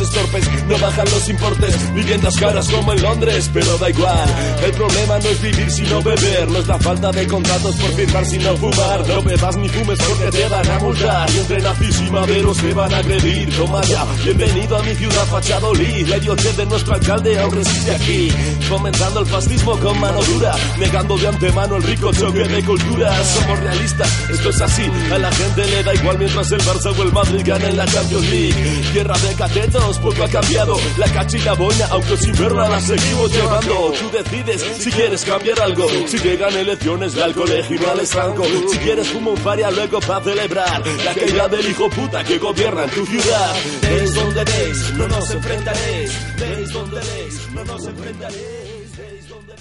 estorpes. 0.02 0.46
No 0.68 0.78
bajan 0.78 1.06
los 1.06 1.30
importes. 1.30 1.94
Viviendas 1.94 2.36
caras 2.36 2.70
como 2.70 2.94
en 2.94 3.02
Londres, 3.02 3.50
pero 3.54 3.78
da 3.78 3.90
igual. 3.90 4.30
El 4.64 4.72
problema 4.72 5.20
no 5.20 5.30
es 5.30 5.42
vivir 5.42 5.72
sino 5.72 6.02
beber. 6.02 6.50
No 6.50 6.60
es 6.60 6.68
la 6.68 6.80
falta 6.80 7.12
de 7.12 7.28
contratos 7.28 7.76
por 7.76 7.92
firmar 7.94 8.26
sino 8.26 8.58
fumar. 8.58 9.08
No 9.08 9.22
bebas 9.22 9.58
ni 9.58 9.70
fumes 9.70 10.00
porque 10.00 10.38
te 10.38 10.50
van 10.50 10.70
a 10.70 10.80
multar. 10.80 11.30
Y 11.32 11.38
entre 11.40 11.62
nazis 11.62 12.02
y 12.02 12.12
maderos 12.12 12.58
te 12.58 12.74
van 12.74 12.94
a 12.94 12.98
agredir. 12.98 13.56
Toma 13.56 13.82
ya, 13.84 14.06
bienvenido 14.24 14.78
a 14.78 14.84
mi 14.84 14.96
ciudad 14.96 15.26
Fachadolid. 15.28 16.08
La 16.08 16.18
idiotez 16.18 16.58
de 16.58 16.66
nuestro 16.66 16.94
alcalde 16.94 17.40
aún 17.40 17.56
resiste 17.56 17.92
aquí. 17.96 18.30
Fomentando 18.68 19.22
el 19.22 19.26
fascismo 19.26 19.78
con 19.80 20.00
mano 20.00 20.22
dura. 20.24 20.56
Negando 20.78 21.18
de 21.18 21.28
antemano 21.28 21.78
el 21.78 21.84
rico 21.84 22.12
choque 22.12 22.48
de 22.48 22.64
culturas. 22.64 23.28
Somos 23.28 23.60
realistas, 23.60 24.30
esto 24.30 24.50
es 24.50 24.62
así. 24.62 24.84
A 25.12 25.18
la 25.18 25.32
gente 25.32 25.66
le 25.66 25.84
da 25.84 25.94
igual 25.94 26.18
mientras 26.18 26.52
el 26.52 26.62
Barça 26.62 26.98
o 26.98 27.04
el 27.04 27.12
Madrid 27.12 27.42
ganen 27.46 27.78
la 27.78 27.86
Champions 27.86 28.30
League. 28.30 28.82
Tierra 28.94 29.16
de 29.18 29.36
catetos, 29.78 30.00
poco 30.00 30.24
ha 30.24 30.28
cambiado. 30.28 30.76
La 30.98 31.12
cachilla 31.12 31.54
boina, 31.54 31.88
aunque 31.92 32.18
sin 32.18 32.34
verla 32.34 32.70
la 32.70 32.80
seguimos 32.80 33.32
llevando. 33.32 33.94
Tú 34.00 34.10
decides 34.12 34.62
si 34.62 34.92
quieres 34.92 35.26
cambiar 35.26 35.60
algo. 35.62 35.88
Si 36.08 36.18
llegan 36.18 36.54
elecciones, 36.54 37.16
la 37.16 37.26
al 37.26 37.34
colegio 37.34 37.80
no 37.80 37.96
les 37.96 38.12
franco. 38.12 38.44
Si 38.44 38.78
quieres 38.80 39.08
fumo 39.10 39.32
un 39.32 39.38
faria 39.38 39.72
luego 39.72 40.00
para 40.00 40.24
celebrar 40.24 40.86
la 41.06 41.14
caída 41.14 41.48
del 41.48 41.70
hijo 41.70 41.90
puta 41.90 42.24
que 42.24 42.38
gobierna 42.38 42.84
en 42.86 42.90
tu 42.92 43.06
ciudad. 43.06 43.56
Veis 43.82 44.14
donde 44.14 44.44
veis, 44.44 44.94
no 44.94 45.08
nos 45.08 45.32
enfrentaréis. 45.32 46.38
Veis 46.40 46.74
donde 46.74 46.96
veis, 46.96 47.52
no 47.54 47.66
nos 47.66 47.86
enfrentaréis. 47.86 48.98
Veis 48.98 49.30
donde. 49.30 49.54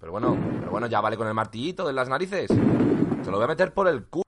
Pero 0.00 0.12
bueno, 0.12 0.36
pero 0.60 0.70
bueno, 0.70 0.86
ya 0.86 1.00
vale 1.00 1.16
con 1.16 1.26
el 1.26 1.34
martillito 1.34 1.86
de 1.86 1.92
las 1.92 2.08
narices. 2.08 2.48
Se 2.48 3.30
lo 3.30 3.36
voy 3.38 3.44
a 3.44 3.48
meter 3.48 3.72
por 3.72 3.88
el 3.88 4.04
cu. 4.04 4.22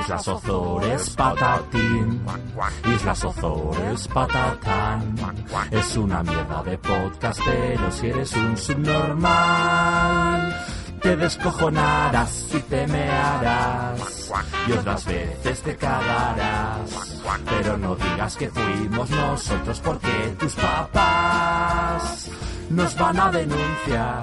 Islas 0.00 0.28
Ozores 0.28 1.10
patatín, 1.10 2.22
Islas 2.94 3.24
Ozores 3.24 4.08
patatán. 4.08 5.14
Es 5.70 5.96
una 5.96 6.22
mierda 6.22 6.62
de 6.62 6.78
podcast, 6.78 7.40
pero 7.44 7.90
si 7.90 8.08
eres 8.08 8.32
un 8.34 8.56
subnormal, 8.56 10.56
te 11.00 11.16
descojonarás 11.16 12.54
y 12.54 12.60
te 12.60 12.86
mearás. 12.86 14.32
Y 14.66 14.72
otras 14.72 15.04
veces 15.04 15.62
te 15.62 15.76
cagarás. 15.76 17.20
Pero 17.44 17.76
no 17.76 17.94
digas 17.96 18.36
que 18.36 18.48
fuimos 18.48 19.10
nosotros 19.10 19.80
porque 19.80 20.36
tus 20.38 20.54
papás 20.54 22.30
nos 22.70 22.96
van 22.96 23.20
a 23.20 23.30
denunciar. 23.30 24.22